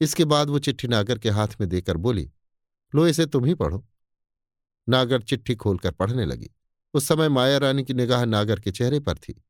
इसके 0.00 0.24
बाद 0.24 0.48
वो 0.48 0.58
चिट्ठी 0.58 0.88
नागर 0.88 1.18
के 1.18 1.30
हाथ 1.30 1.48
में 1.60 1.68
देकर 1.68 1.96
बोली, 1.96 2.30
लो 2.94 3.06
इसे 3.06 3.26
तुम 3.26 3.44
ही 3.44 3.54
पढ़ो। 3.54 3.84
नागर 4.88 5.22
चिट्ठी 5.22 5.54
खोलकर 5.54 5.90
पढ़ने 5.90 6.24
लगी। 6.24 6.50
उस 6.94 7.08
समय 7.08 7.28
माया 7.28 7.58
रानी 7.58 7.84
की 7.84 7.94
निगाह 7.94 8.24
नागर 8.24 8.60
के 8.60 8.70
चेहरे 8.70 9.00
पर 9.00 9.18
थी। 9.18 9.42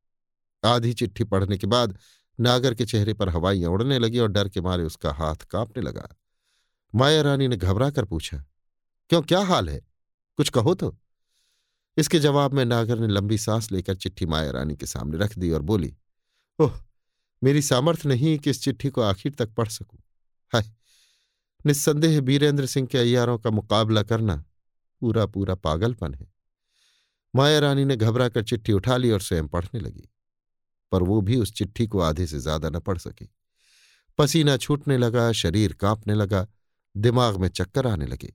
आधी 0.64 0.92
चिट्ठी 0.92 1.24
पढ़ने 1.24 1.58
के 1.58 1.66
बाद 1.66 1.98
नागर 2.38 2.74
के 2.74 2.84
चेहरे 2.84 3.14
पर 3.14 3.28
हवाइयाँ 3.28 3.70
उड़ने 3.70 3.98
लगी 3.98 4.18
और 4.18 4.28
डर 4.28 4.48
के 4.48 4.60
मारे 4.60 4.84
उसका 4.84 5.12
हाथ 5.12 5.36
कांपने 5.36 5.82
लगा। 5.82 6.08
माया 6.94 7.22
रानी 7.22 7.48
ने 7.48 7.56
घबरा 7.56 7.90
कर 7.90 8.04
पूछा, 8.04 8.44
क्यों, 9.10 9.22
क्या 9.22 9.40
हाल 9.40 9.68
है? 9.68 9.80
कुछ 10.36 10.48
कहो 10.48 10.74
तो? 10.74 10.96
इसके 11.96 12.18
जवाब 12.18 12.54
में 12.54 12.64
नागर 12.64 12.98
ने 12.98 13.06
लंबी 13.06 13.38
सांस 13.38 13.70
लेकर 13.72 13.94
चिट्ठी 13.94 14.26
माया 14.26 14.50
रानी 14.50 14.76
के 14.76 14.86
सामने 14.86 15.18
रख 15.18 15.38
दी 15.38 15.50
और 15.50 15.62
बोली, 15.62 15.94
ओह, 16.58 16.72
मेरी 17.42 17.62
सामर्थ्य 17.62 18.08
नहीं 18.08 18.38
कि 18.38 18.50
इस 18.50 18.62
चिट्ठी 18.62 18.88
को 18.88 19.02
आखिर 19.02 19.34
तक 19.34 19.54
पढ़ 19.54 19.68
सकूँ। 19.68 20.00
हाय, 20.52 20.70
निस्संदेह 21.66 22.20
बीरेंद्र 22.20 22.66
सिंह 22.66 22.86
के 22.86 22.98
अयारों 22.98 23.38
का 23.38 23.50
मुकाबला 23.50 24.02
करना 24.02 24.44
पूरा 25.00 25.26
पूरा 25.26 25.54
पागलपन 25.54 26.14
है। 26.14 26.33
माया 27.34 27.58
रानी 27.58 27.84
ने 27.84 27.96
घबरा 27.96 28.28
कर 28.28 28.42
चिट्ठी 28.42 28.72
उठा 28.72 28.96
ली 28.96 29.10
और 29.10 29.20
स्वयं 29.20 29.48
पढ़ने 29.48 29.80
लगी। 29.80 30.08
पर 30.92 31.02
वो 31.02 31.20
भी 31.20 31.36
उस 31.36 31.52
चिट्ठी 31.52 31.86
को 31.86 32.00
आधे 32.00 32.26
से 32.26 32.38
ज़्यादा 32.38 32.68
न 32.70 32.80
पढ़ 32.80 32.98
सकी। 32.98 33.28
पसीना 34.18 34.56
छूटने 34.56 34.96
लगा, 34.98 35.32
शरीर 35.32 35.72
कांपने 35.72 36.14
लगा, 36.14 36.46
दिमाग 36.94 37.36
में 37.36 37.48
चक्कर 37.48 37.86
आने 37.86 38.06
लगे। 38.06 38.32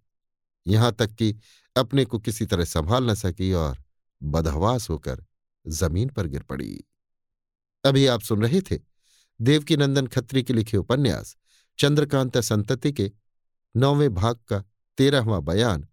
यहाँ 0.65 0.91
तक 0.91 1.11
कि 1.11 1.35
अपने 1.75 2.05
को 2.05 2.19
किसी 2.19 2.45
तरह 2.45 2.65
संभाल 2.65 3.09
न 3.09 3.13
सकी 3.13 3.51
और 3.53 3.77
बदहवास 4.21 4.89
होकर 4.89 5.23
ज़मीन 5.65 6.09
पर 6.09 6.27
गिर 6.27 6.43
पड़ी। 6.43 6.83
अभी 7.83 8.05
आप 8.07 8.21
सुन 8.21 8.41
रहे 8.41 8.61
थे 8.61 8.79
देवकी 9.39 9.77
नंदन 9.77 10.07
खत्री 10.07 10.43
के 10.43 10.53
लिखे 10.53 10.77
उपन्यास, 10.77 11.35
चंद्रकांता 11.79 12.41
संतति 12.41 12.91
के 12.91 13.11
नौवें 13.75 14.13
भाग 14.13 14.39
का 14.47 14.63
तेरहवां 14.97 15.43
बयान, 15.45 15.87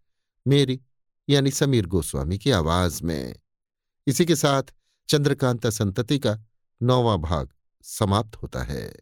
मेरी 0.46 0.80
यानी 1.28 1.50
समीर 1.50 1.86
गोस्वामी 1.86 2.38
की 2.38 2.50
आवाज़ 2.50 3.04
में। 3.04 3.34
इसी 4.06 4.26
के 4.26 4.36
साथ 4.36 4.62
चंद्रकांता 5.08 5.70
संतति 5.70 6.18
का 6.18 6.38
नौवां 6.82 7.18
भाग 7.18 7.48
समाप्त 7.82 8.36
होता 8.36 8.62
है। 8.62 8.94